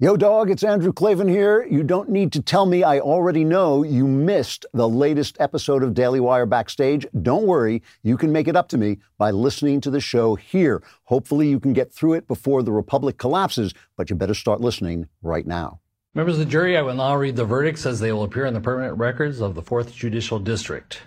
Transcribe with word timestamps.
Yo, 0.00 0.16
dog, 0.16 0.50
it's 0.50 0.64
Andrew 0.64 0.92
Klavan 0.92 1.28
here. 1.28 1.68
You 1.70 1.84
don't 1.84 2.08
need 2.08 2.32
to 2.32 2.42
tell 2.42 2.66
me, 2.66 2.82
I 2.82 2.98
already 2.98 3.44
know 3.44 3.84
you 3.84 4.08
missed 4.08 4.66
the 4.74 4.88
latest 4.88 5.36
episode 5.38 5.84
of 5.84 5.94
Daily 5.94 6.18
Wire 6.18 6.46
Backstage. 6.46 7.06
Don't 7.22 7.46
worry, 7.46 7.80
you 8.02 8.16
can 8.16 8.32
make 8.32 8.48
it 8.48 8.56
up 8.56 8.68
to 8.70 8.76
me 8.76 8.98
by 9.18 9.30
listening 9.30 9.80
to 9.82 9.90
the 9.90 10.00
show 10.00 10.34
here. 10.34 10.82
Hopefully, 11.04 11.48
you 11.48 11.60
can 11.60 11.72
get 11.72 11.92
through 11.92 12.14
it 12.14 12.26
before 12.26 12.64
the 12.64 12.72
Republic 12.72 13.18
collapses, 13.18 13.72
but 13.96 14.10
you 14.10 14.16
better 14.16 14.34
start 14.34 14.60
listening 14.60 15.06
right 15.22 15.46
now. 15.46 15.78
Members 16.12 16.40
of 16.40 16.40
the 16.40 16.50
jury, 16.50 16.76
I 16.76 16.82
will 16.82 16.94
now 16.94 17.14
read 17.14 17.36
the 17.36 17.44
verdicts 17.44 17.86
as 17.86 18.00
they 18.00 18.10
will 18.10 18.24
appear 18.24 18.46
in 18.46 18.54
the 18.54 18.60
permanent 18.60 18.98
records 18.98 19.40
of 19.40 19.54
the 19.54 19.62
4th 19.62 19.94
Judicial 19.94 20.40
District. 20.40 21.02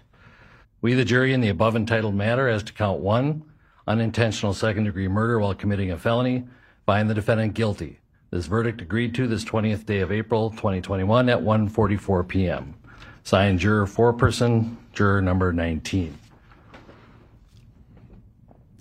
We, 0.80 0.94
the 0.94 1.04
jury, 1.04 1.34
in 1.34 1.42
the 1.42 1.50
above 1.50 1.76
entitled 1.76 2.16
matter 2.16 2.48
as 2.48 2.64
to 2.64 2.72
count 2.72 3.02
one, 3.02 3.44
unintentional 3.86 4.54
second 4.54 4.86
degree 4.86 5.10
murder 5.10 5.40
while 5.40 5.54
committing 5.54 5.92
a 5.92 5.98
felony, 5.98 6.46
find 6.86 7.10
the 7.10 7.14
defendant 7.14 7.54
guilty. 7.54 8.00
This 8.30 8.48
verdict 8.48 8.82
agreed 8.82 9.16
to 9.16 9.28
this 9.28 9.46
20th 9.46 9.86
day 9.86 10.00
of 10.02 10.12
April 10.12 10.50
2021 10.50 11.30
at 11.30 11.40
1:44 11.40 12.28
p.m. 12.28 12.74
Signed 13.24 13.60
juror 13.60 13.86
foreperson, 13.86 14.76
juror 14.92 15.22
number 15.22 15.54
19. 15.54 16.18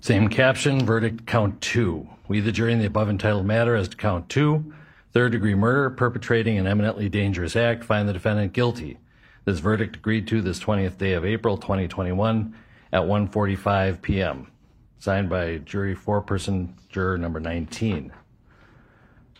Same 0.00 0.28
caption, 0.28 0.84
verdict 0.84 1.26
count 1.26 1.60
two. 1.60 2.08
We, 2.26 2.40
the 2.40 2.50
jury, 2.50 2.72
in 2.72 2.80
the 2.80 2.86
above 2.86 3.08
entitled 3.08 3.46
matter 3.46 3.76
as 3.76 3.88
to 3.88 3.96
count 3.96 4.28
two, 4.28 4.72
third 5.12 5.32
degree 5.32 5.54
murder, 5.54 5.90
perpetrating 5.90 6.58
an 6.58 6.66
eminently 6.66 7.08
dangerous 7.08 7.54
act, 7.54 7.84
find 7.84 8.08
the 8.08 8.12
defendant 8.12 8.52
guilty. 8.52 8.98
This 9.44 9.60
verdict 9.60 9.96
agreed 9.96 10.26
to 10.28 10.42
this 10.42 10.58
20th 10.58 10.98
day 10.98 11.12
of 11.12 11.24
April 11.24 11.56
2021 11.56 12.52
at 12.92 13.02
1:45 13.02 14.02
p.m. 14.02 14.50
Signed 14.98 15.28
by 15.28 15.58
jury 15.58 15.94
foreperson, 15.94 16.72
juror 16.88 17.16
number 17.16 17.38
19. 17.38 18.12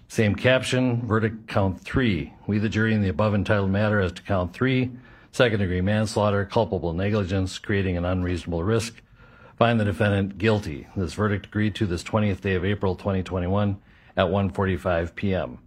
Same 0.09 0.37
caption, 0.37 1.05
verdict 1.07 1.49
count 1.49 1.81
three. 1.81 2.33
We, 2.47 2.59
the 2.59 2.69
jury, 2.69 2.95
in 2.95 3.03
the 3.03 3.09
above 3.09 3.35
entitled 3.35 3.71
matter 3.71 4.01
as 4.01 4.13
to 4.13 4.23
count 4.23 4.53
three, 4.53 4.93
second 5.33 5.59
degree 5.59 5.81
manslaughter, 5.81 6.45
culpable 6.45 6.93
negligence, 6.93 7.59
creating 7.59 7.97
an 7.97 8.05
unreasonable 8.05 8.63
risk, 8.63 9.03
find 9.59 9.81
the 9.81 9.85
defendant 9.85 10.39
guilty. 10.39 10.87
This 10.97 11.15
verdict 11.15 11.47
agreed 11.47 11.75
to 11.77 11.87
this 11.87 12.05
20th 12.05 12.41
day 12.41 12.55
of 12.55 12.65
April 12.65 12.95
2021 12.95 13.79
at 14.17 14.27
1:45 14.27 15.15
p.m. 15.17 15.59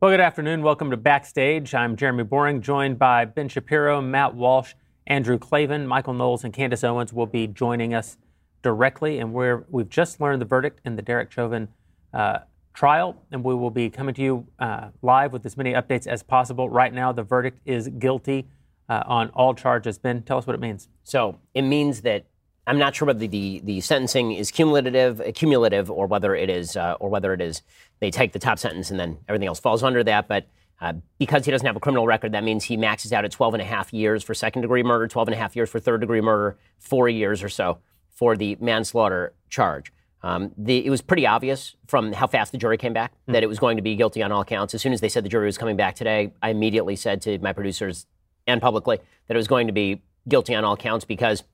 Well, 0.00 0.12
good 0.12 0.20
afternoon. 0.20 0.62
Welcome 0.62 0.92
to 0.92 0.96
Backstage. 0.96 1.74
I'm 1.74 1.96
Jeremy 1.96 2.22
Boring, 2.22 2.62
joined 2.62 3.00
by 3.00 3.24
Ben 3.24 3.48
Shapiro, 3.48 4.00
Matt 4.00 4.36
Walsh, 4.36 4.74
Andrew 5.08 5.38
Klavan, 5.38 5.88
Michael 5.88 6.14
Knowles, 6.14 6.44
and 6.44 6.52
Candace 6.54 6.84
Owens 6.84 7.12
will 7.12 7.26
be 7.26 7.48
joining 7.48 7.94
us 7.94 8.16
directly. 8.62 9.18
And 9.18 9.32
we're, 9.32 9.66
we've 9.68 9.88
just 9.88 10.20
learned 10.20 10.40
the 10.40 10.46
verdict 10.46 10.80
in 10.84 10.94
the 10.94 11.02
Derek 11.02 11.32
Chauvin 11.32 11.66
uh, 12.14 12.38
trial, 12.78 13.20
and 13.32 13.42
we 13.42 13.56
will 13.56 13.72
be 13.72 13.90
coming 13.90 14.14
to 14.14 14.22
you 14.22 14.46
uh, 14.60 14.88
live 15.02 15.32
with 15.32 15.44
as 15.44 15.56
many 15.56 15.72
updates 15.72 16.06
as 16.06 16.22
possible. 16.22 16.70
Right 16.70 16.94
now, 16.94 17.10
the 17.10 17.24
verdict 17.24 17.58
is 17.64 17.88
guilty 17.88 18.46
uh, 18.88 19.02
on 19.04 19.30
all 19.30 19.52
charges. 19.52 19.98
Ben, 19.98 20.22
tell 20.22 20.38
us 20.38 20.46
what 20.46 20.54
it 20.54 20.60
means. 20.60 20.88
So 21.02 21.40
it 21.54 21.62
means 21.62 22.02
that 22.02 22.26
I'm 22.68 22.78
not 22.78 22.94
sure 22.94 23.06
whether 23.06 23.26
the, 23.26 23.60
the 23.64 23.80
sentencing 23.80 24.30
is 24.30 24.52
cumulative, 24.52 25.20
cumulative, 25.34 25.90
or 25.90 26.06
whether 26.06 26.36
it 26.36 26.48
is, 26.48 26.76
uh, 26.76 26.94
or 27.00 27.08
whether 27.08 27.32
it 27.32 27.40
is 27.40 27.62
they 27.98 28.12
take 28.12 28.32
the 28.32 28.38
top 28.38 28.60
sentence 28.60 28.92
and 28.92 29.00
then 29.00 29.18
everything 29.28 29.48
else 29.48 29.58
falls 29.58 29.82
under 29.82 30.04
that. 30.04 30.28
But 30.28 30.46
uh, 30.80 30.92
because 31.18 31.46
he 31.46 31.50
doesn't 31.50 31.66
have 31.66 31.74
a 31.74 31.80
criminal 31.80 32.06
record, 32.06 32.30
that 32.30 32.44
means 32.44 32.62
he 32.62 32.76
maxes 32.76 33.12
out 33.12 33.24
at 33.24 33.32
12 33.32 33.54
and 33.54 33.60
a 33.60 33.66
half 33.66 33.92
years 33.92 34.22
for 34.22 34.34
second 34.34 34.62
degree 34.62 34.84
murder, 34.84 35.08
12 35.08 35.26
and 35.26 35.34
a 35.34 35.38
half 35.38 35.56
years 35.56 35.68
for 35.68 35.80
third 35.80 36.00
degree 36.00 36.20
murder, 36.20 36.56
four 36.78 37.08
years 37.08 37.42
or 37.42 37.48
so 37.48 37.78
for 38.08 38.36
the 38.36 38.56
manslaughter 38.60 39.34
charge. 39.48 39.92
Um, 40.22 40.52
the, 40.56 40.84
it 40.84 40.90
was 40.90 41.00
pretty 41.00 41.26
obvious 41.26 41.76
from 41.86 42.12
how 42.12 42.26
fast 42.26 42.52
the 42.52 42.58
jury 42.58 42.76
came 42.76 42.92
back 42.92 43.12
mm. 43.28 43.32
that 43.32 43.42
it 43.42 43.46
was 43.46 43.58
going 43.58 43.76
to 43.76 43.82
be 43.82 43.94
guilty 43.94 44.22
on 44.22 44.32
all 44.32 44.44
counts. 44.44 44.74
As 44.74 44.82
soon 44.82 44.92
as 44.92 45.00
they 45.00 45.08
said 45.08 45.24
the 45.24 45.28
jury 45.28 45.46
was 45.46 45.58
coming 45.58 45.76
back 45.76 45.94
today, 45.94 46.32
I 46.42 46.50
immediately 46.50 46.96
said 46.96 47.22
to 47.22 47.38
my 47.38 47.52
producers 47.52 48.06
and 48.46 48.60
publicly 48.60 48.98
that 49.26 49.34
it 49.34 49.36
was 49.36 49.48
going 49.48 49.66
to 49.66 49.72
be 49.72 50.02
guilty 50.26 50.54
on 50.54 50.64
all 50.64 50.76
counts 50.76 51.04
because 51.04 51.44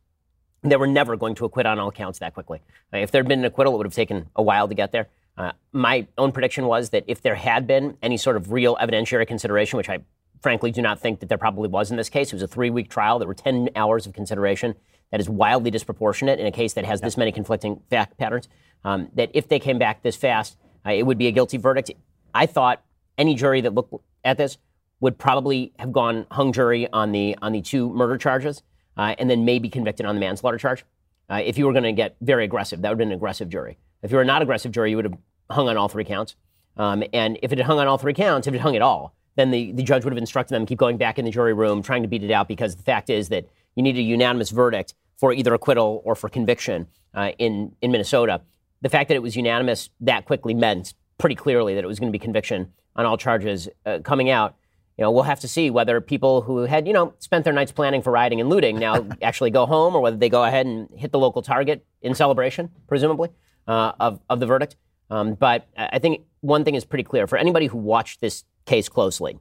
they 0.62 0.76
were 0.76 0.86
never 0.86 1.16
going 1.16 1.34
to 1.34 1.44
acquit 1.44 1.66
on 1.66 1.78
all 1.78 1.92
counts 1.92 2.18
that 2.20 2.32
quickly. 2.32 2.60
Uh, 2.92 2.98
if 2.98 3.10
there 3.10 3.20
had 3.20 3.28
been 3.28 3.40
an 3.40 3.44
acquittal, 3.44 3.74
it 3.74 3.76
would 3.76 3.86
have 3.86 3.94
taken 3.94 4.30
a 4.34 4.42
while 4.42 4.66
to 4.66 4.74
get 4.74 4.92
there. 4.92 5.08
Uh, 5.36 5.52
my 5.72 6.06
own 6.16 6.32
prediction 6.32 6.66
was 6.66 6.90
that 6.90 7.04
if 7.06 7.20
there 7.20 7.34
had 7.34 7.66
been 7.66 7.98
any 8.02 8.16
sort 8.16 8.36
of 8.36 8.52
real 8.52 8.76
evidentiary 8.76 9.26
consideration, 9.26 9.76
which 9.76 9.90
I 9.90 9.98
frankly 10.40 10.70
do 10.70 10.80
not 10.80 11.00
think 11.00 11.20
that 11.20 11.28
there 11.28 11.38
probably 11.38 11.68
was 11.68 11.90
in 11.90 11.96
this 11.96 12.08
case, 12.08 12.28
it 12.28 12.36
was 12.36 12.42
a 12.42 12.48
three 12.48 12.70
week 12.70 12.88
trial. 12.88 13.18
There 13.18 13.28
were 13.28 13.34
10 13.34 13.70
hours 13.76 14.06
of 14.06 14.12
consideration 14.12 14.74
that 15.10 15.20
is 15.20 15.28
wildly 15.28 15.70
disproportionate 15.70 16.40
in 16.40 16.46
a 16.46 16.52
case 16.52 16.72
that 16.74 16.84
has 16.84 17.00
this 17.00 17.16
many 17.16 17.32
conflicting 17.32 17.80
fact 17.90 18.16
patterns. 18.18 18.48
Um, 18.84 19.08
that 19.14 19.30
if 19.32 19.48
they 19.48 19.58
came 19.58 19.78
back 19.78 20.02
this 20.02 20.16
fast, 20.16 20.56
uh, 20.86 20.90
it 20.90 21.04
would 21.04 21.18
be 21.18 21.26
a 21.26 21.32
guilty 21.32 21.56
verdict. 21.56 21.90
I 22.34 22.46
thought 22.46 22.82
any 23.16 23.34
jury 23.34 23.60
that 23.62 23.74
looked 23.74 23.94
at 24.24 24.36
this 24.36 24.58
would 25.00 25.18
probably 25.18 25.72
have 25.78 25.92
gone 25.92 26.26
hung 26.30 26.52
jury 26.52 26.88
on 26.92 27.12
the 27.12 27.36
on 27.40 27.52
the 27.52 27.62
two 27.62 27.90
murder 27.90 28.18
charges, 28.18 28.62
uh, 28.96 29.14
and 29.18 29.30
then 29.30 29.44
maybe 29.44 29.68
convicted 29.68 30.06
on 30.06 30.14
the 30.14 30.20
manslaughter 30.20 30.58
charge. 30.58 30.84
Uh, 31.30 31.40
if 31.44 31.56
you 31.56 31.66
were 31.66 31.72
going 31.72 31.84
to 31.84 31.92
get 31.92 32.16
very 32.20 32.44
aggressive, 32.44 32.82
that 32.82 32.88
would 32.88 32.94
have 32.94 32.98
been 32.98 33.08
an 33.08 33.14
aggressive 33.14 33.48
jury. 33.48 33.78
If 34.02 34.10
you 34.10 34.18
were 34.18 34.24
not 34.24 34.42
aggressive 34.42 34.72
jury, 34.72 34.90
you 34.90 34.96
would 34.96 35.06
have 35.06 35.18
hung 35.50 35.68
on 35.68 35.76
all 35.76 35.88
three 35.88 36.04
counts. 36.04 36.36
Um, 36.76 37.02
and 37.12 37.38
if 37.42 37.52
it 37.52 37.58
had 37.58 37.66
hung 37.66 37.78
on 37.78 37.86
all 37.86 37.98
three 37.98 38.14
counts, 38.14 38.46
if 38.46 38.54
it 38.54 38.60
hung 38.60 38.76
at 38.76 38.82
all, 38.82 39.14
then 39.36 39.50
the, 39.50 39.72
the 39.72 39.82
judge 39.82 40.04
would 40.04 40.12
have 40.12 40.18
instructed 40.18 40.54
them 40.54 40.66
to 40.66 40.68
keep 40.68 40.78
going 40.78 40.96
back 40.96 41.18
in 41.18 41.24
the 41.24 41.30
jury 41.30 41.54
room, 41.54 41.82
trying 41.82 42.02
to 42.02 42.08
beat 42.08 42.22
it 42.22 42.30
out, 42.30 42.48
because 42.48 42.76
the 42.76 42.82
fact 42.82 43.08
is 43.10 43.28
that 43.30 43.48
you 43.76 43.82
need 43.82 43.96
a 43.96 44.02
unanimous 44.02 44.50
verdict 44.50 44.94
for 45.16 45.32
either 45.32 45.54
acquittal 45.54 46.02
or 46.04 46.14
for 46.14 46.28
conviction 46.28 46.86
uh, 47.14 47.32
in, 47.38 47.74
in 47.80 47.90
Minnesota. 47.90 48.40
The 48.82 48.88
fact 48.88 49.08
that 49.08 49.14
it 49.14 49.22
was 49.22 49.36
unanimous 49.36 49.90
that 50.00 50.26
quickly 50.26 50.54
meant 50.54 50.94
pretty 51.18 51.34
clearly 51.34 51.74
that 51.74 51.84
it 51.84 51.86
was 51.86 51.98
going 51.98 52.12
to 52.12 52.16
be 52.16 52.22
conviction 52.22 52.72
on 52.96 53.06
all 53.06 53.16
charges 53.16 53.68
uh, 53.86 54.00
coming 54.04 54.30
out. 54.30 54.56
You 54.98 55.02
know, 55.02 55.10
we'll 55.10 55.24
have 55.24 55.40
to 55.40 55.48
see 55.48 55.70
whether 55.70 56.00
people 56.00 56.42
who 56.42 56.58
had, 56.58 56.86
you 56.86 56.92
know, 56.92 57.14
spent 57.18 57.44
their 57.44 57.52
nights 57.52 57.72
planning 57.72 58.02
for 58.02 58.12
rioting 58.12 58.40
and 58.40 58.48
looting 58.48 58.78
now 58.78 59.06
actually 59.22 59.50
go 59.50 59.66
home 59.66 59.96
or 59.96 60.00
whether 60.00 60.16
they 60.16 60.28
go 60.28 60.44
ahead 60.44 60.66
and 60.66 60.88
hit 60.96 61.10
the 61.10 61.18
local 61.18 61.42
target 61.42 61.84
in 62.02 62.14
celebration, 62.14 62.70
presumably, 62.86 63.30
uh, 63.66 63.92
of, 63.98 64.20
of 64.30 64.40
the 64.40 64.46
verdict. 64.46 64.76
Um, 65.10 65.34
but 65.34 65.66
I 65.76 65.98
think 65.98 66.22
one 66.40 66.64
thing 66.64 66.74
is 66.74 66.84
pretty 66.84 67.04
clear 67.04 67.26
for 67.26 67.38
anybody 67.38 67.66
who 67.66 67.78
watched 67.78 68.20
this 68.20 68.44
case 68.66 68.88
closely. 68.88 69.38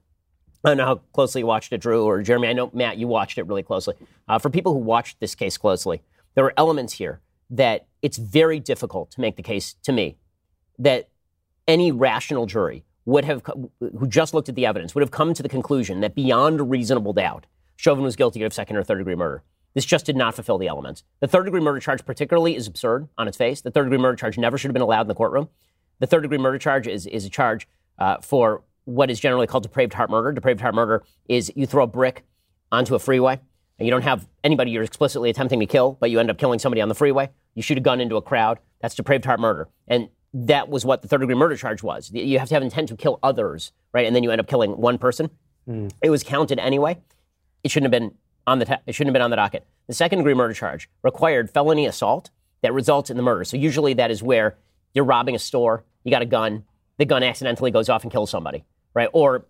I 0.63 0.69
don't 0.69 0.77
know 0.77 0.85
how 0.85 0.95
closely 1.11 1.41
you 1.41 1.45
watched 1.45 1.73
it, 1.73 1.79
Drew 1.79 2.05
or 2.05 2.21
Jeremy. 2.21 2.47
I 2.47 2.53
know, 2.53 2.71
Matt, 2.73 2.97
you 2.97 3.07
watched 3.07 3.37
it 3.37 3.45
really 3.47 3.63
closely. 3.63 3.95
Uh, 4.27 4.39
for 4.39 4.49
people 4.49 4.71
who 4.71 4.79
watched 4.79 5.19
this 5.19 5.35
case 5.35 5.57
closely, 5.57 6.01
there 6.35 6.45
are 6.45 6.53
elements 6.55 6.93
here 6.93 7.19
that 7.49 7.87
it's 8.01 8.17
very 8.17 8.59
difficult 8.59 9.11
to 9.11 9.21
make 9.21 9.35
the 9.35 9.43
case 9.43 9.73
to 9.83 9.91
me 9.91 10.17
that 10.79 11.09
any 11.67 11.91
rational 11.91 12.45
jury 12.45 12.85
would 13.05 13.25
have, 13.25 13.43
who 13.79 14.07
just 14.07 14.33
looked 14.33 14.47
at 14.47 14.55
the 14.55 14.65
evidence, 14.65 14.95
would 14.95 15.01
have 15.01 15.11
come 15.11 15.33
to 15.33 15.43
the 15.43 15.49
conclusion 15.49 15.99
that 15.99 16.15
beyond 16.15 16.61
a 16.61 16.63
reasonable 16.63 17.11
doubt, 17.11 17.45
Chauvin 17.75 18.03
was 18.03 18.15
guilty 18.15 18.41
of 18.43 18.53
second 18.53 18.77
or 18.77 18.83
third 18.83 18.99
degree 18.99 19.15
murder. 19.15 19.43
This 19.73 19.85
just 19.85 20.05
did 20.05 20.15
not 20.15 20.35
fulfill 20.35 20.57
the 20.57 20.67
elements. 20.67 21.03
The 21.19 21.27
third 21.27 21.43
degree 21.43 21.59
murder 21.59 21.79
charge, 21.79 22.05
particularly, 22.05 22.55
is 22.55 22.67
absurd 22.67 23.09
on 23.17 23.27
its 23.27 23.35
face. 23.35 23.59
The 23.59 23.71
third 23.71 23.85
degree 23.85 23.97
murder 23.97 24.15
charge 24.15 24.37
never 24.37 24.57
should 24.57 24.69
have 24.69 24.73
been 24.73 24.81
allowed 24.81 25.01
in 25.01 25.07
the 25.07 25.15
courtroom. 25.15 25.49
The 25.99 26.07
third 26.07 26.21
degree 26.21 26.37
murder 26.37 26.59
charge 26.59 26.87
is, 26.87 27.05
is 27.05 27.25
a 27.25 27.29
charge 27.29 27.67
uh, 27.97 28.17
for 28.21 28.63
what 28.85 29.09
is 29.09 29.19
generally 29.19 29.47
called 29.47 29.63
depraved 29.63 29.93
heart 29.93 30.09
murder. 30.09 30.31
Depraved 30.31 30.61
heart 30.61 30.75
murder 30.75 31.03
is 31.27 31.51
you 31.55 31.65
throw 31.65 31.83
a 31.83 31.87
brick 31.87 32.25
onto 32.71 32.95
a 32.95 32.99
freeway 32.99 33.39
and 33.79 33.87
you 33.87 33.91
don't 33.91 34.03
have 34.03 34.27
anybody 34.43 34.71
you're 34.71 34.83
explicitly 34.83 35.29
attempting 35.29 35.59
to 35.59 35.65
kill, 35.65 35.97
but 35.99 36.09
you 36.09 36.19
end 36.19 36.29
up 36.29 36.37
killing 36.37 36.59
somebody 36.59 36.81
on 36.81 36.89
the 36.89 36.95
freeway. 36.95 37.29
You 37.55 37.61
shoot 37.61 37.77
a 37.77 37.81
gun 37.81 38.01
into 38.01 38.15
a 38.15 38.21
crowd. 38.21 38.59
That's 38.81 38.95
depraved 38.95 39.25
heart 39.25 39.39
murder. 39.39 39.69
And 39.87 40.09
that 40.33 40.69
was 40.69 40.85
what 40.85 41.01
the 41.01 41.07
third 41.07 41.19
degree 41.19 41.35
murder 41.35 41.55
charge 41.55 41.83
was. 41.83 42.11
You 42.11 42.39
have 42.39 42.47
to 42.49 42.55
have 42.55 42.63
intent 42.63 42.89
to 42.89 42.95
kill 42.95 43.19
others, 43.21 43.71
right? 43.93 44.05
And 44.05 44.15
then 44.15 44.23
you 44.23 44.31
end 44.31 44.41
up 44.41 44.47
killing 44.47 44.71
one 44.71 44.97
person. 44.97 45.29
Mm. 45.67 45.91
It 46.01 46.09
was 46.09 46.23
counted 46.23 46.59
anyway. 46.59 46.97
It 47.63 47.71
shouldn't 47.71 47.93
have 47.93 47.99
been 47.99 48.15
on 48.45 48.59
the 48.59 48.65
ta- 48.65 48.81
it 48.85 48.93
shouldn't 48.93 49.09
have 49.09 49.13
been 49.13 49.21
on 49.21 49.29
the 49.29 49.37
docket. 49.37 49.65
The 49.87 49.93
second 49.93 50.19
degree 50.19 50.33
murder 50.33 50.53
charge 50.53 50.89
required 51.01 51.49
felony 51.49 51.85
assault 51.85 52.31
that 52.61 52.73
results 52.73 53.09
in 53.09 53.17
the 53.17 53.23
murder. 53.23 53.43
So 53.43 53.57
usually 53.57 53.93
that 53.93 54.11
is 54.11 54.23
where 54.23 54.57
you're 54.93 55.05
robbing 55.05 55.35
a 55.35 55.39
store, 55.39 55.83
you 56.03 56.11
got 56.11 56.21
a 56.21 56.25
gun, 56.25 56.65
the 56.97 57.05
gun 57.05 57.23
accidentally 57.23 57.71
goes 57.71 57.89
off 57.89 58.03
and 58.03 58.11
kills 58.11 58.29
somebody 58.29 58.65
right? 58.93 59.09
Or 59.13 59.45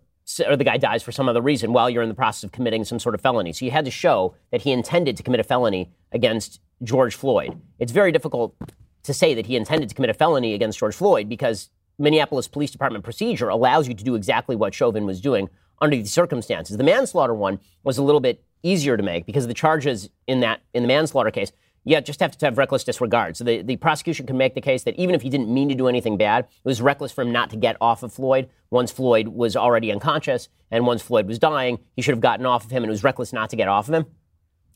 or 0.46 0.56
the 0.56 0.64
guy 0.64 0.78
dies 0.78 1.02
for 1.02 1.12
some 1.12 1.28
other 1.28 1.42
reason 1.42 1.74
while 1.74 1.90
you're 1.90 2.02
in 2.02 2.08
the 2.08 2.14
process 2.14 2.44
of 2.44 2.52
committing 2.52 2.82
some 2.84 2.98
sort 2.98 3.14
of 3.14 3.20
felony. 3.20 3.52
So 3.52 3.66
you 3.66 3.70
had 3.70 3.84
to 3.84 3.90
show 3.90 4.34
that 4.52 4.62
he 4.62 4.72
intended 4.72 5.18
to 5.18 5.22
commit 5.22 5.38
a 5.38 5.44
felony 5.44 5.92
against 6.12 6.60
George 6.82 7.14
Floyd. 7.14 7.60
It's 7.78 7.92
very 7.92 8.10
difficult 8.10 8.54
to 9.02 9.12
say 9.12 9.34
that 9.34 9.46
he 9.46 9.54
intended 9.56 9.90
to 9.90 9.94
commit 9.94 10.10
a 10.10 10.14
felony 10.14 10.54
against 10.54 10.78
George 10.78 10.94
Floyd 10.94 11.28
because 11.28 11.68
Minneapolis 11.98 12.48
Police 12.48 12.70
Department 12.70 13.04
procedure 13.04 13.48
allows 13.48 13.86
you 13.86 13.94
to 13.94 14.02
do 14.02 14.14
exactly 14.14 14.56
what 14.56 14.74
Chauvin 14.74 15.04
was 15.04 15.20
doing 15.20 15.50
under 15.80 15.96
the 15.96 16.06
circumstances. 16.06 16.76
The 16.76 16.84
manslaughter 16.84 17.34
one 17.34 17.60
was 17.82 17.98
a 17.98 18.02
little 18.02 18.20
bit 18.20 18.42
easier 18.62 18.96
to 18.96 19.02
make 19.02 19.26
because 19.26 19.46
the 19.46 19.54
charges 19.54 20.08
in 20.26 20.40
that 20.40 20.62
in 20.72 20.82
the 20.82 20.88
manslaughter 20.88 21.30
case 21.30 21.52
yeah, 21.84 22.00
just 22.00 22.20
have 22.20 22.36
to 22.38 22.46
have 22.46 22.56
reckless 22.56 22.82
disregard. 22.82 23.36
So 23.36 23.44
the, 23.44 23.62
the 23.62 23.76
prosecution 23.76 24.26
can 24.26 24.38
make 24.38 24.54
the 24.54 24.60
case 24.60 24.84
that 24.84 24.96
even 24.96 25.14
if 25.14 25.22
he 25.22 25.28
didn't 25.28 25.52
mean 25.52 25.68
to 25.68 25.74
do 25.74 25.86
anything 25.86 26.16
bad, 26.16 26.44
it 26.44 26.68
was 26.68 26.80
reckless 26.80 27.12
for 27.12 27.22
him 27.22 27.32
not 27.32 27.50
to 27.50 27.56
get 27.56 27.76
off 27.80 28.02
of 28.02 28.12
Floyd 28.12 28.48
once 28.70 28.90
Floyd 28.90 29.28
was 29.28 29.54
already 29.54 29.92
unconscious 29.92 30.48
and 30.70 30.86
once 30.86 31.02
Floyd 31.02 31.26
was 31.26 31.38
dying. 31.38 31.78
He 31.94 32.02
should 32.02 32.14
have 32.14 32.22
gotten 32.22 32.46
off 32.46 32.64
of 32.64 32.70
him, 32.70 32.82
and 32.82 32.90
it 32.90 32.92
was 32.92 33.04
reckless 33.04 33.32
not 33.32 33.50
to 33.50 33.56
get 33.56 33.68
off 33.68 33.88
of 33.88 33.94
him. 33.94 34.06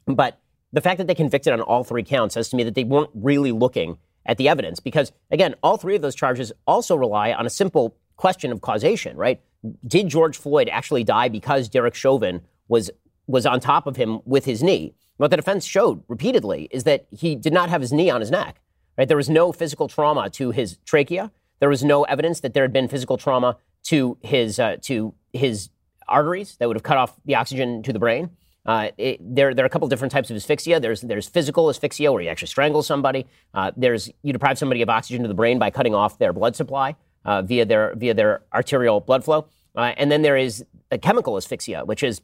But 0.06 0.38
the 0.72 0.80
fact 0.80 0.98
that 0.98 1.06
they 1.06 1.14
convicted 1.14 1.52
on 1.52 1.60
all 1.62 1.82
three 1.82 2.02
counts 2.02 2.34
says 2.34 2.50
to 2.50 2.56
me 2.56 2.62
that 2.64 2.74
they 2.74 2.84
weren't 2.84 3.10
really 3.14 3.52
looking 3.52 3.98
at 4.26 4.36
the 4.36 4.48
evidence 4.48 4.78
because, 4.78 5.12
again, 5.30 5.54
all 5.62 5.78
three 5.78 5.96
of 5.96 6.02
those 6.02 6.14
charges 6.14 6.52
also 6.66 6.94
rely 6.94 7.32
on 7.32 7.46
a 7.46 7.50
simple 7.50 7.96
question 8.16 8.52
of 8.52 8.60
causation, 8.60 9.16
right? 9.16 9.40
Did 9.86 10.08
George 10.08 10.36
Floyd 10.36 10.68
actually 10.70 11.04
die 11.04 11.28
because 11.28 11.68
Derek 11.68 11.94
Chauvin 11.94 12.42
was 12.68 12.90
was 13.26 13.44
on 13.44 13.60
top 13.60 13.86
of 13.86 13.96
him 13.96 14.20
with 14.24 14.44
his 14.44 14.62
knee? 14.62 14.94
What 15.18 15.30
the 15.30 15.36
defense 15.36 15.64
showed 15.64 16.02
repeatedly 16.08 16.68
is 16.70 16.84
that 16.84 17.06
he 17.10 17.36
did 17.36 17.52
not 17.52 17.68
have 17.68 17.80
his 17.80 17.92
knee 17.92 18.08
on 18.10 18.20
his 18.20 18.30
neck. 18.30 18.60
Right? 18.96 19.06
There 19.06 19.16
was 19.16 19.28
no 19.28 19.52
physical 19.52 19.86
trauma 19.86 20.30
to 20.30 20.50
his 20.50 20.78
trachea. 20.84 21.30
There 21.60 21.68
was 21.68 21.84
no 21.84 22.04
evidence 22.04 22.40
that 22.40 22.54
there 22.54 22.64
had 22.64 22.72
been 22.72 22.88
physical 22.88 23.16
trauma 23.16 23.56
to 23.84 24.16
his 24.22 24.58
uh, 24.58 24.76
to 24.82 25.14
his 25.32 25.70
arteries 26.08 26.56
that 26.56 26.66
would 26.68 26.76
have 26.76 26.82
cut 26.82 26.96
off 26.96 27.14
the 27.24 27.34
oxygen 27.34 27.82
to 27.82 27.92
the 27.92 27.98
brain. 27.98 28.30
Uh, 28.64 28.90
it, 28.98 29.18
there, 29.22 29.54
there 29.54 29.64
are 29.64 29.66
a 29.66 29.70
couple 29.70 29.88
different 29.88 30.12
types 30.12 30.30
of 30.30 30.36
asphyxia. 30.36 30.78
There's, 30.78 31.00
there's 31.00 31.26
physical 31.26 31.70
asphyxia 31.70 32.12
where 32.12 32.20
you 32.20 32.28
actually 32.28 32.48
strangle 32.48 32.82
somebody. 32.82 33.26
Uh, 33.54 33.70
there's 33.76 34.10
you 34.22 34.32
deprive 34.32 34.58
somebody 34.58 34.82
of 34.82 34.90
oxygen 34.90 35.22
to 35.22 35.28
the 35.28 35.34
brain 35.34 35.58
by 35.58 35.70
cutting 35.70 35.94
off 35.94 36.18
their 36.18 36.32
blood 36.32 36.54
supply 36.54 36.94
uh, 37.24 37.42
via 37.42 37.64
their 37.64 37.94
via 37.96 38.14
their 38.14 38.42
arterial 38.52 39.00
blood 39.00 39.24
flow. 39.24 39.46
Uh, 39.74 39.94
and 39.96 40.12
then 40.12 40.22
there 40.22 40.36
is 40.36 40.64
a 40.90 40.98
chemical 40.98 41.36
asphyxia, 41.36 41.84
which 41.84 42.02
is 42.02 42.20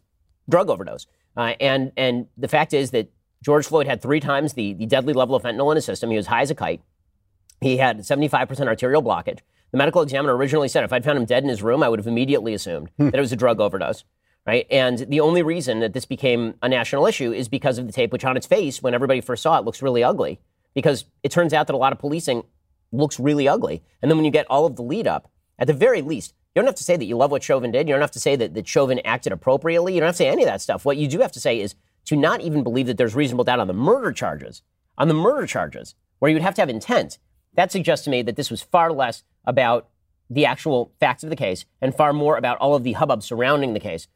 drug 0.48 0.68
overdose. 0.68 1.06
Uh, 1.36 1.54
and 1.60 1.92
and 1.96 2.26
the 2.36 2.48
fact 2.48 2.72
is 2.72 2.90
that 2.92 3.10
George 3.44 3.66
Floyd 3.66 3.86
had 3.86 4.00
three 4.00 4.20
times 4.20 4.54
the, 4.54 4.72
the 4.72 4.86
deadly 4.86 5.12
level 5.12 5.34
of 5.34 5.42
fentanyl 5.42 5.70
in 5.70 5.76
his 5.76 5.84
system. 5.84 6.10
He 6.10 6.16
was 6.16 6.26
high 6.26 6.42
as 6.42 6.50
a 6.50 6.54
kite. 6.54 6.80
He 7.60 7.76
had 7.76 7.98
75% 7.98 8.66
arterial 8.66 9.02
blockage. 9.02 9.40
The 9.70 9.78
medical 9.78 10.02
examiner 10.02 10.36
originally 10.36 10.68
said 10.68 10.84
if 10.84 10.92
I'd 10.92 11.04
found 11.04 11.18
him 11.18 11.24
dead 11.24 11.42
in 11.42 11.48
his 11.48 11.62
room, 11.62 11.82
I 11.82 11.88
would 11.88 11.98
have 11.98 12.06
immediately 12.06 12.54
assumed 12.54 12.90
hmm. 12.96 13.06
that 13.06 13.16
it 13.16 13.20
was 13.20 13.32
a 13.32 13.36
drug 13.36 13.60
overdose. 13.60 14.04
Right. 14.46 14.66
And 14.70 14.98
the 14.98 15.20
only 15.20 15.42
reason 15.42 15.80
that 15.80 15.94
this 15.94 16.04
became 16.04 16.54
a 16.62 16.68
national 16.68 17.06
issue 17.06 17.32
is 17.32 17.48
because 17.48 17.78
of 17.78 17.86
the 17.86 17.92
tape, 17.92 18.12
which 18.12 18.26
on 18.26 18.36
its 18.36 18.46
face, 18.46 18.82
when 18.82 18.92
everybody 18.92 19.22
first 19.22 19.42
saw 19.42 19.58
it, 19.58 19.64
looks 19.64 19.80
really 19.80 20.04
ugly. 20.04 20.38
Because 20.74 21.06
it 21.22 21.30
turns 21.30 21.54
out 21.54 21.66
that 21.66 21.72
a 21.72 21.78
lot 21.78 21.92
of 21.92 21.98
policing 21.98 22.44
looks 22.92 23.18
really 23.18 23.48
ugly. 23.48 23.82
And 24.02 24.10
then 24.10 24.18
when 24.18 24.26
you 24.26 24.30
get 24.30 24.46
all 24.50 24.66
of 24.66 24.76
the 24.76 24.82
lead 24.82 25.06
up, 25.06 25.30
at 25.58 25.66
the 25.66 25.72
very 25.72 26.02
least, 26.02 26.34
you 26.54 26.62
don't 26.62 26.66
have 26.66 26.76
to 26.76 26.84
say 26.84 26.96
that 26.96 27.04
you 27.04 27.16
love 27.16 27.32
what 27.32 27.42
Chauvin 27.42 27.72
did. 27.72 27.88
You 27.88 27.94
don't 27.94 28.00
have 28.00 28.12
to 28.12 28.20
say 28.20 28.36
that, 28.36 28.54
that 28.54 28.68
Chauvin 28.68 29.00
acted 29.04 29.32
appropriately. 29.32 29.94
You 29.94 30.00
don't 30.00 30.06
have 30.08 30.14
to 30.14 30.18
say 30.18 30.28
any 30.28 30.44
of 30.44 30.48
that 30.48 30.60
stuff. 30.60 30.84
What 30.84 30.96
you 30.96 31.08
do 31.08 31.18
have 31.20 31.32
to 31.32 31.40
say 31.40 31.60
is 31.60 31.74
to 32.06 32.16
not 32.16 32.42
even 32.42 32.62
believe 32.62 32.86
that 32.86 32.96
there's 32.96 33.14
reasonable 33.14 33.44
doubt 33.44 33.58
on 33.58 33.66
the 33.66 33.72
murder 33.72 34.12
charges. 34.12 34.62
On 34.96 35.08
the 35.08 35.14
murder 35.14 35.46
charges, 35.46 35.96
where 36.20 36.28
you 36.28 36.36
would 36.36 36.42
have 36.42 36.54
to 36.54 36.62
have 36.62 36.68
intent, 36.68 37.18
that 37.54 37.72
suggests 37.72 38.04
to 38.04 38.10
me 38.10 38.22
that 38.22 38.36
this 38.36 38.50
was 38.50 38.62
far 38.62 38.92
less 38.92 39.24
about 39.44 39.88
the 40.30 40.46
actual 40.46 40.92
facts 41.00 41.24
of 41.24 41.30
the 41.30 41.36
case 41.36 41.64
and 41.80 41.94
far 41.94 42.12
more 42.12 42.36
about 42.36 42.58
all 42.58 42.76
of 42.76 42.84
the 42.84 42.92
hubbub 42.92 43.22
surrounding 43.22 43.74
the 43.74 43.80
case. 43.80 44.06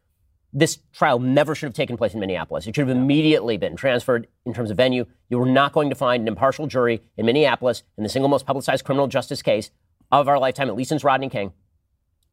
This 0.53 0.79
trial 0.93 1.19
never 1.19 1.55
should 1.55 1.67
have 1.67 1.75
taken 1.75 1.97
place 1.97 2.15
in 2.15 2.21
Minneapolis. 2.21 2.67
It 2.67 2.75
should 2.75 2.89
have 2.89 2.97
immediately 2.97 3.57
been 3.57 3.77
transferred 3.77 4.29
in 4.47 4.55
terms 4.55 4.71
of 4.71 4.77
venue. 4.77 5.05
You 5.29 5.39
were 5.39 5.47
not 5.47 5.73
going 5.73 5.91
to 5.91 5.97
find 5.97 6.23
an 6.23 6.29
impartial 6.29 6.67
jury 6.67 7.03
in 7.17 7.27
Minneapolis 7.27 7.83
in 7.97 8.05
the 8.05 8.09
single 8.09 8.29
most 8.29 8.47
publicized 8.47 8.85
criminal 8.85 9.09
justice 9.09 9.43
case 9.43 9.71
of 10.11 10.27
our 10.29 10.39
lifetime, 10.39 10.69
at 10.69 10.77
least 10.77 10.89
since 10.89 11.05
Rodney 11.05 11.29
King. 11.29 11.53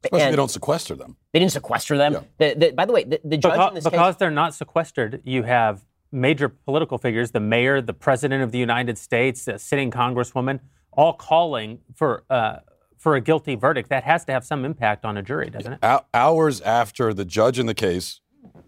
Especially 0.04 0.24
and 0.24 0.32
they 0.32 0.36
don't 0.36 0.50
sequester 0.50 0.94
them. 0.94 1.16
They 1.32 1.40
didn't 1.40 1.52
sequester 1.52 1.96
them. 1.96 2.12
Yeah. 2.12 2.20
The, 2.38 2.54
the, 2.54 2.72
by 2.72 2.84
the 2.84 2.92
way, 2.92 3.04
the, 3.04 3.20
the 3.24 3.36
judge 3.36 3.52
because, 3.52 3.68
in 3.68 3.74
this 3.74 3.84
because 3.84 4.14
case, 4.14 4.18
they're 4.18 4.30
not 4.30 4.54
sequestered, 4.54 5.22
you 5.24 5.42
have 5.42 5.84
major 6.12 6.48
political 6.48 6.98
figures, 6.98 7.32
the 7.32 7.40
mayor, 7.40 7.80
the 7.80 7.94
president 7.94 8.42
of 8.42 8.52
the 8.52 8.58
United 8.58 8.98
States, 8.98 9.48
a 9.48 9.58
sitting 9.58 9.90
congresswoman, 9.90 10.60
all 10.92 11.12
calling 11.12 11.80
for 11.94 12.24
uh, 12.30 12.58
for 12.98 13.14
a 13.14 13.20
guilty 13.20 13.54
verdict, 13.54 13.90
that 13.90 14.04
has 14.04 14.24
to 14.24 14.32
have 14.32 14.44
some 14.44 14.64
impact 14.64 15.04
on 15.04 15.16
a 15.16 15.22
jury, 15.22 15.50
doesn't 15.50 15.74
it? 15.74 16.04
Hours 16.14 16.60
after 16.62 17.12
the 17.12 17.24
judge 17.24 17.58
in 17.58 17.66
the 17.66 17.74
case 17.74 18.20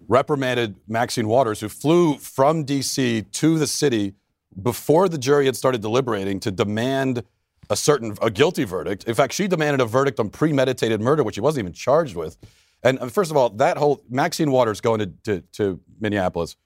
reprimanded 0.07 0.77
Maxine 0.87 1.29
Waters, 1.29 1.61
who 1.61 1.69
flew 1.69 2.17
from 2.19 2.65
D.C. 2.65 3.23
to 3.23 3.59
the 3.59 3.67
city 3.67 4.15
before 4.61 5.09
the 5.09 5.19
jury 5.19 5.47
had 5.47 5.57
started 5.57 5.81
deliberating 5.81 6.41
to 6.41 6.51
demand 6.51 7.23
a 7.71 7.77
certain 7.77 8.17
a 8.23 8.31
guilty 8.31 8.65
verdict. 8.65 9.05
In 9.05 9.15
fact, 9.15 9.33
she 9.33 9.47
demanded 9.47 9.81
a 9.81 9.87
verdict 9.87 10.19
on 10.21 10.31
premeditated 10.31 11.01
murder, 11.01 11.23
which 11.23 11.35
she 11.35 11.41
wasn't 11.41 11.65
even 11.65 11.73
charged 11.73 12.17
with. 12.17 12.37
And 12.83 12.99
uh, 12.99 13.09
first 13.09 13.31
of 13.31 13.37
all, 13.37 13.51
that 13.51 13.77
whole 13.77 14.03
Maxine 14.09 14.51
Waters 14.51 14.81
going 14.81 15.01
to, 15.01 15.07
to, 15.25 15.41
to 15.53 15.81
Minneapolis, 16.01 16.57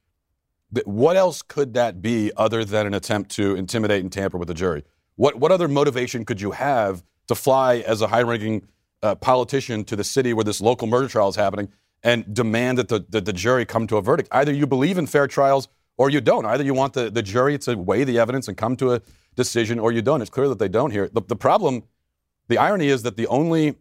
what 0.85 1.17
else 1.17 1.43
could 1.43 1.75
that 1.75 2.01
be 2.01 2.33
other 2.37 2.65
than 2.65 2.87
an 2.87 2.95
attempt 2.95 3.31
to 3.33 3.55
intimidate 3.55 4.03
and 4.03 4.13
tamper 4.13 4.39
with 4.39 4.49
the 4.49 4.55
jury? 4.55 4.85
What, 5.17 5.37
what 5.37 5.53
other 5.53 5.69
motivation 5.69 6.25
could 6.25 6.41
you 6.41 6.53
have 6.53 7.05
to 7.29 7.35
fly 7.35 7.77
as 7.79 8.01
a 8.01 8.07
high 8.07 8.23
ranking 8.23 8.67
uh, 9.03 9.15
politician 9.17 9.85
to 9.85 9.97
the 9.97 10.05
city 10.05 10.33
where 10.33 10.45
this 10.45 10.61
local 10.61 10.87
murder 10.87 11.09
trial 11.09 11.29
is 11.29 11.37
happening 11.37 11.69
and 12.03 12.33
demand 12.35 12.79
that 12.79 12.89
the, 12.89 13.05
that 13.11 13.25
the 13.25 13.33
jury 13.33 13.65
come 13.65 13.87
to 13.87 13.97
a 13.97 14.03
verdict. 14.03 14.29
Either 14.33 14.53
you 14.53 14.67
believe 14.67 14.99
in 14.99 15.07
fair 15.07 15.27
trials 15.27 15.69
or 15.97 16.11
you 16.11 16.21
don't. 16.21 16.47
Either 16.47 16.65
you 16.65 16.75
want 16.75 16.95
the, 16.95 17.11
the 17.11 17.23
jury 17.23 17.59
to 17.59 17.75
weigh 17.77 18.05
the 18.05 18.19
evidence 18.19 18.49
and 18.49 18.57
come 18.57 18.77
to 18.77 18.95
a 18.95 19.03
decision 19.35 19.79
or 19.79 19.93
you 19.93 20.03
don't. 20.03 20.21
It's 20.21 20.31
clear 20.31 20.49
that 20.49 20.59
they 20.59 20.69
don't 20.69 20.91
here. 20.91 21.09
The, 21.13 21.23
the 21.23 21.37
problem, 21.37 21.85
the 22.49 22.59
irony 22.59 22.89
is 22.89 23.03
that 23.03 23.17
the 23.17 23.27
only 23.27 23.77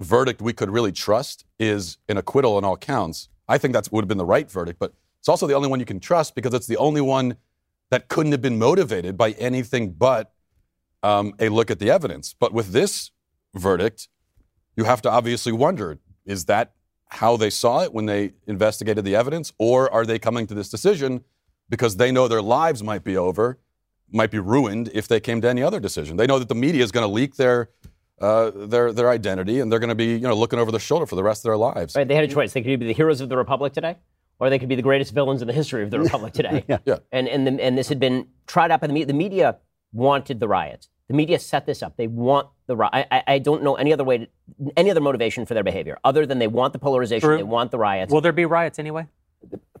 verdict 0.00 0.40
we 0.40 0.52
could 0.52 0.70
really 0.70 0.92
trust 0.92 1.44
is 1.58 1.98
an 2.08 2.16
acquittal 2.16 2.56
on 2.56 2.64
all 2.64 2.76
counts. 2.76 3.28
I 3.48 3.58
think 3.58 3.74
that 3.74 3.90
would 3.92 4.02
have 4.02 4.08
been 4.08 4.18
the 4.18 4.24
right 4.24 4.50
verdict, 4.50 4.78
but 4.78 4.94
it's 5.18 5.28
also 5.28 5.46
the 5.46 5.54
only 5.54 5.68
one 5.68 5.80
you 5.80 5.86
can 5.86 6.00
trust 6.00 6.34
because 6.34 6.54
it's 6.54 6.66
the 6.66 6.76
only 6.76 7.00
one 7.00 7.36
that 7.90 8.08
couldn't 8.08 8.32
have 8.32 8.42
been 8.42 8.58
motivated 8.58 9.16
by 9.16 9.32
anything 9.32 9.92
but 9.92 10.32
um, 11.02 11.34
a 11.38 11.48
look 11.48 11.70
at 11.70 11.78
the 11.78 11.90
evidence. 11.90 12.34
But 12.38 12.52
with 12.52 12.72
this 12.72 13.10
verdict, 13.54 14.08
you 14.76 14.84
have 14.84 15.02
to 15.02 15.10
obviously 15.10 15.52
wonder 15.52 15.98
is 16.24 16.46
that 16.46 16.72
how 17.08 17.36
they 17.36 17.50
saw 17.50 17.82
it 17.82 17.92
when 17.92 18.06
they 18.06 18.32
investigated 18.46 19.04
the 19.04 19.14
evidence? 19.14 19.52
Or 19.58 19.92
are 19.92 20.06
they 20.06 20.18
coming 20.18 20.46
to 20.46 20.54
this 20.54 20.68
decision 20.68 21.22
because 21.68 21.96
they 21.96 22.10
know 22.10 22.28
their 22.28 22.42
lives 22.42 22.82
might 22.82 23.04
be 23.04 23.16
over, 23.16 23.58
might 24.14 24.30
be 24.30 24.38
ruined 24.38 24.90
if 24.94 25.08
they 25.08 25.20
came 25.20 25.40
to 25.40 25.48
any 25.48 25.62
other 25.62 25.80
decision? 25.80 26.16
They 26.16 26.26
know 26.26 26.38
that 26.38 26.48
the 26.48 26.54
media 26.54 26.82
is 26.82 26.92
going 26.92 27.06
to 27.06 27.12
leak 27.12 27.36
their. 27.36 27.70
Uh, 28.20 28.52
their 28.54 28.92
their 28.92 29.10
identity, 29.10 29.58
and 29.58 29.72
they're 29.72 29.80
going 29.80 29.88
to 29.88 29.94
be 29.96 30.12
you 30.12 30.20
know 30.20 30.34
looking 30.34 30.60
over 30.60 30.70
their 30.70 30.78
shoulder 30.78 31.04
for 31.04 31.16
the 31.16 31.22
rest 31.22 31.40
of 31.40 31.48
their 31.48 31.56
lives. 31.56 31.96
Right, 31.96 32.06
they 32.06 32.14
had 32.14 32.22
a 32.22 32.28
choice. 32.28 32.52
They 32.52 32.62
could 32.62 32.78
be 32.78 32.86
the 32.86 32.94
heroes 32.94 33.20
of 33.20 33.28
the 33.28 33.36
republic 33.36 33.72
today, 33.72 33.96
or 34.38 34.50
they 34.50 34.58
could 34.60 34.68
be 34.68 34.76
the 34.76 34.82
greatest 34.82 35.12
villains 35.12 35.42
in 35.42 35.48
the 35.48 35.52
history 35.52 35.82
of 35.82 35.90
the 35.90 35.98
republic 36.06 36.32
today. 36.32 36.64
yeah. 36.68 36.78
yeah. 36.86 36.98
And 37.10 37.26
and 37.26 37.44
the, 37.44 37.60
and 37.60 37.76
this 37.76 37.88
had 37.88 37.98
been 37.98 38.28
tried 38.46 38.70
up 38.70 38.84
in 38.84 38.88
the 38.88 38.94
media. 38.94 39.06
The 39.06 39.14
media 39.14 39.56
wanted 39.92 40.38
the 40.38 40.46
riots. 40.46 40.88
The 41.08 41.14
media 41.14 41.38
set 41.38 41.66
this 41.66 41.82
up. 41.82 41.96
They 41.96 42.06
want 42.06 42.48
the 42.66 42.76
I, 42.92 43.22
I 43.26 43.38
don't 43.38 43.62
know 43.62 43.74
any 43.74 43.92
other 43.92 44.04
way, 44.04 44.18
to, 44.18 44.28
any 44.76 44.90
other 44.90 45.00
motivation 45.00 45.44
for 45.44 45.54
their 45.54 45.62
behavior 45.62 45.98
other 46.02 46.24
than 46.24 46.38
they 46.38 46.46
want 46.46 46.72
the 46.72 46.78
polarization. 46.78 47.28
True. 47.28 47.36
They 47.36 47.42
want 47.42 47.70
the 47.70 47.78
riots. 47.78 48.12
Will 48.12 48.20
there 48.20 48.32
be 48.32 48.46
riots 48.46 48.78
anyway? 48.78 49.06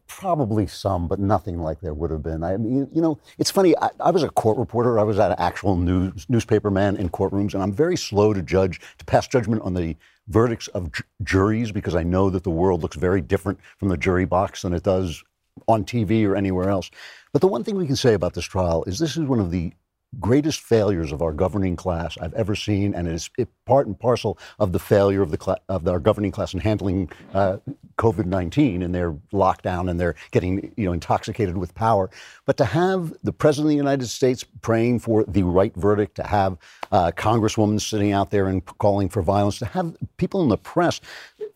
Probably 0.06 0.66
some, 0.66 1.08
but 1.08 1.18
nothing 1.18 1.58
like 1.58 1.80
there 1.80 1.94
would 1.94 2.10
have 2.10 2.22
been. 2.22 2.44
I 2.44 2.56
mean, 2.56 2.88
you 2.92 3.00
know, 3.00 3.18
it's 3.38 3.50
funny. 3.50 3.76
I, 3.78 3.90
I 4.00 4.10
was 4.10 4.22
a 4.22 4.28
court 4.28 4.58
reporter. 4.58 4.98
I 4.98 5.02
was 5.02 5.18
an 5.18 5.34
actual 5.38 5.76
news 5.76 6.26
newspaper 6.28 6.70
man 6.70 6.96
in 6.96 7.08
courtrooms, 7.08 7.54
and 7.54 7.62
I'm 7.62 7.72
very 7.72 7.96
slow 7.96 8.32
to 8.32 8.42
judge, 8.42 8.80
to 8.98 9.04
pass 9.04 9.26
judgment 9.26 9.62
on 9.62 9.74
the 9.74 9.96
verdicts 10.28 10.68
of 10.68 10.92
ju- 10.92 11.04
juries 11.22 11.72
because 11.72 11.94
I 11.94 12.02
know 12.02 12.30
that 12.30 12.44
the 12.44 12.50
world 12.50 12.82
looks 12.82 12.96
very 12.96 13.20
different 13.20 13.58
from 13.78 13.88
the 13.88 13.96
jury 13.96 14.24
box 14.24 14.62
than 14.62 14.74
it 14.74 14.82
does 14.82 15.22
on 15.68 15.84
TV 15.84 16.26
or 16.26 16.36
anywhere 16.36 16.68
else. 16.68 16.90
But 17.32 17.40
the 17.40 17.48
one 17.48 17.64
thing 17.64 17.76
we 17.76 17.86
can 17.86 17.96
say 17.96 18.14
about 18.14 18.34
this 18.34 18.44
trial 18.44 18.84
is 18.84 18.98
this 18.98 19.16
is 19.16 19.24
one 19.24 19.40
of 19.40 19.50
the 19.50 19.72
greatest 20.20 20.60
failures 20.60 21.12
of 21.12 21.22
our 21.22 21.32
governing 21.32 21.76
class 21.76 22.16
I've 22.20 22.34
ever 22.34 22.54
seen, 22.54 22.94
and 22.94 23.08
it 23.08 23.14
is 23.14 23.30
part 23.64 23.86
and 23.86 23.98
parcel 23.98 24.38
of 24.58 24.72
the 24.72 24.78
failure 24.78 25.22
of 25.22 25.30
the 25.30 25.38
cl- 25.42 25.58
of 25.68 25.86
our 25.88 25.98
governing 25.98 26.30
class 26.30 26.54
in 26.54 26.60
handling 26.60 27.10
uh, 27.32 27.58
COVID 27.96 28.26
nineteen 28.26 28.82
and 28.82 28.94
their 28.94 29.12
lockdown 29.32 29.90
and 29.90 29.98
they're 29.98 30.14
getting 30.30 30.72
you 30.76 30.86
know 30.86 30.92
intoxicated 30.92 31.56
with 31.56 31.74
power. 31.74 32.10
But 32.46 32.56
to 32.58 32.64
have 32.64 33.14
the 33.22 33.32
president 33.32 33.66
of 33.66 33.70
the 33.70 33.76
United 33.76 34.08
States 34.08 34.44
praying 34.62 35.00
for 35.00 35.24
the 35.24 35.42
right 35.42 35.74
verdict, 35.76 36.16
to 36.16 36.24
have 36.24 36.58
uh, 36.92 37.12
Congresswoman 37.16 37.80
sitting 37.80 38.12
out 38.12 38.30
there 38.30 38.46
and 38.46 38.64
calling 38.78 39.08
for 39.08 39.22
violence, 39.22 39.58
to 39.58 39.66
have 39.66 39.96
people 40.16 40.42
in 40.42 40.48
the 40.48 40.58
press 40.58 41.00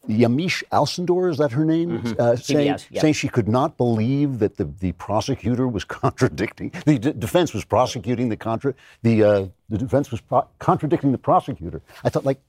Yamiche 0.08 0.62
Alcindor, 0.72 1.30
is 1.30 1.38
that 1.38 1.52
her 1.52 1.64
name? 1.64 2.00
Mm-hmm. 2.00 2.20
Uh, 2.20 2.36
saying, 2.36 2.78
saying 2.94 3.12
she 3.12 3.28
could 3.28 3.48
not 3.48 3.76
believe 3.76 4.38
that 4.38 4.56
the, 4.56 4.64
the 4.64 4.92
prosecutor 4.92 5.68
was 5.68 5.84
contradicting, 6.02 6.72
the 6.86 6.98
d- 6.98 7.12
defense 7.12 7.52
was 7.52 7.64
prosecuting 7.64 8.28
the 8.28 8.36
contra, 8.36 8.74
the, 9.02 9.22
uh, 9.22 9.46
the 9.68 9.78
defense 9.78 10.10
was 10.10 10.20
pro- 10.20 10.48
contradicting 10.58 11.12
the 11.12 11.18
prosecutor. 11.18 11.82
I 12.04 12.08
thought, 12.08 12.24
like, 12.24 12.40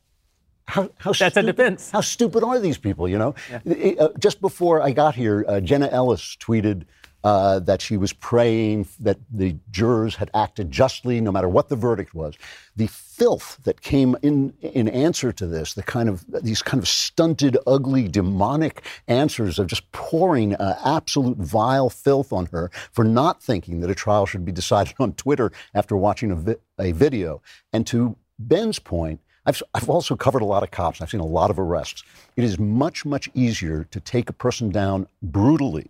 how, 0.69 0.89
how 0.97 1.13
That's 1.13 1.33
stupid, 1.33 1.37
a 1.37 1.43
defense. 1.51 1.91
How 1.91 2.01
stupid 2.01 2.43
are 2.43 2.59
these 2.59 2.77
people, 2.77 3.07
you 3.07 3.17
know? 3.17 3.35
Yeah. 3.65 3.93
Uh, 3.99 4.09
just 4.19 4.39
before 4.39 4.81
I 4.81 4.91
got 4.91 5.15
here, 5.15 5.43
uh, 5.47 5.59
Jenna 5.59 5.87
Ellis 5.87 6.37
tweeted, 6.39 6.83
uh, 7.23 7.59
that 7.59 7.81
she 7.81 7.97
was 7.97 8.13
praying 8.13 8.87
that 8.97 9.17
the 9.29 9.57
jurors 9.71 10.15
had 10.15 10.31
acted 10.33 10.71
justly, 10.71 11.19
no 11.19 11.33
matter 11.33 11.49
what 11.49 11.67
the 11.67 11.75
verdict 11.75 12.13
was. 12.13 12.35
The 12.77 12.87
filth 12.87 13.59
that 13.63 13.81
came 13.81 14.15
in 14.21 14.53
in 14.61 14.87
answer 14.87 15.33
to 15.33 15.45
this, 15.45 15.73
the 15.73 15.83
kind 15.83 16.07
of 16.07 16.23
these 16.41 16.61
kind 16.61 16.81
of 16.81 16.87
stunted, 16.87 17.57
ugly, 17.67 18.07
demonic 18.07 18.85
answers 19.09 19.59
of 19.59 19.67
just 19.67 19.91
pouring 19.91 20.55
uh, 20.55 20.79
absolute 20.85 21.37
vile 21.39 21.89
filth 21.89 22.31
on 22.31 22.45
her 22.53 22.71
for 22.93 23.03
not 23.03 23.43
thinking 23.43 23.81
that 23.81 23.89
a 23.89 23.95
trial 23.95 24.25
should 24.25 24.45
be 24.45 24.53
decided 24.53 24.93
on 24.99 25.11
Twitter 25.13 25.51
after 25.73 25.97
watching 25.97 26.31
a, 26.31 26.35
vi- 26.35 26.55
a 26.79 26.93
video. 26.93 27.41
And 27.73 27.85
to 27.87 28.15
Ben's 28.39 28.79
point, 28.79 29.19
I've, 29.45 29.61
I've 29.73 29.89
also 29.89 30.15
covered 30.15 30.41
a 30.41 30.45
lot 30.45 30.63
of 30.63 30.71
cops. 30.71 31.01
I've 31.01 31.09
seen 31.09 31.19
a 31.19 31.25
lot 31.25 31.49
of 31.49 31.59
arrests. 31.59 32.03
It 32.35 32.43
is 32.43 32.59
much, 32.59 33.05
much 33.05 33.29
easier 33.33 33.85
to 33.91 33.99
take 33.99 34.29
a 34.29 34.33
person 34.33 34.69
down 34.69 35.07
brutally 35.21 35.87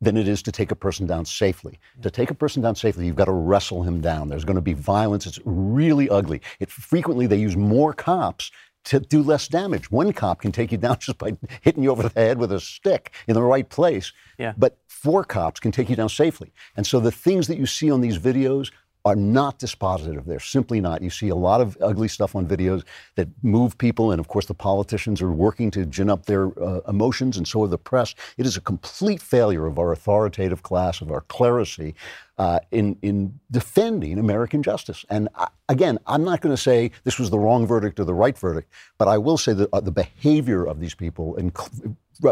than 0.00 0.16
it 0.16 0.28
is 0.28 0.42
to 0.42 0.52
take 0.52 0.70
a 0.70 0.76
person 0.76 1.06
down 1.06 1.24
safely. 1.24 1.78
To 2.02 2.10
take 2.10 2.30
a 2.30 2.34
person 2.34 2.62
down 2.62 2.76
safely, 2.76 3.06
you've 3.06 3.16
got 3.16 3.24
to 3.24 3.32
wrestle 3.32 3.82
him 3.82 4.00
down. 4.00 4.28
There's 4.28 4.44
going 4.44 4.56
to 4.56 4.62
be 4.62 4.74
violence. 4.74 5.26
It's 5.26 5.40
really 5.44 6.08
ugly. 6.08 6.40
It 6.60 6.70
frequently 6.70 7.26
they 7.26 7.36
use 7.36 7.56
more 7.56 7.92
cops 7.92 8.52
to 8.84 9.00
do 9.00 9.22
less 9.22 9.48
damage. 9.48 9.90
One 9.90 10.12
cop 10.12 10.40
can 10.40 10.52
take 10.52 10.70
you 10.70 10.78
down 10.78 10.98
just 11.00 11.18
by 11.18 11.36
hitting 11.60 11.82
you 11.82 11.90
over 11.90 12.04
the 12.04 12.20
head 12.20 12.38
with 12.38 12.52
a 12.52 12.60
stick 12.60 13.12
in 13.26 13.34
the 13.34 13.42
right 13.42 13.68
place. 13.68 14.12
Yeah. 14.38 14.54
But 14.56 14.78
four 14.86 15.24
cops 15.24 15.60
can 15.60 15.72
take 15.72 15.90
you 15.90 15.96
down 15.96 16.08
safely. 16.08 16.52
And 16.76 16.86
so 16.86 17.00
the 17.00 17.12
things 17.12 17.48
that 17.48 17.58
you 17.58 17.66
see 17.66 17.90
on 17.90 18.00
these 18.00 18.18
videos 18.18 18.70
are 19.08 19.16
not 19.16 19.58
dispositive. 19.58 20.26
They're 20.26 20.38
simply 20.38 20.80
not. 20.82 21.00
You 21.00 21.08
see 21.08 21.30
a 21.30 21.34
lot 21.34 21.62
of 21.62 21.78
ugly 21.80 22.08
stuff 22.08 22.36
on 22.36 22.46
videos 22.46 22.84
that 23.14 23.28
move 23.42 23.78
people, 23.78 24.12
and 24.12 24.20
of 24.20 24.28
course, 24.28 24.44
the 24.44 24.54
politicians 24.54 25.22
are 25.22 25.32
working 25.32 25.70
to 25.70 25.86
gin 25.86 26.10
up 26.10 26.26
their 26.26 26.46
uh, 26.62 26.80
emotions, 26.86 27.38
and 27.38 27.48
so 27.48 27.62
are 27.62 27.68
the 27.68 27.78
press. 27.78 28.14
It 28.36 28.44
is 28.44 28.58
a 28.58 28.60
complete 28.60 29.22
failure 29.22 29.64
of 29.64 29.78
our 29.78 29.92
authoritative 29.92 30.62
class, 30.62 31.00
of 31.00 31.10
our 31.10 31.22
clerisy, 31.22 31.94
uh, 32.36 32.60
in 32.70 32.98
in 33.00 33.40
defending 33.50 34.18
American 34.18 34.62
justice. 34.62 35.06
And 35.08 35.30
I, 35.34 35.48
again, 35.70 35.98
I'm 36.06 36.22
not 36.22 36.42
going 36.42 36.54
to 36.54 36.62
say 36.62 36.90
this 37.04 37.18
was 37.18 37.30
the 37.30 37.38
wrong 37.38 37.66
verdict 37.66 37.98
or 37.98 38.04
the 38.04 38.14
right 38.14 38.36
verdict, 38.36 38.70
but 38.98 39.08
I 39.08 39.16
will 39.16 39.38
say 39.38 39.54
that 39.54 39.70
uh, 39.72 39.80
the 39.80 39.90
behavior 39.90 40.66
of 40.66 40.80
these 40.80 40.94
people, 40.94 41.34
and 41.38 41.56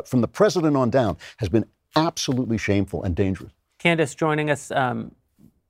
from 0.05 0.21
the 0.21 0.29
president 0.29 0.77
on 0.77 0.91
down, 0.91 1.17
has 1.39 1.49
been 1.49 1.65
absolutely 1.95 2.59
shameful 2.59 3.03
and 3.03 3.17
dangerous. 3.17 3.53
Candace 3.79 4.15
joining 4.15 4.51
us. 4.51 4.71
Um, 4.71 5.13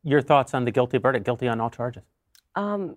your 0.07 0.23
thoughts 0.23 0.55
on 0.55 0.65
the 0.65 0.71
guilty 0.71 0.99
verdict, 0.99 1.25
guilty 1.25 1.49
on 1.49 1.61
all 1.61 1.69
charges? 1.69 2.05
Um, 2.55 2.97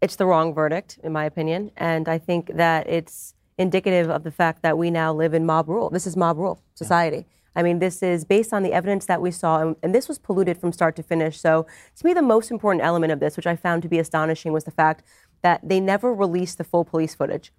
it's 0.00 0.16
the 0.16 0.24
wrong 0.24 0.54
verdict, 0.54 0.98
in 1.02 1.12
my 1.12 1.24
opinion. 1.24 1.72
And 1.76 2.08
I 2.08 2.18
think 2.18 2.54
that 2.54 2.88
it's 2.88 3.34
indicative 3.58 4.08
of 4.08 4.22
the 4.22 4.30
fact 4.30 4.62
that 4.62 4.78
we 4.78 4.90
now 4.90 5.12
live 5.12 5.34
in 5.34 5.44
mob 5.44 5.68
rule. 5.68 5.90
This 5.90 6.06
is 6.06 6.16
mob 6.16 6.38
rule 6.38 6.62
society. 6.74 7.16
Yeah. 7.16 7.22
I 7.56 7.62
mean, 7.62 7.78
this 7.78 8.02
is 8.02 8.24
based 8.24 8.52
on 8.52 8.62
the 8.62 8.72
evidence 8.72 9.06
that 9.06 9.20
we 9.20 9.30
saw, 9.30 9.60
and, 9.60 9.76
and, 9.82 9.94
this 9.94 10.08
was 10.08 10.18
polluted 10.18 10.58
from 10.58 10.72
start 10.72 10.96
to 10.96 11.04
finish. 11.04 11.40
So, 11.40 11.66
to 11.96 12.06
me, 12.06 12.12
the 12.12 12.22
most 12.22 12.50
important 12.50 12.84
element 12.84 13.12
of 13.12 13.20
this, 13.20 13.36
which 13.36 13.46
I 13.46 13.54
found 13.54 13.82
to 13.82 13.88
be 13.88 14.00
astonishing, 14.00 14.52
was 14.52 14.64
the 14.64 14.72
fact 14.72 15.04
that 15.42 15.60
they 15.62 15.78
never 15.78 16.12
released 16.12 16.58
the 16.58 16.64
full 16.64 16.84
police 16.84 17.14
footage. 17.14 17.52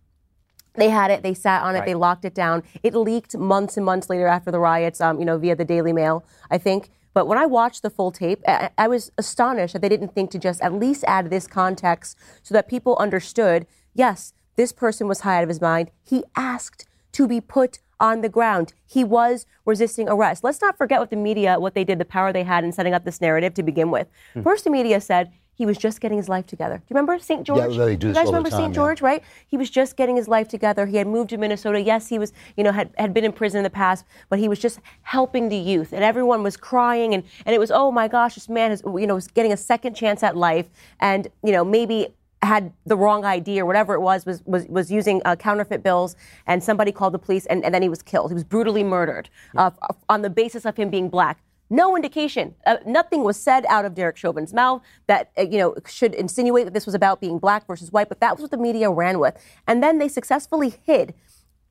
They 0.74 0.90
had 0.90 1.12
it, 1.12 1.24
they 1.24 1.34
sat 1.34 1.64
on 1.64 1.76
it, 1.76 1.80
right. 1.80 1.86
they 1.86 1.96
locked 1.96 2.26
it 2.26 2.36
down. 2.36 2.64
It 2.84 2.94
leaked 2.94 3.38
months 3.38 3.78
and 3.78 3.86
months 3.86 4.10
later 4.10 4.28
after 4.28 4.52
the 4.52 4.60
riots, 4.60 5.00
um, 5.00 5.20
you 5.20 5.26
know, 5.26 5.38
via 5.38 5.56
the 5.56 5.64
Daily 5.64 5.94
Mail, 5.94 6.26
I 6.52 6.58
think. 6.58 6.92
But 7.16 7.28
when 7.28 7.38
I 7.40 7.46
watched 7.48 7.82
the 7.82 7.90
full 7.90 8.12
tape, 8.12 8.42
I, 8.46 8.70
I 8.78 8.88
was 8.88 9.12
astonished 9.18 9.74
that 9.74 9.82
they 9.82 9.90
didn't 9.90 10.14
think 10.14 10.30
to 10.32 10.38
just 10.38 10.62
at 10.62 10.74
least 10.74 11.06
add 11.08 11.32
this 11.32 11.48
context 11.48 12.18
so 12.44 12.54
that 12.54 12.68
people 12.68 12.96
understood 13.00 13.66
yes, 13.96 14.34
this 14.58 14.74
person 14.74 15.08
was 15.08 15.22
high 15.22 15.38
out 15.38 15.44
of 15.44 15.50
his 15.50 15.62
mind. 15.62 15.90
He 16.04 16.26
asked 16.36 16.86
to 17.14 17.28
be 17.28 17.40
put 17.40 17.80
on 18.00 18.20
the 18.20 18.28
ground. 18.28 18.74
He 18.86 19.06
was 19.06 19.46
resisting 19.66 20.10
arrest. 20.10 20.44
Let's 20.44 20.62
not 20.62 20.78
forget 20.78 21.00
what 21.00 21.10
the 21.10 21.16
media, 21.16 21.58
what 21.58 21.74
they 21.74 21.86
did, 21.86 21.98
the 21.98 22.06
power 22.06 22.34
they 22.34 22.44
had 22.44 22.66
in 22.66 22.74
setting 22.74 22.94
up 22.94 23.06
this 23.06 23.22
narrative 23.22 23.54
to 23.54 23.64
begin 23.64 23.90
with. 23.90 24.08
Mm. 24.36 24.44
First, 24.44 24.66
the 24.66 24.70
media 24.70 25.00
said 25.00 25.32
he 25.56 25.66
was 25.66 25.78
just 25.78 26.02
getting 26.02 26.18
his 26.18 26.30
life 26.30 26.46
together. 26.46 26.78
Do 26.78 26.84
you 26.90 26.96
remember 26.96 27.18
St. 27.18 27.46
George? 27.46 27.76
Yeah, 27.76 27.86
they 27.86 27.96
do 27.96 28.10
you 28.10 28.14
guys 28.14 28.28
remember 28.28 28.52
St. 28.52 28.74
George, 28.74 29.02
yeah. 29.02 29.08
right? 29.08 29.24
He 29.48 29.58
was 29.58 29.70
just 29.70 29.96
getting 29.96 30.16
his 30.16 30.28
life 30.28 30.48
together. 30.48 30.86
He 30.86 30.98
had 30.98 31.08
moved 31.08 31.30
to 31.32 31.38
Minnesota. 31.38 31.80
Yes, 31.82 32.08
he 32.08 32.20
was, 32.20 32.34
you 32.58 32.64
know, 32.64 32.72
had, 32.72 32.92
had 32.98 33.14
been 33.14 33.24
in 33.24 33.32
prison 33.32 33.60
in 33.60 33.64
the 33.64 33.70
past, 33.70 34.06
but 34.30 34.38
he 34.38 34.48
was 34.48 34.60
just 34.60 34.80
helping 35.02 35.50
the 35.50 35.58
youth. 35.58 35.94
And 35.94 36.04
everyone 36.04 36.44
was 36.44 36.58
crying 36.58 37.14
and, 37.14 37.24
and 37.46 37.56
it 37.56 37.60
was, 37.60 37.72
oh 37.72 37.92
my 37.92 38.08
gosh, 38.08 38.36
this 38.36 38.50
man 38.50 38.72
is, 38.72 38.84
you 38.86 39.08
know, 39.08 39.16
was 39.16 39.28
getting 39.28 39.54
a 39.54 39.58
second 39.58 39.96
chance 39.96 40.24
at 40.24 40.36
life. 40.36 40.68
And, 41.00 41.28
you 41.44 41.52
know, 41.52 41.64
maybe 41.64 42.10
had 42.46 42.72
the 42.86 42.96
wrong 42.96 43.26
ID 43.26 43.60
or 43.60 43.66
whatever 43.66 43.94
it 43.94 44.02
was, 44.02 44.26
was, 44.26 44.42
was, 44.46 44.66
was 44.68 44.92
using 44.92 45.22
uh, 45.26 45.36
counterfeit 45.36 45.84
bills, 45.84 46.16
and 46.48 46.64
somebody 46.64 46.92
called 46.92 47.14
the 47.14 47.20
police, 47.20 47.46
and, 47.48 47.66
and 47.66 47.74
then 47.74 47.82
he 47.82 47.90
was 47.90 48.02
killed. 48.02 48.30
He 48.30 48.34
was 48.34 48.44
brutally 48.44 48.84
murdered 48.84 49.30
uh, 49.58 49.72
on 50.08 50.22
the 50.22 50.30
basis 50.30 50.66
of 50.66 50.78
him 50.78 50.90
being 50.90 51.10
black. 51.10 51.40
No 51.70 51.96
indication. 51.96 52.56
Uh, 52.66 52.78
nothing 52.86 53.24
was 53.24 53.38
said 53.38 53.66
out 53.68 53.86
of 53.86 53.96
Derek 53.96 54.18
Chauvin's 54.18 54.54
mouth 54.54 54.82
that 55.08 55.32
uh, 55.38 55.42
you 55.42 55.58
know 55.58 55.76
should 55.88 56.14
insinuate 56.14 56.66
that 56.66 56.74
this 56.74 56.86
was 56.86 56.96
about 56.96 57.22
being 57.22 57.40
black 57.40 57.66
versus 57.68 57.92
white. 57.92 58.10
But 58.10 58.20
that 58.20 58.36
was 58.36 58.42
what 58.42 58.52
the 58.52 58.58
media 58.58 58.90
ran 58.90 59.20
with, 59.20 59.38
and 59.68 59.82
then 59.82 59.98
they 59.98 60.08
successfully 60.08 60.76
hid 60.84 61.14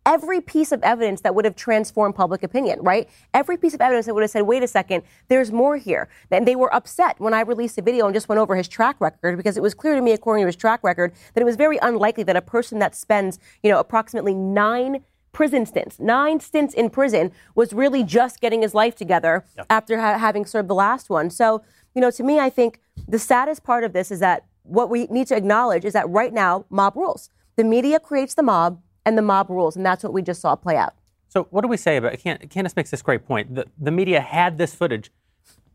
every 0.07 0.41
piece 0.41 0.73
of 0.73 0.83
evidence 0.83 1.23
that 1.23 1.35
would 1.35 1.45
have 1.45 1.57
transformed 1.57 2.15
public 2.15 2.43
opinion, 2.43 2.79
right? 2.83 3.09
Every 3.33 3.57
piece 3.57 3.75
of 3.75 3.81
evidence 3.81 4.07
that 4.07 4.15
would 4.15 4.23
have 4.23 4.31
said, 4.31 4.43
wait 4.43 4.63
a 4.63 4.69
second, 4.69 5.03
there's 5.29 5.51
more 5.51 5.77
here. 5.77 6.09
And 6.31 6.47
they 6.47 6.57
were 6.57 6.75
upset 6.75 7.19
when 7.19 7.33
I 7.33 7.41
released 7.41 7.77
the 7.77 7.83
video 7.83 8.07
and 8.07 8.15
just 8.15 8.29
went 8.29 8.39
over 8.39 8.55
his 8.57 8.69
track 8.69 8.97
record 9.01 9.37
because 9.37 9.57
it 9.57 9.63
was 9.63 9.75
clear 9.75 9.95
to 9.95 10.03
me, 10.03 10.13
according 10.13 10.43
to 10.43 10.47
his 10.47 10.57
track 10.57 10.81
record, 10.83 11.15
that 11.35 11.41
it 11.41 11.45
was 11.45 11.57
very 11.57 11.79
unlikely 11.79 12.25
that 12.25 12.37
a 12.37 12.43
person 12.43 12.79
that 12.81 12.95
spends, 12.95 13.39
you 13.63 13.71
know, 13.71 13.79
approximately 13.79 14.35
nine 14.35 15.05
prison 15.35 15.67
stints, 15.67 16.01
nine 16.01 16.41
stints 16.41 16.73
in 16.73 16.89
prison, 16.89 17.33
was 17.55 17.75
really 17.75 18.03
just 18.03 18.41
getting 18.41 18.63
his 18.63 18.73
life 18.73 18.95
together 18.95 19.45
yep. 19.57 19.67
after 19.69 20.01
ha- 20.01 20.17
having 20.17 20.47
served 20.47 20.69
the 20.69 20.75
last 20.75 21.11
one. 21.11 21.29
So, 21.29 21.63
you 21.95 22.01
know, 22.01 22.11
to 22.13 22.23
me, 22.23 22.39
I 22.39 22.49
think 22.49 22.81
the 23.07 23.19
saddest 23.19 23.63
part 23.63 23.85
of 23.85 23.93
this 23.93 24.11
is 24.11 24.21
that 24.21 24.47
what 24.63 24.89
we 24.89 25.07
need 25.09 25.27
to 25.27 25.37
acknowledge 25.37 25.85
is 25.85 25.93
that 25.93 26.09
right 26.09 26.33
now, 26.33 26.65
mob 26.71 26.97
rules. 26.97 27.29
The 27.57 27.65
media 27.65 28.01
creates 28.01 28.35
the 28.35 28.43
mob, 28.43 28.81
and 29.05 29.19
the 29.19 29.23
mob 29.23 29.51
rules, 29.51 29.77
and 29.77 29.85
that's 29.85 30.03
what 30.03 30.13
we 30.13 30.23
just 30.23 30.41
saw 30.41 30.57
play 30.57 30.77
out. 30.77 30.95
So, 31.29 31.47
what 31.51 31.63
do 31.63 31.69
we 31.69 31.77
say 31.77 31.97
about? 31.97 32.19
Can 32.19 32.39
Candace 32.49 32.77
makes 32.77 32.91
this 32.91 33.03
great 33.03 33.27
point. 33.27 33.55
The, 33.55 33.67
the 33.79 33.91
media 33.91 34.21
had 34.21 34.57
this 34.59 34.75
footage. 34.75 35.11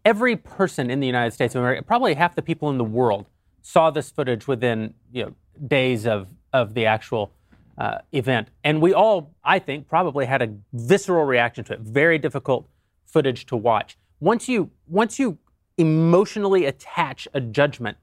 Every 0.05 0.35
person 0.35 0.89
in 0.89 0.99
the 0.99 1.07
United 1.07 1.31
States 1.31 1.53
of 1.55 1.61
America, 1.61 1.83
probably 1.83 2.13
half 2.13 2.35
the 2.35 2.41
people 2.41 2.69
in 2.69 2.77
the 2.77 2.83
world, 2.83 3.27
saw 3.61 3.91
this 3.91 4.09
footage 4.09 4.47
within 4.47 4.93
you 5.11 5.25
know, 5.25 5.33
days 5.67 6.07
of 6.07 6.27
of 6.53 6.73
the 6.73 6.85
actual 6.85 7.31
uh, 7.79 7.99
event. 8.11 8.49
And 8.63 8.81
we 8.81 8.93
all, 8.93 9.33
I 9.43 9.57
think, 9.57 9.87
probably 9.87 10.25
had 10.25 10.41
a 10.41 10.53
visceral 10.73 11.25
reaction 11.25 11.63
to 11.65 11.73
it. 11.73 11.79
Very 11.79 12.17
difficult 12.17 12.67
footage 13.05 13.45
to 13.47 13.55
watch. 13.55 13.97
Once 14.19 14.49
you 14.49 14.69
once 14.87 15.17
you 15.17 15.37
emotionally 15.77 16.65
attach 16.65 17.27
a 17.33 17.39
judgment 17.39 17.97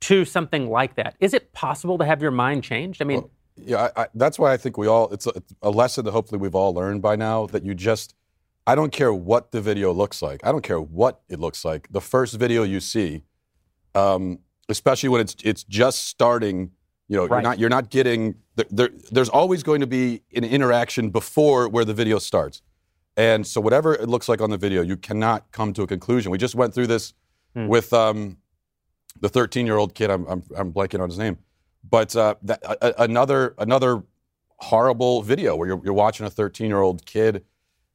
to 0.00 0.24
something 0.24 0.70
like 0.70 0.94
that, 0.94 1.16
is 1.20 1.34
it 1.34 1.52
possible 1.52 1.98
to 1.98 2.04
have 2.04 2.22
your 2.22 2.30
mind 2.30 2.64
changed? 2.64 3.02
I 3.02 3.04
mean, 3.04 3.20
well, 3.20 3.30
yeah, 3.56 3.90
I, 3.94 4.02
I, 4.02 4.06
that's 4.14 4.38
why 4.38 4.54
I 4.54 4.56
think 4.56 4.78
we 4.78 4.86
all 4.86 5.12
it's 5.12 5.26
a, 5.26 5.30
it's 5.30 5.54
a 5.60 5.70
lesson 5.70 6.06
that 6.06 6.12
hopefully 6.12 6.40
we've 6.40 6.54
all 6.54 6.72
learned 6.72 7.02
by 7.02 7.14
now 7.16 7.46
that 7.48 7.62
you 7.62 7.74
just 7.74 8.14
I 8.66 8.74
don't 8.74 8.92
care 8.92 9.12
what 9.12 9.52
the 9.52 9.60
video 9.60 9.92
looks 9.92 10.22
like. 10.22 10.40
I 10.44 10.50
don't 10.50 10.62
care 10.62 10.80
what 10.80 11.20
it 11.28 11.38
looks 11.38 11.62
like. 11.62 11.88
The 11.90 12.00
first 12.00 12.38
video 12.38 12.62
you 12.62 12.80
see, 12.80 13.24
um, 13.94 14.38
especially 14.70 15.10
when 15.10 15.20
it's 15.20 15.36
it's 15.44 15.62
just 15.64 16.06
starting 16.06 16.70
you 17.10 17.16
know, 17.16 17.26
right. 17.26 17.30
you're 17.30 17.42
not 17.42 17.58
you're 17.58 17.68
not 17.68 17.90
getting 17.90 18.36
there, 18.70 18.90
There's 19.10 19.28
always 19.28 19.62
going 19.62 19.80
to 19.80 19.86
be 19.86 20.22
an 20.34 20.44
interaction 20.44 21.10
before 21.10 21.68
where 21.68 21.84
the 21.84 21.94
video 21.94 22.18
starts, 22.18 22.62
and 23.16 23.46
so 23.46 23.60
whatever 23.60 23.94
it 23.94 24.08
looks 24.08 24.28
like 24.28 24.40
on 24.40 24.50
the 24.50 24.58
video, 24.58 24.82
you 24.82 24.96
cannot 24.96 25.50
come 25.52 25.72
to 25.74 25.82
a 25.82 25.86
conclusion. 25.86 26.30
We 26.30 26.38
just 26.38 26.54
went 26.54 26.74
through 26.74 26.88
this 26.88 27.14
hmm. 27.54 27.66
with 27.66 27.92
um, 27.92 28.38
the 29.20 29.28
13 29.28 29.66
year 29.66 29.76
old 29.76 29.94
kid. 29.94 30.10
I'm, 30.10 30.26
I'm 30.26 30.42
I'm 30.56 30.72
blanking 30.72 31.00
on 31.00 31.08
his 31.08 31.18
name, 31.18 31.38
but 31.88 32.14
uh, 32.16 32.34
that, 32.42 32.62
another 32.98 33.54
another 33.58 34.02
horrible 34.58 35.22
video 35.22 35.56
where 35.56 35.68
you're, 35.68 35.80
you're 35.84 35.94
watching 35.94 36.26
a 36.26 36.30
13 36.30 36.68
year 36.68 36.80
old 36.80 37.06
kid 37.06 37.44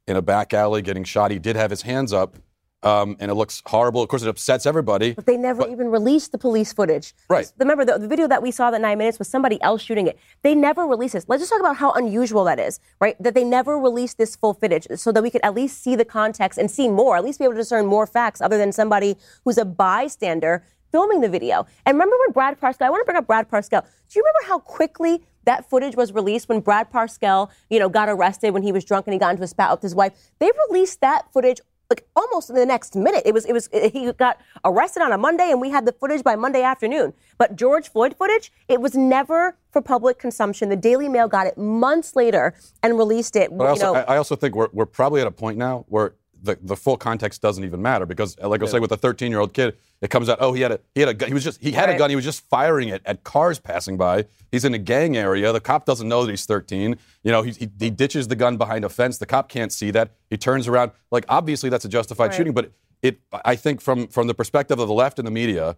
in 0.06 0.16
a 0.16 0.22
back 0.22 0.52
alley 0.54 0.82
getting 0.82 1.04
shot. 1.04 1.30
He 1.30 1.38
did 1.38 1.56
have 1.56 1.70
his 1.70 1.82
hands 1.82 2.12
up 2.12 2.36
um, 2.86 3.16
and 3.18 3.30
it 3.30 3.34
looks 3.34 3.62
horrible. 3.66 4.00
Of 4.00 4.08
course, 4.08 4.22
it 4.22 4.28
upsets 4.28 4.64
everybody. 4.64 5.12
But 5.12 5.26
they 5.26 5.36
never 5.36 5.62
but, 5.62 5.70
even 5.70 5.88
released 5.90 6.30
the 6.30 6.38
police 6.38 6.72
footage. 6.72 7.14
Right. 7.28 7.50
Remember, 7.58 7.84
the, 7.84 7.98
the, 7.98 8.06
video 8.06 8.28
that 8.28 8.42
we 8.42 8.52
saw 8.52 8.70
that 8.70 8.80
nine 8.80 8.98
minutes 8.98 9.18
was 9.18 9.26
somebody 9.26 9.60
else 9.60 9.82
shooting 9.82 10.06
it. 10.06 10.18
They 10.42 10.54
never 10.54 10.84
released 10.84 11.14
this. 11.14 11.24
Let's 11.26 11.42
just 11.42 11.50
talk 11.50 11.58
about 11.58 11.76
how 11.76 11.90
unusual 11.92 12.44
that 12.44 12.60
is, 12.60 12.78
right? 13.00 13.20
That 13.20 13.34
they 13.34 13.42
never 13.42 13.76
released 13.76 14.18
this 14.18 14.36
full 14.36 14.54
footage 14.54 14.86
so 14.94 15.10
that 15.10 15.22
we 15.22 15.30
could 15.30 15.40
at 15.42 15.54
least 15.54 15.82
see 15.82 15.96
the 15.96 16.04
context 16.04 16.58
and 16.58 16.70
see 16.70 16.88
more, 16.88 17.16
at 17.16 17.24
least 17.24 17.40
be 17.40 17.44
able 17.44 17.54
to 17.54 17.60
discern 17.60 17.86
more 17.86 18.06
facts 18.06 18.40
other 18.40 18.56
than 18.56 18.70
somebody 18.70 19.16
who's 19.44 19.58
a 19.58 19.64
bystander 19.64 20.62
filming 20.92 21.20
the 21.20 21.28
video. 21.28 21.66
And 21.84 21.96
remember 21.96 22.16
when 22.24 22.32
Brad 22.32 22.60
Parscale, 22.60 22.86
I 22.86 22.90
want 22.90 23.00
to 23.00 23.04
bring 23.04 23.16
up 23.16 23.26
Brad 23.26 23.50
Parscale. 23.50 23.82
Do 23.82 24.18
you 24.18 24.22
remember 24.22 24.46
how 24.46 24.60
quickly 24.60 25.26
that 25.44 25.68
footage 25.68 25.96
was 25.96 26.12
released 26.12 26.48
when 26.48 26.60
Brad 26.60 26.92
Parscale, 26.92 27.50
you 27.68 27.80
know, 27.80 27.88
got 27.88 28.08
arrested 28.08 28.50
when 28.50 28.62
he 28.62 28.70
was 28.70 28.84
drunk 28.84 29.06
and 29.06 29.12
he 29.12 29.18
got 29.18 29.30
into 29.32 29.42
a 29.42 29.48
spat 29.48 29.72
with 29.72 29.82
his 29.82 29.94
wife? 29.94 30.12
They 30.38 30.50
released 30.68 31.00
that 31.00 31.32
footage 31.32 31.60
like 31.90 32.06
almost 32.16 32.50
in 32.50 32.56
the 32.56 32.66
next 32.66 32.96
minute. 32.96 33.22
It 33.24 33.34
was 33.34 33.44
it 33.44 33.52
was 33.52 33.68
he 33.72 34.12
got 34.12 34.40
arrested 34.64 35.02
on 35.02 35.12
a 35.12 35.18
Monday 35.18 35.50
and 35.50 35.60
we 35.60 35.70
had 35.70 35.86
the 35.86 35.92
footage 35.92 36.22
by 36.22 36.36
Monday 36.36 36.62
afternoon. 36.62 37.12
But 37.38 37.56
George 37.56 37.88
Floyd 37.88 38.16
footage, 38.16 38.52
it 38.68 38.80
was 38.80 38.94
never 38.94 39.56
for 39.70 39.80
public 39.80 40.18
consumption. 40.18 40.68
The 40.68 40.76
Daily 40.76 41.08
Mail 41.08 41.28
got 41.28 41.46
it 41.46 41.56
months 41.56 42.16
later 42.16 42.54
and 42.82 42.98
released 42.98 43.36
it. 43.36 43.56
But 43.56 43.66
I 43.66 43.70
also, 43.70 43.94
I 43.94 44.16
also 44.16 44.36
think 44.36 44.54
we're 44.54 44.68
we're 44.72 44.86
probably 44.86 45.20
at 45.20 45.26
a 45.26 45.32
point 45.32 45.58
now 45.58 45.84
where 45.88 46.14
the, 46.46 46.58
the 46.62 46.76
full 46.76 46.96
context 46.96 47.42
doesn't 47.42 47.62
even 47.62 47.82
matter 47.82 48.06
because, 48.06 48.36
uh, 48.42 48.48
like 48.48 48.60
I 48.60 48.64
was 48.64 48.70
saying, 48.70 48.80
with 48.80 48.92
a 48.92 48.96
13 48.96 49.30
year 49.30 49.40
old 49.40 49.52
kid, 49.52 49.76
it 50.00 50.08
comes 50.08 50.28
out, 50.28 50.38
oh, 50.40 50.52
he 50.52 50.62
had 50.62 50.72
a 50.72 50.80
he 50.94 51.00
had 51.00 51.10
a 51.10 51.14
gun. 51.14 51.28
He 51.28 51.34
was 51.34 51.44
just 51.44 51.60
he 51.60 51.72
had 51.72 51.88
right. 51.88 51.96
a 51.96 51.98
gun. 51.98 52.10
He 52.10 52.16
was 52.16 52.24
just 52.24 52.48
firing 52.48 52.88
it 52.88 53.02
at 53.04 53.24
cars 53.24 53.58
passing 53.58 53.96
by. 53.96 54.24
He's 54.50 54.64
in 54.64 54.72
a 54.72 54.78
gang 54.78 55.16
area. 55.16 55.52
The 55.52 55.60
cop 55.60 55.84
doesn't 55.84 56.08
know 56.08 56.24
that 56.24 56.30
he's 56.30 56.46
13. 56.46 56.96
You 57.22 57.32
know, 57.32 57.42
he, 57.42 57.52
he, 57.52 57.70
he 57.78 57.90
ditches 57.90 58.28
the 58.28 58.36
gun 58.36 58.56
behind 58.56 58.84
a 58.84 58.88
fence. 58.88 59.18
The 59.18 59.26
cop 59.26 59.48
can't 59.48 59.72
see 59.72 59.90
that. 59.90 60.12
He 60.30 60.36
turns 60.36 60.68
around. 60.68 60.92
Like 61.10 61.26
obviously 61.28 61.68
that's 61.68 61.84
a 61.84 61.88
justified 61.88 62.28
right. 62.28 62.34
shooting, 62.34 62.54
but 62.54 62.72
it 63.02 63.20
I 63.44 63.56
think 63.56 63.80
from 63.80 64.08
from 64.08 64.26
the 64.26 64.34
perspective 64.34 64.78
of 64.78 64.88
the 64.88 64.94
left 64.94 65.18
and 65.18 65.26
the 65.26 65.32
media, 65.32 65.76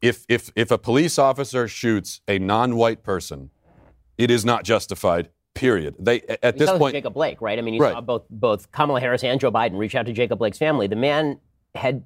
if 0.00 0.24
if 0.28 0.50
if 0.56 0.70
a 0.70 0.78
police 0.78 1.18
officer 1.18 1.68
shoots 1.68 2.20
a 2.26 2.38
non-white 2.38 3.02
person, 3.02 3.50
it 4.16 4.30
is 4.30 4.44
not 4.44 4.64
justified 4.64 5.28
Period. 5.54 5.96
They 5.98 6.20
at 6.42 6.54
we 6.54 6.60
this 6.60 6.70
point, 6.70 6.94
Jacob 6.94 7.14
Blake, 7.14 7.40
right? 7.40 7.58
I 7.58 7.62
mean, 7.62 7.74
you 7.74 7.80
right. 7.80 7.92
saw 7.92 8.00
both 8.00 8.24
both 8.30 8.70
Kamala 8.72 9.00
Harris 9.00 9.24
and 9.24 9.40
Joe 9.40 9.50
Biden 9.50 9.76
reach 9.78 9.94
out 9.94 10.06
to 10.06 10.12
Jacob 10.12 10.38
Blake's 10.38 10.58
family. 10.58 10.86
The 10.86 10.96
man 10.96 11.40
had 11.74 12.04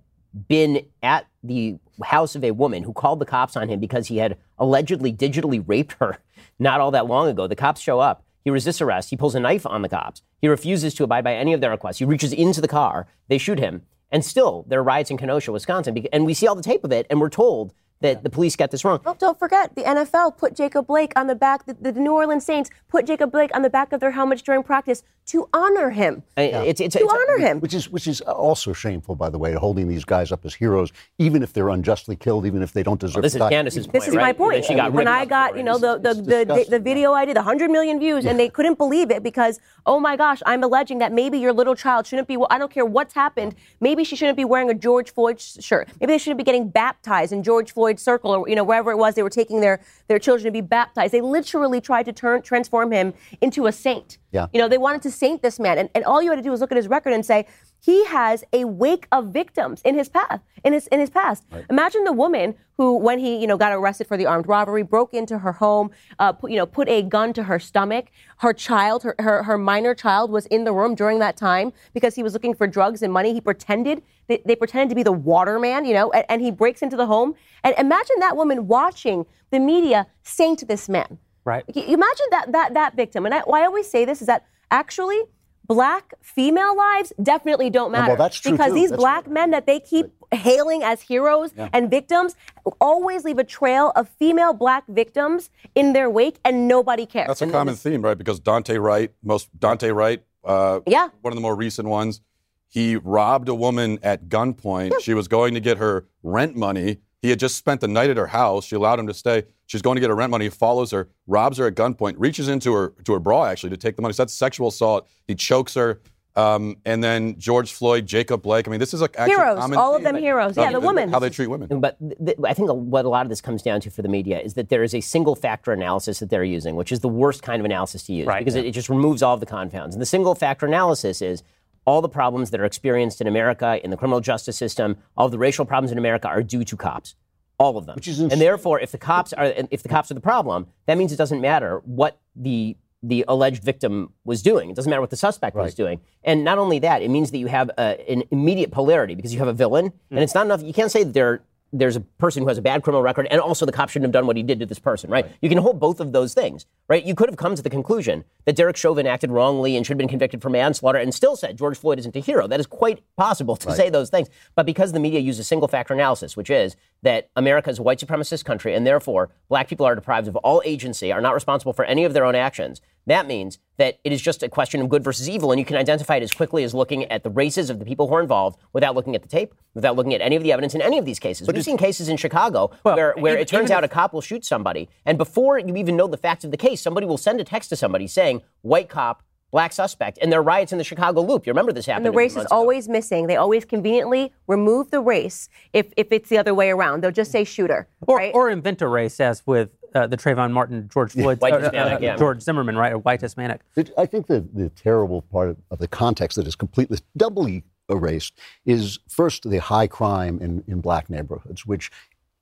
been 0.48 0.84
at 1.02 1.26
the 1.42 1.78
house 2.02 2.34
of 2.34 2.42
a 2.42 2.50
woman 2.50 2.82
who 2.82 2.92
called 2.92 3.20
the 3.20 3.26
cops 3.26 3.56
on 3.56 3.68
him 3.68 3.78
because 3.80 4.08
he 4.08 4.16
had 4.16 4.36
allegedly 4.58 5.12
digitally 5.12 5.62
raped 5.66 5.94
her 6.00 6.18
not 6.58 6.80
all 6.80 6.90
that 6.90 7.06
long 7.06 7.28
ago. 7.28 7.46
The 7.46 7.56
cops 7.56 7.80
show 7.80 8.00
up. 8.00 8.24
He 8.44 8.50
resists 8.50 8.80
arrest. 8.82 9.10
He 9.10 9.16
pulls 9.16 9.34
a 9.34 9.40
knife 9.40 9.66
on 9.66 9.82
the 9.82 9.88
cops. 9.88 10.22
He 10.40 10.48
refuses 10.48 10.94
to 10.94 11.04
abide 11.04 11.24
by 11.24 11.34
any 11.34 11.52
of 11.52 11.60
their 11.60 11.70
requests. 11.70 11.98
He 11.98 12.04
reaches 12.04 12.32
into 12.32 12.60
the 12.60 12.68
car. 12.68 13.06
They 13.28 13.38
shoot 13.38 13.58
him. 13.58 13.82
And 14.10 14.24
still, 14.24 14.64
there 14.68 14.80
are 14.80 14.84
riots 14.84 15.10
in 15.10 15.16
Kenosha, 15.16 15.50
Wisconsin. 15.50 16.06
And 16.12 16.26
we 16.26 16.34
see 16.34 16.46
all 16.46 16.54
the 16.54 16.62
tape 16.62 16.84
of 16.84 16.92
it, 16.92 17.06
and 17.08 17.20
we're 17.20 17.30
told 17.30 17.72
that 18.04 18.22
the 18.22 18.28
police 18.30 18.54
got 18.54 18.70
this 18.70 18.84
wrong. 18.84 19.00
Well, 19.04 19.14
don't 19.14 19.38
forget, 19.38 19.74
the 19.74 19.82
NFL 19.82 20.36
put 20.36 20.54
Jacob 20.54 20.86
Blake 20.86 21.12
on 21.16 21.26
the 21.26 21.34
back, 21.34 21.64
the, 21.64 21.72
the 21.74 21.92
New 21.92 22.12
Orleans 22.12 22.44
Saints 22.44 22.68
put 22.88 23.06
Jacob 23.06 23.32
Blake 23.32 23.50
on 23.54 23.62
the 23.62 23.70
back 23.70 23.92
of 23.94 24.00
their 24.00 24.10
helmets 24.10 24.42
during 24.42 24.62
practice 24.62 25.02
to 25.26 25.48
honor 25.54 25.88
him. 25.88 26.22
I- 26.36 26.42
It's, 26.42 26.80
it's, 26.82 26.92
To 26.96 27.00
it's- 27.02 27.18
honor 27.18 27.38
him. 27.38 27.60
Which 27.60 27.72
is 27.72 27.88
which 27.90 28.06
is 28.06 28.20
also 28.20 28.74
shameful, 28.74 29.14
by 29.16 29.30
the 29.30 29.38
way, 29.38 29.54
holding 29.54 29.88
these 29.88 30.04
guys 30.04 30.30
up 30.32 30.44
as 30.44 30.52
heroes, 30.54 30.92
even 31.18 31.42
if 31.42 31.54
they're 31.54 31.70
unjustly 31.70 32.14
killed, 32.14 32.44
even 32.44 32.62
if 32.62 32.72
they 32.74 32.82
don't 32.82 33.00
deserve 33.00 33.22
This 33.22 33.32
to 33.32 33.38
is 33.38 33.40
die. 33.40 33.48
Candace's 33.48 33.86
This 33.86 33.92
point, 34.04 34.08
is 34.08 34.16
right? 34.16 34.22
my 34.22 34.28
And 34.28 34.38
point. 34.38 34.64
She 34.66 34.74
got 34.74 34.92
when 34.92 35.08
I 35.08 35.24
got, 35.24 35.56
you 35.56 35.62
know, 35.62 35.78
the, 35.78 35.96
the, 35.96 36.12
the, 36.14 36.44
the, 36.44 36.66
the 36.68 36.78
video 36.78 37.12
I 37.14 37.24
did, 37.24 37.36
the 37.36 37.40
100 37.40 37.70
million 37.70 37.98
views, 37.98 38.26
and 38.26 38.38
they 38.38 38.50
couldn't 38.50 38.76
believe 38.76 39.10
it 39.10 39.22
because, 39.22 39.58
oh 39.86 39.98
my 39.98 40.14
gosh, 40.16 40.42
I'm 40.44 40.62
alleging 40.62 40.98
that 40.98 41.10
maybe 41.12 41.38
your 41.38 41.54
little 41.54 41.74
child 41.74 42.06
shouldn't 42.06 42.28
be, 42.28 42.36
I 42.50 42.58
don't 42.58 42.70
care 42.70 42.84
what's 42.84 43.14
happened, 43.14 43.54
maybe 43.80 44.04
she 44.04 44.16
shouldn't 44.16 44.36
be 44.36 44.44
wearing 44.44 44.68
a 44.68 44.74
George 44.74 45.10
Floyd 45.14 45.40
shirt. 45.40 45.88
Maybe 46.00 46.12
they 46.12 46.18
shouldn't 46.18 46.38
be 46.38 46.44
getting 46.44 46.68
baptized 46.68 47.32
in 47.32 47.42
George 47.42 47.72
Floyd's 47.94 48.02
circle 48.02 48.30
or, 48.32 48.48
you 48.48 48.56
know, 48.56 48.64
wherever 48.64 48.90
it 48.90 48.96
was 48.96 49.14
they 49.14 49.22
were 49.22 49.30
taking 49.30 49.60
their, 49.60 49.80
their 50.08 50.18
children 50.18 50.44
to 50.44 50.50
be 50.50 50.60
baptized. 50.60 51.12
They 51.12 51.20
literally 51.20 51.80
tried 51.80 52.04
to 52.04 52.12
turn, 52.12 52.42
transform 52.42 52.92
him 52.92 53.14
into 53.40 53.66
a 53.66 53.72
saint. 53.72 54.18
Yeah. 54.34 54.48
You 54.52 54.60
know, 54.60 54.68
they 54.68 54.78
wanted 54.78 55.00
to 55.02 55.12
saint 55.12 55.42
this 55.42 55.60
man. 55.60 55.78
And, 55.78 55.88
and 55.94 56.04
all 56.04 56.20
you 56.20 56.30
had 56.30 56.36
to 56.36 56.42
do 56.42 56.50
was 56.50 56.60
look 56.60 56.72
at 56.72 56.76
his 56.76 56.88
record 56.88 57.12
and 57.12 57.24
say, 57.24 57.46
he 57.80 58.04
has 58.06 58.42
a 58.52 58.64
wake 58.64 59.06
of 59.12 59.28
victims 59.28 59.80
in 59.84 59.94
his 59.94 60.08
path, 60.08 60.40
in 60.64 60.72
his 60.72 60.88
in 60.88 60.98
his 60.98 61.10
past. 61.10 61.44
Imagine 61.70 62.02
the 62.04 62.12
woman 62.12 62.56
who, 62.78 62.96
when 62.96 63.18
he 63.18 63.36
you 63.36 63.46
know 63.46 63.56
got 63.56 63.72
arrested 63.72 64.08
for 64.08 64.16
the 64.16 64.26
armed 64.26 64.48
robbery, 64.48 64.82
broke 64.82 65.14
into 65.14 65.38
her 65.38 65.52
home, 65.52 65.90
uh, 66.18 66.32
put, 66.32 66.50
you 66.50 66.56
know, 66.56 66.66
put 66.66 66.88
a 66.88 67.02
gun 67.02 67.32
to 67.34 67.44
her 67.44 67.58
stomach. 67.60 68.06
Her 68.38 68.52
child, 68.52 69.02
her, 69.04 69.14
her 69.18 69.42
her 69.44 69.58
minor 69.58 69.94
child, 69.94 70.30
was 70.30 70.46
in 70.46 70.64
the 70.64 70.72
room 70.72 70.94
during 70.96 71.20
that 71.20 71.36
time 71.36 71.72
because 71.92 72.16
he 72.16 72.22
was 72.22 72.32
looking 72.32 72.54
for 72.54 72.66
drugs 72.66 73.02
and 73.02 73.12
money. 73.12 73.34
He 73.34 73.40
pretended 73.40 74.02
they, 74.26 74.42
they 74.44 74.56
pretended 74.56 74.88
to 74.88 74.96
be 74.96 75.02
the 75.02 75.12
waterman, 75.12 75.84
you 75.84 75.94
know, 75.94 76.10
and, 76.10 76.24
and 76.28 76.42
he 76.42 76.50
breaks 76.50 76.82
into 76.82 76.96
the 76.96 77.06
home. 77.06 77.34
And 77.62 77.74
imagine 77.78 78.18
that 78.20 78.36
woman 78.36 78.66
watching 78.66 79.26
the 79.50 79.60
media 79.60 80.06
saint 80.22 80.66
this 80.66 80.88
man. 80.88 81.18
Right. 81.44 81.64
Imagine 81.68 82.26
that 82.30 82.52
that 82.52 82.74
that 82.74 82.96
victim. 82.96 83.26
And 83.26 83.34
I, 83.34 83.40
why 83.40 83.62
I 83.62 83.66
always 83.66 83.90
say 83.90 84.04
this 84.04 84.20
is 84.20 84.26
that 84.26 84.46
actually 84.70 85.20
black 85.66 86.14
female 86.20 86.76
lives 86.76 87.12
definitely 87.22 87.70
don't 87.70 87.90
well, 87.90 88.02
matter 88.02 88.16
that's 88.16 88.38
true, 88.38 88.52
because 88.52 88.68
too. 88.68 88.74
these 88.74 88.90
That's 88.90 89.00
black 89.00 89.28
men 89.28 89.50
that 89.52 89.66
they 89.66 89.80
keep 89.80 90.06
hailing 90.32 90.82
as 90.82 91.00
heroes 91.00 91.52
and 91.72 91.90
victims 91.90 92.36
always 92.80 93.24
leave 93.24 93.38
a 93.38 93.44
trail 93.44 93.92
of 93.96 94.08
female 94.08 94.52
black 94.52 94.84
victims 94.88 95.50
in 95.74 95.92
their 95.92 96.10
wake 96.10 96.38
and 96.44 96.68
nobody 96.68 97.06
cares. 97.06 97.28
That's 97.28 97.42
a 97.42 97.50
common 97.50 97.76
theme, 97.76 98.02
right? 98.02 98.18
Because 98.18 98.40
Daunte 98.40 98.80
Wright, 98.82 99.12
most 99.22 99.48
Daunte 99.58 99.94
Wright, 99.94 100.22
uh, 100.44 100.80
Yeah. 100.86 101.08
one 101.22 101.32
of 101.32 101.36
the 101.36 101.40
more 101.40 101.56
recent 101.56 101.88
ones, 101.88 102.20
he 102.68 102.96
robbed 102.96 103.48
a 103.48 103.54
woman 103.54 103.98
at 104.02 104.28
gunpoint. 104.28 105.00
She 105.00 105.14
was 105.14 105.28
going 105.28 105.54
to 105.54 105.60
get 105.60 105.78
her 105.78 106.06
rent 106.22 106.56
money. 106.56 106.98
He 107.24 107.30
had 107.30 107.38
just 107.38 107.56
spent 107.56 107.80
the 107.80 107.88
night 107.88 108.10
at 108.10 108.18
her 108.18 108.26
house. 108.26 108.66
She 108.66 108.76
allowed 108.76 108.98
him 108.98 109.06
to 109.06 109.14
stay. 109.14 109.44
She's 109.64 109.80
going 109.80 109.94
to 109.96 110.00
get 110.02 110.10
her 110.10 110.14
rent 110.14 110.30
money. 110.30 110.44
He 110.44 110.50
follows 110.50 110.90
her, 110.90 111.08
robs 111.26 111.56
her 111.56 111.66
at 111.68 111.74
gunpoint, 111.74 112.16
reaches 112.18 112.48
into 112.48 112.74
her 112.74 112.92
to 113.04 113.14
her 113.14 113.18
bra 113.18 113.46
actually 113.46 113.70
to 113.70 113.78
take 113.78 113.96
the 113.96 114.02
money. 114.02 114.12
So 114.12 114.24
that's 114.24 114.34
sexual 114.34 114.68
assault. 114.68 115.08
He 115.26 115.34
chokes 115.34 115.72
her. 115.72 116.02
Um, 116.36 116.76
and 116.84 117.02
then 117.02 117.38
George 117.38 117.72
Floyd, 117.72 118.04
Jacob 118.04 118.42
Blake. 118.42 118.68
I 118.68 118.70
mean, 118.70 118.78
this 118.78 118.92
is 118.92 119.00
like 119.00 119.16
a 119.16 119.24
Heroes, 119.24 119.58
common 119.58 119.78
all 119.78 119.94
of 119.94 120.02
theme. 120.02 120.12
them 120.12 120.22
heroes. 120.22 120.54
Yeah, 120.54 120.70
the 120.70 120.80
women. 120.80 121.10
How 121.10 121.18
they 121.18 121.30
treat 121.30 121.46
women. 121.46 121.80
But 121.80 121.96
th- 121.98 122.18
th- 122.26 122.38
I 122.44 122.52
think 122.52 122.68
what 122.70 123.06
a 123.06 123.08
lot 123.08 123.24
of 123.24 123.30
this 123.30 123.40
comes 123.40 123.62
down 123.62 123.80
to 123.80 123.90
for 123.90 124.02
the 124.02 124.08
media 124.08 124.38
is 124.40 124.52
that 124.54 124.68
there 124.68 124.82
is 124.82 124.94
a 124.94 125.00
single 125.00 125.34
factor 125.34 125.72
analysis 125.72 126.18
that 126.18 126.28
they're 126.28 126.44
using, 126.44 126.76
which 126.76 126.92
is 126.92 127.00
the 127.00 127.08
worst 127.08 127.42
kind 127.42 127.58
of 127.58 127.64
analysis 127.64 128.02
to 128.02 128.12
use 128.12 128.26
Right. 128.26 128.40
because 128.40 128.54
it, 128.54 128.66
it 128.66 128.72
just 128.72 128.90
removes 128.90 129.22
all 129.22 129.32
of 129.32 129.40
the 129.40 129.46
confounds. 129.46 129.94
And 129.94 130.02
the 130.02 130.06
single 130.06 130.34
factor 130.34 130.66
analysis 130.66 131.22
is 131.22 131.42
all 131.86 132.00
the 132.00 132.08
problems 132.08 132.50
that 132.50 132.60
are 132.60 132.64
experienced 132.64 133.20
in 133.20 133.26
America, 133.26 133.80
in 133.82 133.90
the 133.90 133.96
criminal 133.96 134.20
justice 134.20 134.56
system, 134.56 134.96
all 135.16 135.28
the 135.28 135.38
racial 135.38 135.64
problems 135.64 135.92
in 135.92 135.98
America 135.98 136.28
are 136.28 136.42
due 136.42 136.64
to 136.64 136.76
cops. 136.76 137.14
All 137.58 137.76
of 137.76 137.86
them. 137.86 137.94
Which 137.94 138.08
is 138.08 138.20
and 138.20 138.32
therefore, 138.32 138.80
if 138.80 138.90
the 138.90 138.98
cops 138.98 139.32
are 139.32 139.52
if 139.70 139.82
the 139.82 139.88
cops 139.88 140.10
are 140.10 140.14
the 140.14 140.20
problem, 140.20 140.66
that 140.86 140.98
means 140.98 141.12
it 141.12 141.16
doesn't 141.16 141.40
matter 141.40 141.80
what 141.84 142.18
the 142.34 142.76
the 143.00 143.24
alleged 143.28 143.62
victim 143.62 144.12
was 144.24 144.42
doing. 144.42 144.70
It 144.70 144.76
doesn't 144.76 144.90
matter 144.90 145.00
what 145.00 145.10
the 145.10 145.16
suspect 145.16 145.54
was 145.54 145.74
doing. 145.74 146.00
And 146.24 146.42
not 146.42 146.58
only 146.58 146.78
that, 146.80 147.02
it 147.02 147.10
means 147.10 147.30
that 147.30 147.38
you 147.38 147.46
have 147.46 147.70
uh, 147.76 147.96
an 148.08 148.24
immediate 148.30 148.70
polarity 148.70 149.14
because 149.14 149.32
you 149.32 149.38
have 149.38 149.48
a 149.48 149.52
villain, 149.52 149.92
and 150.10 150.20
it's 150.20 150.34
not 150.34 150.46
enough. 150.46 150.62
You 150.62 150.72
can't 150.72 150.90
say 150.90 151.04
that 151.04 151.12
there 151.12 151.42
there's 151.74 151.96
a 151.96 152.00
person 152.00 152.42
who 152.42 152.48
has 152.48 152.56
a 152.56 152.62
bad 152.62 152.82
criminal 152.84 153.02
record, 153.02 153.26
and 153.30 153.40
also 153.40 153.66
the 153.66 153.72
cop 153.72 153.88
shouldn't 153.88 154.06
have 154.06 154.12
done 154.12 154.26
what 154.26 154.36
he 154.36 154.44
did 154.44 154.60
to 154.60 154.66
this 154.66 154.78
person, 154.78 155.10
right? 155.10 155.26
You 155.42 155.48
can 155.48 155.58
hold 155.58 155.80
both 155.80 155.98
of 155.98 156.12
those 156.12 156.32
things, 156.32 156.66
right? 156.88 157.04
You 157.04 157.16
could 157.16 157.28
have 157.28 157.36
come 157.36 157.56
to 157.56 157.62
the 157.62 157.68
conclusion 157.68 158.24
that 158.44 158.54
Derek 158.54 158.76
Chauvin 158.76 159.06
acted 159.06 159.32
wrongly 159.32 159.76
and 159.76 159.84
should 159.84 159.94
have 159.94 159.98
been 159.98 160.08
convicted 160.08 160.40
for 160.40 160.50
manslaughter, 160.50 160.98
and 160.98 161.12
still 161.12 161.34
said 161.34 161.58
George 161.58 161.76
Floyd 161.76 161.98
isn't 161.98 162.14
a 162.14 162.20
hero. 162.20 162.46
That 162.46 162.60
is 162.60 162.66
quite 162.66 163.02
possible 163.16 163.56
to 163.56 163.72
say 163.72 163.90
those 163.90 164.08
things, 164.08 164.28
but 164.54 164.66
because 164.66 164.92
the 164.92 165.00
media 165.00 165.18
uses 165.18 165.40
a 165.40 165.44
single 165.44 165.66
factor 165.66 165.92
analysis, 165.92 166.36
which 166.36 166.48
is 166.48 166.76
that 167.02 167.28
America 167.34 167.70
is 167.70 167.80
a 167.80 167.82
white 167.82 167.98
supremacist 167.98 168.44
country, 168.44 168.74
and 168.74 168.86
therefore 168.86 169.30
black 169.48 169.68
people 169.68 169.84
are 169.84 169.96
deprived 169.96 170.28
of 170.28 170.36
all 170.36 170.62
agency, 170.64 171.10
are 171.10 171.20
not 171.20 171.34
responsible 171.34 171.72
for 171.72 171.84
any 171.84 172.04
of 172.04 172.12
their 172.12 172.24
own 172.24 172.36
actions. 172.36 172.80
That 173.06 173.26
means 173.26 173.58
that 173.76 173.98
it 174.04 174.12
is 174.12 174.22
just 174.22 174.42
a 174.42 174.48
question 174.48 174.80
of 174.80 174.88
good 174.88 175.02
versus 175.02 175.28
evil, 175.28 175.52
and 175.52 175.58
you 175.58 175.64
can 175.64 175.76
identify 175.76 176.16
it 176.16 176.22
as 176.22 176.32
quickly 176.32 176.64
as 176.64 176.74
looking 176.74 177.04
at 177.06 177.22
the 177.22 177.30
races 177.30 177.70
of 177.70 177.78
the 177.78 177.84
people 177.84 178.08
who 178.08 178.14
are 178.14 178.22
involved 178.22 178.58
without 178.72 178.94
looking 178.94 179.14
at 179.14 179.22
the 179.22 179.28
tape, 179.28 179.54
without 179.74 179.96
looking 179.96 180.14
at 180.14 180.20
any 180.20 180.36
of 180.36 180.42
the 180.42 180.52
evidence 180.52 180.74
in 180.74 180.80
any 180.80 180.96
of 180.96 181.04
these 181.04 181.18
cases. 181.18 181.46
But 181.46 181.56
We've 181.56 181.64
seen 181.64 181.76
cases 181.76 182.08
in 182.08 182.16
Chicago 182.16 182.70
where, 182.82 183.14
where 183.18 183.32
even- 183.32 183.42
it 183.42 183.48
turns 183.48 183.70
even 183.70 183.76
out 183.76 183.84
a 183.84 183.88
cop 183.88 184.12
will 184.12 184.20
shoot 184.20 184.44
somebody, 184.44 184.88
and 185.04 185.18
before 185.18 185.58
you 185.58 185.74
even 185.76 185.96
know 185.96 186.06
the 186.06 186.16
facts 186.16 186.44
of 186.44 186.50
the 186.50 186.56
case, 186.56 186.80
somebody 186.80 187.06
will 187.06 187.18
send 187.18 187.40
a 187.40 187.44
text 187.44 187.68
to 187.70 187.76
somebody 187.76 188.06
saying, 188.06 188.42
white 188.62 188.88
cop, 188.88 189.22
black 189.50 189.72
suspect, 189.72 190.18
and 190.20 190.32
there 190.32 190.40
are 190.40 190.42
riots 190.42 190.72
in 190.72 190.78
the 190.78 190.84
Chicago 190.84 191.20
loop. 191.22 191.46
You 191.46 191.52
remember 191.52 191.72
this 191.72 191.86
happened. 191.86 192.06
And 192.06 192.14
the 192.14 192.16
race 192.16 192.32
is 192.32 192.36
months 192.38 192.50
ago. 192.50 192.56
always 192.56 192.88
missing. 192.88 193.26
They 193.28 193.36
always 193.36 193.64
conveniently 193.64 194.32
remove 194.48 194.90
the 194.90 195.00
race 195.00 195.48
if, 195.72 195.92
if 195.96 196.10
it's 196.10 196.28
the 196.28 196.38
other 196.38 196.54
way 196.54 196.70
around. 196.70 197.02
They'll 197.02 197.12
just 197.12 197.30
say 197.30 197.44
shooter. 197.44 197.86
Or, 198.06 198.16
right? 198.16 198.34
or 198.34 198.50
invent 198.50 198.82
a 198.82 198.88
race, 198.88 199.20
as 199.20 199.46
with 199.46 199.70
uh, 199.94 200.06
the 200.06 200.16
Trayvon 200.16 200.50
Martin, 200.52 200.88
George 200.92 201.12
Floyd, 201.12 201.40
White 201.40 201.54
uh, 201.54 201.58
Hispanic, 201.60 201.92
uh, 201.94 201.98
yeah. 202.02 202.16
George 202.16 202.40
Zimmerman, 202.40 202.76
right, 202.76 202.92
or 202.92 202.98
white 202.98 203.20
Hispanic. 203.20 203.60
It- 203.76 203.92
I 203.96 204.06
think 204.06 204.26
the, 204.26 204.40
the 204.52 204.68
terrible 204.70 205.22
part 205.22 205.50
of, 205.50 205.56
of 205.70 205.78
the 205.78 205.88
context 205.88 206.36
that 206.36 206.46
is 206.46 206.54
completely 206.56 206.98
doubly 207.16 207.64
erased 207.88 208.38
is 208.64 208.98
first 209.08 209.48
the 209.48 209.58
high 209.58 209.86
crime 209.86 210.38
in, 210.40 210.64
in 210.66 210.80
black 210.80 211.10
neighborhoods, 211.10 211.66
which 211.66 211.90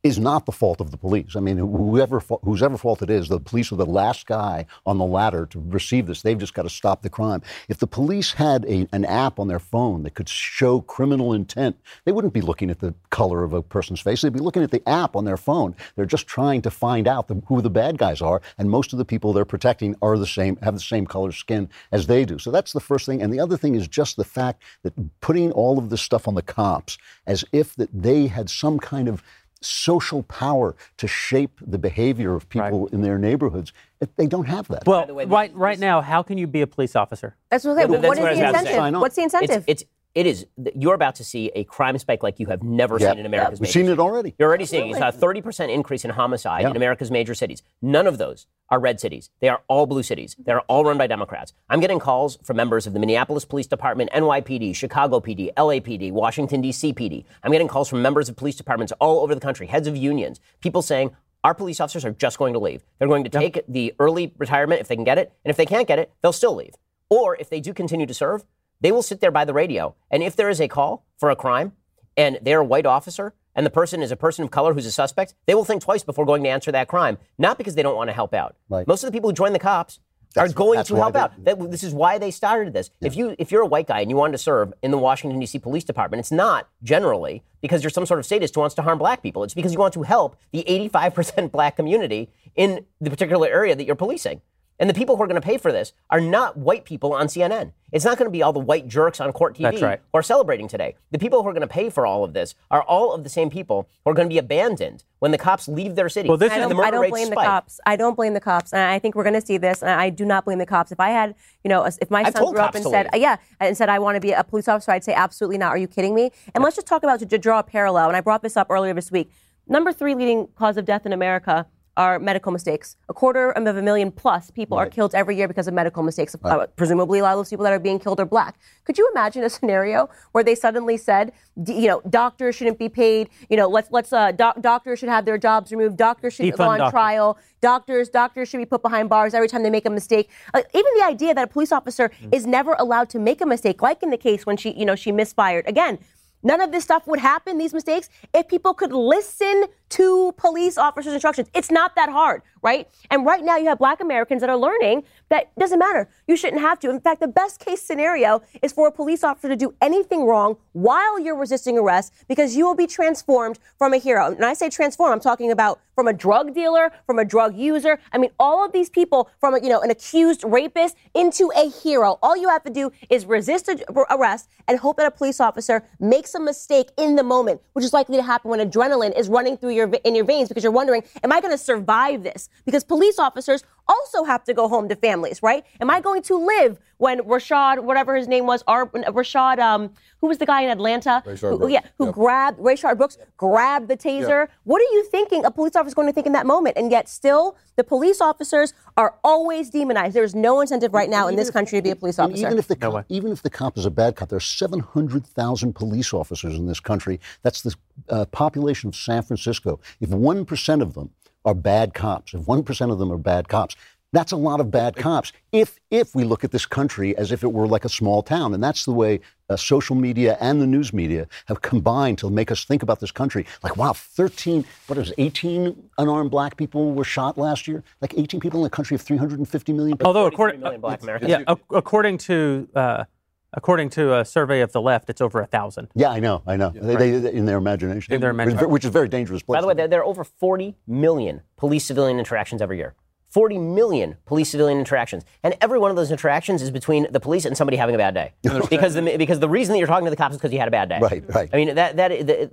is 0.02 0.18
not 0.18 0.46
the 0.46 0.52
fault 0.52 0.80
of 0.80 0.90
the 0.90 0.96
police. 0.96 1.36
I 1.36 1.40
mean, 1.40 1.58
whoever 1.58 2.20
fa- 2.20 2.38
whosever 2.42 2.76
fault 2.76 3.02
it 3.02 3.10
is, 3.10 3.28
the 3.28 3.38
police 3.38 3.70
are 3.70 3.76
the 3.76 3.86
last 3.86 4.26
guy 4.26 4.66
on 4.84 4.98
the 4.98 5.04
ladder 5.04 5.46
to 5.46 5.62
receive 5.68 6.06
this. 6.06 6.22
They've 6.22 6.38
just 6.38 6.54
got 6.54 6.62
to 6.62 6.70
stop 6.70 7.02
the 7.02 7.10
crime. 7.10 7.40
If 7.68 7.78
the 7.78 7.86
police 7.86 8.32
had 8.32 8.64
a, 8.64 8.88
an 8.92 9.04
app 9.04 9.38
on 9.38 9.46
their 9.46 9.60
phone 9.60 10.02
that 10.02 10.14
could 10.14 10.28
show 10.28 10.80
criminal 10.80 11.32
intent, 11.32 11.76
they 12.04 12.10
wouldn't 12.10 12.34
be 12.34 12.40
looking 12.40 12.68
at 12.68 12.80
the 12.80 12.94
color 13.10 13.44
of 13.44 13.52
a 13.52 13.62
person's 13.62 14.00
face. 14.00 14.22
They'd 14.22 14.32
be 14.32 14.40
looking 14.40 14.64
at 14.64 14.72
the 14.72 14.86
app 14.88 15.14
on 15.14 15.24
their 15.24 15.36
phone. 15.36 15.76
They're 15.94 16.04
just 16.04 16.26
trying 16.26 16.62
to 16.62 16.70
find 16.70 17.06
out 17.06 17.28
the, 17.28 17.40
who 17.46 17.62
the 17.62 17.70
bad 17.70 17.96
guys 17.96 18.20
are, 18.20 18.42
and 18.58 18.68
most 18.68 18.92
of 18.92 18.98
the 18.98 19.04
people 19.04 19.32
they're 19.32 19.44
protecting 19.44 19.94
are 20.02 20.18
the 20.18 20.26
same, 20.26 20.56
have 20.56 20.74
the 20.74 20.80
same 20.80 21.06
color 21.06 21.30
skin 21.30 21.68
as 21.92 22.08
they 22.08 22.24
do. 22.24 22.38
So 22.38 22.50
that's 22.50 22.72
the 22.72 22.80
first 22.80 23.06
thing. 23.06 23.22
And 23.22 23.32
the 23.32 23.40
other 23.40 23.56
thing 23.56 23.76
is 23.76 23.86
just 23.86 24.16
the 24.16 24.24
fact 24.24 24.62
that 24.82 24.94
putting 25.20 25.52
all 25.52 25.78
of 25.78 25.90
this 25.90 26.02
stuff 26.02 26.26
on 26.26 26.34
the 26.34 26.42
cops 26.42 26.98
as 27.26 27.44
if 27.52 27.76
that 27.76 27.90
they 27.92 28.26
had 28.26 28.50
some 28.50 28.80
kind 28.80 29.08
of 29.08 29.22
social 29.64 30.22
power 30.24 30.74
to 30.98 31.06
shape 31.08 31.60
the 31.66 31.78
behavior 31.78 32.34
of 32.34 32.48
people 32.48 32.86
in 32.88 33.02
their 33.02 33.18
neighborhoods. 33.18 33.72
It- 34.00 34.16
They 34.16 34.26
don't 34.26 34.46
have 34.46 34.68
that. 34.68 34.86
Well, 34.86 35.06
the 35.06 35.14
way, 35.14 35.24
right, 35.24 35.54
right 35.54 35.78
now, 35.78 36.00
how 36.00 36.22
can 36.22 36.36
you 36.38 36.46
be 36.46 36.60
a 36.60 36.66
police 36.66 36.96
officer? 36.96 37.36
That's 37.50 37.64
what, 37.64 37.78
I'm. 37.78 37.90
Well, 37.90 38.00
But 38.00 38.08
what 38.08 38.18
what 38.18 38.18
is 38.18 38.24
I 38.24 38.24
the 38.24 38.28
was 38.28 38.38
about 38.50 38.58
to 38.60 38.66
say. 38.66 38.72
incentive? 38.76 39.00
What's 39.00 39.16
the 39.16 39.22
incentive? 39.22 39.64
It's, 39.66 39.82
it's 39.82 39.90
it 40.14 40.26
is. 40.26 40.46
You're 40.74 40.94
about 40.94 41.14
to 41.16 41.24
see 41.24 41.50
a 41.54 41.64
crime 41.64 41.96
spike 41.98 42.22
like 42.22 42.38
you 42.38 42.46
have 42.46 42.62
never 42.62 42.98
Yeah. 42.98 43.10
seen 43.10 43.20
in 43.20 43.26
America's 43.26 43.60
We've 43.60 43.68
major 43.68 43.72
seen 43.72 43.82
it 43.86 43.88
cities. 43.88 43.98
already. 44.00 44.34
You're 44.38 44.48
already 44.48 44.66
seeing 44.66 44.86
it. 44.90 44.98
You 44.98 45.02
a 45.02 45.10
30% 45.12 45.70
increase 45.70 46.04
in 46.04 46.10
homicide 46.10 46.62
Yeah. 46.62 46.70
in 46.70 46.76
America's 46.76 47.10
major 47.10 47.34
cities. 47.34 47.62
None 47.80 48.06
of 48.06 48.18
those 48.18 48.46
are 48.68 48.78
red 48.78 49.00
cities. 49.00 49.30
They 49.40 49.48
are 49.48 49.62
all 49.68 49.86
blue 49.86 50.02
cities. 50.02 50.36
They're 50.38 50.60
all 50.62 50.84
run 50.84 50.98
by 50.98 51.06
Democrats. 51.06 51.52
I'm 51.70 51.80
getting 51.80 51.98
calls 51.98 52.36
from 52.42 52.56
members 52.56 52.86
of 52.86 52.92
the 52.92 53.00
Minneapolis 53.00 53.44
Police 53.44 53.66
Department, 53.66 54.10
NYPD, 54.12 54.72
Chicago 54.74 55.20
PD, 55.20 55.50
LAPD, 55.56 56.10
Washington, 56.12 56.60
D.C. 56.60 56.92
PD. 56.92 57.24
I'm 57.42 57.52
getting 57.52 57.68
calls 57.68 57.88
from 57.88 58.02
members 58.02 58.28
of 58.28 58.36
police 58.36 58.56
departments 58.56 58.92
all 59.00 59.20
over 59.20 59.34
the 59.34 59.40
country, 59.40 59.66
heads 59.66 59.86
of 59.88 59.96
unions, 59.96 60.40
people 60.60 60.82
saying, 60.82 61.10
our 61.44 61.54
police 61.54 61.80
officers 61.80 62.04
are 62.04 62.12
just 62.12 62.38
going 62.38 62.52
to 62.52 62.58
leave. 62.60 62.84
They're 62.98 63.08
going 63.08 63.24
to 63.24 63.30
take 63.30 63.62
the 63.66 63.94
early 63.98 64.32
retirement 64.38 64.80
if 64.80 64.86
they 64.88 64.94
can 64.94 65.04
get 65.04 65.18
it, 65.18 65.32
and 65.44 65.50
if 65.50 65.56
they 65.56 65.66
can't 65.66 65.88
get 65.88 65.98
it, 65.98 66.12
they'll 66.20 66.32
still 66.32 66.54
leave. 66.54 66.74
Or 67.10 67.36
if 67.36 67.50
they 67.50 67.60
do 67.60 67.74
continue 67.74 68.06
to 68.06 68.14
serve, 68.14 68.44
they 68.82 68.92
will 68.92 69.02
sit 69.02 69.20
there 69.20 69.30
by 69.30 69.44
the 69.44 69.54
radio. 69.54 69.94
And 70.10 70.22
if 70.22 70.36
there 70.36 70.50
is 70.50 70.60
a 70.60 70.68
call 70.68 71.06
for 71.18 71.30
a 71.30 71.36
crime 71.36 71.72
and 72.16 72.38
they're 72.42 72.60
a 72.60 72.64
white 72.64 72.84
officer 72.84 73.32
and 73.54 73.64
the 73.64 73.70
person 73.70 74.02
is 74.02 74.10
a 74.10 74.16
person 74.16 74.44
of 74.44 74.50
color 74.50 74.74
who's 74.74 74.86
a 74.86 74.92
suspect, 74.92 75.34
they 75.46 75.54
will 75.54 75.64
think 75.64 75.82
twice 75.82 76.02
before 76.02 76.26
going 76.26 76.42
to 76.42 76.48
answer 76.50 76.72
that 76.72 76.88
crime. 76.88 77.18
Not 77.38 77.58
because 77.58 77.74
they 77.74 77.82
don't 77.82 77.96
want 77.96 78.08
to 78.08 78.14
help 78.14 78.34
out. 78.34 78.56
Right. 78.68 78.86
Most 78.86 79.04
of 79.04 79.08
the 79.08 79.12
people 79.12 79.30
who 79.30 79.34
join 79.34 79.52
the 79.52 79.58
cops 79.58 80.00
That's- 80.34 80.50
are 80.50 80.54
going 80.54 80.82
to 80.84 80.96
help 80.96 81.14
out. 81.14 81.32
That, 81.44 81.70
this 81.70 81.84
is 81.84 81.94
why 81.94 82.18
they 82.18 82.30
started 82.30 82.72
this. 82.72 82.90
If 83.00 83.16
you 83.16 83.36
if 83.38 83.52
you're 83.52 83.62
a 83.62 83.66
white 83.66 83.86
guy 83.86 84.00
and 84.00 84.10
you 84.10 84.16
wanted 84.16 84.32
to 84.32 84.38
serve 84.38 84.72
in 84.82 84.90
the 84.90 84.98
Washington 84.98 85.38
D.C. 85.38 85.58
Police 85.60 85.84
Department, 85.84 86.18
it's 86.18 86.32
not 86.32 86.68
generally 86.82 87.42
because 87.60 87.84
you're 87.84 87.90
some 87.90 88.06
sort 88.06 88.18
of 88.18 88.26
sadist 88.26 88.54
who 88.54 88.60
wants 88.62 88.74
to 88.74 88.82
harm 88.82 88.98
black 88.98 89.22
people. 89.22 89.44
It's 89.44 89.54
because 89.54 89.72
you 89.72 89.78
want 89.78 89.94
to 89.94 90.02
help 90.02 90.36
the 90.50 90.64
85% 90.66 91.52
black 91.52 91.76
community 91.76 92.30
in 92.56 92.84
the 93.00 93.10
particular 93.10 93.46
area 93.48 93.76
that 93.76 93.84
you're 93.84 93.94
policing. 93.94 94.40
And 94.78 94.90
the 94.90 94.94
people 94.94 95.16
who 95.16 95.22
are 95.22 95.26
going 95.26 95.40
to 95.40 95.46
pay 95.46 95.58
for 95.58 95.70
this 95.70 95.92
are 96.10 96.20
not 96.20 96.56
white 96.56 96.84
people 96.84 97.12
on 97.12 97.26
CNN. 97.26 97.72
It's 97.92 98.04
not 98.04 98.16
going 98.16 98.26
to 98.26 98.32
be 98.32 98.42
all 98.42 98.52
the 98.52 98.58
white 98.58 98.88
jerks 98.88 99.20
on 99.20 99.30
court 99.32 99.54
TV 99.54 99.62
That's 99.62 99.82
right. 99.82 100.00
who 100.12 100.18
are 100.18 100.22
celebrating 100.22 100.66
today. 100.66 100.96
The 101.10 101.18
people 101.18 101.42
who 101.42 101.48
are 101.48 101.52
going 101.52 101.60
to 101.60 101.66
pay 101.66 101.90
for 101.90 102.06
all 102.06 102.24
of 102.24 102.32
this 102.32 102.54
are 102.70 102.82
all 102.82 103.12
of 103.12 103.22
the 103.22 103.28
same 103.28 103.50
people 103.50 103.86
who 104.04 104.10
are 104.10 104.14
going 104.14 104.28
to 104.28 104.32
be 104.32 104.38
abandoned 104.38 105.04
when 105.18 105.30
the 105.30 105.38
cops 105.38 105.68
leave 105.68 105.94
their 105.94 106.08
city. 106.08 106.28
Well, 106.28 106.38
this 106.38 106.52
I 106.52 106.56
is 106.56 106.60
don't, 106.62 106.68
the 106.70 106.74
murder 106.74 106.88
I 106.88 106.90
don't 106.90 107.02
rates 107.02 107.12
blame 107.12 107.30
the 107.30 107.36
cops. 107.36 107.80
I 107.86 107.96
don't 107.96 108.16
blame 108.16 108.34
the 108.34 108.40
cops, 108.40 108.72
and 108.72 108.82
I 108.82 108.98
think 108.98 109.14
we're 109.14 109.24
going 109.24 109.40
to 109.40 109.46
see 109.46 109.58
this. 109.58 109.82
And 109.82 109.90
I 109.90 110.08
do 110.10 110.24
not 110.24 110.46
blame 110.46 110.58
the 110.58 110.66
cops. 110.66 110.90
If 110.90 111.00
I 111.00 111.10
had, 111.10 111.34
you 111.62 111.68
know, 111.68 111.84
if 111.84 112.10
my 112.10 112.22
I've 112.22 112.32
son 112.32 112.50
grew 112.50 112.60
up 112.60 112.74
and 112.74 112.84
said, 112.84 113.08
leave. 113.12 113.22
yeah, 113.22 113.36
and 113.60 113.76
said 113.76 113.88
I 113.88 113.98
want 113.98 114.16
to 114.16 114.20
be 114.20 114.32
a 114.32 114.42
police 114.42 114.68
officer, 114.68 114.90
I'd 114.90 115.04
say 115.04 115.12
absolutely 115.12 115.58
not. 115.58 115.68
Are 115.68 115.78
you 115.78 115.86
kidding 115.86 116.14
me? 116.14 116.32
And 116.54 116.64
let's 116.64 116.76
just 116.76 116.86
talk 116.86 117.02
about 117.02 117.20
to, 117.20 117.26
to 117.26 117.38
draw 117.38 117.58
a 117.58 117.62
parallel. 117.62 118.08
And 118.08 118.16
I 118.16 118.20
brought 118.20 118.42
this 118.42 118.56
up 118.56 118.68
earlier 118.70 118.94
this 118.94 119.12
week. 119.12 119.30
Number 119.68 119.92
three 119.92 120.14
leading 120.14 120.48
cause 120.56 120.76
of 120.76 120.84
death 120.84 121.06
in 121.06 121.12
America 121.12 121.66
are 121.96 122.18
medical 122.18 122.52
mistakes. 122.52 122.96
A 123.08 123.14
quarter 123.14 123.50
of 123.50 123.66
a 123.66 123.82
million 123.82 124.10
plus 124.10 124.50
people 124.50 124.78
are 124.78 124.88
killed 124.88 125.14
every 125.14 125.36
year 125.36 125.46
because 125.46 125.68
of 125.68 125.74
medical 125.74 126.02
mistakes. 126.02 126.34
Uh, 126.42 126.66
presumably, 126.76 127.18
a 127.18 127.22
lot 127.22 127.32
of 127.32 127.38
those 127.38 127.50
people 127.50 127.64
that 127.64 127.72
are 127.72 127.78
being 127.78 127.98
killed 127.98 128.18
are 128.20 128.26
black. 128.26 128.58
Could 128.84 128.96
you 128.96 129.08
imagine 129.12 129.44
a 129.44 129.50
scenario 129.50 130.08
where 130.32 130.42
they 130.42 130.54
suddenly 130.54 130.96
said, 130.96 131.32
d- 131.62 131.74
you 131.74 131.88
know, 131.88 132.00
doctors 132.08 132.56
shouldn't 132.56 132.78
be 132.78 132.88
paid. 132.88 133.28
You 133.50 133.56
know, 133.56 133.68
let's 133.68 133.90
let's 133.90 134.12
uh, 134.12 134.32
doc- 134.32 134.60
doctors 134.60 134.98
should 135.00 135.10
have 135.10 135.24
their 135.24 135.38
jobs 135.38 135.70
removed. 135.70 135.96
Doctors 135.98 136.34
should 136.34 136.46
Defund 136.46 136.56
go 136.56 136.64
on 136.64 136.78
doctors. 136.78 136.92
trial. 136.92 137.38
Doctors 137.60 138.08
doctors 138.08 138.48
should 138.48 138.58
be 138.58 138.64
put 138.66 138.82
behind 138.82 139.08
bars 139.08 139.34
every 139.34 139.48
time 139.48 139.62
they 139.62 139.70
make 139.70 139.86
a 139.86 139.90
mistake. 139.90 140.30
Like, 140.54 140.66
even 140.74 140.90
the 140.98 141.04
idea 141.04 141.34
that 141.34 141.44
a 141.44 141.52
police 141.52 141.72
officer 141.72 142.10
is 142.32 142.46
never 142.46 142.72
allowed 142.74 143.10
to 143.10 143.18
make 143.18 143.40
a 143.40 143.46
mistake, 143.46 143.82
like 143.82 144.02
in 144.02 144.10
the 144.10 144.16
case 144.16 144.46
when 144.46 144.56
she 144.56 144.72
you 144.72 144.84
know 144.86 144.96
she 144.96 145.12
misfired 145.12 145.66
again. 145.68 145.98
None 146.44 146.60
of 146.60 146.72
this 146.72 146.82
stuff 146.82 147.06
would 147.06 147.20
happen, 147.20 147.56
these 147.56 147.72
mistakes, 147.72 148.08
if 148.34 148.48
people 148.48 148.74
could 148.74 148.92
listen 148.92 149.66
to 149.92 150.32
police 150.38 150.78
officers' 150.78 151.12
instructions. 151.12 151.48
It's 151.54 151.70
not 151.70 151.94
that 151.96 152.08
hard, 152.08 152.40
right? 152.62 152.88
And 153.10 153.26
right 153.26 153.44
now, 153.44 153.58
you 153.58 153.66
have 153.66 153.78
black 153.78 154.00
Americans 154.00 154.40
that 154.40 154.48
are 154.48 154.56
learning 154.56 155.04
that 155.28 155.54
doesn't 155.58 155.78
matter. 155.78 156.08
You 156.26 156.34
shouldn't 156.34 156.62
have 156.62 156.80
to. 156.80 156.90
In 156.90 157.00
fact, 157.00 157.20
the 157.20 157.28
best 157.28 157.60
case 157.60 157.82
scenario 157.82 158.40
is 158.62 158.72
for 158.72 158.88
a 158.88 158.92
police 158.92 159.22
officer 159.22 159.48
to 159.48 159.56
do 159.56 159.74
anything 159.82 160.24
wrong 160.24 160.56
while 160.72 161.20
you're 161.20 161.36
resisting 161.36 161.76
arrest 161.76 162.12
because 162.26 162.56
you 162.56 162.64
will 162.64 162.74
be 162.74 162.86
transformed 162.86 163.58
from 163.76 163.92
a 163.92 163.98
hero. 163.98 164.26
And 164.26 164.44
I 164.44 164.54
say 164.54 164.70
transform, 164.70 165.12
I'm 165.12 165.20
talking 165.20 165.50
about 165.50 165.80
from 165.94 166.08
a 166.08 166.12
drug 166.12 166.54
dealer, 166.54 166.90
from 167.06 167.18
a 167.18 167.24
drug 167.24 167.54
user. 167.54 167.98
I 168.12 168.18
mean, 168.18 168.30
all 168.38 168.64
of 168.64 168.72
these 168.72 168.88
people 168.88 169.30
from, 169.38 169.54
you 169.62 169.68
know, 169.68 169.80
an 169.80 169.90
accused 169.90 170.42
rapist 170.44 170.96
into 171.14 171.50
a 171.54 171.68
hero. 171.68 172.18
All 172.22 172.36
you 172.36 172.48
have 172.48 172.64
to 172.64 172.72
do 172.72 172.90
is 173.10 173.26
resist 173.26 173.68
arrest 174.10 174.48
and 174.68 174.78
hope 174.78 174.96
that 174.96 175.06
a 175.06 175.10
police 175.10 175.40
officer 175.40 175.84
makes 176.00 176.34
a 176.34 176.40
mistake 176.40 176.90
in 176.96 177.16
the 177.16 177.22
moment, 177.22 177.60
which 177.74 177.84
is 177.84 177.92
likely 177.92 178.16
to 178.16 178.22
happen 178.22 178.50
when 178.50 178.60
adrenaline 178.60 179.18
is 179.18 179.28
running 179.28 179.56
through 179.56 179.70
your 179.70 179.81
in 179.86 180.14
your 180.14 180.24
veins 180.24 180.48
because 180.48 180.62
you're 180.62 180.72
wondering, 180.72 181.02
am 181.22 181.32
I 181.32 181.40
going 181.40 181.52
to 181.52 181.58
survive 181.58 182.22
this? 182.22 182.48
Because 182.64 182.84
police 182.84 183.18
officers 183.18 183.64
also 183.88 184.24
have 184.24 184.44
to 184.44 184.54
go 184.54 184.68
home 184.68 184.88
to 184.88 184.96
families, 184.96 185.42
right? 185.42 185.64
Am 185.80 185.90
I 185.90 186.00
going 186.00 186.22
to 186.22 186.36
live 186.36 186.78
when 186.98 187.18
Rashad, 187.20 187.82
whatever 187.82 188.14
his 188.14 188.28
name 188.28 188.46
was, 188.46 188.62
Ar- 188.68 188.86
Rashad, 188.88 189.58
um, 189.58 189.90
who 190.20 190.28
was 190.28 190.38
the 190.38 190.46
guy 190.46 190.62
in 190.62 190.70
Atlanta? 190.70 191.22
Rayshard 191.26 191.50
who, 191.50 191.58
Brooks. 191.58 191.72
yeah, 191.72 191.80
who 191.98 192.06
Yep. 192.06 192.14
grabbed 192.14 192.58
Rayshard 192.60 192.96
Brooks, 192.96 193.18
grabbed 193.36 193.88
the 193.88 193.96
taser. 193.96 194.46
What 194.64 194.80
are 194.80 194.92
you 194.94 195.04
thinking 195.10 195.44
a 195.44 195.50
police 195.50 195.74
officer 195.74 195.88
is 195.88 195.94
going 195.94 196.06
to 196.06 196.12
think 196.12 196.26
in 196.26 196.32
that 196.32 196.46
moment? 196.46 196.76
And 196.76 196.90
yet, 196.92 197.08
still, 197.08 197.56
the 197.76 197.82
police 197.84 198.20
officers 198.20 198.72
are 198.96 199.16
always 199.24 199.68
demonized. 199.70 200.14
There 200.14 200.22
is 200.22 200.34
no 200.34 200.60
incentive 200.60 200.94
right 200.94 201.10
now 201.10 201.26
in 201.28 201.34
this 201.36 201.50
country 201.50 201.78
to 201.78 201.82
be 201.82 201.90
a 201.90 201.96
police 201.96 202.18
officer. 202.18 202.46
even 202.46 202.58
if 202.58 202.68
the 202.68 202.76
cop, 202.76 203.04
even 203.08 203.32
if 203.32 203.42
the 203.42 203.50
cop 203.50 203.76
is 203.76 203.84
a 203.84 203.90
bad 203.90 204.14
cop, 204.14 204.28
there 204.28 204.36
are 204.36 204.40
700,000 204.40 205.72
police 205.74 206.12
officers 206.14 206.54
in 206.54 206.66
this 206.66 206.80
country. 206.80 207.18
That's 207.42 207.62
the 207.62 207.74
uh, 208.08 208.24
population 208.26 208.88
of 208.88 208.96
San 208.96 209.22
Francisco. 209.22 209.80
If 210.00 210.10
1% 210.10 210.82
of 210.82 210.94
them 210.94 211.10
are 211.44 211.54
bad 211.54 211.94
cops, 211.94 212.34
if 212.34 212.42
1% 212.42 212.92
of 212.92 212.98
them 212.98 213.12
are 213.12 213.18
bad 213.18 213.48
cops, 213.48 213.76
that's 214.12 214.30
a 214.30 214.36
lot 214.36 214.60
of 214.60 214.70
bad 214.70 214.94
cops. 214.96 215.32
If 215.52 215.80
if 215.90 216.14
we 216.14 216.24
look 216.24 216.44
at 216.44 216.50
this 216.50 216.66
country 216.66 217.16
as 217.16 217.32
if 217.32 217.42
it 217.42 217.52
were 217.52 217.66
like 217.66 217.84
a 217.84 217.88
small 217.88 218.22
town, 218.22 218.52
and 218.52 218.62
that's 218.62 218.84
the 218.84 218.92
way 218.92 219.20
uh, 219.48 219.56
social 219.56 219.96
media 219.96 220.36
and 220.38 220.60
the 220.60 220.66
news 220.66 220.92
media 220.92 221.26
have 221.46 221.62
combined 221.62 222.18
to 222.18 222.28
make 222.28 222.50
us 222.50 222.64
think 222.64 222.82
about 222.82 223.00
this 223.00 223.10
country. 223.10 223.46
Like, 223.62 223.76
wow, 223.78 223.94
13, 223.94 224.64
what 224.86 224.98
is 224.98 225.08
it, 225.08 225.18
was 225.18 225.26
18 225.26 225.90
unarmed 225.98 226.30
black 226.30 226.56
people 226.56 226.92
were 226.92 227.04
shot 227.04 227.38
last 227.38 227.66
year? 227.66 227.82
Like 228.02 228.14
18 228.16 228.38
people 228.38 228.60
in 228.60 228.66
a 228.66 228.70
country 228.70 228.94
of 228.94 229.00
350 229.00 229.72
million 229.72 229.96
people. 229.96 230.08
Although 230.08 230.24
43 230.30 230.34
according, 230.34 230.60
million 230.60 230.80
black 230.82 231.02
Americans. 231.02 231.30
yeah, 231.30 231.54
according 231.70 232.18
to 232.18 232.68
uh, 232.74 233.04
according 233.54 233.90
to 233.90 234.18
a 234.18 234.24
survey 234.24 234.60
of 234.60 234.72
the 234.72 234.80
left, 234.80 235.10
it's 235.10 235.20
over 235.20 235.40
a 235.40 235.46
thousand. 235.46 235.88
Yeah, 235.94 236.10
I 236.10 236.20
know, 236.20 236.42
I 236.46 236.56
know. 236.56 236.70
they, 236.70 236.96
they, 236.96 237.10
they- 237.18 237.32
in 237.32 237.46
their 237.46 237.58
imagination. 237.58 238.14
In 238.14 238.20
their 238.20 238.32
Which 238.32 238.40
is 238.46 238.52
imagination. 238.52 238.70
Which 238.70 238.84
is 238.84 238.88
a 238.88 238.92
very 238.92 239.08
dangerous 239.08 239.42
place. 239.42 239.56
By 239.56 239.60
the 239.60 239.66
way, 239.66 239.74
there, 239.74 239.88
there 239.88 240.00
are 240.00 240.04
over 240.04 240.24
40 240.24 240.76
million 240.86 241.42
police 241.56 241.84
civilian 241.84 242.18
interactions 242.18 242.62
every 242.62 242.78
year. 242.78 242.94
40 243.30 243.58
million 243.58 244.16
police 244.26 244.50
civilian 244.50 244.78
interactions. 244.78 245.24
And 245.42 245.56
every 245.62 245.78
one 245.78 245.90
of 245.90 245.96
those 245.96 246.10
interactions 246.10 246.60
is 246.60 246.70
between 246.70 247.06
the 247.10 247.20
police 247.20 247.46
and 247.46 247.56
somebody 247.56 247.78
having 247.78 247.94
a 247.94 247.98
bad 247.98 248.12
day. 248.14 248.32
because, 248.68 248.92
the, 248.94 249.16
because 249.16 249.40
the 249.40 249.48
reason 249.48 249.72
that 249.72 249.78
you're 249.78 249.86
talking 249.86 250.04
to 250.04 250.10
the 250.10 250.16
cops 250.16 250.34
is 250.34 250.38
because 250.38 250.52
you 250.52 250.58
had 250.58 250.68
a 250.68 250.72
bad 250.72 250.90
day. 250.90 250.98
Right, 251.00 251.24
right. 251.34 251.48
I 251.50 251.56
mean, 251.56 251.74
that, 251.74 251.96
that 251.96 252.08
the, 252.10 252.50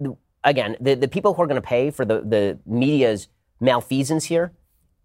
the, 0.00 0.16
again, 0.42 0.76
the, 0.80 0.94
the 0.94 1.06
people 1.06 1.34
who 1.34 1.42
are 1.42 1.46
going 1.46 1.60
to 1.60 1.66
pay 1.66 1.90
for 1.92 2.04
the, 2.04 2.20
the 2.20 2.58
media's 2.66 3.28
malfeasance 3.60 4.24
here 4.24 4.52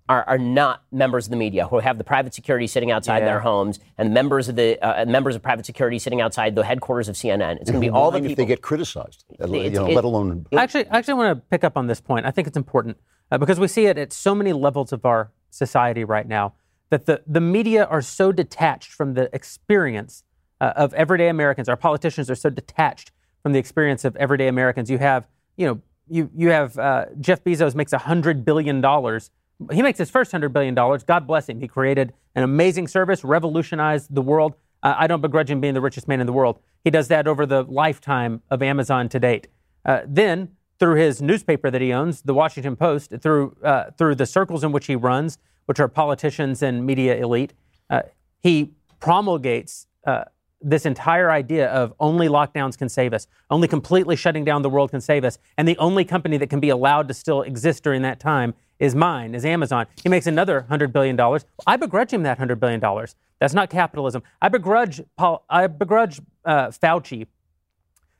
are, 0.09 0.23
are 0.27 0.37
not 0.37 0.83
members 0.91 1.27
of 1.27 1.31
the 1.31 1.37
media 1.37 1.67
who 1.67 1.79
have 1.79 1.97
the 1.97 2.03
private 2.03 2.33
security 2.33 2.67
sitting 2.67 2.91
outside 2.91 3.19
Yeah. 3.19 3.25
their 3.25 3.39
homes 3.39 3.79
and 3.97 4.13
members 4.13 4.49
of 4.49 4.55
the 4.55 4.77
uh, 4.81 5.05
members 5.05 5.35
of 5.35 5.41
private 5.41 5.65
security 5.65 5.97
sitting 5.97 6.19
outside 6.19 6.55
the 6.55 6.63
headquarters 6.65 7.07
of 7.07 7.15
CNN. 7.15 7.57
It's 7.61 7.71
going 7.71 7.81
to 7.81 7.87
be 7.87 7.89
all 7.89 8.11
the 8.11 8.19
mind 8.19 8.31
if 8.31 8.37
they 8.37 8.45
get 8.45 8.61
criticized, 8.61 9.23
you 9.29 9.37
know, 9.47 9.53
It's- 9.53 9.77
let 9.79 9.91
it- 9.91 10.03
alone. 10.03 10.45
Actually, 10.55 10.87
I 10.89 10.97
actually 10.97 11.13
want 11.15 11.37
to 11.37 11.41
pick 11.49 11.63
up 11.63 11.77
on 11.77 11.87
this 11.87 12.01
point. 12.01 12.25
I 12.25 12.31
think 12.31 12.47
it's 12.47 12.57
important 12.57 12.97
uh, 13.31 13.37
because 13.37 13.59
we 13.59 13.67
see 13.67 13.85
it 13.85 13.97
at 13.97 14.11
so 14.11 14.35
many 14.35 14.51
levels 14.51 14.91
of 14.91 15.05
our 15.05 15.31
society 15.49 16.03
right 16.03 16.27
now 16.27 16.53
that 16.89 17.05
the, 17.05 17.21
the 17.25 17.41
media 17.41 17.85
are 17.85 18.01
so 18.01 18.31
detached 18.31 18.91
from 18.91 19.13
the 19.13 19.33
experience 19.33 20.23
uh, 20.59 20.73
of 20.75 20.93
everyday 20.95 21.29
Americans. 21.29 21.69
Our 21.69 21.77
politicians 21.77 22.29
are 22.29 22.35
so 22.35 22.49
detached 22.49 23.11
from 23.41 23.53
the 23.53 23.59
experience 23.59 24.03
of 24.05 24.15
everyday 24.17 24.47
Americans. 24.47 24.89
You 24.89 24.97
have, 24.97 25.27
you 25.55 25.65
know, 25.67 25.81
you 26.09 26.29
you 26.35 26.49
have 26.49 26.77
uh, 26.77 27.05
Jeff 27.21 27.43
Bezos 27.45 27.73
makes 27.73 27.93
hundred 27.93 28.43
billion 28.43 28.81
dollars. 28.81 29.31
He 29.71 29.81
makes 29.81 29.99
his 29.99 30.09
first 30.09 30.31
hundred 30.31 30.49
billion 30.49 30.75
dollars. 30.75 31.03
God 31.03 31.27
bless 31.27 31.49
him. 31.49 31.59
He 31.59 31.67
created 31.67 32.13
an 32.35 32.43
amazing 32.43 32.87
service, 32.87 33.23
revolutionized 33.23 34.13
the 34.13 34.21
world. 34.21 34.55
Uh, 34.81 34.95
I 34.97 35.07
don't 35.07 35.21
begrudge 35.21 35.49
him 35.49 35.61
being 35.61 35.73
the 35.73 35.81
richest 35.81 36.07
man 36.07 36.19
in 36.19 36.27
the 36.27 36.33
world. 36.33 36.59
He 36.83 36.89
does 36.89 37.07
that 37.07 37.27
over 37.27 37.45
the 37.45 37.63
lifetime 37.63 38.41
of 38.49 38.61
Amazon 38.61 39.07
to 39.09 39.19
date. 39.19 39.47
Uh, 39.85 40.01
then, 40.05 40.49
through 40.79 40.95
his 40.95 41.21
newspaper 41.21 41.71
that 41.71 41.81
he 41.81 41.93
owns, 41.93 42.21
the 42.23 42.33
Washington 42.33 42.75
Post, 42.75 43.13
through 43.21 43.55
uh, 43.63 43.91
through 43.97 44.15
the 44.15 44.25
circles 44.25 44.63
in 44.63 44.71
which 44.71 44.87
he 44.87 44.95
runs, 44.95 45.37
which 45.65 45.79
are 45.79 45.87
politicians 45.87 46.61
and 46.61 46.85
media 46.85 47.15
elite, 47.15 47.53
uh, 47.89 48.01
he 48.41 48.71
promulgates 48.99 49.87
uh, 50.05 50.25
this 50.61 50.85
entire 50.85 51.29
idea 51.29 51.69
of 51.69 51.93
only 51.99 52.27
lockdowns 52.27 52.77
can 52.77 52.89
save 52.89 53.13
us, 53.13 53.27
only 53.49 53.67
completely 53.67 54.15
shutting 54.15 54.45
down 54.45 54.61
the 54.61 54.69
world 54.69 54.91
can 54.91 55.01
save 55.01 55.23
us, 55.23 55.37
and 55.57 55.67
the 55.67 55.77
only 55.77 56.05
company 56.05 56.37
that 56.37 56.49
can 56.49 56.59
be 56.59 56.69
allowed 56.69 57.07
to 57.07 57.13
still 57.13 57.41
exist 57.41 57.83
during 57.83 58.01
that 58.01 58.19
time 58.19 58.53
is 58.79 58.95
mine, 58.95 59.35
is 59.35 59.45
Amazon. 59.45 59.87
He 60.01 60.09
makes 60.09 60.27
another 60.27 60.61
hundred 60.69 60.93
billion 60.93 61.15
dollars. 61.15 61.45
I 61.65 61.77
begrudge 61.77 62.11
him 62.11 62.23
that 62.23 62.37
hundred 62.37 62.59
billion 62.59 62.79
dollars. 62.79 63.15
That's 63.39 63.53
not 63.53 63.69
capitalism. 63.69 64.23
I 64.41 64.49
begrudge 64.49 65.01
Paul. 65.17 65.45
I 65.49 65.67
begrudge 65.67 66.21
uh, 66.45 66.67
Fauci 66.67 67.27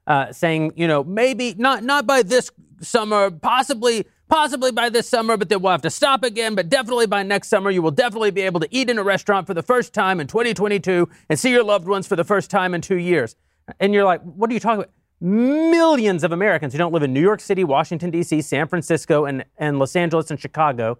uh, 0.08 0.32
saying, 0.32 0.74
you 0.76 0.88
know, 0.88 1.04
maybe 1.04 1.56
not 1.58 1.84
not 1.84 2.06
by 2.06 2.24
this 2.24 2.52
summer, 2.82 3.32
possibly 3.32 4.06
possibly 4.30 4.72
by 4.72 4.90
this 4.90 5.08
summer, 5.08 5.38
but 5.38 5.50
then 5.50 5.62
we'll 5.62 5.72
have 5.72 5.82
to 5.84 5.90
stop 5.90 6.24
again. 6.24 6.56
But 6.56 6.70
definitely 6.70 7.08
by 7.08 7.24
next 7.24 7.50
summer, 7.50 7.70
you 7.70 7.82
will 7.82 7.92
definitely 7.92 8.32
be 8.32 8.42
able 8.42 8.60
to 8.62 8.68
eat 8.72 8.90
in 8.90 8.98
a 8.98 9.04
restaurant 9.04 9.48
for 9.48 9.54
the 9.54 9.62
first 9.62 9.94
time 9.94 10.20
in 10.20 10.28
2022 10.28 11.08
and 11.30 11.40
see 11.40 11.52
your 11.52 11.64
loved 11.64 11.88
ones 11.88 12.08
for 12.08 12.16
the 12.16 12.24
first 12.24 12.50
time 12.50 12.74
in 12.74 12.82
two 12.82 12.98
years. 12.98 13.36
And 13.80 13.94
you're 13.94 14.04
like, 14.04 14.22
what 14.24 14.50
are 14.50 14.54
you 14.54 14.60
talking 14.60 14.84
about? 14.84 14.92
Millions 15.24 16.26
of 16.26 16.34
Americans 16.34 16.74
who 16.74 16.78
don't 16.78 16.92
live 16.92 17.02
in 17.02 17.14
New 17.14 17.22
York 17.22 17.40
City, 17.40 17.64
Washington 17.64 18.12
D.C., 18.12 18.42
San 18.42 18.68
Francisco, 18.68 19.24
and 19.24 19.46
and 19.58 19.80
Los 19.80 19.96
Angeles 19.96 20.30
and 20.30 20.38
Chicago 20.38 21.00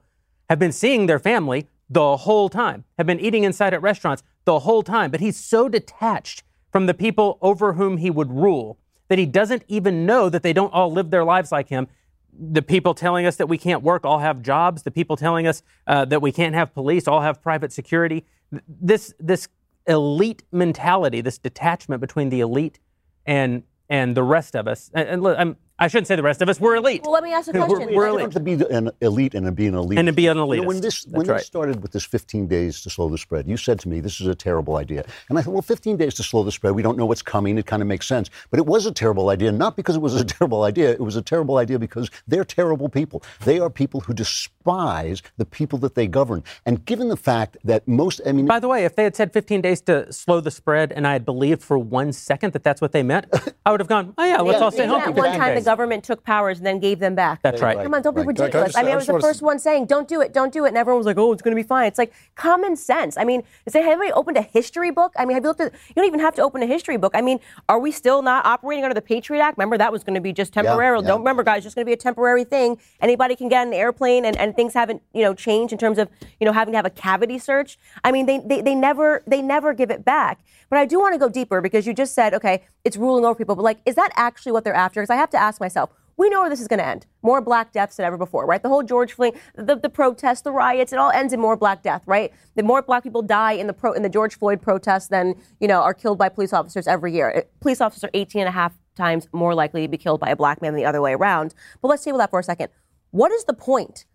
have 0.50 0.58
been 0.58 0.72
seeing 0.72 1.08
their 1.08 1.20
family 1.20 1.68
the 1.90 2.16
whole 2.16 2.48
time, 2.48 2.86
have 2.98 3.06
been 3.06 3.20
eating 3.20 3.44
inside 3.44 3.74
at 3.74 3.82
restaurants 3.82 4.24
the 4.46 4.60
whole 4.60 4.82
time. 4.82 5.12
But 5.12 5.20
he's 5.20 5.36
so 5.36 5.68
detached 5.68 6.44
from 6.72 6.86
the 6.86 6.94
people 6.94 7.38
over 7.42 7.74
whom 7.74 7.98
he 7.98 8.10
would 8.10 8.32
rule 8.32 8.80
that 9.10 9.20
he 9.20 9.26
doesn't 9.26 9.66
even 9.68 10.06
know 10.06 10.30
that 10.30 10.42
they 10.42 10.54
don't 10.54 10.72
all 10.72 10.90
live 10.90 11.12
their 11.12 11.26
lives 11.26 11.52
like 11.52 11.68
him. 11.68 11.90
The 12.32 12.62
people 12.62 12.94
telling 12.94 13.26
us 13.26 13.36
that 13.36 13.50
we 13.50 13.58
can't 13.58 13.84
work 13.84 14.06
all 14.06 14.20
have 14.20 14.42
jobs. 14.42 14.84
The 14.84 14.92
people 14.92 15.18
telling 15.18 15.48
us 15.48 15.64
uh, 15.86 16.06
that 16.06 16.22
we 16.22 16.32
can't 16.32 16.56
have 16.56 16.74
police 16.74 17.10
all 17.10 17.20
have 17.20 17.42
private 17.42 17.74
security. 17.74 18.26
This 18.70 19.14
this 19.20 19.50
elite 19.86 20.44
mentality, 20.54 21.20
this 21.20 21.38
detachment 21.38 22.00
between 22.00 22.30
the 22.30 22.40
elite 22.40 22.80
and 23.26 23.64
and 23.94 24.18
the 24.18 24.24
rest 24.24 24.56
of 24.56 24.68
us. 24.68 24.90
And, 24.96 25.08
and 25.08 25.28
I'm 25.28 25.56
I 25.80 25.88
shouldn't 25.88 26.06
say 26.08 26.16
the 26.16 26.22
rest 26.24 26.42
of 26.44 26.50
us. 26.50 26.60
We're 26.60 26.76
elite. 26.76 27.02
Well, 27.04 27.14
let 27.14 27.24
me 27.24 27.34
ask 27.34 27.48
a 27.48 27.52
We're- 27.52 27.66
question. 27.66 27.96
we're 27.96 28.12
Let 28.12 28.16
me- 28.18 28.22
elite. 28.24 28.32
to 28.34 28.40
be 28.68 28.76
an 28.76 28.92
elite 29.02 29.34
and 29.34 29.46
to 29.48 29.52
be 29.52 29.66
an 29.66 29.74
elite. 29.74 29.98
And 29.98 30.06
to 30.06 30.14
be 30.14 30.28
an 30.28 30.38
You 30.38 30.46
know, 30.58 30.64
when 30.68 30.82
this 30.82 31.04
when 31.06 31.14
That's 31.14 31.28
they 31.28 31.34
right. 31.34 31.42
started 31.44 31.82
with 31.82 31.92
this 31.92 32.04
15 32.06 32.48
days 32.48 32.82
to 32.84 32.92
slow 32.92 33.10
the 33.10 33.18
spread, 33.18 33.48
you 33.48 33.58
said 33.58 33.80
to 33.80 33.90
me 33.90 34.00
this 34.00 34.22
is 34.22 34.28
a 34.28 34.36
terrible 34.36 34.76
idea, 34.76 35.04
and 35.30 35.40
I 35.40 35.42
thought, 35.42 35.54
well, 35.54 35.64
15 35.64 35.98
days 35.98 36.14
to 36.16 36.24
slow 36.24 36.44
the 36.44 36.52
spread, 36.52 36.76
we 36.76 36.84
don't 36.84 36.96
know 36.98 37.08
what's 37.08 37.24
coming. 37.24 37.58
It 37.58 37.66
kind 37.66 37.82
of 37.82 37.88
makes 37.88 38.06
sense, 38.06 38.30
but 38.52 38.60
it 38.60 38.68
was 38.68 38.86
a 38.86 38.92
terrible 38.92 39.30
idea, 39.30 39.52
not 39.52 39.76
because 39.76 39.96
it 39.96 40.02
was 40.02 40.14
a 40.20 40.24
terrible 40.36 40.64
idea. 40.64 40.92
It 40.92 41.00
was 41.02 41.16
a 41.16 41.24
terrible 41.24 41.58
idea 41.58 41.80
because 41.80 42.12
they're 42.28 42.46
terrible 42.46 42.88
people. 42.88 43.24
They 43.44 43.60
are 43.60 43.70
people 43.72 44.02
who 44.02 44.14
despise 44.14 45.24
the 45.38 45.46
people 45.46 45.80
that 45.80 45.96
they 45.96 46.06
govern, 46.08 46.44
and 46.68 46.86
given 46.86 47.10
the 47.10 47.18
fact 47.18 47.58
that 47.64 47.88
most, 47.88 48.22
I 48.28 48.32
mean, 48.32 48.46
By 48.46 48.60
the 48.60 48.68
way, 48.68 48.86
if 48.86 48.96
they 48.96 49.04
had 49.04 49.16
said 49.16 49.34
15 49.34 49.62
days 49.62 49.82
to 49.82 50.12
slow 50.14 50.40
the 50.40 50.52
spread 50.52 50.92
and 50.92 51.08
I 51.08 51.14
had 51.14 51.26
believed 51.26 51.64
for 51.64 51.80
one 51.80 52.14
second 52.14 52.54
that 52.54 52.64
that's 52.64 52.80
what 52.80 52.92
they 52.92 53.02
meant, 53.02 53.26
I 53.66 53.72
would 53.72 53.80
have 53.80 53.90
gone, 53.90 54.14
oh, 54.20 54.24
yeah, 54.24 54.40
let's 54.42 54.62
all 54.62 54.72
stay 54.72 54.84
Remember 54.84 55.06
home 55.06 55.16
for 55.64 55.70
that 55.72 55.78
one 55.78 55.90
15 55.90 55.94
time 55.94 55.96
the 55.96 56.04
days. 56.04 56.04
government 56.04 56.04
took 56.04 56.24
powers 56.24 56.58
and 56.58 56.66
then 56.66 56.80
gave 56.80 57.00
them 57.00 57.16
back. 57.16 57.42
That's 57.42 57.62
right. 57.62 57.78
Come 57.82 57.94
on, 57.94 58.02
don't 58.02 58.14
be 58.16 58.22
Right. 58.22 58.26
I 58.26 58.28
ridiculous. 58.28 58.78
I 58.78 58.84
mean, 58.84 58.94
I 58.94 58.96
was 58.96 59.08
the 59.08 59.20
first 59.20 59.42
one 59.42 59.60
saying, 59.60 59.86
"Don't 59.86 60.08
do 60.08 60.22
it, 60.22 60.34
don't 60.34 60.54
do 60.54 60.66
it," 60.66 60.70
and 60.70 60.78
everyone 60.78 60.98
was 61.00 61.06
like, 61.08 61.18
"Oh, 61.18 61.32
it's 61.34 61.42
going 61.42 61.56
to 61.56 61.62
be 61.62 61.68
fine." 61.68 61.88
It's 61.88 61.98
like 61.98 62.14
common 62.36 62.76
sense. 62.76 63.18
I 63.18 63.24
mean, 63.24 63.44
is 63.66 63.76
it, 63.76 63.84
have 63.84 63.92
anybody 63.94 64.12
opened 64.14 64.38
a 64.38 64.42
history 64.42 64.92
book? 64.92 65.14
I 65.18 65.26
mean, 65.26 65.36
have 65.36 65.44
you 65.44 65.50
looked 65.50 65.62
at? 65.62 65.74
You 65.74 65.96
don't 65.96 66.06
even 66.06 66.20
have 66.20 66.36
to 66.36 66.42
open 66.42 66.64
a 66.64 66.66
history 66.66 66.98
book. 66.98 67.14
I 67.16 67.22
mean, 67.22 67.40
are 67.70 67.80
we 67.80 67.92
still 67.92 68.22
not 68.22 68.46
operating 68.46 68.84
under 68.84 68.94
the 68.94 69.02
Patriot 69.02 69.42
Act? 69.42 69.58
Remember 69.58 69.78
that 69.78 69.92
was 69.92 70.04
going 70.04 70.16
to 70.16 70.22
be 70.22 70.34
just 70.34 70.54
temporary. 70.54 71.00
yeah. 71.00 71.08
Don't 71.08 71.20
remember, 71.20 71.44
guys, 71.44 71.64
just 71.64 71.76
going 71.76 71.86
to 71.86 71.90
be 71.90 71.94
a 71.94 71.98
temporary 71.98 72.44
thing. 72.44 72.78
Anybody 73.02 73.36
can 73.36 73.50
get 73.50 73.62
on 73.62 73.68
an 73.68 73.74
airplane, 73.74 74.26
and, 74.26 74.38
and 74.38 74.56
things 74.56 74.74
haven't 74.74 75.02
you 75.14 75.22
know 75.24 75.34
changed 75.34 75.72
in 75.74 75.80
terms 75.80 75.98
of 75.98 76.10
you 76.40 76.46
know 76.46 76.54
having 76.54 76.72
to 76.74 76.78
have 76.78 76.86
a 76.86 76.90
cavity 76.90 77.38
search. 77.40 77.78
I 78.04 78.12
mean, 78.12 78.26
they 78.26 78.40
they, 78.40 78.62
they 78.62 78.76
never 78.76 79.24
they 79.28 79.42
never 79.42 79.74
give 79.74 79.92
it 79.92 80.04
back. 80.06 80.40
But 80.74 80.80
I 80.80 80.86
do 80.86 81.00
want 81.00 81.14
to 81.14 81.20
go 81.20 81.30
deeper 81.30 81.62
because 81.62 81.86
you 81.86 81.94
just 81.94 82.16
said, 82.16 82.34
okay, 82.34 82.64
it's 82.84 82.98
ruling 82.98 83.26
over 83.26 83.36
people. 83.36 83.56
But 83.56 83.62
like, 83.62 83.78
is 83.86 83.94
that 83.94 84.10
actually 84.16 84.54
what 84.54 84.64
they're 84.64 84.74
after? 84.74 85.02
Because 85.02 85.12
I 85.12 85.18
have 85.18 85.30
to 85.30 85.38
ask 85.38 85.62
myself. 85.62 85.92
We 86.18 86.30
know 86.30 86.40
where 86.42 86.50
this 86.50 86.60
is 86.60 86.68
going 86.68 86.80
to 86.80 86.86
end. 86.88 87.06
More 87.22 87.42
black 87.42 87.72
deaths 87.72 87.98
than 87.98 88.08
ever 88.08 88.18
before, 88.18 88.48
right? 88.48 88.60
The 88.60 88.70
whole 88.70 88.82
George 88.82 89.14
Floyd, 89.14 89.36
the, 89.54 89.76
the 89.76 89.90
protests, 89.90 90.42
the 90.42 90.52
riots, 90.52 90.92
it 90.92 90.98
all 90.98 91.12
ends 91.12 91.32
in 91.32 91.40
more 91.40 91.56
black 91.56 91.84
death, 91.84 92.02
right? 92.08 92.34
The 92.56 92.64
more 92.64 92.82
black 92.82 93.04
people 93.04 93.22
die 93.22 93.52
in 93.52 93.68
the 93.68 93.74
pro, 93.74 93.92
in 93.92 94.02
the 94.02 94.10
George 94.10 94.36
Floyd 94.36 94.64
protests 94.64 95.10
than 95.10 95.36
you 95.60 95.68
know 95.68 95.84
are 95.84 95.94
killed 95.94 96.18
by 96.18 96.28
police 96.28 96.54
officers 96.54 96.88
every 96.88 97.14
year. 97.14 97.46
Police 97.62 97.80
officers 97.80 98.06
are 98.06 98.12
18 98.16 98.42
and 98.42 98.50
a 98.50 98.52
half 98.52 98.74
times 98.96 99.28
more 99.32 99.54
likely 99.54 99.84
to 99.84 99.88
be 99.88 100.00
killed 100.00 100.22
by 100.22 100.30
a 100.32 100.36
black 100.36 100.60
man 100.60 100.74
than 100.74 100.82
the 100.82 100.88
other 100.88 101.02
way 101.02 101.14
around. 101.14 101.54
But 101.84 101.90
let's 101.90 102.04
table 102.04 102.18
that 102.18 102.32
for 102.32 102.40
a 102.40 102.44
second. 102.44 102.70
What 103.12 103.32
is 103.32 103.44
the 103.44 103.54
point 103.54 104.06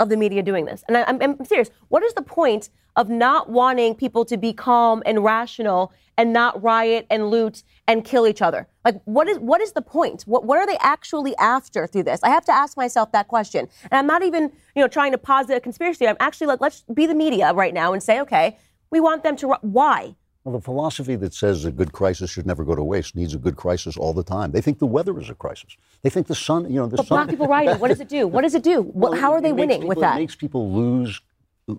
of 0.00 0.08
the 0.08 0.16
media 0.16 0.42
doing 0.42 0.64
this? 0.64 0.82
And 0.88 0.96
I, 0.96 1.04
I'm, 1.04 1.22
I'm 1.22 1.44
serious. 1.44 1.70
What 1.88 2.02
is 2.02 2.12
the 2.14 2.22
point 2.22 2.70
of 2.96 3.08
not 3.08 3.48
wanting 3.50 3.94
people 3.94 4.24
to 4.24 4.36
be 4.36 4.52
calm 4.52 5.02
and 5.06 5.22
rational 5.22 5.92
and 6.18 6.32
not 6.32 6.60
riot 6.60 7.06
and 7.08 7.30
loot 7.30 7.62
and 7.86 8.04
kill 8.04 8.26
each 8.26 8.42
other? 8.42 8.66
Like, 8.84 9.00
what 9.04 9.28
is 9.28 9.38
what 9.38 9.60
is 9.60 9.72
the 9.72 9.82
point? 9.82 10.22
What 10.22 10.44
what 10.44 10.58
are 10.58 10.66
they 10.66 10.78
actually 10.80 11.36
after 11.36 11.86
through 11.86 12.04
this? 12.04 12.20
I 12.24 12.30
have 12.30 12.44
to 12.46 12.52
ask 12.52 12.76
myself 12.76 13.12
that 13.12 13.28
question. 13.28 13.68
And 13.90 13.98
I'm 13.98 14.06
not 14.06 14.22
even 14.22 14.50
you 14.74 14.82
know 14.82 14.88
trying 14.88 15.12
to 15.12 15.18
posit 15.18 15.56
a 15.56 15.60
conspiracy. 15.60 16.08
I'm 16.08 16.16
actually 16.18 16.48
like, 16.48 16.60
let's 16.60 16.82
be 16.92 17.06
the 17.06 17.14
media 17.14 17.52
right 17.52 17.74
now 17.74 17.92
and 17.92 18.02
say, 18.02 18.20
okay, 18.20 18.58
we 18.90 18.98
want 18.98 19.22
them 19.22 19.36
to. 19.36 19.54
Why? 19.60 20.16
Well, 20.44 20.56
the 20.56 20.62
philosophy 20.62 21.16
that 21.16 21.34
says 21.34 21.66
a 21.66 21.70
good 21.70 21.92
crisis 21.92 22.30
should 22.30 22.46
never 22.46 22.64
go 22.64 22.74
to 22.74 22.82
waste 22.82 23.14
needs 23.14 23.34
a 23.34 23.38
good 23.38 23.56
crisis 23.56 23.98
all 23.98 24.14
the 24.14 24.22
time. 24.22 24.52
They 24.52 24.62
think 24.62 24.78
the 24.78 24.86
weather 24.86 25.18
is 25.20 25.28
a 25.28 25.34
crisis. 25.34 25.76
They 26.02 26.08
think 26.08 26.28
the 26.28 26.34
sun, 26.34 26.64
you 26.70 26.76
know, 26.76 26.86
the 26.86 26.96
sun. 26.96 27.04
But 27.04 27.08
sun. 27.08 27.16
black 27.18 27.28
people 27.28 27.46
rioting. 27.46 27.78
What 27.78 27.88
does 27.88 28.00
it 28.00 28.08
do? 28.08 28.26
What 28.26 28.42
does 28.42 28.54
it 28.54 28.62
do? 28.62 28.90
Well, 28.94 29.12
how 29.12 29.32
are 29.32 29.42
they 29.42 29.50
it 29.50 29.54
makes 29.54 29.68
winning 29.68 29.86
with 29.86 30.00
that? 30.00 30.16
It 30.16 30.20
makes 30.20 30.34
people 30.34 30.72
lose 30.72 31.20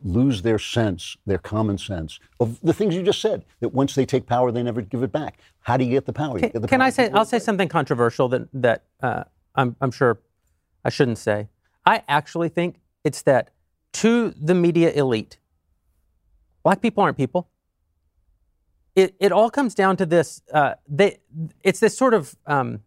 lose 0.04 0.41
their 0.43 0.60
sense, 0.60 1.17
their 1.26 1.38
common 1.38 1.78
sense 1.78 2.19
of 2.39 2.58
the 2.62 2.74
things 2.74 2.95
you 2.95 3.04
just 3.04 3.19
said. 3.19 3.43
That 3.60 3.69
once 3.69 3.95
they 3.95 4.06
take 4.06 4.26
power, 4.26 4.52
they 4.52 4.63
never 4.63 4.82
give 4.82 5.04
it 5.04 5.12
back. 5.12 5.39
How 5.62 5.76
do 5.76 5.84
you 5.84 5.91
get 5.91 6.06
the 6.06 6.13
power? 6.13 6.39
Can, 6.39 6.50
get 6.50 6.62
the 6.62 6.67
can 6.67 6.80
power 6.80 6.88
I 6.88 6.89
say? 6.91 7.10
I'll 7.10 7.26
say 7.26 7.39
something 7.39 7.67
controversial 7.67 8.30
that 8.30 8.47
that 8.54 8.84
uh, 9.02 9.24
I'm, 9.56 9.76
I'm 9.82 9.91
sure 9.91 10.19
I 10.86 10.89
shouldn't 10.89 11.17
say. 11.17 11.50
I 11.86 12.04
actually 12.08 12.50
think 12.50 12.80
it's 13.04 13.24
that 13.24 13.50
to 13.93 14.30
the 14.39 14.54
media 14.54 14.91
elite, 14.91 15.39
black 16.63 16.80
people 16.80 17.04
aren't 17.04 17.17
people. 17.17 17.50
It 18.95 19.15
it 19.19 19.32
all 19.32 19.49
comes 19.49 19.73
down 19.73 19.97
to 19.97 20.06
this. 20.06 20.41
Uh, 20.54 20.75
they 20.88 21.19
it's 21.63 21.80
this 21.80 21.97
sort 21.97 22.13
of 22.13 22.36
um, 22.45 22.82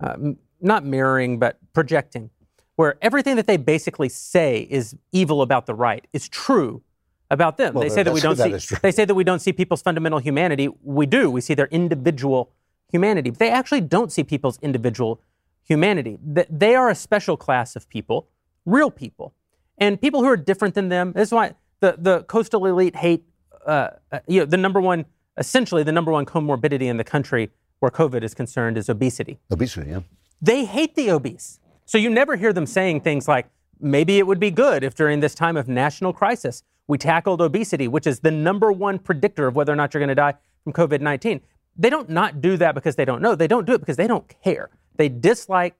uh, 0.00 0.16
not 0.60 0.84
mirroring 0.84 1.38
but 1.38 1.58
projecting, 1.72 2.30
where 2.76 2.96
everything 3.00 3.36
that 3.36 3.46
they 3.46 3.56
basically 3.56 4.08
say 4.08 4.66
is 4.70 4.94
evil 5.10 5.42
about 5.42 5.66
the 5.66 5.74
right 5.74 6.06
is 6.12 6.28
true 6.28 6.82
about 7.30 7.56
them. 7.56 7.74
Well, 7.74 7.82
they 7.82 7.88
say 7.88 8.02
that 8.02 8.12
we 8.12 8.20
don't 8.20 8.36
that 8.36 8.60
see. 8.60 8.76
They 8.82 8.92
say 8.92 9.06
that 9.06 9.14
we 9.14 9.24
don't 9.24 9.40
see 9.40 9.52
people's 9.52 9.82
fundamental 9.82 10.18
humanity. 10.18 10.68
We 10.82 11.06
do. 11.06 11.30
We 11.30 11.40
see 11.40 11.54
their 11.54 11.68
individual 11.68 12.52
humanity. 12.90 13.30
But 13.30 13.38
they 13.38 13.50
actually 13.50 13.80
don't 13.80 14.12
see 14.12 14.22
people's 14.22 14.58
individual 14.60 15.20
humanity. 15.64 16.18
They 16.22 16.74
are 16.74 16.90
a 16.90 16.94
special 16.94 17.36
class 17.36 17.74
of 17.74 17.88
people, 17.88 18.28
real 18.66 18.90
people, 18.90 19.34
and 19.78 20.00
people 20.00 20.20
who 20.20 20.28
are 20.28 20.36
different 20.36 20.74
than 20.74 20.90
them. 20.90 21.12
This 21.12 21.28
is 21.28 21.32
why 21.32 21.54
the 21.80 21.96
the 21.98 22.22
coastal 22.24 22.66
elite 22.66 22.96
hate. 22.96 23.24
Uh, 23.66 23.90
uh, 24.10 24.18
you 24.26 24.40
know, 24.40 24.46
the 24.46 24.56
number 24.56 24.80
one, 24.80 25.04
essentially, 25.36 25.82
the 25.82 25.92
number 25.92 26.12
one 26.12 26.26
comorbidity 26.26 26.82
in 26.82 26.96
the 26.96 27.04
country 27.04 27.50
where 27.80 27.90
COVID 27.90 28.22
is 28.22 28.34
concerned 28.34 28.78
is 28.78 28.88
obesity 28.88 29.38
Obesity, 29.50 29.90
yeah. 29.90 30.00
they 30.40 30.64
hate 30.64 30.94
the 30.94 31.10
obese. 31.10 31.58
So 31.84 31.98
you 31.98 32.10
never 32.10 32.36
hear 32.36 32.52
them 32.52 32.66
saying 32.66 33.00
things 33.00 33.26
like, 33.26 33.46
maybe 33.80 34.18
it 34.18 34.26
would 34.26 34.38
be 34.38 34.50
good 34.50 34.84
if 34.84 34.94
during 34.94 35.20
this 35.20 35.34
time 35.34 35.56
of 35.56 35.68
national 35.68 36.12
crisis 36.12 36.62
we 36.86 36.98
tackled 36.98 37.40
obesity, 37.40 37.88
which 37.88 38.06
is 38.06 38.20
the 38.20 38.30
number 38.30 38.70
one 38.70 38.98
predictor 38.98 39.46
of 39.46 39.56
whether 39.56 39.72
or 39.72 39.76
not 39.76 39.92
you're 39.92 40.00
going 40.00 40.08
to 40.08 40.14
die 40.14 40.34
from 40.64 40.72
COVID 40.72 41.00
19. 41.00 41.40
They 41.76 41.90
don't 41.90 42.08
not 42.08 42.40
do 42.40 42.56
that 42.58 42.74
because 42.74 42.96
they 42.96 43.04
don't 43.04 43.22
know. 43.22 43.34
They 43.34 43.48
don't 43.48 43.66
do 43.66 43.72
it 43.72 43.78
because 43.78 43.96
they 43.96 44.06
don't 44.06 44.28
care. 44.42 44.70
They 44.96 45.08
dislike 45.08 45.74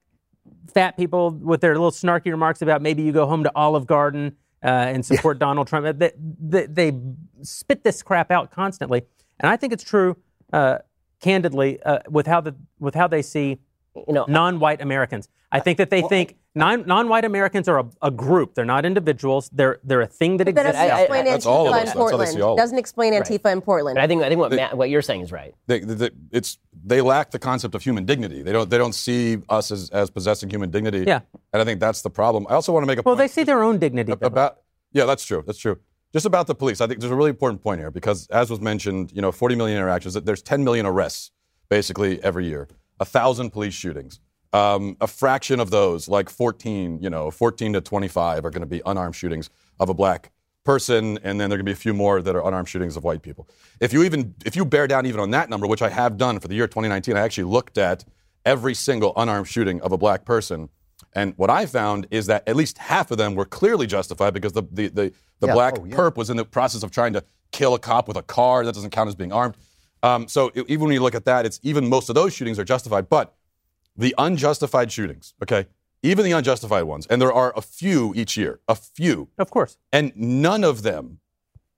fat 0.72 0.96
people 0.96 1.30
with 1.30 1.60
their 1.60 1.74
little 1.74 1.90
snarky 1.90 2.30
remarks 2.30 2.62
about 2.62 2.82
maybe 2.82 3.02
you 3.02 3.12
go 3.12 3.26
home 3.26 3.44
to 3.44 3.52
Olive 3.54 3.86
Garden 3.86 4.36
uh, 4.64 4.66
and 4.66 5.04
support 5.04 5.38
Donald 5.38 5.66
Trump. 5.68 5.98
They, 5.98 6.12
they, 6.18 6.66
they 6.66 6.92
spit 7.42 7.84
this 7.84 8.02
crap 8.02 8.30
out 8.30 8.50
constantly, 8.50 9.02
and 9.42 9.50
I 9.50 9.56
think 9.56 9.72
it's 9.72 9.84
true, 9.84 10.16
uh, 10.52 10.78
candidly, 11.20 11.82
uh, 11.82 11.98
with 12.08 12.26
how 12.26 12.40
the 12.40 12.54
with 12.78 12.94
how 12.94 13.08
they 13.08 13.22
see 13.22 13.58
You 14.08 14.14
know, 14.14 14.24
non-white 14.28 14.80
Americans. 14.80 15.28
I 15.50 15.60
think 15.60 15.76
that 15.76 15.90
they 15.90 16.00
think 16.00 16.36
non, 16.54 16.86
non-white 16.86 17.26
Americans 17.26 17.68
are 17.68 17.80
a, 17.80 17.86
a 18.00 18.10
group. 18.10 18.54
They're 18.54 18.64
not 18.64 18.86
individuals. 18.86 19.50
They're 19.52 19.80
they're 19.84 20.00
a 20.00 20.06
thing 20.06 20.38
that 20.38 20.44
That 20.46 20.50
exists. 20.52 20.72
doesn't 20.78 20.90
out 20.90 20.96
I- 20.98 21.02
explain 21.02 21.24
there. 21.26 21.34
That's 21.34 21.46
all 21.46 21.66
Antifa 21.66 21.80
in 21.80 21.84
That's 21.84 21.92
Portland. 21.92 22.40
all. 22.42 22.56
Doesn't 22.56 22.78
explain 22.78 23.12
Antifa 23.12 23.52
in 23.52 23.60
Portland. 23.60 23.96
but 23.96 24.02
I 24.04 24.06
think 24.06 24.22
I 24.22 24.28
think 24.30 24.40
what 24.40 24.50
Matt, 24.52 24.76
what 24.78 24.88
you're 24.88 25.02
saying 25.02 25.20
is 25.20 25.30
right. 25.30 25.52
They, 25.66 25.80
they, 25.80 26.10
it's 26.30 26.56
they 26.92 27.00
lack 27.02 27.32
the 27.32 27.38
concept 27.38 27.74
of 27.74 27.82
human 27.82 28.06
dignity. 28.06 28.40
They 28.42 28.52
don't 28.52 28.70
they 28.70 28.78
don't 28.78 28.94
see 28.94 29.38
us 29.50 29.70
as, 29.70 29.90
as 29.90 30.08
possessing 30.10 30.48
human 30.48 30.70
dignity. 30.70 31.04
Yeah. 31.06 31.20
and 31.52 31.60
I 31.60 31.64
think 31.66 31.78
that's 31.80 32.00
the 32.00 32.10
problem. 32.10 32.46
I 32.48 32.54
also 32.54 32.72
want 32.72 32.82
to 32.84 32.86
make 32.86 32.98
a 32.98 33.02
well, 33.02 33.14
point 33.14 33.24
they 33.28 33.28
see 33.28 33.44
their 33.44 33.62
own 33.62 33.76
dignity. 33.78 34.14
though. 34.18 34.26
about 34.26 34.52
yeah, 34.94 35.04
that's 35.04 35.24
true. 35.26 35.42
That's 35.46 35.58
true. 35.58 35.76
Just 36.12 36.26
about 36.26 36.46
the 36.46 36.54
police, 36.54 36.80
I 36.80 36.86
think 36.86 37.00
there's 37.00 37.12
a 37.12 37.16
really 37.16 37.30
important 37.30 37.62
point 37.62 37.80
here 37.80 37.90
because, 37.90 38.26
as 38.28 38.50
was 38.50 38.60
mentioned, 38.60 39.12
you 39.12 39.22
know, 39.22 39.32
40 39.32 39.54
million 39.56 39.78
interactions. 39.78 40.14
There's 40.14 40.42
10 40.42 40.62
million 40.62 40.84
arrests 40.84 41.30
basically 41.70 42.22
every 42.22 42.46
year. 42.46 42.68
A 43.00 43.04
thousand 43.04 43.50
police 43.50 43.72
shootings. 43.72 44.20
Um, 44.52 44.98
a 45.00 45.06
fraction 45.06 45.58
of 45.58 45.70
those, 45.70 46.08
like 46.08 46.28
14, 46.28 46.98
you 47.00 47.08
know, 47.08 47.30
14 47.30 47.72
to 47.72 47.80
25, 47.80 48.44
are 48.44 48.50
going 48.50 48.60
to 48.60 48.66
be 48.66 48.82
unarmed 48.84 49.16
shootings 49.16 49.48
of 49.80 49.88
a 49.88 49.94
black 49.94 50.30
person, 50.64 51.18
and 51.22 51.40
then 51.40 51.48
there 51.48 51.56
are 51.56 51.58
going 51.58 51.60
to 51.60 51.64
be 51.64 51.72
a 51.72 51.74
few 51.74 51.94
more 51.94 52.20
that 52.20 52.36
are 52.36 52.46
unarmed 52.46 52.68
shootings 52.68 52.94
of 52.96 53.04
white 53.04 53.22
people. 53.22 53.48
If 53.80 53.94
you 53.94 54.02
even 54.02 54.34
if 54.44 54.54
you 54.54 54.66
bear 54.66 54.86
down 54.86 55.06
even 55.06 55.20
on 55.20 55.30
that 55.30 55.48
number, 55.48 55.66
which 55.66 55.80
I 55.80 55.88
have 55.88 56.18
done 56.18 56.38
for 56.38 56.48
the 56.48 56.54
year 56.54 56.66
2019, 56.66 57.16
I 57.16 57.20
actually 57.20 57.44
looked 57.44 57.78
at 57.78 58.04
every 58.44 58.74
single 58.74 59.14
unarmed 59.16 59.48
shooting 59.48 59.80
of 59.80 59.92
a 59.92 59.98
black 59.98 60.26
person. 60.26 60.68
And 61.14 61.34
what 61.36 61.50
I 61.50 61.66
found 61.66 62.06
is 62.10 62.26
that 62.26 62.46
at 62.48 62.56
least 62.56 62.78
half 62.78 63.10
of 63.10 63.18
them 63.18 63.34
were 63.34 63.44
clearly 63.44 63.86
justified 63.86 64.32
because 64.34 64.52
the, 64.52 64.62
the, 64.70 64.88
the, 64.88 65.12
the 65.40 65.46
Yeah. 65.48 65.52
black 65.54 65.74
Oh, 65.78 65.84
yeah. 65.84 65.96
perp 65.96 66.16
was 66.16 66.30
in 66.30 66.36
the 66.36 66.44
process 66.44 66.82
of 66.82 66.90
trying 66.90 67.12
to 67.14 67.24
kill 67.50 67.74
a 67.74 67.78
cop 67.78 68.08
with 68.08 68.16
a 68.16 68.22
car. 68.22 68.64
That 68.64 68.74
doesn't 68.74 68.90
count 68.90 69.08
as 69.08 69.14
being 69.14 69.32
armed. 69.32 69.56
Um, 70.02 70.26
so 70.28 70.50
e- 70.54 70.62
even 70.68 70.86
when 70.86 70.92
you 70.94 71.00
look 71.02 71.14
at 71.14 71.24
that, 71.26 71.44
it's 71.46 71.60
even 71.62 71.88
most 71.88 72.08
of 72.08 72.14
those 72.14 72.32
shootings 72.34 72.58
are 72.58 72.64
justified. 72.64 73.08
But 73.08 73.34
the 73.96 74.14
unjustified 74.18 74.90
shootings, 74.90 75.34
okay, 75.42 75.66
even 76.02 76.24
the 76.24 76.32
unjustified 76.32 76.84
ones, 76.84 77.06
and 77.06 77.20
there 77.20 77.32
are 77.32 77.52
a 77.56 77.60
few 77.62 78.12
each 78.16 78.36
year, 78.36 78.58
a 78.66 78.74
few, 78.74 79.28
of 79.38 79.50
course. 79.50 79.76
and 79.92 80.12
none 80.16 80.64
of 80.64 80.82
them 80.82 81.18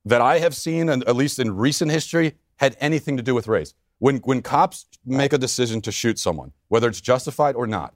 that 0.04 0.20
I 0.20 0.38
have 0.38 0.54
seen, 0.54 0.88
and 0.88 1.02
at 1.08 1.16
least 1.16 1.38
in 1.38 1.56
recent 1.56 1.90
history, 1.90 2.34
had 2.56 2.76
anything 2.80 3.16
to 3.16 3.22
do 3.22 3.34
with 3.34 3.48
race. 3.48 3.74
When, 3.98 4.16
when 4.18 4.42
cops 4.42 4.86
make 5.04 5.32
a 5.32 5.38
decision 5.38 5.80
to 5.82 5.92
shoot 5.92 6.18
someone, 6.18 6.52
whether 6.68 6.88
it's 6.88 7.00
justified 7.00 7.54
or 7.56 7.66
not, 7.66 7.94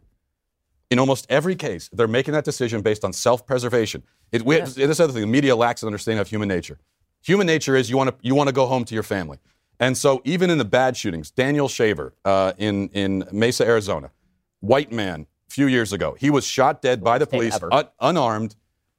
in 0.90 0.98
almost 0.98 1.26
every 1.28 1.54
case, 1.54 1.88
they're 1.92 2.08
making 2.08 2.34
that 2.34 2.44
decision 2.44 2.80
based 2.80 3.04
on 3.04 3.12
self-preservation. 3.12 4.02
It, 4.32 4.42
we, 4.42 4.60
This 4.60 5.00
other 5.00 5.12
thing, 5.12 5.22
the 5.22 5.26
media 5.26 5.54
lacks 5.54 5.82
an 5.82 5.86
understanding 5.86 6.20
of 6.20 6.28
human 6.28 6.48
nature. 6.48 6.78
Human 7.22 7.46
nature 7.46 7.76
is 7.76 7.90
you 7.90 7.96
want 7.96 8.10
to 8.10 8.16
you 8.22 8.34
want 8.34 8.48
to 8.48 8.54
go 8.54 8.66
home 8.66 8.84
to 8.84 8.94
your 8.94 9.02
family, 9.02 9.38
and 9.80 9.98
so 9.98 10.22
even 10.24 10.50
in 10.50 10.58
the 10.58 10.64
bad 10.64 10.96
shootings, 10.96 11.30
Daniel 11.30 11.68
Shaver 11.68 12.14
uh, 12.24 12.52
in 12.58 12.88
in 12.90 13.24
Mesa, 13.32 13.66
Arizona, 13.66 14.12
white 14.60 14.92
man, 14.92 15.26
a 15.48 15.52
few 15.52 15.66
years 15.66 15.92
ago, 15.92 16.16
he 16.18 16.30
was 16.30 16.46
shot 16.46 16.80
dead 16.80 17.02
by 17.02 17.18
the 17.18 17.26
police, 17.26 17.58
un- 17.72 17.88
unarmed, 18.00 18.54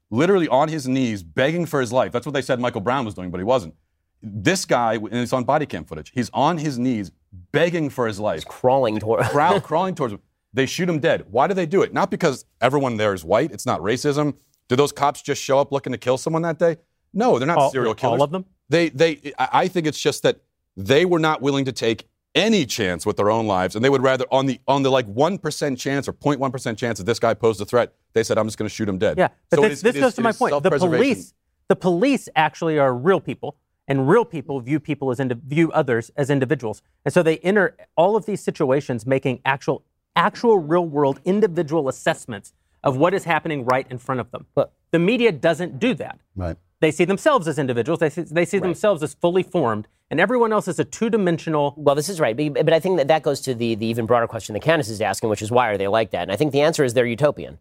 literally 0.09 0.49
on 0.49 0.67
his 0.67 0.87
knees, 0.87 1.23
begging 1.23 1.65
for 1.65 1.79
his 1.79 1.93
life. 1.93 2.11
That's 2.11 2.25
what 2.25 2.33
they 2.33 2.41
said 2.41 2.59
Michael 2.59 2.81
Brown 2.81 3.05
was 3.05 3.13
doing, 3.13 3.31
but 3.31 3.37
he 3.37 3.45
wasn't. 3.45 3.75
This 4.21 4.65
guy, 4.65 4.95
and 4.95 5.13
it's 5.13 5.31
on 5.31 5.45
body 5.45 5.65
cam 5.65 5.85
footage, 5.85 6.11
he's 6.13 6.29
on 6.33 6.57
his 6.57 6.77
knees 6.77 7.11
begging 7.51 7.89
for 7.89 8.05
his 8.07 8.19
life 8.19 8.37
He's 8.37 8.45
Crawling 8.45 8.99
toward. 8.99 9.23
crawling 9.63 9.95
towards 9.95 10.13
him. 10.13 10.21
They 10.53 10.65
shoot 10.65 10.89
him 10.89 10.99
dead. 10.99 11.25
Why 11.29 11.47
do 11.47 11.53
they 11.53 11.65
do 11.65 11.81
it? 11.81 11.93
Not 11.93 12.09
because 12.09 12.45
everyone 12.61 12.97
there 12.97 13.13
is 13.13 13.23
white. 13.23 13.51
It's 13.51 13.65
not 13.65 13.81
racism. 13.81 14.35
Do 14.67 14.75
those 14.75 14.91
cops 14.91 15.21
just 15.21 15.41
show 15.41 15.59
up 15.59 15.71
looking 15.71 15.91
to 15.91 15.97
kill 15.97 16.17
someone 16.17 16.41
that 16.43 16.57
day? 16.59 16.77
No, 17.13 17.37
they're 17.39 17.47
not 17.47 17.57
All- 17.57 17.71
serial 17.71 17.93
killers. 17.95 18.19
all 18.19 18.23
of 18.23 18.31
them? 18.31 18.45
They, 18.69 18.89
they. 18.89 19.33
I 19.37 19.67
think 19.67 19.87
it's 19.87 19.99
just 19.99 20.21
that 20.23 20.41
they 20.77 21.05
were 21.05 21.17
not 21.19 21.41
willing 21.41 21.65
to 21.65 21.71
take 21.71 22.07
any 22.35 22.65
chance 22.65 23.03
with 23.05 23.17
their 23.17 23.31
own 23.31 23.47
lives, 23.47 23.75
and 23.75 23.83
they 23.83 23.89
would 23.89 24.03
rather 24.03 24.25
on 24.31 24.45
the 24.45 24.59
on 24.67 24.83
the 24.83 24.91
like 24.91 25.07
one 25.07 25.39
percent 25.39 25.79
chance 25.79 26.07
or 26.07 26.13
0.1 26.13 26.51
percent 26.51 26.77
chance 26.77 26.99
that 26.99 27.05
this 27.05 27.17
guy 27.19 27.33
posed 27.33 27.59
a 27.61 27.65
threat. 27.65 27.93
They 28.13 28.23
said, 28.23 28.37
"I'm 28.37 28.45
just 28.45 28.59
going 28.59 28.69
to 28.69 28.73
shoot 28.73 28.87
him 28.87 28.99
dead." 28.99 29.17
Yeah, 29.17 29.29
but 29.49 29.57
So 29.57 29.61
this, 29.63 29.71
is- 29.73 29.81
this 29.81 29.95
goes 29.95 30.09
is- 30.09 30.15
to 30.15 30.21
my 30.21 30.31
point. 30.31 30.61
The 30.61 30.69
police, 30.69 31.33
the 31.67 31.75
police 31.75 32.29
actually 32.35 32.77
are 32.77 32.93
real 32.93 33.19
people, 33.19 33.57
and 33.87 34.07
real 34.07 34.23
people 34.25 34.59
view 34.61 34.79
people 34.79 35.09
as 35.09 35.19
view 35.47 35.71
others 35.71 36.11
as 36.15 36.29
individuals, 36.29 36.83
and 37.03 37.11
so 37.11 37.23
they 37.23 37.39
enter 37.39 37.75
all 37.95 38.15
of 38.15 38.27
these 38.27 38.41
situations 38.43 39.07
making 39.07 39.41
actual, 39.45 39.83
actual 40.19 40.59
real 40.59 40.85
world 40.85 41.19
individual 41.25 41.89
assessments 41.89 42.53
of 42.83 42.97
what 42.97 43.13
is 43.13 43.23
happening 43.23 43.65
right 43.65 43.87
in 43.89 43.97
front 43.97 44.21
of 44.21 44.29
them. 44.31 44.45
But- 44.53 44.73
the 44.91 44.99
media 44.99 45.31
doesn't 45.31 45.79
do 45.79 45.93
that. 45.95 46.19
Right. 46.35 46.57
They 46.79 46.91
see 46.91 47.05
themselves 47.05 47.47
as 47.47 47.59
individuals. 47.59 47.99
They 47.99 48.09
see, 48.09 48.21
they 48.21 48.45
see 48.45 48.59
themselves 48.59 49.03
as 49.03 49.13
fully 49.13 49.43
formed, 49.43 49.87
and 50.09 50.19
everyone 50.19 50.53
else 50.53 50.67
is 50.67 50.79
a 50.79 50.85
two-dimensional. 50.85 51.73
Well, 51.77 51.95
this 51.95 52.07
is 52.07 52.19
right, 52.19 52.35
but, 52.35 52.53
but 52.65 52.73
I 52.73 52.79
think 52.79 52.97
that 52.97 53.09
that 53.09 53.21
goes 53.21 53.41
to 53.41 53.53
the, 53.53 53.75
the 53.75 53.85
even 53.85 54.05
broader 54.05 54.27
question 54.27 54.53
that 54.53 54.61
Candace 54.61 54.89
is 54.89 55.01
asking, 55.01 55.29
which 55.29 55.41
is 55.41 55.51
why 55.51 55.69
are 55.69 55.77
they 55.77 55.89
like 55.89 56.11
that? 56.11 56.23
And 56.23 56.31
I 56.31 56.37
think 56.37 56.53
the 56.53 56.61
answer 56.61 56.83
is 56.83 56.93
they're 56.93 57.05
utopian. 57.05 57.59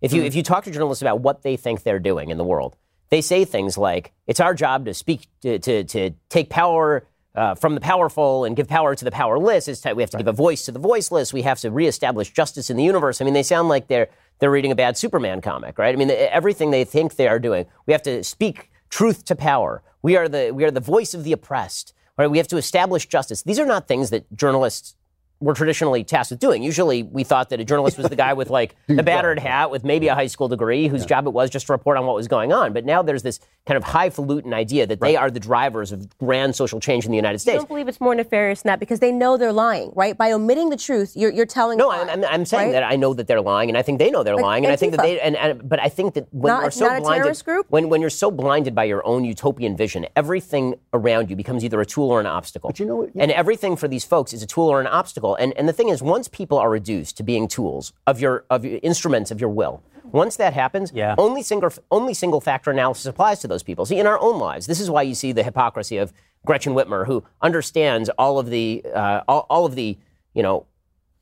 If 0.00 0.12
you 0.12 0.20
mm-hmm. 0.20 0.26
if 0.26 0.34
you 0.34 0.42
talk 0.42 0.64
to 0.64 0.70
journalists 0.70 1.02
about 1.02 1.20
what 1.20 1.42
they 1.42 1.56
think 1.56 1.82
they're 1.82 1.98
doing 1.98 2.30
in 2.30 2.38
the 2.38 2.44
world, 2.44 2.76
they 3.08 3.20
say 3.20 3.44
things 3.44 3.76
like, 3.76 4.12
"It's 4.28 4.38
our 4.38 4.54
job 4.54 4.84
to 4.84 4.94
speak 4.94 5.26
to 5.42 5.58
to, 5.58 5.82
to 5.84 6.10
take 6.28 6.50
power." 6.50 7.04
Uh, 7.38 7.54
from 7.54 7.76
the 7.76 7.80
powerful 7.80 8.44
and 8.44 8.56
give 8.56 8.66
power 8.66 8.96
to 8.96 9.04
the 9.04 9.12
powerless. 9.12 9.68
It's 9.68 9.80
ti- 9.80 9.92
we 9.92 10.02
have 10.02 10.10
to 10.10 10.16
give 10.16 10.26
a 10.26 10.32
voice 10.32 10.64
to 10.64 10.72
the 10.72 10.80
voiceless. 10.80 11.32
We 11.32 11.42
have 11.42 11.60
to 11.60 11.70
reestablish 11.70 12.32
justice 12.32 12.68
in 12.68 12.76
the 12.76 12.82
universe. 12.82 13.20
I 13.20 13.24
mean, 13.24 13.34
they 13.34 13.44
sound 13.44 13.68
like 13.68 13.86
they're 13.86 14.08
they're 14.40 14.50
reading 14.50 14.72
a 14.72 14.74
bad 14.74 14.96
Superman 14.96 15.40
comic, 15.40 15.78
right? 15.78 15.94
I 15.94 15.96
mean, 15.96 16.10
everything 16.10 16.72
they 16.72 16.84
think 16.84 17.14
they 17.14 17.28
are 17.28 17.38
doing. 17.38 17.66
We 17.86 17.92
have 17.92 18.02
to 18.02 18.24
speak 18.24 18.72
truth 18.90 19.24
to 19.26 19.36
power. 19.36 19.84
We 20.02 20.16
are 20.16 20.28
the 20.28 20.50
we 20.52 20.64
are 20.64 20.72
the 20.72 20.80
voice 20.80 21.14
of 21.14 21.22
the 21.22 21.32
oppressed. 21.32 21.94
Right? 22.16 22.26
We 22.26 22.38
have 22.38 22.48
to 22.48 22.56
establish 22.56 23.06
justice. 23.06 23.44
These 23.44 23.60
are 23.60 23.66
not 23.66 23.86
things 23.86 24.10
that 24.10 24.24
journalists 24.36 24.96
were 25.40 25.54
traditionally 25.54 26.02
tasked 26.04 26.30
with 26.32 26.40
doing. 26.40 26.62
Usually, 26.62 27.02
we 27.02 27.24
thought 27.24 27.50
that 27.50 27.60
a 27.60 27.64
journalist 27.64 27.96
was 27.96 28.08
the 28.08 28.16
guy 28.16 28.32
with 28.32 28.50
like 28.50 28.74
the 28.86 29.02
battered 29.02 29.38
hat 29.38 29.70
with 29.70 29.84
maybe 29.84 30.08
a 30.08 30.14
high 30.14 30.26
school 30.26 30.48
degree, 30.48 30.88
whose 30.88 31.06
job 31.06 31.26
it 31.26 31.30
was 31.30 31.50
just 31.50 31.66
to 31.66 31.72
report 31.72 31.96
on 31.96 32.06
what 32.06 32.16
was 32.16 32.28
going 32.28 32.52
on. 32.52 32.72
But 32.72 32.84
now 32.84 33.02
there's 33.02 33.22
this 33.22 33.38
kind 33.66 33.76
of 33.76 33.84
highfalutin 33.84 34.52
idea 34.52 34.86
that 34.86 35.00
they 35.00 35.16
are 35.16 35.30
the 35.30 35.40
drivers 35.40 35.92
of 35.92 36.16
grand 36.18 36.56
social 36.56 36.80
change 36.80 37.04
in 37.04 37.10
the 37.10 37.16
United 37.16 37.38
States. 37.38 37.54
I 37.54 37.58
don't 37.58 37.68
believe 37.68 37.86
it's 37.88 38.00
more 38.00 38.14
nefarious 38.14 38.62
than 38.62 38.70
that 38.70 38.80
because 38.80 39.00
they 39.00 39.12
know 39.12 39.36
they're 39.36 39.52
lying, 39.52 39.92
right? 39.94 40.16
By 40.16 40.32
omitting 40.32 40.70
the 40.70 40.76
truth, 40.76 41.12
you're, 41.14 41.30
you're 41.30 41.46
telling. 41.46 41.78
No, 41.78 41.86
a 41.86 41.88
lie, 41.88 42.00
I'm, 42.00 42.08
I'm, 42.08 42.24
I'm 42.24 42.44
saying 42.44 42.68
right? 42.68 42.72
that 42.72 42.82
I 42.82 42.96
know 42.96 43.14
that 43.14 43.26
they're 43.26 43.40
lying, 43.40 43.68
and 43.68 43.76
I 43.78 43.82
think 43.82 43.98
they 43.98 44.10
know 44.10 44.22
they're 44.22 44.34
Like 44.34 44.44
lying, 44.44 44.64
and 44.64 44.72
I 44.72 44.76
think 44.76 44.92
that 44.92 45.02
they. 45.02 45.20
And, 45.20 45.36
and 45.36 45.68
but 45.68 45.80
I 45.80 45.88
think 45.88 46.14
that 46.14 46.26
when 46.32 46.52
Not- 46.52 46.62
you're 46.62 46.70
so 46.70 46.86
not 46.86 47.02
blinded, 47.02 47.44
group? 47.44 47.66
when 47.68 47.88
when 47.88 48.00
you're 48.00 48.10
so 48.10 48.30
blinded 48.30 48.74
by 48.74 48.84
your 48.84 49.06
own 49.06 49.24
utopian 49.24 49.76
vision, 49.76 50.06
everything 50.16 50.74
around 50.92 51.30
you 51.30 51.36
becomes 51.36 51.64
either 51.64 51.80
a 51.80 51.86
tool 51.86 52.10
or 52.10 52.20
an 52.20 52.26
obstacle. 52.26 52.70
But 52.70 52.80
you 52.80 52.86
know 52.86 52.96
what- 52.96 53.10
And 53.16 53.30
everything 53.30 53.76
for 53.76 53.86
these 53.86 54.04
folks 54.04 54.32
is 54.32 54.42
a 54.42 54.46
tool 54.46 54.68
or 54.68 54.80
an 54.80 54.86
obstacle. 54.86 55.27
And 55.36 55.52
and 55.56 55.68
the 55.68 55.72
thing 55.72 55.88
is, 55.88 56.02
once 56.02 56.28
people 56.28 56.58
are 56.58 56.70
reduced 56.70 57.16
to 57.18 57.22
being 57.22 57.48
tools 57.48 57.92
of 58.06 58.20
your 58.20 58.44
of 58.50 58.64
your 58.64 58.80
instruments 58.82 59.30
of 59.30 59.40
your 59.40 59.50
will. 59.50 59.82
Once 60.10 60.36
that 60.36 60.54
happens, 60.54 60.90
Yeah. 60.94 61.14
only 61.18 61.42
single 61.42 61.70
only 61.90 62.14
single 62.14 62.40
factor 62.40 62.70
analysis 62.70 63.04
applies 63.06 63.40
to 63.40 63.48
those 63.48 63.62
people. 63.62 63.84
See, 63.84 63.98
in 63.98 64.06
our 64.06 64.18
own 64.20 64.38
lives, 64.38 64.66
this 64.66 64.80
is 64.80 64.88
why 64.90 65.02
you 65.02 65.14
see 65.14 65.32
the 65.32 65.42
hypocrisy 65.42 65.98
of 65.98 66.12
Gretchen 66.46 66.72
Whitmer, 66.74 67.06
who 67.06 67.24
understands 67.42 68.08
all 68.18 68.38
of 68.38 68.48
the 68.48 68.84
uh, 68.94 69.20
all, 69.28 69.46
all 69.50 69.66
of 69.66 69.74
the 69.74 69.98
you 70.32 70.42
know 70.42 70.66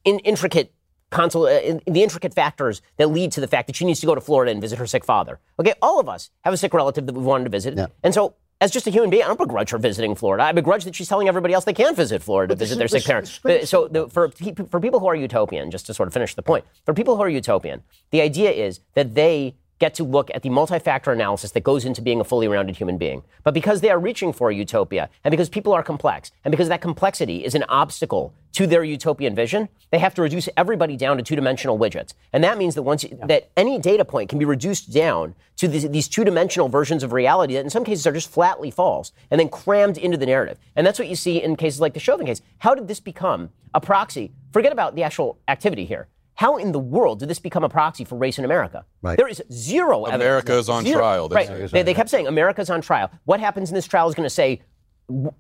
in, 0.05 0.21
intricate 0.21 0.73
consul, 1.11 1.47
uh, 1.47 1.51
in, 1.59 1.81
the 1.87 2.03
intricate 2.03 2.33
factors 2.33 2.81
that 2.97 3.09
lead 3.09 3.33
to 3.33 3.41
the 3.41 3.49
fact 3.49 3.67
that 3.67 3.75
she 3.75 3.85
needs 3.85 3.99
to 4.01 4.07
go 4.07 4.15
to 4.15 4.21
Florida 4.21 4.53
and 4.53 4.61
visit 4.61 4.79
her 4.79 4.87
sick 4.87 5.05
father. 5.05 5.41
Okay, 5.59 5.75
all 5.83 5.99
of 5.99 6.09
us 6.09 6.31
have 6.45 6.55
a 6.55 6.57
sick 6.57 6.73
relative 6.73 7.07
that 7.07 7.15
we 7.15 7.23
wanted 7.25 7.45
to 7.45 7.51
visit, 7.51 7.77
and 8.05 8.15
so. 8.15 8.35
As 8.59 8.71
just 8.71 8.87
a 8.87 8.91
human 8.91 9.11
being, 9.11 9.23
I 9.23 9.27
don't 9.27 9.39
begrudge 9.39 9.71
her 9.71 9.79
visiting 9.79 10.15
Florida. 10.15 10.43
I 10.43 10.53
begrudge 10.53 10.85
that 10.85 10.95
she's 10.95 11.09
telling 11.09 11.29
everybody 11.29 11.53
else 11.53 11.65
they 11.65 11.75
can't 11.75 11.95
visit 11.95 12.23
Florida 12.23 12.55
to 12.55 12.59
visit 12.59 12.79
their 12.79 12.89
sick 12.89 13.05
parents. 13.05 13.39
So, 13.69 13.87
the, 13.89 14.09
for 14.09 14.31
for 14.71 14.81
people 14.81 14.99
who 14.99 15.07
are 15.07 15.15
utopian, 15.15 15.71
just 15.71 15.85
to 15.87 15.95
sort 15.95 16.07
of 16.07 16.15
finish 16.15 16.35
the 16.35 16.43
point, 16.43 16.65
for 16.87 16.95
people 16.95 17.17
who 17.17 17.23
are 17.23 17.29
utopian, 17.29 17.83
the 18.13 18.23
idea 18.23 18.51
is 18.51 18.81
that 18.95 19.15
they 19.15 19.57
get 19.79 19.95
to 19.95 20.05
look 20.05 20.31
at 20.35 20.43
the 20.43 20.51
multi-factor 20.51 21.13
analysis 21.13 21.51
that 21.53 21.63
goes 21.63 21.85
into 21.85 22.01
being 22.01 22.21
a 22.21 22.25
fully 22.25 22.49
rounded 22.49 22.77
human 22.77 22.97
being. 22.97 23.23
But 23.45 23.55
because 23.55 23.81
they 23.81 23.91
are 23.91 23.99
reaching 23.99 24.33
for 24.33 24.51
a 24.51 24.55
utopia, 24.55 25.11
and 25.23 25.31
because 25.31 25.49
people 25.49 25.73
are 25.73 25.83
complex, 25.83 26.33
and 26.45 26.51
because 26.51 26.69
that 26.69 26.81
complexity 26.81 27.45
is 27.45 27.55
an 27.55 27.65
obstacle 27.69 28.35
to 28.53 28.67
their 28.67 28.83
utopian 28.83 29.35
vision, 29.35 29.69
they 29.91 29.99
have 29.99 30.15
to 30.15 30.23
reduce 30.23 30.49
everybody 30.57 30.97
down 30.97 31.19
to 31.19 31.23
two-dimensional 31.23 31.79
widgets. 31.79 32.15
And 32.33 32.43
that 32.43 32.57
means 32.57 32.75
that 32.75 32.85
once 32.85 33.05
you, 33.05 33.19
that 33.27 33.51
any 33.57 33.79
data 33.79 34.05
point 34.05 34.31
can 34.31 34.39
be 34.39 34.47
reduced 34.47 34.93
down 34.93 35.35
to 35.57 35.69
these, 35.69 35.89
these 35.91 36.09
two-dimensional 36.09 36.69
versions 36.69 37.03
of 37.03 37.13
reality 37.13 37.55
that 37.55 37.65
in 37.65 37.71
some 37.71 37.85
cases 37.85 38.07
are 38.07 38.13
just 38.13 38.31
flatly 38.31 38.71
false, 38.71 39.13
and 39.31 39.39
then 39.39 39.51
crammed 39.51 39.99
into 39.99 40.17
the 40.17 40.27
narrative. 40.27 40.59
And 40.75 40.87
that's 40.87 40.99
what 40.99 41.09
you 41.09 41.17
see 41.17 41.43
in 41.43 41.55
cases 41.57 41.81
like 41.81 41.93
the 41.93 42.01
Chauvin 42.01 42.27
case. 42.27 42.41
How 42.59 42.75
did 42.75 42.89
this 42.89 43.01
become 43.01 43.51
a 43.75 43.81
proxy? 43.81 44.33
Forget 44.53 44.73
about 44.73 44.95
the 44.95 45.03
actual 45.03 45.39
activity 45.49 45.85
here. 45.85 46.09
How 46.37 46.57
in 46.57 46.73
the 46.73 46.79
world 46.79 47.19
did 47.21 47.29
this 47.29 47.39
become 47.39 47.65
a 47.65 47.69
proxy 47.69 48.05
for 48.05 48.17
race 48.17 48.39
in 48.39 48.45
America? 48.45 48.85
Right. 49.03 49.17
There 49.17 49.29
is 49.29 49.43
zero 49.53 50.05
evidence. 50.05 50.23
America 50.23 50.53
is 50.59 50.69
on 50.69 50.85
Zero. 50.85 50.99
trial. 50.99 51.29
Right. 51.29 51.49
That's- 51.49 51.71
They, 51.73 51.83
they 51.83 51.95
kept 51.95 52.11
saying 52.11 52.27
America's 52.27 52.71
on 52.71 52.81
trial. 52.83 53.11
What 53.25 53.41
happens 53.41 53.71
in 53.71 53.75
this 53.75 53.87
trial 53.87 54.09
is 54.09 54.15
going 54.15 54.27
to 54.27 54.31
say 54.31 54.61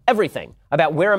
everything 0.07 0.55
about 0.71 0.95
where 0.95 1.13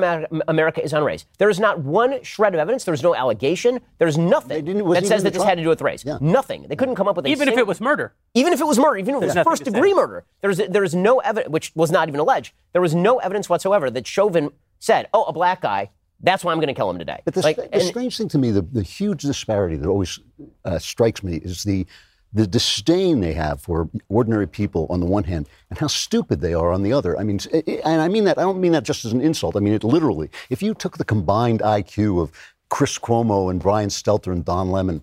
America 0.48 0.82
is 0.82 0.94
on 0.94 1.04
race. 1.04 1.26
There 1.38 1.50
is 1.50 1.60
not 1.60 1.80
one 1.80 2.22
shred 2.22 2.54
of 2.54 2.60
evidence. 2.60 2.84
There 2.84 2.94
is 2.94 3.02
no 3.02 3.14
allegation. 3.14 3.80
There 3.98 4.08
is 4.08 4.16
nothing 4.16 4.64
didn't- 4.64 4.80
it 4.80 4.84
wasn't 4.86 5.04
that 5.04 5.08
says 5.08 5.22
that 5.24 5.32
this 5.34 5.42
had 5.42 5.56
to 5.58 5.62
do 5.62 5.68
with 5.68 5.82
race. 5.82 6.04
Yeah. 6.04 6.16
Nothing. 6.20 6.66
They 6.68 6.76
couldn't 6.76 6.94
come 6.94 7.08
up 7.08 7.16
with 7.16 7.26
a 7.26 7.28
Even 7.28 7.48
if 7.48 7.58
it 7.58 7.66
was 7.66 7.80
murder. 7.80 8.14
even 8.34 8.52
if 8.54 8.60
it 8.60 8.66
was 8.66 8.78
murder, 8.78 8.96
even 8.96 9.14
if 9.16 9.22
it 9.22 9.26
was 9.26 9.34
nothing 9.34 9.50
first 9.50 9.64
to 9.64 9.70
say. 9.70 9.74
degree 9.74 9.92
murder, 9.94 10.24
there's 10.40 10.56
there 10.56 10.82
is 10.84 10.94
no 10.94 11.18
evidence, 11.20 11.52
which 11.52 11.72
was 11.74 11.90
not 11.90 12.08
even 12.08 12.20
alleged. 12.20 12.52
There 12.72 12.82
was 12.82 12.94
no 12.94 13.18
evidence 13.18 13.48
whatsoever 13.50 13.90
that 13.90 14.06
Chauvin 14.06 14.50
said, 14.78 15.08
"Oh, 15.12 15.24
a 15.24 15.32
black 15.32 15.60
guy. 15.60 15.90
That's 16.20 16.42
why 16.44 16.52
I'm 16.52 16.58
going 16.58 16.68
to 16.68 16.74
kill 16.74 16.90
him 16.90 16.98
today." 16.98 17.20
But 17.24 17.34
the, 17.34 17.40
Like, 17.42 17.56
the 17.56 17.72
and- 17.74 17.82
strange 17.82 18.16
thing 18.16 18.28
to 18.28 18.38
me, 18.38 18.50
the, 18.50 18.62
the 18.62 18.82
huge 18.82 19.22
disparity 19.22 19.76
that 19.76 19.88
always 19.88 20.18
uh, 20.64 20.78
strikes 20.78 21.22
me 21.22 21.36
is 21.36 21.64
the 21.64 21.86
the 22.34 22.46
disdain 22.46 23.20
they 23.20 23.32
have 23.32 23.58
for 23.58 23.88
ordinary 24.10 24.46
people 24.46 24.86
on 24.90 25.00
the 25.00 25.06
one 25.06 25.24
hand 25.24 25.48
and 25.70 25.78
how 25.78 25.86
stupid 25.86 26.42
they 26.42 26.52
are 26.52 26.72
on 26.72 26.82
the 26.82 26.92
other. 26.92 27.18
I 27.18 27.22
mean, 27.22 27.38
and 27.84 28.02
I 28.02 28.08
mean 28.08 28.24
that 28.24 28.38
I 28.38 28.42
don't 28.42 28.60
mean 28.60 28.72
that 28.72 28.82
just 28.84 29.06
as 29.06 29.12
an 29.12 29.22
insult. 29.22 29.56
I 29.56 29.60
mean 29.60 29.72
it 29.72 29.82
literally. 29.82 30.28
If 30.50 30.62
you 30.62 30.74
took 30.74 30.98
the 30.98 31.06
combined 31.06 31.60
IQ 31.60 32.20
of 32.22 32.30
Chris 32.68 32.98
Cuomo 32.98 33.50
and 33.50 33.58
Brian 33.58 33.88
Stelter 33.88 34.30
and 34.30 34.44
Don 34.44 34.70
Lemon, 34.70 35.00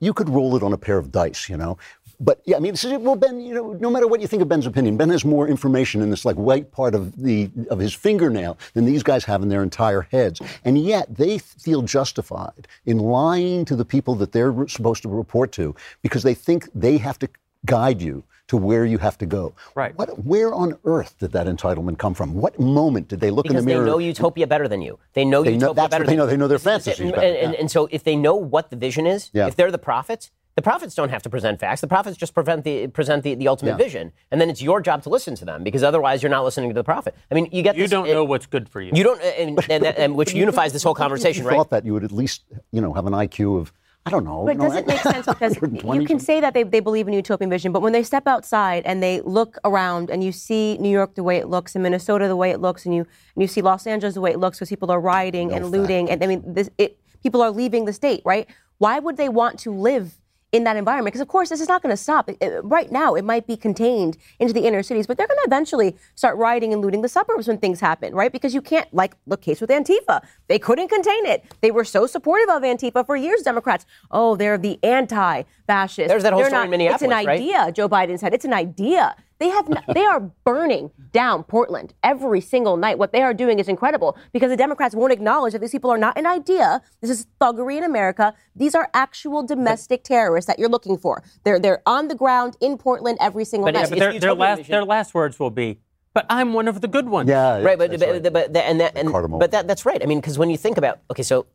you 0.00 0.12
could 0.14 0.28
roll 0.28 0.54
it 0.54 0.62
on 0.62 0.72
a 0.72 0.78
pair 0.78 0.98
of 0.98 1.10
dice, 1.10 1.48
you 1.48 1.56
know. 1.56 1.76
But 2.20 2.42
yeah, 2.44 2.56
I 2.56 2.60
mean, 2.60 2.74
so, 2.74 2.98
well, 2.98 3.14
Ben, 3.14 3.40
you 3.40 3.54
know, 3.54 3.72
no 3.74 3.90
matter 3.90 4.08
what 4.08 4.20
you 4.20 4.26
think 4.26 4.42
of 4.42 4.48
Ben's 4.48 4.66
opinion, 4.66 4.96
Ben 4.96 5.08
has 5.10 5.24
more 5.24 5.46
information 5.46 6.02
in 6.02 6.10
this 6.10 6.24
like 6.24 6.36
white 6.36 6.72
part 6.72 6.94
of 6.94 7.16
the 7.16 7.48
of 7.70 7.78
his 7.78 7.94
fingernail 7.94 8.58
than 8.74 8.84
these 8.84 9.02
guys 9.04 9.24
have 9.24 9.42
in 9.42 9.48
their 9.48 9.62
entire 9.62 10.02
heads, 10.02 10.40
and 10.64 10.78
yet 10.78 11.14
they 11.14 11.38
feel 11.38 11.82
justified 11.82 12.66
in 12.86 12.98
lying 12.98 13.64
to 13.66 13.76
the 13.76 13.84
people 13.84 14.14
that 14.16 14.32
they're 14.32 14.66
supposed 14.66 15.02
to 15.02 15.08
report 15.08 15.52
to 15.52 15.74
because 16.02 16.22
they 16.24 16.34
think 16.34 16.68
they 16.74 16.98
have 16.98 17.18
to 17.20 17.28
guide 17.66 18.02
you 18.02 18.24
to 18.48 18.56
where 18.56 18.84
you 18.86 18.96
have 18.98 19.18
to 19.18 19.26
go. 19.26 19.52
Right. 19.74 19.94
What, 19.98 20.24
where 20.24 20.54
on 20.54 20.78
earth 20.86 21.16
did 21.18 21.32
that 21.32 21.46
entitlement 21.46 21.98
come 21.98 22.14
from? 22.14 22.34
What 22.34 22.58
moment 22.58 23.06
did 23.08 23.20
they 23.20 23.30
look 23.30 23.44
because 23.44 23.58
in 23.58 23.64
the 23.64 23.70
mirror? 23.74 23.84
they 23.84 23.90
know 23.90 23.98
utopia 23.98 24.46
better 24.46 24.66
than 24.68 24.80
you. 24.80 24.98
They 25.12 25.24
know 25.26 25.42
They 25.44 25.50
know- 25.58 25.66
utopia 25.68 25.74
that's 25.74 25.90
better 25.90 26.04
they 26.04 26.12
than 26.12 26.16
know. 26.18 26.26
They 26.26 26.36
know 26.38 26.48
their 26.48 26.56
is 26.56 26.62
fantasies 26.62 27.00
And, 27.00 27.12
better, 27.12 27.26
and, 27.26 27.52
yeah. 27.52 27.60
and 27.60 27.70
so 27.70 27.88
if 27.90 28.04
they 28.04 28.16
know 28.16 28.36
what 28.36 28.70
the 28.70 28.76
vision 28.76 29.06
is, 29.06 29.30
Yeah. 29.34 29.48
if 29.48 29.56
they're 29.56 29.70
the 29.70 29.76
prophets, 29.78 30.30
the 30.58 30.62
prophets 30.62 30.92
don't 30.96 31.10
have 31.10 31.22
to 31.22 31.30
present 31.30 31.60
facts. 31.60 31.80
The 31.82 31.86
prophets 31.86 32.16
just 32.16 32.34
present 32.34 32.64
the 32.64 32.88
present 32.88 33.22
the, 33.22 33.36
the 33.36 33.46
ultimate 33.46 33.70
Yeah. 33.78 33.84
vision, 33.86 34.12
and 34.32 34.40
then 34.40 34.50
it's 34.50 34.60
your 34.60 34.80
job 34.80 35.04
to 35.04 35.08
listen 35.08 35.36
to 35.36 35.44
them 35.44 35.62
because 35.62 35.84
otherwise 35.84 36.20
you're 36.20 36.30
not 36.30 36.42
listening 36.42 36.68
to 36.70 36.74
the 36.74 36.82
prophet. 36.82 37.14
I 37.30 37.34
mean, 37.36 37.48
you 37.52 37.62
get 37.62 37.76
You 37.76 37.84
this, 37.84 37.92
don't 37.92 38.08
it- 38.08 38.12
know 38.14 38.24
what's 38.24 38.46
good 38.46 38.68
for 38.68 38.80
you. 38.80 38.90
You 38.92 39.04
don't, 39.04 39.22
and, 39.22 39.60
and, 39.70 39.84
and 39.86 40.16
which 40.16 40.34
unifies 40.44 40.72
this 40.72 40.82
whole 40.82 40.96
conversation, 40.96 41.44
you 41.44 41.48
right? 41.50 41.56
thought 41.56 41.70
that 41.70 41.84
you 41.86 41.92
would 41.92 42.02
at 42.02 42.10
least, 42.10 42.42
you 42.72 42.80
know, 42.80 42.92
have 42.92 43.06
an 43.06 43.12
IQ 43.12 43.60
of, 43.60 43.72
I 44.04 44.10
don't 44.10 44.24
know. 44.24 44.46
But 44.46 44.54
you 44.56 44.58
know, 44.58 44.64
does 44.64 44.76
it 44.78 44.86
make 44.88 44.98
sense 45.00 45.26
because 45.26 45.54
you 45.94 46.04
can 46.04 46.18
say 46.18 46.40
that 46.40 46.54
they, 46.54 46.64
they 46.64 46.80
believe 46.80 47.06
in 47.06 47.14
utopian 47.14 47.50
vision, 47.50 47.70
but 47.70 47.80
when 47.80 47.92
they 47.92 48.02
step 48.02 48.26
outside 48.26 48.82
and 48.84 49.00
they 49.00 49.20
look 49.20 49.58
around 49.64 50.10
and 50.10 50.24
you 50.24 50.32
see 50.32 50.76
New 50.78 50.90
York 50.90 51.14
the 51.14 51.22
way 51.22 51.36
it 51.36 51.46
looks, 51.46 51.76
and 51.76 51.84
Minnesota 51.84 52.26
the 52.26 52.34
way 52.34 52.50
it 52.50 52.60
looks, 52.60 52.84
and 52.84 52.92
you 52.96 53.02
and 53.36 53.42
you 53.42 53.46
see 53.46 53.62
Los 53.62 53.86
Angeles 53.86 54.14
the 54.14 54.20
way 54.20 54.32
it 54.32 54.40
looks 54.40 54.58
because 54.58 54.70
people 54.70 54.90
are 54.90 55.00
rioting 55.00 55.52
and 55.52 55.62
fact. 55.66 55.72
looting, 55.76 56.10
and 56.10 56.24
I 56.24 56.26
mean, 56.26 56.42
this, 56.44 56.68
it, 56.78 56.98
people 57.22 57.42
are 57.42 57.52
leaving 57.52 57.84
the 57.84 57.92
state, 57.92 58.22
right? 58.24 58.48
Why 58.78 58.98
would 58.98 59.16
they 59.16 59.28
want 59.28 59.58
to 59.60 59.70
live? 59.72 60.18
In 60.50 60.64
that 60.64 60.76
environment, 60.76 61.12
because 61.12 61.20
of 61.20 61.28
course 61.28 61.50
this 61.50 61.60
is 61.60 61.68
not 61.68 61.82
going 61.82 61.90
to 61.92 61.96
stop. 62.02 62.26
It- 62.30 62.38
it- 62.40 62.64
right 62.64 62.90
now, 62.90 63.14
it 63.14 63.22
might 63.22 63.46
be 63.46 63.54
contained 63.54 64.16
into 64.38 64.54
the 64.54 64.62
inner 64.66 64.82
cities, 64.82 65.06
but 65.06 65.18
they're 65.18 65.26
going 65.26 65.36
to 65.36 65.46
eventually 65.46 65.94
start 66.14 66.38
rioting 66.38 66.72
and 66.72 66.80
looting 66.80 67.02
the 67.02 67.08
suburbs 67.08 67.46
when 67.48 67.58
things 67.58 67.80
happen, 67.80 68.14
right? 68.14 68.32
Because 68.32 68.54
you 68.54 68.62
can't, 68.62 68.88
like 68.94 69.14
the 69.26 69.36
case 69.36 69.60
with 69.60 69.68
Antifa, 69.68 70.22
they 70.48 70.58
couldn't 70.58 70.88
contain 70.88 71.26
it. 71.26 71.44
They 71.60 71.70
were 71.70 71.84
so 71.84 72.06
supportive 72.06 72.48
of 72.48 72.62
Antifa 72.62 73.04
for 73.04 73.14
years. 73.14 73.42
Democrats, 73.42 73.84
oh, 74.10 74.36
they're 74.36 74.56
the 74.56 74.78
anti-fascist. 74.82 76.08
There's 76.08 76.22
that 76.22 76.32
whole 76.32 76.40
They're 76.40 76.48
story 76.48 76.60
not, 76.60 76.64
in 76.64 76.70
Minneapolis, 76.70 77.02
It's 77.02 77.06
an 77.10 77.10
right? 77.10 77.28
idea. 77.28 77.70
Joe 77.72 77.88
Biden 77.88 78.18
said 78.18 78.32
it's 78.32 78.46
an 78.46 78.54
idea 78.54 79.16
They 79.38 79.48
have 79.50 79.68
not, 79.68 79.84
they 79.94 80.04
are 80.04 80.20
burning 80.44 80.90
down 81.12 81.44
Portland 81.44 81.94
every 82.02 82.40
single 82.40 82.76
night. 82.76 82.98
What 82.98 83.12
they 83.12 83.22
are 83.22 83.32
doing 83.32 83.58
is 83.60 83.68
incredible 83.68 84.16
because 84.32 84.50
the 84.50 84.56
Democrats 84.56 84.94
won't 84.96 85.12
acknowledge 85.12 85.52
that 85.52 85.60
these 85.60 85.70
people 85.70 85.90
are 85.90 85.98
not 85.98 86.18
an 86.18 86.26
idea. 86.26 86.82
This 87.00 87.10
is 87.10 87.26
thuggery 87.40 87.78
in 87.78 87.84
America. 87.84 88.34
These 88.56 88.74
are 88.74 88.90
actual 88.94 89.44
domestic 89.44 90.02
terrorists 90.02 90.46
that 90.48 90.58
you're 90.58 90.68
looking 90.68 90.98
for. 90.98 91.22
They're 91.44 91.60
they're 91.60 91.82
on 91.86 92.08
the 92.08 92.16
ground 92.16 92.56
in 92.60 92.78
Portland 92.78 93.18
every 93.20 93.44
single 93.44 93.66
But 93.66 93.74
night. 93.74 93.84
it's- 93.84 93.90
But 93.90 93.98
their, 94.00 94.08
their 94.08 94.14
utopian 94.14 94.38
last 94.38 94.56
vision. 94.58 94.72
their 94.72 94.84
last 94.84 95.14
words 95.14 95.38
will 95.38 95.50
be, 95.50 95.78
"But 96.14 96.26
I'm 96.28 96.52
one 96.52 96.66
of 96.66 96.80
the 96.80 96.88
good 96.88 97.08
ones." 97.08 97.28
Yeah, 97.28 97.60
right, 97.62 97.78
but 97.78 97.90
that's 97.92 98.02
but, 98.02 98.10
right. 98.10 98.22
but, 98.22 98.52
but 98.52 98.56
and 98.56 98.80
that 98.80 98.96
and 98.96 99.12
but 99.38 99.52
that 99.52 99.68
that's 99.68 99.86
right. 99.86 100.02
I 100.02 100.06
mean, 100.06 100.18
because 100.20 100.36
when 100.36 100.50
you 100.50 100.56
think 100.56 100.76
about 100.78 100.98
okay, 101.12 101.22
so 101.22 101.46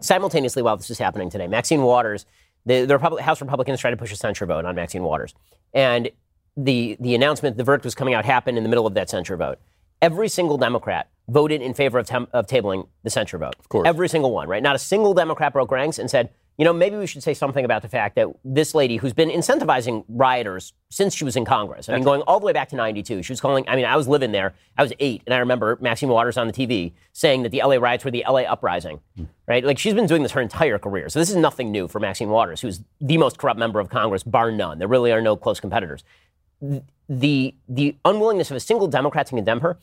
simultaneously 0.00 0.62
while 0.62 0.76
this 0.76 0.90
is 0.90 0.98
happening 0.98 1.30
today, 1.30 1.46
Maxine 1.46 1.82
Waters, 1.82 2.26
the, 2.66 2.84
the 2.84 2.94
Republic, 2.94 3.24
House 3.24 3.40
Republicans 3.40 3.80
tried 3.80 3.92
to 3.92 3.96
push 3.96 4.12
a 4.12 4.16
censure 4.16 4.44
vote 4.46 4.66
on 4.66 4.74
Maxine 4.74 5.02
Waters, 5.02 5.34
and 5.72 6.10
the 6.56 6.96
the 7.00 7.14
announcement, 7.14 7.56
the 7.56 7.64
verdict 7.64 7.84
was 7.84 7.94
coming 7.94 8.14
out, 8.14 8.24
happened 8.24 8.56
in 8.56 8.62
the 8.62 8.68
middle 8.68 8.86
of 8.86 8.94
that 8.94 9.10
censure 9.10 9.36
vote. 9.36 9.58
Every 10.02 10.28
single 10.28 10.56
Democrat 10.56 11.10
voted 11.28 11.62
in 11.62 11.74
favor 11.74 11.98
of, 11.98 12.06
tem- 12.06 12.28
of 12.32 12.46
tabling 12.46 12.88
the 13.02 13.10
censure 13.10 13.38
vote. 13.38 13.54
Of 13.58 13.68
course. 13.68 13.86
Every 13.86 14.08
single 14.08 14.32
one, 14.32 14.48
right? 14.48 14.62
Not 14.62 14.74
a 14.74 14.78
single 14.78 15.14
Democrat 15.14 15.52
broke 15.52 15.70
ranks 15.70 15.98
and 15.98 16.10
said, 16.10 16.30
you 16.58 16.64
know, 16.64 16.74
maybe 16.74 16.96
we 16.96 17.06
should 17.06 17.22
say 17.22 17.32
something 17.32 17.64
about 17.64 17.80
the 17.80 17.88
fact 17.88 18.16
that 18.16 18.28
this 18.44 18.74
lady 18.74 18.96
who's 18.96 19.14
been 19.14 19.30
incentivizing 19.30 20.04
rioters 20.10 20.74
since 20.90 21.14
she 21.14 21.24
was 21.24 21.34
in 21.34 21.46
Congress, 21.46 21.88
I 21.88 21.94
mean, 21.94 22.02
going 22.02 22.20
all 22.22 22.38
the 22.38 22.44
way 22.44 22.52
back 22.52 22.68
to 22.70 22.76
92, 22.76 23.22
she 23.22 23.32
was 23.32 23.40
calling, 23.40 23.64
I 23.66 23.76
mean, 23.76 23.86
I 23.86 23.96
was 23.96 24.06
living 24.08 24.32
there, 24.32 24.52
I 24.76 24.82
was 24.82 24.92
eight, 24.98 25.22
and 25.24 25.32
I 25.32 25.38
remember 25.38 25.78
Maxine 25.80 26.10
Waters 26.10 26.36
on 26.36 26.46
the 26.46 26.52
TV 26.52 26.92
saying 27.14 27.44
that 27.44 27.48
the 27.50 27.62
LA 27.64 27.76
riots 27.76 28.04
were 28.04 28.10
the 28.10 28.24
LA 28.28 28.40
uprising, 28.40 29.00
hmm. 29.16 29.24
right? 29.48 29.64
Like, 29.64 29.78
she's 29.78 29.94
been 29.94 30.06
doing 30.06 30.22
this 30.22 30.32
her 30.32 30.42
entire 30.42 30.78
career. 30.78 31.08
So 31.08 31.18
this 31.18 31.30
is 31.30 31.36
nothing 31.36 31.72
new 31.72 31.88
for 31.88 31.98
Maxine 31.98 32.28
Waters, 32.28 32.60
who's 32.60 32.82
the 33.00 33.16
most 33.16 33.38
corrupt 33.38 33.58
member 33.58 33.80
of 33.80 33.88
Congress, 33.88 34.22
bar 34.22 34.50
none. 34.50 34.78
There 34.78 34.88
really 34.88 35.12
are 35.12 35.22
no 35.22 35.36
close 35.36 35.60
competitors 35.60 36.04
the 37.08 37.54
the 37.68 37.96
unwillingness 38.04 38.50
of 38.50 38.56
a 38.56 38.60
single 38.60 38.86
Democrat 38.86 39.26
to 39.26 39.34
condemn 39.34 39.60
her, 39.60 39.78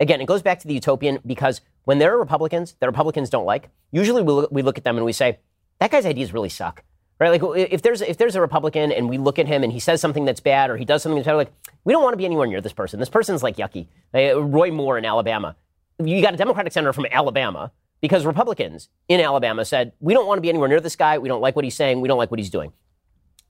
again, 0.00 0.20
it 0.20 0.26
goes 0.26 0.42
back 0.42 0.58
to 0.60 0.68
the 0.68 0.74
utopian 0.74 1.18
because 1.26 1.60
when 1.84 1.98
there 1.98 2.14
are 2.14 2.18
Republicans 2.18 2.76
that 2.80 2.86
Republicans 2.86 3.30
don't 3.30 3.44
like, 3.44 3.68
usually 3.90 4.22
we 4.22 4.32
look, 4.32 4.50
we 4.52 4.62
look 4.62 4.78
at 4.78 4.84
them 4.84 4.96
and 4.96 5.04
we 5.04 5.12
say, 5.12 5.38
that 5.80 5.90
guy's 5.90 6.06
ideas 6.06 6.32
really 6.32 6.48
suck. 6.48 6.84
Right? 7.18 7.40
Like 7.40 7.70
if 7.70 7.82
there's 7.82 8.00
if 8.00 8.18
there's 8.18 8.34
a 8.34 8.40
Republican 8.40 8.90
and 8.90 9.08
we 9.08 9.16
look 9.16 9.38
at 9.38 9.46
him 9.46 9.62
and 9.62 9.72
he 9.72 9.78
says 9.78 10.00
something 10.00 10.24
that's 10.24 10.40
bad 10.40 10.70
or 10.70 10.76
he 10.76 10.84
does 10.84 11.02
something 11.02 11.16
that's 11.16 11.26
bad, 11.26 11.34
like 11.34 11.52
we 11.84 11.92
don't 11.92 12.02
want 12.02 12.14
to 12.14 12.16
be 12.16 12.24
anywhere 12.24 12.48
near 12.48 12.60
this 12.60 12.72
person. 12.72 12.98
This 12.98 13.08
person's 13.08 13.42
like 13.42 13.56
yucky. 13.56 13.86
Like, 14.12 14.32
uh, 14.32 14.42
Roy 14.42 14.72
Moore 14.72 14.98
in 14.98 15.04
Alabama. 15.04 15.54
You 16.02 16.20
got 16.20 16.34
a 16.34 16.36
Democratic 16.36 16.72
senator 16.72 16.92
from 16.92 17.06
Alabama 17.10 17.70
because 18.00 18.26
Republicans 18.26 18.88
in 19.08 19.20
Alabama 19.20 19.64
said 19.64 19.92
we 20.00 20.14
don't 20.14 20.26
want 20.26 20.38
to 20.38 20.42
be 20.42 20.48
anywhere 20.48 20.68
near 20.68 20.80
this 20.80 20.96
guy. 20.96 21.18
We 21.18 21.28
don't 21.28 21.40
like 21.40 21.54
what 21.54 21.64
he's 21.64 21.76
saying. 21.76 22.00
We 22.00 22.08
don't 22.08 22.18
like 22.18 22.30
what 22.30 22.40
he's 22.40 22.50
doing. 22.50 22.72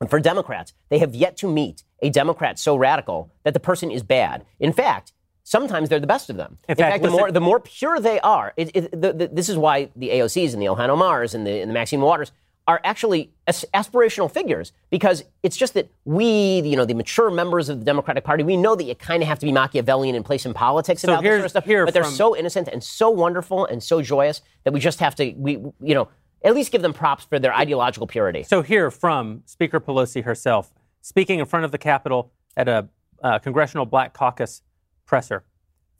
And 0.02 0.10
for 0.10 0.18
Democrats, 0.18 0.74
they 0.88 0.98
have 0.98 1.14
yet 1.14 1.36
to 1.38 1.48
meet 1.48 1.84
a 2.02 2.10
Democrat 2.10 2.58
so 2.58 2.74
radical 2.74 3.30
that 3.44 3.54
the 3.54 3.60
person 3.60 3.88
is 3.92 4.02
bad. 4.02 4.44
In 4.58 4.72
fact, 4.72 5.12
sometimes 5.44 5.88
they're 5.88 6.00
the 6.00 6.08
best 6.08 6.28
of 6.28 6.36
them. 6.36 6.58
In 6.68 6.72
In, 6.72 6.76
fact, 6.76 6.92
fact, 6.94 7.04
the 7.04 7.10
more 7.10 7.30
the 7.30 7.40
more 7.40 7.60
pure 7.60 8.00
they 8.00 8.18
are, 8.18 8.52
it, 8.56 8.72
it, 8.74 9.00
the, 9.00 9.12
the, 9.12 9.28
this 9.28 9.48
is 9.48 9.56
why 9.56 9.90
the 9.94 10.08
AOCs 10.08 10.54
and 10.54 10.60
the 10.60 10.66
Ilhan 10.66 10.88
Omars 10.88 11.34
and 11.34 11.46
the, 11.46 11.60
and 11.60 11.70
the 11.70 11.74
Maxine 11.74 12.00
Waters 12.00 12.32
are 12.66 12.80
actually 12.82 13.30
as- 13.46 13.64
aspirational 13.74 14.28
figures 14.30 14.72
because 14.90 15.22
it's 15.44 15.56
just 15.56 15.74
that 15.74 15.88
we, 16.04 16.60
you 16.62 16.74
know, 16.76 16.84
the 16.84 16.94
mature 16.94 17.30
members 17.30 17.68
of 17.68 17.78
the 17.78 17.84
Democratic 17.84 18.24
Party, 18.24 18.42
we 18.42 18.56
know 18.56 18.74
that 18.74 18.84
you 18.84 18.94
kind 18.96 19.22
of 19.22 19.28
have 19.28 19.38
to 19.38 19.46
be 19.46 19.52
Machiavellian 19.52 20.16
in 20.16 20.24
play 20.24 20.38
some 20.38 20.54
politics 20.54 21.02
So 21.02 21.12
about 21.12 21.22
this 21.22 21.30
sort 21.30 21.44
of 21.44 21.50
stuff. 21.50 21.64
but 21.86 21.94
they're 21.94 22.02
from- 22.04 22.12
so 22.14 22.36
innocent 22.36 22.66
and 22.68 22.82
so 22.82 23.08
wonderful 23.10 23.66
and 23.66 23.80
so 23.82 24.02
joyous 24.02 24.42
that 24.64 24.72
we 24.72 24.80
just 24.80 24.98
have 24.98 25.14
to, 25.16 25.32
we, 25.36 25.52
you 25.80 25.94
know, 25.94 26.08
at 26.44 26.54
least 26.54 26.72
give 26.72 26.82
them 26.82 26.92
props 26.92 27.24
for 27.24 27.38
their 27.38 27.54
ideological 27.54 28.06
purity. 28.06 28.42
So 28.42 28.62
here 28.62 28.90
from 28.90 29.42
Speaker 29.46 29.80
Pelosi 29.80 30.24
herself, 30.24 30.72
speaking 31.00 31.38
in 31.38 31.46
front 31.46 31.64
of 31.64 31.72
the 31.72 31.78
Capitol 31.78 32.32
at 32.56 32.68
a 32.68 32.88
uh, 33.22 33.38
Congressional 33.38 33.86
Black 33.86 34.12
Caucus 34.12 34.62
presser. 35.06 35.44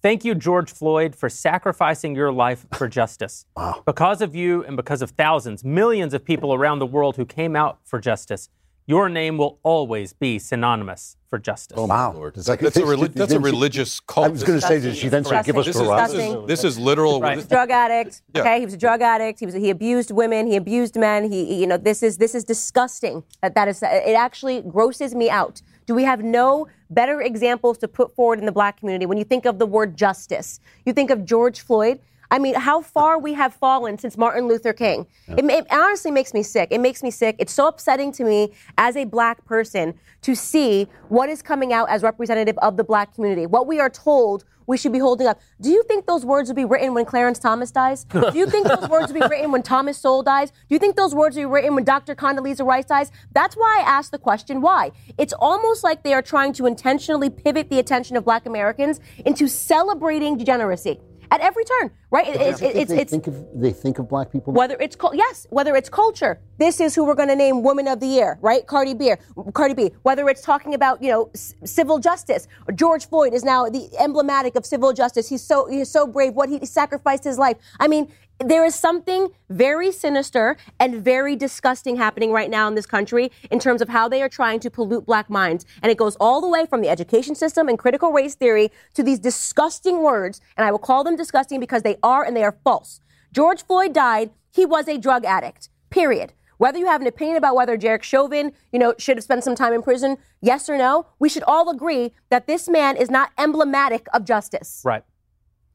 Thank 0.03 0.25
you, 0.25 0.35
George 0.35 0.73
Floyd, 0.73 1.15
for 1.15 1.29
sacrificing 1.29 2.17
your 2.17 2.33
life 2.33 2.67
for 2.75 2.89
justice. 2.89 3.47
Wow. 3.57 3.85
Because 3.87 4.21
of 4.21 4.35
you 4.35 4.65
and 4.65 4.77
because 4.77 5.01
of 5.01 5.11
thousands, 5.11 5.63
millions 5.63 6.13
of 6.13 6.25
people 6.25 6.53
around 6.53 6.81
the 6.81 6.87
world 6.87 7.15
who 7.17 7.25
came 7.25 7.55
out 7.55 7.79
for 7.85 8.01
justice, 8.01 8.49
your 8.87 9.09
name 9.09 9.39
will 9.39 9.59
always 9.63 10.13
be 10.13 10.39
synonymous 10.39 11.17
for 11.29 11.39
justice. 11.39 11.79
Oh, 11.79 11.87
wow. 11.87 12.13
Lord. 12.13 12.37
It's 12.37 12.49
like- 12.49 12.61
that's 12.61 12.77
a, 12.77 12.81
did- 12.81 12.89
reli- 12.89 13.13
that's 13.15 13.33
a 13.33 13.39
did 13.39 13.47
she- 13.47 13.53
religious 13.53 14.01
cult. 14.01 14.27
I 14.27 14.29
was 14.31 14.43
going 14.45 14.61
to 14.61 14.67
say, 14.67 14.81
did 14.81 14.97
she 14.97 15.09
then 15.09 15.25
say, 15.25 15.43
give 15.45 15.57
us 15.57 15.67
this 15.67 15.77
is, 15.77 15.83
Barack? 15.83 16.11
this 16.11 16.15
is, 16.19 16.47
this 16.47 16.65
is 16.65 16.79
literal. 16.79 17.21
Right. 17.21 17.37
this- 17.37 17.47
drug 17.47 17.71
addict. 17.71 18.23
Yeah. 18.35 18.43
Okay, 18.43 18.59
he 18.59 18.65
was 18.65 18.75
a 18.75 18.79
drug 18.79 19.01
addict. 19.01 19.41
He 19.41 19.47
was 19.47 19.55
he 19.55 19.71
abused 19.71 20.11
women. 20.11 20.47
He 20.47 20.57
abused 20.57 20.97
men. 20.97 21.31
He 21.31 21.45
he- 21.47 21.61
you 21.61 21.67
know 21.67 21.77
this 21.77 22.03
is 22.03 22.19
this 22.19 22.35
is 22.35 22.45
disgusting. 22.45 23.23
That 23.41 23.55
that 23.55 23.69
is 23.69 23.83
it 23.83 24.17
actually 24.17 24.63
grosses 24.63 25.15
me 25.15 25.31
out. 25.31 25.63
Do 25.87 25.95
we 25.95 26.05
have 26.05 26.23
no 26.23 26.69
better 26.91 27.21
examples 27.23 27.79
to 27.79 27.89
put 27.89 28.15
forward 28.15 28.39
in 28.39 28.47
the 28.47 28.53
black 28.53 28.79
community 28.79 29.07
when 29.07 29.17
you 29.19 29.25
think 29.25 29.47
of 29.47 29.59
the 29.59 29.67
word 29.67 29.97
justice? 29.97 30.61
You 30.85 30.93
think 30.93 31.11
of 31.11 31.25
George 31.25 31.61
Floyd. 31.61 32.01
I 32.33 32.39
mean, 32.39 32.55
how 32.55 32.81
far 32.81 33.19
we 33.19 33.35
have 33.35 33.53
fallen 33.53 33.99
since 33.99 34.17
Martin 34.17 34.49
Luther 34.49 34.73
King. 34.73 35.07
It, 35.29 35.45
it 35.45 35.67
honestly 35.71 36.11
makes 36.11 36.33
me 36.33 36.43
sick. 36.43 36.69
It 36.71 36.81
makes 36.81 37.03
me 37.03 37.11
sick. 37.11 37.37
It's 37.39 37.53
so 37.53 37.67
upsetting 37.67 38.11
to 38.13 38.25
me 38.25 38.55
as 38.79 38.97
a 38.97 39.05
black 39.05 39.45
person 39.45 39.93
to 40.23 40.35
see 40.35 40.89
what 41.11 41.29
is 41.29 41.43
coming 41.43 41.75
out 41.75 41.91
as 41.91 42.03
representative 42.03 42.57
of 42.63 42.79
the 42.79 42.85
black 42.85 43.15
community. 43.15 43.45
What 43.45 43.67
we 43.67 43.81
are 43.81 43.91
told 43.91 44.47
we 44.67 44.79
should 44.79 44.93
be 44.93 44.99
holding 44.99 45.27
up. 45.27 45.41
Do 45.61 45.69
you 45.69 45.83
think 45.83 46.07
those 46.07 46.25
words 46.25 46.49
would 46.49 46.57
be 46.57 46.65
written 46.65 46.95
when 46.95 47.05
Clarence 47.05 47.39
Thomas 47.39 47.71
dies? 47.71 48.05
Do 48.05 48.31
you 48.33 48.47
think 48.47 48.67
those 48.67 48.89
words 48.89 49.13
would 49.13 49.21
be 49.21 49.27
written 49.27 49.51
when 49.51 49.63
Thomas 49.63 49.99
Sowell 49.99 50.23
dies? 50.23 50.53
Do 50.53 50.75
you 50.75 50.79
think 50.79 50.97
those 50.97 51.15
words 51.15 51.37
would 51.37 51.43
be 51.43 51.47
written 51.47 51.75
when 51.75 51.85
Dr. 51.85 52.15
Condoleezza 52.15 52.65
Rice 52.65 52.87
dies? 52.87 53.11
That's 53.33 53.57
why 53.57 53.83
I 53.85 53.91
asked 53.91 54.13
the 54.13 54.19
question 54.19 54.63
why. 54.63 54.93
It's 55.19 55.35
almost 55.35 55.85
like 55.85 56.03
they 56.03 56.15
are 56.15 56.23
trying 56.23 56.55
to 56.55 56.65
intentionally 56.65 57.29
pivot 57.29 57.69
the 57.69 57.79
attention 57.79 58.17
of 58.17 58.25
black 58.25 58.47
Americans 58.47 59.01
into 59.27 59.49
celebrating 59.49 60.39
degeneracy 60.39 61.01
at 61.33 61.41
every 61.41 61.65
turn, 61.65 61.91
right? 62.11 62.29
It- 62.29 62.41
it's, 62.43 62.61
it's, 62.63 62.91
they 62.91 63.01
it's, 63.01 63.11
think 63.11 63.27
of 63.27 63.37
they 63.55 63.73
think 63.73 63.99
of 63.99 64.07
black 64.09 64.31
people. 64.31 64.53
whether 64.53 64.77
it's 64.79 64.97
yes, 65.15 65.47
whether 65.51 65.75
it's 65.75 65.89
culture, 65.89 66.39
this 66.59 66.79
is 66.79 66.95
who 66.95 67.05
we're 67.07 67.15
going 67.23 67.31
to 67.31 67.37
name 67.37 67.63
Woman 67.63 67.89
of 67.89 67.99
the 68.01 68.07
Year, 68.07 68.39
right? 68.43 68.67
Cardi 68.67 68.95
B, 68.95 69.15
Cardi 69.55 69.75
B. 69.75 69.91
Whether 70.03 70.29
it's 70.29 70.43
talking 70.43 70.75
about 70.75 71.03
you 71.03 71.11
know 71.11 71.31
c- 71.35 71.55
civil 71.65 71.99
justice, 71.99 72.47
George 72.75 73.09
Floyd 73.09 73.33
is 73.33 73.45
now 73.45 73.61
the 73.69 73.89
emblematic 73.99 74.57
of 74.57 74.67
civil 74.67 74.93
justice. 74.93 75.29
He's 75.29 75.43
so 75.43 75.67
he's 75.69 75.91
so 75.91 76.07
brave. 76.07 76.35
What 76.35 76.51
he 76.51 76.65
sacrificed 76.67 77.25
his 77.25 77.39
life. 77.39 77.57
I 77.81 77.89
mean, 77.89 78.13
there 78.49 78.65
is 78.65 78.75
something 78.75 79.29
very 79.49 79.93
sinister 79.93 80.57
and 80.81 80.97
very 81.03 81.37
disgusting 81.37 81.97
happening 81.97 82.33
right 82.33 82.51
now 82.51 82.69
in 82.69 82.75
this 82.75 82.87
country 82.87 83.31
in 83.51 83.59
terms 83.59 83.83
of 83.83 83.89
how 83.89 84.09
they 84.09 84.23
are 84.23 84.29
trying 84.29 84.61
to 84.61 84.71
pollute 84.71 85.07
black 85.07 85.29
minds. 85.31 85.65
And 85.83 85.91
it 85.91 85.99
goes 85.99 86.17
all 86.17 86.41
the 86.41 86.49
way 86.49 86.67
from 86.67 86.81
the 86.81 86.89
education 86.89 87.35
system 87.35 87.69
and 87.69 87.79
critical 87.79 88.13
race 88.13 88.35
theory 88.35 88.71
to 88.95 89.03
these 89.03 89.19
disgusting 89.19 90.03
words. 90.03 90.41
And 90.57 90.67
I 90.67 90.71
will 90.71 90.79
call 90.79 91.05
them 91.05 91.17
disgusting 91.17 91.61
because 91.61 91.83
they 91.83 91.97
are 92.03 92.25
and 92.25 92.37
they 92.37 92.45
are 92.45 92.57
false. 92.65 93.01
George 93.33 93.63
Floyd 93.65 93.93
died. 93.93 94.31
He 94.51 94.67
was 94.67 94.89
a 94.89 94.99
drug 94.99 95.25
addict. 95.25 95.69
Period. 95.91 96.33
Whether 96.59 96.79
you 96.79 96.87
have 96.87 97.01
an 97.01 97.07
opinion 97.09 97.37
about 97.37 97.57
whether 97.57 97.77
Derek 97.77 98.03
Chauvin, 98.05 98.53
you 98.73 98.79
know, 98.79 98.95
should 98.99 99.17
have 99.17 99.25
spent 99.25 99.43
some 99.43 99.55
time 99.57 99.73
in 99.73 99.83
prison, 99.83 100.17
yes 100.41 100.69
or 100.69 100.79
no, 100.79 101.07
we 101.19 101.29
should 101.29 101.43
all 101.45 101.69
agree 101.71 102.13
that 102.31 102.47
this 102.47 102.69
man 102.69 102.97
is 102.97 103.11
not 103.11 103.31
emblematic 103.37 104.07
of 104.15 104.25
justice. 104.25 104.81
Right. 104.85 105.03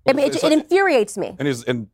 I 0.08 0.14
mean, 0.14 0.28
it, 0.28 0.36
It's 0.36 0.44
it 0.46 0.54
infuriates 0.54 1.18
me. 1.18 1.36
and 1.38 1.46
his 1.48 1.64
and 1.66 1.88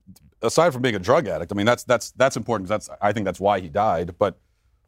aside 0.44 0.72
from 0.74 0.82
being 0.82 0.96
a 0.96 1.00
drug 1.00 1.28
addict, 1.28 1.52
I 1.52 1.56
mean 1.56 1.66
that's 1.66 1.84
that's 1.84 2.12
that's 2.12 2.38
important. 2.38 2.70
That's 2.70 2.90
I 3.02 3.12
think 3.14 3.26
that's 3.26 3.40
why 3.40 3.60
he 3.60 3.70
died. 3.70 4.16
But 4.20 4.38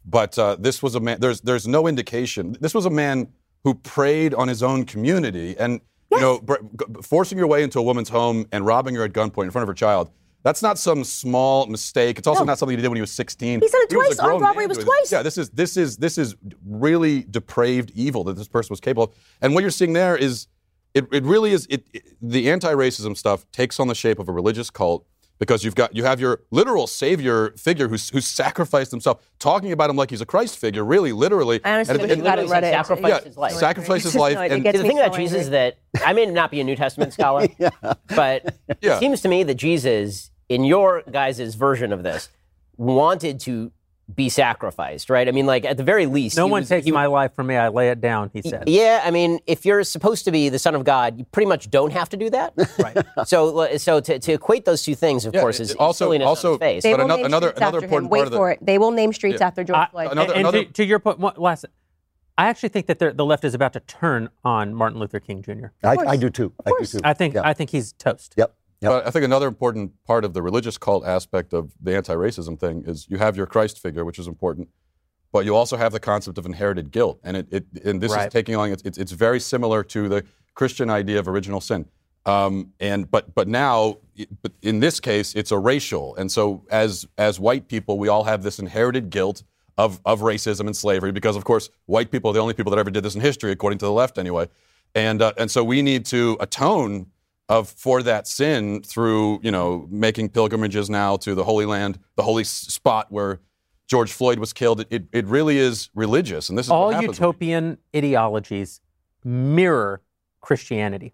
but 0.05 0.37
uh, 0.37 0.55
this 0.59 0.83
was 0.83 0.95
a 0.95 0.99
man. 0.99 1.19
There's 1.19 1.41
there's 1.41 1.67
no 1.67 1.87
indication. 1.87 2.55
This 2.61 2.73
was 2.73 2.85
a 2.85 2.89
man 2.89 3.29
who 3.63 3.73
preyed 3.73 4.33
on 4.33 4.47
his 4.47 4.61
own 4.61 4.85
community, 4.85 5.55
and 5.57 5.81
you 6.11 6.19
know, 6.19 6.39
br- 6.39 6.57
forcing 7.01 7.37
your 7.37 7.47
way 7.47 7.63
into 7.63 7.79
a 7.79 7.81
woman's 7.81 8.09
home 8.09 8.45
and 8.51 8.65
robbing 8.65 8.93
her 8.95 9.03
at 9.03 9.13
gunpoint 9.13 9.45
in 9.45 9.51
front 9.51 9.63
of 9.63 9.67
her 9.67 9.73
child. 9.73 10.11
That's 10.43 10.61
not 10.61 10.77
some 10.77 11.03
small 11.03 11.65
mistake. 11.65 12.19
It's 12.19 12.27
also 12.27 12.41
No. 12.41 12.45
not 12.51 12.59
something 12.59 12.77
he 12.77 12.81
did 12.81 12.87
when 12.89 12.97
he 12.97 13.01
was 13.01 13.11
16. 13.11 13.61
He 13.61 13.67
said 13.67 13.79
it 13.79 13.91
a 13.91 13.95
twice. 13.95 14.19
Armed 14.19 14.41
robbery 14.41 14.67
was 14.67 14.77
twice. 14.77 15.11
Yeah, 15.11 15.23
this 15.23 15.39
is 15.39 15.49
this 15.49 15.75
is 15.75 15.97
this 15.97 16.19
is 16.19 16.35
really 16.63 17.23
depraved 17.23 17.91
evil 17.95 18.23
that 18.25 18.35
this 18.37 18.47
person 18.47 18.71
was 18.71 18.79
capable 18.79 19.05
of. 19.05 19.13
And 19.41 19.55
what 19.55 19.61
you're 19.61 19.71
seeing 19.71 19.93
there 19.93 20.15
is 20.15 20.45
it, 20.93 21.07
it 21.11 21.23
really 21.23 21.51
is 21.51 21.65
it, 21.71 21.87
it- 21.93 22.03
the 22.21 22.51
anti-racism 22.51 23.17
stuff 23.17 23.49
takes 23.51 23.79
on 23.79 23.87
the 23.87 23.95
shape 23.95 24.19
of 24.19 24.29
a 24.29 24.31
religious 24.31 24.69
cult 24.69 25.07
because 25.39 25.63
you've 25.63 25.75
got 25.75 25.95
you 25.95 26.03
have 26.05 26.19
your 26.19 26.41
literal 26.51 26.87
savior 26.87 27.51
figure 27.57 27.87
who's 27.87 28.09
who's 28.09 28.25
sacrificed 28.27 28.91
himself 28.91 29.21
talking 29.39 29.71
about 29.71 29.89
him 29.89 29.95
like 29.95 30.09
he's 30.09 30.21
a 30.21 30.25
Christ 30.25 30.57
figure 30.57 30.83
really 30.85 31.11
literally 31.11 31.59
I 31.63 31.73
honestly 31.75 31.93
And- 31.95 32.01
wish 32.03 32.11
and- 32.11 32.19
you 32.19 32.23
got 32.23 32.39
it 32.39 32.43
literally 32.43 32.51
read 32.51 32.63
it. 32.63 32.73
sacrificed 32.85 33.07
yeah, 33.23 33.23
his 33.29 33.37
life. 33.37 33.53
sacrificed 33.53 34.03
his 34.05 34.15
life 34.15 34.35
know 34.35 34.41
it. 34.41 34.51
It 34.51 34.55
and 34.55 34.65
the 34.65 34.81
thing 34.83 34.97
so 34.97 35.03
about 35.05 35.17
Jesus 35.17 35.41
is 35.43 35.49
that 35.51 35.77
I 36.05 36.13
may 36.13 36.25
not 36.25 36.51
be 36.51 36.59
a 36.61 36.63
New 36.63 36.75
Testament 36.75 37.13
scholar, 37.17 37.47
but 38.15 38.55
Yeah. 38.81 38.95
it 38.97 38.99
seems 38.99 39.21
to 39.21 39.27
me 39.27 39.43
that 39.43 39.55
Jesus, 39.55 40.31
in 40.49 40.63
your 40.63 41.03
guys' 41.11 41.55
version 41.55 41.91
of 41.91 42.03
this, 42.03 42.29
wanted 42.77 43.39
to 43.41 43.71
be 44.13 44.29
sacrificed, 44.29 45.09
right? 45.09 45.27
I 45.27 45.31
mean, 45.31 45.47
like 45.47 45.65
at 45.65 45.77
the 45.77 45.83
very 45.83 46.05
least, 46.05 46.37
No 46.37 46.45
he 46.45 46.51
one 46.51 46.61
was- 46.61 46.69
takes 46.69 46.85
he- 46.85 46.91
my 46.91 47.07
life 47.07 47.33
from 47.33 47.47
me. 47.47 47.55
I 47.55 47.69
lay 47.69 47.89
it 47.89 48.01
down, 48.01 48.29
he 48.33 48.41
said. 48.43 48.65
Yeah, 48.69 49.01
I 49.03 49.09
mean, 49.09 49.39
if 49.47 49.65
you're 49.65 49.83
supposed 49.83 50.25
to 50.25 50.31
be 50.31 50.49
the 50.49 50.59
son 50.59 50.75
of 50.75 50.83
God, 50.83 51.17
you 51.17 51.25
pretty 51.25 51.47
much 51.47 51.71
don't 51.71 51.91
have 51.91 52.09
to 52.09 52.17
do 52.17 52.29
that. 52.29 52.53
Right. 52.77 52.95
So, 53.25 53.75
so 53.77 53.99
to, 54.01 54.19
to 54.19 54.33
equate 54.33 54.65
those 54.65 54.83
two 54.83 54.93
things, 54.93 55.25
of 55.25 55.33
Yeah, 55.33 55.41
course, 55.41 55.59
it- 55.59 55.63
is 55.63 55.73
also- 55.75 56.05
silliness 56.05 56.27
also- 56.27 56.53
on 56.53 56.59
face. 56.59 56.83
They 56.83 56.91
But 56.91 56.97
will 56.99 57.05
ano- 57.05 57.15
name 57.17 57.25
another- 57.25 57.49
another 57.57 57.79
important 57.79 58.05
him. 58.05 58.09
part 58.09 58.11
Wait 58.11 58.21
of 58.27 58.31
the- 58.31 58.43
it. 58.43 58.59
They 58.65 58.77
will 58.77 58.91
name 58.91 59.11
streets 59.11 59.41
after 59.41 59.63
George 59.63 59.77
I- 59.79 59.87
Floyd. 59.87 60.11
Another- 60.11 60.33
and 60.33 60.39
another- 60.41 60.63
to, 60.65 60.71
to 60.73 60.85
your 60.85 60.99
point, 60.99 61.17
one 61.19 61.33
last, 61.37 61.65
I 62.37 62.47
actually 62.47 62.69
think 62.69 62.85
that 62.87 62.99
the 62.99 63.25
left 63.25 63.43
is 63.43 63.53
about 63.55 63.73
to 63.73 63.79
turn 63.79 64.29
on 64.43 64.73
Martin 64.75 64.99
Luther 64.99 65.19
King 65.19 65.41
Jr. 65.41 65.67
I, 65.83 65.95
I 65.95 66.17
do 66.17 66.29
too. 66.29 66.53
I 66.65 66.71
do 66.77 66.85
too. 66.85 66.99
I 67.03 67.13
think 67.13 67.33
Yeah. 67.33 67.41
I 67.43 67.53
think 67.53 67.69
he's 67.71 67.93
toast. 67.93 68.35
Yep. 68.37 68.53
Yep. 68.85 68.91
But 68.93 69.07
I 69.07 69.11
think 69.11 69.25
another 69.25 69.47
important 69.47 69.91
part 70.05 70.25
of 70.25 70.33
the 70.33 70.41
religious 70.41 70.77
cult 70.77 71.05
aspect 71.05 71.53
of 71.53 71.73
the 71.81 71.95
anti-racism 71.95 72.59
thing 72.59 72.83
is 72.87 73.07
you 73.09 73.17
have 73.17 73.35
your 73.37 73.45
Christ 73.45 73.79
figure, 73.81 74.05
which 74.05 74.19
is 74.19 74.27
important, 74.27 74.69
but 75.31 75.45
you 75.45 75.55
also 75.55 75.75
have 75.77 75.91
the 75.91 75.99
concept 75.99 76.37
of 76.37 76.45
inherited 76.45 76.91
guilt, 76.91 77.19
and 77.23 77.37
it, 77.37 77.47
it 77.51 77.65
and 77.83 77.99
this 78.01 78.11
Right. 78.11 78.27
is 78.27 78.33
taking 78.33 78.55
on 78.55 78.71
it's, 78.71 78.83
it's 78.83 78.97
it's 78.97 79.11
very 79.11 79.39
similar 79.39 79.83
to 79.83 80.07
the 80.07 80.23
Christian 80.53 80.89
idea 80.89 81.19
of 81.19 81.27
original 81.27 81.61
sin. 81.61 81.85
Um, 82.25 82.73
and 82.79 83.09
but 83.11 83.35
but 83.35 83.47
now, 83.47 83.97
but 84.41 84.51
in 84.61 84.79
this 84.79 84.99
case, 84.99 85.35
it's 85.35 85.51
a 85.51 85.57
racial, 85.59 86.15
and 86.15 86.31
so 86.31 86.63
as 86.71 87.05
as 87.17 87.39
white 87.39 87.67
people, 87.67 87.99
we 87.99 88.07
all 88.07 88.23
have 88.23 88.41
this 88.43 88.59
inherited 88.59 89.09
guilt 89.09 89.43
of 89.77 89.99
of 90.05 90.21
racism 90.21 90.65
and 90.67 90.75
slavery 90.75 91.11
because, 91.11 91.35
of 91.35 91.43
course, 91.43 91.69
white 91.85 92.09
people 92.11 92.31
are 92.31 92.33
the 92.33 92.39
only 92.39 92.53
people 92.53 92.71
that 92.71 92.79
ever 92.79 92.89
did 92.89 93.03
this 93.03 93.15
in 93.15 93.21
history, 93.21 93.51
according 93.51 93.77
to 93.79 93.85
the 93.85 93.91
left, 93.91 94.17
anyway. 94.17 94.47
And 94.95 95.21
uh, 95.21 95.33
and 95.37 95.51
so 95.51 95.63
we 95.63 95.81
need 95.81 96.05
to 96.07 96.37
atone 96.39 97.07
of 97.49 97.69
for 97.69 98.01
that 98.03 98.27
sin 98.27 98.81
through 98.81 99.39
you 99.43 99.51
know 99.51 99.87
making 99.89 100.29
pilgrimages 100.29 100.89
now 100.89 101.17
to 101.17 101.35
the 101.35 101.43
Holy 101.43 101.65
Land, 101.65 101.99
the 102.15 102.23
holy 102.23 102.43
spot 102.43 103.07
where 103.11 103.39
George 103.87 104.11
Floyd 104.11 104.39
was 104.39 104.51
killed. 104.53 104.81
It, 104.81 104.87
it, 104.89 105.03
it 105.11 105.25
really 105.25 105.57
is 105.57 105.89
religious, 105.93 106.49
and 106.49 106.57
this 106.57 106.65
is 106.67 106.71
All 106.71 106.87
what 106.87 106.95
happens 106.95 107.19
when- 107.19 107.27
utopian 107.27 107.77
ideologies 107.95 108.81
mirror 109.23 110.01
Christianity, 110.41 111.13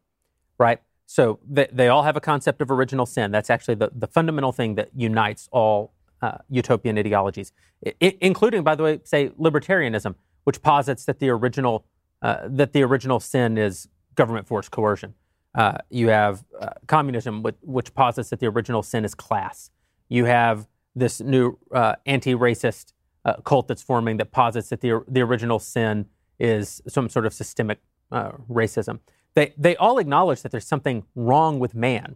right? 0.57 0.81
So 1.05 1.39
they, 1.49 1.67
they 1.71 1.87
all 1.89 2.03
have 2.03 2.15
a 2.15 2.21
concept 2.21 2.61
of 2.61 2.71
original 2.71 3.05
sin. 3.05 3.31
That's 3.31 3.49
actually 3.49 3.75
the, 3.75 3.89
the 3.93 4.07
fundamental 4.07 4.51
thing 4.51 4.75
that 4.75 4.89
unites 4.95 5.47
all 5.51 5.93
uh, 6.21 6.37
utopian 6.49 6.97
ideologies, 6.97 7.51
I- 7.85 8.17
including, 8.21 8.63
by 8.63 8.75
the 8.75 8.83
way, 8.83 8.99
say 9.03 9.29
libertarianism, 9.39 10.15
which 10.45 10.61
posits 10.61 11.05
that 11.05 11.19
the 11.19 11.29
original 11.29 11.85
uh, 12.21 12.47
that 12.47 12.71
the 12.73 12.83
original 12.83 13.19
sin 13.19 13.57
is 13.57 13.87
government 14.15 14.47
force 14.47 14.69
coercion. 14.69 15.15
Uh, 15.53 15.77
you 15.89 16.07
have 16.07 16.45
uh, 16.59 16.69
communism, 16.87 17.43
which, 17.43 17.55
which 17.61 17.93
posits 17.93 18.29
that 18.29 18.39
the 18.39 18.47
original 18.47 18.81
sin 18.81 19.03
is 19.03 19.13
class. 19.13 19.69
You 20.07 20.25
have 20.25 20.67
this 20.95 21.19
new 21.19 21.57
uh, 21.73 21.95
anti-racist 22.05 22.93
uh, 23.25 23.33
cult 23.43 23.67
that's 23.67 23.81
forming 23.83 24.17
that 24.17 24.31
posits 24.31 24.69
that 24.69 24.81
the 24.81 25.03
the 25.07 25.21
original 25.21 25.59
sin 25.59 26.07
is 26.39 26.81
some 26.87 27.07
sort 27.09 27.25
of 27.25 27.33
systemic 27.33 27.79
uh, 28.11 28.31
racism. 28.49 28.99
They 29.35 29.53
they 29.57 29.75
all 29.75 29.99
acknowledge 29.99 30.41
that 30.41 30.51
there's 30.51 30.67
something 30.67 31.03
wrong 31.15 31.59
with 31.59 31.75
man. 31.75 32.15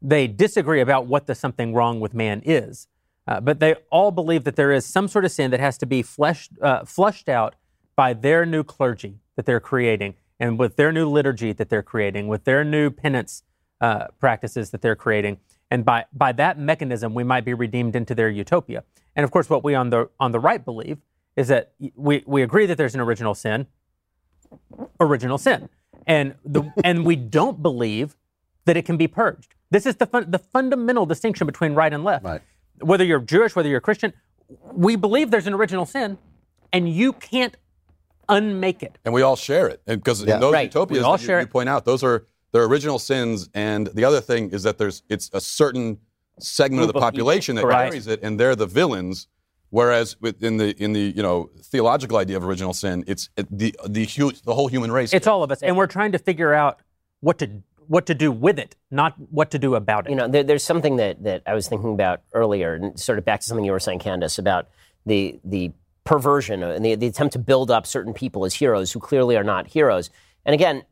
They 0.00 0.26
disagree 0.26 0.80
about 0.80 1.06
what 1.06 1.26
the 1.26 1.34
something 1.34 1.72
wrong 1.74 2.00
with 2.00 2.14
man 2.14 2.42
is, 2.44 2.88
but 3.26 3.60
they 3.60 3.76
all 3.90 4.10
believe 4.10 4.42
that 4.44 4.56
there 4.56 4.72
is 4.72 4.84
some 4.84 5.06
sort 5.06 5.24
of 5.24 5.30
sin 5.30 5.50
that 5.52 5.60
has 5.60 5.78
to 5.78 5.86
be 5.86 6.02
fleshed 6.02 6.52
flushed 6.84 7.28
out 7.28 7.54
by 7.94 8.12
their 8.12 8.44
new 8.44 8.64
clergy 8.64 9.20
that 9.36 9.46
they're 9.46 9.60
creating, 9.60 10.14
and 10.42 10.58
with 10.58 10.74
their 10.74 10.90
new 10.90 11.08
liturgy 11.08 11.52
that 11.52 11.68
they're 11.68 11.84
creating, 11.84 12.26
with 12.26 12.42
their 12.42 12.64
new 12.64 12.90
penance 12.90 13.44
uh, 13.80 14.08
practices 14.18 14.70
that 14.70 14.82
they're 14.82 14.96
creating, 14.96 15.38
and 15.70 15.84
by 15.84 16.04
by 16.12 16.32
that 16.32 16.58
mechanism, 16.58 17.14
we 17.14 17.22
might 17.22 17.44
be 17.44 17.54
redeemed 17.54 17.94
into 17.94 18.12
their 18.12 18.28
utopia. 18.28 18.82
And 19.14 19.22
of 19.24 19.30
course, 19.30 19.48
what 19.48 19.62
we 19.62 19.76
on 19.76 19.90
the 19.90 20.10
on 20.18 20.32
the 20.32 20.40
right 20.40 20.62
believe 20.62 20.98
is 21.36 21.46
that 21.46 21.72
we 21.94 22.24
we 22.26 22.42
agree 22.42 22.66
that 22.66 22.76
there's 22.76 22.94
an 22.94 23.00
original 23.00 23.34
sin, 23.34 23.68
original 24.98 25.38
sin, 25.38 25.68
and 26.08 26.34
the 26.44 26.72
and 26.84 27.06
we 27.06 27.14
don't 27.14 27.62
believe 27.62 28.16
that 28.64 28.76
it 28.76 28.84
can 28.84 28.96
be 28.96 29.06
purged. 29.06 29.54
This 29.70 29.86
is 29.86 29.96
the 29.96 30.06
fun, 30.06 30.28
the 30.28 30.40
fundamental 30.40 31.06
distinction 31.06 31.46
between 31.46 31.74
right 31.74 31.92
and 31.92 32.02
left. 32.02 32.24
Right. 32.24 32.42
Whether 32.80 33.04
you're 33.04 33.20
Jewish, 33.20 33.54
whether 33.54 33.68
you're 33.68 33.80
Christian, 33.80 34.12
we 34.72 34.96
believe 34.96 35.30
there's 35.30 35.46
an 35.46 35.54
original 35.54 35.86
sin, 35.86 36.18
and 36.72 36.92
you 36.92 37.12
can't 37.12 37.56
unmake 38.28 38.82
it. 38.82 38.98
and 39.04 39.12
we 39.14 39.22
all 39.22 39.36
share 39.36 39.68
it. 39.68 39.82
And 39.86 40.00
because 40.00 40.22
Yeah. 40.24 40.34
in 40.34 40.40
those 40.40 40.52
Right. 40.52 40.64
utopias 40.74 41.02
all 41.04 41.16
that 41.16 41.26
you, 41.28 41.38
you 41.38 41.46
point 41.46 41.68
out, 41.68 41.84
those 41.84 42.02
are 42.02 42.26
their 42.52 42.64
original 42.64 42.98
sins. 42.98 43.48
And 43.54 43.86
the 43.88 44.04
other 44.04 44.20
thing 44.20 44.50
is 44.50 44.62
that 44.62 44.78
there's 44.78 45.02
it's 45.08 45.30
a 45.32 45.40
certain 45.40 45.98
segment 46.38 46.82
of 46.82 46.88
the 46.88 46.92
Group 46.94 47.02
of 47.04 47.12
people. 47.12 47.26
population 47.26 47.56
that 47.56 47.62
Correct. 47.62 47.90
carries 47.92 48.06
it, 48.06 48.20
and 48.22 48.38
they're 48.38 48.56
the 48.56 48.66
villains. 48.66 49.26
Whereas 49.70 50.16
within 50.20 50.58
the 50.58 50.76
in 50.82 50.92
the 50.92 51.12
you 51.16 51.22
know 51.22 51.48
theological 51.62 52.18
idea 52.18 52.36
of 52.36 52.44
original 52.44 52.74
sin, 52.74 53.04
it's 53.06 53.30
it, 53.36 53.46
the 53.50 53.74
the 53.88 54.04
hu- 54.04 54.32
the 54.44 54.54
whole 54.54 54.68
human 54.68 54.92
race. 54.92 55.14
It's 55.14 55.26
all 55.26 55.42
of 55.42 55.50
us, 55.50 55.62
and 55.62 55.76
we're 55.78 55.86
trying 55.86 56.12
to 56.12 56.18
figure 56.18 56.52
out 56.52 56.80
what 57.20 57.38
to 57.38 57.48
what 57.88 58.04
to 58.06 58.14
do 58.14 58.30
with 58.30 58.58
it, 58.58 58.76
not 58.90 59.14
what 59.30 59.50
to 59.50 59.58
do 59.58 59.74
about 59.74 60.06
it. 60.06 60.10
You 60.10 60.16
know, 60.16 60.28
there, 60.28 60.42
there's 60.44 60.62
something 60.62 60.96
that, 60.96 61.22
that 61.24 61.42
I 61.46 61.54
was 61.54 61.68
thinking 61.68 61.92
about 61.94 62.20
earlier, 62.32 62.74
and 62.74 62.98
sort 63.00 63.18
of 63.18 63.24
back 63.24 63.40
to 63.40 63.46
something 63.46 63.64
you 63.64 63.72
were 63.72 63.80
saying, 63.80 63.98
Candace, 64.00 64.38
about 64.38 64.68
the 65.06 65.40
the 65.42 65.72
perversion 66.04 66.62
uh, 66.62 66.68
and 66.70 66.84
the, 66.84 66.94
the 66.94 67.06
attempt 67.06 67.32
to 67.34 67.38
build 67.38 67.70
up 67.70 67.86
certain 67.86 68.12
people 68.12 68.44
as 68.44 68.54
heroes 68.54 68.92
who 68.92 69.00
clearly 69.00 69.36
are 69.36 69.44
not 69.44 69.68
heroes. 69.68 70.10
And 70.44 70.54
again, 70.54 70.82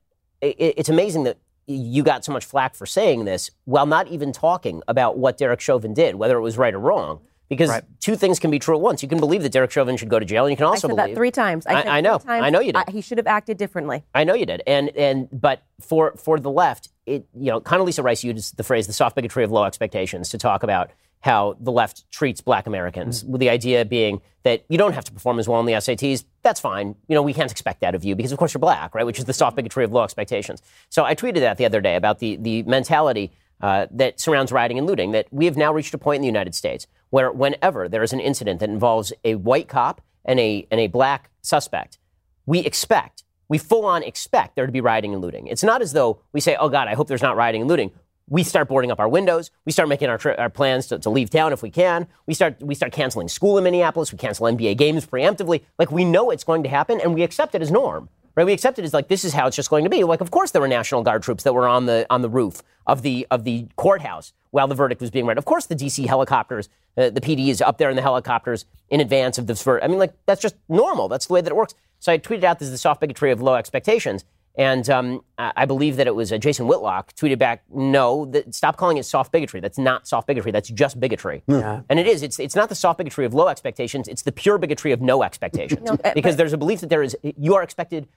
it, 0.41 0.57
it's 0.59 0.89
amazing 0.89 1.25
that 1.25 1.39
you 1.67 2.03
got 2.03 2.25
so 2.25 2.33
much 2.33 2.45
flack 2.45 2.75
for 2.75 2.87
saying 2.87 3.25
this 3.25 3.51
while 3.65 3.87
not 3.87 4.09
even 4.09 4.33
talking 4.33 4.83
about 4.89 5.19
what 5.19 5.37
Derek 5.39 5.61
Chauvin 5.61 5.95
did, 5.95 6.15
whether 6.17 6.37
it 6.37 6.41
was 6.41 6.57
right 6.59 6.75
or 6.75 6.79
wrong. 6.81 7.21
Because 7.49 7.69
Right. 7.69 7.83
two 7.99 8.15
things 8.15 8.39
can 8.39 8.53
be 8.53 8.61
true 8.61 8.77
at 8.77 8.81
once. 8.81 9.03
You 9.03 9.09
can 9.09 9.19
believe 9.19 9.43
that 9.43 9.51
Derek 9.51 9.73
Chauvin 9.73 9.97
should 9.97 10.09
go 10.09 10.21
to 10.21 10.25
jail, 10.25 10.45
and 10.45 10.53
you 10.53 10.57
can 10.57 10.67
I 10.67 10.69
also 10.69 10.87
said 10.87 10.95
believe 10.97 11.09
that 11.09 11.15
three 11.17 11.33
times. 11.33 11.67
I- 11.67 11.83
said 11.83 11.89
I 11.89 12.01
know. 12.01 12.19
times, 12.19 12.45
I 12.45 12.51
know 12.51 12.61
you 12.61 12.73
did. 12.73 12.89
he 12.91 13.01
should 13.01 13.19
have 13.19 13.27
acted 13.27 13.57
differently. 13.57 14.05
I 14.15 14.23
know 14.23 14.35
you 14.35 14.47
did, 14.47 14.63
and 14.69 14.91
and 14.97 15.29
but 15.33 15.61
for 15.81 16.13
for 16.17 16.39
the 16.39 16.51
left, 16.51 16.91
it 17.07 17.27
you 17.35 17.51
know, 17.51 17.61
Condoleezza 17.61 18.05
Rice 18.05 18.23
used 18.23 18.57
the 18.57 18.63
phrase 18.63 18.87
"the 18.87 18.93
soft 18.93 19.17
bigotry 19.17 19.43
of 19.43 19.51
low 19.51 19.65
expectations" 19.65 20.29
to 20.29 20.39
talk 20.39 20.63
about 20.63 20.93
how 21.21 21.57
the 21.61 21.73
left 21.73 22.11
treats 22.11 22.41
Black 22.41 22.67
Americans, 22.67 23.25
with 23.25 23.41
the 23.41 23.51
idea 23.51 23.85
being 23.85 24.21
that 24.43 24.65
you 24.69 24.79
don't 24.79 24.95
have 24.95 25.05
to 25.05 25.13
perform 25.13 25.39
as 25.39 25.47
well 25.47 25.59
on 25.59 25.67
the 25.67 25.75
SATs. 25.75 26.25
That's 26.43 26.61
fine. 26.61 26.97
You 27.09 27.15
know, 27.15 27.23
we 27.23 27.35
can't 27.35 27.51
expect 27.51 27.81
that 27.83 27.95
of 27.95 28.05
you 28.05 28.17
because, 28.17 28.33
of 28.33 28.39
course, 28.39 28.55
you're 28.55 28.59
black, 28.59 28.95
right? 28.95 29.05
Which 29.05 29.19
is 29.19 29.27
the 29.27 29.35
soft 29.35 29.57
bigotry 29.57 29.85
of 29.85 29.93
low 29.93 30.03
expectations. 30.03 30.63
So 30.89 31.05
I 31.05 31.15
tweeted 31.15 31.41
that 31.41 31.59
the 31.59 31.67
other 31.67 31.81
day 31.81 31.97
about 31.97 32.19
the 32.21 32.37
the 32.37 32.63
mentality 32.63 33.33
uh, 33.61 33.87
that 33.91 34.19
surrounds 34.19 34.51
rioting 34.51 34.79
and 34.79 34.87
looting. 34.87 35.13
That 35.13 35.27
we 35.31 35.45
have 35.45 35.57
now 35.57 35.73
reached 35.73 35.93
a 35.93 35.99
point 35.99 36.17
in 36.17 36.23
the 36.23 36.27
United 36.27 36.55
States 36.55 36.87
where, 37.11 37.31
whenever 37.31 37.89
there 37.89 38.03
is 38.03 38.13
an 38.13 38.21
incident 38.21 38.61
that 38.61 38.71
involves 38.71 39.13
a 39.25 39.35
white 39.35 39.69
cop 39.69 40.01
and 40.25 40.41
a 40.41 40.67
and 40.71 40.81
a 40.81 40.87
black 40.87 41.31
suspect, 41.43 41.99
we 42.47 42.61
expect, 42.61 43.25
we 43.49 43.59
full 43.59 43.85
on 43.85 44.03
expect 44.03 44.57
there 44.57 44.65
to 44.65 44.73
be 44.73 44.81
rioting 44.81 45.13
and 45.13 45.21
looting. 45.21 45.47
It's 45.49 45.63
not 45.63 45.83
as 45.83 45.93
though 45.93 46.21
we 46.33 46.41
say, 46.41 46.57
oh 46.59 46.71
God, 46.71 46.89
I 46.89 46.95
hope 46.95 47.09
there's 47.09 47.23
not 47.23 47.37
rioting 47.37 47.61
and 47.61 47.69
looting. 47.69 47.91
We 48.31 48.45
start 48.45 48.69
boarding 48.69 48.93
up 48.93 49.01
our 49.01 49.09
windows. 49.09 49.51
We 49.65 49.73
start 49.73 49.89
making 49.89 50.09
our, 50.09 50.17
tri- 50.17 50.37
our 50.37 50.49
plans 50.49 50.87
to, 50.87 50.99
to 51.01 51.11
leave 51.11 51.31
town 51.31 51.53
if 51.53 51.63
we 51.63 51.71
can. 51.71 52.07
We 52.27 52.35
start, 52.35 52.63
we 52.63 52.77
start 52.77 52.93
canceling 52.93 53.29
school 53.29 53.59
in 53.59 53.65
Minneapolis. 53.65 54.13
We 54.13 54.19
cancel 54.19 54.47
NBA 54.47 54.79
games 54.79 55.05
preemptively. 55.05 55.65
Like 55.79 55.91
we 55.91 56.05
know 56.05 56.31
it's 56.31 56.45
going 56.45 56.63
to 56.63 56.69
happen 56.69 57.01
and 57.01 57.13
we 57.13 57.25
accept 57.25 57.57
it 57.57 57.61
as 57.61 57.71
norm. 57.71 58.09
Right? 58.37 58.45
We 58.47 58.53
accept 58.53 58.79
it 58.79 58.85
as 58.85 58.95
like 58.95 59.09
this 59.09 59.25
is 59.25 59.35
how 59.35 59.49
it's 59.49 59.57
just 59.57 59.69
going 59.69 59.83
to 59.83 59.91
be. 59.91 60.05
Like, 60.05 60.21
of 60.21 60.31
course, 60.31 60.53
there 60.53 60.63
were 60.63 60.69
National 60.69 61.03
Guard 61.03 61.25
troops 61.25 61.43
that 61.43 61.53
were 61.53 61.67
on 61.67 61.87
the 61.87 62.07
on 62.09 62.23
the 62.23 62.29
roof 62.29 62.63
of 62.87 63.03
the 63.03 63.27
of 63.33 63.43
the 63.43 63.67
courthouse 63.75 64.33
while 64.53 64.69
the 64.69 64.75
verdict 64.77 65.01
was 65.01 65.11
being 65.11 65.27
read. 65.27 65.37
Of 65.37 65.45
course, 65.45 65.67
the 65.67 65.75
DC 65.75 66.07
helicopters, 66.07 66.69
uh, 66.97 67.11
the 67.11 67.21
PD 67.21 67.49
is 67.49 67.61
up 67.61 67.79
there 67.79 67.91
in 67.91 67.97
the 67.97 68.03
helicopters 68.03 68.67
in 68.89 69.01
advance 69.01 69.37
of 69.37 69.49
this. 69.49 69.63
verdict. 69.63 69.85
I 69.85 69.89
mean, 69.89 69.99
like 69.99 70.15
that's 70.27 70.41
just 70.41 70.55
normal. 70.69 71.09
That's 71.09 71.27
the 71.27 71.35
way 71.35 71.41
that 71.41 71.51
it 71.51 71.57
works. 71.57 71.75
So 71.99 72.13
I 72.13 72.19
tweeted 72.19 72.45
out 72.45 72.61
this 72.61 72.67
is 72.67 72.73
the 72.73 72.79
soft 72.79 73.01
bigotry 73.01 73.33
of 73.33 73.43
low 73.43 73.57
expectations. 73.57 74.25
And 74.57 74.89
um, 74.91 75.23
I 75.39 75.53
I 75.57 75.65
believe 75.65 75.97
that 75.97 76.07
it 76.07 76.15
was 76.15 76.33
uh, 76.33 76.39
Jason 76.39 76.67
Whitlock 76.67 77.15
tweeted 77.15 77.39
back, 77.39 77.63
"No, 77.73 78.27
that, 78.27 78.55
stop 78.55 78.77
calling 78.77 78.97
it 78.97 79.05
soft 79.05 79.33
bigotry. 79.33 79.61
That's 79.61 79.79
not 79.79 80.09
soft 80.09 80.27
bigotry. 80.27 80.51
That's 80.51 80.69
just 80.69 80.99
bigotry." 80.99 81.43
And 81.89 81.99
it 82.01 82.07
is. 82.07 82.23
It's 82.23 82.39
it's 82.39 82.57
not 82.57 82.69
the 82.69 82.75
soft 82.75 82.99
bigotry 82.99 83.25
of 83.25 83.33
low 83.33 83.49
expectations. 83.49 84.09
It's 84.09 84.23
the 84.23 84.33
pure 84.33 84.59
bigotry 84.59 84.93
of 84.93 85.01
no 85.01 85.23
expectations. 85.23 85.83
No, 85.83 85.93
uh, 86.05 86.13
because 86.15 86.35
but- 86.35 86.39
there's 86.39 86.53
a 86.53 86.59
belief 86.59 86.81
that 86.81 86.91
there 86.91 87.03
is 87.03 87.17
you 87.23 87.55
are 87.55 87.63
expected. 87.63 88.09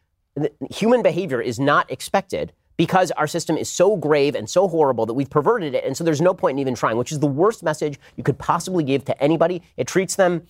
Human 0.72 1.04
behavior 1.04 1.40
is 1.40 1.60
not 1.60 1.92
expected 1.92 2.54
because 2.76 3.12
our 3.12 3.28
system 3.28 3.56
is 3.56 3.70
so 3.70 3.96
grave 3.96 4.34
and 4.34 4.50
so 4.50 4.68
horrible 4.68 5.06
that 5.06 5.14
we've 5.14 5.30
perverted 5.30 5.76
it, 5.76 5.86
and 5.86 5.96
so 5.96 6.04
there's 6.04 6.22
no 6.22 6.34
point 6.34 6.56
in 6.56 6.60
even 6.60 6.74
trying. 6.74 6.98
Which 6.98 7.12
is 7.12 7.20
the 7.20 7.28
worst 7.28 7.62
message 7.62 8.00
you 8.16 8.24
could 8.24 8.40
possibly 8.40 8.84
give 8.84 9.06
to 9.06 9.24
anybody. 9.24 9.62
It 9.78 9.88
treats 9.88 10.16
them 10.16 10.48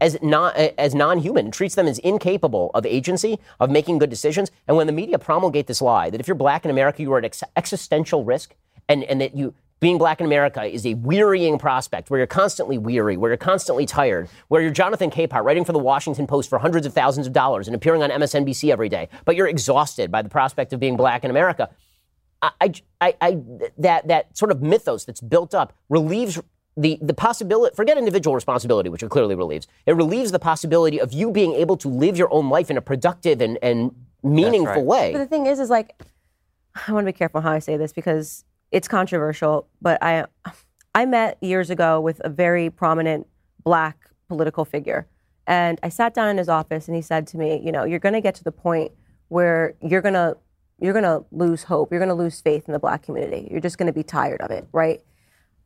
as 0.00 0.20
non 0.22 0.52
as 0.56 0.94
non-human. 0.94 1.50
Treats 1.50 1.74
them 1.74 1.86
as 1.86 1.98
incapable 2.00 2.70
of 2.74 2.86
agency, 2.86 3.38
of 3.60 3.70
making 3.70 3.98
good 3.98 4.10
decisions. 4.10 4.50
And 4.68 4.76
when 4.76 4.86
the 4.86 4.92
media 4.92 5.18
promulgate 5.18 5.66
this 5.66 5.82
lie 5.82 6.10
that 6.10 6.20
if 6.20 6.28
you're 6.28 6.34
black 6.34 6.64
in 6.64 6.70
America, 6.70 7.02
you 7.02 7.12
are 7.12 7.18
at 7.18 7.24
ex- 7.24 7.42
existential 7.56 8.24
risk, 8.24 8.54
and 8.88 9.04
and 9.04 9.20
that 9.20 9.36
you 9.36 9.54
being 9.78 9.98
black 9.98 10.20
in 10.20 10.26
America 10.26 10.64
is 10.64 10.86
a 10.86 10.94
wearying 10.94 11.58
prospect 11.58 12.08
where 12.08 12.18
you're 12.18 12.26
constantly 12.26 12.78
weary, 12.78 13.16
where 13.16 13.30
you're 13.30 13.36
constantly 13.36 13.84
tired, 13.84 14.28
where 14.48 14.62
you're 14.62 14.70
Jonathan 14.70 15.10
Capehart 15.10 15.44
writing 15.44 15.64
for 15.64 15.72
the 15.72 15.78
Washington 15.78 16.26
Post 16.26 16.48
for 16.48 16.58
hundreds 16.58 16.86
of 16.86 16.94
thousands 16.94 17.26
of 17.26 17.32
dollars 17.32 17.68
and 17.68 17.76
appearing 17.76 18.02
on 18.02 18.10
MSNBC 18.10 18.72
every 18.72 18.88
day, 18.88 19.08
but 19.26 19.36
you're 19.36 19.48
exhausted 19.48 20.10
by 20.10 20.22
the 20.22 20.28
prospect 20.30 20.72
of 20.72 20.80
being 20.80 20.96
black 20.96 21.24
in 21.24 21.30
America. 21.30 21.68
I, 22.42 22.72
I, 23.00 23.14
I, 23.20 23.38
that 23.78 24.08
that 24.08 24.36
sort 24.36 24.50
of 24.50 24.62
mythos 24.62 25.04
that's 25.04 25.20
built 25.20 25.54
up 25.54 25.72
relieves 25.88 26.40
the 26.76 26.98
the 27.00 27.14
possibility. 27.14 27.74
Forget 27.74 27.98
individual 27.98 28.34
responsibility, 28.34 28.88
which 28.88 29.02
it 29.02 29.10
clearly 29.10 29.34
relieves. 29.34 29.66
It 29.86 29.92
relieves 29.92 30.32
the 30.32 30.38
possibility 30.38 31.00
of 31.00 31.12
you 31.12 31.30
being 31.30 31.54
able 31.54 31.76
to 31.78 31.88
live 31.88 32.16
your 32.16 32.32
own 32.32 32.50
life 32.50 32.70
in 32.70 32.76
a 32.76 32.82
productive 32.82 33.40
and 33.40 33.58
and 33.62 33.94
meaningful 34.22 34.74
right. 34.74 34.84
way. 34.84 35.12
But 35.12 35.18
the 35.18 35.26
thing 35.26 35.46
is, 35.46 35.60
is 35.60 35.70
like, 35.70 36.02
I 36.86 36.92
want 36.92 37.06
to 37.06 37.12
be 37.12 37.16
careful 37.16 37.40
how 37.40 37.52
I 37.52 37.60
say 37.60 37.76
this 37.76 37.92
because 37.92 38.44
it's 38.70 38.88
controversial. 38.88 39.68
But 39.80 40.02
I, 40.02 40.26
I 40.94 41.06
met 41.06 41.38
years 41.40 41.70
ago 41.70 42.00
with 42.00 42.20
a 42.24 42.28
very 42.28 42.70
prominent 42.70 43.26
black 43.64 43.98
political 44.28 44.64
figure, 44.64 45.06
And 45.46 45.78
I 45.82 45.88
sat 45.88 46.14
down 46.14 46.28
in 46.28 46.38
his 46.38 46.48
office 46.48 46.88
and 46.88 46.96
he 46.96 47.02
said 47.02 47.26
to 47.28 47.38
me, 47.38 47.60
you 47.64 47.70
know, 47.70 47.84
you're 47.84 48.00
going 48.00 48.14
to 48.14 48.20
get 48.20 48.34
to 48.36 48.44
the 48.44 48.52
point 48.52 48.92
where 49.28 49.74
you're 49.82 50.02
going 50.02 50.14
to 50.14 50.36
you're 50.78 50.92
going 50.92 51.04
to 51.04 51.24
lose 51.32 51.62
hope. 51.62 51.90
You're 51.90 52.00
going 52.00 52.10
to 52.10 52.14
lose 52.14 52.42
faith 52.42 52.64
in 52.66 52.74
the 52.74 52.78
black 52.78 53.02
community. 53.02 53.48
You're 53.50 53.62
just 53.62 53.78
going 53.78 53.86
to 53.86 53.94
be 53.94 54.02
tired 54.02 54.42
of 54.42 54.50
it, 54.50 54.68
right? 54.72 55.00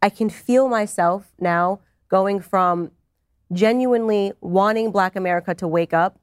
I 0.03 0.09
can 0.09 0.31
feel 0.31 0.69
myself 0.69 1.33
now 1.39 1.81
going 2.09 2.41
from 2.41 2.91
genuinely 3.53 4.33
wanting 4.41 4.91
black 4.91 5.17
America 5.17 5.55
to 5.55 5.69
wake 5.69 5.93
up 5.93 6.19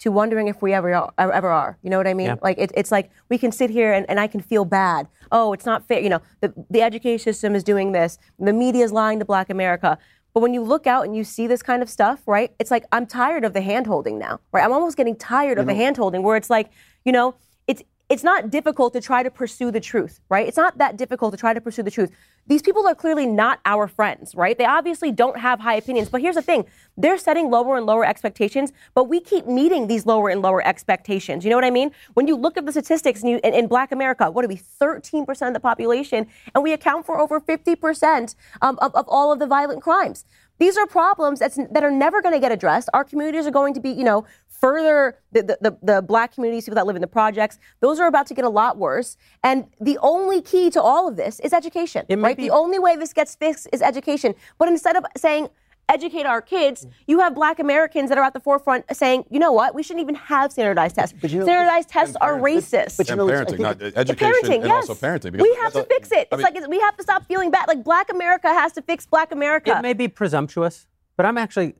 to 0.00 0.10
wondering 0.10 0.48
if 0.48 0.62
we 0.62 0.72
ever 0.72 0.94
are, 0.94 1.12
ever 1.18 1.48
are. 1.48 1.78
You 1.82 1.90
know 1.90 1.98
what 1.98 2.06
I 2.06 2.14
mean? 2.14 2.28
Yeah. 2.28 2.36
Like 2.42 2.58
it, 2.58 2.72
it's 2.74 2.90
like 2.90 3.10
we 3.28 3.36
can 3.36 3.52
sit 3.52 3.68
here 3.70 3.92
and, 3.92 4.08
and 4.08 4.18
I 4.18 4.26
can 4.26 4.40
feel 4.40 4.64
bad. 4.64 5.08
Oh, 5.30 5.52
it's 5.52 5.66
not 5.66 5.86
fair. 5.86 6.00
You 6.00 6.08
know, 6.08 6.22
the, 6.40 6.52
the 6.70 6.82
education 6.82 7.18
system 7.18 7.54
is 7.54 7.62
doing 7.62 7.92
this. 7.92 8.18
The 8.38 8.52
media 8.52 8.82
is 8.82 8.92
lying 8.92 9.18
to 9.18 9.24
Black 9.26 9.50
America. 9.50 9.98
But 10.32 10.40
when 10.40 10.54
you 10.54 10.62
look 10.62 10.86
out 10.86 11.04
and 11.04 11.14
you 11.14 11.24
see 11.24 11.46
this 11.46 11.62
kind 11.62 11.82
of 11.82 11.90
stuff, 11.90 12.22
right? 12.26 12.54
It's 12.58 12.70
like 12.70 12.84
I'm 12.92 13.06
tired 13.06 13.44
of 13.44 13.52
the 13.52 13.60
handholding 13.60 14.18
now, 14.18 14.40
right? 14.52 14.64
I'm 14.64 14.72
almost 14.72 14.96
getting 14.96 15.16
tired 15.16 15.58
of 15.58 15.66
the 15.66 15.72
handholding 15.72 16.22
where 16.22 16.36
it's 16.36 16.50
like, 16.50 16.70
you 17.04 17.12
know, 17.12 17.34
it's 17.66 17.82
it's 18.08 18.24
not 18.24 18.50
difficult 18.50 18.92
to 18.94 19.00
try 19.00 19.22
to 19.22 19.30
pursue 19.30 19.70
the 19.70 19.80
truth, 19.80 20.20
right? 20.28 20.46
It's 20.46 20.56
not 20.56 20.78
that 20.78 20.96
difficult 20.96 21.32
to 21.32 21.36
try 21.36 21.52
to 21.52 21.60
pursue 21.60 21.82
the 21.82 21.90
truth. 21.90 22.10
These 22.46 22.62
people 22.62 22.86
are 22.88 22.94
clearly 22.94 23.26
not 23.26 23.60
our 23.64 23.86
friends, 23.86 24.34
right? 24.34 24.58
They 24.58 24.64
obviously 24.64 25.12
don't 25.12 25.38
have 25.38 25.60
high 25.60 25.76
opinions. 25.76 26.08
But 26.08 26.20
here's 26.20 26.34
the 26.34 26.42
thing 26.42 26.64
they're 26.96 27.18
setting 27.18 27.50
lower 27.50 27.76
and 27.76 27.86
lower 27.86 28.04
expectations, 28.04 28.72
but 28.94 29.04
we 29.04 29.20
keep 29.20 29.46
meeting 29.46 29.86
these 29.86 30.04
lower 30.04 30.28
and 30.28 30.42
lower 30.42 30.66
expectations. 30.66 31.44
You 31.44 31.50
know 31.50 31.56
what 31.56 31.64
I 31.64 31.70
mean? 31.70 31.92
When 32.14 32.26
you 32.26 32.36
look 32.36 32.56
at 32.56 32.66
the 32.66 32.72
statistics 32.72 33.22
you, 33.22 33.40
in, 33.44 33.54
in 33.54 33.68
black 33.68 33.92
America, 33.92 34.30
what 34.30 34.44
are 34.44 34.48
we, 34.48 34.56
13% 34.56 35.46
of 35.46 35.54
the 35.54 35.60
population, 35.60 36.26
and 36.54 36.64
we 36.64 36.72
account 36.72 37.06
for 37.06 37.20
over 37.20 37.40
50% 37.40 38.34
um, 38.62 38.78
of, 38.82 38.94
of 38.94 39.06
all 39.08 39.32
of 39.32 39.38
the 39.38 39.46
violent 39.46 39.82
crimes. 39.82 40.24
These 40.60 40.76
are 40.76 40.86
problems 40.86 41.38
that 41.38 41.82
are 41.82 41.90
never 41.90 42.20
going 42.20 42.34
to 42.34 42.38
get 42.38 42.52
addressed. 42.52 42.90
Our 42.92 43.02
communities 43.02 43.46
are 43.46 43.50
going 43.50 43.72
to 43.72 43.80
be, 43.80 43.90
you 43.90 44.04
know, 44.04 44.26
further 44.60 45.18
the, 45.32 45.42
the, 45.42 45.58
the, 45.60 45.78
the 45.94 46.02
black 46.02 46.34
communities, 46.34 46.64
people 46.64 46.74
that 46.76 46.86
live 46.86 46.96
in 46.96 47.02
the 47.02 47.06
projects, 47.08 47.58
those 47.80 47.98
are 47.98 48.06
about 48.06 48.26
to 48.26 48.34
get 48.34 48.44
a 48.44 48.48
lot 48.48 48.76
worse. 48.76 49.16
And 49.42 49.66
the 49.80 49.98
only 49.98 50.42
key 50.42 50.70
to 50.70 50.82
all 50.82 51.08
of 51.08 51.16
this 51.16 51.40
is 51.40 51.52
education, 51.52 52.04
It 52.08 52.18
right? 52.18 52.36
be- 52.36 52.44
The 52.44 52.50
only 52.50 52.78
way 52.78 52.96
this 52.96 53.12
gets 53.12 53.34
fixed 53.34 53.68
is 53.72 53.80
education. 53.82 54.34
But 54.58 54.68
instead 54.68 54.96
of 54.96 55.04
saying, 55.16 55.48
educate 55.88 56.24
our 56.24 56.40
kids, 56.40 56.86
you 57.08 57.18
have 57.18 57.34
black 57.34 57.58
Americans 57.58 58.10
that 58.10 58.18
are 58.18 58.22
at 58.22 58.32
the 58.32 58.38
forefront 58.38 58.84
saying, 58.94 59.24
you 59.28 59.40
know 59.40 59.50
what, 59.50 59.74
we 59.74 59.82
shouldn't 59.82 60.02
even 60.02 60.14
have 60.14 60.52
standardized 60.52 60.94
tests. 60.94 61.16
But 61.20 61.30
you 61.30 61.38
know- 61.40 61.46
standardized 61.46 61.88
tests 61.88 62.16
are 62.20 62.34
racist. 62.38 62.96
but 62.96 63.08
you 63.08 63.12
and 63.14 63.18
know, 63.18 63.26
parenting, 63.26 63.58
not 63.58 63.82
education, 63.82 64.32
parenting, 64.32 64.54
and 64.60 64.66
yes. 64.66 64.88
also 64.88 64.94
parenting. 64.94 65.40
we 65.40 65.54
have 65.62 65.72
to 65.72 65.78
that's- 65.80 65.86
fix 65.88 66.12
it. 66.12 66.16
I 66.16 66.20
It's 66.20 66.30
mean, 66.36 66.42
like 66.42 66.56
it's, 66.56 66.68
we 66.68 66.78
have 66.80 66.96
to 66.98 67.02
stop 67.02 67.24
feeling 67.26 67.50
bad. 67.50 67.66
Like 67.66 67.82
Black 67.82 68.10
America 68.12 68.48
has 68.48 68.72
to 68.74 68.82
fix 68.82 69.06
Black 69.06 69.32
America. 69.32 69.76
It 69.78 69.82
may 69.82 69.94
be 69.94 70.06
presumptuous, 70.06 70.86
but 71.16 71.24
I'm 71.26 71.38
actually 71.38 71.74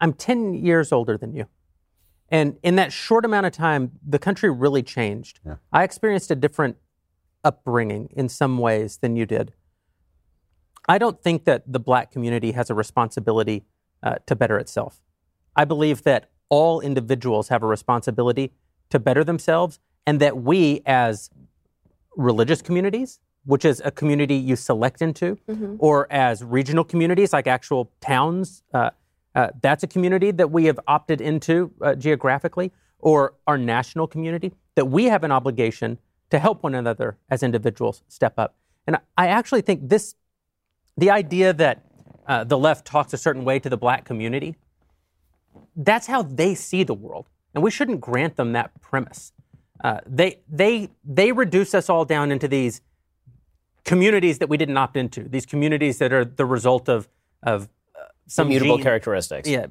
I'm 0.00 0.12
10 0.12 0.54
years 0.54 0.92
older 0.92 1.16
than 1.18 1.34
you. 1.34 1.46
And 2.28 2.56
in 2.62 2.76
that 2.76 2.92
short 2.92 3.24
amount 3.24 3.46
of 3.46 3.52
time, 3.52 3.92
the 4.06 4.18
country 4.18 4.50
really 4.50 4.82
changed. 4.82 5.40
I 5.72 5.84
experienced 5.84 6.30
a 6.30 6.34
different 6.34 6.76
upbringing 7.44 8.08
in 8.16 8.28
some 8.28 8.58
ways 8.58 8.98
than 8.98 9.14
you 9.16 9.26
did. 9.26 9.52
I 10.88 10.98
don't 10.98 11.20
think 11.22 11.44
that 11.44 11.64
the 11.70 11.80
black 11.80 12.10
community 12.10 12.52
has 12.52 12.70
a 12.70 12.74
responsibility 12.74 13.64
uh, 14.02 14.16
to 14.26 14.36
better 14.36 14.58
itself. 14.58 15.00
I 15.54 15.64
believe 15.64 16.02
that 16.02 16.30
all 16.48 16.80
individuals 16.80 17.48
have 17.48 17.62
a 17.62 17.66
responsibility 17.66 18.52
to 18.90 18.98
better 18.98 19.24
themselves, 19.24 19.80
and 20.06 20.20
that 20.20 20.36
we, 20.36 20.80
as 20.86 21.30
religious 22.16 22.62
communities, 22.62 23.18
which 23.44 23.64
is 23.64 23.82
a 23.84 23.90
community 23.90 24.36
you 24.36 24.54
select 24.56 25.02
into, 25.02 25.38
or 25.78 26.06
as 26.12 26.44
regional 26.44 26.84
communities 26.84 27.32
like 27.32 27.46
actual 27.46 27.90
towns, 28.00 28.62
uh, 28.74 28.90
uh, 29.36 29.50
that's 29.60 29.84
a 29.84 29.86
community 29.86 30.30
that 30.32 30.50
we 30.50 30.64
have 30.64 30.80
opted 30.88 31.20
into 31.20 31.70
uh, 31.82 31.94
geographically, 31.94 32.72
or 32.98 33.34
our 33.46 33.58
national 33.58 34.06
community, 34.06 34.52
that 34.74 34.86
we 34.86 35.04
have 35.04 35.22
an 35.22 35.30
obligation 35.30 35.98
to 36.30 36.38
help 36.38 36.62
one 36.62 36.74
another 36.74 37.18
as 37.28 37.42
individuals 37.42 38.02
step 38.08 38.38
up. 38.38 38.56
And 38.86 38.96
I- 39.16 39.28
actually 39.28 39.60
think 39.60 39.88
this, 39.88 40.14
the 40.96 41.10
idea 41.10 41.52
that 41.52 41.84
uh, 42.26 42.44
the 42.44 42.58
left 42.58 42.86
talks 42.86 43.12
a 43.12 43.18
certain 43.18 43.44
way 43.44 43.58
to 43.58 43.68
the 43.68 43.76
black 43.76 44.04
community, 44.04 44.56
that's 45.76 46.06
how 46.06 46.22
they 46.22 46.54
see 46.54 46.82
the 46.82 46.94
world. 46.94 47.28
And 47.54 47.62
we 47.62 47.70
shouldn't 47.70 48.00
grant 48.00 48.36
them 48.36 48.52
that 48.52 48.80
premise. 48.80 49.32
Uh, 49.84 50.00
they, 50.06 50.40
they, 50.48 50.88
they 51.04 51.30
reduce 51.32 51.74
us 51.74 51.90
all 51.90 52.06
down 52.06 52.32
into 52.32 52.48
these 52.48 52.80
communities 53.84 54.38
that 54.38 54.48
we 54.48 54.56
didn't 54.56 54.76
opt 54.78 54.96
into, 54.96 55.28
these 55.28 55.46
communities 55.46 55.98
that 55.98 56.12
are 56.12 56.24
the 56.24 56.46
result 56.46 56.88
of, 56.88 57.08
of 57.42 57.68
some 58.26 58.48
mutable 58.48 58.78
characteristics. 58.78 59.48
Yeah, 59.48 59.66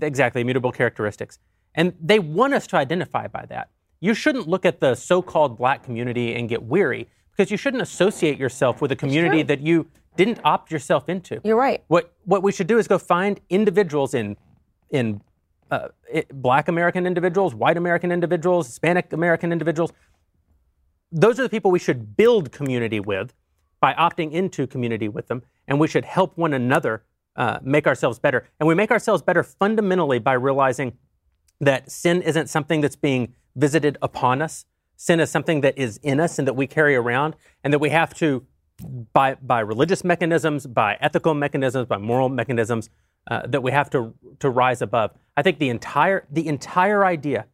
exactly, 0.00 0.44
mutable 0.44 0.72
characteristics. 0.72 1.38
And 1.74 1.92
they 2.00 2.18
want 2.18 2.54
us 2.54 2.66
to 2.68 2.76
identify 2.76 3.28
by 3.28 3.46
that. 3.46 3.70
You 4.00 4.14
shouldn't 4.14 4.48
look 4.48 4.64
at 4.64 4.80
the 4.80 4.94
so 4.94 5.22
called 5.22 5.56
black 5.58 5.84
community 5.84 6.34
and 6.34 6.48
get 6.48 6.62
weary 6.62 7.08
because 7.30 7.50
you 7.50 7.56
shouldn't 7.56 7.82
associate 7.82 8.38
yourself 8.38 8.80
with 8.80 8.90
a 8.92 8.96
community 8.96 9.42
that 9.44 9.60
you 9.60 9.86
didn't 10.16 10.40
opt 10.44 10.72
yourself 10.72 11.08
into. 11.08 11.40
You're 11.44 11.56
right. 11.56 11.84
What 11.88 12.12
what 12.24 12.42
we 12.42 12.50
should 12.52 12.66
do 12.66 12.78
is 12.78 12.88
go 12.88 12.98
find 12.98 13.40
individuals 13.50 14.14
in 14.14 14.36
in 14.90 15.20
uh, 15.70 15.88
i- 16.12 16.24
Black 16.32 16.66
American 16.68 17.06
individuals, 17.06 17.54
White 17.54 17.76
American 17.76 18.10
individuals, 18.10 18.66
Hispanic 18.66 19.12
American 19.12 19.52
individuals. 19.52 19.92
Those 21.12 21.38
are 21.38 21.42
the 21.42 21.48
people 21.48 21.70
we 21.70 21.78
should 21.78 22.16
build 22.16 22.52
community 22.52 23.00
with 23.00 23.34
by 23.80 23.92
opting 23.94 24.32
into 24.32 24.66
community 24.66 25.08
with 25.08 25.28
them, 25.28 25.42
and 25.68 25.78
we 25.80 25.88
should 25.88 26.04
help 26.04 26.36
one 26.36 26.52
another 26.52 27.04
uh, 27.36 27.58
make 27.62 27.86
ourselves 27.86 28.18
better. 28.18 28.48
And 28.58 28.66
we 28.66 28.74
make 28.74 28.90
ourselves 28.90 29.22
better 29.22 29.42
fundamentally 29.42 30.18
by 30.18 30.34
realizing 30.34 30.96
that 31.60 31.90
sin 31.90 32.22
isn't 32.22 32.48
something 32.48 32.80
that's 32.80 32.96
being 32.96 33.34
visited 33.56 33.98
upon 34.02 34.42
us. 34.42 34.64
Sin 34.96 35.20
is 35.20 35.30
something 35.30 35.60
that 35.62 35.76
is 35.78 35.98
in 36.02 36.20
us 36.20 36.38
and 36.38 36.46
that 36.46 36.54
we 36.54 36.66
carry 36.66 36.94
around, 36.94 37.34
and 37.64 37.72
that 37.72 37.78
we 37.78 37.90
have 37.90 38.14
to, 38.14 38.44
by, 39.12 39.34
by 39.34 39.60
religious 39.60 40.04
mechanisms, 40.04 40.66
by 40.66 40.96
ethical 41.00 41.34
mechanisms, 41.34 41.86
by 41.86 41.96
moral 41.96 42.28
mechanisms, 42.28 42.90
uh, 43.30 43.46
that 43.46 43.62
we 43.62 43.72
have 43.72 43.90
to, 43.90 44.14
to 44.38 44.50
rise 44.50 44.82
above. 44.82 45.12
I 45.36 45.42
think 45.42 45.58
the 45.58 45.68
entire, 45.68 46.26
the 46.30 46.46
entire 46.46 47.04
idea 47.04 47.46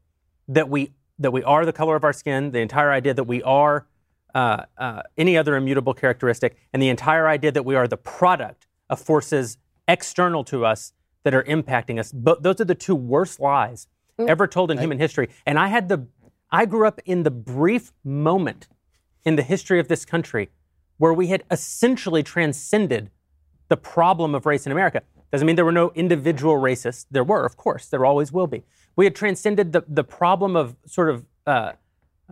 that 0.49 0.69
we, 0.69 0.93
that 1.19 1.33
we 1.33 1.43
are 1.43 1.65
the 1.65 1.73
color 1.73 1.97
of 1.97 2.05
our 2.05 2.13
skin, 2.13 2.51
the 2.51 2.61
entire 2.61 2.91
idea 2.91 3.15
that 3.15 3.25
we 3.25 3.43
are 3.43 3.87
uh, 4.35 4.65
uh, 4.77 5.03
any 5.17 5.37
other 5.37 5.57
immutable 5.57 5.95
characteristic, 5.95 6.57
and 6.73 6.83
the 6.83 6.89
entire 6.89 7.27
idea 7.27 7.51
that 7.53 7.65
we 7.65 7.75
are 7.75 7.89
the 7.89 7.97
product 7.97 8.67
of 8.91 9.01
forces 9.01 9.59
external 9.89 10.45
to 10.45 10.65
us 10.65 10.93
that 11.25 11.35
are 11.35 11.45
impacting 11.45 11.99
us. 11.99 12.13
But 12.13 12.43
those 12.43 12.61
are 12.61 12.65
the 12.65 12.75
two 12.75 12.95
worst 12.95 13.41
lies 13.41 13.89
ever 14.19 14.47
told 14.47 14.71
in 14.71 14.79
human 14.79 14.99
history. 14.99 15.29
And 15.45 15.59
I 15.59 15.69
had 15.69 15.89
the, 15.89 16.07
I 16.51 16.67
grew 16.67 16.87
up 16.87 17.01
in 17.05 17.23
the 17.23 17.31
brief 17.31 17.93
moment 18.05 18.69
in 19.25 19.37
the 19.37 19.43
history 19.43 19.79
of 19.81 19.89
this 19.89 20.05
country 20.05 20.49
where 20.99 21.13
we 21.13 21.27
had 21.27 21.45
essentially 21.51 22.23
transcended 22.23 23.11
the 23.69 23.77
problem 23.77 24.35
of 24.35 24.47
race 24.47 24.65
in 24.67 24.73
America. 24.73 25.03
Doesn't 25.33 25.47
mean 25.47 25.57
there 25.57 25.65
were 25.65 25.73
no 25.73 25.91
individual 25.95 26.55
racists. 26.55 27.07
There 27.11 27.25
were, 27.25 27.45
of 27.45 27.57
course, 27.57 27.87
there 27.87 28.07
always 28.07 28.33
will 28.33 28.47
be. 28.47 28.63
We 28.95 29.05
had 29.05 29.15
transcended 29.15 29.73
the, 29.73 29.85
the 29.87 30.05
problem 30.05 30.57
of 30.57 30.77
sort 30.87 31.11
of 31.11 31.27
uh, 31.47 31.73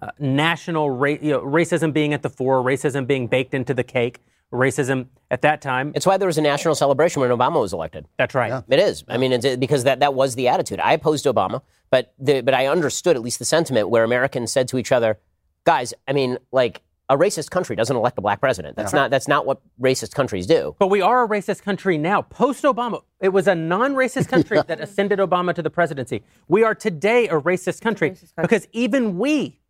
uh, 0.01 0.11
national 0.19 0.91
ra- 0.91 1.19
you 1.21 1.33
know, 1.33 1.41
racism 1.41 1.93
being 1.93 2.15
at 2.15 2.23
the 2.23 2.31
fore, 2.31 2.63
racism 2.63 3.07
being 3.07 3.27
baked 3.27 3.53
into 3.53 3.75
the 3.75 3.85
cake, 3.85 4.21
racism 4.55 5.09
at 5.31 5.43
that 5.43 5.61
time. 5.61 5.93
It's 5.95 6.07
why 6.07 6.17
there 6.17 6.27
was 6.27 6.39
a 6.39 6.43
national 6.43 6.75
celebration 6.75 7.21
when 7.21 7.31
Obama 7.31 7.61
was 7.61 7.73
elected. 7.73 8.07
That's 8.17 8.35
right. 8.35 8.63
It 8.69 8.79
is. 8.79 9.05
I 9.09 9.19
mean, 9.19 9.33
it's, 9.33 9.57
because 9.57 9.85
that, 9.85 10.01
that 10.01 10.15
was 10.15 10.35
the 10.35 10.49
attitude. 10.49 10.81
I 10.81 10.93
opposed 10.95 11.27
Obama, 11.27 11.63
but 11.91 12.15
the, 12.19 12.41
but 12.41 12.55
I 12.55 12.67
understood 12.67 13.17
at 13.17 13.23
least 13.23 13.39
the 13.39 13.45
sentiment 13.45 13.91
where 13.91 14.05
Americans 14.05 14.53
said 14.53 14.69
to 14.69 14.79
each 14.79 14.93
other, 14.93 15.19
"Guys, 15.65 15.93
I 16.09 16.13
mean, 16.13 16.39
like 16.53 16.83
a 17.09 17.19
racist 17.19 17.51
country 17.51 17.77
doesn't 17.77 17.95
elect 17.95 18.17
a 18.17 18.21
black 18.21 18.41
president. 18.41 18.77
That's 18.77 18.93
not 18.93 19.11
that's 19.11 19.29
not 19.29 19.45
what 19.45 19.61
racist 19.81 20.15
countries 20.15 20.47
do." 20.47 20.75
But 20.79 20.89
we 20.89 21.03
are 21.03 21.25
a 21.25 21.29
racist 21.29 21.63
country 21.63 21.99
now. 21.99 22.23
Post 22.23 22.65
Obama, 22.65 23.03
it 23.21 23.31
was 23.31 23.47
a 23.47 23.55
non 23.55 23.95
racist 23.95 24.29
country 24.29 24.61
that 24.67 24.81
ascended 24.81 25.19
Obama 25.19 25.55
to 25.55 25.63
the 25.63 25.71
presidency. 25.71 26.23
We 26.49 26.63
are 26.63 26.75
today 26.75 27.29
a 27.29 27.41
racist 27.41 27.81
country, 27.81 28.17
because 28.41 28.67
even 28.73 29.19
we, 29.19 29.61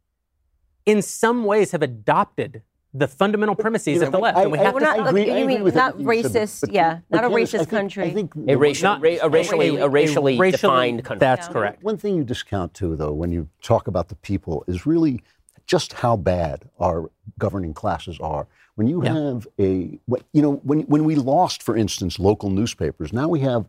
in 0.86 1.02
some 1.02 1.44
ways, 1.44 1.72
have 1.72 1.82
adopted 1.82 2.62
the 2.96 3.08
fundamental 3.08 3.56
premises 3.56 4.00
of 4.02 4.12
the 4.12 4.18
left. 4.18 4.38
and 4.38 4.52
we 4.52 4.58
have 4.58 4.72
We're 4.72 4.80
to 4.80 4.86
not- 4.86 4.94
stop- 4.96 5.06
agree- 5.08 5.22
you 5.40 5.46
mean 5.46 5.64
not 5.74 5.94
everything 5.94 6.16
you 6.16 6.22
said, 6.22 6.32
racist, 6.32 6.72
yeah, 6.72 7.00
but 7.10 7.16
not 7.22 7.24
a 7.24 7.28
Candace, 7.28 7.50
racist 7.50 7.54
I 7.54 7.58
think- 7.58 7.70
country. 7.70 8.04
I 8.04 8.10
think 8.10 8.32
A 8.48 8.56
racial, 8.56 8.84
Not- 8.84 9.02
ra- 9.02 9.16
a 9.20 9.28
racially, 9.28 9.76
a 9.76 9.88
racially, 9.88 10.50
defined 10.50 11.04
country. 11.04 11.18
That's 11.18 11.48
Yeah. 11.48 11.52
correct. 11.52 11.82
One 11.82 11.96
thing 11.96 12.14
you 12.14 12.22
discount 12.24 12.72
too, 12.72 12.94
though, 12.94 13.12
when 13.12 13.32
you 13.32 13.48
talk 13.62 13.88
about 13.88 14.08
the 14.08 14.14
people, 14.14 14.64
is 14.68 14.86
really 14.86 15.20
just 15.66 15.94
how 15.94 16.16
bad 16.16 16.68
our 16.78 17.10
governing 17.38 17.74
classes 17.74 18.18
are. 18.20 18.46
When 18.76 18.86
you 18.86 19.02
Yeah. 19.02 19.14
have 19.14 19.48
a, 19.58 19.98
you 20.32 20.42
know, 20.42 20.60
when 20.62 20.80
when 20.82 21.04
we 21.04 21.16
lost, 21.16 21.62
for 21.64 21.76
instance, 21.76 22.18
local 22.20 22.48
newspapers, 22.48 23.12
now 23.12 23.28
we 23.28 23.40
have 23.40 23.66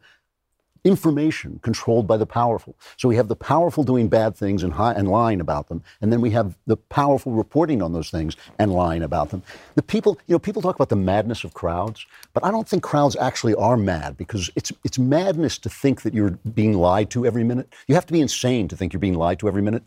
information 0.85 1.59
controlled 1.63 2.07
by 2.07 2.15
the 2.15 2.25
powerful. 2.25 2.75
So 2.95 3.09
we 3.09 3.17
have 3.17 3.27
the 3.27 3.35
powerful 3.35 3.83
doing 3.83 4.07
bad 4.07 4.35
things 4.35 4.63
and, 4.63 4.71
hi- 4.71 4.93
and 4.93 5.09
lying 5.09 5.41
about 5.41 5.67
them, 5.67 5.83
and 5.99 6.13
then 6.13 6.21
we 6.21 6.29
have 6.29 6.55
the 6.67 6.77
powerful 6.77 7.33
reporting 7.33 7.81
on 7.81 7.91
those 7.91 8.09
things 8.09 8.37
and 8.59 8.71
lying 8.71 9.03
about 9.03 9.31
them. 9.31 9.43
The 9.73 9.81
people, 9.81 10.17
you 10.27 10.35
know, 10.35 10.39
people 10.39 10.61
talk 10.61 10.75
about 10.75 10.89
the 10.89 10.95
madness 10.95 11.43
of 11.43 11.53
crowds, 11.53 12.05
but 12.33 12.45
I 12.45 12.51
don't 12.51 12.69
think 12.69 12.83
crowds 12.83 13.15
actually 13.17 13.55
are 13.55 13.75
mad 13.75 14.15
because 14.15 14.49
it's 14.55 14.71
it's 14.83 14.99
madness 14.99 15.57
to 15.59 15.69
think 15.69 16.03
that 16.03 16.13
you're 16.13 16.31
being 16.53 16.73
lied 16.73 17.09
to 17.11 17.25
every 17.25 17.43
minute. 17.43 17.73
You 17.87 17.95
have 17.95 18.05
to 18.05 18.13
be 18.13 18.21
insane 18.21 18.67
to 18.67 18.77
think 18.77 18.93
you're 18.93 18.99
being 18.99 19.15
lied 19.15 19.39
to 19.39 19.47
every 19.47 19.63
minute 19.63 19.83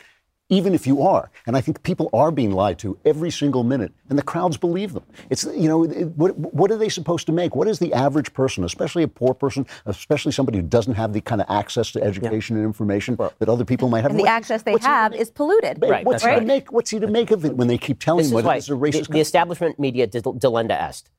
even 0.48 0.74
if 0.74 0.86
you 0.86 1.02
are. 1.02 1.30
And 1.46 1.56
I 1.56 1.60
think 1.60 1.82
people 1.82 2.08
are 2.12 2.30
being 2.30 2.52
lied 2.52 2.78
to 2.80 2.98
every 3.04 3.30
single 3.30 3.64
minute, 3.64 3.92
and 4.08 4.18
the 4.18 4.22
crowds 4.22 4.56
believe 4.56 4.92
them. 4.94 5.04
It's, 5.30 5.44
you 5.44 5.68
know, 5.68 5.84
it, 5.84 6.06
what, 6.16 6.36
what 6.38 6.70
are 6.70 6.76
they 6.76 6.88
supposed 6.88 7.26
to 7.26 7.32
make? 7.32 7.54
What 7.54 7.68
is 7.68 7.78
the 7.78 7.92
average 7.92 8.32
person, 8.32 8.64
especially 8.64 9.02
a 9.02 9.08
poor 9.08 9.34
person, 9.34 9.66
especially 9.86 10.32
somebody 10.32 10.58
who 10.58 10.62
doesn't 10.64 10.94
have 10.94 11.12
the 11.12 11.20
kind 11.20 11.40
of 11.40 11.46
access 11.50 11.92
to 11.92 12.02
education 12.02 12.56
and 12.56 12.64
information 12.64 13.16
that 13.16 13.48
other 13.48 13.64
people 13.64 13.88
might 13.88 14.02
have? 14.02 14.10
And 14.10 14.20
the 14.20 14.26
access 14.26 14.62
they 14.62 14.72
what's 14.72 14.84
he 14.84 14.88
to 14.88 14.94
have 14.94 15.14
is 15.14 15.30
polluted. 15.30 15.80
What's 15.80 16.24
Right, 16.24 16.34
he 16.34 16.40
to 16.40 16.46
make? 16.46 16.72
What's 16.72 16.90
he 16.90 16.98
to 16.98 17.06
make 17.06 17.30
of 17.30 17.44
it 17.44 17.56
when 17.56 17.68
they 17.68 17.78
keep 17.78 18.00
telling 18.00 18.22
This 18.22 18.32
him 18.32 18.38
is 18.38 18.44
what 18.44 18.44
why 18.44 18.56
it's 18.56 18.68
a 18.68 18.72
the, 18.72 18.78
racist 18.78 18.92
the 18.92 18.98
country? 19.00 19.20
establishment 19.20 19.78
media 19.78 20.06
delenda 20.06 20.72
est. 20.80 21.10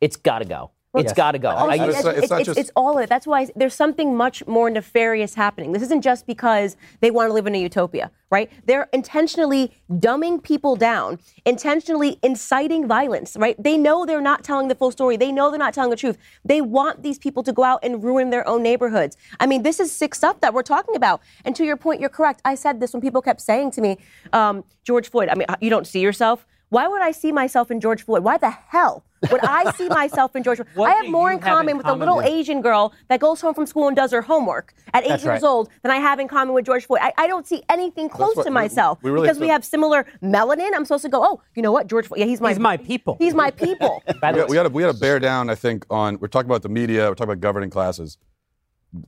It's 0.00 0.16
got 0.16 0.40
to 0.40 0.44
go. 0.44 0.70
It's 0.98 1.12
got 1.12 1.32
to 1.32 1.38
go. 1.38 1.50
I- 1.50 1.74
it's- 1.74 1.88
it's, 1.88 1.96
it's 1.98 2.06
it's- 2.18 2.30
it's- 2.32 2.46
just- 2.46 2.58
it's 2.58 2.70
all 2.76 2.96
of 2.98 3.04
it. 3.04 3.08
That's 3.08 3.26
why 3.26 3.48
there's 3.56 3.74
something 3.74 4.16
much 4.16 4.46
more 4.46 4.70
nefarious 4.70 5.34
happening. 5.34 5.72
This 5.72 5.82
isn't 5.82 6.02
just 6.02 6.26
because 6.26 6.76
they 7.00 7.10
want 7.10 7.28
to 7.28 7.32
live 7.34 7.46
in 7.46 7.54
a 7.54 7.58
utopia, 7.58 8.10
right? 8.30 8.50
They're 8.66 8.88
intentionally 8.92 9.72
dumbing 9.90 10.42
people 10.42 10.76
down, 10.76 11.18
intentionally 11.44 12.18
inciting 12.22 12.86
violence, 12.86 13.36
right? 13.38 13.56
They 13.62 13.78
know 13.78 14.04
they're 14.04 14.20
not 14.20 14.44
telling 14.44 14.68
the 14.68 14.74
full 14.74 14.90
story. 14.90 15.16
They 15.16 15.32
know 15.32 15.50
they're 15.50 15.58
not 15.58 15.72
telling 15.74 15.90
the 15.90 15.96
truth. 15.96 16.18
They 16.44 16.60
want 16.60 17.02
these 17.02 17.18
people 17.18 17.42
to 17.44 17.52
go 17.52 17.62
out 17.62 17.80
and 17.82 18.02
ruin 18.04 18.30
their 18.30 18.46
own 18.46 18.62
neighborhoods. 18.62 19.16
I 19.40 19.46
mean, 19.46 19.62
this 19.62 19.80
is 19.80 19.90
sick 19.90 20.14
stuff 20.14 20.40
that 20.40 20.52
we're 20.52 20.62
talking 20.62 20.96
about. 20.96 21.20
And 21.44 21.56
to 21.56 21.64
your 21.64 21.76
point, 21.76 22.00
you're 22.00 22.10
correct. 22.10 22.42
I 22.44 22.54
said 22.56 22.80
this 22.80 22.92
when 22.92 23.00
people 23.00 23.22
kept 23.22 23.40
saying 23.40 23.70
to 23.72 23.80
me, 23.80 23.96
um, 24.32 24.64
George 24.84 25.10
Floyd, 25.10 25.28
I 25.28 25.34
mean, 25.34 25.46
you 25.60 25.70
don't 25.70 25.86
see 25.86 26.00
yourself. 26.00 26.46
Why 26.68 26.88
would 26.88 27.00
I 27.00 27.12
see 27.12 27.30
myself 27.32 27.70
in 27.70 27.80
George 27.80 28.02
Floyd? 28.04 28.24
Why 28.24 28.38
the 28.38 28.50
hell 28.50 29.04
would 29.30 29.44
I 29.44 29.70
see 29.72 29.88
myself 29.88 30.34
in 30.36 30.42
George 30.42 30.60
What 30.74 30.90
I 30.90 30.94
have 30.94 31.06
more 31.08 31.30
in 31.30 31.38
have 31.40 31.46
in 31.48 31.52
common 31.54 31.76
with 31.78 31.86
a 31.86 31.94
little 31.94 32.16
with- 32.18 32.26
Asian 32.26 32.60
girl 32.62 32.92
that 33.08 33.20
goes 33.20 33.40
home 33.40 33.54
from 33.54 33.66
school 33.66 33.88
and 33.88 33.96
does 33.96 34.12
her 34.12 34.22
homework 34.22 34.74
at 34.94 35.04
eight 35.04 35.08
That's 35.08 35.24
years 35.24 35.42
right. 35.42 35.48
old 35.48 35.68
than 35.82 35.90
I 35.92 35.96
have 35.96 36.18
in 36.20 36.28
common 36.28 36.54
with 36.54 36.64
George 36.66 36.86
Floyd. 36.86 37.00
I, 37.02 37.12
I 37.16 37.26
don't 37.26 37.46
see 37.46 37.62
anything 37.68 38.08
close 38.08 38.36
what- 38.36 38.44
to 38.44 38.50
myself 38.50 39.02
we 39.02 39.10
really 39.10 39.26
because 39.28 39.38
we 39.40 39.48
have 39.48 39.56
have 39.56 39.64
similar 39.64 40.04
melanin. 40.22 40.70
I'm 40.74 40.84
supposed 40.84 41.04
to 41.04 41.08
go, 41.08 41.22
oh, 41.24 41.40
you 41.54 41.62
know 41.62 41.72
what, 41.72 41.86
George 41.86 42.06
Floyd? 42.08 42.20
Yeah, 42.20 42.26
he's 42.26 42.40
my 42.40 42.50
He's 42.50 42.58
my 42.58 42.76
people. 42.76 43.16
He's 43.18 43.34
my 43.34 43.50
people. 43.50 44.02
We, 44.22 44.32
way, 44.32 44.44
we 44.48 44.54
got 44.54 44.62
to 44.64 44.68
we 44.70 44.82
got 44.82 44.92
to 44.92 44.98
bear 44.98 45.18
down. 45.18 45.48
I 45.50 45.54
think 45.54 45.86
on 45.90 46.18
we're 46.20 46.28
talking 46.28 46.50
about 46.50 46.62
the 46.62 46.68
media. 46.68 47.08
We're 47.08 47.14
talking 47.14 47.32
about 47.32 47.40
governing 47.40 47.70
classes. 47.70 48.18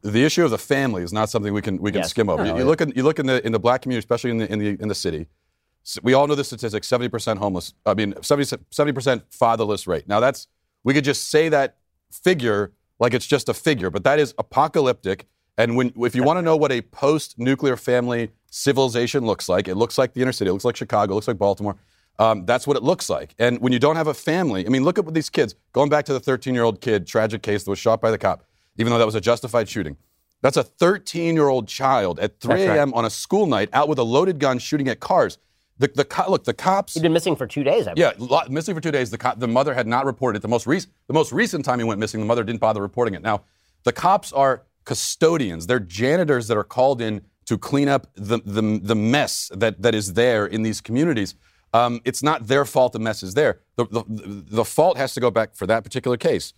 The 0.02 0.24
issue 0.24 0.44
of 0.44 0.50
the 0.50 0.58
family 0.58 1.02
is 1.02 1.12
not 1.12 1.28
something 1.30 1.52
we 1.52 1.62
can 1.62 1.78
we 1.80 1.90
can 1.92 2.00
Yes. 2.00 2.10
skim 2.10 2.28
over. 2.28 2.44
You, 2.44 2.56
you 2.58 2.64
look 2.64 2.80
in 2.80 2.92
you 2.96 3.02
look 3.02 3.18
in 3.18 3.26
the 3.26 3.44
in 3.46 3.52
the 3.52 3.58
black 3.58 3.82
community, 3.82 4.00
especially 4.04 4.30
in 4.30 4.38
the 4.38 4.52
in 4.52 4.58
the 4.58 4.68
in 4.80 4.88
the 4.88 4.94
city. 4.94 5.26
We 6.02 6.14
all 6.14 6.26
know 6.26 6.34
the 6.34 6.44
statistic: 6.44 6.84
seventy 6.84 7.08
percent 7.08 7.38
homeless. 7.38 7.74
I 7.86 7.94
mean, 7.94 8.14
70 8.22 8.92
percent 8.92 9.22
fatherless 9.30 9.86
rate. 9.86 10.08
Now 10.08 10.20
that's 10.20 10.48
we 10.84 10.94
could 10.94 11.04
just 11.04 11.28
say 11.28 11.48
that 11.48 11.76
figure 12.10 12.72
like 12.98 13.14
it's 13.14 13.26
just 13.26 13.48
a 13.48 13.54
figure, 13.54 13.90
but 13.90 14.04
that 14.04 14.18
is 14.18 14.34
apocalyptic. 14.38 15.26
And 15.56 15.76
when 15.76 15.92
if 15.96 16.14
you 16.14 16.22
want 16.22 16.38
to 16.38 16.42
know 16.42 16.56
what 16.56 16.72
a 16.72 16.82
post-nuclear 16.82 17.76
family 17.76 18.30
civilization 18.50 19.24
looks 19.26 19.48
like, 19.48 19.68
it 19.68 19.74
looks 19.74 19.98
like 19.98 20.14
the 20.14 20.22
inner 20.22 20.32
city. 20.32 20.50
It 20.50 20.52
looks 20.52 20.64
like 20.64 20.76
Chicago. 20.76 21.12
It 21.12 21.14
looks 21.16 21.28
like 21.28 21.38
Baltimore. 21.38 21.76
Um, 22.20 22.46
that's 22.46 22.66
what 22.66 22.76
it 22.76 22.82
looks 22.82 23.08
like. 23.08 23.34
And 23.38 23.60
when 23.60 23.72
you 23.72 23.78
don't 23.78 23.96
have 23.96 24.08
a 24.08 24.14
family, 24.14 24.66
I 24.66 24.70
mean, 24.70 24.82
look 24.82 24.98
at 24.98 25.04
what 25.04 25.14
these 25.14 25.30
kids. 25.30 25.54
Going 25.72 25.88
back 25.88 26.04
to 26.06 26.12
the 26.12 26.20
13-year-old 26.20 26.80
kid, 26.80 27.06
tragic 27.06 27.42
case 27.42 27.62
that 27.62 27.70
was 27.70 27.78
shot 27.78 28.00
by 28.00 28.10
the 28.10 28.18
cop, 28.18 28.44
even 28.76 28.92
though 28.92 28.98
that 28.98 29.06
was 29.06 29.14
a 29.14 29.20
justified 29.20 29.68
shooting. 29.68 29.96
That's 30.42 30.56
a 30.56 30.64
13-year-old 30.64 31.68
child 31.68 32.18
at 32.18 32.40
3 32.40 32.56
That's 32.56 32.68
right. 32.68 32.76
a.m. 32.76 32.92
on 32.94 33.04
a 33.04 33.10
school 33.10 33.46
night 33.46 33.68
out 33.72 33.88
with 33.88 33.98
a 33.98 34.04
loaded 34.04 34.40
gun 34.40 34.58
shooting 34.58 34.88
at 34.88 34.98
cars. 34.98 35.38
The, 35.78 35.90
the 35.94 36.04
co- 36.04 36.30
look, 36.30 36.44
the 36.44 36.54
cops. 36.54 36.94
he'd 36.94 37.02
been 37.02 37.12
missing 37.12 37.36
for 37.36 37.46
two 37.46 37.62
days. 37.62 37.86
I 37.86 37.92
Yeah, 37.96 38.12
lo- 38.18 38.42
missing 38.48 38.74
for 38.74 38.80
two 38.80 38.90
days. 38.90 39.10
The, 39.10 39.18
co- 39.18 39.34
the 39.36 39.46
mother 39.46 39.74
had 39.74 39.86
not 39.86 40.06
reported 40.06 40.38
it. 40.38 40.42
The 40.42 40.48
most, 40.48 40.66
recent, 40.66 40.92
the 41.06 41.14
most 41.14 41.32
recent 41.32 41.64
time 41.64 41.78
he 41.78 41.84
went 41.84 42.00
missing, 42.00 42.20
the 42.20 42.26
mother 42.26 42.42
didn't 42.42 42.60
bother 42.60 42.82
reporting 42.82 43.14
it. 43.14 43.22
Now, 43.22 43.42
the 43.84 43.92
cops 43.92 44.32
are 44.32 44.64
custodians. 44.84 45.66
They're 45.66 45.80
janitors 45.80 46.48
that 46.48 46.56
are 46.56 46.64
called 46.64 47.00
in 47.00 47.22
to 47.46 47.56
clean 47.56 47.88
up 47.88 48.08
the, 48.14 48.38
the, 48.44 48.80
the 48.82 48.94
mess 48.94 49.50
that, 49.54 49.80
that 49.82 49.94
is 49.94 50.14
there 50.14 50.46
in 50.46 50.62
these 50.62 50.80
communities. 50.80 51.34
Um, 51.72 52.00
it's 52.04 52.22
not 52.22 52.46
their 52.46 52.64
fault 52.64 52.92
the 52.92 52.98
mess 52.98 53.22
is 53.22 53.34
there. 53.34 53.60
The, 53.76 53.84
the, 53.86 54.04
the 54.08 54.64
fault 54.64 54.96
has 54.96 55.14
to 55.14 55.20
go 55.20 55.30
back 55.30 55.54
for 55.54 55.66
that 55.66 55.84
particular 55.84 56.16
case. 56.16 56.54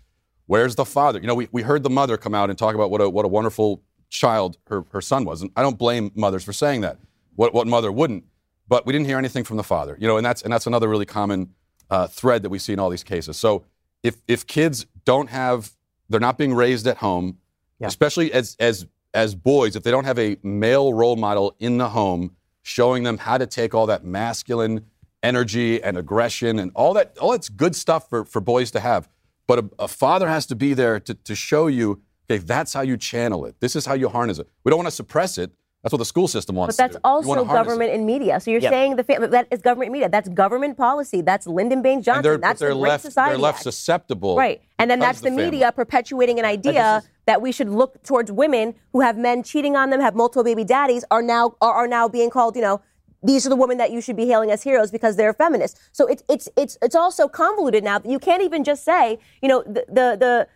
Where's 0.47 0.75
the 0.75 0.85
father? 0.85 1.21
You 1.21 1.27
know, 1.27 1.35
we, 1.35 1.49
we 1.53 1.63
heard 1.63 1.83
the 1.83 1.91
mother 1.91 2.17
come 2.17 2.35
out 2.35 2.51
and 2.51 2.59
talk 2.59 2.75
about 2.75 2.91
what 2.91 3.01
a, 3.01 3.09
what 3.09 3.25
a 3.25 3.29
wonderful 3.29 3.83
child 4.09 4.59
her, 4.67 4.85
her 4.91 5.01
son 5.01 5.25
was. 5.25 5.43
And 5.43 5.51
I 5.57 5.63
don't 5.63 5.79
blame 5.79 6.11
mothers 6.15 6.43
for 6.43 6.53
saying 6.53 6.81
that. 6.81 6.99
What, 7.37 7.55
what 7.55 7.67
mother 7.67 7.93
wouldn't? 7.93 8.25
But 8.71 8.87
we 8.87 8.95
didn't 8.95 9.07
hear 9.07 9.19
anything 9.19 9.45
from 9.45 9.59
the 9.59 9.65
father. 9.65 9.99
You 10.01 10.07
know, 10.07 10.17
and 10.17 10.25
that's, 10.25 10.41
and 10.41 10.51
that's 10.51 10.67
another 10.67 10.89
really 10.89 11.05
common 11.05 11.51
uh, 11.91 12.07
thread 12.07 12.43
that 12.45 12.51
we 12.51 12.59
see 12.59 12.73
in 12.73 12.79
all 12.79 12.89
these 12.89 13.05
cases. 13.05 13.37
So 13.37 13.65
if, 14.03 14.23
if 14.27 14.47
kids 14.47 14.87
don't 15.05 15.29
have, 15.29 15.73
they're 16.09 16.21
not 16.21 16.39
being 16.39 16.55
raised 16.55 16.87
at 16.87 16.99
home, 16.99 17.39
especially 17.83 18.33
as, 18.33 18.57
as, 18.61 18.87
as 19.13 19.35
boys, 19.35 19.75
if 19.75 19.83
they 19.83 19.91
don't 19.91 20.05
have 20.05 20.19
a 20.19 20.37
male 20.43 20.95
role 20.95 21.17
model 21.17 21.57
in 21.59 21.79
the 21.79 21.89
home 21.91 22.37
showing 22.63 23.03
them 23.03 23.19
how 23.19 23.37
to 23.39 23.47
take 23.47 23.75
all 23.75 23.87
that 23.87 24.05
masculine 24.05 24.87
energy 25.23 25.83
and 25.83 25.99
aggression 25.99 26.59
and 26.59 26.71
all 26.75 26.95
that, 26.95 27.19
all 27.19 27.33
that's 27.33 27.49
good 27.49 27.75
stuff 27.75 28.09
for, 28.09 28.25
for 28.25 28.41
boys 28.41 28.71
to 28.71 28.81
have. 28.81 29.09
But 29.49 29.59
a, 29.59 29.71
a 29.81 29.89
father 29.89 30.29
has 30.29 30.47
to 30.47 30.55
be 30.55 30.75
there 30.75 31.01
to, 31.01 31.15
to 31.15 31.35
show 31.35 31.67
you, 31.67 32.03
okay, 32.31 32.39
that's 32.39 32.73
how 32.73 32.83
you 32.83 32.97
channel 32.97 33.45
it. 33.47 33.57
This 33.61 33.75
is 33.75 33.85
how 33.85 33.95
you 33.95 34.09
harness 34.09 34.39
it. 34.39 34.49
We 34.63 34.71
don't 34.71 34.79
want 34.79 34.87
to 34.87 34.95
suppress 34.95 35.39
it. 35.39 35.51
That's 35.83 35.93
what 35.93 35.99
the 35.99 36.05
school 36.05 36.29
system 36.29 36.57
wants 36.57 36.77
But 36.77 36.89
to 36.89 36.93
that's 36.93 36.97
do. 37.03 37.09
You 37.09 37.29
wanna 37.29 37.41
also 37.41 37.45
harness 37.47 37.51
it. 37.51 37.65
government 37.71 37.93
and 37.95 38.07
media. 38.07 38.39
So 38.41 38.51
you're 38.51 38.61
Yeah. 38.61 38.69
saying 38.71 38.97
the 38.97 39.05
fam- 39.05 39.31
that 39.31 39.47
is 39.51 39.63
government 39.63 39.93
media. 39.93 40.11
That's 40.11 40.29
government 40.29 40.77
policy. 40.77 41.23
That's 41.23 41.47
Lyndon 41.47 41.81
Baines 41.81 42.07
And 42.07 42.23
they're, 42.23 42.33
Johnson. 42.35 42.41
That's 42.43 42.61
they're 42.61 42.69
the 42.71 42.75
Great 42.81 42.91
left, 42.91 43.05
Society 43.05 43.31
they're 43.31 43.39
left 43.39 43.57
Act. 43.59 43.63
susceptible. 43.65 44.37
Right. 44.37 44.61
And 44.79 44.91
then 44.91 44.99
that's 44.99 45.19
of 45.21 45.25
the, 45.25 45.31
media 45.31 45.73
perpetuating 45.73 46.39
an 46.39 46.45
idea 46.45 47.03
that 47.27 47.41
we 47.41 47.51
should 47.51 47.71
look 47.71 48.03
towards 48.03 48.31
women 48.31 48.75
who 48.93 49.01
have 49.01 49.17
men 49.17 49.43
cheating 49.43 49.75
on 49.75 49.89
them, 49.89 50.01
have 50.01 50.15
multiple 50.15 50.45
baby 50.45 50.65
daddies, 50.65 51.05
are 51.11 51.23
now 51.23 51.55
are, 51.63 51.73
are 51.73 51.89
now 51.89 52.09
being 52.09 52.29
called, 52.29 52.57
you 52.57 52.63
know, 52.63 52.81
these 53.23 53.47
are 53.47 53.51
the 53.51 53.57
women 53.57 53.79
that 53.79 53.91
you 53.91 54.01
should 54.03 54.17
be 54.17 54.27
hailing 54.27 54.51
as 54.51 54.63
heroes 54.63 54.91
because 54.91 55.17
they're 55.17 55.33
feminists. 55.33 55.81
So 55.93 56.07
it's 56.07 56.23
it's 56.29 56.49
it's 56.59 56.77
it's 56.83 56.95
also 56.95 57.27
convoluted 57.27 57.85
now. 57.85 57.99
That 57.99 58.11
you 58.11 58.19
can't 58.19 58.43
even 58.43 58.65
just 58.65 58.85
say, 58.85 59.19
you 59.41 59.49
know, 59.49 59.63
the 59.63 59.85
the 59.89 60.17
the 60.19 60.47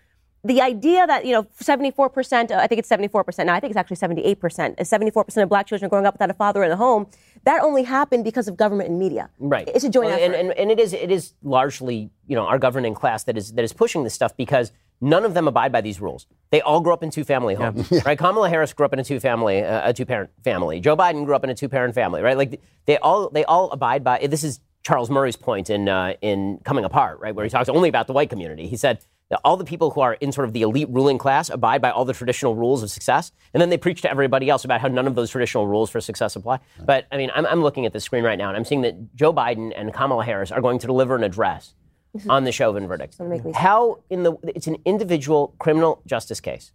the 0.45 0.61
idea 0.61 1.07
that 1.07 1.25
you 1.25 1.33
know 1.33 1.45
74% 1.61 2.51
uh, 2.51 2.57
i 2.57 2.67
think 2.67 2.79
it's 2.79 2.89
74% 2.89 3.47
now 3.47 3.55
i 3.55 3.61
think 3.61 3.71
it's 3.71 3.77
actually 3.77 3.97
78% 3.97 4.81
is 4.81 4.91
74% 4.91 5.43
of 5.43 5.49
black 5.49 5.67
children 5.67 5.87
are 5.87 5.89
growing 5.89 6.07
up 6.07 6.15
without 6.15 6.31
a 6.31 6.35
father 6.35 6.63
in 6.63 6.71
the 6.71 6.77
home 6.77 7.07
that 7.45 7.63
only 7.63 7.83
happened 7.83 8.25
because 8.25 8.47
of 8.49 8.57
government 8.57 8.89
and 8.91 8.99
media 8.99 9.31
Right. 9.39 9.69
it's 9.75 9.85
a 9.85 9.89
joint 9.89 10.07
Well, 10.11 10.19
effort 10.19 10.35
and, 10.37 10.51
and, 10.51 10.59
and 10.59 10.71
it 10.71 10.79
is 10.79 10.93
it 10.93 11.11
is 11.11 11.33
largely 11.43 12.11
you 12.27 12.37
know 12.37 12.47
our 12.47 12.59
governing 12.59 12.95
class 12.95 13.25
that 13.25 13.37
is 13.37 13.53
that 13.55 13.65
is 13.65 13.73
pushing 13.73 14.05
this 14.05 14.15
stuff 14.15 14.37
because 14.37 14.73
none 15.01 15.25
of 15.25 15.35
them 15.35 15.47
abide 15.49 15.73
by 15.73 15.81
these 15.81 16.01
rules. 16.01 16.27
They 16.51 16.61
all 16.63 16.81
grew 16.81 16.93
up 16.93 17.03
in 17.03 17.11
two 17.11 17.25
family 17.25 17.55
homes, 17.55 17.91
right? 18.07 18.17
Kamala 18.17 18.49
Harris 18.49 18.73
grew 18.73 18.87
up 18.87 18.93
in 18.93 18.99
a 19.01 19.05
two 19.05 19.21
family 19.21 19.63
uh, 19.63 19.91
a 19.91 19.93
two 19.93 20.07
parent 20.07 20.31
family. 20.45 20.81
Joe 20.81 20.97
Biden 20.97 21.25
grew 21.27 21.35
up 21.35 21.45
in 21.45 21.51
a 21.51 21.55
two 21.55 21.69
parent 21.69 21.95
family, 21.95 22.23
right? 22.23 22.37
Like 22.37 22.61
they 22.87 22.97
all 22.99 23.29
they 23.29 23.45
all 23.45 23.71
abide 23.73 24.03
by. 24.05 24.27
This 24.27 24.45
is 24.45 24.61
Charles 24.87 25.11
Murray's 25.11 25.37
point 25.37 25.69
in 25.69 25.89
uh, 25.89 26.15
in 26.23 26.59
Coming 26.65 26.85
Apart, 26.85 27.19
right, 27.21 27.35
where 27.35 27.45
he 27.45 27.51
talks 27.51 27.69
only 27.69 27.89
about 27.89 28.07
the 28.07 28.13
white 28.13 28.31
community. 28.31 28.67
He 28.69 28.77
said. 28.77 29.05
That 29.35 29.41
All 29.45 29.57
the 29.57 29.65
people 29.65 29.91
who 29.91 30.01
are 30.01 30.15
in 30.15 30.31
sort 30.31 30.47
of 30.47 30.53
the 30.53 30.63
elite 30.63 30.89
ruling 30.91 31.19
class 31.19 31.51
abide 31.51 31.83
by 31.83 31.91
all 31.91 32.05
the 32.05 32.13
traditional 32.13 32.55
rules 32.55 32.85
of 32.85 32.91
success, 32.91 33.33
and 33.53 33.61
then 33.61 33.69
they 33.69 33.77
preach 33.77 34.01
to 34.03 34.11
everybody 34.11 34.49
else 34.49 34.65
about 34.65 34.81
how 34.81 34.87
none 34.87 35.09
of 35.09 35.17
those 35.17 35.29
traditional 35.29 35.67
rules 35.67 35.91
for 35.91 36.01
success 36.01 36.37
apply. 36.37 36.61
But 36.85 37.07
I 37.11 37.17
mean, 37.17 37.33
I'm, 37.35 37.45
I'm 37.47 37.61
looking 37.61 37.85
at 37.85 37.93
the 37.93 37.99
screen 37.99 38.23
right 38.23 38.39
now, 38.39 38.49
and 38.49 38.57
I'm 38.57 38.65
seeing 38.65 38.83
that 38.83 39.17
Joe 39.17 39.33
Biden 39.33 39.73
and 39.77 39.93
Kamala 39.93 40.25
Harris 40.25 40.53
are 40.53 40.61
going 40.61 40.79
to 40.79 40.87
deliver 40.87 41.17
an 41.17 41.25
address 41.25 41.75
on 42.29 42.45
the 42.45 42.53
Chauvin 42.53 42.87
verdict. 42.87 43.17
How 43.57 43.99
in 44.09 44.23
the 44.23 44.37
it's 44.45 44.69
an 44.69 44.77
individual 44.85 45.57
criminal 45.59 46.01
justice 46.07 46.41
case. 46.41 46.71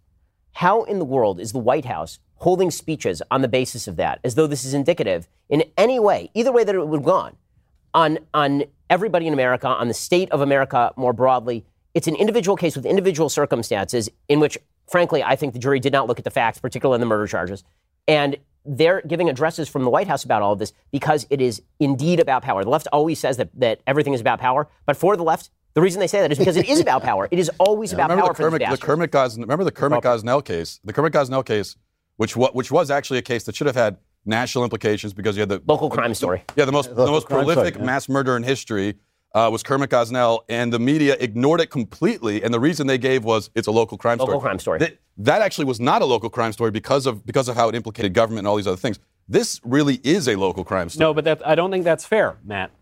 How 0.52 0.82
in 0.82 0.98
the 0.98 1.06
world 1.06 1.40
is 1.40 1.52
the 1.52 1.58
White 1.58 1.86
House 1.86 2.18
holding 2.34 2.70
speeches 2.70 3.22
on 3.30 3.40
the 3.40 3.48
basis 3.48 3.88
of 3.88 3.96
that, 3.96 4.20
as 4.22 4.34
though 4.34 4.46
this 4.46 4.64
is 4.64 4.74
indicative 4.74 5.28
in 5.48 5.64
any 5.78 5.98
way, 5.98 6.30
either 6.34 6.52
way 6.52 6.64
that 6.64 6.74
it 6.74 6.86
would 6.86 6.98
have 6.98 7.06
gone, 7.06 7.36
on 7.94 8.18
on 8.34 8.64
everybody 8.90 9.26
in 9.26 9.32
America, 9.32 9.66
on 9.68 9.88
the 9.88 9.94
state 9.94 10.30
of 10.30 10.42
America 10.42 10.92
more 10.96 11.14
broadly? 11.14 11.64
It's 11.94 12.06
an 12.06 12.14
individual 12.14 12.56
case 12.56 12.76
with 12.76 12.86
individual 12.86 13.28
circumstances 13.28 14.08
in 14.28 14.40
which, 14.40 14.58
frankly, 14.88 15.22
I 15.22 15.36
think 15.36 15.52
the 15.52 15.58
jury 15.58 15.80
did 15.80 15.92
not 15.92 16.06
look 16.06 16.18
at 16.18 16.24
the 16.24 16.30
facts, 16.30 16.60
particularly 16.60 16.96
in 16.96 17.00
the 17.00 17.06
murder 17.06 17.26
charges. 17.26 17.64
And 18.06 18.36
they're 18.64 19.02
giving 19.02 19.28
addresses 19.28 19.68
from 19.68 19.84
the 19.84 19.90
White 19.90 20.06
House 20.06 20.24
about 20.24 20.42
all 20.42 20.52
of 20.52 20.58
this 20.58 20.72
because 20.92 21.26
it 21.30 21.40
is 21.40 21.62
indeed 21.78 22.20
about 22.20 22.42
power. 22.42 22.62
The 22.62 22.70
left 22.70 22.86
always 22.92 23.18
says 23.18 23.38
that, 23.38 23.48
that 23.58 23.80
everything 23.86 24.12
is 24.12 24.20
about 24.20 24.38
power, 24.38 24.68
but 24.86 24.96
for 24.96 25.16
the 25.16 25.22
left, 25.22 25.50
the 25.74 25.80
reason 25.80 26.00
they 26.00 26.06
say 26.06 26.20
that 26.20 26.32
is 26.32 26.38
because 26.38 26.56
it 26.56 26.68
is 26.68 26.80
about 26.80 27.02
power. 27.02 27.28
It 27.30 27.38
is 27.38 27.50
always 27.58 27.92
about 27.92 28.10
remember 28.10 28.34
power 28.34 28.50
the 28.50 28.66
for 28.66 28.76
the. 28.76 28.78
Kermit 28.78 29.10
Gosnell, 29.12 29.42
remember 29.42 29.64
the 29.64 29.72
Kermit 29.72 30.02
Gosnell 30.02 30.44
case? 30.44 30.80
The 30.84 30.92
Kermit 30.92 31.12
Gosnell 31.12 31.44
case, 31.44 31.76
which 32.16 32.36
wa- 32.36 32.50
which 32.52 32.70
was 32.70 32.90
actually 32.90 33.18
a 33.18 33.22
case 33.22 33.44
that 33.44 33.54
should 33.54 33.66
have 33.68 33.76
had 33.76 33.96
national 34.24 34.64
implications 34.64 35.12
because 35.12 35.36
you 35.36 35.40
had 35.40 35.48
the 35.48 35.62
Local 35.66 35.88
crime 35.88 36.14
story. 36.14 36.42
Yeah, 36.56 36.64
the 36.64 36.72
most 36.72 36.94
the 36.94 37.06
most 37.06 37.28
prolific 37.28 37.74
site, 37.74 37.80
yeah. 37.80 37.86
mass 37.86 38.08
murder 38.08 38.36
in 38.36 38.42
history. 38.42 38.96
Uh, 39.34 39.48
was 39.50 39.62
Kermit 39.62 39.90
Gosnell, 39.90 40.40
and 40.48 40.72
the 40.72 40.78
media 40.78 41.16
ignored 41.20 41.60
it 41.60 41.70
completely. 41.70 42.42
And 42.42 42.52
the 42.52 42.60
reason 42.60 42.86
they 42.86 42.98
gave 42.98 43.24
was 43.24 43.50
it's 43.54 43.66
a 43.68 43.70
local 43.70 43.96
crime 43.96 44.18
Local 44.18 44.34
story. 44.34 44.40
crime 44.42 44.58
story. 44.58 44.78
That, 44.80 44.98
that 45.18 45.42
actually 45.42 45.66
was 45.66 45.80
not 45.80 46.02
a 46.02 46.04
local 46.04 46.30
crime 46.30 46.52
story 46.52 46.70
because 46.70 47.06
of 47.06 47.24
because 47.24 47.48
of 47.48 47.56
how 47.56 47.68
it 47.68 47.74
implicated 47.74 48.14
government 48.14 48.40
and 48.40 48.48
all 48.48 48.56
these 48.56 48.66
other 48.66 48.76
things. 48.76 48.98
This 49.28 49.60
really 49.64 50.00
is 50.02 50.26
a 50.28 50.36
local 50.36 50.64
crime 50.64 50.88
story. 50.88 51.06
No, 51.06 51.14
but 51.14 51.24
that, 51.24 51.46
I 51.46 51.54
don't 51.54 51.70
think 51.70 51.84
that's 51.84 52.04
fair, 52.04 52.38
Matt. 52.44 52.72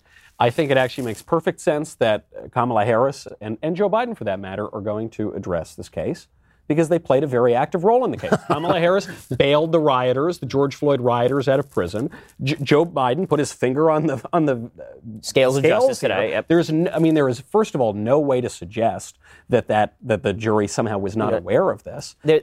I 0.41 0.51
think 0.51 0.71
it 0.71 0.77
actually 0.77 1.05
makes 1.05 1.21
perfect 1.21 1.61
sense 1.61 1.95
that 1.97 2.27
Kamala 2.53 2.85
Harris 2.85 3.27
and, 3.41 3.59
and 3.61 3.75
Joe 3.77 3.91
Biden, 3.91 4.17
for 4.17 4.25
that 4.25 4.39
matter, 4.39 4.73
are 4.73 4.81
going 4.81 5.11
to 5.11 5.33
address 5.33 5.75
this 5.75 5.89
case 5.89 6.29
because 6.69 6.89
they 6.89 6.99
played 6.99 7.25
a 7.25 7.27
very 7.27 7.55
active 7.55 7.83
role 7.83 8.05
in 8.05 8.11
the 8.13 8.17
case. 8.17 8.33
Kamala 8.47 8.79
Harris 8.79 9.07
bailed 9.37 9.73
the 9.73 9.81
rioters, 9.81 10.39
the 10.39 10.47
George 10.47 10.75
Floyd 10.77 11.01
rioters, 11.01 11.49
out 11.49 11.59
of 11.59 11.69
prison. 11.69 12.11
J- 12.43 12.57
Joe 12.63 12.87
Biden 12.87 13.29
put 13.29 13.39
his 13.41 13.53
finger 13.53 13.91
on 13.91 14.07
the 14.07 14.25
on 14.33 14.45
the 14.45 14.71
Scales 15.23 15.57
of 15.57 15.65
justice 15.65 16.01
here. 16.01 16.11
today. 16.11 16.31
Yep. 16.31 16.49
There's, 16.49 16.71
n- 16.71 16.91
I 16.93 16.99
mean, 17.01 17.15
there 17.15 17.29
is 17.29 17.41
first 17.41 17.75
of 17.75 17.81
all 17.81 17.93
no 17.95 18.21
way 18.21 18.41
to 18.41 18.49
suggest 18.49 19.19
that 19.49 19.67
that 19.69 19.95
that 20.03 20.23
the 20.23 20.33
jury 20.33 20.69
somehow 20.69 20.99
was 20.99 21.17
not 21.17 21.35
aware 21.35 21.71
of 21.71 21.83
this. 21.85 22.15
there, 22.23 22.43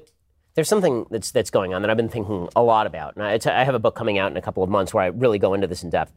there's 0.56 0.70
something 0.70 1.06
that's 1.12 1.32
that's 1.32 1.50
going 1.50 1.74
on 1.74 1.82
that 1.84 1.92
I've 1.92 1.98
been 1.98 2.10
thinking 2.10 2.50
a 2.56 2.64
lot 2.64 2.88
about, 2.88 3.16
and 3.16 3.24
I, 3.26 3.34
it's- 3.34 3.46
I 3.46 3.64
have 3.64 3.76
a 3.76 3.80
book 3.80 3.96
coming 3.96 4.18
out 4.18 4.32
in 4.32 4.38
a 4.38 4.42
couple 4.42 4.64
of 4.64 4.70
months 4.70 4.94
where 4.94 5.04
I 5.04 5.08
really 5.08 5.38
go 5.38 5.54
into 5.54 5.68
this 5.68 5.84
in 5.84 5.90
depth. 5.90 6.12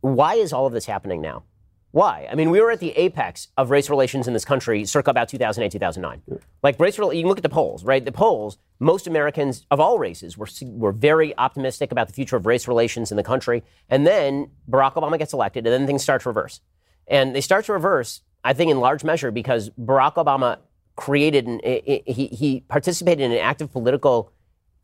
Why 0.00 0.34
is 0.34 0.52
all 0.52 0.66
of 0.66 0.72
this 0.72 0.86
happening 0.86 1.20
now? 1.20 1.44
Why? 1.92 2.26
I 2.30 2.34
mean, 2.34 2.48
we 2.48 2.60
were 2.60 2.70
at 2.70 2.80
the 2.80 2.92
apex 2.92 3.48
of 3.58 3.70
race 3.70 3.90
relations 3.90 4.26
in 4.26 4.32
this 4.32 4.46
country 4.46 4.86
circa 4.86 5.10
about 5.10 5.28
2008, 5.28 5.70
2009. 5.70 6.22
Like 6.62 6.80
race, 6.80 6.96
you 6.96 7.04
can 7.04 7.26
look 7.26 7.38
at 7.38 7.42
the 7.42 7.50
polls, 7.50 7.84
right? 7.84 8.02
The 8.02 8.10
polls, 8.12 8.56
most 8.80 9.06
Americans 9.06 9.66
of 9.70 9.78
all 9.78 9.98
races 9.98 10.38
were 10.38 10.48
were 10.62 10.92
very 10.92 11.36
optimistic 11.36 11.92
about 11.92 12.08
the 12.08 12.14
future 12.14 12.36
of 12.36 12.46
race 12.46 12.66
relations 12.66 13.10
in 13.10 13.18
the 13.18 13.22
country, 13.22 13.62
and 13.90 14.06
then 14.06 14.50
Barack 14.68 14.94
Obama 14.94 15.18
gets 15.18 15.34
elected, 15.34 15.66
and 15.66 15.72
then 15.72 15.86
things 15.86 16.02
start 16.02 16.22
to 16.22 16.30
reverse. 16.30 16.60
And 17.06 17.36
they 17.36 17.42
start 17.42 17.66
to 17.66 17.74
reverse, 17.74 18.22
I 18.42 18.54
think, 18.54 18.70
in 18.70 18.80
large 18.80 19.04
measure 19.04 19.30
because 19.30 19.68
Barack 19.70 20.14
Obama 20.14 20.58
created, 20.96 21.46
an, 21.46 21.60
he, 21.64 22.28
he 22.32 22.60
participated 22.68 23.24
in 23.24 23.32
an 23.32 23.38
active 23.38 23.70
political 23.70 24.32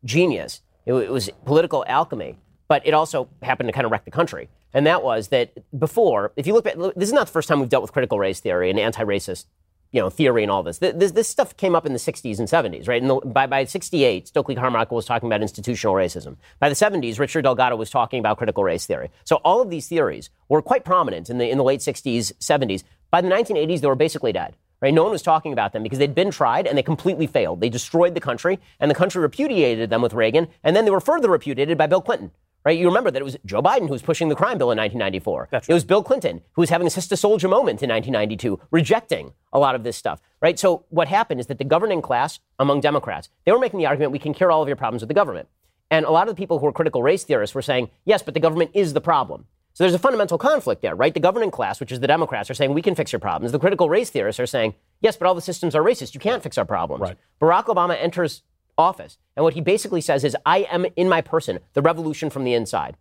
genius. 0.04 0.60
It 0.84 0.92
was 0.92 1.30
political 1.44 1.84
alchemy, 1.86 2.36
but 2.68 2.86
it 2.86 2.94
also 2.94 3.28
happened 3.42 3.68
to 3.68 3.72
kind 3.72 3.84
of 3.84 3.90
wreck 3.90 4.04
the 4.04 4.10
country. 4.10 4.48
And 4.72 4.86
that 4.86 5.02
was 5.02 5.28
that 5.28 5.52
before, 5.78 6.32
if 6.36 6.46
you 6.46 6.52
look 6.52 6.66
at, 6.66 6.78
this 6.78 7.08
is 7.08 7.12
not 7.12 7.26
the 7.26 7.32
first 7.32 7.48
time 7.48 7.60
we've 7.60 7.68
dealt 7.68 7.82
with 7.82 7.92
critical 7.92 8.18
race 8.18 8.40
theory 8.40 8.68
and 8.68 8.78
anti-racist, 8.78 9.46
you 9.90 10.00
know, 10.00 10.10
theory 10.10 10.42
and 10.42 10.52
all 10.52 10.62
this. 10.62 10.78
This, 10.78 11.12
this 11.12 11.28
stuff 11.28 11.56
came 11.56 11.74
up 11.74 11.86
in 11.86 11.94
the 11.94 11.98
60s 11.98 12.38
and 12.38 12.46
70s, 12.46 12.86
right? 12.86 13.00
And 13.00 13.10
the, 13.10 13.14
by, 13.16 13.46
by 13.46 13.64
68, 13.64 14.28
Stokely 14.28 14.54
Carmichael 14.54 14.96
was 14.96 15.06
talking 15.06 15.26
about 15.26 15.40
institutional 15.40 15.94
racism. 15.94 16.36
By 16.58 16.68
the 16.68 16.74
70s, 16.74 17.18
Richard 17.18 17.42
Delgado 17.42 17.76
was 17.76 17.88
talking 17.88 18.20
about 18.20 18.36
critical 18.36 18.62
race 18.62 18.84
theory. 18.84 19.10
So 19.24 19.36
all 19.36 19.62
of 19.62 19.70
these 19.70 19.88
theories 19.88 20.28
were 20.50 20.60
quite 20.60 20.84
prominent 20.84 21.30
in 21.30 21.38
the, 21.38 21.48
in 21.48 21.56
the 21.56 21.64
late 21.64 21.80
60s, 21.80 22.34
70s. 22.34 22.82
By 23.10 23.22
the 23.22 23.28
1980s, 23.28 23.80
they 23.80 23.88
were 23.88 23.94
basically 23.94 24.32
dead. 24.32 24.54
Right? 24.80 24.94
No 24.94 25.02
one 25.02 25.10
was 25.10 25.22
talking 25.22 25.52
about 25.52 25.72
them 25.72 25.82
because 25.82 25.98
they'd 25.98 26.14
been 26.14 26.30
tried 26.30 26.68
and 26.68 26.78
they 26.78 26.84
completely 26.84 27.26
failed. 27.26 27.60
They 27.60 27.68
destroyed 27.68 28.14
the 28.14 28.20
country, 28.20 28.60
and 28.78 28.88
the 28.88 28.94
country 28.94 29.20
repudiated 29.20 29.90
them 29.90 30.02
with 30.02 30.12
Reagan, 30.12 30.46
and 30.62 30.76
then 30.76 30.84
they 30.84 30.92
were 30.92 31.00
further 31.00 31.28
repudiated 31.28 31.76
by 31.76 31.88
Bill 31.88 32.00
Clinton. 32.00 32.30
Right? 32.68 32.78
You 32.78 32.86
remember 32.86 33.10
that 33.10 33.18
it 33.18 33.24
was 33.24 33.38
Joe 33.46 33.62
Biden 33.62 33.86
who 33.86 33.94
was 33.94 34.02
pushing 34.02 34.28
the 34.28 34.34
crime 34.34 34.58
bill 34.58 34.70
in 34.70 34.76
1994. 34.76 35.48
It 35.66 35.72
was 35.72 35.86
Bill 35.86 36.02
Clinton 36.02 36.42
who 36.52 36.60
was 36.60 36.68
having 36.68 36.86
a 36.86 36.90
sister 36.90 37.16
soldier 37.16 37.48
moment 37.48 37.82
in 37.82 37.88
1992, 37.88 38.60
rejecting 38.70 39.32
a 39.54 39.58
lot 39.58 39.74
of 39.74 39.84
this 39.84 39.96
stuff. 39.96 40.20
Right? 40.42 40.58
So 40.58 40.84
what 40.90 41.08
happened 41.08 41.40
is 41.40 41.46
that 41.46 41.56
the 41.56 41.64
governing 41.64 42.02
class 42.02 42.40
among 42.58 42.82
Democrats, 42.82 43.30
they 43.46 43.52
were 43.52 43.58
making 43.58 43.78
the 43.78 43.86
argument 43.86 44.12
we 44.12 44.18
can 44.18 44.34
cure 44.34 44.52
all 44.52 44.60
of 44.60 44.68
your 44.68 44.76
problems 44.76 45.00
with 45.00 45.08
the 45.08 45.14
government. 45.14 45.48
And 45.90 46.04
a 46.04 46.10
lot 46.10 46.28
of 46.28 46.36
the 46.36 46.38
people 46.38 46.58
who 46.58 46.66
were 46.66 46.72
critical 46.72 47.02
race 47.02 47.24
theorists 47.24 47.54
were 47.54 47.62
saying, 47.62 47.88
yes, 48.04 48.22
but 48.22 48.34
the 48.34 48.40
government 48.40 48.72
is 48.74 48.92
the 48.92 49.00
problem. 49.00 49.46
So 49.72 49.84
there's 49.84 49.94
a 49.94 49.98
fundamental 49.98 50.36
conflict 50.36 50.82
there, 50.82 50.94
right? 50.94 51.14
The 51.14 51.20
governing 51.20 51.50
class, 51.50 51.80
which 51.80 51.90
is 51.90 52.00
the 52.00 52.06
Democrats, 52.06 52.50
are 52.50 52.54
saying 52.54 52.74
we 52.74 52.82
can 52.82 52.94
fix 52.94 53.12
your 53.12 53.20
problems. 53.20 53.52
The 53.52 53.58
critical 53.58 53.88
race 53.88 54.10
theorists 54.10 54.40
are 54.40 54.46
saying, 54.46 54.74
yes, 55.00 55.16
but 55.16 55.26
all 55.26 55.34
the 55.34 55.40
systems 55.40 55.74
are 55.74 55.82
racist. 55.82 56.12
You 56.12 56.20
can't 56.20 56.42
fix 56.42 56.58
our 56.58 56.66
problems. 56.66 57.00
Right. 57.00 57.16
Barack 57.40 57.64
Obama 57.64 57.96
enters 57.98 58.42
office, 58.78 59.18
and 59.36 59.44
what 59.44 59.54
he 59.54 59.60
basically 59.60 60.00
says 60.00 60.24
is, 60.24 60.36
I 60.46 60.58
am 60.70 60.86
in 60.96 61.08
my 61.08 61.20
person 61.20 61.58
the 61.74 61.82
revolution 61.82 62.30
from 62.30 62.44
the 62.44 62.54
inside, 62.54 62.96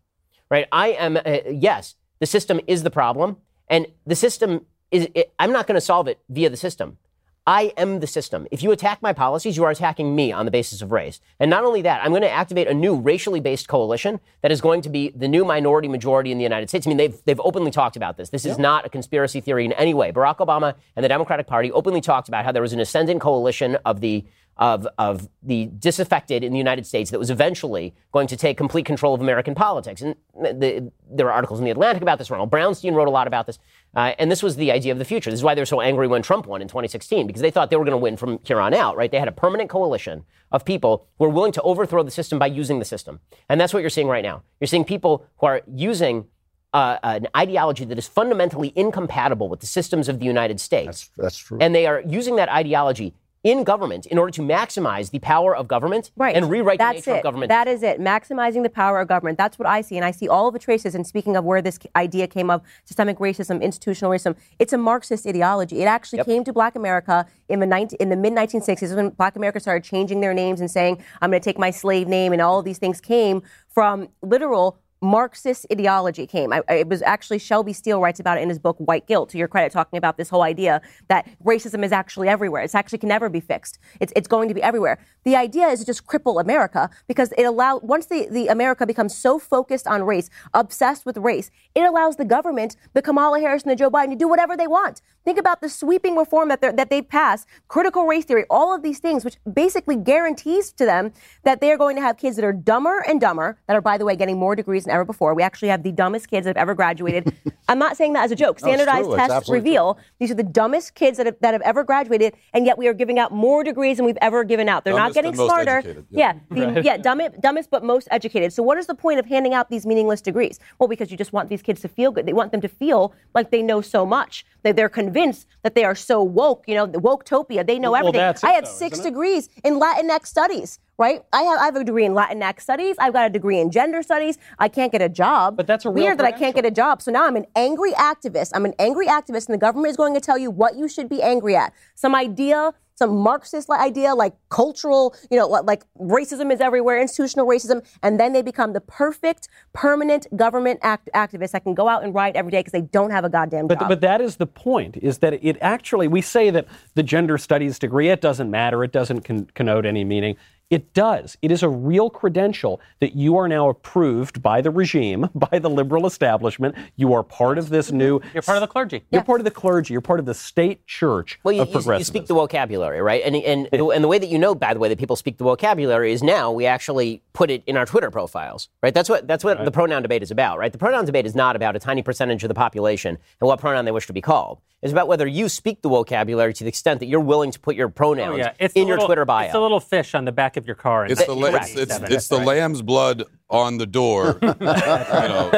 right? 0.49 0.67
I 0.71 0.89
am, 0.89 1.15
uh, 1.17 1.21
yes, 1.49 1.95
the 2.19 2.25
system 2.25 2.59
is 2.67 2.83
the 2.83 2.91
problem, 2.91 3.37
and 3.69 3.87
the 4.05 4.15
system 4.15 4.65
is, 4.91 5.07
it, 5.13 5.33
I'm 5.39 5.51
not 5.51 5.67
going 5.67 5.75
to 5.75 5.81
solve 5.81 6.07
it 6.07 6.19
via 6.29 6.49
the 6.49 6.57
system. 6.57 6.97
I 7.45 7.71
am 7.77 8.01
the 8.01 8.07
system. 8.07 8.45
If 8.51 8.61
you 8.61 8.73
attack 8.73 9.01
my 9.01 9.13
policies, 9.13 9.55
you 9.55 9.63
are 9.63 9.71
attacking 9.71 10.13
me 10.13 10.33
on 10.33 10.43
the 10.43 10.51
basis 10.51 10.81
of 10.81 10.91
race. 10.91 11.21
And 11.39 11.49
not 11.49 11.63
only 11.63 11.81
that, 11.83 12.03
I'm 12.03 12.09
going 12.09 12.21
to 12.21 12.29
activate 12.29 12.67
a 12.67 12.73
new 12.73 12.93
racially 12.93 13.39
based 13.39 13.69
coalition 13.69 14.19
that 14.41 14.51
is 14.51 14.59
going 14.59 14.81
to 14.81 14.89
be 14.89 15.13
the 15.15 15.29
new 15.29 15.45
minority 15.45 15.87
majority 15.87 16.33
in 16.33 16.37
the 16.37 16.43
United 16.43 16.67
States. 16.67 16.85
I 16.85 16.89
mean, 16.89 16.97
they've, 16.97 17.17
they've 17.23 17.39
openly 17.39 17.71
talked 17.71 17.95
about 17.95 18.17
this. 18.17 18.31
This 18.31 18.45
is 18.45 18.59
not 18.59 18.85
a 18.85 18.89
conspiracy 18.89 19.39
theory 19.39 19.63
in 19.63 19.71
any 19.73 19.93
way. 19.93 20.11
Barack 20.11 20.39
Obama 20.39 20.75
and 20.97 21.05
the 21.05 21.07
Democratic 21.07 21.47
Party 21.47 21.71
openly 21.71 22.01
talked 22.01 22.27
about 22.27 22.43
how 22.43 22.51
there 22.51 22.61
was 22.61 22.73
an 22.73 22.81
ascendant 22.81 23.21
coalition 23.21 23.77
of 23.85 24.01
the 24.01 24.25
of, 24.59 24.87
of 24.97 25.29
the 25.43 25.69
disaffected 25.77 26.43
in 26.43 26.51
the 26.51 26.57
United 26.57 26.85
States 26.85 27.11
that 27.11 27.19
was 27.19 27.29
eventually 27.29 27.93
going 28.11 28.27
to 28.27 28.35
take 28.35 28.57
complete 28.57 28.85
control 28.85 29.13
of 29.13 29.21
American 29.21 29.55
politics. 29.55 30.01
And 30.01 30.15
the, 30.33 30.91
there 31.09 31.27
are 31.27 31.31
articles 31.31 31.59
in 31.59 31.65
the 31.65 31.71
Atlantic 31.71 32.01
about 32.01 32.17
this. 32.17 32.31
Ronald 32.31 32.51
Brownstein 32.51 32.93
wrote 32.93 33.07
a 33.07 33.11
lot 33.11 33.27
about 33.27 33.45
this. 33.45 33.59
Uh, 33.95 34.13
and 34.19 34.31
this 34.31 34.43
was 34.43 34.55
the 34.55 34.71
idea 34.71 34.91
of 34.91 34.99
the 34.99 35.05
future. 35.05 35.29
This 35.29 35.39
is 35.39 35.43
why 35.43 35.55
they 35.55 35.61
were 35.61 35.65
so 35.65 35.81
angry 35.81 36.07
when 36.07 36.21
Trump 36.21 36.47
won 36.47 36.61
in 36.61 36.67
2016, 36.67 37.27
because 37.27 37.41
they 37.41 37.51
thought 37.51 37.69
they 37.69 37.77
were 37.77 37.85
going 37.85 37.91
to 37.91 37.97
win 37.97 38.17
from 38.17 38.39
here 38.43 38.59
on 38.59 38.73
out, 38.73 38.97
right? 38.97 39.11
They 39.11 39.19
had 39.19 39.27
a 39.27 39.33
permanent 39.33 39.69
coalition 39.69 40.25
of 40.51 40.65
people 40.65 41.07
who 41.17 41.25
were 41.25 41.29
willing 41.29 41.51
to 41.53 41.61
overthrow 41.61 42.03
the 42.03 42.11
system 42.11 42.39
by 42.39 42.47
using 42.47 42.79
the 42.79 42.85
system. 42.85 43.19
And 43.49 43.59
that's 43.59 43.73
what 43.73 43.81
you're 43.81 43.89
seeing 43.89 44.07
right 44.07 44.23
now. 44.23 44.43
You're 44.59 44.67
seeing 44.67 44.85
people 44.85 45.25
who 45.37 45.47
are 45.47 45.61
using 45.67 46.25
uh, 46.73 46.97
an 47.03 47.27
ideology 47.35 47.85
that 47.85 47.97
is 47.97 48.07
fundamentally 48.07 48.73
incompatible 48.75 49.49
with 49.49 49.61
the 49.61 49.67
systems 49.67 50.09
of 50.09 50.19
the 50.19 50.25
United 50.25 50.59
States. 50.59 51.09
That's 51.17 51.37
true. 51.37 51.57
And 51.59 51.73
they 51.73 51.87
are 51.87 52.01
using 52.01 52.35
that 52.35 52.49
ideology 52.49 53.13
in 53.47 53.63
government 53.63 54.05
in 54.07 54.17
order 54.17 54.31
to 54.31 54.41
maximize 54.41 55.11
the 55.11 55.19
power 55.19 55.55
of 55.55 55.67
government 55.69 56.11
Right. 56.17 56.35
and 56.35 56.49
rewrite 56.49 56.79
That's 56.79 57.05
the 57.05 57.11
nature 57.11 57.15
it. 57.15 57.17
of 57.19 57.23
government. 57.23 57.47
That 57.49 57.67
is 57.69 57.81
it. 57.81 57.97
Maximizing 58.01 58.63
the 58.63 58.69
power 58.69 58.99
of 58.99 59.07
government. 59.07 59.37
That's 59.37 59.57
what 59.57 59.67
I 59.67 59.79
see. 59.81 59.95
And 59.95 60.03
I 60.03 60.11
see 60.11 60.27
all 60.27 60.47
of 60.47 60.53
the 60.53 60.59
traces. 60.59 60.93
And 60.95 61.07
speaking 61.07 61.37
of 61.37 61.45
where 61.45 61.61
this 61.61 61.79
idea 61.95 62.27
came 62.27 62.49
of 62.49 62.61
systemic 62.83 63.19
racism, 63.19 63.61
institutional 63.61 64.11
racism, 64.11 64.35
it's 64.59 64.73
a 64.73 64.77
Marxist 64.77 65.25
ideology. 65.25 65.81
It 65.81 65.85
actually 65.85 66.23
came 66.25 66.43
to 66.43 66.51
black 66.51 66.75
America 66.75 67.25
in 67.47 67.61
the, 67.61 67.65
19, 67.65 67.97
in 68.01 68.09
the 68.09 68.17
mid 68.17 68.33
1960s 68.33 68.93
when 68.93 69.09
black 69.11 69.37
America 69.37 69.61
started 69.61 69.83
changing 69.85 70.19
their 70.19 70.33
names 70.33 70.59
and 70.59 70.69
saying, 70.69 71.01
I'm 71.21 71.29
going 71.29 71.41
to 71.41 71.45
take 71.49 71.57
my 71.57 71.71
slave 71.71 72.07
name. 72.09 72.33
And 72.33 72.41
all 72.41 72.59
of 72.59 72.65
these 72.65 72.79
things 72.79 72.99
came 72.99 73.41
from 73.69 74.09
literal 74.21 74.77
Marxist 75.01 75.67
ideology 75.71 76.25
came. 76.25 76.51
I, 76.51 76.63
it 76.69 76.87
was 76.87 77.01
actually 77.03 77.37
Shelby 77.39 77.73
Steele 77.73 78.01
writes 78.01 78.19
about 78.19 78.37
it 78.37 78.41
in 78.41 78.49
his 78.49 78.57
book 78.57 78.77
White 78.77 79.05
Guilt. 79.05 79.29
To 79.29 79.37
your 79.37 79.47
credit, 79.47 79.71
talking 79.71 79.97
about 79.97 80.17
this 80.17 80.29
whole 80.29 80.41
idea 80.41 80.81
that 81.07 81.27
racism 81.43 81.83
is 81.83 81.91
actually 81.91 82.27
everywhere. 82.29 82.63
It's 82.63 82.73
actually 82.73 82.97
can 82.99 83.09
never 83.09 83.29
be 83.29 83.39
fixed. 83.39 83.77
It's 83.99 84.11
it's 84.15 84.27
going 84.27 84.47
to 84.47 84.55
be 84.55 84.63
everywhere. 84.63 84.99
The 85.23 85.35
idea 85.35 85.67
is 85.67 85.81
to 85.81 85.85
just 85.85 86.07
cripple 86.07 86.41
America 86.41 86.89
because 87.07 87.31
it 87.37 87.43
allows 87.43 87.81
once 87.83 88.07
the, 88.07 88.27
the 88.31 88.47
America 88.47 88.87
becomes 88.87 89.15
so 89.15 89.37
focused 89.37 89.87
on 89.87 90.03
race, 90.03 90.29
obsessed 90.53 91.05
with 91.05 91.17
race, 91.17 91.51
it 91.75 91.81
allows 91.81 92.15
the 92.15 92.25
government, 92.25 92.75
the 92.93 93.01
Kamala 93.01 93.39
Harris 93.39 93.63
and 93.63 93.71
the 93.71 93.75
Joe 93.75 93.91
Biden, 93.91 94.09
to 94.11 94.15
do 94.15 94.27
whatever 94.27 94.57
they 94.57 94.67
want. 94.67 95.01
Think 95.23 95.37
about 95.37 95.61
the 95.61 95.69
sweeping 95.69 96.15
reform 96.15 96.49
that 96.49 96.61
that 96.61 96.89
they've 96.89 97.07
passed, 97.07 97.47
critical 97.67 98.07
race 98.07 98.25
theory, 98.25 98.45
all 98.49 98.73
of 98.73 98.81
these 98.81 98.99
things, 98.99 99.23
which 99.23 99.37
basically 99.53 99.95
guarantees 99.95 100.71
to 100.71 100.85
them 100.85 101.11
that 101.43 101.61
they 101.61 101.71
are 101.71 101.77
going 101.77 101.95
to 101.97 102.01
have 102.01 102.17
kids 102.17 102.35
that 102.37 102.45
are 102.45 102.53
dumber 102.53 103.03
and 103.07 103.21
dumber, 103.21 103.59
that 103.67 103.75
are 103.75 103.81
by 103.81 103.97
the 103.97 104.05
way 104.05 104.15
getting 104.15 104.39
more 104.39 104.55
degrees 104.55 104.86
than 104.87 104.93
ever 104.95 105.05
before. 105.05 105.33
We 105.33 105.43
actually 105.43 105.67
have 105.69 105.83
the 105.83 105.91
dumbest 105.91 106.29
kids 106.29 106.45
that 106.45 106.55
have 106.55 106.61
ever 106.61 106.73
graduated. 106.73 107.33
I'm 107.69 107.79
not 107.79 107.97
saying 107.97 108.13
that 108.13 108.23
as 108.23 108.31
a 108.31 108.35
joke. 108.35 108.59
Standardized 108.59 109.03
true. 109.05 109.13
It's 109.13 109.19
tests 109.19 109.33
absolutely 109.33 109.69
reveal 109.69 109.99
these 110.19 110.31
are 110.31 110.35
the 110.35 110.43
dumbest 110.43 110.95
kids 110.95 111.17
that 111.17 111.25
have, 111.25 111.35
that 111.41 111.53
have 111.53 111.61
ever 111.61 111.83
graduated, 111.83 112.33
and 112.53 112.65
yet 112.65 112.77
we 112.77 112.87
are 112.87 112.93
giving 112.93 113.19
out 113.19 113.31
more 113.31 113.63
degrees 113.63 113.97
than 113.97 114.05
we've 114.05 114.17
ever 114.21 114.43
given 114.43 114.69
out. 114.69 114.83
They're 114.85 114.93
not 114.93 115.13
getting 115.13 115.29
and 115.29 115.37
smarter. 115.37 115.77
educated, 115.79 116.05
Yeah, 116.09 116.33
yeah. 116.55 116.71
the, 116.71 116.81
yeah, 116.83 116.97
dumbest, 116.97 117.41
dumbest 117.41 117.69
but 117.69 117.83
most 117.83 118.07
educated. 118.11 118.53
So 118.53 118.63
what 118.63 118.77
is 118.77 118.87
the 118.87 118.95
point 118.95 119.19
of 119.19 119.25
handing 119.25 119.53
out 119.53 119.69
these 119.69 119.85
meaningless 119.85 120.21
degrees? 120.21 120.59
Well, 120.79 120.87
because 120.87 121.11
you 121.11 121.17
just 121.17 121.33
want 121.33 121.49
these 121.49 121.61
kids 121.61 121.81
to 121.81 121.87
feel 121.87 122.11
good. 122.11 122.25
They 122.25 122.33
want 122.33 122.51
them 122.51 122.61
to 122.61 122.69
feel 122.69 123.13
like 123.35 123.51
they 123.51 123.61
know 123.61 123.81
so 123.81 124.05
much. 124.05 124.45
That 124.63 124.75
they're 124.75 124.89
convinced 124.89 125.47
that 125.63 125.75
they 125.75 125.83
are 125.85 125.95
so 125.95 126.21
woke. 126.23 126.63
You 126.67 126.75
know, 126.75 126.85
the 126.85 126.99
woketopia. 126.99 127.65
They 127.65 127.79
know 127.79 127.91
Well, 127.91 127.99
everything. 127.99 128.19
that's 128.19 128.43
I 128.43 128.51
have 128.53 128.65
though, 128.65 128.69
six 128.71 128.99
degrees 128.99 129.49
in 129.63 129.79
Latinx 129.79 130.25
studies. 130.27 130.79
Right? 130.97 131.21
I 131.31 131.43
have 131.43 131.59
I 131.59 131.65
have 131.65 131.75
a 131.75 131.83
degree 131.83 132.05
in 132.05 132.13
Latinx 132.13 132.61
studies. 132.61 132.95
I've 132.97 133.13
got 133.13 133.27
a 133.27 133.29
degree 133.29 133.59
in 133.59 133.69
gender 133.69 134.01
studies. 134.01 134.37
I 134.57 134.67
can't 134.67 134.91
get 134.91 135.01
a 135.01 135.09
job. 135.09 135.55
But 135.55 135.67
that's 135.67 135.85
a 135.85 135.91
weird 135.91 136.17
that 136.17 136.25
I 136.25 136.31
can't 136.31 136.55
get 136.55 136.65
a 136.65 136.71
job. 136.71 137.03
So 137.03 137.11
now 137.11 137.25
I'm 137.27 137.35
an 137.35 137.45
angry 137.55 137.91
activist. 137.93 138.51
I'm 138.55 138.65
an 138.65 138.73
angry 138.79 139.05
activist, 139.05 139.47
and 139.47 139.53
the 139.53 139.59
government 139.59 139.91
is 139.91 139.97
going 139.97 140.15
to 140.15 140.19
tell 140.19 140.37
you 140.39 140.49
what 140.49 140.75
you 140.75 140.87
should 140.87 141.07
be 141.07 141.21
angry 141.21 141.55
at. 141.55 141.71
Some 141.93 142.15
idea, 142.15 142.73
some 142.95 143.15
Marxist 143.15 143.69
idea, 143.69 144.15
like 144.15 144.33
cultural, 144.49 145.15
you 145.29 145.37
know, 145.37 145.47
like 145.47 145.83
racism 145.99 146.51
is 146.51 146.59
everywhere, 146.59 146.99
institutional 146.99 147.45
racism, 147.45 147.85
and 148.01 148.19
then 148.19 148.33
they 148.33 148.41
become 148.41 148.73
the 148.73 148.81
perfect, 148.81 149.49
permanent 149.73 150.25
government 150.35 150.79
act- 150.81 151.09
activists 151.13 151.51
that 151.51 151.63
can 151.63 151.75
go 151.75 151.87
out 151.87 152.03
and 152.03 152.15
riot 152.15 152.35
every 152.35 152.49
day 152.51 152.59
because 152.59 152.71
they 152.71 152.81
don't 152.81 153.11
have 153.11 153.23
a 153.23 153.29
goddamn 153.29 153.67
But, 153.67 153.79
job. 153.79 153.89
but 153.89 154.01
that 154.01 154.19
is 154.19 154.37
the 154.37 154.47
point, 154.47 154.97
is 154.97 155.19
that 155.19 155.33
it 155.45 155.57
actually, 155.61 156.07
we 156.07 156.21
say 156.21 156.49
that 156.49 156.65
the 156.95 157.03
gender 157.03 157.37
studies 157.37 157.77
degree, 157.77 158.09
it 158.09 158.19
doesn't 158.19 158.49
matter, 158.49 158.83
it 158.83 158.91
doesn't 158.91 159.21
con- 159.21 159.47
connote 159.53 159.85
any 159.85 160.03
meaning. 160.03 160.35
It 160.69 160.93
does. 160.93 161.37
It 161.41 161.49
is 161.49 161.63
a 161.63 161.69
real 161.69 162.09
credential 162.09 162.81
that 162.99 163.15
you 163.15 163.37
are 163.37 163.47
now 163.47 163.69
approved 163.69 164.41
by 164.41 164.59
the 164.59 164.69
regime, 164.69 165.29
by 165.35 165.59
the 165.59 165.69
liberal 165.69 166.05
establishment. 166.05 166.75
You 166.97 167.13
are 167.13 167.23
part 167.23 167.57
of 167.57 167.69
this 167.69 167.91
new. 167.91 168.19
You're 168.33 168.43
part 168.43 168.57
of 168.57 168.61
the 168.61 168.67
clergy. 168.67 169.03
You're 169.09 169.23
part 169.23 169.39
of 169.39 169.45
the 169.45 169.51
clergy. 169.51 169.93
You're 169.93 170.01
part 170.01 170.19
of 170.19 170.25
the 170.25 170.33
state 170.33 170.85
church 170.85 171.39
Well, 171.43 171.53
you, 171.53 171.61
of 171.61 171.73
you, 171.73 171.93
you 171.93 172.03
speak 172.03 172.27
the 172.27 172.33
vocabulary, 172.33 173.01
right? 173.01 173.23
And 173.23 173.35
and 173.37 173.69
the, 173.71 173.87
and 173.87 174.03
the 174.03 174.09
way 174.09 174.19
that 174.19 174.27
you 174.27 174.37
know, 174.37 174.55
by 174.55 174.73
the 174.73 174.79
way, 174.79 174.89
that 174.89 174.99
people 174.99 175.15
speak 175.15 175.37
the 175.37 175.45
vocabulary 175.45 176.11
is 176.11 176.21
now 176.21 176.51
we 176.51 176.65
actually 176.65 177.21
put 177.31 177.49
it 177.49 177.63
in 177.65 177.77
our 177.77 177.85
Twitter 177.85 178.11
profiles, 178.11 178.67
right? 178.83 178.93
That's 178.93 179.07
what 179.07 179.25
that's 179.25 179.45
what 179.45 179.63
the 179.63 179.71
pronoun 179.71 180.01
debate 180.01 180.21
is 180.23 180.31
about, 180.31 180.57
right? 180.57 180.71
The 180.71 180.77
pronoun 180.77 181.05
debate 181.05 181.25
is 181.25 181.35
not 181.35 181.55
about 181.55 181.77
a 181.77 181.79
tiny 181.79 182.01
percentage 182.01 182.43
of 182.43 182.49
the 182.49 182.55
population 182.55 183.17
and 183.39 183.47
what 183.47 183.59
pronoun 183.59 183.85
they 183.85 183.91
wish 183.91 184.07
to 184.07 184.13
be 184.13 184.21
called. 184.21 184.59
It's 184.81 184.91
about 184.91 185.07
whether 185.07 185.25
you 185.25 185.49
speak 185.49 185.81
the 185.81 185.89
vocabulary 185.89 186.53
to 186.53 186.63
the 186.63 186.67
extent 186.67 186.99
that 186.99 187.07
you're 187.07 187.19
willing 187.19 187.49
to 187.51 187.59
put 187.59 187.75
your 187.75 187.89
pronouns 187.89 188.45
Oh, 188.45 188.51
yeah. 188.59 188.67
In 188.75 188.87
your 188.87 188.97
little- 188.97 189.07
Twitter 189.07 189.25
bio. 189.25 189.45
It's 189.45 189.55
a 189.55 189.59
little 189.59 189.79
fish 189.79 190.13
on 190.13 190.25
the 190.25 190.31
back 190.31 190.55
of 190.57 190.65
your 190.67 190.75
car. 190.75 191.05
in 191.05 191.11
It's 191.11 191.25
the 191.25 191.35
la- 191.35 191.49
Right. 191.49 191.61
it's, 191.69 191.75
it's, 191.75 192.11
it's 192.11 192.27
the 192.27 192.37
lamb's 192.39 192.81
blood 192.81 193.23
on 193.49 193.77
the 193.77 193.85
door, 193.85 194.39
you 194.41 194.49
know, 194.49 195.51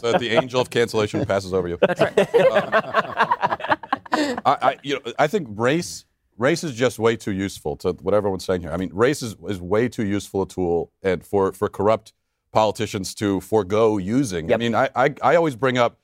so 0.00 0.12
that 0.12 0.16
the 0.20 0.30
angel 0.30 0.60
of 0.60 0.70
cancellation 0.70 1.24
passes 1.26 1.52
over 1.52 1.68
you. 1.68 1.78
That's 1.80 2.00
right. 2.00 2.14
I, 4.12 4.40
I, 4.46 4.76
you 4.82 4.94
know, 4.94 5.12
I 5.18 5.26
think 5.26 5.48
race 5.52 6.04
race 6.38 6.64
is 6.64 6.74
just 6.74 6.98
way 6.98 7.16
too 7.16 7.32
useful 7.32 7.76
to 7.76 7.92
what 8.00 8.14
everyone's 8.14 8.44
saying 8.44 8.62
here. 8.62 8.72
I 8.72 8.76
mean, 8.78 8.90
race 8.94 9.22
is, 9.22 9.36
is 9.46 9.60
way 9.60 9.88
too 9.88 10.04
useful 10.06 10.42
a 10.42 10.48
tool 10.48 10.90
and 11.02 11.22
for, 11.24 11.52
for 11.52 11.68
corrupt 11.68 12.14
politicians 12.50 13.14
to 13.16 13.40
forego 13.42 13.98
using. 13.98 14.50
I 14.52 14.56
mean, 14.56 14.74
I, 14.74 14.88
I, 14.96 15.14
I 15.22 15.36
always 15.36 15.54
bring 15.54 15.76
up 15.76 15.98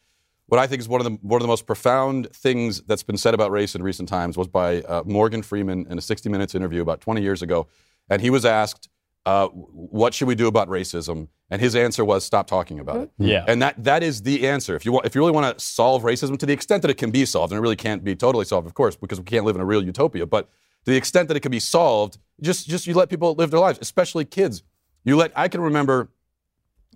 what 0.49 0.61
I 0.61 0.67
think 0.67 0.81
is 0.81 0.89
one 0.89 1.01
of 1.01 1.05
the 1.07 1.19
one 1.23 1.41
of 1.41 1.43
the 1.43 1.49
most 1.49 1.67
profound 1.67 2.31
things 2.33 2.83
that's 2.83 3.03
been 3.03 3.17
said 3.17 3.33
about 3.35 3.51
race 3.51 3.75
in 3.75 3.83
recent 3.83 4.09
times 4.09 4.37
was 4.37 4.47
by 4.47 4.83
uh, 4.83 5.03
Morgan 5.07 5.43
Freeman 5.43 5.87
in 5.91 5.99
a 5.99 6.01
60 6.03 6.29
Minutes 6.29 6.55
interview 6.55 6.83
about 6.83 7.01
20 7.01 7.21
years 7.23 7.41
ago, 7.43 7.67
and 8.09 8.23
he 8.23 8.31
was 8.31 8.45
asked, 8.45 8.89
uh, 9.25 9.49
"What 9.49 10.15
should 10.15 10.29
we 10.29 10.35
do 10.35 10.47
about 10.47 10.69
racism?" 10.69 11.29
And 11.51 11.61
his 11.61 11.77
answer 11.77 12.05
was, 12.05 12.25
"Stop 12.25 12.47
talking 12.47 12.81
about 12.81 12.97
it." 13.03 13.11
Yeah. 13.19 13.45
and 13.47 13.63
that 13.63 13.83
that 13.85 14.03
is 14.03 14.23
the 14.23 14.47
answer. 14.49 14.75
If 14.77 14.85
you 14.85 14.93
want, 14.93 15.07
if 15.07 15.15
you 15.15 15.21
really 15.21 15.33
want 15.33 15.59
to 15.59 15.65
solve 15.65 16.03
racism 16.03 16.39
to 16.39 16.47
the 16.47 16.53
extent 16.53 16.83
that 16.83 16.91
it 16.91 16.97
can 16.97 17.11
be 17.11 17.25
solved, 17.25 17.53
and 17.53 17.59
it 17.59 17.63
really 17.63 17.77
can't 17.77 18.03
be 18.05 18.17
totally 18.17 18.45
solved, 18.45 18.67
of 18.67 18.75
course, 18.75 18.97
because 18.97 19.19
we 19.19 19.25
can't 19.25 19.45
live 19.45 19.55
in 19.57 19.63
a 19.63 19.67
real 19.67 19.85
utopia, 19.85 20.27
but 20.27 20.49
to 20.85 20.91
the 20.91 20.97
extent 20.97 21.29
that 21.29 21.37
it 21.37 21.41
can 21.41 21.51
be 21.51 21.61
solved, 21.61 22.19
just 22.41 22.69
just 22.69 22.87
you 22.87 22.95
let 22.95 23.09
people 23.09 23.35
live 23.35 23.51
their 23.51 23.61
lives, 23.61 23.79
especially 23.83 24.25
kids. 24.25 24.63
You 25.05 25.17
let 25.17 25.33
I 25.37 25.49
can 25.49 25.61
remember 25.61 26.11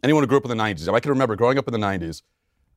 anyone 0.02 0.22
who 0.22 0.26
grew 0.26 0.38
up 0.38 0.44
in 0.44 0.56
the 0.56 0.62
90s. 0.62 0.92
I 0.92 1.00
can 1.00 1.10
remember 1.10 1.36
growing 1.36 1.58
up 1.58 1.68
in 1.68 1.72
the 1.72 1.86
90s. 1.86 2.22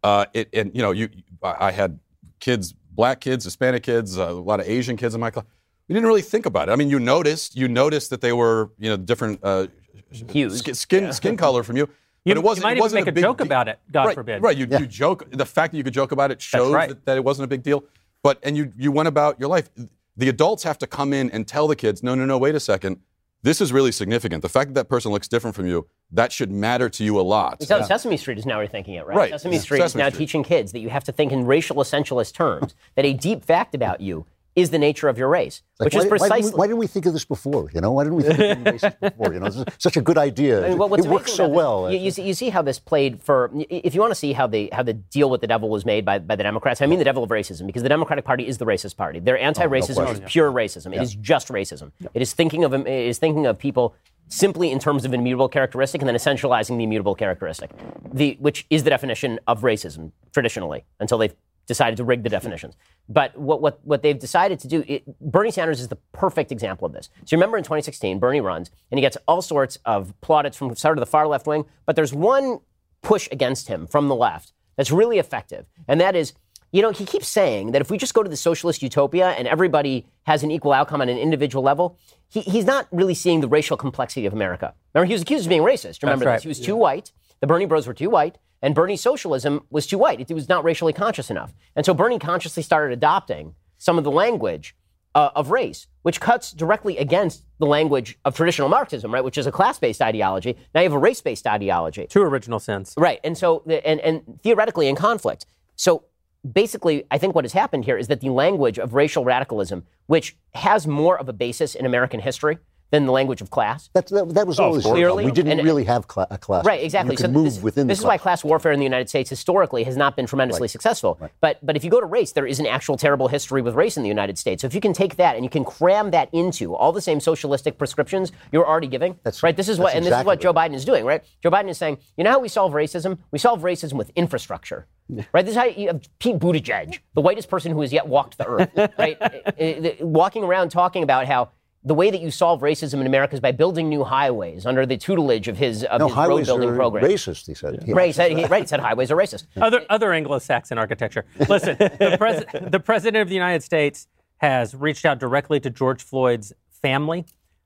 Uh, 0.03 0.25
it, 0.33 0.49
and 0.53 0.71
you 0.75 0.81
know, 0.81 0.91
you, 0.91 1.09
I 1.41 1.67
I 1.67 1.71
had 1.71 1.99
kids, 2.39 2.73
black 2.91 3.21
kids, 3.21 3.45
Hispanic 3.45 3.83
kids, 3.83 4.17
uh, 4.17 4.29
a 4.29 4.31
lot 4.33 4.59
of 4.59 4.67
Asian 4.67 4.97
kids 4.97 5.15
in 5.15 5.21
my 5.21 5.31
class. 5.31 5.45
We 5.87 5.93
didn't 5.93 6.07
really 6.07 6.21
think 6.21 6.45
about 6.45 6.69
it. 6.69 6.71
I 6.71 6.75
mean, 6.75 6.89
you 6.89 6.99
noticed, 6.99 7.55
you 7.55 7.67
noticed 7.67 8.09
that 8.11 8.21
they 8.21 8.33
were, 8.33 8.71
you 8.79 8.89
know, 8.89 8.97
different 8.97 9.39
uh, 9.43 9.67
Hues. 10.11 10.59
skin, 10.59 10.75
skin, 10.75 11.13
skin 11.13 11.37
color 11.37 11.63
from 11.63 11.75
you. 11.77 11.89
You- 12.25 12.35
but 12.35 12.37
it 12.37 12.43
wasn't. 12.43 12.63
you 12.63 12.67
might 12.67 12.69
it 12.69 12.73
even 12.73 12.81
wasn't 12.81 13.01
make 13.01 13.07
a 13.07 13.11
big 13.11 13.23
joke 13.23 13.37
de- 13.39 13.43
about 13.43 13.67
it, 13.67 13.79
God 13.91 14.05
right, 14.05 14.15
forbid. 14.15 14.41
Right. 14.41 14.55
You, 14.55 14.65
you 14.79 14.87
joke. 14.87 15.29
The 15.31 15.45
fact 15.45 15.71
that 15.73 15.77
you 15.77 15.83
could 15.83 15.93
joke 15.93 16.13
about 16.13 16.31
it 16.31 16.41
shows 16.41 16.73
right. 16.73 16.89
that, 16.89 17.05
that 17.05 17.17
it 17.17 17.23
wasn't 17.23 17.45
a 17.45 17.47
big 17.47 17.63
deal. 17.63 17.83
But 18.21 18.39
and 18.43 18.55
you 18.55 18.71
you 18.77 18.91
went 18.93 19.09
about 19.09 19.39
your 19.39 19.49
life. 19.49 19.69
The 20.15 20.29
adults 20.29 20.63
have 20.63 20.77
to 20.77 20.87
come 20.87 21.11
in 21.11 21.29
and 21.31 21.45
tell 21.45 21.67
the 21.67 21.75
kids, 21.75 22.01
no, 22.01 22.15
no, 22.15 22.25
no, 22.25 22.37
wait 22.37 22.55
a 22.55 22.59
second. 22.61 22.99
This 23.41 23.59
is 23.59 23.73
really 23.73 23.91
significant. 23.91 24.41
The 24.41 24.47
fact 24.47 24.69
that 24.69 24.75
that 24.75 24.89
person 24.89 25.11
looks 25.11 25.27
different 25.27 25.53
from 25.53 25.67
you, 25.67 25.85
that 26.11 26.31
should 26.31 26.49
matter 26.49 26.87
to 26.87 27.03
you 27.03 27.19
a 27.19 27.21
lot. 27.21 27.61
So 27.61 27.81
Sesame 27.81 28.15
Street 28.15 28.37
is 28.37 28.45
now 28.45 28.59
rethinking 28.59 28.97
it, 28.97 29.05
right? 29.05 29.17
Right. 29.17 29.31
Sesame 29.31 29.55
Yeah. 29.55 29.61
Street 29.61 29.83
is 29.83 29.95
now 29.95 30.07
Street. 30.07 30.19
teaching 30.19 30.43
kids 30.43 30.71
that 30.71 30.79
you 30.79 30.89
have 30.89 31.03
to 31.03 31.11
think 31.11 31.33
in 31.33 31.45
racial 31.45 31.75
essentialist 31.77 32.33
terms, 32.35 32.73
that 32.95 33.03
a 33.03 33.11
deep 33.11 33.43
fact 33.43 33.75
about 33.75 33.99
you 33.99 34.25
is 34.55 34.69
the 34.69 34.77
nature 34.77 35.09
of 35.09 35.17
your 35.17 35.29
race, 35.29 35.63
Like, 35.79 35.85
which 35.85 35.95
why, 35.95 35.99
is 35.99 36.05
why 36.05 36.17
didn't 36.17 36.19
precisely. 36.19 36.51
we, 36.51 36.57
why 36.57 36.67
didn't 36.67 36.79
we 36.79 36.87
think 36.87 37.05
of 37.07 37.13
this 37.13 37.25
before? 37.25 37.69
You 37.73 37.81
know, 37.81 37.91
why 37.91 38.03
didn't 38.03 38.17
we 38.17 38.23
think 38.23 38.39
of 38.39 38.63
being 38.63 38.77
racist 38.77 38.99
before? 39.01 39.33
You 39.33 39.39
know, 39.39 39.45
this 39.45 39.55
is 39.55 39.65
such 39.79 39.97
a 39.97 40.01
good 40.01 40.17
idea. 40.17 40.65
I 40.65 40.69
mean, 40.69 40.77
what- 40.77 40.91
what's 40.91 41.05
it 41.05 41.09
works 41.09 41.33
so 41.33 41.47
well. 41.47 41.91
You, 41.91 41.97
you, 41.97 42.11
see, 42.11 42.23
you 42.23 42.33
see 42.33 42.49
how 42.49 42.61
this 42.61 42.77
played 42.77 43.21
for. 43.21 43.51
If 43.69 43.95
you 43.95 44.01
want 44.01 44.11
to 44.11 44.15
see 44.15 44.33
how 44.33 44.45
the 44.47 44.69
how 44.71 44.83
the 44.83 44.93
deal 44.93 45.29
with 45.29 45.41
the 45.41 45.47
devil 45.47 45.69
was 45.69 45.85
made 45.85 46.05
by, 46.05 46.19
by 46.19 46.35
the 46.35 46.43
Democrats, 46.43 46.81
I 46.81 46.85
mean 46.85 46.99
the 46.99 47.05
devil 47.05 47.23
of 47.23 47.29
racism, 47.29 47.65
because 47.65 47.83
the 47.83 47.89
Democratic 47.89 48.25
Party 48.25 48.47
is 48.47 48.57
the 48.59 48.65
racist 48.65 48.95
party. 48.95 49.19
Their 49.19 49.37
oh, 49.37 49.41
anti-racism 49.41 50.11
is 50.11 50.19
oh, 50.19 50.23
pure 50.27 50.51
racism. 50.51 50.95
It 50.95 51.01
is 51.01 51.15
just 51.15 51.47
racism. 51.47 51.91
It 52.13 52.21
is 52.21 52.33
thinking 52.33 52.63
of 52.63 52.73
it 52.73 52.87
is 52.87 53.17
thinking 53.17 53.47
of 53.47 53.57
people 53.57 53.95
simply 54.27 54.71
in 54.71 54.79
terms 54.79 55.05
of 55.05 55.13
an 55.13 55.19
immutable 55.19 55.49
characteristic 55.49 56.01
and 56.01 56.07
then 56.07 56.15
essentializing 56.15 56.77
the 56.77 56.83
immutable 56.83 57.15
characteristic, 57.15 57.71
the 58.13 58.37
which 58.39 58.65
is 58.69 58.83
the 58.83 58.89
definition 58.89 59.39
of 59.47 59.61
racism 59.61 60.11
traditionally 60.31 60.83
until 60.99 61.17
they've 61.17 61.35
decided 61.65 61.97
to 61.97 62.03
rig 62.03 62.23
the 62.23 62.29
definitions. 62.29 62.75
But 63.09 63.37
what, 63.37 63.61
what, 63.61 63.79
what 63.85 64.01
they've 64.01 64.17
decided 64.17 64.59
to 64.59 64.67
do, 64.67 64.83
it, 64.87 65.03
Bernie 65.19 65.51
Sanders 65.51 65.79
is 65.79 65.87
the 65.87 65.97
perfect 66.11 66.51
example 66.51 66.85
of 66.85 66.93
this. 66.93 67.09
So 67.25 67.35
you 67.35 67.37
remember 67.37 67.57
in 67.57 67.63
2016, 67.63 68.19
Bernie 68.19 68.41
runs 68.41 68.71
and 68.91 68.97
he 68.97 69.01
gets 69.01 69.17
all 69.27 69.41
sorts 69.41 69.77
of 69.85 70.13
plaudits 70.21 70.57
from 70.57 70.75
sort 70.75 70.97
of 70.97 71.01
the 71.01 71.05
far 71.05 71.27
left 71.27 71.47
wing, 71.47 71.65
but 71.85 71.95
there's 71.95 72.13
one 72.13 72.59
push 73.01 73.27
against 73.31 73.67
him 73.67 73.87
from 73.87 74.07
the 74.07 74.15
left 74.15 74.53
that's 74.75 74.91
really 74.91 75.19
effective, 75.19 75.65
and 75.87 75.99
that 76.01 76.15
is. 76.15 76.33
You 76.71 76.81
know, 76.81 76.89
he 76.89 77.05
keeps 77.05 77.27
saying 77.27 77.73
that 77.73 77.81
if 77.83 77.91
we 77.91 77.99
just 77.99 78.15
go 78.15 78.23
to 78.23 78.29
the 78.29 78.35
socialist 78.35 78.81
utopia 78.81 79.29
and 79.29 79.47
everybody 79.47 80.07
has 80.23 80.41
an 80.41 80.49
equal 80.49 80.73
outcome 80.73 81.01
on 81.01 81.07
an 81.07 81.19
individual 81.19 81.63
level, 81.63 81.99
he, 82.29 82.41
he's 82.41 82.65
not 82.65 82.87
really 82.91 83.13
seeing 83.13 83.41
the 83.41 83.47
racial 83.47 83.77
complexity 83.77 84.25
of 84.25 84.33
America. 84.33 84.73
Remember, 84.95 85.05
he 85.05 85.13
was 85.13 85.21
accused 85.21 85.45
of 85.45 85.49
being 85.49 85.61
racist. 85.61 86.01
Remember 86.01 86.25
right. 86.25 86.41
He 86.41 86.47
was 86.47 86.59
too 86.59 86.75
white. 86.75 87.11
The 87.41 87.45
Bernie 87.45 87.65
bros 87.65 87.85
were 87.85 87.93
too 87.93 88.09
white, 88.09 88.39
and 88.63 88.73
Bernie 88.73 88.97
socialism 88.97 89.65
was 89.69 89.85
too 89.85 89.97
white. 89.99 90.19
It 90.21 90.33
was 90.33 90.49
not 90.49 90.63
racially 90.63 90.93
conscious 90.93 91.29
enough. 91.29 91.53
And 91.75 91.85
so 91.85 91.93
Bernie 91.93 92.17
consciously 92.17 92.63
started 92.63 92.93
adopting 92.93 93.55
some 93.77 93.97
of 93.97 94.05
the 94.05 94.09
language 94.09 94.75
uh, 95.13 95.29
of 95.35 95.51
race, 95.51 95.85
which 96.01 96.21
cuts 96.21 96.53
directly 96.53 96.97
against 96.97 97.43
the 97.59 97.65
language 97.65 98.17
of 98.23 98.35
traditional 98.35 98.69
Marxism, 98.69 99.13
right, 99.13 99.23
which 99.23 99.37
is 99.37 99.45
a 99.45 99.51
class-based 99.51 100.01
ideology. 100.01 100.57
Now 100.73 100.81
you 100.81 100.85
have 100.85 100.93
a 100.93 100.97
race-based 100.97 101.45
ideology. 101.45 102.07
Two 102.07 102.21
original 102.21 102.59
sins. 102.59 102.95
Right. 102.97 103.19
And 103.23 103.37
so, 103.37 103.63
and, 103.67 103.99
and 103.99 104.39
theoretically 104.41 104.87
in 104.87 104.95
conflict. 104.95 105.45
So 105.75 106.05
basically, 106.49 107.03
I 107.11 107.17
think 107.17 107.35
what 107.35 107.43
has 107.43 107.53
happened 107.53 107.83
here 107.83 107.97
is 107.97 108.07
that 108.07 108.21
the 108.21 108.29
language 108.29 108.79
of 108.79 108.93
racial 108.93 109.25
radicalism, 109.25 109.83
which 110.07 110.37
has 110.53 110.87
more 110.87 111.19
of 111.19 111.27
a 111.27 111.33
basis 111.33 111.75
in 111.75 111.85
American 111.85 112.21
history 112.21 112.57
than 112.93 113.07
the 113.07 113.11
language 113.11 113.41
of 113.41 113.49
class. 113.49 113.89
That's, 113.93 114.11
that, 114.11 114.29
that 114.35 114.45
was 114.45 114.59
always 114.59 114.83
Clearly. 114.83 115.25
We 115.25 115.31
didn't 115.31 115.53
And- 115.53 115.63
really 115.63 115.83
have 115.85 116.07
cla- 116.07 116.27
a 116.29 116.37
class. 116.37 116.63
Right, 116.63 116.83
exactly. 116.83 117.15
You 117.15 117.17
so 117.17 117.27
move 117.27 117.45
this, 117.45 117.59
within 117.59 117.87
this 117.87 117.97
the 117.97 118.03
is 118.03 118.05
why 118.05 118.17
class. 118.17 118.41
class 118.41 118.43
warfare 118.43 118.71
in 118.71 118.77
the 118.77 118.83
United 118.85 119.09
States 119.09 119.31
historically 119.31 119.83
has 119.83 119.97
not 119.97 120.15
been 120.15 120.27
tremendously 120.27 120.67
successful. 120.67 121.19
But 121.41 121.57
but 121.65 121.75
if 121.75 121.83
you 121.83 121.89
go 121.89 121.99
to 121.99 122.05
race, 122.05 122.33
there 122.33 122.45
is 122.45 122.59
an 122.59 122.67
actual 122.67 122.95
terrible 122.95 123.27
history 123.29 123.63
with 123.63 123.73
race 123.73 123.97
in 123.97 124.03
the 124.03 124.09
United 124.09 124.37
States. 124.37 124.61
So 124.61 124.67
if 124.67 124.75
you 124.75 124.79
can 124.81 124.93
take 124.93 125.15
that 125.15 125.35
and 125.35 125.43
you 125.43 125.49
can 125.49 125.65
cram 125.65 126.11
that 126.11 126.29
into 126.33 126.75
all 126.75 126.91
the 126.91 127.01
same 127.01 127.19
socialistic 127.19 127.79
prescriptions 127.79 128.31
you're 128.51 128.67
already 128.67 128.85
giving, 128.87 129.13
That's- 129.23 129.41
right? 129.41 129.57
This 129.57 129.69
is 129.69 129.79
what 129.79 129.85
that's 129.87 129.95
and 129.95 130.05
this 130.05 130.19
is 130.19 130.23
what 130.23 130.39
Joe 130.39 130.53
Biden 130.53 130.75
is 130.75 130.85
doing, 130.85 131.03
right? 131.03 131.23
Joe 131.41 131.49
Biden 131.49 131.69
is 131.69 131.79
saying, 131.79 131.97
you 132.15 132.23
know 132.23 132.29
how 132.29 132.39
we 132.39 132.47
solve 132.47 132.73
racism? 132.73 133.17
We 133.31 133.39
solve 133.39 133.61
racism 133.61 133.93
with 133.93 134.11
infrastructure. 134.15 134.85
Right, 135.33 135.43
this 135.45 135.49
is 135.55 135.57
how 135.57 135.65
you 135.65 135.87
have 135.87 136.01
Pete 136.19 136.37
Buttigieg, 136.39 136.99
the 137.13 137.19
whitest 137.21 137.49
person 137.49 137.71
who 137.73 137.81
has 137.81 137.91
yet 137.91 138.07
walked 138.07 138.37
the 138.37 138.47
earth, 138.47 138.69
right? 138.97 139.17
Uh, 139.21 139.61
uh, 139.61 139.91
Walking 140.05 140.43
around 140.45 140.69
talking 140.69 141.03
about 141.03 141.25
how 141.25 141.49
the 141.85 141.93
way 141.93 142.09
that 142.11 142.21
you 142.21 142.31
solve 142.31 142.61
racism 142.61 143.01
in 143.01 143.05
America 143.07 143.33
is 143.33 143.39
by 143.41 143.51
building 143.51 143.89
new 143.89 144.03
highways 144.03 144.65
under 144.65 144.85
the 144.85 144.95
tutelage 144.97 145.47
of 145.47 145.57
his 145.57 145.83
of 145.83 145.99
No, 145.99 146.07
his 146.07 146.15
road 146.15 146.21
highways 146.21 146.47
building 146.47 146.69
are 146.69 146.75
program. 146.75 147.03
racist, 147.03 147.45
he 147.47 147.53
said. 147.53 147.83
He 147.83 147.91
Right, 147.93 148.07
he 148.07 148.13
said, 148.13 148.31
he, 148.37 148.45
right, 148.45 148.67
said 148.69 148.79
highways 148.79 149.11
are 149.11 149.17
racist. 149.17 149.45
Other 149.61 149.85
other 149.89 150.13
Anglo-Saxon 150.13 150.77
architecture. 150.77 151.25
Listen, 151.49 151.75
the, 151.77 152.15
pres- 152.17 152.45
the 152.71 152.79
president 152.79 153.21
of 153.21 153.27
the 153.29 153.35
United 153.35 153.63
States 153.63 154.07
has 154.37 154.73
reached 154.75 155.05
out 155.05 155.19
directly 155.19 155.59
to 155.59 155.69
George 155.69 156.01
Floyd's 156.03 156.53
family. 156.69 157.25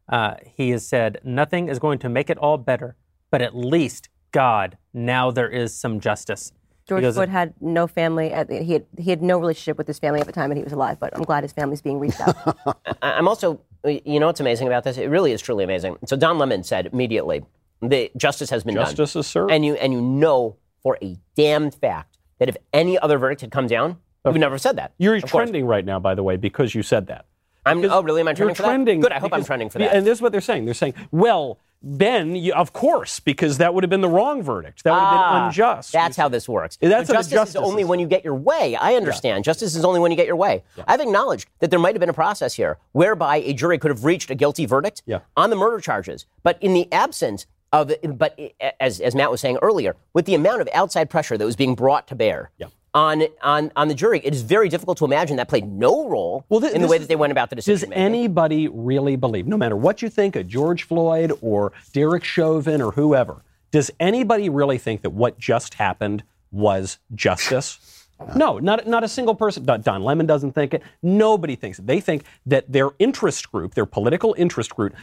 Uh, 0.09 0.35
he 0.43 0.69
has 0.71 0.87
said 0.87 1.19
nothing 1.23 1.67
is 1.69 1.79
going 1.79 1.99
to 1.99 2.09
make 2.09 2.29
it 2.29 2.37
all 2.37 2.57
better, 2.57 2.95
but 3.29 3.41
at 3.41 3.55
least 3.55 4.09
God, 4.31 4.77
now 4.93 5.31
there 5.31 5.49
is 5.49 5.75
some 5.75 5.99
justice. 5.99 6.51
George 6.87 7.01
Because- 7.01 7.15
Floyd 7.15 7.29
had 7.29 7.53
no 7.59 7.85
family. 7.85 8.31
At, 8.31 8.49
he 8.49 8.71
had 8.73 8.85
he 8.97 9.09
had 9.09 9.21
no 9.21 9.37
relationship 9.37 9.77
with 9.77 9.87
his 9.87 9.99
family 9.99 10.21
at 10.21 10.25
the 10.25 10.31
time 10.31 10.49
that 10.49 10.55
he 10.57 10.63
was 10.63 10.71
alive. 10.73 10.97
But 10.99 11.15
I'm 11.15 11.23
glad 11.23 11.43
his 11.43 11.51
family's 11.51 11.81
being 11.81 11.99
reached 11.99 12.21
out. 12.21 12.57
I'm 13.01 13.27
also, 13.27 13.59
you 13.87 14.19
know 14.19 14.27
what's 14.27 14.39
amazing 14.39 14.67
about 14.67 14.83
this? 14.83 14.97
It 14.97 15.07
really 15.09 15.31
is 15.31 15.41
truly 15.41 15.63
amazing. 15.63 15.97
So 16.05 16.15
Don 16.15 16.37
Lemon 16.37 16.63
said 16.63 16.87
immediately, 16.87 17.43
the 17.81 18.11
justice 18.17 18.49
has 18.49 18.63
been 18.63 18.75
Justice 18.75 19.13
done. 19.13 19.19
is 19.21 19.27
served. 19.27 19.51
And 19.51 19.65
you, 19.65 19.75
and 19.75 19.93
you 19.93 20.01
know 20.01 20.57
for 20.81 20.97
a 21.01 21.17
damned 21.35 21.75
fact 21.75 22.17
that 22.39 22.49
if 22.49 22.57
any 22.73 22.97
other 22.99 23.17
verdict 23.17 23.41
had 23.41 23.51
come 23.51 23.67
down, 23.67 23.97
you 24.25 24.31
would 24.31 24.41
never 24.41 24.57
said 24.57 24.75
that. 24.77 24.93
You're 24.97 25.15
Of 25.15 25.23
course. 25.23 25.31
trending 25.31 25.65
right 25.65 25.85
now, 25.85 25.99
by 25.99 26.13
the 26.13 26.23
way, 26.23 26.35
because 26.37 26.75
you 26.75 26.83
said 26.83 27.07
that. 27.07 27.25
I'm, 27.65 27.83
oh, 27.85 28.01
really? 28.01 28.21
Am 28.21 28.27
I 28.27 28.33
trending? 28.33 28.55
You're 28.55 28.55
trending 28.55 28.55
for 28.55 28.63
trending. 28.63 28.99
that? 29.01 29.07
Good. 29.09 29.11
I 29.13 29.19
hope 29.19 29.33
I'm 29.33 29.43
trending 29.43 29.69
for 29.69 29.79
that. 29.79 29.93
And 29.95 30.05
this 30.05 30.17
is 30.17 30.21
what 30.21 30.31
they're 30.31 30.41
saying. 30.41 30.65
They're 30.65 30.73
saying, 30.73 30.93
well, 31.11 31.59
Ben, 31.83 32.35
of 32.55 32.73
course, 32.73 33.19
because 33.19 33.59
that 33.59 33.73
would 33.73 33.83
have 33.83 33.89
been 33.89 34.01
the 34.01 34.09
wrong 34.09 34.41
verdict. 34.41 34.83
That 34.83 34.91
would 34.93 34.99
have 34.99 35.07
Ah, 35.13 35.33
been 35.39 35.43
unjust. 35.47 35.91
That's 35.93 36.17
how 36.17 36.27
this 36.27 36.49
works. 36.49 36.77
That's 36.81 37.07
justice, 37.09 37.31
justice 37.31 37.55
is 37.55 37.61
only 37.61 37.83
is. 37.83 37.87
when 37.87 37.99
you 37.99 38.07
get 38.07 38.23
your 38.23 38.35
way. 38.35 38.75
I 38.75 38.95
understand. 38.95 39.43
Justice 39.43 39.75
is 39.75 39.85
only 39.85 39.99
when 39.99 40.11
you 40.11 40.17
get 40.17 40.25
your 40.27 40.35
way. 40.35 40.63
I've 40.87 40.99
acknowledged 41.01 41.47
that 41.59 41.69
there 41.69 41.79
might 41.79 41.93
have 41.93 41.99
been 41.99 42.09
a 42.09 42.13
process 42.13 42.55
here 42.55 42.77
whereby 42.93 43.37
a 43.37 43.53
jury 43.53 43.77
could 43.77 43.91
have 43.91 44.03
reached 44.03 44.31
a 44.31 44.35
guilty 44.35 44.65
verdict 44.65 45.03
Yeah. 45.05 45.19
on 45.35 45.49
the 45.51 45.55
murder 45.55 45.79
charges, 45.79 46.25
but 46.43 46.57
in 46.61 46.73
the 46.73 46.91
absence 46.91 47.45
of, 47.71 47.91
but 48.15 48.37
as 48.79 48.99
as 48.99 49.13
Matt 49.13 49.29
was 49.29 49.41
saying 49.41 49.57
earlier, 49.61 49.95
with 50.13 50.25
the 50.25 50.33
amount 50.35 50.61
of 50.61 50.69
outside 50.73 51.09
pressure 51.09 51.37
that 51.37 51.45
was 51.45 51.55
being 51.57 51.75
brought 51.75 52.07
to 52.07 52.15
bear. 52.15 52.49
Yeah. 52.97 53.03
on 53.03 53.23
on 53.43 53.71
on 53.75 53.87
the 53.87 53.93
jury. 53.93 54.21
It 54.23 54.33
is 54.33 54.41
very 54.41 54.69
difficult 54.69 54.97
to 54.99 55.05
imagine 55.05 55.37
that 55.37 55.47
played 55.49 55.67
no 55.71 56.07
role 56.09 56.45
Well, 56.49 56.59
thi- 56.59 56.67
in 56.67 56.73
the 56.73 56.79
this 56.79 56.89
way 56.91 56.97
that 56.97 57.07
they 57.07 57.15
went 57.15 57.31
about 57.31 57.49
the 57.49 57.55
Does 57.55 57.65
decision 57.65 57.89
making. 57.89 58.03
anybody 58.03 58.67
really 58.67 59.15
believe, 59.15 59.47
no 59.47 59.57
matter 59.57 59.75
what 59.75 60.01
you 60.01 60.09
think 60.09 60.35
of 60.35 60.47
George 60.47 60.83
Floyd 60.83 61.31
or 61.41 61.71
Derek 61.93 62.23
Chauvin 62.23 62.81
or 62.81 62.91
whoever, 62.91 63.43
does 63.71 63.91
anybody 63.99 64.49
really 64.49 64.77
think 64.77 65.01
that 65.01 65.11
what 65.11 65.37
just 65.37 65.75
happened 65.75 66.23
was 66.51 66.97
justice? 67.15 67.79
No, 68.35 68.57
not, 68.57 68.87
not 68.87 69.03
a 69.03 69.07
single 69.07 69.35
person. 69.35 69.63
Don 69.63 69.81
Don 69.83 70.01
Lemon 70.03 70.25
doesn't 70.25 70.53
think 70.53 70.73
it. 70.73 70.81
Nobody 71.03 71.55
thinks 71.55 71.77
it. 71.77 71.85
They 71.85 71.99
think 71.99 72.23
that 72.47 72.65
their 72.71 72.89
interest 72.97 73.51
group, 73.51 73.75
their 73.75 73.85
political 73.85 74.33
interest 74.39 74.75
group, 74.75 74.95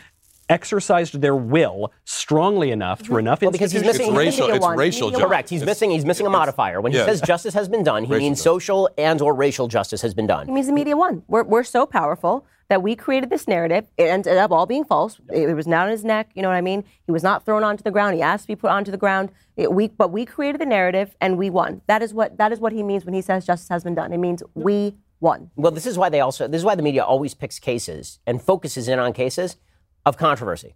exercised 0.49 1.21
their 1.21 1.37
will 1.37 1.93
strongly 2.05 2.71
enough 2.71 3.01
through 3.01 3.17
mm-hmm. 3.17 3.27
enough 3.27 3.43
Well, 3.43 3.51
because 3.51 3.73
he's 3.73 3.83
missing 3.83 4.09
It's 4.09 4.17
racial. 4.17 4.47
media 4.47 4.57
It's 4.57 4.63
one. 4.63 4.79
racial. 4.79 5.11
Media 5.11 5.27
Correct. 5.27 5.49
He's 5.49 5.63
It's- 5.63 5.71
missing. 5.77 5.91
He's 5.91 6.05
missing 6.05 6.27
a 6.27 6.31
modifier. 6.31 6.81
When 6.81 6.93
he 6.93 6.99
yeah. 6.99 7.07
says 7.07 7.21
justice 7.21 7.55
has 7.55 7.69
been 7.69 7.83
done, 7.83 8.05
he 8.05 8.13
Racial 8.13 8.25
means 8.25 8.43
social 8.43 8.91
and 8.99 9.21
or 9.21 9.35
racial 9.35 9.69
justice 9.69 10.03
has 10.03 10.15
been 10.15 10.27
done. 10.27 10.49
It 10.49 10.53
means 10.53 10.67
the 10.67 10.73
media 10.73 10.97
won. 10.97 11.23
We're, 11.29 11.45
we're 11.45 11.65
so 11.65 11.87
powerful 11.87 12.47
that 12.69 12.83
we 12.83 12.97
created 12.97 13.31
this 13.31 13.47
narrative. 13.47 13.87
It 13.97 14.05
ended 14.05 14.37
up 14.39 14.51
all 14.51 14.67
being 14.67 14.85
false. 14.85 15.21
It, 15.33 15.51
it 15.51 15.55
was 15.55 15.67
not 15.67 15.87
on 15.87 15.91
his 15.91 16.05
neck. 16.05 16.31
You 16.35 16.43
know 16.43 16.49
what 16.49 16.57
I 16.57 16.63
mean? 16.63 16.85
He 17.07 17.13
was 17.13 17.23
not 17.23 17.45
thrown 17.45 17.63
onto 17.63 17.83
the 17.83 17.91
ground. 17.91 18.15
He 18.15 18.23
asked 18.23 18.45
to 18.45 18.49
be 18.49 18.57
put 18.57 18.71
onto 18.71 18.91
the 18.91 18.97
ground. 18.97 19.31
It, 19.57 19.73
we, 19.73 19.89
but 19.89 20.11
we 20.11 20.25
created 20.25 20.61
the 20.61 20.67
narrative 20.67 21.15
and 21.21 21.37
we 21.39 21.51
won. 21.51 21.83
That 21.87 22.03
is 22.03 22.15
what 22.15 22.39
that 22.39 22.53
is 22.53 22.61
what 22.61 22.73
he 22.73 22.83
means 22.83 23.05
when 23.05 23.15
he 23.15 23.21
says 23.21 23.47
justice 23.47 23.69
has 23.69 23.85
been 23.85 23.95
done. 23.95 24.13
It 24.13 24.19
means 24.19 24.43
we 24.55 24.97
won. 25.21 25.51
Well, 25.57 25.73
this 25.73 25.87
is 25.87 25.97
why 25.99 26.09
they 26.09 26.21
also 26.21 26.49
this 26.49 26.61
is 26.61 26.65
why 26.65 26.75
the 26.75 26.83
media 26.83 27.05
always 27.05 27.35
picks 27.35 27.59
cases 27.59 28.19
and 28.27 28.43
focuses 28.43 28.89
in 28.89 28.99
on 28.99 29.13
cases 29.13 29.57
of 30.07 30.17
controversy. 30.17 30.75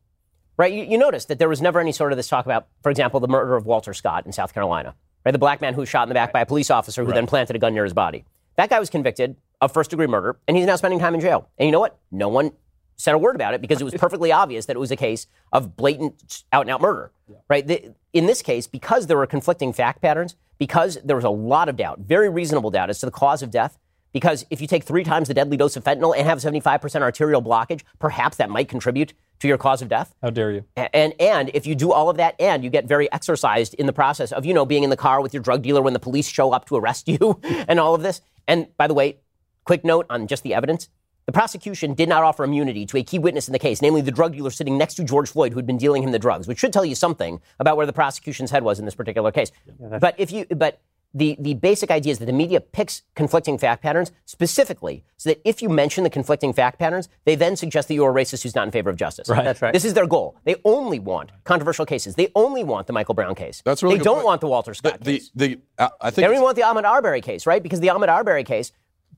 Right? 0.57 0.73
You, 0.73 0.85
you 0.85 0.99
notice 0.99 1.27
that 1.27 1.39
there 1.39 1.49
was 1.49 1.63
never 1.63 1.79
any 1.79 1.93
sort 1.93 2.13
of 2.13 2.17
this 2.17 2.29
talk 2.29 2.45
about, 2.45 2.67
for 2.83 2.91
example, 2.91 3.21
the 3.21 3.29
murder 3.29 3.55
of 3.55 3.65
Walter 3.65 3.95
Scott 3.95 4.27
in 4.27 4.33
South 4.33 4.53
Carolina. 4.53 4.95
Right? 5.25 5.33
The 5.33 5.39
black 5.39 5.61
man 5.61 5.75
who 5.75 5.81
was 5.81 5.89
shot 5.89 6.03
in 6.03 6.09
the 6.09 6.15
back 6.15 6.33
by 6.33 6.41
a 6.41 6.47
police 6.47 6.71
officer 6.71 7.05
who 7.05 7.13
then 7.13 7.27
planted 7.27 7.55
a 7.55 7.59
gun 7.59 7.75
near 7.75 7.85
his 7.85 7.93
body. 7.93 8.25
That 8.57 8.71
guy 8.71 8.81
was 8.81 8.91
convicted 8.91 9.37
of 9.61 9.73
first 9.73 9.91
degree 9.91 10.07
murder 10.07 10.39
and 10.49 10.57
he's 10.57 10.67
now 10.67 10.77
spending 10.77 10.99
time 10.99 11.15
in 11.15 11.21
jail. 11.21 11.49
And 11.59 11.67
you 11.67 11.73
know 11.73 11.81
what? 11.81 11.99
No 12.11 12.29
one 12.29 12.53
said 12.97 13.15
a 13.15 13.19
word 13.19 13.37
about 13.37 13.55
it 13.55 13.61
because 13.61 13.81
it 13.81 13.85
was 13.85 13.95
perfectly 13.99 14.33
obvious 14.33 14.67
that 14.67 14.77
it 14.77 14.81
was 14.81 14.91
a 14.91 14.97
case 14.97 15.27
of 15.53 15.77
blatant 15.77 16.45
out 16.53 16.63
and 16.63 16.71
out 16.71 16.81
murder. 16.81 17.13
Right? 17.49 17.67
The, 17.67 17.95
in 18.13 18.27
this 18.27 18.43
case, 18.43 18.67
because 18.67 19.07
there 19.07 19.17
were 19.17 19.27
conflicting 19.27 19.73
fact 19.73 20.03
patterns, 20.03 20.35
because 20.59 20.99
there 21.05 21.15
was 21.15 21.25
a 21.25 21.31
lot 21.31 21.69
of 21.69 21.77
doubt, 21.77 22.01
very 22.01 22.29
reasonable 22.29 22.71
doubt 22.71 22.91
as 22.91 22.99
to 23.01 23.07
the 23.07 23.13
cause 23.13 23.43
of 23.43 23.51
death, 23.51 23.79
because 24.19 24.45
if 24.51 24.61
you 24.61 24.67
take 24.67 24.83
three 24.83 25.05
times 25.05 25.29
the 25.29 25.35
deadly 25.35 25.57
dose 25.57 25.77
of 25.77 25.85
fentanyl 25.85 26.13
and 26.13 26.27
have 26.27 26.39
75% 26.39 27.03
arterial 27.03 27.41
blockage, 27.41 27.83
perhaps 28.01 28.37
that 28.39 28.51
might 28.51 28.69
contribute 28.69 29.13
to 29.39 29.47
your 29.47 29.57
cause 29.57 29.81
of 29.81 29.89
death. 29.89 30.13
How 30.21 30.31
dare 30.31 30.51
you? 30.51 30.65
And 30.77 31.15
and 31.21 31.53
if 31.55 31.69
you 31.69 31.77
do 31.77 31.93
all 31.93 32.11
of 32.11 32.17
that 32.17 32.35
and 32.41 32.65
you 32.65 32.69
get 32.69 32.87
very 32.87 33.11
exercised 33.13 33.75
in 33.75 33.87
the 33.87 33.93
process 33.93 34.33
of 34.33 34.45
you 34.45 34.53
know 34.53 34.67
being 34.67 34.83
in 34.83 34.91
the 34.91 34.97
car 34.97 35.21
with 35.21 35.33
your 35.33 35.41
drug 35.41 35.63
dealer 35.63 35.81
when 35.81 35.93
the 35.93 36.01
police 36.01 36.27
show 36.27 36.51
up 36.53 36.67
to 36.67 36.75
arrest 36.75 37.07
you 37.07 37.41
and 37.45 37.79
all 37.79 37.95
of 37.95 38.03
this. 38.03 38.21
And 38.49 38.77
by 38.77 38.89
the 38.89 38.95
way, 38.95 39.19
quick 39.65 39.85
note 39.85 40.07
on 40.11 40.27
just 40.27 40.43
the 40.43 40.53
evidence. 40.53 40.89
The 41.27 41.33
prosecution 41.33 41.95
did 41.95 42.09
not 42.09 42.25
offer 42.25 42.43
immunity 42.43 42.87
to 42.87 42.97
a 42.97 43.05
key 43.05 43.21
witness 43.21 43.47
in 43.47 43.53
the 43.53 43.61
case, 43.61 43.81
namely 43.81 44.01
the 44.01 44.11
drug 44.11 44.33
dealer 44.33 44.51
sitting 44.51 44.77
next 44.77 44.95
to 44.95 45.05
George 45.05 45.31
Floyd, 45.31 45.53
who 45.53 45.59
had 45.59 45.67
been 45.67 45.79
dealing 45.79 46.03
him 46.03 46.11
the 46.11 46.19
drugs, 46.19 46.49
which 46.49 46.59
should 46.59 46.73
tell 46.73 46.85
you 46.85 46.97
something 46.97 47.41
about 47.61 47.77
where 47.77 47.87
the 47.87 47.93
prosecution's 47.93 48.51
head 48.51 48.65
was 48.65 48.81
in 48.81 48.85
this 48.85 48.97
particular 48.97 49.31
case. 49.31 49.53
but 50.01 50.17
if 50.19 50.33
you, 50.33 50.47
but 50.47 50.81
the, 51.15 51.37
the 51.41 51.55
basic 51.55 51.91
idea 51.91 52.13
is 52.13 52.19
that 52.19 52.27
the 52.27 52.33
media 52.33 52.61
picks 52.61 53.03
conflicting 53.15 53.57
fact 53.59 53.83
patterns 53.83 54.13
specifically 54.27 55.05
so 55.17 55.31
that 55.31 55.41
if 55.45 55.63
you 55.63 55.69
mention 55.69 56.05
the 56.05 56.11
conflicting 56.11 56.53
fact 56.53 56.79
patterns, 56.79 57.09
they 57.25 57.35
then 57.35 57.57
suggest 57.57 57.89
that 57.89 57.95
you're 57.95 58.11
a 58.11 58.15
racist 58.15 58.43
who's 58.43 58.55
not 58.55 58.67
in 58.67 58.71
favor 58.71 58.91
of 58.91 58.97
justice. 58.97 59.29
Right. 59.29 59.45
That's 59.45 59.63
right. 59.63 59.73
This 59.73 59.85
is 59.85 59.95
their 59.95 60.07
goal. 60.07 60.37
They 60.45 60.57
only 60.65 60.99
want 60.99 61.31
controversial 61.45 61.87
cases. 61.87 62.15
They 62.15 62.31
only 62.35 62.63
want 62.63 62.87
the 62.87 62.93
Michael 62.93 63.15
Brown 63.15 63.35
case. 63.35 63.63
That's 63.65 63.83
a 63.83 63.87
really 63.87 63.99
They 63.99 64.05
don't 64.05 64.17
point. 64.17 64.27
want 64.27 64.41
the 64.43 64.49
Walter 64.49 64.75
Scott 64.75 65.01
the, 65.03 65.19
case. 65.19 65.31
the, 65.35 65.59
uh, 65.79 65.89
I 66.01 66.11
think 66.11 66.17
They 66.17 66.23
don't 66.23 66.33
even 66.33 66.43
want 66.45 66.57
the 66.57 66.63
Ahmaud 66.63 66.85
Arbery 66.85 67.21
case, 67.23 67.47
right? 67.47 67.63
Because 67.63 67.81
the 67.81 67.89
Ahmaud 67.89 68.09
Arbery 68.09 68.45
case, 68.45 68.73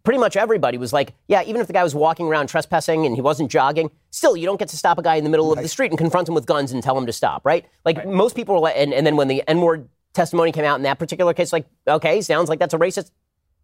pretty 0.04 0.18
much 0.18 0.36
everybody 0.36 0.78
was 0.78 0.92
like, 0.92 1.14
yeah, 1.28 1.42
even 1.42 1.60
if 1.60 1.66
the 1.66 1.72
guy 1.72 1.82
was 1.82 1.94
walking 1.94 2.26
around 2.26 2.46
trespassing 2.46 3.04
and 3.04 3.14
he 3.14 3.20
wasn't 3.20 3.50
jogging, 3.50 3.90
still, 4.10 4.36
you 4.36 4.46
don't 4.46 4.58
get 4.58 4.68
to 4.68 4.76
stop 4.76 4.96
a 4.98 5.02
guy 5.02 5.16
in 5.16 5.24
the 5.24 5.30
middle 5.30 5.52
of 5.52 5.60
the 5.60 5.68
street 5.68 5.90
and 5.90 5.98
confront 5.98 6.28
him 6.28 6.34
with 6.34 6.46
guns 6.46 6.72
and 6.72 6.82
tell 6.82 6.96
him 6.96 7.04
to 7.06 7.12
stop, 7.12 7.44
right? 7.44 7.66
Like 7.84 8.06
most 8.06 8.36
people 8.36 8.54
were 8.54 8.60
like, 8.60 8.76
and, 8.76 8.94
and 8.94 9.06
then 9.06 9.16
when 9.16 9.28
the 9.28 9.42
N 9.48 9.60
word 9.60 9.88
testimony 10.12 10.52
came 10.52 10.64
out 10.64 10.76
in 10.76 10.82
that 10.82 10.98
particular 10.98 11.34
case, 11.34 11.52
like, 11.52 11.66
okay, 11.86 12.20
sounds 12.20 12.48
like 12.48 12.58
that's 12.58 12.74
a 12.74 12.78
racist 12.78 13.10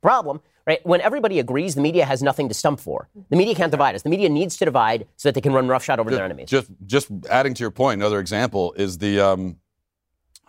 problem, 0.03 0.41
right? 0.67 0.85
When 0.87 1.01
everybody 1.01 1.39
agrees, 1.39 1.75
the 1.75 1.81
media 1.81 2.05
has 2.05 2.23
nothing 2.23 2.49
to 2.49 2.55
stump 2.55 2.81
for. 2.81 3.09
The 3.31 3.37
media 3.37 3.55
can't 3.55 3.71
divide 3.71 3.95
us. 3.95 4.03
The 4.03 4.11
media 4.11 4.29
needs 4.29 4.57
to 4.59 4.65
divide 4.65 5.07
so 5.17 5.29
that 5.29 5.35
they 5.35 5.41
can 5.41 5.53
run 5.53 5.69
roughshod 5.69 5.99
over 5.99 6.11
their 6.11 6.25
enemies. 6.25 6.49
Just 6.49 6.71
just 6.85 7.09
adding 7.31 7.55
to 7.55 7.61
your 7.63 7.71
point, 7.71 8.01
another 8.01 8.21
example 8.21 8.73
is 8.77 8.99
the 8.99 9.21
um, 9.21 9.57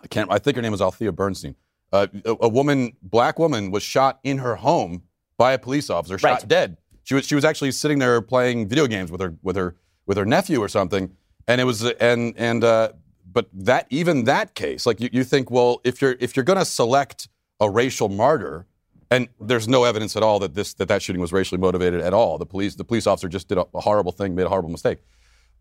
I 0.02 0.06
can't 0.06 0.30
I 0.30 0.38
think 0.38 0.56
her 0.56 0.62
name 0.62 0.72
was 0.72 0.82
Althea 0.82 1.12
Bernstein. 1.12 1.56
Uh, 1.92 2.06
a, 2.24 2.36
a 2.42 2.48
woman, 2.48 2.92
black 3.02 3.38
woman, 3.38 3.70
was 3.70 3.82
shot 3.82 4.20
in 4.22 4.38
her 4.38 4.56
home 4.56 5.02
by 5.38 5.52
a 5.52 5.58
police 5.58 5.88
officer, 5.88 6.18
shot 6.18 6.40
Right. 6.40 6.48
dead. 6.48 6.76
She 7.02 7.14
was 7.14 7.26
she 7.26 7.34
was 7.34 7.44
actually 7.44 7.72
sitting 7.72 7.98
there 7.98 8.20
playing 8.20 8.68
video 8.68 8.86
games 8.86 9.10
with 9.10 9.20
her 9.22 9.34
with 9.42 9.56
her 9.56 9.74
with 10.06 10.18
her 10.18 10.26
nephew 10.26 10.60
or 10.62 10.68
something, 10.68 11.16
and 11.46 11.60
it 11.60 11.64
was 11.64 11.82
and 11.84 12.34
and 12.36 12.62
uh, 12.62 12.90
but 13.38 13.48
that 13.52 13.86
even 13.88 14.24
that 14.24 14.56
case, 14.56 14.84
like 14.84 15.00
you, 15.00 15.08
you 15.12 15.22
think, 15.22 15.48
well, 15.48 15.80
if 15.84 16.02
you're 16.02 16.16
if 16.18 16.34
you're 16.34 16.42
going 16.42 16.58
to 16.58 16.64
select 16.64 17.28
a 17.60 17.70
racial 17.70 18.08
martyr, 18.08 18.66
and 19.12 19.28
there's 19.40 19.68
no 19.68 19.84
evidence 19.84 20.16
at 20.16 20.24
all 20.24 20.40
that 20.40 20.56
this 20.56 20.74
that 20.74 20.88
that 20.88 21.02
shooting 21.02 21.20
was 21.20 21.32
racially 21.32 21.60
motivated 21.60 22.00
at 22.00 22.12
all. 22.12 22.36
The 22.36 22.46
police 22.46 22.74
the 22.74 22.82
police 22.82 23.06
officer 23.06 23.28
just 23.28 23.46
did 23.46 23.56
a, 23.56 23.64
a 23.74 23.80
horrible 23.80 24.10
thing, 24.10 24.34
made 24.34 24.46
a 24.46 24.48
horrible 24.48 24.70
mistake. 24.70 24.98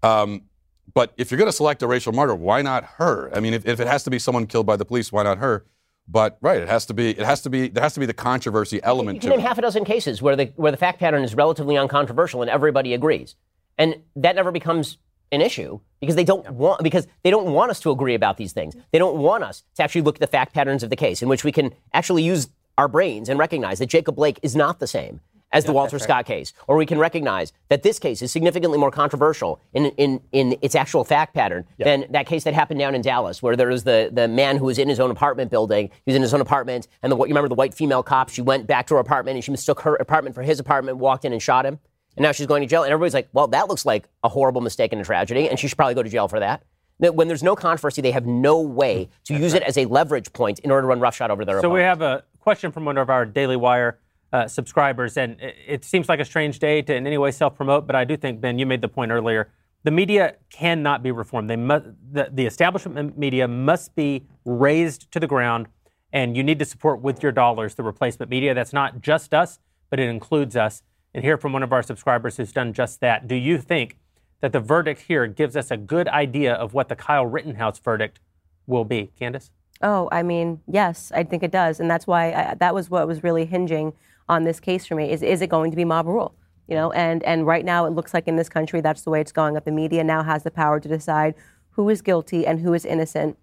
Um, 0.01 0.45
but 0.91 1.13
if 1.17 1.29
you're 1.29 1.37
going 1.37 1.51
to 1.51 1.55
select 1.55 1.83
a 1.83 1.87
racial 1.87 2.13
martyr, 2.13 2.33
why 2.33 2.63
not 2.63 2.83
her? 2.97 3.29
I 3.31 3.41
mean, 3.41 3.53
if, 3.53 3.67
if 3.67 3.79
it 3.79 3.85
has 3.85 4.03
to 4.05 4.09
be 4.09 4.17
someone 4.17 4.47
killed 4.47 4.65
by 4.65 4.75
the 4.75 4.85
police, 4.85 5.11
why 5.11 5.21
not 5.21 5.37
her? 5.37 5.63
But 6.07 6.39
right, 6.41 6.59
it 6.59 6.69
has 6.69 6.87
to 6.87 6.95
be. 6.95 7.11
It 7.11 7.25
has 7.27 7.43
to 7.43 7.51
be. 7.51 7.67
There 7.67 7.83
has 7.83 7.93
to 7.93 7.99
be 7.99 8.07
the 8.07 8.13
controversy 8.15 8.77
You 8.77 8.81
element 8.85 9.21
can 9.21 9.29
to 9.29 9.37
name 9.37 9.45
it. 9.45 9.47
half 9.47 9.59
a 9.59 9.61
dozen 9.61 9.85
cases 9.85 10.19
where 10.19 10.35
the 10.35 10.45
where 10.55 10.71
the 10.71 10.77
fact 10.77 10.99
pattern 10.99 11.23
is 11.23 11.35
relatively 11.35 11.77
uncontroversial 11.77 12.41
and 12.41 12.49
everybody 12.49 12.95
agrees, 12.95 13.35
and 13.77 13.97
that 14.15 14.35
never 14.35 14.51
becomes 14.51 14.97
an 15.31 15.41
issue 15.41 15.79
because 15.99 16.15
they 16.15 16.23
don't 16.23 16.49
want 16.51 16.83
because 16.83 17.07
they 17.23 17.29
don't 17.29 17.51
want 17.51 17.71
us 17.71 17.79
to 17.81 17.91
agree 17.91 18.13
about 18.13 18.37
these 18.37 18.53
things. 18.53 18.75
They 18.91 18.99
don't 18.99 19.17
want 19.17 19.43
us 19.43 19.63
to 19.75 19.83
actually 19.83 20.01
look 20.01 20.15
at 20.15 20.21
the 20.21 20.27
fact 20.27 20.53
patterns 20.53 20.83
of 20.83 20.89
the 20.89 20.95
case 20.95 21.21
in 21.21 21.29
which 21.29 21.43
we 21.43 21.51
can 21.51 21.73
actually 21.93 22.23
use 22.23 22.49
our 22.77 22.87
brains 22.87 23.29
and 23.29 23.39
recognize 23.39 23.79
that 23.79 23.87
Jacob 23.87 24.15
Blake 24.15 24.39
is 24.43 24.55
not 24.55 24.79
the 24.79 24.87
same 24.87 25.21
as 25.51 25.65
the 25.65 25.71
Walter 25.71 25.97
Scott 25.97 26.25
case, 26.25 26.53
or 26.67 26.75
we 26.75 26.85
can 26.85 26.99
recognize 26.99 27.53
that 27.69 27.81
this 27.81 27.99
case 27.99 28.21
is 28.21 28.31
significantly 28.31 28.77
more 28.77 28.91
controversial 28.91 29.61
in, 29.73 29.85
in, 29.91 30.21
in 30.31 30.57
its 30.61 30.75
actual 30.75 31.03
fact 31.05 31.33
pattern 31.33 31.65
than 31.79 32.05
that 32.09 32.25
case 32.27 32.43
that 32.43 32.53
happened 32.53 32.79
down 32.79 32.93
in 32.93 33.01
Dallas, 33.01 33.41
where 33.41 33.55
there 33.55 33.69
was 33.69 33.83
the, 33.85 34.09
the 34.11 34.27
man 34.27 34.57
who 34.57 34.65
was 34.65 34.77
in 34.77 34.89
his 34.89 34.99
own 34.99 35.09
apartment 35.09 35.49
building. 35.49 35.87
He 35.87 36.11
was 36.11 36.15
in 36.15 36.21
his 36.21 36.33
own 36.33 36.41
apartment, 36.41 36.87
and 37.01 37.11
the, 37.11 37.15
you 37.15 37.23
remember 37.23 37.47
the 37.47 37.55
white 37.55 37.73
female 37.73 38.03
cop? 38.03 38.29
She 38.29 38.41
went 38.41 38.67
back 38.67 38.87
to 38.87 38.95
her 38.95 38.99
apartment 38.99 39.35
and 39.35 39.43
she 39.43 39.51
mistook 39.51 39.81
her 39.81 39.95
apartment 39.95 40.35
for 40.35 40.43
his 40.43 40.59
apartment, 40.59 40.97
walked 40.97 41.23
in 41.23 41.31
and 41.31 41.41
shot 41.41 41.65
him, 41.65 41.79
and 42.17 42.23
now 42.23 42.31
she's 42.31 42.47
going 42.47 42.61
to 42.61 42.67
jail. 42.67 42.83
And 42.83 42.91
everybody's 42.91 43.13
like, 43.13 43.29
well, 43.31 43.47
that 43.47 43.69
looks 43.69 43.85
like 43.85 44.09
a 44.23 44.29
horrible 44.29 44.61
mistake 44.61 44.91
and 44.91 45.01
a 45.01 45.05
tragedy, 45.05 45.47
and 45.47 45.57
she 45.57 45.67
should 45.67 45.77
probably 45.77 45.95
go 45.95 46.03
to 46.03 46.09
jail 46.09 46.27
for 46.27 46.39
that. 46.39 46.63
That 46.99 47.13
when 47.13 47.27
there's 47.27 47.43
no 47.43 47.55
controversy, 47.55 48.01
they 48.01 48.11
have 48.11 48.25
no 48.25 48.59
way 48.59 49.09
to 49.25 49.35
use 49.35 49.53
it 49.53 49.61
as 49.61 49.77
a 49.77 49.85
leverage 49.85 50.33
point 50.33 50.59
in 50.59 50.71
order 50.71 50.81
to 50.81 50.87
run 50.87 50.99
roughshod 50.99 51.29
over 51.29 51.45
their 51.45 51.61
So 51.61 51.69
we 51.69 51.81
have 51.81 52.01
a 52.01 52.23
question 52.39 52.71
from 52.71 52.85
one 52.85 52.97
of 52.97 53.09
our 53.09 53.23
Daily 53.23 53.55
Wire 53.55 53.99
uh, 54.33 54.47
subscribers, 54.47 55.15
and 55.15 55.39
it, 55.39 55.55
it 55.67 55.85
seems 55.85 56.09
like 56.09 56.19
a 56.19 56.25
strange 56.25 56.57
day 56.59 56.81
to 56.81 56.95
in 56.95 57.05
any 57.05 57.19
way 57.19 57.29
self-promote, 57.29 57.85
but 57.85 57.95
I 57.95 58.03
do 58.03 58.17
think 58.17 58.41
Ben, 58.41 58.57
you 58.57 58.65
made 58.65 58.81
the 58.81 58.87
point 58.87 59.11
earlier. 59.11 59.49
The 59.83 59.91
media 59.91 60.37
cannot 60.49 61.03
be 61.03 61.11
reformed. 61.11 61.49
They 61.49 61.55
must, 61.55 61.85
the, 62.11 62.29
the 62.33 62.45
establishment 62.45 63.17
media 63.17 63.47
must 63.47 63.95
be 63.95 64.25
razed 64.43 65.11
to 65.11 65.19
the 65.19 65.27
ground, 65.27 65.67
and 66.11 66.35
you 66.35 66.43
need 66.43 66.57
to 66.59 66.65
support 66.65 67.01
with 67.01 67.21
your 67.21 67.31
dollars 67.31 67.75
the 67.75 67.83
replacement 67.83 68.31
media. 68.31 68.53
That's 68.53 68.73
not 68.73 69.01
just 69.01 69.33
us, 69.33 69.59
but 69.89 69.99
it 69.99 70.09
includes 70.09 70.55
us. 70.55 70.81
And 71.13 71.23
hear 71.23 71.37
from 71.37 71.53
one 71.53 71.63
of 71.63 71.73
our 71.73 71.81
subscribers 71.81 72.37
who's 72.37 72.51
done 72.51 72.73
just 72.73 72.99
that. 73.01 73.27
Do 73.27 73.35
you 73.35 73.57
think 73.57 73.97
that 74.41 74.51
the 74.51 74.59
verdict 74.59 75.01
here 75.01 75.25
gives 75.27 75.55
us 75.55 75.71
a 75.71 75.77
good 75.77 76.07
idea 76.07 76.53
of 76.53 76.73
what 76.73 76.89
the 76.89 76.95
Kyle 76.95 77.25
Rittenhouse 77.25 77.79
verdict 77.79 78.19
will 78.67 78.85
be? 78.85 79.11
Candace? 79.17 79.51
Oh, 79.81 80.09
I 80.11 80.23
mean, 80.23 80.61
yes, 80.67 81.11
I 81.13 81.23
think 81.23 81.43
it 81.43 81.51
does, 81.51 81.79
and 81.79 81.89
that's 81.89 82.07
why 82.07 82.31
I, 82.33 82.55
that 82.55 82.73
was 82.73 82.89
what 82.89 83.07
was 83.07 83.23
really 83.23 83.45
hinging 83.45 83.93
on 84.27 84.43
this 84.43 84.59
case 84.59 84.85
for 84.85 84.95
me. 84.95 85.11
Is 85.11 85.21
is 85.21 85.41
it 85.41 85.49
going 85.49 85.71
to 85.71 85.77
be 85.77 85.85
mob 85.85 86.07
rule? 86.07 86.35
You 86.67 86.75
know, 86.75 86.91
and 86.91 87.23
and 87.23 87.45
right 87.45 87.63
now 87.63 87.85
it 87.85 87.91
looks 87.91 88.13
like 88.13 88.27
in 88.27 88.35
this 88.35 88.49
country 88.49 88.81
that's 88.81 89.03
the 89.03 89.11
way 89.11 89.21
it's 89.21 89.31
going. 89.31 89.55
Up 89.55 89.65
the 89.65 89.71
media 89.71 90.03
now 90.03 90.23
has 90.23 90.43
the 90.43 90.51
power 90.51 90.79
to 90.79 90.89
decide 90.89 91.35
who 91.71 91.89
is 91.89 92.01
guilty 92.01 92.45
and 92.45 92.59
who 92.59 92.73
is 92.73 92.85
innocent 92.85 93.37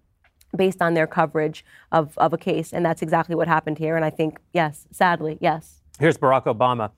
based 0.55 0.81
on 0.81 0.93
their 0.93 1.07
coverage 1.07 1.63
of 1.91 2.17
of 2.17 2.33
a 2.33 2.37
case, 2.37 2.73
and 2.73 2.85
that's 2.85 3.01
exactly 3.01 3.35
what 3.35 3.47
happened 3.47 3.77
here. 3.77 3.95
And 3.95 4.03
I 4.03 4.09
think 4.09 4.39
yes, 4.53 4.87
sadly, 4.91 5.37
yes. 5.39 5.81
Here's 5.99 6.17
Barack 6.17 6.43
Obama 6.43 6.91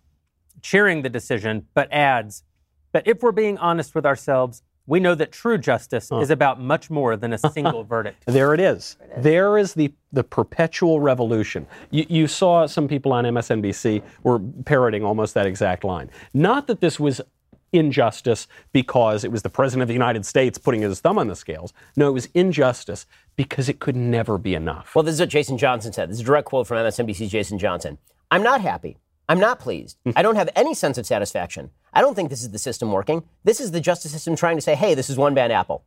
cheering 0.62 1.02
the 1.02 1.10
decision, 1.10 1.68
but 1.74 1.92
adds, 1.92 2.44
but 2.92 3.08
if 3.08 3.22
we're 3.22 3.32
being 3.32 3.58
honest 3.58 3.96
with 3.96 4.06
ourselves, 4.06 4.64
we 4.88 5.02
know 5.02 5.14
that 5.16 5.34
true 5.34 5.58
justice 5.58 6.10
is 6.14 6.30
about 6.30 6.62
much 6.62 6.90
more 6.90 7.18
than 7.18 7.34
a 7.34 7.38
single 7.38 7.84
verdict. 7.96 8.24
There 8.26 8.54
it 8.54 8.60
is. 8.62 8.96
There 9.18 9.58
is 9.58 9.74
the, 9.74 9.94
the 10.14 10.24
perpetual 10.24 11.02
revolution. 11.02 11.68
You, 11.92 12.06
you 12.08 12.28
saw 12.28 12.66
some 12.66 12.88
people 12.88 13.12
on 13.12 13.26
MSNBC 13.26 14.02
were 14.24 14.40
parroting 14.64 15.04
almost 15.04 15.34
that 15.34 15.46
exact 15.46 15.84
line. 15.84 16.10
Not 16.34 16.68
that 16.68 16.80
this 16.80 17.00
was 17.00 17.22
injustice 17.74 18.48
because 18.72 19.26
it 19.26 19.32
was 19.32 19.42
the 19.42 19.50
President 19.50 19.82
of 19.82 19.88
the 19.90 19.94
United 19.94 20.26
States 20.26 20.58
putting 20.58 20.82
his 20.82 21.02
thumb 21.02 21.20
on 21.20 21.28
the 21.28 21.36
scales. 21.36 21.74
No, 21.98 22.08
it 22.08 22.14
was 22.14 22.28
injustice 22.34 23.06
because 23.36 23.68
it 23.68 23.80
could 23.80 23.98
never 23.98 24.38
be 24.38 24.56
enough. 24.56 24.96
Well, 24.96 25.04
this 25.04 25.16
is 25.16 25.20
what 25.20 25.30
Jason 25.30 25.58
Johnson 25.58 25.92
said. 25.92 26.10
This 26.10 26.16
is 26.16 26.22
a 26.22 26.26
direct 26.26 26.48
quote 26.48 26.66
from 26.66 26.78
MSNBC's 26.78 27.30
Jason 27.30 27.60
Johnson. 27.60 27.98
I'm 28.32 28.44
not 28.44 28.62
happy. 28.62 28.98
I'm 29.30 29.40
not 29.40 29.60
pleased. 29.60 29.98
Hmm. 30.04 30.12
I 30.16 30.22
don't 30.22 30.36
have 30.36 30.50
any 30.56 30.74
sense 30.74 30.98
of 30.98 31.06
satisfaction. 31.06 31.72
I 31.94 32.02
don't 32.02 32.16
think 32.16 32.30
this 32.30 32.42
is 32.42 32.52
the 32.52 32.60
system 32.60 32.92
working. 32.92 33.24
This 33.44 33.60
is 33.60 33.72
the 33.72 33.82
justice 33.82 34.12
system 34.12 34.36
trying 34.36 34.58
to 34.58 34.62
say, 34.62 34.76
hey, 34.76 34.94
this 34.94 35.10
is 35.10 35.18
one 35.18 35.34
bad 35.34 35.52
apple. 35.52 35.84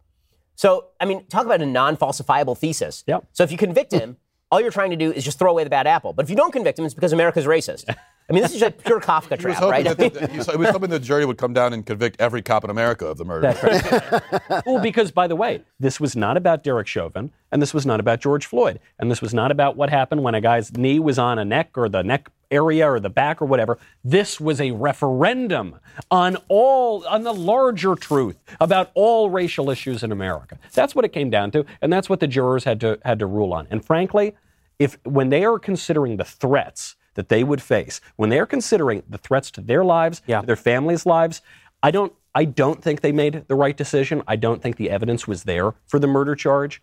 So, 0.57 0.87
I 1.01 1.07
mean, 1.07 1.25
talk 1.27 1.47
about 1.47 1.63
a 1.63 1.67
non 1.67 1.97
falsifiable 1.97 2.57
thesis. 2.57 3.05
Yep. 3.07 3.27
So, 3.33 3.45
if 3.45 3.51
you 3.51 3.57
convict 3.57 3.93
him, 3.93 4.11
hmm. 4.11 4.17
all 4.51 4.61
you're 4.61 4.71
trying 4.71 4.91
to 4.91 4.97
do 4.97 5.13
is 5.13 5.25
just 5.25 5.39
throw 5.39 5.51
away 5.51 5.65
the 5.65 5.71
bad 5.71 5.87
apple. 5.87 6.13
But 6.13 6.25
if 6.27 6.31
you 6.31 6.37
don't 6.37 6.53
convict 6.53 6.79
him, 6.79 6.85
it's 6.85 6.95
because 6.95 7.13
America's 7.13 7.47
racist. 7.47 7.85
I 8.31 8.33
mean, 8.33 8.45
this 8.45 8.55
is 8.55 8.61
just 8.61 8.79
pure 8.79 9.01
Kafka 9.01 9.41
He 9.41 9.47
was 9.47 9.57
trap, 9.57 9.57
hoping 9.57 9.71
right? 9.71 9.97
that 9.97 10.15
the, 10.15 10.27
he 10.29 10.39
was, 10.39 10.47
hoping 10.71 10.91
the 10.91 11.01
jury 11.01 11.25
would 11.25 11.37
come 11.37 11.53
down 11.53 11.73
and 11.73 11.85
convict 11.85 12.21
every 12.21 12.43
cop 12.43 12.63
in 12.63 12.71
America 12.71 13.05
of 13.05 13.19
the 13.19 13.25
murder. 13.25 13.57
Right. 13.61 14.67
well, 14.67 14.81
because 14.81 15.11
by 15.11 15.27
the 15.27 15.35
way, 15.35 15.65
this 15.81 15.99
was 15.99 16.15
not 16.15 16.37
about 16.37 16.63
Derek 16.63 16.87
Chauvin, 16.87 17.33
and 17.51 17.61
this 17.61 17.75
was 17.75 17.85
not 17.85 17.99
about 17.99 18.21
George 18.21 18.47
Floyd, 18.47 18.79
and 19.01 19.11
this 19.11 19.21
was 19.21 19.35
not 19.35 19.51
about 19.51 19.77
what 19.77 19.91
happened 19.91 20.23
when 20.23 20.37
a 20.37 20.41
guy's 20.41 20.77
knee 20.77 21.01
was 21.01 21.19
on 21.19 21.41
a 21.41 21.45
neck 21.45 21.77
or 21.77 21.89
the 21.89 22.03
neck 22.03 22.31
area 22.51 22.91
or 22.91 23.01
the 23.01 23.11
back 23.11 23.41
or 23.41 23.45
whatever. 23.47 23.79
This 24.05 24.41
was 24.41 24.61
a 24.61 24.71
referendum 24.73 25.77
on 26.11 26.37
all 26.49 27.07
on 27.07 27.23
the 27.23 27.33
larger 27.35 27.95
truth 27.95 28.37
about 28.61 28.91
all 28.95 29.31
racial 29.31 29.71
issues 29.71 30.03
in 30.03 30.13
America. 30.13 30.59
That's 30.73 30.95
what 30.95 31.05
it 31.05 31.13
came 31.13 31.31
down 31.31 31.51
to, 31.53 31.65
and 31.81 31.93
that's 31.93 32.09
what 32.09 32.21
the 32.21 32.27
jurors 32.27 32.65
had 32.65 32.81
to 32.81 32.99
had 33.05 33.19
to 33.21 33.27
rule 33.27 33.53
on. 33.53 33.67
And 33.71 33.85
frankly, 33.85 34.35
if 34.79 34.99
when 35.05 35.29
they 35.31 35.45
are 35.45 35.59
considering 35.59 36.17
the 36.17 36.25
threats 36.25 36.97
that 37.15 37.29
they 37.29 37.45
would 37.45 37.61
face, 37.63 38.01
when 38.17 38.31
they 38.31 38.39
are 38.39 38.47
considering 38.47 39.03
the 39.09 39.19
threats 39.19 39.51
to 39.53 39.61
their 39.61 39.85
lives, 39.85 40.23
Yeah. 40.27 40.41
to 40.41 40.47
their 40.47 40.57
families' 40.57 41.07
lives, 41.07 41.43
I 41.83 41.91
don't 41.91 42.13
I 42.33 42.45
don't 42.45 42.81
think 42.81 43.01
they 43.01 43.11
made 43.11 43.45
the 43.49 43.57
right 43.57 43.77
decision. 43.77 44.23
I 44.29 44.37
don't 44.37 44.63
think 44.63 44.77
the 44.77 44.89
evidence 44.91 45.27
was 45.27 45.43
there 45.45 45.75
for 45.89 45.99
the 45.99 46.07
murder 46.07 46.37
charge. 46.37 46.81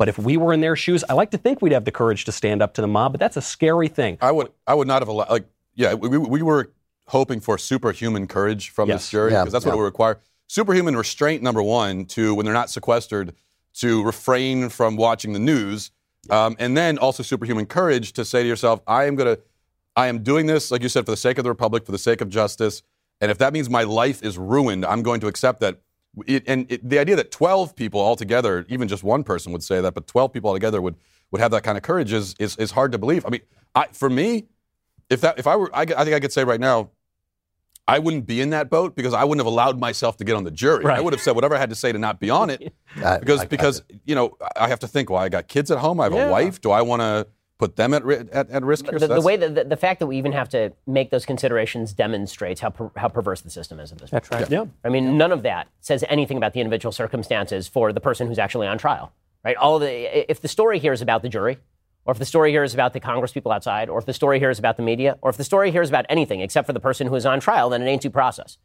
But 0.00 0.08
if 0.08 0.18
we 0.18 0.38
were 0.38 0.54
in 0.54 0.62
their 0.62 0.76
shoes, 0.76 1.04
I 1.10 1.12
like 1.12 1.30
to 1.32 1.36
think 1.36 1.60
we'd 1.60 1.72
have 1.72 1.84
the 1.84 1.92
courage 1.92 2.24
to 2.24 2.32
stand 2.32 2.62
up 2.62 2.72
to 2.72 2.80
the 2.80 2.86
mob, 2.86 3.12
but 3.12 3.20
that's 3.20 3.36
a 3.36 3.42
scary 3.42 3.86
thing. 3.88 4.16
I 4.22 4.32
would 4.32 4.50
I 4.66 4.72
would 4.72 4.88
not 4.88 5.02
have 5.02 5.08
allowed 5.08 5.28
like 5.28 5.44
yeah 5.74 5.92
we, 5.92 6.08
we, 6.08 6.16
we 6.16 6.42
were 6.42 6.72
hoping 7.08 7.38
for 7.38 7.58
superhuman 7.58 8.26
courage 8.26 8.70
from 8.70 8.88
Yes. 8.88 9.02
this 9.02 9.10
jury 9.10 9.32
Yeah, 9.32 9.42
because 9.42 9.52
that's 9.52 9.66
what 9.66 9.72
yeah. 9.72 9.74
it 9.74 9.80
would 9.80 9.84
require 9.84 10.18
superhuman 10.46 10.96
restraint 10.96 11.42
number 11.42 11.62
one 11.62 12.06
to 12.06 12.34
when 12.34 12.46
they're 12.46 12.54
not 12.54 12.70
sequestered 12.70 13.34
to 13.74 14.02
refrain 14.02 14.70
from 14.70 14.96
watching 14.96 15.34
the 15.34 15.38
news 15.38 15.90
um, 16.30 16.56
and 16.58 16.74
then 16.78 16.96
also 16.96 17.22
superhuman 17.22 17.66
courage 17.66 18.14
to 18.14 18.24
say 18.24 18.42
to 18.42 18.48
yourself 18.48 18.80
I 18.86 19.04
am 19.04 19.16
gonna 19.16 19.36
I 19.96 20.06
am 20.06 20.22
doing 20.22 20.46
this 20.46 20.70
like 20.70 20.82
you 20.82 20.88
said 20.88 21.04
for 21.04 21.10
the 21.10 21.16
sake 21.18 21.36
of 21.36 21.44
the 21.44 21.50
republic 21.50 21.84
for 21.84 21.92
the 21.92 21.98
sake 21.98 22.22
of 22.22 22.30
justice 22.30 22.82
and 23.20 23.30
if 23.30 23.36
that 23.36 23.52
means 23.52 23.68
my 23.68 23.82
life 23.82 24.22
is 24.22 24.38
ruined 24.38 24.86
I'm 24.86 25.02
going 25.02 25.20
to 25.20 25.26
accept 25.26 25.60
that 25.60 25.78
it, 26.26 26.44
and 26.46 26.70
it, 26.70 26.88
the 26.88 26.98
idea 26.98 27.16
that 27.16 27.30
12 27.30 27.76
people 27.76 28.00
altogether, 28.00 28.64
even 28.68 28.88
just 28.88 29.02
one 29.02 29.22
person 29.24 29.52
would 29.52 29.62
say 29.62 29.80
that, 29.80 29.94
but 29.94 30.06
12 30.06 30.32
people 30.32 30.48
altogether 30.48 30.80
would, 30.82 30.96
would 31.30 31.40
have 31.40 31.50
that 31.52 31.62
kind 31.62 31.76
of 31.78 31.82
courage 31.82 32.12
is, 32.12 32.34
is, 32.38 32.56
is 32.56 32.72
hard 32.72 32.92
to 32.92 32.98
believe. 32.98 33.24
I 33.24 33.30
mean, 33.30 33.42
I, 33.74 33.86
for 33.92 34.10
me, 34.10 34.46
if 35.08 35.20
that 35.22 35.38
if 35.38 35.46
I 35.46 35.56
were, 35.56 35.70
I, 35.74 35.82
I 35.82 35.86
think 36.04 36.14
I 36.14 36.20
could 36.20 36.32
say 36.32 36.44
right 36.44 36.60
now, 36.60 36.90
I 37.88 37.98
wouldn't 37.98 38.26
be 38.26 38.40
in 38.40 38.50
that 38.50 38.70
boat 38.70 38.94
because 38.94 39.12
I 39.14 39.24
wouldn't 39.24 39.40
have 39.44 39.52
allowed 39.52 39.80
myself 39.80 40.16
to 40.18 40.24
get 40.24 40.36
on 40.36 40.44
the 40.44 40.50
jury. 40.52 40.84
I 40.86 41.00
would 41.00 41.12
have 41.12 41.20
said 41.22 41.34
whatever 41.34 41.56
I 41.56 41.58
had 41.58 41.70
to 41.70 41.74
say 41.76 41.90
to 41.90 41.98
not 41.98 42.20
be 42.20 42.30
on 42.30 42.48
it 42.50 42.72
I- 43.04 43.18
because 43.18 43.40
I- 43.40 43.42
I- 43.44 43.46
because 43.46 43.82
you 44.04 44.14
know 44.14 44.36
I 44.54 44.68
have 44.68 44.78
to 44.80 44.88
think. 44.88 45.10
Well, 45.10 45.20
I 45.20 45.28
got 45.28 45.48
kids 45.48 45.70
at 45.72 45.78
home. 45.78 45.98
I 46.00 46.04
have 46.04 46.12
Yeah. 46.12 46.26
a 46.28 46.30
wife. 46.30 46.60
Do 46.60 46.70
I 46.70 46.82
want 46.82 47.00
to 47.02 47.26
put 47.60 47.76
them 47.76 47.92
at, 47.92 48.02
ri- 48.02 48.26
at, 48.32 48.48
at 48.48 48.64
risk 48.64 48.86
here? 48.88 48.98
the, 48.98 49.06
So 49.06 49.14
the 49.14 49.20
way 49.20 49.36
that 49.36 49.54
the, 49.54 49.64
the 49.64 49.76
fact 49.76 50.00
that 50.00 50.06
we 50.06 50.16
even 50.16 50.32
have 50.32 50.48
to 50.48 50.72
make 50.86 51.10
those 51.10 51.26
considerations 51.26 51.92
demonstrates 51.92 52.58
how, 52.62 52.70
per, 52.70 52.90
how 52.96 53.08
perverse 53.08 53.42
the 53.42 53.50
system 53.50 53.78
is 53.78 53.92
at 53.92 53.98
this 53.98 54.08
point. 54.08 54.24
That's 54.24 54.50
right. 54.50 54.50
Yeah. 54.50 54.64
I 54.82 54.88
mean, 54.88 55.18
none 55.18 55.30
of 55.30 55.42
that 55.42 55.68
says 55.80 56.02
anything 56.08 56.38
about 56.38 56.54
the 56.54 56.60
individual 56.60 56.90
circumstances 56.90 57.68
for 57.68 57.92
the 57.92 58.00
person 58.00 58.26
who's 58.26 58.38
actually 58.38 58.66
on 58.66 58.78
trial, 58.78 59.12
right? 59.44 59.56
All 59.56 59.76
of 59.76 59.82
the, 59.82 60.30
if 60.30 60.40
the 60.40 60.48
story 60.48 60.78
here 60.78 60.94
is 60.94 61.02
about 61.02 61.20
the 61.20 61.28
jury, 61.28 61.58
or 62.06 62.12
if 62.12 62.18
the 62.18 62.24
story 62.24 62.50
here 62.50 62.62
is 62.62 62.72
about 62.72 62.94
the 62.94 63.00
Congress 63.00 63.30
people 63.30 63.52
outside, 63.52 63.90
or 63.90 63.98
if 63.98 64.06
the 64.06 64.14
story 64.14 64.38
here 64.38 64.48
is 64.48 64.58
about 64.58 64.78
the 64.78 64.82
media, 64.82 65.18
or 65.20 65.28
if 65.28 65.36
the 65.36 65.44
story 65.44 65.70
here 65.70 65.82
is 65.82 65.90
about 65.90 66.06
anything 66.08 66.40
except 66.40 66.66
for 66.66 66.72
the 66.72 66.80
person 66.80 67.08
who 67.08 67.14
is 67.14 67.26
on 67.26 67.40
trial, 67.40 67.68
then 67.68 67.82
it 67.82 67.86
ain't 67.86 68.00
due 68.00 68.08
process, 68.08 68.56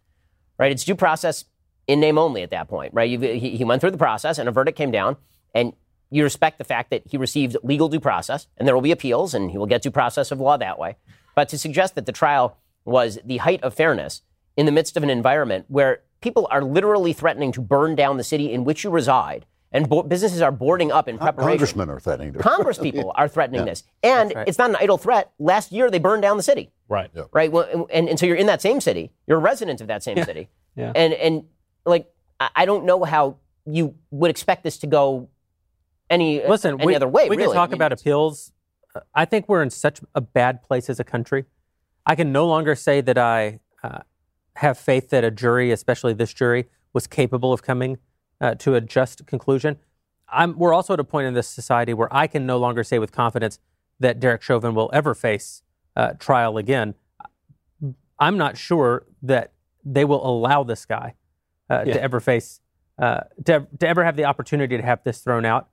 right? 0.58 0.72
It's 0.72 0.86
due 0.86 0.96
process 0.96 1.44
in 1.86 2.00
name 2.00 2.18
only 2.18 2.44
at 2.44 2.50
that 2.52 2.70
point, 2.70 2.94
right? 2.94 3.10
You've, 3.10 3.22
he, 3.22 3.58
he 3.58 3.64
went 3.66 3.82
through 3.82 3.92
the 3.92 3.98
process, 3.98 4.38
and 4.38 4.48
a 4.48 4.54
verdict 4.54 4.78
came 4.78 4.90
down, 4.90 5.18
and 5.54 5.74
you 6.16 6.24
respect 6.24 6.58
the 6.58 6.64
fact 6.64 6.92
that 6.92 7.04
he 7.06 7.18
received 7.18 7.58
legal 7.62 7.90
due 7.90 8.00
process, 8.00 8.48
and 8.58 8.66
there 8.66 8.74
will 8.74 8.82
be 8.82 8.92
appeals, 8.92 9.34
and 9.34 9.52
he 9.52 9.58
will 9.58 9.66
get 9.66 9.82
due 9.82 9.92
process 9.92 10.32
of 10.32 10.40
law 10.40 10.56
that 10.56 10.80
way. 10.80 10.96
But 11.36 11.50
to 11.50 11.58
suggest 11.58 11.96
that 11.96 12.06
the 12.06 12.14
trial 12.14 12.58
was 12.86 13.20
the 13.26 13.38
height 13.38 13.62
of 13.64 13.74
fairness 13.74 14.22
in 14.56 14.66
the 14.66 14.72
midst 14.72 14.96
of 14.96 15.04
an 15.04 15.10
environment 15.10 15.66
where 15.68 16.04
people 16.22 16.48
are 16.50 16.64
literally 16.64 17.12
threatening 17.12 17.52
to 17.52 17.62
burn 17.62 17.96
down 17.96 18.16
the 18.16 18.24
city 18.24 18.54
in 18.54 18.64
which 18.64 18.86
you 18.86 18.90
reside, 18.90 19.46
and 19.74 19.90
bo- 19.90 20.04
businesses 20.04 20.42
are 20.42 20.54
boarding 20.54 20.90
up 20.90 21.10
in 21.10 21.18
preparation. 21.18 21.50
Congressmen 21.50 21.90
are 21.90 22.00
threatening 22.00 22.32
to. 22.32 22.40
Congress 22.40 22.78
people 22.88 23.12
are 23.16 23.28
threatening 23.28 23.66
this. 23.66 23.84
And 24.02 24.34
right. 24.34 24.48
it's 24.48 24.58
not 24.58 24.70
an 24.70 24.78
idle 24.80 24.98
threat. 24.98 25.34
Last 25.38 25.74
year, 25.74 25.92
they 25.92 26.00
burned 26.00 26.22
down 26.22 26.38
the 26.38 26.44
city 26.44 26.72
Right. 26.88 27.12
right? 27.34 27.52
Well, 27.52 27.88
and, 27.92 28.08
and 28.08 28.18
so 28.18 28.26
you're 28.26 28.38
in 28.38 28.48
that 28.48 28.62
same 28.62 28.80
city. 28.80 29.12
You're 29.28 29.40
a 29.40 29.42
resident 29.42 29.82
of 29.82 29.88
that 29.88 30.02
same 30.02 30.24
city. 30.24 30.48
Yeah. 30.78 30.94
And 30.96 31.14
and 31.14 31.44
like 31.86 32.10
I 32.40 32.50
I 32.56 32.66
don't 32.66 32.86
know 32.86 33.04
how 33.04 33.38
you 33.66 33.96
would 34.12 34.30
expect 34.30 34.64
this 34.64 34.78
to 34.80 34.88
go 34.88 35.30
any 36.10 36.46
Listen, 36.48 36.76
any 36.76 36.86
we, 36.86 36.96
other 36.96 37.08
way. 37.08 37.30
we 37.30 37.36
really. 37.38 37.48
can 37.50 37.56
talk 37.56 37.70
I 37.70 37.72
mean, 37.72 37.76
about 37.76 37.94
appeals. 37.94 38.52
Uh, 38.94 39.02
I 39.14 39.26
think 39.26 39.48
we're 39.50 39.64
in 39.64 39.70
such 39.70 40.02
a 40.14 40.22
bad 40.22 40.64
place 40.64 40.90
as 40.90 41.00
a 41.00 41.04
country. 41.04 41.46
I 42.06 42.16
can 42.16 42.32
no 42.32 42.48
longer 42.48 42.76
say 42.76 43.02
that 43.02 43.18
I 43.18 43.60
uh, 43.84 44.00
have 44.58 44.78
faith 44.78 45.10
that 45.10 45.24
a 45.24 45.32
jury, 45.32 45.72
especially 45.72 46.14
this 46.14 46.34
jury, 46.34 46.70
was 46.94 47.08
capable 47.08 47.52
of 47.52 47.64
coming 47.64 47.98
uh, 48.40 48.56
to 48.56 48.76
a 48.76 48.82
just 48.82 49.26
conclusion. 49.26 49.78
I'm, 50.30 50.58
we're 50.58 50.74
also 50.74 50.94
at 50.94 51.00
a 51.00 51.04
point 51.04 51.28
in 51.28 51.34
this 51.34 51.48
society 51.48 51.94
where 51.94 52.14
I 52.14 52.28
can 52.28 52.46
no 52.46 52.58
longer 52.58 52.84
say 52.84 53.00
with 53.00 53.12
confidence 53.12 53.60
that 54.00 54.20
Derek 54.20 54.42
Chauvin 54.42 54.76
will 54.76 54.90
ever 54.94 55.14
face 55.14 55.62
uh, 55.96 56.14
trial 56.14 56.58
again. 56.58 56.96
I'm 58.20 58.38
not 58.38 58.58
sure 58.58 59.06
that 59.22 59.54
they 59.84 60.06
will 60.06 60.26
allow 60.26 60.64
this 60.64 60.86
guy 60.86 61.16
uh, 61.70 61.84
Yeah. 61.86 61.94
to 61.96 62.02
ever 62.02 62.20
face, 62.20 62.60
uh, 62.98 63.22
to, 63.46 63.68
to 63.80 63.88
ever 63.88 64.04
have 64.04 64.16
the 64.16 64.26
opportunity 64.26 64.78
to 64.78 64.84
have 64.84 65.04
this 65.04 65.20
thrown 65.20 65.46
out 65.46 65.70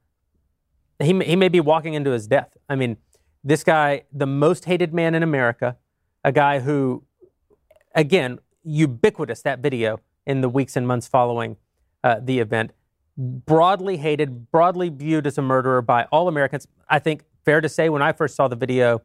he 1.03 1.13
may, 1.13 1.25
he 1.25 1.37
may 1.37 1.49
be 1.49 1.61
walking 1.61 1.95
into 1.95 2.11
his 2.11 2.27
death. 2.27 2.57
I 2.69 2.77
mean, 2.77 2.97
this 3.45 3.65
guy, 3.65 4.03
the 4.13 4.27
most 4.27 4.65
hated 4.65 4.95
man 4.95 5.15
in 5.15 5.23
America, 5.23 5.77
a 6.25 6.33
guy 6.33 6.61
who, 6.61 7.05
again, 7.95 8.39
ubiquitous 8.65 9.43
that 9.43 9.59
video 9.59 10.01
in 10.27 10.41
the 10.41 10.49
weeks 10.49 10.77
and 10.77 10.87
months 10.87 11.09
following 11.09 11.57
uh, 12.05 12.21
the 12.23 12.39
event, 12.39 12.73
broadly 13.17 13.97
hated, 13.97 14.51
broadly 14.51 14.89
viewed 14.89 15.27
as 15.27 15.39
a 15.39 15.43
murderer 15.43 15.83
by 15.83 16.05
all 16.13 16.29
Americans. 16.29 16.67
I 16.89 16.99
think 16.99 17.25
fair 17.45 17.61
to 17.61 17.69
say, 17.69 17.89
when 17.89 18.03
I 18.03 18.13
first 18.13 18.37
saw 18.37 18.49
the 18.49 18.57
video, 18.57 19.03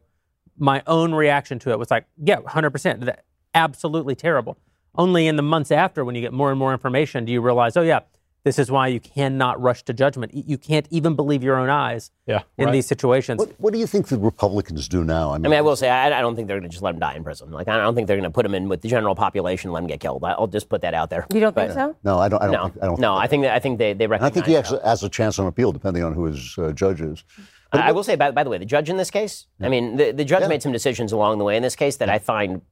my 0.58 0.82
own 0.86 1.14
reaction 1.14 1.58
to 1.60 1.70
it 1.70 1.78
was 1.78 1.90
like, 1.90 2.06
yeah, 2.22 2.40
100%, 2.40 3.04
that, 3.04 3.24
absolutely 3.54 4.14
terrible. 4.14 4.58
Only 4.94 5.26
in 5.26 5.36
the 5.36 5.42
months 5.42 5.70
after, 5.70 6.04
when 6.04 6.14
you 6.14 6.20
get 6.20 6.32
more 6.32 6.50
and 6.50 6.58
more 6.58 6.72
information, 6.72 7.24
do 7.24 7.32
you 7.32 7.40
realize, 7.40 7.76
oh, 7.76 7.82
yeah, 7.82 8.00
this 8.48 8.58
is 8.58 8.70
why 8.70 8.88
you 8.88 8.98
cannot 8.98 9.60
rush 9.60 9.82
to 9.84 9.92
judgment. 9.92 10.32
You 10.34 10.56
can't 10.56 10.86
even 10.90 11.14
believe 11.14 11.42
your 11.42 11.56
own 11.56 11.68
eyes 11.68 12.10
Yeah. 12.26 12.40
in 12.56 12.64
right. 12.64 12.72
these 12.72 12.86
situations. 12.86 13.38
What, 13.38 13.50
what 13.60 13.72
do 13.74 13.78
you 13.78 13.86
think 13.86 14.08
the 14.08 14.16
Republicans 14.16 14.88
do 14.88 15.04
now? 15.04 15.34
I 15.34 15.38
mean, 15.38 15.52
I 15.52 15.60
will 15.60 15.76
say, 15.76 15.90
I, 15.90 16.06
I 16.18 16.22
don't 16.22 16.34
think 16.34 16.48
they're 16.48 16.58
going 16.58 16.70
to 16.70 16.74
just 16.74 16.82
let 16.82 16.94
him 16.94 17.00
die 17.00 17.14
in 17.14 17.22
prison. 17.24 17.50
Like, 17.50 17.68
I 17.68 17.76
don't 17.76 17.94
think 17.94 18.06
they're 18.08 18.16
going 18.16 18.24
to 18.24 18.30
put 18.30 18.46
him 18.46 18.54
in 18.54 18.70
with 18.70 18.80
the 18.80 18.88
general 18.88 19.14
population, 19.14 19.68
and 19.68 19.74
let 19.74 19.82
him 19.82 19.86
get 19.88 20.00
killed. 20.00 20.24
I'll 20.24 20.46
just 20.46 20.70
put 20.70 20.80
that 20.80 20.94
out 20.94 21.10
there. 21.10 21.26
You 21.30 21.40
don't 21.40 21.54
But- 21.54 21.68
think 21.68 21.74
so? 21.78 21.96
no, 22.04 22.18
I 22.18 22.28
don't. 22.30 22.42
I 22.42 22.46
don't. 22.46 22.52
No, 22.54 22.62
think, 22.68 22.82
I 22.82 22.86
don't 22.86 23.00
no. 23.00 23.12
think 23.16 23.24
I 23.24 23.26
think 23.26 23.42
that 23.42 23.54
I 23.54 23.58
think 23.58 23.78
they 23.78 23.92
they 23.92 24.06
recognize. 24.06 24.30
I 24.30 24.34
think 24.34 24.46
he 24.46 24.56
actually 24.56 24.80
has 24.82 25.02
a 25.02 25.10
chance 25.10 25.38
on 25.38 25.46
appeal, 25.46 25.72
depending 25.72 26.02
on 26.04 26.14
who 26.14 26.24
his 26.24 26.56
uh, 26.56 26.72
judge 26.72 27.02
is. 27.02 27.22
I 27.70 27.88
I 27.90 27.92
will 27.92 28.02
say, 28.02 28.16
by, 28.16 28.30
by 28.30 28.44
the 28.44 28.50
way, 28.50 28.56
the 28.56 28.64
judge 28.64 28.88
in 28.88 28.96
this 28.96 29.10
case, 29.10 29.46
I 29.60 29.68
mean, 29.68 29.96
the, 29.96 30.12
the 30.12 30.24
judge 30.24 30.40
Yeah. 30.40 30.48
made 30.48 30.62
some 30.62 30.72
decisions 30.72 31.12
along 31.12 31.36
the 31.36 31.44
way 31.44 31.54
in 31.58 31.62
this 31.62 31.76
case 31.76 31.98
that 31.98 32.08
I 32.08 32.18
find 32.18 32.62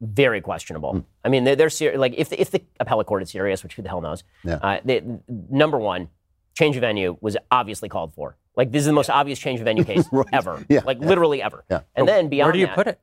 very 0.00 0.40
questionable. 0.40 1.04
I 1.24 1.28
mean, 1.28 1.44
they're, 1.44 1.56
they're 1.56 1.70
ser- 1.70 1.98
like 1.98 2.14
if 2.16 2.28
the, 2.30 2.40
if 2.40 2.50
the 2.50 2.62
appellate 2.80 3.06
court 3.06 3.22
is 3.22 3.30
serious, 3.30 3.62
which 3.62 3.74
who 3.74 3.82
the 3.82 3.88
hell 3.88 4.00
knows? 4.00 4.24
Yeah. 4.44 4.54
Uh, 4.56 4.80
they, 4.84 5.02
number 5.28 5.78
one, 5.78 6.08
change 6.54 6.76
of 6.76 6.80
venue 6.80 7.16
was 7.20 7.36
obviously 7.50 7.88
called 7.88 8.14
for. 8.14 8.36
Like 8.56 8.72
this 8.72 8.80
is 8.80 8.86
the 8.86 8.92
most 8.92 9.10
obvious 9.10 9.38
change 9.38 9.60
of 9.60 9.64
venue 9.64 9.84
case 9.92 10.04
Right. 10.10 10.26
ever. 10.32 10.64
Yeah, 10.68 10.80
Like 10.84 11.00
yeah. 11.00 11.06
literally 11.08 11.42
ever. 11.42 11.64
Yeah. 11.70 11.80
And 11.94 12.08
then 12.08 12.28
beyond 12.28 12.46
Where 12.48 12.52
do 12.52 12.58
you 12.58 12.66
that, 12.66 12.74
put 12.76 12.86
it? 12.88 13.00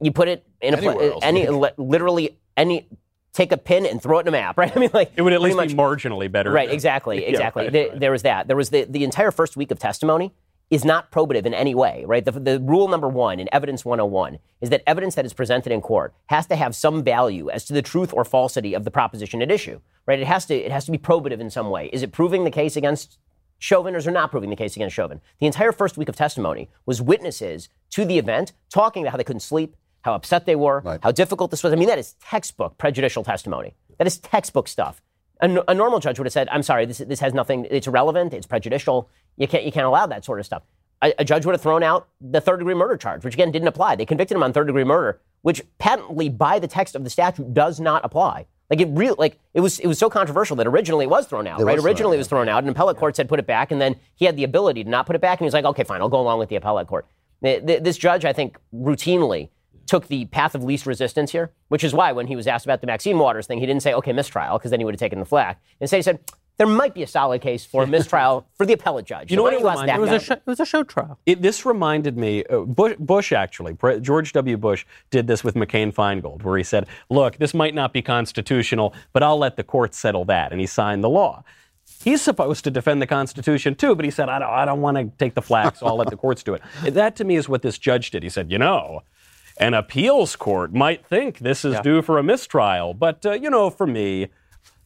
you 0.00 0.12
put 0.12 0.28
it 0.28 0.46
in 0.60 0.74
a 0.74 0.76
pla- 0.76 0.90
Anywhere 0.90 1.12
else. 1.12 1.24
any 1.24 1.48
literally 1.78 2.38
any 2.56 2.88
take 3.32 3.52
a 3.52 3.56
pin 3.56 3.86
and 3.86 4.02
throw 4.02 4.18
it 4.18 4.22
in 4.22 4.28
a 4.28 4.32
map, 4.32 4.56
right? 4.58 4.74
I 4.74 4.80
mean, 4.80 4.90
like 4.92 5.12
It 5.16 5.22
would 5.22 5.32
at 5.32 5.40
least 5.40 5.56
much- 5.56 5.68
be 5.68 5.74
marginally 5.74 6.30
better. 6.30 6.50
Right, 6.50 6.70
exactly, 6.70 7.22
Yeah, 7.22 7.28
exactly. 7.30 7.64
right, 7.64 7.72
The- 7.72 7.88
right. 7.90 8.00
There 8.00 8.10
was 8.12 8.22
that. 8.22 8.46
There 8.48 8.56
was 8.56 8.70
the, 8.70 8.84
the 8.84 9.04
entire 9.04 9.30
first 9.30 9.56
week 9.56 9.70
of 9.70 9.78
testimony 9.78 10.32
is 10.70 10.84
not 10.84 11.12
probative 11.12 11.46
in 11.46 11.54
any 11.54 11.74
way, 11.74 12.04
right? 12.06 12.24
The, 12.24 12.32
the 12.32 12.60
rule 12.60 12.88
number 12.88 13.08
one 13.08 13.38
in 13.38 13.48
Evidence 13.52 13.84
101 13.84 14.38
is 14.60 14.70
that 14.70 14.82
evidence 14.86 15.14
that 15.14 15.24
is 15.24 15.32
presented 15.32 15.72
in 15.72 15.80
court 15.80 16.12
has 16.26 16.46
to 16.46 16.56
have 16.56 16.74
some 16.74 17.04
value 17.04 17.48
as 17.50 17.64
to 17.66 17.72
the 17.72 17.82
truth 17.82 18.12
or 18.12 18.24
falsity 18.24 18.74
of 18.74 18.84
the 18.84 18.90
proposition 18.90 19.42
at 19.42 19.50
issue, 19.50 19.80
right? 20.06 20.18
It 20.18 20.26
has 20.26 20.44
to, 20.46 20.54
it 20.56 20.72
has 20.72 20.84
to 20.86 20.90
be 20.90 20.98
probative 20.98 21.38
in 21.40 21.50
some 21.50 21.70
way. 21.70 21.88
Is 21.92 22.02
it 22.02 22.10
proving 22.10 22.42
the 22.44 22.50
case 22.50 22.76
against 22.76 23.18
Chauvin 23.58 23.94
or 23.94 23.98
is 23.98 24.06
it 24.08 24.10
not 24.10 24.30
proving 24.32 24.50
the 24.50 24.56
case 24.56 24.74
against 24.74 24.94
Chauvin? 24.96 25.20
The 25.38 25.46
entire 25.46 25.70
first 25.72 25.96
week 25.96 26.08
of 26.08 26.16
testimony 26.16 26.68
was 26.84 27.00
witnesses 27.00 27.68
to 27.90 28.04
the 28.04 28.18
event 28.18 28.52
talking 28.68 29.02
about 29.04 29.12
how 29.12 29.16
they 29.18 29.24
couldn't 29.24 29.40
sleep, 29.40 29.76
how 30.02 30.14
upset 30.14 30.46
they 30.46 30.56
were, 30.56 30.80
Right. 30.84 31.00
how 31.02 31.12
difficult 31.12 31.52
this 31.52 31.62
was. 31.62 31.72
I 31.72 31.76
mean, 31.76 31.88
that 31.88 31.98
is 31.98 32.14
textbook 32.20 32.76
prejudicial 32.76 33.22
testimony. 33.22 33.74
That 33.98 34.06
is 34.06 34.18
textbook 34.18 34.66
stuff. 34.68 35.00
A, 35.40 35.44
n- 35.44 35.60
a 35.68 35.74
normal 35.74 35.98
judge 35.98 36.18
would 36.18 36.26
have 36.26 36.32
said, 36.32 36.48
"I'm 36.50 36.62
sorry, 36.62 36.86
this 36.86 36.98
this 36.98 37.20
has 37.20 37.34
nothing. 37.34 37.66
It's 37.70 37.86
irrelevant. 37.86 38.32
It's 38.34 38.46
prejudicial. 38.46 39.08
You 39.36 39.46
can't 39.48 39.64
you 39.64 39.72
can't 39.72 39.86
allow 39.86 40.06
that 40.06 40.24
sort 40.24 40.40
of 40.40 40.46
stuff." 40.46 40.62
A, 41.02 41.12
a 41.18 41.24
judge 41.24 41.44
would 41.44 41.52
have 41.52 41.60
thrown 41.60 41.82
out 41.82 42.08
the 42.20 42.40
third 42.40 42.58
degree 42.58 42.74
murder 42.74 42.96
charge, 42.96 43.22
which 43.24 43.34
again 43.34 43.50
didn't 43.50 43.68
apply. 43.68 43.96
They 43.96 44.06
convicted 44.06 44.34
him 44.36 44.42
on 44.42 44.52
third 44.52 44.66
degree 44.66 44.84
murder, 44.84 45.20
which 45.42 45.62
patently 45.78 46.28
by 46.30 46.58
the 46.58 46.66
text 46.68 46.94
of 46.94 47.04
the 47.04 47.10
statute 47.10 47.52
does 47.52 47.78
not 47.80 48.02
apply. 48.04 48.46
Like 48.70 48.80
it 48.80 48.88
real 48.92 49.14
like 49.18 49.38
it 49.52 49.60
was 49.60 49.78
it 49.78 49.86
was 49.86 49.98
so 49.98 50.08
controversial 50.08 50.56
that 50.56 50.66
originally 50.66 51.04
it 51.04 51.08
was 51.10 51.26
thrown 51.26 51.46
out, 51.46 51.60
It 51.60 51.64
right? 51.64 51.78
originally 51.78 52.16
it 52.16 52.18
was 52.18 52.28
thrown 52.28 52.48
out, 52.48 52.64
and 52.64 52.70
appellate 52.70 52.96
court 52.96 53.14
said 53.14 53.28
put 53.28 53.38
it 53.38 53.46
back, 53.46 53.70
and 53.70 53.80
then 53.80 53.96
he 54.14 54.24
had 54.24 54.36
the 54.36 54.44
ability 54.44 54.84
to 54.84 54.90
not 54.90 55.06
put 55.06 55.14
it 55.14 55.20
back, 55.20 55.38
and 55.38 55.44
he 55.44 55.46
was 55.46 55.54
like, 55.54 55.66
okay, 55.66 55.84
fine, 55.84 56.00
I'll 56.00 56.08
go 56.08 56.20
along 56.20 56.38
with 56.38 56.48
the 56.48 56.56
appellate 56.56 56.86
court. 56.88 57.06
Th- 57.44 57.64
th- 57.64 57.82
This 57.82 57.98
judge, 57.98 58.24
I 58.24 58.32
think, 58.32 58.56
routinely 58.74 59.50
took 59.86 60.08
the 60.08 60.26
path 60.26 60.54
of 60.54 60.64
least 60.64 60.86
resistance 60.86 61.32
here, 61.32 61.50
which 61.68 61.84
is 61.84 61.94
why 61.94 62.12
when 62.12 62.26
he 62.26 62.36
was 62.36 62.46
asked 62.46 62.66
about 62.66 62.80
the 62.80 62.86
Maxine 62.86 63.18
Waters 63.18 63.46
thing, 63.46 63.58
he 63.58 63.66
didn't 63.66 63.82
say, 63.82 63.92
okay, 63.94 64.12
mistrial, 64.12 64.58
because 64.58 64.70
then 64.70 64.80
he 64.80 64.84
would 64.84 64.94
have 64.94 65.00
taken 65.00 65.18
the 65.18 65.24
flag. 65.24 65.56
Instead, 65.80 65.96
he 65.96 66.02
said, 66.02 66.20
there 66.58 66.66
might 66.66 66.94
be 66.94 67.02
a 67.02 67.06
solid 67.06 67.42
case 67.42 67.64
for 67.64 67.82
a 67.82 67.86
mistrial 67.96 68.46
for 68.54 68.64
the 68.66 68.72
appellate 68.72 69.04
judge. 69.04 69.30
You 69.30 69.36
know 69.36 69.42
what 69.42 69.52
why 69.62 69.84
it 69.84 69.86
don't 69.86 69.86
that 69.86 69.96
It 69.96 70.00
was 70.00 70.10
a 70.10 70.20
show, 70.20 70.34
it 70.34 70.46
was 70.46 70.60
a 70.60 70.66
show 70.66 70.82
trial. 70.82 71.18
It, 71.26 71.42
this 71.42 71.66
reminded 71.66 72.16
me, 72.16 72.44
uh, 72.44 72.60
Bush, 72.60 72.96
Bush 72.98 73.32
actually, 73.32 73.76
George 74.00 74.32
W. 74.32 74.56
Bush 74.56 74.84
did 75.10 75.26
this 75.26 75.44
with 75.44 75.54
McCain 75.54 75.92
Feingold, 75.92 76.42
where 76.42 76.56
he 76.56 76.64
said, 76.64 76.86
Look, 77.10 77.36
this 77.38 77.54
might 77.54 77.74
not 77.74 77.92
be 77.92 78.02
constitutional, 78.02 78.94
but 79.12 79.22
I'll 79.22 79.38
let 79.38 79.56
the 79.56 79.64
courts 79.64 79.98
settle 79.98 80.24
that. 80.26 80.52
And 80.52 80.60
he 80.60 80.66
signed 80.66 81.04
the 81.04 81.10
law. 81.10 81.44
He's 82.02 82.22
supposed 82.22 82.64
to 82.64 82.70
defend 82.70 83.02
the 83.02 83.06
Constitution 83.06 83.74
too, 83.74 83.94
but 83.94 84.04
he 84.04 84.10
said, 84.10 84.28
I 84.28 84.38
don't, 84.38 84.50
I 84.50 84.64
don't 84.64 84.80
want 84.80 84.96
to 84.96 85.10
take 85.18 85.34
the 85.34 85.42
flag, 85.42 85.76
so 85.76 85.86
I'll 85.86 85.96
let 85.96 86.10
the 86.10 86.16
courts 86.16 86.42
do 86.42 86.54
it. 86.54 86.62
That 86.94 87.16
to 87.16 87.24
me 87.24 87.36
is 87.36 87.48
what 87.48 87.62
this 87.62 87.78
judge 87.78 88.10
did. 88.10 88.22
He 88.22 88.28
said, 88.28 88.50
You 88.50 88.58
know, 88.58 89.02
an 89.58 89.74
appeals 89.74 90.36
court 90.36 90.72
might 90.74 91.04
think 91.06 91.38
this 91.38 91.64
is 91.64 91.78
due 91.80 92.02
for 92.02 92.18
a 92.18 92.22
mistrial, 92.22 92.94
but, 92.94 93.24
uh, 93.24 93.32
you 93.32 93.50
know, 93.50 93.70
for 93.70 93.86
me, 93.86 94.28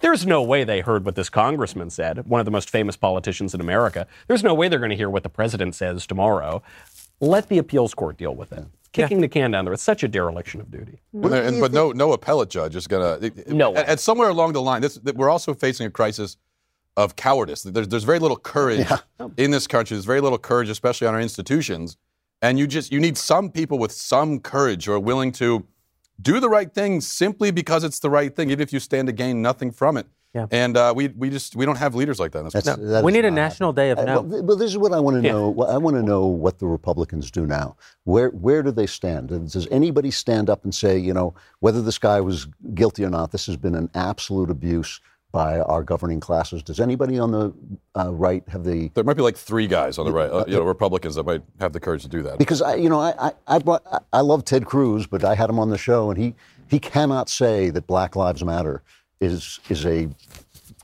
there's 0.01 0.25
no 0.27 0.43
way 0.43 0.65
they 0.65 0.81
heard 0.81 1.05
what 1.05 1.15
this 1.15 1.29
congressman 1.29 1.91
said, 1.91 2.27
one 2.27 2.41
of 2.41 2.45
the 2.45 2.51
most 2.51 2.71
famous 2.71 2.97
politicians 2.97 3.55
in 3.55 3.61
America. 3.61 4.07
There's 4.29 4.43
no 4.43 4.55
way 4.55 4.69
they're 4.69 4.79
going 4.79 4.91
to 4.91 4.97
hear 4.97 5.11
what 5.11 5.23
the 5.25 5.29
president 5.29 5.75
says 5.75 6.07
tomorrow. 6.07 6.63
Let 7.21 7.49
the 7.49 7.59
appeals 7.59 7.93
court 7.95 8.17
deal 8.17 8.35
with 8.35 8.53
it. 8.53 8.65
Kicking 8.93 9.21
the 9.21 9.29
can 9.29 9.51
down 9.53 9.65
there, 9.67 9.75
it's 9.75 9.83
such 9.83 10.03
a 10.03 10.09
dereliction 10.09 10.61
of 10.61 10.71
duty. 10.71 11.01
But, 11.13 11.33
and- 11.33 11.61
but 11.61 11.73
no, 11.73 11.93
no 11.93 12.13
appellate 12.13 12.49
judge 12.51 12.75
is 12.75 12.87
going 12.87 13.31
to. 13.31 13.55
No. 13.55 13.69
And, 13.75 13.89
and 13.91 14.01
somewhere 14.01 14.31
along 14.31 14.53
the 14.55 14.63
line, 14.63 14.81
this, 14.83 14.95
that 14.97 15.17
we're 15.17 15.29
also 15.31 15.55
facing 15.55 15.87
a 15.87 15.91
crisis 15.91 16.37
of 16.97 17.15
cowardice. 17.15 17.63
There's, 17.63 17.87
there's 17.89 18.05
very 18.05 18.19
little 18.19 18.37
courage 18.37 18.89
in 19.37 19.51
this 19.53 19.67
country. 19.69 19.95
There's 19.97 20.05
very 20.07 20.21
little 20.21 20.39
courage, 20.39 20.69
especially 20.71 21.07
on 21.07 21.15
our 21.15 21.21
institutions. 21.21 21.97
And 22.43 22.59
you 22.59 22.67
just 22.67 22.91
you 22.93 23.01
need 23.01 23.19
some 23.19 23.51
people 23.51 23.79
with 23.79 23.93
some 23.93 24.41
courage 24.41 24.87
who 24.87 24.93
are 24.93 25.01
willing 25.01 25.33
to 25.33 25.67
do 26.21 26.41
the 26.41 26.49
right 26.49 26.73
thing 26.73 27.01
simply 27.01 27.51
because 27.51 27.85
it's 27.85 27.99
the 27.99 28.11
right 28.11 28.35
thing, 28.35 28.51
even 28.51 28.62
if 28.62 28.73
you 28.73 28.81
stand 28.81 29.07
to 29.09 29.12
gain 29.12 29.43
nothing 29.43 29.71
from 29.71 29.97
it. 29.97 30.07
Yeah. 30.35 30.47
And 30.53 30.77
uh, 30.77 30.93
we 30.95 31.09
we 31.09 31.29
just 31.29 31.57
we 31.57 31.67
don't 31.67 31.79
have 31.79 31.97
leaders 31.97 32.21
like 32.21 32.31
that. 32.33 32.39
in 32.41 32.45
this 32.45 32.53
That's, 32.53 32.69
country. 32.69 32.87
that 32.87 33.03
We 33.03 33.11
need 33.11 33.25
a 33.25 33.31
not 33.31 33.37
national 33.37 33.73
day 33.73 33.91
of 33.91 33.99
happening. 33.99 34.15
no. 34.15 34.21
Uh, 34.21 34.41
well, 34.41 34.43
well, 34.45 34.57
this 34.57 34.71
is 34.71 34.79
what 34.79 34.93
I 34.93 35.01
want 35.01 35.17
to 35.17 35.29
know. 35.29 35.49
Well, 35.49 35.69
I 35.69 35.77
want 35.77 35.97
to 35.97 36.03
know 36.03 36.27
what 36.27 36.61
the 36.61 36.67
Republicans 36.67 37.33
do 37.33 37.47
now. 37.47 37.77
Where 38.05 38.29
where 38.31 38.62
do 38.62 38.71
they 38.71 38.87
stand? 38.87 39.33
And 39.33 39.51
Does 39.51 39.67
anybody 39.73 40.12
stand 40.12 40.49
up 40.49 40.62
and 40.62 40.73
say, 40.73 40.97
you 40.97 41.12
know, 41.12 41.35
whether 41.59 41.83
this 41.83 41.99
guy 41.99 42.21
was 42.21 42.47
guilty 42.75 43.05
or 43.05 43.11
not, 43.11 43.33
this 43.33 43.47
has 43.47 43.57
been 43.57 43.75
an 43.75 43.91
absolute 43.95 44.51
abuse 44.51 45.01
by 45.32 45.61
our 45.61 45.82
governing 45.82 46.20
classes? 46.20 46.62
Does 46.62 46.81
anybody 46.81 47.19
on 47.19 47.31
the 47.31 47.52
uh, 47.97 48.12
right 48.12 48.43
have 48.48 48.65
the 48.65 48.90
There 48.94 49.05
might 49.05 49.16
be 49.16 49.23
like 49.23 49.36
three 49.36 49.66
guys 49.66 49.98
on 49.98 50.05
the 50.07 50.12
right, 50.12 50.31
uh, 50.31 50.44
you 50.47 50.55
know, 50.57 50.62
Republicans 50.62 51.15
that 51.15 51.24
might 51.24 51.43
have 51.61 51.73
the 51.73 51.81
courage 51.81 52.02
to 52.02 52.09
do 52.09 52.23
that. 52.23 52.39
because 52.39 52.62
I, 52.62 52.74
you 52.74 52.89
know, 52.89 53.01
I, 53.01 53.15
I, 53.28 53.32
I, 53.47 53.59
brought, 53.59 53.82
I- 53.90 54.01
I 54.12 54.20
love 54.20 54.44
Ted 54.44 54.66
Cruz, 54.66 55.07
but 55.07 55.24
I 55.24 55.35
had 55.35 55.48
him 55.51 55.59
on 55.59 55.70
the 55.70 55.78
show, 55.78 56.11
and 56.11 56.19
he, 56.19 56.35
he 56.69 56.78
cannot 56.78 57.28
say 57.28 57.70
that 57.70 57.86
Black 57.86 58.16
Lives 58.16 58.44
Matter 58.44 58.82
is 59.20 59.61
is 59.69 59.85
a 59.85 60.09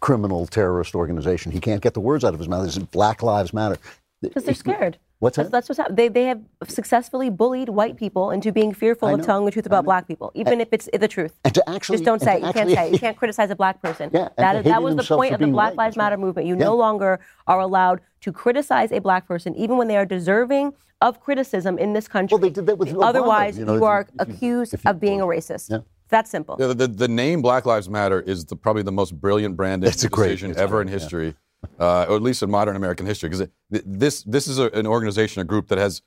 criminal 0.01 0.47
terrorist 0.47 0.95
organization. 0.95 1.53
He 1.53 1.61
can't 1.61 1.81
get 1.81 1.95
the 1.95 2.01
words 2.01 2.23
out 2.25 2.35
of 2.35 2.39
his 2.41 2.49
mouth. 2.49 2.67
It's 2.67 2.77
Black 2.79 3.23
Lives 3.23 3.53
Matter. 3.55 3.79
Because 4.21 4.45
they're 4.45 4.55
scared. 4.55 4.99
What's 5.19 5.37
that's, 5.37 5.47
that? 5.49 5.53
that's 5.53 5.69
what's 5.69 5.79
happening. 5.79 5.97
They, 5.97 6.09
they 6.09 6.25
have 6.25 6.41
successfully 6.69 7.31
bullied 7.31 7.71
white 7.71 7.97
people 7.97 8.31
into 8.31 8.53
being 8.53 8.75
fearful 8.75 9.09
I 9.09 9.13
of 9.13 9.23
telling 9.23 9.47
the 9.47 9.51
truth 9.51 9.65
about 9.67 9.85
black 9.85 10.07
people, 10.07 10.31
even 10.35 10.61
if 10.61 10.69
it's 10.73 10.89
the 10.93 11.09
truth. 11.09 11.33
And 11.45 11.55
to 11.55 11.69
actually 11.71 11.97
Just 11.97 12.05
don't 12.05 12.21
say 12.21 12.37
it. 12.37 12.41
to 12.41 12.47
You 12.49 12.53
can't 12.53 12.71
say 12.71 12.89
it. 12.89 12.93
You 12.93 12.99
can't 13.07 13.17
criticize 13.17 13.51
a 13.51 13.57
black 13.57 13.81
person. 13.81 14.11
Yeah, 14.13 14.29
and 14.37 14.45
that 14.45 14.53
to 14.53 14.59
is, 14.59 14.65
that 14.65 14.71
hating 14.73 14.85
was 14.85 14.97
the 14.97 15.05
point 15.17 15.33
of 15.33 15.41
the 15.41 15.47
Black 15.47 15.71
white, 15.71 15.77
Lives 15.77 15.95
that's 15.95 15.97
right. 15.97 16.05
Matter 16.05 16.17
movement. 16.19 16.47
You 16.47 16.55
Yeah. 16.59 16.65
no 16.65 16.77
longer 16.77 17.21
are 17.47 17.61
allowed 17.61 18.03
to 18.21 18.33
criticize 18.33 18.93
a 18.93 18.99
black 19.01 19.27
person, 19.27 19.55
even 19.57 19.77
when 19.79 19.89
they 19.89 19.97
are 19.97 20.05
deserving 20.07 20.75
of 21.01 21.21
criticism 21.21 21.79
in 21.79 21.93
this 21.95 22.09
country. 22.09 22.35
Well, 22.35 22.43
they 22.43 22.51
did 22.51 22.67
that 22.67 22.77
with 22.77 22.89
Obama, 22.91 23.05
Otherwise, 23.07 23.57
you 23.57 23.61
you, 23.61 23.67
know, 23.67 23.75
you- 23.77 23.85
are 23.85 24.01
if 24.03 24.09
you- 24.29 24.35
accused 24.35 24.75
if 24.75 24.85
you- 24.85 24.91
of 24.91 25.01
being 25.01 25.21
a 25.23 25.25
racist. 25.27 25.71
Yeah. 25.71 25.79
That's 26.09 26.31
simple. 26.31 26.57
Yeah, 26.61 26.69
the, 26.69 26.87
the 26.87 27.09
name 27.09 27.43
Black 27.43 27.67
Lives 27.67 27.89
Matter 27.91 28.21
is 28.21 28.45
the, 28.45 28.55
probably 28.55 28.83
the 28.83 28.93
most 28.93 29.19
brilliant 29.21 29.57
branding 29.57 29.89
It's 29.89 30.05
a 30.05 30.09
great- 30.09 30.29
decision 30.29 30.51
it's 30.53 30.61
ever 30.61 30.81
in 30.83 30.89
history. 30.89 31.27
yeah. 31.29 31.33
Uh, 31.79 32.07
or 32.09 32.17
at 32.17 32.23
least 32.23 32.43
in 32.43 32.51
modern 32.51 32.77
American 32.77 33.07
history. 33.07 33.29
Because 33.29 33.49
this 33.71 34.23
this 34.23 34.47
is 34.47 34.59
a, 34.59 34.67
an 34.71 34.87
organization, 34.87 35.41
a 35.43 35.45
group 35.45 35.69
that 35.69 35.79
has 35.79 36.03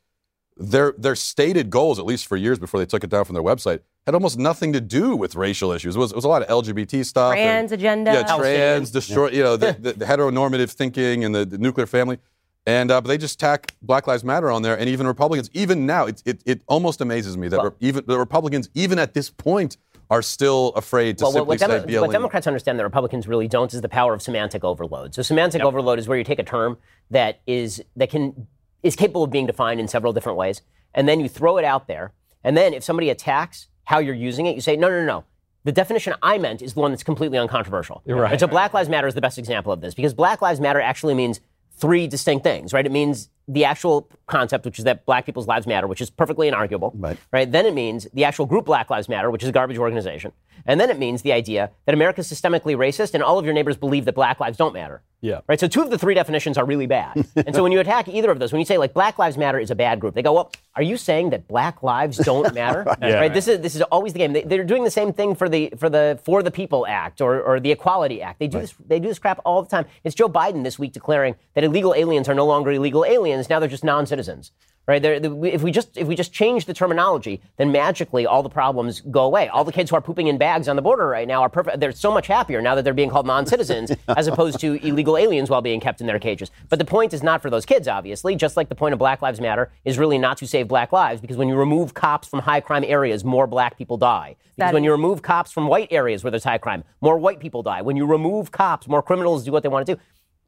their 0.57 0.93
their 0.97 1.15
stated 1.15 1.69
goals, 1.69 1.99
at 1.99 2.05
least 2.05 2.27
for 2.27 2.35
years 2.37 2.59
before 2.59 2.79
they 2.79 2.85
took 2.85 3.03
it 3.03 3.09
down 3.09 3.25
from 3.25 3.33
their 3.33 3.43
website, 3.43 3.79
had 4.05 4.13
almost 4.15 4.37
nothing 4.37 4.73
to 4.73 4.81
do 4.81 5.15
with 5.15 5.35
racial 5.35 5.71
issues. 5.71 5.95
It 5.95 5.99
was, 5.99 6.11
it 6.11 6.15
was 6.15 6.25
a 6.25 6.27
lot 6.27 6.41
of 6.43 6.63
LGBT 6.65 7.05
stuff, 7.05 7.33
and- 7.33 7.39
Trans 7.45 7.71
agenda. 7.71 8.11
yeah, 8.13 8.35
trans, 8.37 8.91
destroy, 8.91 9.29
you 9.29 9.43
know, 9.43 9.55
the, 9.57 9.73
the, 9.79 9.93
the 9.93 10.05
heteronormative 10.05 10.69
thinking 10.71 11.23
and 11.23 11.33
the, 11.33 11.45
the 11.45 11.57
nuclear 11.57 11.85
family. 11.87 12.17
And 12.65 12.91
uh, 12.91 12.99
but 12.99 13.07
they 13.07 13.17
just 13.17 13.39
tack 13.39 13.73
Black 13.81 14.05
Lives 14.05 14.23
Matter 14.25 14.51
on 14.51 14.61
there, 14.61 14.77
and 14.77 14.89
even 14.89 15.07
Republicans, 15.07 15.49
even 15.53 15.85
now, 15.85 16.05
it, 16.07 16.21
it, 16.25 16.41
it 16.45 16.61
almost 16.67 16.99
amazes 16.99 17.37
me 17.37 17.47
that 17.47 17.57
Well- 17.57 17.69
re- 17.69 17.87
even 17.87 18.03
the 18.05 18.19
Republicans, 18.19 18.69
even 18.73 18.99
at 18.99 19.13
this 19.13 19.29
point, 19.29 19.77
are 20.09 20.21
still 20.21 20.69
afraid 20.75 21.17
to 21.19 21.25
Well, 21.25 21.31
simply 21.31 21.41
what, 21.41 21.47
what, 21.47 21.59
say 21.59 21.85
Demo- 21.85 22.01
what 22.01 22.11
Democrats 22.11 22.47
understand 22.47 22.79
that 22.79 22.83
Republicans 22.83 23.27
really 23.27 23.47
don't 23.47 23.73
is 23.73 23.81
the 23.81 23.89
power 23.89 24.13
of 24.13 24.21
semantic 24.21 24.63
overload. 24.63 25.13
So 25.13 25.21
semantic 25.21 25.61
overload 25.61 25.99
is 25.99 26.07
where 26.07 26.17
you 26.17 26.23
take 26.23 26.39
a 26.39 26.43
term 26.43 26.77
that 27.11 27.41
is 27.45 27.83
that 27.95 28.09
can 28.09 28.47
is 28.81 28.95
capable 28.95 29.23
of 29.23 29.31
being 29.31 29.45
defined 29.45 29.79
in 29.79 29.87
several 29.87 30.13
different 30.13 30.37
ways, 30.37 30.61
and 30.95 31.07
then 31.07 31.19
you 31.19 31.29
throw 31.29 31.57
it 31.57 31.65
out 31.65 31.87
there, 31.87 32.13
and 32.43 32.55
then 32.57 32.73
if 32.73 32.83
somebody 32.83 33.09
attacks 33.09 33.67
how 33.83 33.99
you're 33.99 34.15
using 34.15 34.45
it, 34.45 34.55
you 34.55 34.61
say, 34.61 34.75
no, 34.75 34.87
no, 34.87 34.99
no, 34.99 35.05
no. 35.05 35.23
The 35.65 35.71
definition 35.71 36.13
I 36.21 36.37
meant 36.37 36.61
is 36.61 36.73
the 36.73 36.79
one 36.79 36.91
that's 36.91 37.03
completely 37.03 37.37
uncontroversial. 37.37 38.01
Right. 38.05 38.31
And 38.31 38.39
so 38.39 38.47
Black 38.47 38.73
Lives 38.73 38.87
Matter 38.87 39.07
is 39.07 39.13
the 39.13 39.21
best 39.21 39.37
example 39.37 39.73
of 39.73 39.81
this 39.81 39.93
because 39.93 40.13
Black 40.13 40.41
Lives 40.41 40.59
Matter 40.59 40.79
actually 40.79 41.15
means 41.15 41.41
three 41.79 42.07
distinct 42.07 42.43
things, 42.43 42.73
right? 42.73 42.85
It 42.85 42.91
means 42.91 43.29
the 43.47 43.65
actual 43.65 44.07
concept, 44.27 44.65
which 44.65 44.77
is 44.77 44.85
that 44.85 45.05
black 45.05 45.25
people's 45.25 45.47
lives 45.47 45.65
matter, 45.65 45.87
which 45.87 46.01
is 46.01 46.09
perfectly 46.09 46.49
inarguable. 46.49 46.91
Right. 46.93 47.17
Right. 47.31 47.51
Then 47.51 47.65
it 47.65 47.73
means 47.73 48.07
the 48.13 48.23
actual 48.23 48.45
group 48.45 48.65
Black 48.65 48.89
Lives 48.89 49.09
Matter, 49.09 49.31
which 49.31 49.41
is 49.41 49.49
a 49.49 49.51
garbage 49.51 49.77
organization. 49.77 50.31
And 50.65 50.79
then 50.79 50.89
it 50.89 50.99
means 50.99 51.23
the 51.23 51.33
idea 51.33 51.71
that 51.85 51.95
America 51.95 52.21
is 52.21 52.31
systemically 52.31 52.75
racist 52.75 53.13
and 53.13 53.23
all 53.23 53.39
of 53.39 53.45
your 53.45 53.53
neighbors 53.53 53.75
believe 53.77 54.05
that 54.05 54.13
black 54.13 54.39
lives 54.39 54.57
don't 54.57 54.73
matter. 54.73 55.01
Yeah. 55.21 55.41
Right. 55.47 55.59
So 55.59 55.67
two 55.67 55.81
of 55.81 55.89
the 55.89 55.97
three 55.97 56.13
definitions 56.13 56.57
are 56.57 56.65
really 56.65 56.87
bad. 56.87 57.27
and 57.35 57.53
so 57.53 57.61
when 57.61 57.71
you 57.71 57.79
attack 57.79 58.07
either 58.07 58.31
of 58.31 58.39
those, 58.39 58.53
when 58.53 58.59
you 58.59 58.65
say 58.65 58.77
like 58.77 58.93
Black 58.93 59.19
Lives 59.19 59.37
Matter 59.37 59.59
is 59.59 59.69
a 59.69 59.75
bad 59.75 59.99
group, 59.99 60.15
they 60.15 60.21
go, 60.21 60.33
well, 60.33 60.51
are 60.75 60.81
you 60.83 60.95
saying 60.97 61.31
that 61.31 61.47
black 61.47 61.83
lives 61.83 62.17
don't 62.17 62.53
matter? 62.55 62.85
Yeah. 63.01 63.15
Right. 63.15 63.33
This 63.33 63.47
is 63.47 63.59
this 63.59 63.75
is 63.75 63.81
always 63.83 64.13
the 64.13 64.19
game. 64.19 64.33
They, 64.33 64.43
they're 64.43 64.63
doing 64.63 64.83
the 64.83 64.91
same 64.91 65.11
thing 65.11 65.35
for 65.35 65.49
the 65.49 65.73
for 65.77 65.89
the 65.89 66.19
For 66.23 66.41
the 66.41 66.51
People 66.51 66.87
Act 66.87 67.21
or, 67.21 67.41
or 67.41 67.59
the 67.59 67.71
Equality 67.71 68.21
Act. 68.21 68.39
They 68.39 68.47
do 68.47 68.59
this 68.59 68.73
they 68.87 68.99
do 68.99 69.09
this 69.09 69.19
crap 69.19 69.39
all 69.45 69.61
the 69.61 69.69
time. 69.69 69.85
It's 70.03 70.15
Joe 70.15 70.29
Biden 70.29 70.63
this 70.63 70.79
week 70.79 70.93
declaring 70.93 71.35
that 71.53 71.63
illegal 71.63 71.93
aliens 71.93 72.29
are 72.29 72.35
no 72.35 72.45
longer 72.45 72.71
illegal 72.71 73.03
aliens. 73.03 73.49
Now 73.49 73.59
they're 73.59 73.67
just 73.69 73.83
non-citizens. 73.83 74.51
Right? 74.89 75.03
They're, 75.03 75.19
the, 75.19 75.43
if 75.43 75.61
we 75.61 75.69
just 75.71 75.95
if 75.97 76.07
we 76.07 76.15
just 76.15 76.33
change 76.33 76.65
the 76.65 76.73
terminology, 76.73 77.41
then 77.57 77.71
magically 77.71 78.25
all 78.25 78.41
the 78.41 78.49
problems 78.49 79.01
go 79.01 79.23
away. 79.23 79.47
All 79.47 79.63
the 79.63 79.71
kids 79.71 79.91
who 79.91 79.95
are 79.95 80.01
pooping 80.01 80.25
in 80.25 80.39
bags 80.39 80.67
on 80.67 80.75
the 80.75 80.81
border 80.81 81.07
right 81.07 81.27
now 81.27 81.43
are 81.43 81.49
perfect. 81.49 81.79
They're 81.79 81.91
so 81.91 82.11
much 82.11 82.25
happier 82.25 82.59
now 82.59 82.73
that 82.73 82.83
they're 82.83 82.95
being 82.95 83.11
called 83.11 83.27
non-citizens 83.27 83.91
as 84.17 84.25
opposed 84.25 84.59
to 84.61 84.83
illegal 84.83 85.15
aliens 85.15 85.47
while 85.47 85.61
being 85.61 85.79
kept 85.79 86.01
in 86.01 86.07
their 86.07 86.17
cages. 86.17 86.49
But 86.69 86.79
the 86.79 86.85
point 86.85 87.13
is 87.13 87.21
not 87.21 87.39
for 87.39 87.51
those 87.51 87.67
kids, 87.67 87.87
obviously. 87.87 88.35
Just 88.35 88.57
like 88.57 88.67
the 88.67 88.73
point 88.73 88.93
of 88.93 88.97
Black 88.97 89.21
Lives 89.21 89.39
Matter 89.39 89.71
is 89.85 89.99
really 89.99 90.17
not 90.17 90.37
to 90.39 90.47
save 90.47 90.67
black 90.67 90.91
lives, 90.91 91.21
because 91.21 91.37
when 91.37 91.49
you 91.49 91.55
remove 91.55 91.93
cops 91.93 92.27
from 92.27 92.39
high 92.39 92.59
crime 92.59 92.83
areas, 92.83 93.23
more 93.23 93.45
black 93.45 93.77
people 93.77 93.97
die. 93.97 94.37
Because 94.39 94.71
That 94.71 94.73
when 94.73 94.81
is- 94.83 94.87
you 94.87 94.91
remove 94.91 95.21
cops 95.21 95.51
from 95.51 95.67
white 95.67 95.89
areas 95.91 96.23
where 96.23 96.31
there's 96.31 96.43
high 96.45 96.57
crime, 96.57 96.83
more 96.99 97.19
white 97.19 97.39
people 97.39 97.61
die. 97.61 97.83
When 97.83 97.95
you 97.95 98.07
remove 98.07 98.51
cops, 98.51 98.87
more 98.87 99.03
criminals 99.03 99.43
do 99.45 99.51
what 99.51 99.61
they 99.61 99.69
want 99.69 99.85
to 99.85 99.93
do. 99.95 100.01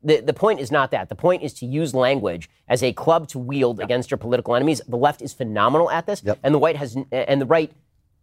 The, 0.03 0.19
the 0.19 0.33
point 0.33 0.59
is 0.59 0.71
not 0.71 0.91
that. 0.91 1.09
The 1.09 1.15
point 1.15 1.43
is 1.43 1.53
to 1.55 1.65
use 1.65 1.93
language 1.93 2.49
as 2.67 2.81
a 2.81 2.91
club 2.93 3.27
to 3.29 3.39
wield 3.39 3.79
against 3.79 4.09
your 4.09 4.17
political 4.17 4.55
enemies. 4.55 4.81
The 4.87 4.97
left 4.97 5.21
is 5.21 5.33
phenomenal 5.33 5.91
at 5.91 6.07
this, 6.07 6.23
Yep. 6.23 6.39
and 6.43 6.53
the 6.55 6.59
white 6.59 6.75
has 6.75 6.97
and 7.11 7.39
the 7.41 7.45
right 7.45 7.71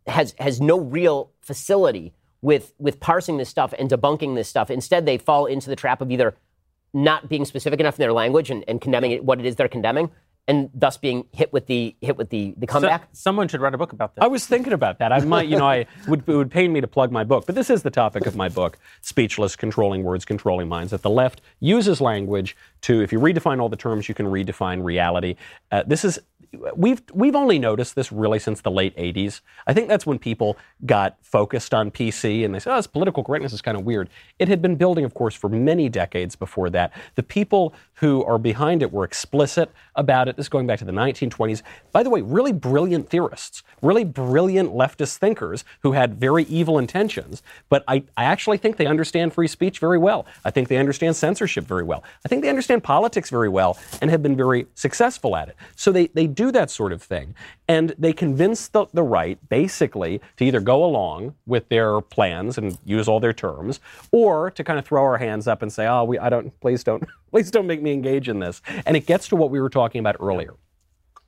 has 0.06 0.34
has 0.38 0.60
no 0.60 0.80
real 0.80 1.30
facility 1.40 2.12
with 2.42 2.72
with 2.78 2.98
parsing 2.98 3.36
this 3.36 3.48
stuff 3.48 3.72
and 3.78 3.88
debunking 3.88 4.34
this 4.34 4.48
stuff. 4.48 4.70
Instead, 4.70 5.06
they 5.06 5.18
fall 5.18 5.46
into 5.46 5.68
the 5.70 5.76
trap 5.76 6.00
of 6.00 6.10
either 6.10 6.34
not 6.92 7.28
being 7.28 7.44
specific 7.44 7.78
enough 7.80 7.94
in 7.96 8.02
their 8.02 8.12
language 8.12 8.50
and, 8.50 8.64
and 8.66 8.80
condemning 8.80 9.10
it, 9.12 9.24
what 9.24 9.38
it 9.38 9.46
is 9.46 9.56
they're 9.56 9.68
condemning, 9.68 10.10
and 10.48 10.70
thus 10.74 10.96
being 10.96 11.26
hit 11.32 11.52
with 11.52 11.66
the 11.66 11.94
hit 12.00 12.16
with 12.16 12.30
the 12.30 12.54
the 12.56 12.66
So- 12.66 12.72
comeback. 12.80 13.08
someone 13.12 13.46
should 13.46 13.60
write 13.60 13.74
a 13.74 13.78
book 13.78 13.92
about 13.92 14.14
this. 14.16 14.24
I 14.24 14.26
was 14.26 14.46
thinking 14.46 14.72
about 14.72 14.98
that. 14.98 15.12
I 15.12 15.20
might, 15.20 15.46
you 15.46 15.56
know, 15.58 15.68
I 15.68 15.86
would 16.08 16.24
it 16.26 16.34
would 16.34 16.50
pain 16.50 16.72
me 16.72 16.80
to 16.80 16.88
plug 16.88 17.12
my 17.12 17.22
book, 17.22 17.46
but 17.46 17.54
this 17.54 17.70
is 17.70 17.82
the 17.82 17.90
topic 17.90 18.26
of 18.26 18.34
my 18.34 18.48
book: 18.48 18.78
speechless, 19.02 19.54
controlling 19.54 20.02
words, 20.02 20.24
controlling 20.24 20.68
minds. 20.68 20.90
That 20.90 21.02
the 21.02 21.10
left 21.10 21.40
uses 21.60 22.00
language 22.00 22.56
to, 22.82 23.00
if 23.02 23.12
you 23.12 23.20
redefine 23.20 23.60
all 23.60 23.68
the 23.68 23.76
terms, 23.76 24.08
you 24.08 24.14
can 24.14 24.26
redefine 24.26 24.82
reality. 24.82 25.36
Uh, 25.70 25.82
this 25.86 26.04
is 26.04 26.18
we've 26.74 27.02
we've 27.12 27.36
only 27.36 27.58
noticed 27.58 27.94
this 27.94 28.10
really 28.10 28.38
since 28.38 28.62
the 28.62 28.70
late 28.70 28.96
80s. 28.96 29.42
I 29.66 29.74
think 29.74 29.88
that's 29.88 30.06
when 30.06 30.18
people 30.18 30.56
got 30.86 31.18
focused 31.20 31.74
on 31.74 31.90
PC 31.90 32.42
and 32.44 32.54
they 32.54 32.58
said, 32.58 32.72
"Oh, 32.72 32.76
this 32.76 32.86
political 32.86 33.22
correctness 33.22 33.52
is 33.52 33.60
kind 33.60 33.76
of 33.76 33.84
weird." 33.84 34.08
It 34.38 34.48
had 34.48 34.62
been 34.62 34.76
building, 34.76 35.04
of 35.04 35.12
course, 35.12 35.34
for 35.34 35.50
many 35.50 35.90
decades 35.90 36.36
before 36.36 36.70
that. 36.70 36.92
The 37.16 37.22
people 37.22 37.74
who 38.00 38.24
are 38.24 38.38
behind 38.38 38.82
it 38.82 38.92
were 38.92 39.04
explicit 39.04 39.70
about 39.96 40.28
it. 40.28 40.36
This 40.36 40.44
is 40.44 40.48
going 40.48 40.66
back 40.66 40.78
to 40.78 40.84
the 40.84 40.92
1920s. 40.92 41.62
By 41.90 42.02
the 42.02 42.10
way, 42.10 42.20
really 42.20 42.52
brilliant 42.52 43.10
theorists, 43.10 43.62
really 43.82 44.04
brilliant 44.04 44.72
leftist 44.72 45.16
thinkers 45.16 45.64
who 45.80 45.92
had 45.92 46.14
very 46.14 46.44
evil 46.44 46.78
intentions. 46.78 47.42
But 47.68 47.82
I, 47.88 48.04
I 48.16 48.24
actually 48.24 48.58
think 48.58 48.76
they 48.76 48.86
understand 48.86 49.32
free 49.32 49.48
speech 49.48 49.80
very 49.80 49.98
well. 49.98 50.26
I 50.44 50.50
think 50.50 50.68
they 50.68 50.76
understand 50.76 51.16
censorship 51.16 51.64
very 51.64 51.82
well. 51.82 52.04
I 52.24 52.28
think 52.28 52.42
they 52.42 52.48
understand 52.48 52.84
politics 52.84 53.30
very 53.30 53.48
well 53.48 53.76
and 54.00 54.10
have 54.10 54.22
been 54.22 54.36
very 54.36 54.66
successful 54.74 55.34
at 55.34 55.48
it. 55.48 55.56
So 55.74 55.90
they, 55.90 56.06
they 56.08 56.28
do 56.28 56.52
that 56.52 56.70
sort 56.70 56.92
of 56.92 57.02
thing. 57.02 57.34
And 57.66 57.94
they 57.98 58.12
convince 58.12 58.68
the, 58.68 58.86
the 58.94 59.02
right, 59.02 59.38
basically, 59.48 60.20
to 60.36 60.44
either 60.44 60.60
go 60.60 60.84
along 60.84 61.34
with 61.46 61.68
their 61.68 62.00
plans 62.00 62.56
and 62.56 62.78
use 62.84 63.08
all 63.08 63.20
their 63.20 63.34
terms, 63.34 63.80
or 64.10 64.50
to 64.52 64.64
kind 64.64 64.78
of 64.78 64.86
throw 64.86 65.02
our 65.02 65.18
hands 65.18 65.46
up 65.46 65.60
and 65.62 65.72
say, 65.72 65.86
oh, 65.86 66.04
we, 66.04 66.18
I 66.18 66.30
don't, 66.30 66.58
please 66.60 66.82
don't, 66.82 67.04
please 67.30 67.50
don't 67.50 67.66
make 67.66 67.82
me 67.82 67.92
engage 67.92 68.28
in 68.28 68.38
this. 68.38 68.62
And 68.86 68.96
it 68.96 69.06
gets 69.06 69.28
to 69.28 69.36
what 69.36 69.50
we 69.50 69.60
were 69.60 69.70
talking 69.70 70.00
about 70.00 70.16
earlier. 70.20 70.54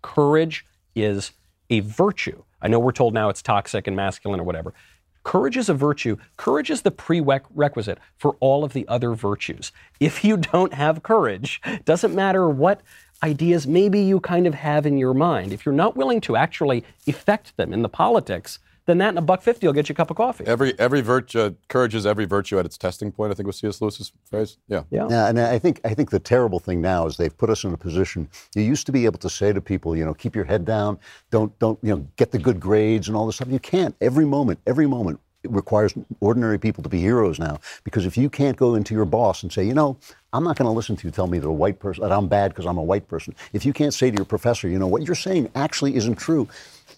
Courage 0.02 0.66
is 0.94 1.32
a 1.68 1.80
virtue. 1.80 2.42
I 2.62 2.68
know 2.68 2.78
we're 2.78 2.92
told 2.92 3.14
now 3.14 3.28
it's 3.28 3.42
toxic 3.42 3.86
and 3.86 3.96
masculine 3.96 4.40
or 4.40 4.44
whatever. 4.44 4.74
Courage 5.22 5.56
is 5.56 5.68
a 5.68 5.74
virtue. 5.74 6.16
Courage 6.36 6.70
is 6.70 6.82
the 6.82 6.90
prerequisite 6.90 7.98
for 8.16 8.36
all 8.40 8.64
of 8.64 8.72
the 8.72 8.88
other 8.88 9.14
virtues. 9.14 9.70
If 10.00 10.24
you 10.24 10.36
don't 10.36 10.72
have 10.72 11.02
courage, 11.02 11.60
doesn't 11.84 12.14
matter 12.14 12.48
what 12.48 12.80
ideas 13.22 13.66
maybe 13.66 14.00
you 14.00 14.18
kind 14.20 14.46
of 14.46 14.54
have 14.54 14.86
in 14.86 14.96
your 14.96 15.12
mind, 15.12 15.52
if 15.52 15.66
you're 15.66 15.74
not 15.74 15.96
willing 15.96 16.20
to 16.22 16.36
actually 16.36 16.84
effect 17.06 17.54
them 17.58 17.72
in 17.72 17.82
the 17.82 17.88
politics, 17.88 18.58
then 18.90 18.98
that 18.98 19.10
and 19.10 19.18
a 19.18 19.22
buck 19.22 19.42
fifty 19.42 19.66
will 19.66 19.74
get 19.74 19.88
you 19.88 19.92
a 19.92 19.96
cup 19.96 20.10
of 20.10 20.16
coffee. 20.16 20.44
Every 20.46 20.78
every 20.78 21.00
virtue, 21.00 21.40
uh, 21.40 21.50
courage 21.68 21.94
is 21.94 22.04
every 22.04 22.24
virtue 22.24 22.58
at 22.58 22.66
its 22.66 22.76
testing 22.76 23.12
point. 23.12 23.30
I 23.30 23.34
think 23.34 23.46
was 23.46 23.58
C.S. 23.58 23.80
Lewis's 23.80 24.12
phrase. 24.28 24.58
Yeah. 24.68 24.82
Yeah. 24.90 25.06
Yeah, 25.08 25.28
and 25.28 25.38
I 25.38 25.58
think 25.58 25.80
I 25.84 25.94
think 25.94 26.10
the 26.10 26.18
terrible 26.18 26.58
thing 26.58 26.80
now 26.80 27.06
is 27.06 27.16
they've 27.16 27.36
put 27.36 27.50
us 27.50 27.64
in 27.64 27.72
a 27.72 27.76
position. 27.76 28.28
You 28.54 28.62
used 28.62 28.86
to 28.86 28.92
be 28.92 29.04
able 29.04 29.18
to 29.20 29.30
say 29.30 29.52
to 29.52 29.60
people, 29.60 29.96
you 29.96 30.04
know, 30.04 30.14
keep 30.14 30.34
your 30.34 30.44
head 30.44 30.64
down, 30.64 30.98
don't 31.30 31.56
don't 31.58 31.78
you 31.82 31.94
know 31.94 32.06
get 32.16 32.32
the 32.32 32.38
good 32.38 32.60
grades 32.60 33.08
and 33.08 33.16
all 33.16 33.26
this 33.26 33.36
stuff. 33.36 33.48
You 33.48 33.60
can't. 33.60 33.94
Every 34.00 34.24
moment, 34.24 34.60
every 34.66 34.86
moment. 34.86 35.20
It 35.42 35.50
requires 35.50 35.94
ordinary 36.20 36.58
people 36.58 36.82
to 36.82 36.90
be 36.90 37.00
heroes 37.00 37.38
now 37.38 37.60
because 37.82 38.04
if 38.04 38.18
you 38.18 38.28
can't 38.28 38.58
go 38.58 38.74
into 38.74 38.92
your 38.92 39.06
boss 39.06 39.42
and 39.42 39.50
say, 39.50 39.64
you 39.64 39.72
know, 39.72 39.96
I'm 40.34 40.44
not 40.44 40.58
going 40.58 40.66
to 40.66 40.72
listen 40.72 40.96
to 40.96 41.06
you 41.06 41.10
tell 41.10 41.26
me 41.26 41.38
that 41.38 41.48
a 41.48 41.50
white 41.52 41.80
person 41.80 42.02
that 42.02 42.12
I'm 42.12 42.28
bad 42.28 42.50
because 42.50 42.66
I'm 42.66 42.76
a 42.76 42.82
white 42.82 43.08
person. 43.08 43.34
If 43.54 43.64
you 43.64 43.72
can't 43.72 43.94
say 43.94 44.10
to 44.10 44.16
your 44.16 44.26
professor, 44.26 44.68
you 44.68 44.78
know, 44.78 44.86
what 44.86 45.02
you're 45.02 45.14
saying 45.14 45.50
actually 45.54 45.96
isn't 45.96 46.16
true, 46.16 46.46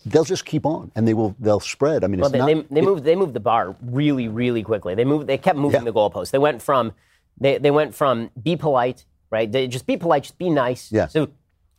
they'll 0.07 0.25
just 0.25 0.45
keep 0.45 0.65
on 0.67 0.91
and 0.95 1.07
they 1.07 1.15
will 1.15 1.35
they'll 1.39 1.61
spread. 1.61 2.05
I 2.05 2.07
mean, 2.07 2.21
Well, 2.21 2.27
it's 2.29 2.33
they, 2.33 2.39
not. 2.39 2.47
they, 2.47 2.75
they 2.75 2.81
it- 2.81 2.85
moved 2.85 3.05
they 3.05 3.17
moved 3.17 3.35
the 3.35 3.41
bar 3.41 3.77
really 3.83 4.29
really 4.29 4.63
quickly. 4.63 4.95
They 4.95 5.05
moved 5.05 5.27
they 5.27 5.39
kept 5.39 5.59
moving 5.59 5.81
Yeah. 5.81 5.85
the 5.85 5.93
goalposts. 5.93 6.31
They 6.31 6.39
went 6.39 6.61
from 6.63 6.93
they, 7.41 7.59
they 7.59 7.71
went 7.71 7.95
from 7.95 8.31
be 8.43 8.57
polite 8.57 9.05
right. 9.31 9.51
They 9.51 9.67
just 9.67 9.87
be 9.87 9.97
polite, 9.97 10.25
just 10.25 10.39
be 10.39 10.51
nice. 10.51 10.93
Yeah. 10.93 11.07
So 11.07 11.29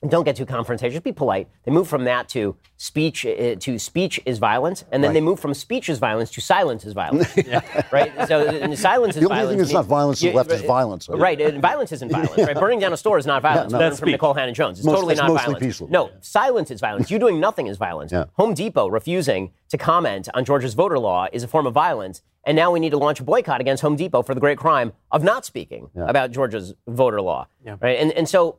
don't 0.09 0.23
get 0.23 0.35
too 0.35 0.45
confrontational. 0.45 0.91
Just 0.91 1.03
be 1.03 1.11
polite. 1.11 1.47
They 1.63 1.71
move 1.71 1.87
from 1.87 2.03
that 2.05 2.27
to 2.29 2.55
speech 2.77 3.25
uh, 3.25 3.55
to 3.55 3.79
speech 3.79 4.19
is 4.25 4.37
violence, 4.39 4.83
and 4.91 5.03
then 5.03 5.09
Right. 5.09 5.13
they 5.13 5.21
move 5.21 5.39
from 5.39 5.53
speech 5.53 5.87
is 5.89 5.99
violence 5.99 6.29
to 6.31 6.41
silence 6.41 6.85
is 6.85 6.93
violence. 6.93 7.33
Right. 7.91 8.11
So 8.27 8.47
and 8.47 8.77
silence 8.77 9.15
is 9.15 9.21
The 9.21 9.29
only 9.29 9.35
violence. 9.37 9.49
thing 9.51 9.57
that's 9.59 9.71
not 9.71 9.79
means- 9.81 9.87
violence 9.89 10.19
to 10.19 10.25
the 10.25 10.31
you- 10.31 10.37
left 10.37 10.51
is 10.51 10.61
violence. 10.61 11.07
Right. 11.09 11.39
And 11.39 11.61
violence 11.61 11.91
isn't 11.91 12.11
violence. 12.19 12.37
Right. 12.37 12.55
Burning 12.59 12.79
down 12.79 12.91
a 12.93 12.97
store 12.97 13.17
is 13.17 13.25
not 13.25 13.41
violence. 13.41 13.71
no. 13.71 13.79
That's 13.79 13.99
from 13.99 14.09
speech. 14.09 14.19
Nikole 14.19 14.35
Hannah-Jones. 14.35 14.79
It's 14.79 14.85
Most- 14.85 14.95
totally 14.95 15.13
it's 15.13 15.21
not 15.21 15.27
mostly 15.29 15.45
violence. 15.45 15.63
peaceful. 15.65 15.87
No, 15.89 16.09
silence 16.21 16.71
is 16.71 16.79
violence. 16.81 17.09
You 17.11 17.19
doing 17.19 17.39
nothing 17.39 17.67
is 17.67 17.77
violence. 17.77 18.11
Yeah. 18.11 18.25
Home 18.33 18.53
Depot 18.53 18.87
refusing 18.89 19.51
to 19.69 19.77
comment 19.77 20.27
on 20.33 20.43
Georgia's 20.45 20.73
voter 20.73 20.99
law 20.99 21.27
is 21.31 21.43
a 21.43 21.47
form 21.47 21.65
of 21.67 21.73
violence. 21.73 22.21
And 22.45 22.57
now 22.57 22.71
we 22.71 22.81
need 22.81 22.89
to 22.89 22.97
launch 22.97 23.21
a 23.21 23.23
boycott 23.23 23.61
against 23.61 23.81
Home 23.83 23.95
Depot 23.95 24.21
for 24.21 24.33
the 24.35 24.41
great 24.41 24.57
crime 24.57 24.91
of 25.11 25.23
not 25.23 25.45
speaking 25.45 25.89
about 25.95 26.31
Georgia's 26.31 26.73
voter 26.87 27.21
law. 27.21 27.47
Right. 27.65 27.97
And, 27.97 28.11
and 28.11 28.27
so 28.27 28.57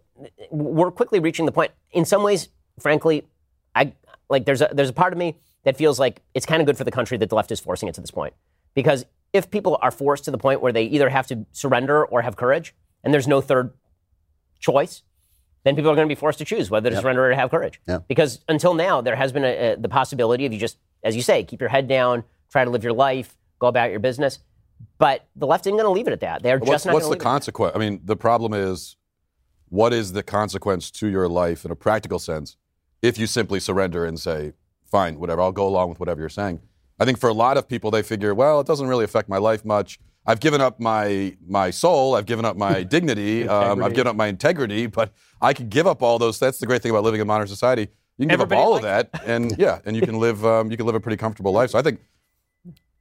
we're 0.50 0.90
quickly 0.90 1.20
reaching 1.20 1.46
the 1.46 1.52
point. 1.52 1.72
In 1.92 2.04
some 2.04 2.22
ways, 2.22 2.48
frankly, 2.78 3.26
I 3.74 3.92
like 4.28 4.44
there's 4.44 4.62
a 4.62 4.70
there's 4.72 4.90
a 4.90 4.94
part 4.94 5.12
of 5.12 5.18
me 5.18 5.36
that 5.64 5.76
feels 5.76 5.98
like 5.98 6.22
it's 6.34 6.46
kind 6.46 6.60
of 6.60 6.66
good 6.66 6.76
for 6.76 6.84
the 6.84 6.90
country 6.90 7.16
that 7.18 7.28
the 7.28 7.34
left 7.34 7.50
is 7.50 7.60
forcing 7.60 7.88
it 7.88 7.94
to 7.94 8.00
this 8.00 8.10
point. 8.10 8.34
Because 8.74 9.04
if 9.32 9.50
people 9.50 9.78
are 9.82 9.90
forced 9.90 10.24
to 10.24 10.30
the 10.30 10.38
point 10.38 10.60
where 10.60 10.72
they 10.72 10.84
either 10.84 11.08
have 11.08 11.26
to 11.28 11.46
surrender 11.52 12.04
or 12.04 12.22
have 12.22 12.36
courage, 12.36 12.74
and 13.02 13.12
there's 13.12 13.26
no 13.26 13.40
third 13.40 13.72
choice, 14.60 15.02
then 15.64 15.74
people 15.74 15.90
are 15.90 15.94
going 15.94 16.08
to 16.08 16.14
be 16.14 16.18
forced 16.18 16.38
to 16.38 16.44
choose 16.44 16.70
whether 16.70 16.90
to 16.90 16.96
surrender 17.00 17.26
or 17.26 17.30
to 17.30 17.36
have 17.36 17.50
courage. 17.50 17.80
Yeah. 17.88 17.98
Because 18.06 18.40
until 18.48 18.74
now, 18.74 19.00
there 19.00 19.16
has 19.16 19.32
been 19.32 19.44
a, 19.44 19.72
a, 19.72 19.76
the 19.76 19.88
possibility 19.88 20.46
of 20.46 20.52
you 20.52 20.58
just, 20.58 20.78
as 21.02 21.16
you 21.16 21.22
say, 21.22 21.42
keep 21.42 21.60
your 21.60 21.70
head 21.70 21.88
down, 21.88 22.24
try 22.50 22.64
to 22.64 22.70
live 22.70 22.84
your 22.84 22.92
life, 22.92 23.36
go 23.58 23.66
about 23.66 23.90
your 23.90 24.00
business. 24.00 24.38
But 24.98 25.26
the 25.34 25.46
left 25.46 25.66
isn't 25.66 25.76
going 25.76 25.84
to 25.84 25.90
leave 25.90 26.06
it 26.06 26.12
at 26.12 26.20
that. 26.20 26.42
They're 26.42 26.58
What's, 26.58 26.70
just 26.70 26.86
not 26.86 26.94
what's 26.94 27.06
the 27.06 27.08
to 27.08 27.12
leave 27.12 27.20
it. 27.20 27.24
consequence? 27.24 27.72
I 27.74 27.78
mean, 27.78 28.00
the 28.04 28.16
problem 28.16 28.52
is, 28.54 28.96
what 29.74 29.92
is 29.92 30.12
the 30.12 30.22
consequence 30.22 30.88
to 30.88 31.08
your 31.08 31.26
life 31.28 31.64
in 31.64 31.70
a 31.72 31.74
practical 31.74 32.20
sense 32.20 32.56
if 33.02 33.18
you 33.18 33.26
simply 33.26 33.58
surrender 33.58 34.06
and 34.06 34.20
say, 34.20 34.52
fine, 34.88 35.18
whatever, 35.18 35.42
I'll 35.42 35.50
go 35.50 35.66
along 35.66 35.88
with 35.88 35.98
whatever 35.98 36.20
you're 36.20 36.28
saying? 36.28 36.60
I 37.00 37.04
think 37.04 37.18
for 37.18 37.28
a 37.28 37.32
lot 37.32 37.56
of 37.56 37.68
people, 37.68 37.90
they 37.90 38.02
figure, 38.02 38.32
well, 38.34 38.60
it 38.60 38.68
doesn't 38.68 38.86
really 38.86 39.02
affect 39.02 39.28
my 39.28 39.38
life 39.38 39.64
much. 39.64 39.98
I've 40.26 40.38
given 40.38 40.60
up 40.60 40.78
my 40.78 41.36
my 41.46 41.70
soul. 41.70 42.14
I've 42.14 42.24
given 42.24 42.44
up 42.44 42.56
my 42.56 42.82
dignity. 42.96 43.48
Um, 43.48 43.82
I've 43.82 43.94
given 43.94 44.06
up 44.06 44.16
my 44.16 44.28
integrity. 44.28 44.86
But 44.86 45.12
I 45.42 45.52
can 45.52 45.68
give 45.68 45.86
up 45.88 46.02
all 46.02 46.18
those. 46.18 46.38
That's 46.38 46.58
the 46.58 46.66
great 46.66 46.80
thing 46.80 46.92
about 46.92 47.02
living 47.02 47.20
in 47.20 47.26
modern 47.26 47.48
society. 47.48 47.88
You 48.16 48.26
can 48.26 48.30
Everybody 48.30 48.56
give 48.56 48.62
up 48.62 48.66
all 48.66 48.76
of 48.76 48.82
that, 48.82 49.10
and 49.26 49.58
yeah, 49.58 49.80
and 49.84 49.96
you 49.96 50.02
can 50.02 50.18
live 50.20 50.46
um, 50.46 50.70
you 50.70 50.76
can 50.76 50.86
live 50.86 50.94
a 50.94 51.00
pretty 51.00 51.16
comfortable 51.16 51.52
life. 51.52 51.70
So 51.70 51.78
I 51.78 51.82
think 51.82 52.00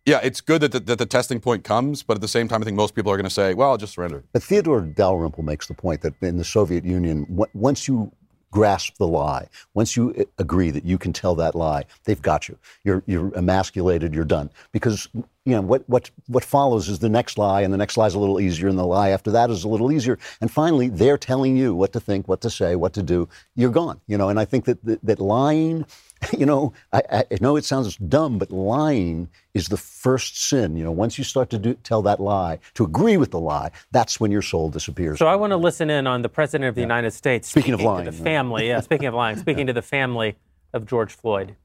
yeah, 0.05 0.19
it's 0.23 0.41
good 0.41 0.61
that 0.61 0.71
the, 0.71 0.79
that 0.81 0.99
the 0.99 1.05
testing 1.05 1.39
point 1.39 1.63
comes, 1.63 2.03
but 2.03 2.15
at 2.15 2.21
the 2.21 2.27
same 2.27 2.47
time, 2.47 2.61
I 2.61 2.65
think 2.65 2.75
most 2.75 2.93
people 2.93 3.11
are 3.11 3.17
going 3.17 3.23
to 3.23 3.29
say, 3.29 3.53
"Well, 3.53 3.71
I'll 3.71 3.77
just 3.77 3.93
surrender." 3.93 4.23
But 4.33 4.43
Theodore 4.43 4.81
Dalrymple 4.81 5.43
makes 5.43 5.67
the 5.67 5.73
point 5.73 6.01
that 6.01 6.13
in 6.21 6.37
the 6.37 6.43
Soviet 6.43 6.83
Union, 6.83 7.25
w- 7.29 7.49
once 7.53 7.87
you 7.87 8.11
grasp 8.53 8.97
the 8.97 9.07
lie, 9.07 9.47
once 9.73 9.97
you 9.97 10.13
uh, 10.17 10.23
agree 10.37 10.69
that 10.69 10.85
you 10.85 10.97
can 10.97 11.11
tell 11.11 11.35
that 11.35 11.55
lie, 11.55 11.83
they've 12.05 12.21
got 12.21 12.47
you. 12.47 12.57
You're, 12.83 13.01
you're 13.07 13.33
emasculated, 13.35 14.13
you're 14.13 14.23
done. 14.23 14.51
Because 14.71 15.07
you 15.13 15.55
know 15.55 15.61
what, 15.61 15.89
what, 15.89 16.11
what 16.27 16.43
follows 16.43 16.87
is 16.87 16.99
the 16.99 17.09
next 17.09 17.37
lie, 17.37 17.61
and 17.61 17.73
the 17.73 17.77
next 17.77 17.97
lie 17.97 18.05
is 18.05 18.13
a 18.13 18.19
little 18.19 18.39
easier, 18.39 18.67
and 18.67 18.77
the 18.77 18.85
lie 18.85 19.09
after 19.09 19.31
that 19.31 19.49
is 19.49 19.63
a 19.63 19.67
little 19.67 19.91
easier. 19.91 20.19
And 20.39 20.51
finally, 20.51 20.87
they're 20.87 21.17
telling 21.17 21.57
you 21.57 21.73
what 21.73 21.91
to 21.93 21.99
think, 21.99 22.27
what 22.27 22.41
to 22.41 22.49
say, 22.49 22.75
what 22.75 22.93
to 22.93 23.03
do. 23.03 23.27
You're 23.55 23.71
gone. 23.71 23.99
You 24.07 24.17
know, 24.17 24.29
and 24.29 24.39
I 24.39 24.45
think 24.45 24.65
that, 24.65 24.83
that, 24.85 25.03
that 25.03 25.19
lying, 25.19 25.85
you 26.37 26.45
know, 26.45 26.73
I, 26.91 27.25
I 27.31 27.37
know 27.41 27.55
it 27.55 27.65
sounds 27.65 27.95
dumb, 27.97 28.37
but 28.37 28.51
lying 28.51 29.29
is 29.53 29.67
the 29.67 29.77
first 29.77 30.47
sin. 30.47 30.75
You 30.77 30.83
know, 30.83 30.91
once 30.91 31.17
you 31.17 31.23
start 31.23 31.49
to 31.51 31.57
do, 31.57 31.73
tell 31.75 32.01
that 32.03 32.19
lie, 32.19 32.59
to 32.75 32.83
agree 32.83 33.17
with 33.17 33.31
the 33.31 33.39
lie, 33.39 33.71
that's 33.91 34.19
when 34.19 34.31
your 34.31 34.41
soul 34.41 34.69
disappears. 34.69 35.19
So 35.19 35.27
I 35.27 35.35
want 35.35 35.51
to 35.51 35.57
listen 35.57 35.89
in 35.89 36.07
on 36.07 36.21
the 36.21 36.29
President 36.29 36.69
of 36.69 36.75
the 36.75 36.81
United 36.81 37.11
States 37.11 37.47
Speaking 37.49 37.73
of 37.73 37.79
to 37.81 37.85
lying, 37.85 38.05
the 38.05 38.15
yeah. 38.15 38.23
family. 38.23 38.67
Yeah, 38.67 38.79
speaking 38.81 39.07
of 39.07 39.13
lying, 39.13 39.37
speaking 39.37 39.67
to 39.67 39.73
the 39.73 39.81
family 39.81 40.35
of 40.73 40.85
George 40.85 41.13
Floyd. 41.13 41.55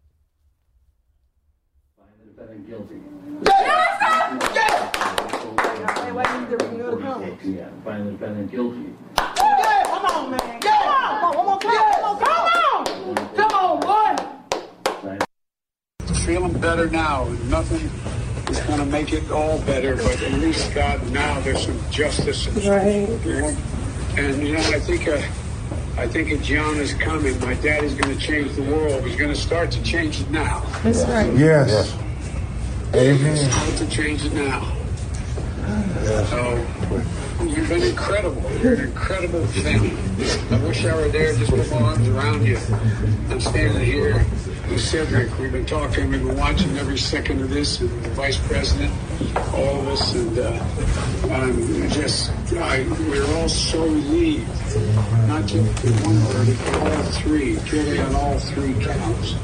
Find 7.85 8.07
the 8.07 8.13
defendant 8.13 8.51
guilty. 8.51 8.95
Come 9.17 10.05
on, 10.05 10.31
man. 10.31 10.61
Come 10.61 10.89
on. 10.89 11.37
One 11.37 11.47
more 11.47 11.61
time. 11.61 12.03
Come 12.03 12.23
on. 12.23 13.37
Come 13.37 13.51
on, 13.53 13.81
boy. 13.81 14.09
Feeling 16.29 16.53
better 16.61 16.91
now. 16.91 17.25
and 17.25 17.51
Nothing 17.51 17.91
is 18.51 18.61
going 18.61 18.81
to 18.81 18.85
make 18.85 19.15
it 19.15 19.31
all 19.31 19.59
better, 19.63 19.97
but 19.97 20.21
at 20.21 20.33
least 20.35 20.75
God 20.75 21.11
now 21.11 21.41
there's 21.41 21.65
some 21.65 21.81
justice. 21.91 22.47
And, 22.49 22.67
right. 22.67 23.57
And 24.19 24.47
you 24.47 24.53
know, 24.53 24.59
I 24.59 24.79
think 24.79 25.09
uh, 25.09 25.23
I 25.97 26.07
think 26.07 26.31
a 26.31 26.37
John 26.37 26.77
is 26.77 26.93
coming. 26.93 27.41
My 27.41 27.55
daddy's 27.55 27.95
going 27.95 28.15
to 28.15 28.23
change 28.23 28.53
the 28.57 28.63
world. 28.63 29.07
He's 29.07 29.17
going 29.17 29.31
to 29.31 29.41
start 29.41 29.71
to 29.71 29.83
change 29.83 30.21
it 30.21 30.31
now. 30.31 30.61
That's 30.83 31.05
right. 31.05 31.33
Yes. 31.33 31.97
Amen. 32.95 33.51
Start 33.51 33.77
to 33.79 33.89
change 33.89 34.27
it 34.27 34.35
now. 34.35 34.71
So 36.27 36.67
you've 37.43 37.69
been 37.71 37.83
incredible. 37.85 38.43
You're 38.61 38.75
an 38.75 38.81
incredible 38.81 39.47
family. 39.47 39.97
I 40.51 40.61
wish 40.63 40.85
I 40.85 40.95
were 40.95 41.09
there 41.09 41.35
just 41.37 41.53
with 41.53 41.71
my 41.71 41.79
arms 41.79 42.07
around 42.07 42.45
you. 42.47 42.59
I'm 43.31 43.41
standing 43.41 43.83
here 43.83 44.27
with 44.71 44.81
Cedric. 44.81 45.37
We've 45.39 45.53
been 45.53 45.67
talking. 45.67 46.11
We've 46.11 46.25
been 46.25 46.37
watching 46.37 46.77
every 46.79 46.99
second 46.99 47.41
of 47.41 47.51
this, 47.51 47.81
and 47.81 47.91
the 48.05 48.11
vice 48.11 48.39
president, 48.47 48.93
all 49.55 49.81
of 49.81 49.89
us, 49.89 50.15
and 50.15 50.39
uh, 50.39 50.65
I'm 51.31 51.91
just 51.91 52.31
I, 52.53 52.87
we're 53.09 53.37
all 53.37 53.49
so 53.49 53.85
relieved. 53.85 54.49
Not 55.27 55.47
just 55.47 55.85
in 55.85 55.93
one 56.05 56.17
verdict, 56.33 56.61
but 56.65 56.93
all 56.93 57.03
three, 57.13 57.55
guilty 57.71 57.99
on 58.01 58.15
all 58.15 58.39
three 58.39 58.75
counts. 58.85 59.35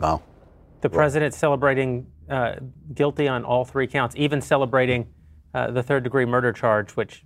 Wow. 0.00 0.22
The 0.80 0.88
president 0.88 1.34
celebrating 1.34 2.06
uh, 2.28 2.56
guilty 2.94 3.28
on 3.28 3.44
all 3.44 3.64
three 3.64 3.86
counts, 3.86 4.14
even 4.16 4.40
celebrating 4.40 5.12
uh, 5.54 5.70
the 5.70 5.82
third 5.82 6.04
degree 6.04 6.24
murder 6.24 6.52
charge, 6.52 6.92
which 6.92 7.24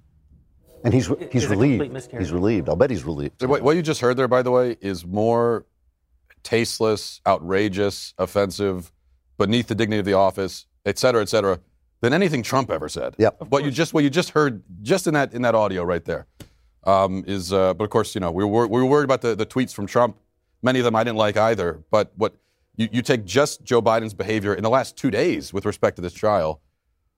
And 0.83 0.93
he's 0.93 1.07
he's 1.31 1.45
is 1.45 1.51
a 1.51 1.55
complete 1.55 1.79
relieved. 1.81 2.13
He's 2.13 2.33
relieved. 2.33 2.69
I'll 2.69 2.77
bet 2.77 2.91
he's 2.91 3.05
relieved. 3.05 3.45
What, 3.45 3.63
what 3.63 3.77
you 3.77 3.83
just 3.83 4.01
heard 4.01 4.17
there, 4.17 4.29
by 4.29 4.43
the 4.43 4.51
way, 4.51 4.77
is 4.81 5.07
more 5.07 5.67
tasteless, 6.45 7.21
outrageous, 7.27 8.15
offensive, 8.19 8.93
beneath 9.37 9.67
the 9.67 9.75
dignity 9.75 9.99
of 9.99 10.07
the 10.07 10.13
office, 10.13 10.67
et 10.87 10.97
cetera, 10.99 11.23
et 11.23 11.29
cetera, 11.29 11.59
than 12.01 12.13
anything 12.13 12.43
Trump 12.43 12.71
ever 12.71 12.89
said. 12.89 13.17
Yep. 13.19 13.47
What 13.49 13.65
you 13.65 13.71
just 13.73 13.93
what 13.93 14.05
you 14.05 14.11
just 14.11 14.31
heard 14.31 14.63
just 14.83 15.07
in 15.09 15.15
that 15.15 15.33
in 15.33 15.43
that 15.43 15.55
audio 15.55 15.83
right 15.83 16.05
there 16.05 16.27
um, 16.85 17.25
is, 17.27 17.53
uh, 17.53 17.75
but 17.75 17.85
of 17.85 17.91
course, 17.91 18.15
you 18.15 18.21
know, 18.21 18.31
we 18.31 18.45
were 18.45 18.67
we 18.69 18.81
were 18.81 18.87
worried 18.87 19.05
about 19.05 19.23
the, 19.23 19.35
the 19.35 19.47
tweets 19.47 19.75
from 19.75 19.87
Trump. 19.87 20.17
Many 20.63 20.79
of 20.79 20.85
them 20.85 20.95
I 20.95 21.03
didn't 21.03 21.19
like 21.19 21.37
either. 21.37 21.83
But 21.91 22.13
what 22.17 22.37
you, 22.77 22.89
you 22.93 23.03
take 23.03 23.25
just 23.25 23.65
Joe 23.65 23.83
Biden's 23.83 24.15
behavior 24.15 24.55
in 24.55 24.63
the 24.63 24.71
last 24.71 24.97
two 24.97 25.11
days 25.11 25.53
with 25.53 25.67
respect 25.67 25.97
to 25.97 26.03
this 26.03 26.13
trial, 26.13 26.61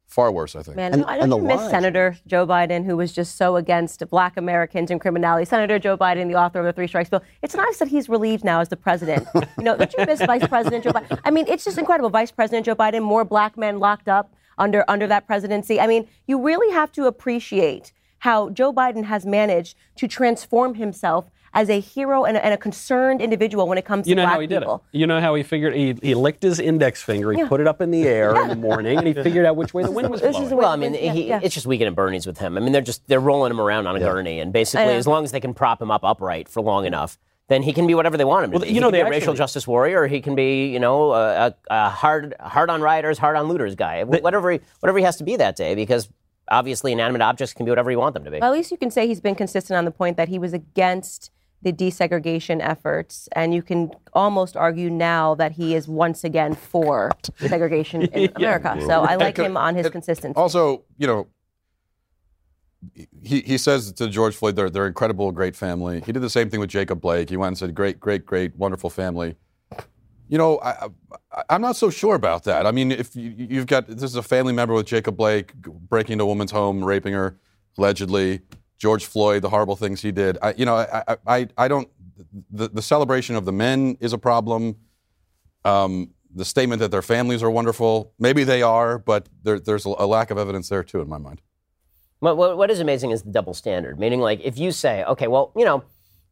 far 0.07 0.31
worse, 0.33 0.55
I 0.57 0.62
think. 0.62 0.77
Man, 0.77 0.93
And- 0.95 1.05
I 1.05 1.19
don't 1.19 1.31
the 1.31 1.39
miss 1.39 1.61
lies. 1.61 1.70
Senator 1.70 2.16
Joe 2.27 2.47
Biden, 2.47 2.85
who 2.85 2.97
was 2.97 3.12
just 3.12 3.37
so 3.37 3.57
against 3.57 4.09
black 4.09 4.37
Americans 4.37 4.91
and 4.91 5.01
criminality. 5.01 5.45
Senator 5.45 5.78
Joe 5.78 5.97
Biden, 5.97 6.28
the 6.28 6.37
author 6.37 6.61
of 6.61 6.65
the 6.65 6.73
Three 6.73 6.87
Strikes 6.87 7.11
Bill. 7.11 7.23
It's 7.43 7.55
nice 7.55 7.78
that 7.78 7.89
he's 7.89 8.09
relieved 8.09 8.45
now 8.45 8.61
as 8.61 8.69
the 8.69 8.77
president. 8.77 9.27
you 9.35 9.65
know, 9.65 9.77
don't 9.77 9.93
you 9.99 10.07
miss 10.07 10.20
Vice 10.23 10.47
President 10.47 10.85
Joe 10.85 10.93
Biden? 10.93 11.19
I 11.24 11.31
mean, 11.31 11.47
it's 11.49 11.65
just 11.65 11.77
incredible. 11.78 12.09
Vice 12.11 12.31
President 12.31 12.66
Joe 12.66 12.77
Biden, 12.77 13.03
more 13.03 13.24
black 13.24 13.57
men 13.59 13.78
locked 13.78 14.09
up 14.09 14.33
under 14.59 14.85
under 14.89 15.07
that 15.07 15.27
presidency. 15.27 15.81
I 15.81 15.87
mean, 15.87 16.09
you 16.27 16.41
really 16.41 16.73
have 16.73 16.93
to 16.93 17.07
appreciate 17.07 17.93
how 18.20 18.49
Joe 18.51 18.73
Biden 18.73 19.05
has 19.05 19.27
managed 19.27 19.77
to 19.97 20.09
transform 20.09 20.74
himself 20.77 21.31
as 21.57 21.70
a 21.70 21.81
hero 21.81 22.24
and 22.24 22.37
a, 22.37 22.45
and 22.45 22.53
a 22.55 22.57
concerned 22.57 23.20
individual 23.23 23.66
when 23.66 23.78
it 23.78 23.85
comes 23.87 24.07
You 24.07 24.15
to 24.15 24.20
know 24.20 24.24
black 24.27 24.35
how 24.35 24.41
he 24.41 24.47
did 24.47 24.62
it. 24.62 24.69
You 24.93 25.07
know 25.07 25.20
how 25.20 25.35
he 25.35 25.43
figured 25.43 25.74
he, 25.74 25.95
he 26.03 26.15
licked 26.15 26.43
his 26.43 26.61
index 26.61 27.03
finger, 27.03 27.33
he 27.33 27.39
Yeah. 27.41 27.49
put 27.49 27.61
it 27.61 27.66
up 27.66 27.81
in 27.81 27.91
the 27.91 28.07
air 28.07 28.41
in 28.43 28.49
the 28.49 28.55
morning, 28.57 28.99
and 28.99 29.07
he 29.07 29.15
figured 29.27 29.47
out 29.47 29.57
which 29.57 29.73
way 29.73 29.83
the 29.83 29.91
wind 29.91 30.11
was 30.11 30.20
This 30.20 30.37
is 30.37 30.37
blowing. 30.37 30.49
the 30.51 30.57
way- 30.57 30.61
Well, 30.62 30.70
I 30.73 30.77
mean, 30.77 30.95
Yeah, 30.95 31.12
he, 31.12 31.28
yeah. 31.28 31.41
it's 31.43 31.55
just 31.55 31.66
weekend 31.66 31.89
at 31.89 31.95
Bernie's 31.97 32.27
with 32.27 32.39
him. 32.39 32.57
I 32.57 32.61
mean, 32.61 32.73
they're 32.73 32.83
just 32.83 33.07
they're 33.09 33.20
rolling 33.20 33.51
him 33.51 33.61
around 33.61 33.87
on 33.87 33.97
a 33.97 34.01
gurney, 34.01 34.39
and 34.39 34.53
basically, 34.53 34.95
as 34.95 35.07
long 35.07 35.24
as 35.24 35.33
they 35.33 35.41
can 35.41 35.55
prop 35.55 35.81
him 35.81 35.91
up 35.91 36.05
upright 36.05 36.49
for 36.49 36.61
long 36.62 36.85
enough, 36.85 37.19
then 37.49 37.62
he 37.62 37.73
can 37.73 37.87
be 37.87 37.95
whatever 37.95 38.19
they 38.19 38.24
want 38.24 38.45
him 38.45 38.51
to 38.51 38.55
Well, 38.57 38.62
be. 38.62 38.69
you 38.69 38.74
he 38.74 38.81
know, 38.81 38.89
can 38.89 38.93
be 38.93 38.99
they 38.99 39.07
a 39.07 39.11
racial 39.11 39.33
justice 39.33 39.66
warrior, 39.66 40.07
he 40.09 40.20
can 40.20 40.35
be, 40.35 40.66
you 40.66 40.78
know, 40.81 41.12
a, 41.12 41.47
a, 41.47 41.55
a 41.70 41.89
hard 41.89 42.35
hard 42.41 42.69
on 42.69 42.83
rioters, 42.83 43.16
hard 43.19 43.37
on 43.37 43.49
looters 43.49 43.74
guy. 43.77 44.05
whatever 44.05 44.51
he, 44.51 44.61
whatever 44.81 44.99
he 44.99 45.05
has 45.05 45.16
to 45.16 45.24
be 45.24 45.37
that 45.37 45.57
day, 45.57 45.74
because 45.74 46.09
obviously 46.49 46.93
inanimate 46.93 47.23
objects 47.23 47.53
can 47.55 47.65
be 47.65 47.70
whatever 47.70 47.91
you 47.91 47.99
want 47.99 48.15
them 48.15 48.24
to 48.24 48.31
be. 48.31 48.39
Well, 48.39 48.53
at 48.53 48.57
least 48.57 48.70
you 48.70 48.77
can 48.77 48.91
say 48.91 49.07
he's 49.09 49.20
been 49.20 49.35
consistent 49.35 49.77
on 49.77 49.85
the 49.85 49.91
point 49.91 50.16
that 50.16 50.28
he 50.28 50.39
was 50.39 50.53
against 50.53 51.31
the 51.62 51.73
desegregation 51.73 52.61
efforts, 52.61 53.28
and 53.33 53.53
you 53.55 53.62
can 53.62 53.91
almost 54.12 54.57
argue 54.57 54.91
now 54.91 55.35
that 55.37 55.53
he 55.53 55.74
is 55.74 55.89
once 55.89 56.23
again 56.23 56.55
for 56.55 57.11
segregation 57.39 58.03
in 58.03 58.31
America. 58.37 58.77
So 58.87 59.03
I 59.03 59.16
like 59.16 59.37
him 59.37 59.57
on 59.57 59.74
his 59.74 59.87
It- 59.87 59.93
consistency. 59.93 60.37
Also, 60.37 60.85
you 60.99 61.07
know, 61.07 61.27
he, 63.23 63.41
he 63.41 63.59
says 63.59 63.93
to 63.95 64.09
George 64.09 64.37
Floyd, 64.37 64.55
they're, 64.57 64.70
they're 64.70 64.87
incredible, 64.87 65.33
great 65.33 65.57
family. 65.57 66.01
He 66.03 66.12
did 66.12 66.23
the 66.23 66.31
same 66.31 66.51
thing 66.51 66.61
with 66.61 66.70
Jacob 66.70 67.01
Blake. 67.01 67.28
He 67.31 67.37
went 67.37 67.49
and 67.49 67.59
said, 67.59 67.74
great, 67.74 67.99
great, 67.99 68.24
great, 68.24 68.55
wonderful 68.57 68.91
family. 68.91 69.35
You 70.28 70.39
know, 70.39 70.59
I, 70.59 70.89
I, 71.33 71.43
I'm 71.51 71.61
not 71.62 71.77
so 71.77 71.89
sure 71.91 72.15
about 72.15 72.45
that. 72.45 72.66
I 72.66 72.70
mean, 72.73 72.91
if 72.93 73.15
you, 73.16 73.33
you've 73.37 73.66
got 73.66 73.87
this 73.87 74.03
is 74.03 74.16
a 74.16 74.23
family 74.23 74.53
member 74.53 74.74
with 74.74 74.87
Jacob 74.87 75.16
Blake 75.16 75.53
breaking 75.55 76.15
into 76.15 76.24
a 76.24 76.27
woman's 76.27 76.51
home, 76.51 76.85
raping 76.85 77.12
her, 77.15 77.39
allegedly. 77.78 78.41
George 78.78 79.07
Floyd, 79.07 79.43
the 79.43 79.48
horrible 79.48 79.77
things 79.77 80.03
he 80.03 80.12
did. 80.12 80.39
I, 80.43 80.55
you 80.57 80.66
know, 80.66 80.77
I, 80.77 81.03
I, 81.09 81.16
I, 81.27 81.48
I 81.57 81.69
don't. 81.69 81.89
The, 82.51 82.69
the 82.69 82.82
celebration 82.82 83.36
of 83.36 83.44
the 83.44 83.53
men 83.53 83.97
is 84.01 84.12
a 84.12 84.19
problem. 84.19 84.77
Um, 85.65 86.12
the 86.35 86.44
statement 86.44 86.81
that 86.81 86.90
their 86.90 87.03
families 87.03 87.43
are 87.43 87.51
wonderful, 87.51 88.12
maybe 88.19 88.44
they 88.44 88.62
are, 88.62 88.98
but 88.98 89.28
there, 89.43 89.59
there's 89.59 89.86
a, 89.86 89.94
a 89.98 90.07
lack 90.07 90.31
of 90.31 90.39
evidence 90.39 90.69
there 90.69 90.85
too, 90.85 91.01
in 91.01 91.09
my 91.09 91.19
mind. 91.19 91.40
What, 92.20 92.36
what, 92.36 92.57
what 92.59 92.70
is 92.70 92.81
amazing 92.81 93.11
is 93.11 93.23
the 93.23 93.31
double 93.31 93.55
standard, 93.55 93.98
meaning 93.98 94.20
like 94.20 94.40
if 94.44 94.59
you 94.59 94.70
say, 94.70 95.03
okay, 95.05 95.28
well, 95.28 95.53
you 95.57 95.65
know, 95.65 95.82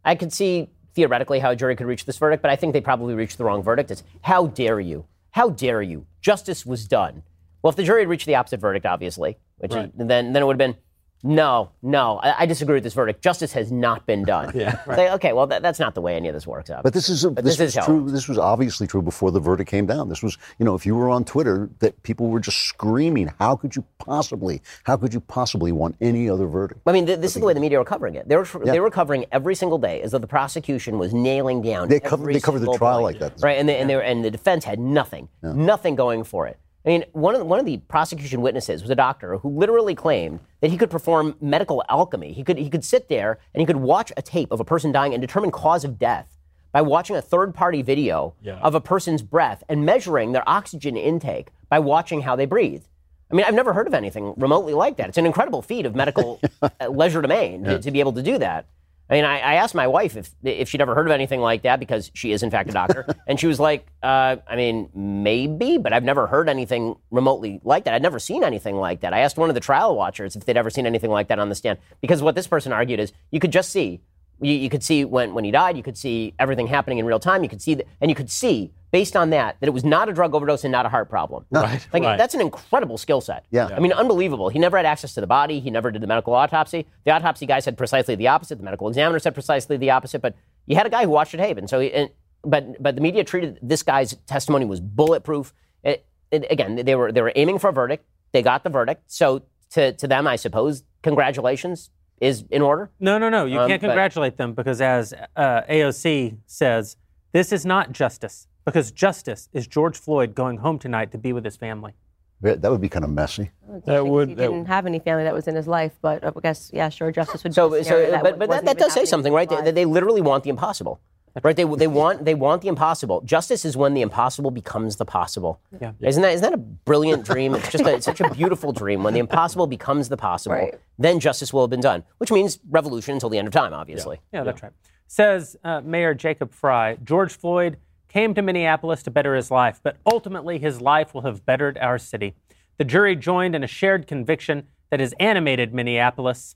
I 0.04 0.14
could 0.14 0.32
see 0.32 0.70
theoretically 0.94 1.40
how 1.40 1.50
a 1.50 1.56
jury 1.56 1.74
could 1.74 1.86
reach 1.86 2.04
this 2.04 2.18
verdict, 2.18 2.42
but 2.42 2.50
I 2.50 2.56
think 2.56 2.74
they 2.74 2.80
probably 2.80 3.14
reached 3.14 3.38
the 3.38 3.44
wrong 3.44 3.62
verdict. 3.62 3.90
It's 3.90 4.02
how 4.20 4.46
dare 4.46 4.78
you? 4.78 5.06
How 5.30 5.50
dare 5.50 5.82
you? 5.82 6.06
Justice 6.20 6.64
was 6.64 6.86
done. 6.86 7.22
Well, 7.62 7.70
if 7.70 7.76
the 7.76 7.82
jury 7.82 8.02
had 8.02 8.08
reached 8.08 8.26
the 8.26 8.34
opposite 8.34 8.60
verdict, 8.60 8.86
obviously, 8.86 9.38
which 9.56 9.74
is, 9.74 9.90
then 9.94 10.06
then 10.06 10.36
it 10.36 10.46
would 10.46 10.60
have 10.60 10.74
been, 10.74 10.76
no, 11.22 11.70
no, 11.82 12.18
I, 12.22 12.42
I 12.42 12.46
disagree 12.46 12.74
with 12.74 12.84
this 12.84 12.92
verdict. 12.92 13.22
Justice 13.22 13.52
has 13.52 13.72
not 13.72 14.04
been 14.04 14.24
done. 14.24 14.52
yeah, 14.54 14.84
Say, 14.94 15.10
okay, 15.12 15.32
well, 15.32 15.46
that, 15.46 15.62
that's 15.62 15.78
not 15.78 15.94
the 15.94 16.02
way 16.02 16.16
any 16.16 16.28
of 16.28 16.34
this 16.34 16.46
works 16.46 16.68
out. 16.68 16.82
But 16.82 16.92
this 16.92 17.08
is 17.08 17.24
But 17.24 17.44
this, 17.44 17.56
this 17.56 17.68
is 17.70 17.76
how- 17.76 17.86
true. 17.86 18.10
This 18.10 18.28
was 18.28 18.36
obviously 18.36 18.86
true 18.86 19.00
before 19.00 19.30
the 19.30 19.40
verdict 19.40 19.70
came 19.70 19.86
down. 19.86 20.08
This 20.10 20.22
was, 20.22 20.36
you 20.58 20.64
know, 20.66 20.74
if 20.74 20.84
you 20.84 20.94
were 20.94 21.08
on 21.08 21.24
Twitter, 21.24 21.70
that 21.78 22.02
people 22.02 22.28
were 22.28 22.40
just 22.40 22.58
screaming, 22.66 23.32
"How 23.38 23.56
could 23.56 23.74
you 23.74 23.84
possibly? 23.98 24.60
How 24.84 24.96
could 24.98 25.14
you 25.14 25.20
possibly 25.20 25.72
want 25.72 25.96
any 26.00 26.28
other 26.28 26.46
verdict?" 26.46 26.80
I 26.86 26.92
mean, 26.92 27.06
th- 27.06 27.20
this 27.20 27.34
is 27.34 27.40
the 27.40 27.46
way 27.46 27.54
the 27.54 27.60
media 27.60 27.78
were 27.78 27.84
covering 27.86 28.16
it. 28.16 28.28
They 28.28 28.36
were 28.36 28.46
they 28.64 28.80
were 28.80 28.90
covering 28.90 29.24
every 29.32 29.54
single 29.54 29.78
day 29.78 30.02
as 30.02 30.12
though 30.12 30.18
the 30.18 30.26
prosecution 30.26 30.98
was 30.98 31.14
nailing 31.14 31.62
down. 31.62 31.88
They 31.88 32.00
covered- 32.00 32.24
every 32.24 32.34
they 32.34 32.40
covered 32.40 32.58
the 32.60 32.76
trial 32.76 33.00
point. 33.00 33.20
like 33.20 33.34
that. 33.36 33.42
right? 33.42 33.58
And 33.58 33.68
they, 33.68 33.78
and 33.78 33.88
they 33.88 33.96
were, 33.96 34.02
and 34.02 34.22
the 34.24 34.30
defense 34.30 34.64
had 34.64 34.78
nothing, 34.78 35.28
nothing 35.42 35.94
going 35.96 36.22
for 36.24 36.46
it. 36.46 36.58
I 36.84 36.90
mean, 36.90 37.04
one 37.12 37.34
of 37.34 37.38
the, 37.38 37.44
one 37.46 37.58
of 37.58 37.64
the 37.64 37.78
prosecution 37.78 38.42
witnesses 38.42 38.82
was 38.82 38.90
a 38.90 38.94
doctor 38.94 39.38
who 39.38 39.48
literally 39.48 39.94
claimed 39.94 40.40
that 40.60 40.70
he 40.70 40.76
could 40.76 40.90
perform 40.90 41.34
medical 41.40 41.82
alchemy. 41.88 42.32
He 42.32 42.44
could 42.44 42.58
he 42.58 42.68
could 42.68 42.84
sit 42.84 43.08
there 43.08 43.38
and 43.54 43.60
he 43.60 43.66
could 43.66 43.76
watch 43.76 44.12
a 44.16 44.22
tape 44.22 44.52
of 44.52 44.60
a 44.60 44.64
person 44.64 44.92
dying 44.92 45.14
and 45.14 45.20
determine 45.20 45.50
cause 45.50 45.84
of 45.84 45.98
death 45.98 46.38
by 46.72 46.82
watching 46.82 47.16
a 47.16 47.22
third 47.22 47.54
party 47.54 47.80
video 47.82 48.34
of 48.60 48.74
a 48.74 48.80
person's 48.80 49.22
breath 49.22 49.62
and 49.68 49.86
measuring 49.86 50.32
their 50.32 50.46
oxygen 50.48 50.96
intake 50.96 51.48
by 51.70 51.78
watching 51.78 52.22
how 52.22 52.36
they 52.36 52.44
breathe. 52.46 52.84
I 53.30 53.34
mean, 53.34 53.46
I've 53.46 53.54
never 53.54 53.72
heard 53.72 53.86
of 53.86 53.94
anything 53.94 54.34
remotely 54.36 54.74
like 54.74 54.96
that. 54.98 55.08
It's 55.08 55.18
an 55.18 55.24
incredible 55.24 55.62
feat 55.62 55.86
of 55.86 55.94
medical 55.94 56.40
uh, 56.62 56.68
legerdemain 56.82 57.64
to, 57.64 57.78
to 57.78 57.90
be 57.90 58.00
able 58.00 58.12
to 58.12 58.22
do 58.22 58.38
that. 58.38 58.66
I 59.10 59.14
mean, 59.14 59.24
I, 59.24 59.38
I 59.38 59.54
asked 59.54 59.74
my 59.74 59.86
wife 59.86 60.16
if 60.16 60.30
if 60.42 60.68
she'd 60.68 60.80
ever 60.80 60.94
heard 60.94 61.06
of 61.06 61.12
anything 61.12 61.40
like 61.40 61.62
that 61.62 61.78
because 61.78 62.10
she 62.14 62.32
is 62.32 62.42
in 62.42 62.50
fact 62.50 62.70
a 62.70 62.72
doctor, 62.72 63.06
and 63.26 63.38
she 63.38 63.46
was 63.46 63.60
like, 63.60 63.86
uh, 64.02 64.36
"I 64.48 64.56
mean, 64.56 64.88
maybe, 64.94 65.76
but 65.76 65.92
I've 65.92 66.04
never 66.04 66.26
heard 66.26 66.48
anything 66.48 66.96
remotely 67.10 67.60
like 67.64 67.84
that. 67.84 67.94
I'd 67.94 68.02
never 68.02 68.18
seen 68.18 68.42
anything 68.42 68.76
like 68.76 69.00
that." 69.00 69.12
I 69.12 69.20
asked 69.20 69.36
one 69.36 69.50
of 69.50 69.54
the 69.54 69.60
trial 69.60 69.94
watchers 69.94 70.36
if 70.36 70.46
they'd 70.46 70.56
ever 70.56 70.70
seen 70.70 70.86
anything 70.86 71.10
like 71.10 71.28
that 71.28 71.38
on 71.38 71.50
the 71.50 71.54
stand 71.54 71.78
because 72.00 72.22
what 72.22 72.34
this 72.34 72.46
person 72.46 72.72
argued 72.72 72.98
is 72.98 73.12
you 73.30 73.40
could 73.40 73.52
just 73.52 73.70
see 73.70 74.00
you, 74.40 74.52
you 74.52 74.68
could 74.68 74.82
see 74.82 75.04
when, 75.04 75.34
when 75.34 75.44
he 75.44 75.50
died, 75.50 75.76
you 75.76 75.82
could 75.82 75.96
see 75.96 76.34
everything 76.38 76.66
happening 76.66 76.98
in 76.98 77.06
real 77.06 77.20
time. 77.20 77.42
You 77.42 77.48
could 77.48 77.62
see 77.62 77.74
that, 77.74 77.86
and 78.00 78.10
you 78.10 78.14
could 78.14 78.30
see 78.30 78.72
based 78.90 79.16
on 79.16 79.30
that 79.30 79.56
that 79.58 79.66
it 79.66 79.72
was 79.72 79.84
not 79.84 80.08
a 80.08 80.12
drug 80.12 80.34
overdose 80.34 80.62
and 80.64 80.70
not 80.70 80.86
a 80.86 80.88
heart 80.88 81.08
problem. 81.10 81.44
Right, 81.50 81.84
Like 81.92 82.02
right. 82.02 82.16
that's 82.16 82.34
an 82.34 82.40
incredible 82.40 82.96
skill 82.96 83.20
set. 83.20 83.44
Yeah. 83.50 83.68
I 83.74 83.80
mean, 83.80 83.92
unbelievable. 83.92 84.48
He 84.50 84.58
never 84.58 84.76
had 84.76 84.86
access 84.86 85.14
to 85.14 85.20
the 85.20 85.26
body. 85.26 85.58
He 85.60 85.70
never 85.70 85.90
did 85.90 86.00
the 86.00 86.06
medical 86.06 86.32
autopsy. 86.32 86.86
The 87.04 87.10
autopsy 87.10 87.46
guy 87.46 87.60
said 87.60 87.76
precisely 87.76 88.14
the 88.14 88.28
opposite. 88.28 88.58
The 88.58 88.64
medical 88.64 88.88
examiner 88.88 89.18
said 89.18 89.34
precisely 89.34 89.76
the 89.76 89.90
opposite. 89.90 90.22
But 90.22 90.36
you 90.66 90.76
had 90.76 90.86
a 90.86 90.90
guy 90.90 91.04
who 91.04 91.10
watched 91.10 91.34
it 91.34 91.40
happen. 91.40 91.66
So, 91.66 91.80
he, 91.80 91.92
and, 91.92 92.10
but 92.44 92.80
but 92.82 92.94
the 92.94 93.00
media 93.00 93.24
treated 93.24 93.58
this 93.62 93.82
guy's 93.82 94.14
testimony 94.26 94.64
was 94.64 94.80
bulletproof. 94.80 95.52
It, 95.82 96.06
it, 96.30 96.46
again, 96.50 96.76
they 96.76 96.94
were 96.94 97.10
they 97.10 97.22
were 97.22 97.32
aiming 97.34 97.58
for 97.58 97.70
a 97.70 97.72
verdict. 97.72 98.06
They 98.32 98.42
got 98.42 98.62
the 98.64 98.70
verdict. 98.70 99.02
So 99.06 99.42
to 99.70 99.92
to 99.92 100.06
them, 100.06 100.26
I 100.26 100.36
suppose, 100.36 100.84
congratulations 101.02 101.90
is 102.24 102.44
in 102.50 102.62
order. 102.62 102.90
No, 102.98 103.18
no, 103.18 103.28
no. 103.28 103.44
You 103.44 103.60
Um, 103.60 103.68
can't 103.68 103.80
but- 103.80 103.88
congratulate 103.88 104.36
them 104.36 104.54
because, 104.54 104.80
as 104.80 105.12
uh, 105.36 105.62
AOC 105.68 106.36
says, 106.46 106.96
this 107.32 107.52
is 107.52 107.64
not 107.66 107.92
justice. 107.92 108.46
Because 108.64 108.90
justice 108.90 109.48
is 109.52 109.66
George 109.66 109.96
Floyd 109.98 110.34
going 110.34 110.56
home 110.58 110.78
tonight 110.78 111.12
to 111.12 111.18
be 111.18 111.32
with 111.34 111.44
his 111.44 111.56
family. 111.56 111.92
That 112.40 112.62
would 112.70 112.80
be 112.80 112.88
kind 112.88 113.04
of 113.04 113.10
messy. 113.10 113.50
That 113.86 114.06
would. 114.06 114.30
he 114.30 114.34
that- 114.34 114.48
didn't 114.50 114.66
have 114.66 114.86
any 114.86 114.98
family 114.98 115.24
that 115.24 115.34
was 115.34 115.46
in 115.48 115.54
his 115.54 115.66
life, 115.66 115.92
but 116.02 116.24
I 116.24 116.32
guess 116.42 116.70
yeah, 116.72 116.88
sure, 116.88 117.10
justice 117.12 117.42
would. 117.44 117.54
So, 117.54 117.70
be 117.70 117.78
a 117.78 117.84
so 117.84 117.90
scenario 117.90 118.22
but, 118.22 118.38
but 118.38 118.50
that, 118.50 118.64
that 118.64 118.76
even 118.76 118.82
does 118.82 118.92
say 118.92 119.04
something, 119.04 119.32
right? 119.32 119.48
They, 119.48 119.70
they 119.70 119.84
literally 119.84 120.20
want 120.20 120.44
the 120.44 120.50
impossible, 120.50 121.00
right? 121.42 121.56
They, 121.56 121.64
they 121.64 121.86
want 121.86 122.24
they 122.24 122.34
want 122.34 122.62
the 122.62 122.68
impossible. 122.68 123.20
Justice 123.22 123.64
is 123.64 123.76
when 123.76 123.94
the 123.94 124.02
impossible 124.02 124.50
becomes 124.50 124.96
the 124.96 125.04
possible. 125.04 125.60
Yeah. 125.80 125.92
Isn't 126.00 126.22
that 126.22 126.32
isn't 126.34 126.42
that 126.42 126.54
a 126.54 126.58
brilliant 126.58 127.24
dream? 127.24 127.54
It's 127.54 127.70
just 127.70 127.84
a, 127.84 127.94
it's 127.94 128.04
such 128.06 128.20
a 128.20 128.30
beautiful 128.30 128.72
dream. 128.72 129.02
When 129.02 129.14
the 129.14 129.20
impossible 129.20 129.66
becomes 129.66 130.08
the 130.08 130.16
possible, 130.16 130.54
Right. 130.56 130.74
then 130.98 131.18
justice 131.20 131.52
will 131.52 131.62
have 131.62 131.70
been 131.70 131.80
done, 131.80 132.04
which 132.18 132.30
means 132.30 132.58
revolution 132.70 133.14
until 133.14 133.28
the 133.30 133.38
end 133.38 133.48
of 133.48 133.52
time, 133.52 133.72
obviously. 133.74 134.20
Yeah, 134.32 134.44
that's 134.44 134.62
right. 134.62 134.72
Says 135.06 135.56
uh, 135.64 135.80
Mayor 135.82 136.14
Jacob 136.14 136.52
Frey 136.52 136.98
George 137.04 137.36
Floyd 137.36 137.78
came 138.08 138.32
to 138.34 138.42
Minneapolis 138.42 139.02
to 139.02 139.10
better 139.10 139.34
his 139.34 139.50
life, 139.50 139.80
but 139.82 139.96
ultimately 140.06 140.58
his 140.58 140.80
life 140.80 141.12
will 141.14 141.22
have 141.22 141.44
bettered 141.44 141.76
our 141.78 141.98
city. 141.98 142.34
The 142.78 142.84
jury 142.84 143.16
joined 143.16 143.54
in 143.56 143.64
a 143.64 143.66
shared 143.68 144.06
conviction 144.06 144.68
that 144.90 145.00
has 145.00 145.12
animated 145.18 145.74
Minneapolis 145.74 146.54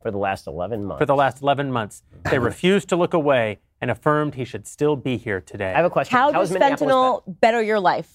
For 0.00 0.10
the 0.12 0.18
last 0.18 0.46
11 0.46 0.84
months. 0.84 1.00
for 1.00 1.06
the 1.06 1.14
last 1.16 1.42
11 1.42 1.72
months. 1.72 2.02
They 2.30 2.38
refused 2.50 2.88
to 2.90 2.96
look 2.96 3.14
away 3.14 3.58
and 3.82 3.90
affirmed 3.90 4.34
he 4.36 4.44
should 4.44 4.66
still 4.66 4.94
be 4.96 5.16
here 5.18 5.40
today. 5.40 5.72
I 5.72 5.76
have 5.76 5.84
a 5.84 5.90
question. 5.90 6.16
How 6.16 6.32
How 6.32 6.38
does 6.40 6.52
is 6.52 6.56
fentanyl 6.56 7.22
better 7.26 7.60
your 7.60 7.80
life? 7.80 8.08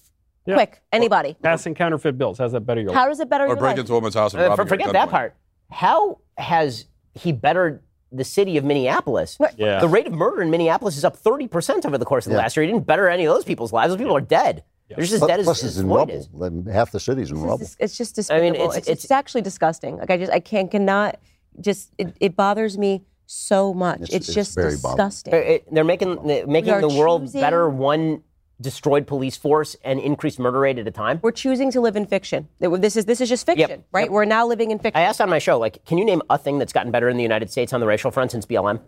Quick, 0.46 0.80
anybody. 0.90 1.36
Passing 1.42 1.74
counterfeit 1.74 2.16
bills. 2.16 2.38
How's 2.38 2.52
that 2.52 2.62
better 2.62 2.80
your 2.80 2.88
life? 2.88 2.96
How 2.96 3.02
life? 3.02 3.10
does 3.10 3.20
it 3.20 3.28
better 3.28 3.44
Or 3.44 3.48
your 3.48 3.56
break 3.56 3.72
life? 3.72 3.80
into 3.80 3.92
a 3.92 3.96
woman's 3.96 4.14
house 4.14 4.32
and 4.32 4.42
Uh, 4.42 4.46
rob 4.48 4.56
for- 4.56 4.62
her 4.64 4.68
forget 4.68 4.92
that 4.94 5.08
gunpoint. 5.08 5.10
part. 5.10 5.34
How 5.70 6.18
has 6.38 6.86
he 7.12 7.32
bettered 7.32 7.82
the 8.10 8.24
city 8.24 8.56
of 8.56 8.64
Minneapolis? 8.64 9.36
Yeah. 9.58 9.78
The 9.80 9.88
rate 9.88 10.06
of 10.06 10.14
murder 10.14 10.40
in 10.40 10.48
Minneapolis 10.50 10.96
is 10.96 11.04
up 11.04 11.18
30% 11.18 11.84
over 11.84 11.98
the 11.98 12.06
course 12.06 12.24
of 12.26 12.30
the 12.30 12.36
Yeah. 12.38 12.42
last 12.44 12.56
year. 12.56 12.64
He 12.64 12.72
didn't 12.72 12.86
better 12.86 13.10
any 13.10 13.26
of 13.26 13.34
those 13.34 13.44
people's 13.44 13.74
lives. 13.74 13.90
Those 13.92 13.98
people 13.98 14.16
are 14.16 14.22
dead. 14.22 14.64
They're 14.88 15.00
just 15.00 15.12
as 15.12 15.18
Plus, 15.18 15.28
dead 15.28 15.40
as, 15.40 15.44
plus 15.44 15.62
as 15.64 15.70
it's 15.72 15.78
in 15.80 15.88
rubble. 15.90 16.14
is. 16.14 16.72
Half 16.72 16.92
the 16.92 17.00
city's 17.00 17.30
in 17.30 17.42
rubble. 17.42 17.60
It's, 17.64 17.76
it's 17.78 17.98
just 17.98 18.30
I 18.32 18.40
mean, 18.40 18.54
it's- 18.54 18.74
it's, 18.74 18.88
it's- 18.88 19.04
it's 19.04 19.10
actually 19.10 19.42
disgusting. 19.42 19.98
Like 19.98 20.08
I 20.10 20.16
just 20.16 20.32
I 20.32 20.40
can't 20.40 20.70
cannot 20.70 21.18
just 21.60 21.92
it, 21.98 22.16
it 22.20 22.36
bothers 22.36 22.78
me 22.78 23.02
so 23.30 23.72
much. 23.74 24.00
It's, 24.00 24.08
It's- 24.14 24.28
it's 24.28 24.34
just 24.34 24.56
disgusting. 24.56 25.30
They're, 25.30 25.42
it- 25.42 25.72
they're 25.72 25.84
making 25.84 26.26
they're 26.26 26.46
making 26.46 26.80
the 26.80 26.88
world 26.88 27.22
choosing- 27.22 27.40
better 27.40 27.68
one 27.68 28.22
destroyed 28.60 29.06
police 29.06 29.36
force 29.36 29.76
and 29.84 30.00
increased 30.00 30.40
murder 30.40 30.58
rate 30.58 30.78
at 30.78 30.86
a 30.88 30.90
time. 30.90 31.20
We're 31.22 31.30
choosing 31.30 31.70
to 31.70 31.80
live 31.80 31.94
in 31.94 32.06
fiction. 32.06 32.48
This 32.58 32.96
is 32.96 33.04
this 33.04 33.20
is 33.20 33.28
just 33.28 33.46
fiction, 33.46 33.84
right? 33.92 34.06
Yep. 34.06 34.10
We're 34.10 34.24
now 34.24 34.46
living 34.46 34.72
in 34.72 34.78
fiction. 34.80 34.98
I 35.00 35.04
asked 35.04 35.20
on 35.20 35.30
my 35.30 35.38
show, 35.38 35.58
like, 35.60 35.84
can 35.84 35.96
you 35.98 36.04
name 36.04 36.22
a 36.28 36.38
thing 36.38 36.58
that's 36.58 36.72
gotten 36.72 36.90
better 36.90 37.08
in 37.08 37.16
the 37.16 37.22
United 37.22 37.50
States 37.52 37.72
on 37.72 37.78
the 37.80 37.86
racial 37.86 38.10
front 38.10 38.32
since 38.32 38.46
BLM? 38.46 38.80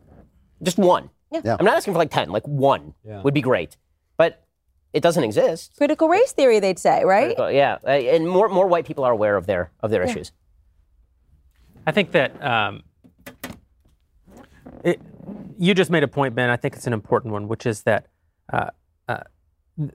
Just 0.63 0.77
one. 0.79 1.11
Yeah. 1.31 1.57
I'm 1.59 1.65
not 1.65 1.77
asking 1.77 1.93
for 1.95 1.99
like 1.99 2.11
ten, 2.11 2.31
like 2.31 2.47
one 2.49 2.95
would 3.05 3.35
be 3.35 3.41
great, 3.43 3.77
but 4.17 4.45
it 4.93 5.05
doesn't 5.05 5.23
exist. 5.23 5.73
Critical 5.77 6.09
race 6.09 6.33
theory, 6.33 6.59
they'd 6.59 6.81
say, 6.81 7.05
right? 7.05 7.37
But 7.37 7.55
yeah, 7.55 7.79
uh, 7.85 7.91
and 7.91 8.29
more 8.29 8.49
more 8.49 8.67
white 8.67 8.87
people 8.87 9.05
are 9.05 9.13
aware 9.13 9.37
of 9.37 9.47
their 9.47 9.71
of 9.81 9.93
their 9.93 10.03
issues. 10.03 10.33
I 11.87 11.93
think 11.93 12.11
that 12.13 12.43
um, 12.43 12.83
it, 14.85 15.01
you 15.59 15.75
just 15.75 15.91
made 15.91 16.03
a 16.03 16.09
point, 16.09 16.35
Ben. 16.35 16.51
I 16.51 16.57
think 16.57 16.75
it's 16.75 16.87
an 16.87 16.93
important 16.93 17.33
one, 17.33 17.49
which 17.49 17.67
is 17.67 17.83
that 17.83 18.07
uh, 18.53 18.71
uh, 19.09 19.21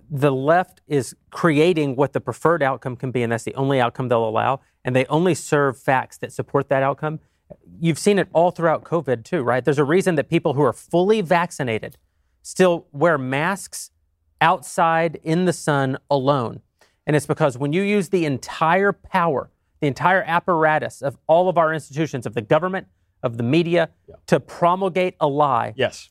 the 0.09 0.31
left 0.31 0.81
is 0.87 1.15
creating 1.31 1.95
what 1.95 2.13
the 2.13 2.21
preferred 2.21 2.63
outcome 2.63 2.95
can 2.95 3.11
be, 3.11 3.23
and 3.23 3.31
that's 3.31 3.43
the 3.43 3.55
only 3.55 3.79
outcome 3.79 4.07
they'll 4.07 4.27
allow, 4.27 4.61
and 4.83 4.95
they 4.95 5.05
only 5.05 5.35
serve 5.35 5.77
facts 5.77 6.17
that 6.17 6.31
support 6.31 6.69
that 6.69 6.83
outcome. 6.83 7.19
You've 7.79 7.99
seen 7.99 8.17
it 8.17 8.27
all 8.33 8.51
throughout 8.51 8.83
COVID, 8.83 9.23
too, 9.23 9.43
right? 9.43 9.63
There's 9.63 9.77
a 9.77 9.83
reason 9.83 10.15
that 10.15 10.29
people 10.29 10.53
who 10.53 10.61
are 10.61 10.73
fully 10.73 11.21
vaccinated 11.21 11.97
still 12.41 12.87
wear 12.91 13.17
masks 13.17 13.91
outside 14.41 15.19
in 15.23 15.45
the 15.45 15.53
sun 15.53 15.97
alone. 16.09 16.61
And 17.07 17.15
it's 17.15 17.25
because 17.25 17.57
when 17.57 17.73
you 17.73 17.83
use 17.83 18.09
the 18.09 18.25
entire 18.25 18.91
power, 18.91 19.51
the 19.79 19.87
entire 19.87 20.23
apparatus 20.23 21.01
of 21.01 21.17
all 21.27 21.49
of 21.49 21.57
our 21.57 21.73
institutions, 21.73 22.25
of 22.25 22.33
the 22.33 22.41
government, 22.41 22.87
of 23.25 23.37
the 23.37 23.43
media, 23.43 23.89
to 24.27 24.39
promulgate 24.39 25.15
a 25.19 25.27
lie, 25.27 25.73
Yes. 25.75 26.09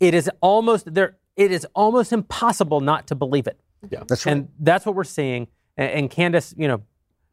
it 0.00 0.12
is 0.12 0.30
almost 0.42 0.92
there. 0.92 1.16
It 1.36 1.52
is 1.52 1.66
almost 1.74 2.12
impossible 2.12 2.80
not 2.80 3.06
to 3.08 3.14
believe 3.14 3.46
it. 3.46 3.58
Yeah. 3.90 4.02
That's 4.06 4.26
right. 4.26 4.32
And 4.32 4.48
that's 4.58 4.84
what 4.84 4.94
we're 4.94 5.04
seeing. 5.04 5.46
And, 5.76 5.90
and 5.90 6.10
Candace, 6.10 6.54
you 6.58 6.66
know, 6.66 6.82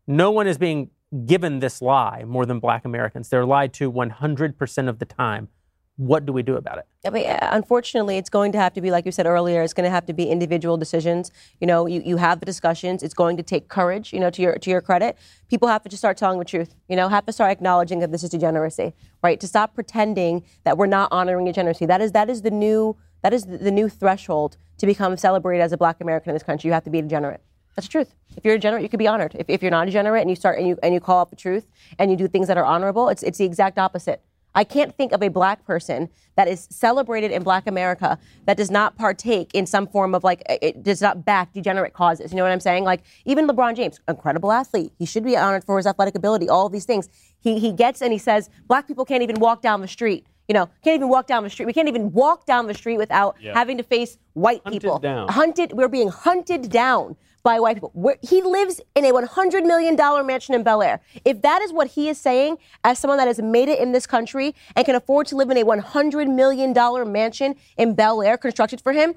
no 0.07 0.29
one 0.31 0.45
is 0.47 0.57
being 0.57 0.89
given 1.25 1.59
this 1.59 1.81
lie 1.81 2.23
more 2.25 2.45
than 2.45 2.59
black 2.59 2.85
Americans. 2.85 3.29
They're 3.29 3.45
lied 3.45 3.73
to 3.73 3.91
100% 3.91 4.87
of 4.89 4.99
the 4.99 5.05
time. 5.05 5.49
What 5.97 6.25
do 6.25 6.33
we 6.33 6.41
do 6.41 6.55
about 6.55 6.79
it? 6.79 6.85
I 7.05 7.11
mean, 7.11 7.27
uh, 7.27 7.49
unfortunately, 7.51 8.17
it's 8.17 8.29
going 8.29 8.51
to 8.53 8.57
have 8.57 8.73
to 8.73 8.81
be, 8.81 8.89
like 8.89 9.05
you 9.05 9.11
said 9.11 9.27
earlier, 9.27 9.61
it's 9.61 9.73
going 9.73 9.83
to 9.83 9.91
have 9.91 10.07
to 10.07 10.13
be 10.13 10.23
individual 10.23 10.75
decisions. 10.75 11.31
You 11.61 11.67
know, 11.67 11.85
you, 11.85 12.01
you 12.03 12.17
have 12.17 12.39
the 12.39 12.47
discussions. 12.47 13.03
It's 13.03 13.13
going 13.13 13.37
to 13.37 13.43
take 13.43 13.67
courage. 13.67 14.11
You 14.11 14.19
know, 14.19 14.31
to 14.31 14.41
your 14.41 14.55
to 14.55 14.69
your 14.71 14.81
credit, 14.81 15.17
people 15.49 15.67
have 15.67 15.83
to 15.83 15.89
just 15.89 16.01
start 16.01 16.17
telling 16.17 16.39
the 16.39 16.45
truth. 16.45 16.73
You 16.89 16.95
know, 16.95 17.09
have 17.09 17.27
to 17.27 17.31
start 17.31 17.51
acknowledging 17.51 17.99
that 17.99 18.11
this 18.11 18.23
is 18.23 18.31
degeneracy, 18.31 18.93
right? 19.21 19.39
To 19.39 19.47
stop 19.47 19.75
pretending 19.75 20.43
that 20.63 20.79
we're 20.79 20.87
not 20.87 21.09
honoring 21.11 21.45
degeneracy. 21.45 21.85
That 21.85 22.01
is 22.01 22.11
that 22.13 22.27
is 22.27 22.41
the 22.41 22.51
new 22.51 22.97
that 23.21 23.31
is 23.31 23.45
the, 23.45 23.71
new 23.71 23.87
threshold 23.87 24.57
to 24.79 24.85
become 24.85 25.15
celebrated 25.15 25.63
as 25.63 25.71
a 25.71 25.77
Black 25.77 26.01
American 26.01 26.31
in 26.31 26.35
this 26.35 26.43
country. 26.43 26.67
You 26.67 26.73
have 26.73 26.83
to 26.83 26.89
be 26.89 27.01
degenerate. 27.01 27.41
That's 27.75 27.87
the 27.87 27.91
truth. 27.91 28.13
If 28.35 28.43
you're 28.43 28.55
a 28.55 28.57
degenerate, 28.57 28.83
you 28.83 28.89
could 28.89 28.99
be 28.99 29.07
honored. 29.07 29.35
If, 29.39 29.49
if 29.49 29.61
you're 29.61 29.71
not 29.71 29.83
a 29.83 29.85
degenerate 29.85 30.21
and 30.21 30.29
you 30.29 30.35
start 30.35 30.57
and 30.57 30.67
you 30.67 30.77
and 30.81 30.93
you 30.93 30.99
call 30.99 31.21
out 31.21 31.29
the 31.29 31.35
truth 31.35 31.67
and 31.99 32.09
you 32.09 32.17
do 32.17 32.27
things 32.27 32.47
that 32.47 32.57
are 32.57 32.65
honorable, 32.65 33.09
it's 33.09 33.21
it's 33.21 33.37
the 33.37 33.45
exact 33.45 33.77
opposite. 33.77 34.21
I 34.55 34.63
can't 34.63 34.95
think 34.95 35.11
of 35.11 35.21
a 35.23 35.29
black 35.29 35.65
person 35.65 36.09
that 36.35 36.47
is 36.47 36.67
celebrated 36.71 37.31
in 37.31 37.43
black 37.43 37.67
America 37.67 38.17
that 38.45 38.57
does 38.57 38.71
not 38.71 38.97
partake 38.97 39.51
in 39.53 39.65
some 39.65 39.87
form 39.87 40.15
of 40.15 40.23
like, 40.23 40.43
it 40.49 40.83
does 40.83 41.01
not 41.01 41.25
back 41.25 41.53
degenerate 41.53 41.93
causes. 41.93 42.31
You 42.31 42.37
know 42.37 42.43
what 42.43 42.51
I'm 42.51 42.59
saying? 42.59 42.83
Like, 42.83 43.03
even 43.25 43.47
LeBron 43.47 43.75
James, 43.75 43.99
incredible 44.07 44.51
athlete. 44.51 44.91
He 44.97 45.05
should 45.05 45.23
be 45.23 45.37
honored 45.37 45.63
for 45.63 45.77
his 45.77 45.85
athletic 45.87 46.15
ability, 46.15 46.49
all 46.49 46.69
these 46.69 46.85
things. 46.85 47.09
He, 47.39 47.59
he 47.59 47.71
gets 47.71 48.01
and 48.01 48.11
he 48.11 48.19
says, 48.19 48.49
black 48.67 48.87
people 48.87 49.05
can't 49.05 49.23
even 49.23 49.39
walk 49.39 49.61
down 49.61 49.81
the 49.81 49.87
street. 49.87 50.25
You 50.47 50.53
know, 50.53 50.65
can't 50.83 50.95
even 50.95 51.07
walk 51.09 51.27
down 51.27 51.43
the 51.43 51.49
street. 51.49 51.67
We 51.67 51.73
can't 51.73 51.87
even 51.87 52.11
walk 52.11 52.45
down 52.45 52.67
the 52.67 52.73
street 52.73 52.97
without 52.97 53.37
having 53.53 53.77
to 53.77 53.83
face 53.83 54.17
white 54.33 54.61
Hunted 54.63 54.81
people. 54.81 54.99
down. 54.99 55.29
Hunted, 55.29 55.71
we're 55.73 55.87
being 55.87 56.09
hunted 56.09 56.69
down 56.69 57.15
by 57.43 57.59
white 57.59 57.75
people. 57.75 57.91
Where, 57.93 58.17
he 58.21 58.41
lives 58.41 58.81
in 58.95 59.05
a 59.05 59.11
$100 59.11 59.65
million 59.65 59.95
mansion 60.25 60.55
in 60.55 60.63
Bel 60.63 60.81
Air. 60.81 61.01
If 61.25 61.41
that 61.41 61.61
is 61.61 61.71
what 61.71 61.87
he 61.87 62.09
is 62.09 62.17
saying, 62.17 62.57
as 62.83 62.97
someone 62.97 63.17
that 63.17 63.27
has 63.27 63.41
made 63.41 63.69
it 63.69 63.79
in 63.79 63.91
this 63.91 64.07
country 64.07 64.55
and 64.75 64.85
can 64.85 64.95
afford 64.95 65.27
to 65.27 65.35
live 65.35 65.49
in 65.49 65.57
a 65.57 65.63
$100 65.63 66.33
million 66.33 66.73
mansion 67.11 67.55
in 67.77 67.93
Bel 67.93 68.21
Air 68.21 68.37
constructed 68.37 68.81
for 68.81 68.93
him, 68.93 69.13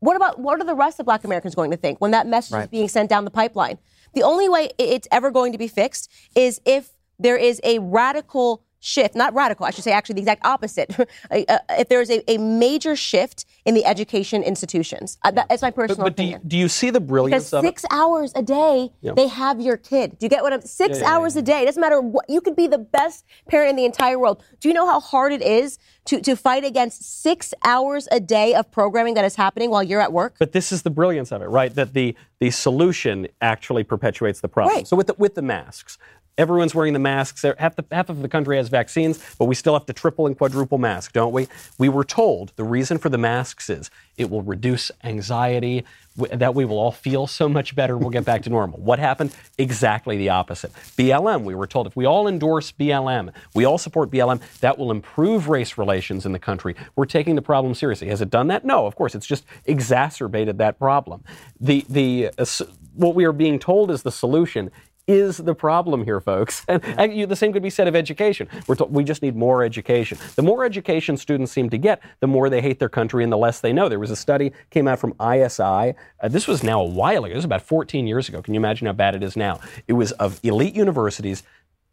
what 0.00 0.16
about 0.16 0.38
what 0.38 0.60
are 0.60 0.64
the 0.64 0.74
rest 0.74 1.00
of 1.00 1.06
black 1.06 1.24
Americans 1.24 1.54
going 1.54 1.70
to 1.70 1.76
think 1.78 2.00
when 2.00 2.10
that 2.10 2.26
message 2.26 2.64
is 2.64 2.68
being 2.68 2.88
sent 2.88 3.08
down 3.08 3.24
the 3.24 3.30
pipeline? 3.30 3.78
The 4.12 4.22
only 4.22 4.48
way 4.48 4.70
it's 4.76 5.08
ever 5.10 5.30
going 5.30 5.52
to 5.52 5.58
be 5.58 5.68
fixed 5.68 6.10
is 6.34 6.60
if 6.66 6.90
there 7.18 7.36
is 7.36 7.60
a 7.64 7.78
radical 7.78 8.62
shift, 8.84 9.14
not 9.16 9.32
radical, 9.34 9.64
I 9.64 9.70
should 9.70 9.82
say 9.84 9.92
actually 9.92 10.16
the 10.16 10.20
exact 10.20 10.44
opposite. 10.44 10.94
If 11.30 11.88
there 11.88 12.00
is 12.02 12.10
a, 12.10 12.22
a 12.30 12.38
major 12.38 12.94
shift 12.96 13.46
in 13.64 13.74
the 13.74 13.84
education 13.84 14.42
institutions. 14.42 15.18
Uh, 15.24 15.30
that- 15.32 15.48
that's 15.48 15.62
my 15.62 15.70
But, 15.70 15.76
personal 15.76 16.04
but 16.06 16.16
do, 16.16 16.22
you, 16.22 16.28
opinion. 16.30 16.48
do 16.48 16.56
you 16.58 16.68
see 16.68 16.90
the 16.90 17.00
brilliance 17.00 17.44
Because 17.50 17.52
of 17.54 17.64
it? 17.64 17.68
six 17.68 17.84
hours 17.90 18.32
a 18.36 18.42
day, 18.42 18.90
they 19.02 19.28
have 19.28 19.60
your 19.60 19.76
kid. 19.78 20.18
Do 20.18 20.26
you 20.26 20.30
get 20.30 20.42
what 20.42 20.52
I'm? 20.52 20.60
Six 20.62 20.98
Yeah, 20.98 21.04
yeah, 21.04 21.10
hours 21.16 21.34
a 21.36 21.42
day. 21.42 21.62
It 21.62 21.66
doesn't 21.66 21.80
matter 21.80 22.00
what. 22.00 22.24
You 22.28 22.40
could 22.40 22.56
be 22.56 22.66
the 22.66 22.78
best 22.78 23.24
parent 23.48 23.70
in 23.70 23.76
the 23.76 23.84
entire 23.86 24.18
world. 24.18 24.42
Do 24.60 24.68
you 24.68 24.74
know 24.74 24.86
how 24.86 25.00
hard 25.00 25.32
it 25.32 25.42
is 25.42 25.78
to 26.06 26.20
to 26.20 26.36
fight 26.36 26.64
against 26.64 27.02
six 27.22 27.54
hours 27.64 28.06
a 28.12 28.20
day 28.20 28.54
of 28.54 28.70
programming 28.70 29.14
that 29.14 29.24
is 29.24 29.34
happening 29.36 29.70
while 29.70 29.82
you're 29.82 30.00
at 30.08 30.12
work? 30.12 30.36
But 30.38 30.52
this 30.52 30.70
is 30.72 30.82
the 30.82 30.90
brilliance 30.90 31.32
of 31.32 31.40
it, 31.42 31.48
right? 31.48 31.74
That 31.74 31.94
the 31.94 32.14
the 32.38 32.50
solution 32.50 33.28
actually 33.40 33.84
perpetuates 33.84 34.40
the 34.40 34.48
problem. 34.48 34.74
Right. 34.76 34.86
So 34.86 34.96
with 34.96 35.06
the, 35.08 35.14
with 35.14 35.34
the 35.34 35.42
masks, 35.42 35.96
everyone's 36.38 36.74
wearing 36.74 36.92
the 36.92 36.98
masks. 36.98 37.44
Half 37.58 37.76
the 37.76 37.84
half 37.90 38.08
of 38.08 38.22
the 38.22 38.28
country 38.28 38.56
has 38.56 38.68
vaccines, 38.68 39.18
but 39.38 39.46
we 39.46 39.54
still 39.54 39.74
have 39.74 39.86
to 39.86 39.92
triple 39.92 40.26
and 40.26 40.36
quadruple 40.36 40.78
mask, 40.78 41.12
don't 41.12 41.32
we? 41.32 41.48
We 41.78 41.88
were 41.88 42.04
told 42.04 42.52
the 42.56 42.64
reason 42.64 42.98
for 42.98 43.08
the 43.08 43.18
masks 43.18 43.70
is 43.70 43.90
it 44.16 44.30
will 44.30 44.42
reduce 44.42 44.90
anxiety, 45.02 45.84
that 46.16 46.54
we 46.54 46.64
will 46.64 46.78
all 46.78 46.92
feel 46.92 47.26
so 47.26 47.48
much 47.48 47.74
better. 47.74 47.98
We'll 47.98 48.10
get 48.10 48.24
back 48.24 48.42
to 48.42 48.50
normal. 48.50 48.78
What 48.78 48.98
happened? 48.98 49.34
Exactly 49.58 50.16
the 50.16 50.28
opposite. 50.28 50.72
BLM. 50.96 51.42
We 51.42 51.54
were 51.54 51.66
told 51.66 51.86
if 51.86 51.96
we 51.96 52.04
all 52.04 52.28
endorse 52.28 52.70
BLM, 52.72 53.32
we 53.54 53.64
all 53.64 53.78
support 53.78 54.10
BLM, 54.10 54.40
that 54.60 54.78
will 54.78 54.90
improve 54.90 55.48
race 55.48 55.76
relations 55.76 56.24
in 56.24 56.32
the 56.32 56.38
country. 56.38 56.76
We're 56.94 57.06
taking 57.06 57.34
the 57.34 57.42
problem 57.42 57.74
seriously. 57.74 58.08
Has 58.08 58.20
it 58.20 58.30
done 58.30 58.46
that? 58.48 58.64
No, 58.64 58.86
of 58.86 58.94
course. 58.94 59.14
It's 59.14 59.26
just 59.26 59.44
exacerbated 59.64 60.58
that 60.58 60.78
problem. 60.78 61.24
The 61.60 61.84
the 61.88 62.30
uh, 62.38 62.46
what 62.94 63.16
we 63.16 63.24
are 63.24 63.32
being 63.32 63.58
told 63.58 63.90
is 63.90 64.02
the 64.02 64.12
solution 64.12 64.70
is 65.06 65.36
the 65.38 65.54
problem 65.54 66.04
here, 66.04 66.20
folks. 66.20 66.64
And, 66.74 66.82
and 66.98 67.14
you, 67.14 67.26
the 67.26 67.36
same 67.36 67.52
could 67.52 67.62
be 67.62 67.70
said 67.70 67.86
of 67.86 67.94
education. 67.94 68.48
We're 68.66 68.74
told, 68.74 68.92
we 68.92 69.04
just 69.04 69.22
need 69.22 69.36
more 69.36 69.62
education. 69.62 70.18
The 70.34 70.42
more 70.42 70.64
education 70.64 71.16
students 71.16 71.52
seem 71.52 71.70
to 71.70 71.78
get, 71.78 72.02
the 72.20 72.26
more 72.26 72.48
they 72.48 72.60
hate 72.60 72.78
their 72.78 72.88
country 72.88 73.22
and 73.22 73.32
the 73.32 73.36
less 73.36 73.60
they 73.60 73.72
know. 73.72 73.88
There 73.88 73.98
was 73.98 74.10
a 74.10 74.16
study 74.16 74.52
came 74.70 74.88
out 74.88 74.98
from 74.98 75.14
ISI. 75.20 75.62
Uh, 75.62 76.28
this 76.28 76.48
was 76.48 76.62
now 76.62 76.80
a 76.80 76.86
while 76.86 77.24
ago. 77.24 77.34
This 77.34 77.38
was 77.38 77.44
about 77.44 77.62
14 77.62 78.06
years 78.06 78.28
ago. 78.28 78.42
Can 78.42 78.54
you 78.54 78.60
imagine 78.60 78.86
how 78.86 78.92
bad 78.92 79.14
it 79.14 79.22
is 79.22 79.36
now? 79.36 79.60
It 79.86 79.92
was 79.92 80.12
of 80.12 80.40
elite 80.42 80.74
universities. 80.74 81.42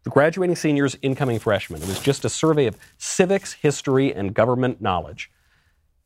The 0.03 0.09
graduating 0.09 0.55
seniors, 0.55 0.97
incoming 1.01 1.37
freshmen. 1.37 1.81
It 1.81 1.87
was 1.87 1.99
just 1.99 2.25
a 2.25 2.29
survey 2.29 2.65
of 2.65 2.77
civics, 2.97 3.53
history, 3.53 4.13
and 4.13 4.33
government 4.33 4.81
knowledge 4.81 5.29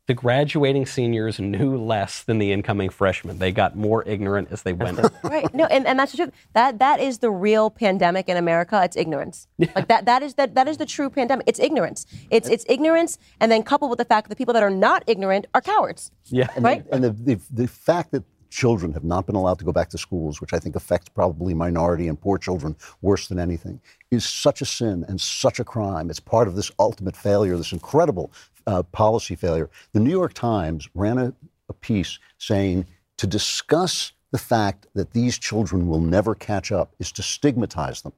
the 0.07 0.13
graduating 0.13 0.85
seniors 0.85 1.39
knew 1.39 1.77
less 1.77 2.23
than 2.23 2.37
the 2.37 2.51
incoming 2.51 2.89
freshmen. 2.89 3.39
They 3.39 3.51
got 3.51 3.75
more 3.75 4.03
ignorant 4.07 4.49
as 4.51 4.61
they 4.61 4.73
went. 4.73 4.99
Right. 5.23 5.51
No, 5.53 5.65
and, 5.65 5.87
and 5.87 5.97
that's 5.97 6.11
the 6.11 6.17
truth. 6.17 6.31
That 6.53 6.79
that 6.79 6.99
is 6.99 7.19
the 7.19 7.31
real 7.31 7.69
pandemic 7.69 8.29
in 8.29 8.37
America. 8.37 8.81
It's 8.83 8.95
ignorance. 8.95 9.47
Like 9.75 9.87
that 9.87 10.05
that 10.05 10.21
is 10.21 10.35
that 10.35 10.55
that 10.55 10.67
is 10.67 10.77
the 10.77 10.85
true 10.85 11.09
pandemic. 11.09 11.47
It's 11.47 11.59
ignorance. 11.59 12.05
It's 12.29 12.47
it's 12.47 12.65
ignorance, 12.69 13.17
and 13.39 13.51
then 13.51 13.63
coupled 13.63 13.89
with 13.89 13.97
the 13.97 14.05
fact 14.05 14.25
that 14.25 14.29
the 14.29 14.35
people 14.35 14.53
that 14.53 14.63
are 14.63 14.69
not 14.69 15.03
ignorant 15.07 15.47
are 15.53 15.61
cowards. 15.61 16.11
yeah. 16.25 16.47
Right. 16.57 16.85
And 16.91 17.03
the, 17.03 17.11
the, 17.11 17.39
the 17.51 17.67
fact 17.67 18.11
that 18.11 18.23
children 18.49 18.93
have 18.93 19.03
not 19.03 19.25
been 19.25 19.35
allowed 19.35 19.59
to 19.59 19.65
go 19.65 19.73
back 19.73 19.89
to 19.89 19.97
schools, 19.97 20.39
which 20.39 20.53
I 20.53 20.59
think 20.59 20.75
affects 20.75 21.09
probably 21.09 21.53
minority 21.53 22.07
and 22.07 22.19
poor 22.19 22.37
children 22.37 22.75
worse 23.01 23.27
than 23.27 23.39
anything, 23.39 23.81
is 24.11 24.23
such 24.23 24.61
a 24.61 24.65
sin 24.65 25.03
and 25.07 25.19
such 25.19 25.59
a 25.59 25.65
crime. 25.65 26.09
It's 26.09 26.21
part 26.21 26.47
of 26.47 26.55
this 26.55 26.71
ultimate 26.79 27.17
failure, 27.17 27.57
this 27.57 27.73
incredible 27.73 28.31
uh, 28.67 28.83
policy 28.83 29.35
failure. 29.35 29.69
The 29.93 29.99
New 29.99 30.11
York 30.11 30.33
Times 30.33 30.87
ran 30.93 31.17
a, 31.17 31.33
a 31.69 31.73
piece 31.73 32.19
saying 32.37 32.85
to 33.17 33.27
discuss 33.27 34.11
the 34.31 34.37
fact 34.37 34.87
that 34.95 35.11
these 35.13 35.37
children 35.37 35.87
will 35.87 36.01
never 36.01 36.35
catch 36.35 36.71
up 36.71 36.93
is 36.99 37.11
to 37.13 37.23
stigmatize 37.23 38.01
them. 38.01 38.13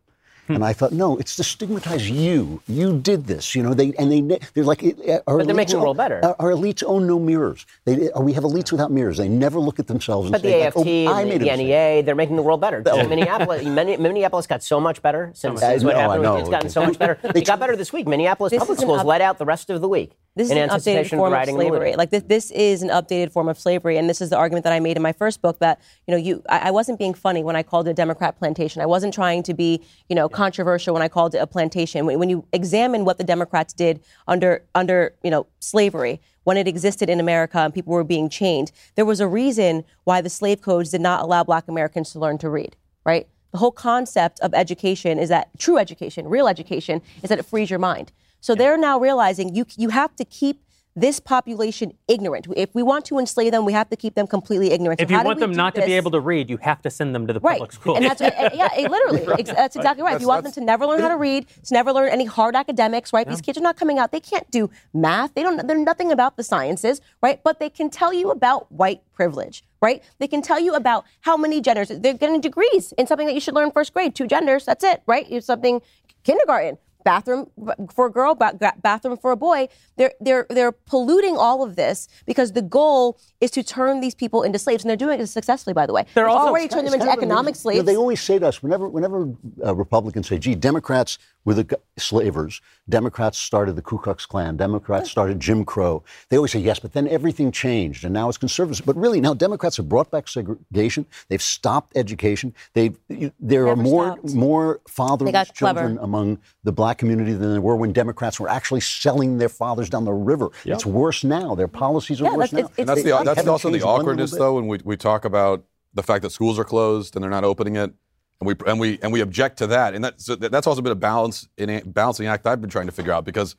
And 0.49 0.63
I 0.63 0.71
thought, 0.71 0.93
no, 0.93 1.17
it's 1.17 1.35
to 1.35 1.43
stigmatize 1.43 2.09
you. 2.09 2.61
You 2.67 2.97
did 2.99 3.25
this, 3.27 3.53
you 3.53 3.61
know. 3.63 3.73
They 3.73 3.93
and 3.99 4.11
they 4.11 4.39
they're 4.53 4.63
like, 4.63 4.81
uh, 4.83 5.19
our 5.27 5.39
But 5.39 5.47
they're 5.47 5.55
making 5.55 5.75
the 5.75 5.81
world 5.81 5.97
better. 5.97 6.23
Our, 6.23 6.35
our 6.39 6.51
elites 6.51 6.83
own 6.85 7.05
no 7.05 7.19
mirrors. 7.19 7.65
They, 7.85 8.09
uh, 8.11 8.21
we 8.21 8.33
have 8.33 8.43
elites 8.43 8.71
without 8.71 8.91
mirrors. 8.91 9.17
They 9.17 9.27
never 9.27 9.59
look 9.59 9.77
at 9.79 9.87
themselves 9.87 10.27
and 10.27 10.31
But 10.31 10.43
the 10.43 10.49
say, 10.51 10.63
AFT 10.63 10.77
like, 10.77 10.87
oh, 10.87 11.13
I 11.13 11.21
and 11.21 11.29
made 11.29 11.41
the, 11.41 11.49
the. 11.49 11.57
NEA, 11.57 12.03
they're 12.03 12.15
making 12.15 12.37
the 12.37 12.41
world 12.41 12.61
better. 12.61 12.81
Minneapolis, 13.07 13.65
Minneapolis 13.65 14.47
got 14.47 14.63
so 14.63 14.79
much 14.79 15.01
better 15.01 15.31
since, 15.33 15.61
I 15.61 15.73
since 15.73 15.83
what 15.83 15.95
know, 15.95 15.99
happened. 15.99 16.23
know. 16.23 16.37
It's 16.37 16.49
gotten 16.49 16.69
so 16.69 16.85
much 16.85 16.97
better. 16.97 17.19
It 17.23 17.45
got 17.45 17.59
better 17.59 17.75
this 17.75 17.91
week. 17.91 18.07
Minneapolis 18.07 18.51
This 18.51 18.59
public 18.59 18.79
schools 18.79 18.99
up- 19.01 19.05
let 19.05 19.21
out 19.21 19.37
the 19.39 19.45
rest 19.45 19.69
of 19.69 19.81
the 19.81 19.89
week. 19.89 20.17
This 20.37 20.51
is 20.51 20.57
an 20.57 20.69
updated 20.69 21.09
form 21.09 21.27
of 21.27 21.31
riding 21.33 21.55
slavery. 21.55 21.95
Like 21.95 22.11
this, 22.11 22.23
this 22.23 22.51
is 22.51 22.83
an 22.83 22.89
updated 22.89 23.31
form 23.31 23.49
of 23.49 23.57
slavery, 23.59 23.97
and 23.97 24.07
this 24.07 24.21
is 24.21 24.29
the 24.29 24.37
argument 24.37 24.63
that 24.65 24.73
I 24.73 24.79
made 24.79 24.95
in 24.95 25.03
my 25.03 25.11
first 25.13 25.41
book. 25.41 25.59
That 25.59 25.81
you 26.05 26.11
know, 26.11 26.17
you, 26.17 26.43
I, 26.47 26.59
I 26.59 26.71
wasn't 26.71 26.99
being 26.99 27.13
funny 27.13 27.43
when 27.43 27.55
I 27.55 27.63
called 27.63 27.87
it 27.87 27.91
a 27.91 27.93
Democrat 27.93 28.37
plantation. 28.37 28.81
I 28.81 28.85
wasn't 28.85 29.13
trying 29.13 29.41
to 29.43 29.53
be, 29.53 29.81
you 30.09 30.15
know, 30.15 30.29
controversial 30.29 30.93
when 30.93 31.01
I 31.01 31.07
called 31.07 31.33
it 31.33 31.39
a 31.39 31.47
plantation. 31.47 32.05
When, 32.05 32.19
when 32.19 32.29
you 32.29 32.45
examine 32.53 33.03
what 33.03 33.17
the 33.17 33.23
Democrats 33.23 33.73
did 33.73 33.99
under, 34.27 34.63
under, 34.75 35.15
you 35.23 35.31
know, 35.31 35.47
slavery, 35.59 36.21
when 36.43 36.55
it 36.55 36.67
existed 36.67 37.09
in 37.09 37.19
America 37.19 37.57
and 37.57 37.73
people 37.73 37.93
were 37.93 38.03
being 38.03 38.29
chained, 38.29 38.71
there 38.95 39.05
was 39.05 39.19
a 39.19 39.27
reason 39.27 39.83
why 40.03 40.21
the 40.21 40.29
slave 40.29 40.61
codes 40.61 40.91
did 40.91 41.01
not 41.01 41.21
allow 41.21 41.43
Black 41.43 41.67
Americans 41.67 42.11
to 42.11 42.19
learn 42.19 42.37
to 42.37 42.49
read. 42.49 42.75
Right. 43.05 43.27
The 43.51 43.57
whole 43.57 43.71
concept 43.71 44.39
of 44.41 44.53
education 44.53 45.17
is 45.17 45.29
that 45.29 45.49
true 45.57 45.77
education, 45.77 46.27
real 46.27 46.47
education, 46.47 47.01
is 47.23 47.29
that 47.29 47.39
it 47.39 47.45
frees 47.45 47.69
your 47.69 47.79
mind. 47.79 48.11
So 48.47 48.55
they're 48.55 48.77
now 48.77 48.97
realizing 48.97 49.53
you 49.53 49.65
you 49.75 49.89
have 49.89 50.15
to 50.15 50.23
keep 50.23 50.63
this 50.95 51.19
population 51.19 51.91
ignorant. 52.07 52.47
If 52.55 52.73
we 52.73 52.81
want 52.81 53.03
to 53.07 53.19
enslave 53.19 53.51
them, 53.51 53.65
we 53.65 53.73
have 53.73 53.89
to 53.89 53.97
keep 53.97 54.15
them 54.15 54.25
completely 54.25 54.71
ignorant. 54.71 55.01
If 55.01 55.09
So 55.09 55.15
you 55.15 55.21
want 55.21 55.41
them 55.41 55.51
do 55.51 55.57
not 55.57 55.75
to 55.75 55.81
be 55.85 55.91
able 55.91 56.11
to 56.11 56.21
read, 56.21 56.49
you 56.49 56.55
have 56.69 56.81
to 56.83 56.89
send 56.89 57.13
them 57.13 57.27
to 57.27 57.33
the 57.33 57.41
Right, 57.41 57.57
public 57.59 57.73
school. 57.73 57.97
and 57.97 58.05
that's 58.05 58.21
and- 58.21 58.33
yeah, 58.61 58.69
literally, 58.95 59.25
ex- 59.39 59.51
that's 59.51 59.75
exactly 59.75 60.01
right. 60.01 60.15
if 60.15 60.21
you 60.21 60.29
want 60.29 60.45
them 60.45 60.53
to 60.53 60.61
never 60.61 60.85
learn 60.85 61.01
how 61.01 61.09
to 61.09 61.17
read, 61.17 61.45
to 61.65 61.73
never 61.73 61.91
learn 61.91 62.07
any 62.07 62.23
hard 62.23 62.55
academics, 62.55 63.11
right? 63.11 63.27
These 63.27 63.41
kids 63.41 63.57
are 63.57 63.65
not 63.69 63.75
coming 63.75 63.99
out; 63.99 64.13
they 64.13 64.21
can't 64.21 64.49
do 64.49 64.69
math. 64.93 65.33
They 65.33 65.43
don't. 65.43 65.67
They're 65.67 65.85
nothing 65.91 66.13
about 66.13 66.37
the 66.37 66.43
sciences, 66.43 67.01
right? 67.21 67.43
But 67.43 67.59
they 67.59 67.69
can 67.69 67.89
tell 67.89 68.13
you 68.13 68.31
about 68.31 68.71
white 68.71 69.01
privilege, 69.11 69.65
right? 69.81 70.01
They 70.19 70.29
can 70.33 70.41
tell 70.41 70.59
you 70.67 70.73
about 70.73 71.03
how 71.27 71.35
many 71.35 71.59
genders. 71.59 71.89
They're 71.89 72.13
getting 72.23 72.39
degrees 72.39 72.93
in 72.97 73.07
something 73.07 73.27
that 73.27 73.33
you 73.33 73.41
should 73.41 73.55
learn 73.55 73.71
first 73.71 73.93
grade. 73.93 74.15
Two 74.15 74.25
genders. 74.25 74.63
That's 74.63 74.85
it, 74.85 75.03
right? 75.05 75.25
It's 75.29 75.45
something 75.45 75.81
kindergarten. 76.23 76.77
Bathroom 77.07 77.49
for 77.95 78.07
a 78.07 78.11
girl, 78.11 78.35
bathroom 78.35 79.15
for 79.17 79.31
a 79.31 79.37
boy. 79.37 79.69
They're 79.95 80.11
they're 80.19 80.45
they're 80.49 80.73
polluting 80.73 81.37
all 81.37 81.63
of 81.63 81.77
this 81.77 82.09
because 82.25 82.51
the 82.51 82.61
goal 82.61 83.17
is 83.39 83.49
to 83.51 83.63
turn 83.63 84.01
these 84.01 84.13
people 84.13 84.43
into 84.43 84.59
slaves, 84.59 84.83
and 84.83 84.89
they're 84.89 84.97
doing 85.07 85.21
it 85.21 85.27
successfully. 85.27 85.73
By 85.73 85.85
the 85.85 85.93
way, 85.93 86.03
They're 86.13 86.27
also- 86.27 86.49
already 86.49 86.67
turning 86.67 86.91
them 86.91 86.99
into 86.99 87.09
economic 87.09 87.53
amazing. 87.55 87.71
You 87.71 87.77
know, 87.77 87.83
slaves. 87.83 87.85
they 87.85 87.95
always 87.95 88.19
say 88.21 88.39
to 88.39 88.47
us, 88.47 88.61
whenever, 88.61 88.89
whenever 88.89 89.29
uh, 89.65 89.73
Republicans 89.73 90.27
say, 90.27 90.37
gee, 90.37 90.53
Democrats 90.55 91.17
were 91.47 91.53
the 91.53 91.79
slavers, 91.97 92.59
Democrats 92.89 93.37
started 93.37 93.77
the 93.77 93.81
Ku 93.81 93.97
Klux 93.97 94.25
Klan, 94.25 94.57
Democrats 94.57 95.09
started 95.09 95.39
Jim 95.39 95.63
Crow. 95.63 96.03
They 96.29 96.35
always 96.35 96.51
say, 96.51 96.59
yes, 96.59 96.77
but 96.77 96.91
then 96.91 97.07
everything 97.07 97.53
changed 97.53 98.03
and 98.03 98.13
now 98.13 98.27
it's 98.27 98.37
conservatives. 98.37 98.81
But 98.81 98.97
really, 98.97 99.21
now 99.21 99.33
Democrats 99.33 99.77
have 99.77 99.87
brought 99.87 100.11
back 100.11 100.27
segregation. 100.27 101.05
They've 101.29 101.41
stopped 101.41 101.95
education. 101.95 102.53
They've, 102.73 102.97
you- 103.07 103.31
there 103.39 103.69
are 103.69 103.77
more, 103.77 104.11
stopped. 104.17 104.33
more 104.33 104.81
fatherless 104.89 105.31
got 105.31 105.55
clever. 105.55 105.79
children 105.79 105.97
among 106.03 106.39
the 106.65 106.73
black 106.73 106.97
community 106.97 107.31
than 107.31 107.53
there 107.53 107.61
were 107.61 107.77
when 107.77 107.93
Democrats 107.93 108.41
were 108.41 108.49
actually 108.49 108.81
selling 108.81 109.37
their 109.37 109.47
fathers 109.49 109.89
down 109.89 110.03
the 110.03 110.11
river. 110.11 110.49
It's 110.65 110.85
worse 110.85 111.23
now. 111.23 111.55
Their 111.55 111.69
policies 111.69 112.19
are 112.21 112.25
Yeah, 112.25 112.35
worse 112.35 112.51
that's- 112.51 112.63
now. 112.63 112.65
it's- 112.73 112.79
And 112.79 112.89
that's 112.89 113.03
They 113.03 113.11
the 113.11 113.23
that's 113.23 113.47
also 113.47 113.69
the 113.69 113.75
changed 113.75 113.85
one 113.85 113.93
little 113.93 114.01
awkwardness 114.01 114.31
though 114.31 114.55
when 114.55 114.67
we, 114.67 114.79
we 114.83 114.97
talk 114.97 115.23
about 115.23 115.63
the 115.93 116.03
fact 116.03 116.23
that 116.23 116.31
schools 116.31 116.59
are 116.59 116.65
closed 116.65 117.15
and 117.15 117.23
they're 117.23 117.31
not 117.31 117.45
opening 117.45 117.77
it, 117.77 117.93
and 118.39 118.47
we 118.47 118.55
and 118.65 118.79
we 118.79 118.99
and 119.01 119.11
we 119.11 119.21
object 119.21 119.57
to 119.59 119.67
that, 119.67 119.93
and 119.95 120.03
that's 120.03 120.25
that's 120.25 120.67
also 120.67 120.81
been 120.81 120.91
a 120.91 120.95
balance 120.95 121.47
in 121.57 121.69
a 121.69 121.81
balancing 121.81 122.27
act 122.27 122.45
I've 122.45 122.61
been 122.61 122.69
trying 122.69 122.85
to 122.87 122.91
figure 122.91 123.11
out 123.11 123.25
because 123.25 123.55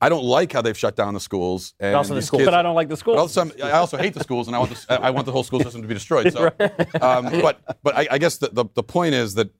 I 0.00 0.08
don't 0.08 0.24
like 0.24 0.52
how 0.52 0.62
they've 0.62 0.76
shut 0.76 0.96
down 0.96 1.14
the 1.14 1.20
schools 1.20 1.74
and 1.78 1.94
also 1.94 2.14
the 2.14 2.20
these 2.20 2.26
schools. 2.26 2.40
kids- 2.40 2.46
But 2.48 2.54
I 2.54 2.62
don't 2.62 2.74
like 2.74 2.88
the 2.88 2.96
schools. 2.96 3.18
Also, 3.18 3.50
I 3.62 3.72
also 3.72 3.96
hate 3.96 4.14
the 4.14 4.22
schools, 4.24 4.46
and 4.48 4.56
I 4.56 4.58
want 4.60 4.70
the, 4.74 5.00
I 5.02 5.10
want 5.10 5.26
the 5.26 5.32
whole 5.32 5.44
school 5.44 5.60
system 5.60 5.82
to 5.82 5.88
be 5.88 5.94
destroyed. 5.94 6.32
So, 6.32 6.46
um, 7.00 7.24
but 7.42 7.60
but 7.82 7.96
I, 7.96 8.08
I 8.12 8.18
guess 8.18 8.38
the, 8.38 8.48
the 8.48 8.64
the 8.74 8.82
point 8.82 9.14
is 9.14 9.34
that 9.34 9.50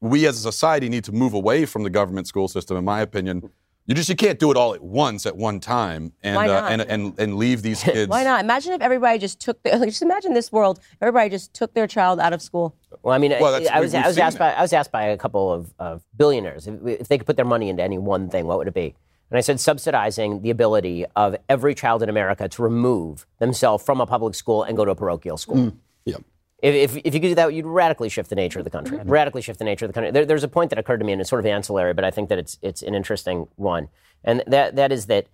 we 0.00 0.26
as 0.26 0.38
a 0.38 0.40
society 0.40 0.88
need 0.88 1.04
to 1.04 1.12
move 1.12 1.34
away 1.34 1.66
from 1.66 1.82
the 1.82 1.90
government 1.90 2.26
school 2.26 2.48
system. 2.48 2.76
In 2.76 2.84
my 2.84 3.00
opinion, 3.02 3.50
you 3.90 3.96
just 3.96 4.08
you 4.08 4.14
can't 4.14 4.38
do 4.38 4.52
it 4.52 4.56
all 4.56 4.72
at 4.72 4.82
once 4.82 5.26
at 5.26 5.36
one 5.36 5.58
time 5.58 6.12
and 6.22 6.38
uh, 6.38 6.68
and, 6.70 6.80
and 6.82 7.18
and 7.18 7.34
leave 7.34 7.62
these 7.62 7.82
kids. 7.82 8.08
Why 8.08 8.22
not? 8.22 8.40
Imagine 8.44 8.72
if 8.72 8.80
everybody 8.80 9.18
just 9.18 9.40
took. 9.40 9.60
The, 9.64 9.70
just 9.84 10.00
imagine 10.00 10.32
this 10.32 10.52
world. 10.52 10.78
Everybody 11.00 11.28
just 11.28 11.54
took 11.54 11.74
their 11.74 11.88
child 11.88 12.20
out 12.20 12.32
of 12.32 12.40
school. 12.40 12.76
Well, 13.02 13.14
I 13.14 13.18
mean, 13.18 13.32
Well, 13.40 13.52
I, 13.54 13.66
I 13.72 13.80
was, 13.80 13.92
we've 13.92 14.04
I 14.04 14.06
was 14.06 14.14
seen 14.14 14.24
asked 14.24 14.38
by 14.38 14.52
I 14.52 14.62
was 14.62 14.72
asked 14.72 14.92
by 14.92 15.02
a 15.02 15.16
couple 15.16 15.52
of, 15.52 15.74
of 15.80 16.02
billionaires 16.16 16.68
if, 16.68 16.74
if 16.86 17.08
they 17.08 17.18
could 17.18 17.26
put 17.26 17.34
their 17.34 17.44
money 17.44 17.68
into 17.68 17.82
any 17.82 17.98
one 17.98 18.30
thing, 18.30 18.46
what 18.46 18.58
would 18.58 18.68
it 18.68 18.74
be? 18.74 18.94
And 19.30 19.38
I 19.38 19.40
said 19.40 19.58
subsidizing 19.58 20.42
the 20.42 20.50
ability 20.50 21.04
of 21.16 21.34
every 21.48 21.74
child 21.74 22.04
in 22.04 22.08
America 22.08 22.48
to 22.48 22.62
remove 22.62 23.26
themselves 23.38 23.84
from 23.84 24.00
a 24.00 24.06
public 24.06 24.36
school 24.36 24.62
and 24.62 24.76
go 24.76 24.84
to 24.84 24.92
a 24.92 24.96
parochial 24.96 25.36
school. 25.36 25.72
Yeah. 26.04 26.16
If, 26.62 26.94
if, 26.96 27.02
if 27.04 27.14
you 27.14 27.20
could 27.20 27.28
do 27.28 27.34
that, 27.36 27.54
you'd 27.54 27.66
radically 27.66 28.08
shift 28.08 28.28
the 28.30 28.36
nature 28.36 28.58
of 28.58 28.64
the 28.64 28.70
country. 28.70 28.98
Radically 29.04 29.42
shift 29.42 29.58
the 29.58 29.64
nature 29.64 29.84
of 29.86 29.90
the 29.90 29.94
country. 29.94 30.10
There, 30.10 30.26
there's 30.26 30.44
a 30.44 30.48
point 30.48 30.70
that 30.70 30.78
occurred 30.78 30.98
to 30.98 31.04
me, 31.04 31.12
and 31.12 31.20
it's 31.20 31.30
sort 31.30 31.40
of 31.40 31.46
ancillary, 31.46 31.94
but 31.94 32.04
I 32.04 32.10
think 32.10 32.28
that 32.28 32.38
it's 32.38 32.58
it's 32.62 32.82
an 32.82 32.94
interesting 32.94 33.48
one, 33.56 33.88
and 34.24 34.42
that 34.46 34.76
that 34.76 34.92
is 34.92 35.06
that 35.06 35.26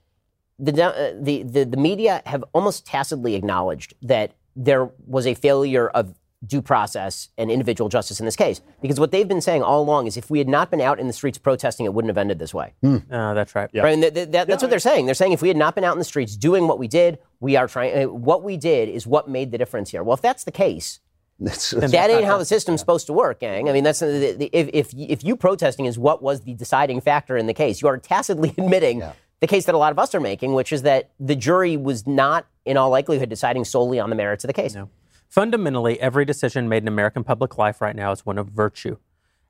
the 0.58 0.72
uh, 0.82 1.12
the 1.20 1.42
the, 1.42 1.64
the 1.64 1.76
media 1.76 2.22
have 2.26 2.44
almost 2.52 2.86
tacitly 2.86 3.34
acknowledged 3.34 3.94
that 4.02 4.32
there 4.54 4.90
was 5.06 5.26
a 5.26 5.34
failure 5.34 5.88
of 5.88 6.14
due 6.46 6.62
process 6.62 7.30
and 7.38 7.50
individual 7.50 7.88
justice 7.88 8.20
in 8.20 8.26
this 8.26 8.36
case, 8.36 8.60
because 8.80 9.00
what 9.00 9.10
they've 9.10 9.26
been 9.26 9.40
saying 9.40 9.62
all 9.62 9.82
along 9.82 10.06
is 10.06 10.16
if 10.16 10.30
we 10.30 10.38
had 10.38 10.48
not 10.48 10.70
been 10.70 10.80
out 10.80 11.00
in 11.00 11.06
the 11.08 11.12
streets 11.12 11.38
protesting, 11.38 11.86
it 11.86 11.94
wouldn't 11.94 12.10
have 12.10 12.18
ended 12.18 12.38
this 12.38 12.54
way. 12.54 12.72
Uh, 12.84 13.34
that's 13.34 13.54
right. 13.54 13.68
Right, 13.82 13.94
and 13.94 14.02
th- 14.02 14.14
th- 14.14 14.30
that, 14.30 14.46
that's 14.46 14.62
what 14.62 14.70
they're 14.70 14.78
saying. 14.78 15.06
They're 15.06 15.14
saying 15.14 15.32
if 15.32 15.42
we 15.42 15.48
had 15.48 15.56
not 15.56 15.74
been 15.74 15.82
out 15.82 15.92
in 15.94 15.98
the 15.98 16.04
streets 16.04 16.36
doing 16.36 16.68
what 16.68 16.78
we 16.78 16.86
did, 16.86 17.18
we 17.40 17.56
are 17.56 17.66
trying. 17.66 18.04
Uh, 18.04 18.08
what 18.12 18.44
we 18.44 18.56
did 18.56 18.88
is 18.88 19.06
what 19.06 19.28
made 19.28 19.50
the 19.50 19.58
difference 19.58 19.90
here. 19.90 20.04
Well, 20.04 20.14
if 20.14 20.22
that's 20.22 20.44
the 20.44 20.52
case, 20.52 21.00
It's- 21.40 21.70
that 21.70 22.10
ain't 22.10 22.24
how 22.24 22.38
the 22.38 22.44
system's 22.44 22.80
supposed 22.80 23.06
to 23.08 23.12
work, 23.12 23.40
gang. 23.40 23.68
I 23.68 23.72
mean, 23.72 23.84
that's 23.84 23.98
the, 24.00 24.34
the, 24.38 24.50
if, 24.52 24.70
if 24.72 24.94
if 24.94 25.24
you 25.24 25.36
protesting 25.36 25.84
is 25.84 25.98
what 25.98 26.22
was 26.22 26.42
the 26.42 26.54
deciding 26.54 27.00
factor 27.02 27.36
in 27.36 27.46
the 27.46 27.54
case, 27.54 27.82
you 27.82 27.88
are 27.88 27.98
tacitly 27.98 28.54
admitting 28.58 29.02
the 29.40 29.46
case 29.46 29.66
that 29.66 29.74
a 29.74 29.78
lot 29.78 29.92
of 29.92 29.98
us 29.98 30.14
are 30.14 30.20
making, 30.20 30.54
which 30.54 30.72
is 30.72 30.82
that 30.82 31.10
the 31.20 31.36
jury 31.36 31.76
was 31.76 32.06
not, 32.06 32.46
in 32.64 32.76
all 32.76 32.88
likelihood, 32.88 33.28
deciding 33.28 33.64
solely 33.64 34.00
on 34.00 34.08
the 34.08 34.16
merits 34.16 34.44
of 34.44 34.48
the 34.48 34.54
case. 34.54 34.74
No. 34.74 34.88
Fundamentally, 35.28 36.00
every 36.00 36.24
decision 36.24 36.68
made 36.68 36.82
in 36.84 36.88
American 36.88 37.22
public 37.22 37.58
life 37.58 37.80
right 37.80 37.94
now 37.94 38.12
is 38.12 38.24
one 38.24 38.38
of 38.38 38.48
virtue. 38.48 38.96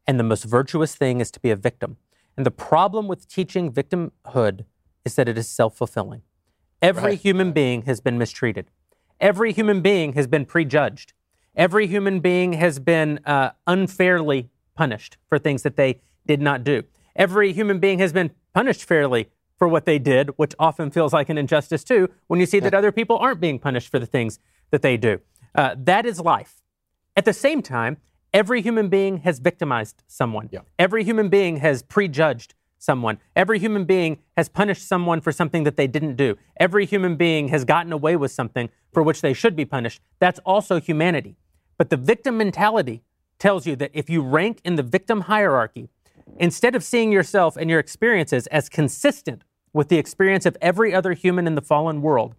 And 0.06 0.18
the 0.18 0.24
most 0.24 0.44
virtuous 0.44 0.94
thing 0.94 1.20
is 1.20 1.30
to 1.32 1.40
be 1.40 1.50
a 1.50 1.56
victim. 1.56 1.98
And 2.36 2.44
the 2.44 2.50
problem 2.50 3.06
with 3.08 3.28
teaching 3.28 3.72
victimhood 3.72 4.64
is 5.04 5.14
that 5.14 5.28
it 5.28 5.38
is 5.38 5.48
self 5.48 5.76
fulfilling. 5.76 6.22
Every 6.82 7.16
human 7.16 7.52
being 7.52 7.82
has 7.82 8.00
been 8.00 8.18
mistreated, 8.18 8.70
every 9.20 9.52
human 9.52 9.80
being 9.80 10.12
has 10.14 10.26
been 10.26 10.44
prejudged, 10.44 11.12
every 11.56 11.86
human 11.86 12.20
being 12.20 12.52
has 12.54 12.78
been 12.78 13.18
uh, 13.24 13.50
unfairly 13.66 14.50
punished 14.74 15.16
for 15.28 15.38
things 15.38 15.62
that 15.62 15.76
they 15.76 16.00
did 16.26 16.40
not 16.40 16.62
do. 16.62 16.82
Every 17.16 17.52
human 17.52 17.80
being 17.80 17.98
has 17.98 18.12
been 18.12 18.30
punished 18.54 18.84
fairly 18.84 19.30
for 19.58 19.66
what 19.66 19.86
they 19.86 19.98
did, 19.98 20.30
which 20.36 20.54
often 20.58 20.90
feels 20.90 21.12
like 21.12 21.30
an 21.30 21.38
injustice 21.38 21.82
too, 21.82 22.10
when 22.26 22.40
you 22.40 22.46
see 22.46 22.60
that 22.60 22.74
other 22.74 22.92
people 22.92 23.16
aren't 23.16 23.40
being 23.40 23.58
punished 23.58 23.88
for 23.88 23.98
the 23.98 24.06
things 24.06 24.38
that 24.70 24.82
they 24.82 24.96
do. 24.98 25.20
Uh, 25.54 25.74
that 25.78 26.04
is 26.04 26.20
life. 26.20 26.62
At 27.16 27.24
the 27.24 27.32
same 27.32 27.62
time, 27.62 27.96
every 28.34 28.60
human 28.60 28.88
being 28.88 29.18
has 29.18 29.38
victimized 29.38 30.02
someone. 30.06 30.50
Every 30.78 31.04
human 31.04 31.30
being 31.30 31.56
has 31.58 31.82
prejudged 31.82 32.54
someone. 32.78 33.18
Every 33.34 33.58
human 33.58 33.84
being 33.84 34.18
has 34.36 34.50
punished 34.50 34.86
someone 34.86 35.22
for 35.22 35.32
something 35.32 35.64
that 35.64 35.76
they 35.76 35.86
didn't 35.86 36.16
do. 36.16 36.36
Every 36.60 36.84
human 36.84 37.16
being 37.16 37.48
has 37.48 37.64
gotten 37.64 37.92
away 37.92 38.16
with 38.16 38.30
something 38.30 38.68
for 38.92 39.02
which 39.02 39.22
they 39.22 39.32
should 39.32 39.56
be 39.56 39.64
punished. 39.64 40.02
That's 40.18 40.38
also 40.40 40.78
humanity. 40.80 41.36
But 41.78 41.90
the 41.90 41.96
victim 41.96 42.38
mentality 42.38 43.02
tells 43.38 43.66
you 43.66 43.76
that 43.76 43.90
if 43.92 44.08
you 44.08 44.22
rank 44.22 44.60
in 44.64 44.76
the 44.76 44.82
victim 44.82 45.22
hierarchy, 45.22 45.88
instead 46.38 46.74
of 46.74 46.82
seeing 46.82 47.12
yourself 47.12 47.56
and 47.56 47.68
your 47.68 47.78
experiences 47.78 48.46
as 48.48 48.68
consistent 48.68 49.42
with 49.72 49.88
the 49.88 49.98
experience 49.98 50.46
of 50.46 50.56
every 50.60 50.94
other 50.94 51.12
human 51.12 51.46
in 51.46 51.54
the 51.54 51.62
fallen 51.62 52.00
world, 52.00 52.34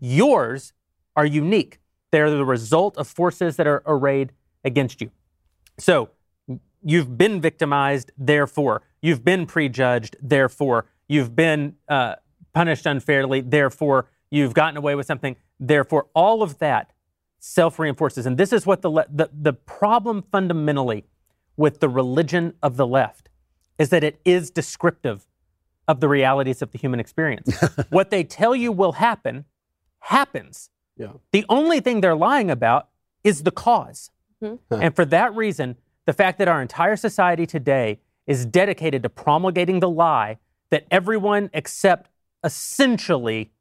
yours 0.00 0.72
are 1.14 1.26
unique. 1.26 1.78
They're 2.10 2.30
the 2.30 2.44
result 2.44 2.96
of 2.96 3.06
forces 3.06 3.56
that 3.56 3.66
are 3.66 3.82
arrayed 3.86 4.32
against 4.64 5.00
you. 5.00 5.10
So 5.78 6.10
you've 6.82 7.18
been 7.18 7.40
victimized, 7.40 8.12
therefore. 8.16 8.82
You've 9.02 9.24
been 9.24 9.46
prejudged, 9.46 10.16
therefore. 10.22 10.86
You've 11.08 11.36
been 11.36 11.76
uh, 11.88 12.16
punished 12.52 12.86
unfairly, 12.86 13.40
therefore. 13.40 14.08
You've 14.30 14.54
gotten 14.54 14.76
away 14.76 14.94
with 14.94 15.06
something, 15.06 15.36
therefore. 15.60 16.06
All 16.14 16.42
of 16.42 16.58
that 16.58 16.92
self 17.44 17.78
reinforces. 17.78 18.24
And 18.24 18.38
this 18.38 18.54
is 18.54 18.64
what 18.64 18.80
the, 18.80 18.90
le- 18.90 19.06
the, 19.12 19.28
the 19.32 19.52
problem 19.52 20.24
fundamentally 20.32 21.04
with 21.58 21.80
the 21.80 21.90
religion 21.90 22.54
of 22.62 22.78
the 22.78 22.86
left 22.86 23.28
is 23.78 23.90
that 23.90 24.02
it 24.02 24.18
is 24.24 24.50
descriptive 24.50 25.26
of 25.86 26.00
the 26.00 26.08
realities 26.08 26.62
of 26.62 26.72
the 26.72 26.78
human 26.78 26.98
experience. 27.00 27.54
what 27.90 28.08
they 28.08 28.24
tell 28.24 28.56
you 28.56 28.72
will 28.72 28.92
happen 28.92 29.44
happens. 30.00 30.70
Yeah. 30.96 31.08
The 31.32 31.44
only 31.50 31.80
thing 31.80 32.00
they're 32.00 32.16
lying 32.16 32.50
about 32.50 32.88
is 33.22 33.42
the 33.42 33.50
cause. 33.50 34.10
and 34.70 34.96
for 34.96 35.04
that 35.04 35.34
reason, 35.34 35.76
the 36.06 36.14
fact 36.14 36.38
that 36.38 36.48
our 36.48 36.62
entire 36.62 36.96
society 36.96 37.46
today 37.46 38.00
is 38.26 38.46
dedicated 38.46 39.02
to 39.02 39.10
promulgating 39.10 39.80
the 39.80 39.90
lie 39.90 40.38
that 40.70 40.86
everyone 40.90 41.50
except 41.52 42.10
essentially 42.42 43.52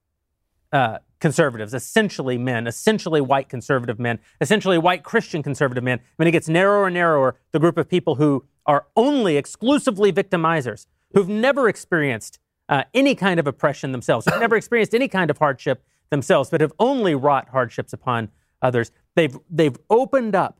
uh, 0.71 0.99
conservatives, 1.23 1.73
essentially 1.73 2.37
men, 2.37 2.67
essentially 2.67 3.21
white 3.21 3.47
conservative 3.47 3.97
men, 3.97 4.19
essentially 4.41 4.77
white 4.77 5.03
Christian 5.03 5.41
conservative 5.41 5.81
men, 5.81 6.01
when 6.17 6.27
it 6.27 6.31
gets 6.31 6.49
narrower 6.49 6.87
and 6.87 6.95
narrower, 6.95 7.37
the 7.53 7.59
group 7.59 7.77
of 7.77 7.87
people 7.87 8.15
who 8.15 8.43
are 8.65 8.87
only 8.97 9.37
exclusively 9.37 10.11
victimizers, 10.11 10.85
who've 11.13 11.29
never 11.29 11.69
experienced 11.69 12.39
uh, 12.67 12.83
any 12.93 13.15
kind 13.15 13.39
of 13.39 13.47
oppression 13.47 13.93
themselves, 13.93 14.25
who've 14.25 14.41
never 14.41 14.57
experienced 14.57 14.93
any 14.93 15.07
kind 15.07 15.31
of 15.31 15.37
hardship 15.37 15.85
themselves, 16.09 16.49
but 16.49 16.59
have 16.59 16.73
only 16.77 17.15
wrought 17.15 17.47
hardships 17.47 17.93
upon 17.93 18.29
others. 18.61 18.91
They've, 19.15 19.39
they've 19.49 19.77
opened 19.89 20.35
up 20.35 20.59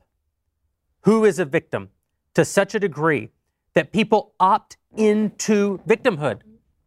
who 1.02 1.26
is 1.26 1.38
a 1.38 1.44
victim 1.44 1.90
to 2.32 2.42
such 2.42 2.74
a 2.74 2.80
degree 2.80 3.28
that 3.74 3.92
people 3.92 4.32
opt 4.40 4.78
into 4.96 5.76
victimhood. 5.86 6.40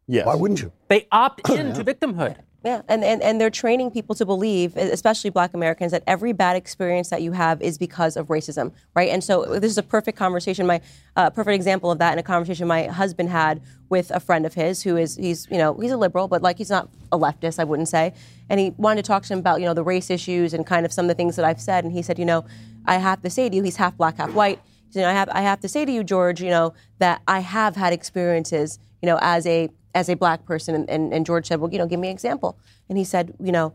Yes. 0.08 0.26
Why 0.26 0.34
wouldn't 0.34 0.62
you? 0.62 0.72
They 0.88 1.06
opt 1.12 1.48
into 1.50 1.84
victimhood. 1.84 2.38
Yeah, 2.64 2.82
and, 2.88 3.04
and, 3.04 3.22
and 3.22 3.40
they're 3.40 3.50
training 3.50 3.92
people 3.92 4.16
to 4.16 4.26
believe, 4.26 4.76
especially 4.76 5.30
black 5.30 5.54
Americans, 5.54 5.92
that 5.92 6.02
every 6.08 6.32
bad 6.32 6.56
experience 6.56 7.08
that 7.10 7.22
you 7.22 7.30
have 7.30 7.62
is 7.62 7.78
because 7.78 8.16
of 8.16 8.26
racism, 8.26 8.72
right? 8.96 9.10
And 9.10 9.22
so 9.22 9.60
this 9.60 9.70
is 9.70 9.78
a 9.78 9.82
perfect 9.82 10.18
conversation, 10.18 10.66
my 10.66 10.80
uh, 11.14 11.30
perfect 11.30 11.54
example 11.54 11.92
of 11.92 11.98
that 12.00 12.12
in 12.14 12.18
a 12.18 12.22
conversation 12.22 12.66
my 12.66 12.86
husband 12.86 13.28
had 13.28 13.62
with 13.90 14.10
a 14.10 14.18
friend 14.18 14.44
of 14.44 14.54
his 14.54 14.82
who 14.82 14.96
is, 14.96 15.14
he's, 15.14 15.46
you 15.52 15.56
know, 15.56 15.72
he's 15.74 15.92
a 15.92 15.96
liberal, 15.96 16.26
but 16.26 16.42
like 16.42 16.58
he's 16.58 16.68
not 16.68 16.88
a 17.12 17.18
leftist, 17.18 17.60
I 17.60 17.64
wouldn't 17.64 17.88
say. 17.88 18.12
And 18.50 18.58
he 18.58 18.70
wanted 18.70 19.04
to 19.04 19.06
talk 19.06 19.22
to 19.22 19.32
him 19.32 19.38
about, 19.38 19.60
you 19.60 19.66
know, 19.66 19.74
the 19.74 19.84
race 19.84 20.10
issues 20.10 20.52
and 20.52 20.66
kind 20.66 20.84
of 20.84 20.92
some 20.92 21.04
of 21.04 21.08
the 21.08 21.14
things 21.14 21.36
that 21.36 21.44
I've 21.44 21.60
said. 21.60 21.84
And 21.84 21.92
he 21.92 22.02
said, 22.02 22.18
you 22.18 22.24
know, 22.24 22.44
I 22.86 22.96
have 22.96 23.22
to 23.22 23.30
say 23.30 23.48
to 23.48 23.54
you, 23.54 23.62
he's 23.62 23.76
half 23.76 23.96
black, 23.96 24.16
half 24.16 24.32
white. 24.32 24.60
He 24.88 24.94
said, 24.94 25.04
I 25.04 25.12
have, 25.12 25.28
I 25.30 25.42
have 25.42 25.60
to 25.60 25.68
say 25.68 25.84
to 25.84 25.92
you, 25.92 26.02
George, 26.02 26.42
you 26.42 26.50
know, 26.50 26.74
that 26.98 27.22
I 27.28 27.38
have 27.38 27.76
had 27.76 27.92
experiences, 27.92 28.80
you 29.00 29.06
know, 29.06 29.18
as 29.22 29.46
a 29.46 29.70
as 29.94 30.08
a 30.08 30.16
black 30.16 30.44
person. 30.44 30.74
And, 30.74 30.90
and, 30.90 31.12
and 31.12 31.26
George 31.26 31.46
said, 31.46 31.60
well, 31.60 31.72
you 31.72 31.78
know, 31.78 31.86
give 31.86 32.00
me 32.00 32.08
an 32.08 32.12
example. 32.12 32.58
And 32.88 32.98
he 32.98 33.04
said, 33.04 33.34
you 33.40 33.52
know, 33.52 33.72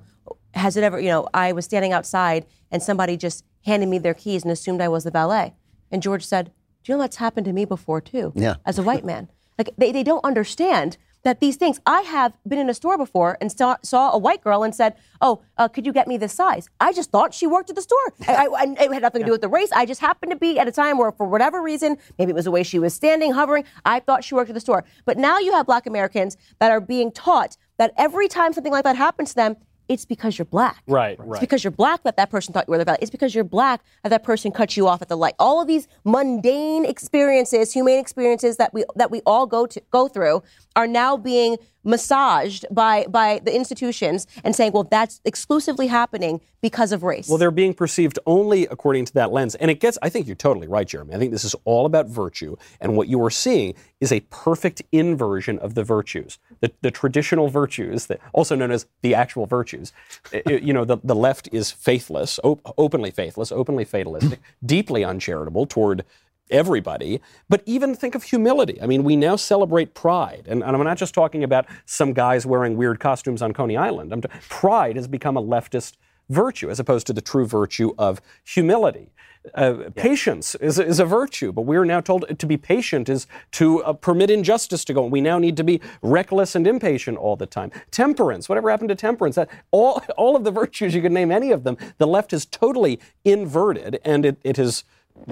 has 0.53 0.77
it 0.77 0.83
ever, 0.83 0.99
you 0.99 1.09
know, 1.09 1.27
I 1.33 1.51
was 1.51 1.65
standing 1.65 1.91
outside 1.91 2.45
and 2.71 2.81
somebody 2.81 3.17
just 3.17 3.43
handed 3.65 3.89
me 3.89 3.97
their 3.97 4.13
keys 4.13 4.43
and 4.43 4.51
assumed 4.51 4.81
I 4.81 4.87
was 4.87 5.03
the 5.03 5.11
valet. 5.11 5.53
And 5.91 6.01
George 6.01 6.25
said, 6.25 6.51
do 6.83 6.91
you 6.91 6.97
know 6.97 7.01
that's 7.01 7.17
happened 7.17 7.45
to 7.45 7.53
me 7.53 7.65
before 7.65 8.01
too? 8.01 8.33
Yeah. 8.35 8.55
As 8.65 8.77
a 8.77 8.83
white 8.83 9.05
man. 9.05 9.29
Like 9.57 9.69
they, 9.77 9.91
they 9.91 10.03
don't 10.03 10.23
understand 10.25 10.97
that 11.23 11.39
these 11.39 11.55
things, 11.55 11.79
I 11.85 12.01
have 12.01 12.33
been 12.47 12.59
in 12.59 12.69
a 12.69 12.73
store 12.73 12.97
before 12.97 13.37
and 13.39 13.51
saw, 13.51 13.77
saw 13.81 14.11
a 14.11 14.17
white 14.17 14.41
girl 14.41 14.63
and 14.63 14.75
said, 14.75 14.95
oh, 15.21 15.41
uh, 15.57 15.67
could 15.67 15.85
you 15.85 15.93
get 15.93 16.07
me 16.07 16.17
this 16.17 16.33
size? 16.33 16.69
I 16.79 16.91
just 16.93 17.11
thought 17.11 17.33
she 17.33 17.47
worked 17.47 17.69
at 17.69 17.75
the 17.75 17.81
store. 17.81 18.13
I, 18.27 18.47
I, 18.47 18.63
it 18.79 18.93
had 18.93 19.01
nothing 19.01 19.21
to 19.21 19.25
do 19.25 19.31
with 19.31 19.41
the 19.41 19.47
race. 19.47 19.71
I 19.71 19.85
just 19.85 20.01
happened 20.01 20.31
to 20.31 20.37
be 20.37 20.59
at 20.59 20.67
a 20.67 20.71
time 20.71 20.97
where, 20.97 21.11
for 21.11 21.25
whatever 21.25 21.61
reason, 21.61 21.97
maybe 22.19 22.31
it 22.31 22.35
was 22.35 22.45
the 22.45 22.51
way 22.51 22.63
she 22.63 22.79
was 22.79 22.93
standing, 22.93 23.31
hovering, 23.31 23.63
I 23.85 23.99
thought 23.99 24.23
she 24.23 24.35
worked 24.35 24.49
at 24.49 24.53
the 24.53 24.59
store. 24.59 24.83
But 25.05 25.17
now 25.17 25.39
you 25.39 25.53
have 25.53 25.65
black 25.65 25.87
Americans 25.87 26.37
that 26.59 26.71
are 26.71 26.81
being 26.81 27.11
taught 27.11 27.57
that 27.77 27.93
every 27.97 28.27
time 28.27 28.53
something 28.53 28.71
like 28.71 28.83
that 28.83 28.97
happens 28.97 29.29
to 29.29 29.35
them, 29.35 29.57
it's 29.89 30.05
because 30.05 30.37
you're 30.37 30.45
black. 30.45 30.81
Right, 30.87 31.17
right. 31.19 31.31
It's 31.31 31.39
because 31.39 31.63
you're 31.63 31.71
black 31.71 32.03
that 32.03 32.17
that 32.17 32.29
person 32.29 32.53
thought 32.53 32.65
you 32.67 32.71
were 32.71 32.77
the 32.77 32.85
valet. 32.85 32.97
It's 33.01 33.11
because 33.11 33.35
you're 33.35 33.43
black 33.43 33.81
that 34.03 34.09
that 34.09 34.23
person 34.23 34.51
cut 34.51 34.77
you 34.77 34.87
off 34.87 35.01
at 35.01 35.09
the 35.09 35.17
light. 35.17 35.35
All 35.39 35.61
of 35.61 35.67
these 35.67 35.87
mundane 36.03 36.85
experiences, 36.85 37.73
humane 37.73 37.99
experiences 37.99 38.57
that 38.57 38.73
we 38.73 38.85
that 38.95 39.11
we 39.11 39.21
all 39.25 39.45
go 39.45 39.65
to 39.65 39.81
go 39.91 40.07
through, 40.07 40.43
are 40.75 40.87
now 40.87 41.17
being 41.17 41.57
massaged 41.83 42.65
by 42.71 43.05
by 43.09 43.39
the 43.43 43.55
institutions 43.55 44.27
and 44.43 44.55
saying, 44.55 44.71
well, 44.71 44.83
that's 44.83 45.21
exclusively 45.25 45.87
happening 45.87 46.41
because 46.61 46.91
of 46.93 47.03
race. 47.03 47.27
Well, 47.27 47.37
they're 47.37 47.51
being 47.51 47.73
perceived 47.73 48.17
only 48.25 48.65
according 48.67 49.03
to 49.05 49.13
that 49.15 49.31
lens. 49.33 49.53
And 49.55 49.69
it 49.69 49.81
gets, 49.81 49.97
I 50.01 50.07
think 50.07 50.27
you're 50.27 50.35
totally 50.37 50.67
right, 50.67 50.87
Jeremy. 50.87 51.13
I 51.13 51.17
think 51.17 51.31
this 51.33 51.43
is 51.43 51.55
all 51.65 51.85
about 51.85 52.07
virtue. 52.07 52.55
And 52.79 52.95
what 52.95 53.09
you 53.09 53.21
are 53.25 53.29
seeing 53.29 53.73
is 53.99 54.13
a 54.13 54.21
perfect 54.29 54.81
inversion 54.93 55.59
of 55.59 55.75
the 55.75 55.83
virtues, 55.83 56.39
the, 56.61 56.71
the 56.81 56.89
traditional 56.89 57.49
virtues, 57.49 58.05
that, 58.07 58.21
also 58.31 58.55
known 58.55 58.71
as 58.71 58.85
the 59.01 59.13
actual 59.13 59.45
virtues. 59.45 59.91
I- 60.31 60.41
I- 60.47 60.51
you 60.53 60.71
know, 60.71 60.85
the, 60.85 60.97
the 61.03 61.15
left 61.15 61.49
is 61.51 61.69
faithless, 61.69 62.39
op- 62.45 62.73
openly 62.77 63.11
faithless, 63.11 63.51
openly 63.51 63.83
fatalistic, 63.83 64.39
deeply 64.65 65.03
uncharitable 65.03 65.65
toward 65.65 66.05
everybody, 66.49 67.21
but 67.49 67.63
even 67.65 67.95
think 67.95 68.15
of 68.15 68.23
humility. 68.23 68.81
I 68.81 68.85
mean, 68.85 69.03
we 69.03 69.15
now 69.15 69.35
celebrate 69.35 69.93
pride. 69.93 70.45
And, 70.47 70.63
and 70.63 70.75
I'm 70.75 70.83
not 70.83 70.97
just 70.97 71.13
talking 71.13 71.43
about 71.43 71.65
some 71.85 72.13
guys 72.13 72.45
wearing 72.45 72.77
weird 72.77 72.99
costumes 72.99 73.41
on 73.41 73.53
Coney 73.53 73.77
Island. 73.77 74.13
I'm 74.13 74.21
t- 74.21 74.29
pride 74.49 74.95
has 74.95 75.07
become 75.07 75.37
a 75.37 75.41
leftist 75.41 75.93
virtue 76.29 76.69
as 76.69 76.79
opposed 76.79 77.07
to 77.07 77.13
the 77.13 77.21
true 77.21 77.45
virtue 77.45 77.93
of 77.97 78.21
humility. 78.43 79.11
Uh, 79.55 79.89
Patience 79.95 80.55
is, 80.55 80.79
is 80.79 81.01
a 81.01 81.05
virtue, 81.05 81.51
but 81.51 81.63
we're 81.63 81.83
now 81.83 81.99
told 81.99 82.39
to 82.39 82.45
be 82.45 82.55
patient 82.55 83.09
is 83.09 83.27
to 83.51 83.83
uh, 83.83 83.91
permit 83.91 84.29
injustice 84.29 84.85
to 84.85 84.93
go 84.93 85.03
on. 85.03 85.11
We 85.11 85.19
now 85.19 85.37
need 85.37 85.57
to 85.57 85.65
be 85.65 85.81
reckless 86.01 86.55
and 86.55 86.65
impatient 86.65 87.17
all 87.17 87.35
the 87.35 87.45
time. 87.45 87.69
Temperance, 87.91 88.47
whatever 88.47 88.69
happened 88.69 88.87
to 88.89 88.95
temperance? 88.95 89.35
That, 89.35 89.49
all, 89.71 90.01
all 90.15 90.37
of 90.37 90.45
the 90.45 90.51
virtues, 90.51 90.95
you 90.95 91.01
could 91.01 91.11
name 91.11 91.29
any 91.29 91.51
of 91.51 91.65
them, 91.65 91.75
the 91.97 92.07
left 92.07 92.31
has 92.31 92.45
totally 92.45 93.01
inverted, 93.25 93.99
and 94.05 94.25
it, 94.25 94.37
it 94.43 94.57
has. 94.57 94.85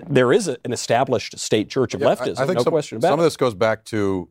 There 0.10 0.32
is 0.32 0.48
a, 0.48 0.58
an 0.64 0.74
established 0.74 1.38
state 1.40 1.70
church 1.70 1.94
of 1.94 2.02
Yeah, 2.02 2.08
leftism, 2.08 2.40
I, 2.40 2.46
think 2.46 2.58
no 2.58 2.64
some, 2.64 2.72
question 2.72 2.98
about 2.98 3.08
it. 3.08 3.12
some 3.12 3.20
it. 3.20 3.24
of 3.24 3.26
this 3.26 3.38
goes 3.38 3.56
back 3.56 3.84
to 3.86 4.30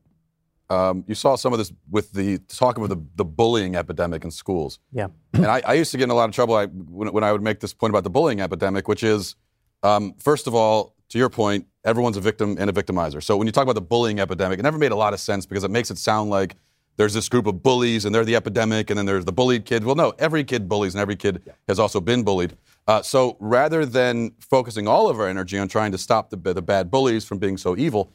um, 0.71 1.05
you 1.09 1.17
saw 1.17 1.35
some 1.35 1.53
of 1.53 1.59
this 1.59 1.73
with 1.91 2.13
the 2.13 2.39
talk 2.39 2.79
about 2.79 2.91
the, 2.91 3.05
the 3.17 3.25
bullying 3.25 3.75
epidemic 3.75 4.25
in 4.25 4.31
schools. 4.31 4.79
Yeah. 4.93 5.09
and 5.35 5.47
I, 5.47 5.61
I 5.67 5.73
used 5.75 5.91
to 5.91 5.99
get 5.99 6.05
in 6.05 6.11
a 6.11 6.15
lot 6.15 6.29
of 6.29 6.35
trouble 6.35 6.55
I, 6.55 6.67
when, 6.67 7.13
when 7.13 7.25
I 7.25 7.33
would 7.33 7.43
make 7.43 7.59
this 7.59 7.75
point 7.75 7.91
about 7.91 8.05
the 8.05 8.11
bullying 8.11 8.41
epidemic, 8.41 8.87
which 8.87 9.03
is, 9.03 9.35
um, 9.83 10.15
first 10.19 10.47
of 10.47 10.55
all, 10.55 10.95
to 11.09 11.19
your 11.19 11.29
point, 11.29 11.67
everyone's 11.85 12.17
a 12.17 12.21
victim 12.21 12.57
and 12.59 12.71
a 12.71 12.73
victimizer. 12.73 13.21
So 13.21 13.37
when 13.37 13.49
you 13.49 13.53
talk 13.53 13.65
about 13.65 13.75
the 13.75 13.81
bullying 13.81 14.21
epidemic, 14.21 14.61
it 14.61 14.63
never 14.63 14.79
made 14.79 14.93
a 14.93 14.97
lot 14.97 15.13
of 15.13 15.19
sense 15.19 15.45
because 15.45 15.65
it 15.65 15.71
makes 15.73 15.91
it 15.91 15.99
sound 15.99 16.31
like 16.31 16.55
there's 16.97 17.15
this 17.15 17.29
group 17.29 17.47
of 17.47 17.63
bullies 17.65 18.05
and 18.05 18.15
they're 18.15 18.25
the 18.25 18.37
epidemic, 18.37 18.91
and 18.91 18.99
then 18.99 19.07
there's 19.07 19.25
the 19.25 19.33
bullied 19.33 19.65
kid. 19.65 19.85
Well, 19.85 19.97
no, 19.97 20.13
every 20.19 20.45
kid 20.45 20.69
bullies 20.69 20.95
and 20.95 21.01
every 21.01 21.17
kid 21.17 21.43
has 21.67 21.81
also 21.81 22.01
been 22.01 22.23
bullied. 22.23 22.57
Uh, 22.87 23.03
so 23.03 23.37
rather 23.39 23.87
than 23.87 24.33
focusing 24.41 24.89
all 24.89 25.09
of 25.09 25.21
our 25.21 25.29
energy 25.29 25.59
on 25.59 25.69
trying 25.69 25.93
to 25.93 25.99
stop 25.99 26.31
the, 26.31 26.37
the 26.37 26.63
bad 26.63 26.91
bullies 26.91 27.25
from 27.25 27.39
being 27.39 27.57
so 27.57 27.77
evil, 27.77 28.13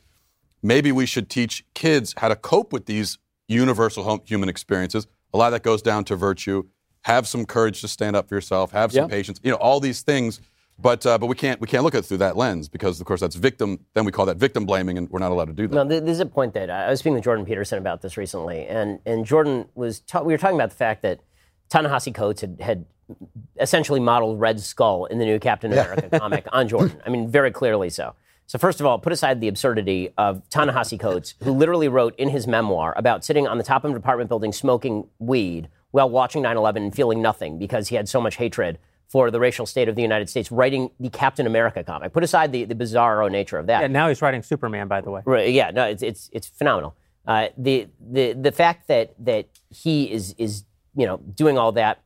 maybe 0.62 0.92
we 0.92 1.06
should 1.06 1.30
teach 1.30 1.64
kids 1.74 2.14
how 2.18 2.28
to 2.28 2.36
cope 2.36 2.74
with 2.74 2.86
these 2.86 3.18
universal 3.48 4.22
human 4.26 4.50
experiences. 4.50 5.08
A 5.34 5.38
lot 5.38 5.48
of 5.48 5.54
that 5.54 5.64
goes 5.64 5.82
down 5.82 6.04
to 6.06 6.16
virtue. 6.16 6.64
Have 7.04 7.28
some 7.28 7.46
courage 7.46 7.82
to 7.82 7.88
stand 7.88 8.16
up 8.16 8.28
for 8.28 8.36
yourself. 8.36 8.72
Have 8.72 8.92
some 8.92 9.10
patience. 9.10 9.40
You 9.44 9.52
know, 9.52 9.58
all 9.58 9.80
these 9.80 10.02
things. 10.02 10.42
But 10.78 11.06
uh, 11.06 11.18
but 11.18 11.28
we 11.28 11.36
can't 11.36 11.62
we 11.62 11.68
can't 11.68 11.84
look 11.86 11.96
at 11.96 12.00
it 12.00 12.06
through 12.06 12.18
that 12.18 12.36
lens 12.36 12.68
because 12.68 13.00
of 13.00 13.08
course 13.08 13.22
that's 13.22 13.36
victim. 13.36 13.80
Then 13.94 14.04
we 14.04 14.12
call 14.12 14.26
that 14.26 14.36
victim 14.36 14.66
blaming, 14.66 14.98
and 14.98 15.10
we're 15.10 15.20
not 15.20 15.32
allowed 15.32 15.46
to 15.46 15.54
do 15.54 15.68
that. 15.68 15.76
No, 15.76 15.88
th- 15.88 16.04
this 16.04 16.16
is 16.16 16.20
a 16.20 16.26
point 16.26 16.54
that 16.56 16.70
I 16.70 16.90
was 16.90 17.00
speaking 17.00 17.14
with 17.14 17.24
Jordan 17.24 17.46
Peterson 17.46 17.78
about 17.78 18.02
this 18.02 18.18
recently, 18.18 18.66
and 18.66 19.00
and 19.06 19.26
Jordan 19.26 19.70
was 19.74 20.02
ta- 20.02 20.22
we 20.22 20.34
were 20.34 20.38
talking 20.38 20.58
about 20.58 20.72
the 20.72 20.76
fact 20.76 21.02
that 21.04 21.22
Ta-Nehisi 21.70 22.14
Coates 22.14 22.42
had, 22.42 22.60
had 22.60 22.86
essentially 23.60 24.00
modeled 24.00 24.40
Red 24.40 24.60
Skull 24.60 25.06
in 25.06 25.20
the 25.20 25.26
new 25.26 25.40
Captain 25.40 25.72
America 25.72 26.20
comic 26.20 26.46
on 26.52 26.68
Jordan. 26.68 27.02
I 27.06 27.10
mean, 27.10 27.30
very 27.30 27.52
clearly 27.52 27.90
so. 27.90 28.16
So 28.48 28.60
first 28.60 28.80
of 28.80 28.86
all, 28.86 29.00
put 29.00 29.12
aside 29.12 29.42
the 29.42 29.48
absurdity 29.48 30.10
of 30.18 30.48
Ta-Nehisi 30.50 31.00
Coates, 31.00 31.34
who 31.44 31.52
literally 31.52 31.88
wrote 31.88 32.16
in 32.18 32.30
his 32.30 32.46
memoir 32.46 32.94
about 32.96 33.26
sitting 33.26 33.48
on 33.48 33.58
the 33.58 33.64
top 33.64 33.84
of 33.84 33.92
an 33.92 33.98
apartment 33.98 34.30
building 34.30 34.52
smoking 34.52 35.08
weed 35.18 35.68
while 35.92 36.10
watching 36.10 36.44
9/11 36.44 36.78
and 36.78 36.96
feeling 36.96 37.22
nothing 37.22 37.58
because 37.58 37.88
he 37.88 37.96
had 37.96 38.08
so 38.08 38.22
much 38.22 38.36
hatred 38.36 38.78
for 39.08 39.32
the 39.32 39.40
racial 39.40 39.66
state 39.66 39.88
of 39.88 39.96
the 39.96 40.02
United 40.02 40.30
States, 40.30 40.52
writing 40.52 40.90
the 41.00 41.10
Captain 41.10 41.48
America 41.48 41.84
comic. 41.84 42.12
Put 42.12 42.24
aside 42.24 42.52
the, 42.52 42.66
the 42.66 42.76
bizarro 42.76 43.32
nature 43.32 43.58
of 43.58 43.68
that. 43.68 43.84
And 43.84 43.94
now 43.94 44.10
he's 44.10 44.22
writing 44.22 44.44
Superman, 44.44 44.88
by 44.88 45.02
the 45.02 45.12
way. 45.12 45.22
Right, 45.26 45.52
yeah, 45.52 45.72
no, 45.72 45.86
it's 45.86 46.04
it's 46.04 46.30
it's 46.34 46.48
phenomenal. 46.48 46.96
Uh, 47.26 47.48
the 47.58 47.88
the 48.00 48.34
the 48.34 48.52
fact 48.52 48.88
that 48.88 49.16
that 49.26 49.48
he 49.70 50.12
is 50.12 50.36
is 50.38 50.66
you 50.96 51.06
know 51.06 51.18
doing 51.18 51.58
all 51.58 51.72
that, 51.74 52.02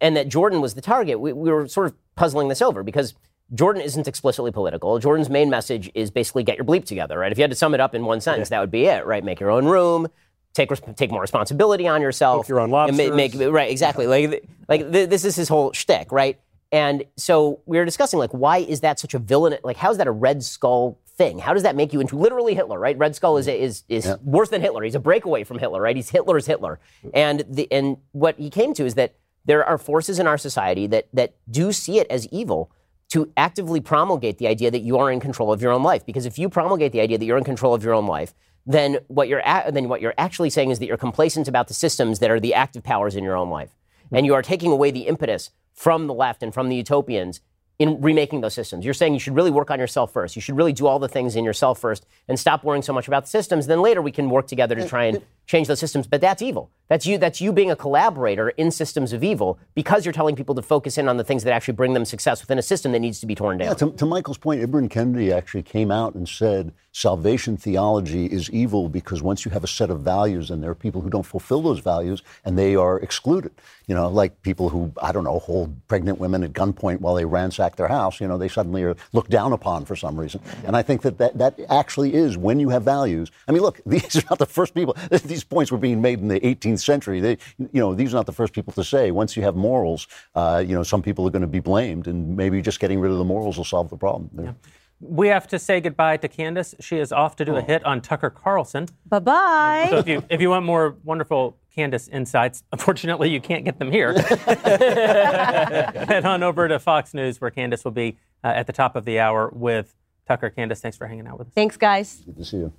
and 0.00 0.16
that 0.16 0.28
Jordan 0.28 0.60
was 0.60 0.74
the 0.74 0.80
target, 0.80 1.20
we, 1.20 1.32
we 1.32 1.50
were 1.50 1.68
sort 1.68 1.86
of 1.86 1.94
puzzling 2.14 2.48
this 2.48 2.62
over 2.62 2.82
because 2.82 3.14
Jordan 3.54 3.82
isn't 3.82 4.06
explicitly 4.06 4.52
political. 4.52 4.98
Jordan's 4.98 5.28
main 5.28 5.50
message 5.50 5.90
is 5.94 6.10
basically 6.10 6.42
get 6.44 6.56
your 6.56 6.64
bleep 6.64 6.84
together, 6.84 7.18
right? 7.18 7.32
If 7.32 7.38
you 7.38 7.42
had 7.42 7.50
to 7.50 7.56
sum 7.56 7.74
it 7.74 7.80
up 7.80 7.94
in 7.94 8.04
one 8.04 8.20
sentence, 8.20 8.48
that 8.50 8.60
would 8.60 8.70
be 8.70 8.86
it, 8.86 9.04
right? 9.06 9.24
Make 9.24 9.40
your 9.40 9.50
own 9.50 9.66
room. 9.66 10.08
Take, 10.52 10.70
take 10.96 11.10
more 11.10 11.20
responsibility 11.20 11.86
on 11.86 12.02
yourself. 12.02 12.42
Cook 12.42 12.48
your 12.48 12.60
own 12.60 12.70
lobsters. 12.70 13.12
Make, 13.12 13.34
right, 13.34 13.70
exactly. 13.70 14.06
Like, 14.06 14.44
like 14.68 14.90
th- 14.92 15.08
this 15.08 15.24
is 15.24 15.36
his 15.36 15.48
whole 15.48 15.72
shtick, 15.72 16.10
right? 16.12 16.40
And 16.72 17.04
so 17.16 17.60
we 17.66 17.78
were 17.78 17.84
discussing, 17.84 18.18
like, 18.18 18.30
why 18.30 18.58
is 18.58 18.80
that 18.80 18.98
such 18.98 19.14
a 19.14 19.18
villain? 19.18 19.56
Like, 19.64 19.76
how 19.76 19.90
is 19.90 19.98
that 19.98 20.06
a 20.06 20.12
Red 20.12 20.42
Skull 20.42 20.98
thing? 21.16 21.38
How 21.38 21.52
does 21.52 21.64
that 21.64 21.76
make 21.76 21.92
you 21.92 22.00
into 22.00 22.16
literally 22.16 22.54
Hitler, 22.54 22.78
right? 22.78 22.96
Red 22.96 23.14
Skull 23.16 23.36
is 23.36 23.46
is 23.48 23.82
is 23.88 24.12
worse 24.22 24.48
than 24.48 24.60
Hitler. 24.60 24.82
He's 24.82 24.94
a 24.94 25.00
breakaway 25.00 25.44
from 25.44 25.58
Hitler, 25.58 25.80
right? 25.80 25.94
He's 25.94 26.10
Hitler's 26.10 26.46
Hitler. 26.46 26.78
And 27.12 27.44
the 27.48 27.70
and 27.72 27.98
what 28.12 28.38
he 28.38 28.50
came 28.50 28.72
to 28.74 28.86
is 28.86 28.94
that 28.94 29.14
there 29.44 29.64
are 29.64 29.78
forces 29.78 30.18
in 30.18 30.26
our 30.26 30.38
society 30.38 30.86
that 30.88 31.08
that 31.12 31.34
do 31.50 31.72
see 31.72 31.98
it 31.98 32.06
as 32.10 32.26
evil 32.28 32.70
to 33.10 33.32
actively 33.36 33.80
promulgate 33.80 34.38
the 34.38 34.46
idea 34.46 34.70
that 34.70 34.80
you 34.80 34.96
are 34.98 35.10
in 35.10 35.18
control 35.18 35.52
of 35.52 35.60
your 35.60 35.72
own 35.72 35.82
life. 35.82 36.06
Because 36.06 36.26
if 36.26 36.38
you 36.38 36.48
promulgate 36.48 36.92
the 36.92 37.00
idea 37.00 37.18
that 37.18 37.24
you're 37.24 37.38
in 37.38 37.44
control 37.44 37.74
of 37.74 37.82
your 37.82 37.92
own 37.92 38.06
life, 38.06 38.34
then 38.66 38.98
what 39.08 39.26
you're 39.26 39.42
a- 39.44 39.70
then 39.72 39.88
what 39.88 40.00
you're 40.00 40.14
actually 40.16 40.50
saying 40.50 40.70
is 40.70 40.78
that 40.78 40.86
you're 40.86 40.96
complacent 40.96 41.48
about 41.48 41.68
the 41.68 41.74
systems 41.74 42.18
that 42.20 42.30
are 42.30 42.40
the 42.40 42.54
active 42.54 42.82
powers 42.82 43.16
in 43.16 43.24
your 43.24 43.36
own 43.36 43.50
life, 43.50 43.70
mm-hmm. 44.06 44.16
and 44.16 44.26
you 44.26 44.34
are 44.34 44.42
taking 44.42 44.70
away 44.70 44.90
the 44.90 45.06
impetus 45.06 45.50
from 45.72 46.06
the 46.06 46.14
left 46.14 46.42
and 46.42 46.52
from 46.52 46.68
the 46.68 46.76
utopians 46.76 47.40
in 47.80 47.98
remaking 48.02 48.42
those 48.42 48.52
systems. 48.52 48.84
You're 48.84 48.92
saying 48.92 49.14
you 49.14 49.18
should 49.18 49.34
really 49.34 49.50
work 49.50 49.70
on 49.70 49.78
yourself 49.80 50.12
first. 50.12 50.36
You 50.36 50.42
should 50.42 50.54
really 50.54 50.74
do 50.74 50.86
all 50.86 50.98
the 50.98 51.08
things 51.08 51.34
in 51.34 51.44
yourself 51.44 51.80
first 51.80 52.06
and 52.28 52.38
stop 52.38 52.62
worrying 52.62 52.82
so 52.82 52.92
much 52.92 53.08
about 53.08 53.24
the 53.24 53.30
systems. 53.30 53.66
Then 53.66 53.80
later 53.80 54.02
we 54.02 54.12
can 54.12 54.28
work 54.28 54.46
together 54.46 54.74
to 54.74 54.86
try 54.86 55.06
and 55.06 55.22
change 55.46 55.66
those 55.66 55.80
systems, 55.80 56.06
but 56.06 56.20
that's 56.20 56.42
evil. 56.42 56.70
That's 56.88 57.06
you. 57.06 57.16
That's 57.16 57.40
you 57.40 57.54
being 57.54 57.70
a 57.70 57.76
collaborator 57.76 58.50
in 58.50 58.70
systems 58.70 59.14
of 59.14 59.24
evil 59.24 59.58
because 59.74 60.04
you're 60.04 60.12
telling 60.12 60.36
people 60.36 60.54
to 60.56 60.62
focus 60.62 60.98
in 60.98 61.08
on 61.08 61.16
the 61.16 61.24
things 61.24 61.42
that 61.44 61.54
actually 61.54 61.72
bring 61.72 61.94
them 61.94 62.04
success 62.04 62.42
within 62.42 62.58
a 62.58 62.62
system 62.62 62.92
that 62.92 62.98
needs 62.98 63.18
to 63.20 63.26
be 63.26 63.34
torn 63.34 63.56
down. 63.56 63.68
Yeah, 63.68 63.74
to, 63.74 63.92
to 63.92 64.04
Michael's 64.04 64.38
point, 64.38 64.60
Ibram 64.60 64.90
Kendi 64.90 65.32
actually 65.32 65.62
came 65.62 65.90
out 65.90 66.14
and 66.14 66.28
said 66.28 66.74
salvation 66.92 67.56
theology 67.56 68.26
is 68.26 68.50
evil 68.50 68.88
because 68.88 69.22
once 69.22 69.44
you 69.44 69.50
have 69.50 69.62
a 69.62 69.68
set 69.68 69.90
of 69.90 70.00
values 70.00 70.50
and 70.50 70.62
there 70.62 70.70
are 70.70 70.74
people 70.74 71.00
who 71.00 71.10
don't 71.10 71.24
fulfill 71.24 71.62
those 71.62 71.78
values 71.78 72.22
and 72.44 72.58
they 72.58 72.74
are 72.74 72.98
excluded. 72.98 73.52
You 73.86 73.94
know, 73.94 74.08
like 74.08 74.42
people 74.42 74.68
who, 74.68 74.92
I 75.00 75.12
don't 75.12 75.24
know, 75.24 75.38
hold 75.38 75.74
pregnant 75.88 76.18
women 76.18 76.42
at 76.42 76.52
gunpoint 76.52 77.00
while 77.00 77.14
they 77.14 77.24
ransack 77.24 77.76
their 77.76 77.88
house, 77.88 78.20
you 78.20 78.26
know, 78.26 78.38
they 78.38 78.48
suddenly 78.48 78.82
are 78.82 78.96
looked 79.12 79.30
down 79.30 79.52
upon 79.52 79.84
for 79.84 79.94
some 79.94 80.18
reason. 80.18 80.40
And 80.64 80.76
I 80.76 80.82
think 80.82 81.02
that 81.02 81.18
that, 81.18 81.38
that 81.38 81.58
actually 81.68 82.14
is 82.14 82.36
when 82.36 82.58
you 82.60 82.70
have 82.70 82.82
values. 82.82 83.30
I 83.46 83.52
mean, 83.52 83.62
look, 83.62 83.80
these 83.86 84.16
are 84.16 84.26
not 84.30 84.38
the 84.38 84.46
first 84.46 84.74
people, 84.74 84.96
these 85.24 85.44
points 85.44 85.70
were 85.70 85.78
being 85.78 86.00
made 86.00 86.20
in 86.20 86.28
the 86.28 86.40
18th 86.40 86.80
century. 86.80 87.20
They, 87.20 87.38
you 87.58 87.80
know, 87.80 87.94
these 87.94 88.12
are 88.12 88.16
not 88.16 88.26
the 88.26 88.32
first 88.32 88.52
people 88.52 88.72
to 88.74 88.84
say 88.84 89.10
once 89.10 89.36
you 89.36 89.42
have 89.42 89.54
morals, 89.54 90.08
uh, 90.34 90.62
you 90.66 90.74
know, 90.74 90.82
some 90.82 91.02
people 91.02 91.26
are 91.26 91.30
going 91.30 91.42
to 91.42 91.48
be 91.48 91.60
blamed 91.60 92.08
and 92.08 92.36
maybe 92.36 92.62
just 92.62 92.80
getting 92.80 93.00
rid 93.00 93.12
of 93.12 93.18
the 93.18 93.24
morals 93.24 93.56
will 93.56 93.64
solve 93.64 93.90
the 93.90 93.96
problem. 93.96 94.56
We 95.00 95.28
have 95.28 95.48
to 95.48 95.58
say 95.58 95.80
goodbye 95.80 96.18
to 96.18 96.28
Candace. 96.28 96.74
She 96.78 96.98
is 96.98 97.10
off 97.10 97.36
to 97.36 97.44
do 97.44 97.56
a 97.56 97.62
hit 97.62 97.84
on 97.86 98.02
Tucker 98.02 98.28
Carlson. 98.28 98.86
Bye 99.06 99.18
bye. 99.18 99.86
So 99.88 99.98
if 99.98 100.06
you 100.06 100.22
if 100.28 100.42
you 100.42 100.50
want 100.50 100.66
more 100.66 100.98
wonderful 101.04 101.56
Candace 101.74 102.06
insights, 102.08 102.62
unfortunately 102.72 103.30
you 103.30 103.40
can't 103.40 103.64
get 103.64 103.78
them 103.78 103.90
here. 103.90 104.12
Head 104.20 106.26
on 106.26 106.42
over 106.42 106.68
to 106.68 106.78
Fox 106.78 107.14
News 107.14 107.40
where 107.40 107.50
Candace 107.50 107.82
will 107.82 107.92
be 107.92 108.18
uh, 108.44 108.48
at 108.48 108.66
the 108.66 108.74
top 108.74 108.94
of 108.94 109.06
the 109.06 109.18
hour 109.18 109.50
with 109.54 109.94
Tucker. 110.28 110.50
Candace, 110.50 110.80
thanks 110.80 110.98
for 110.98 111.06
hanging 111.06 111.26
out 111.26 111.38
with 111.38 111.48
us. 111.48 111.54
Thanks, 111.54 111.78
guys. 111.78 112.22
Good 112.26 112.36
to 112.36 112.44
see 112.44 112.58
you. 112.58 112.72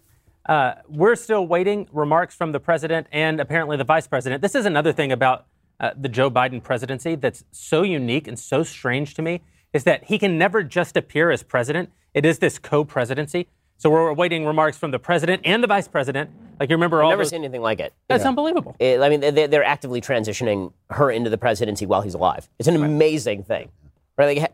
Uh, 0.45 0.73
we're 0.87 1.15
still 1.15 1.45
waiting 1.45 1.87
remarks 1.91 2.35
from 2.35 2.51
the 2.51 2.59
president 2.59 3.07
and 3.11 3.39
apparently 3.39 3.77
the 3.77 3.83
vice 3.83 4.07
president. 4.07 4.41
This 4.41 4.55
is 4.55 4.65
another 4.65 4.91
thing 4.91 5.11
about 5.11 5.45
uh, 5.79 5.91
the 5.99 6.09
Joe 6.09 6.29
Biden 6.29 6.61
presidency 6.61 7.15
that's 7.15 7.43
so 7.51 7.83
unique 7.83 8.27
and 8.27 8.37
so 8.37 8.63
strange 8.63 9.13
to 9.15 9.21
me 9.21 9.41
is 9.73 9.83
that 9.85 10.05
he 10.05 10.19
can 10.19 10.37
never 10.37 10.63
just 10.63 10.97
appear 10.97 11.31
as 11.31 11.43
president. 11.43 11.91
It 12.13 12.25
is 12.25 12.39
this 12.39 12.59
co-presidency. 12.59 13.47
So 13.77 13.89
we're 13.89 14.09
awaiting 14.09 14.45
remarks 14.45 14.77
from 14.77 14.91
the 14.91 14.99
president 14.99 15.41
and 15.43 15.63
the 15.63 15.67
vice 15.67 15.87
president. 15.87 16.29
Like 16.59 16.69
you 16.69 16.75
remember 16.75 16.99
I've 16.99 17.05
all 17.05 17.09
never 17.11 17.23
those- 17.23 17.29
seen 17.31 17.43
anything 17.43 17.61
like 17.61 17.79
it. 17.79 17.93
That's 18.07 18.25
unbelievable. 18.25 18.75
It- 18.79 19.01
I 19.01 19.09
mean, 19.09 19.21
they- 19.21 19.47
they're 19.47 19.63
actively 19.63 20.01
transitioning 20.01 20.71
her 20.91 21.09
into 21.09 21.29
the 21.29 21.37
presidency 21.37 21.85
while 21.87 22.01
he's 22.01 22.13
alive. 22.13 22.47
It's 22.59 22.67
an 22.67 22.75
amazing 22.75 23.43
thing, 23.43 23.69
right? 24.17 24.37
Like, 24.37 24.51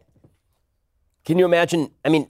can 1.25 1.37
you 1.37 1.43
imagine? 1.45 1.91
I 2.05 2.09
mean, 2.09 2.29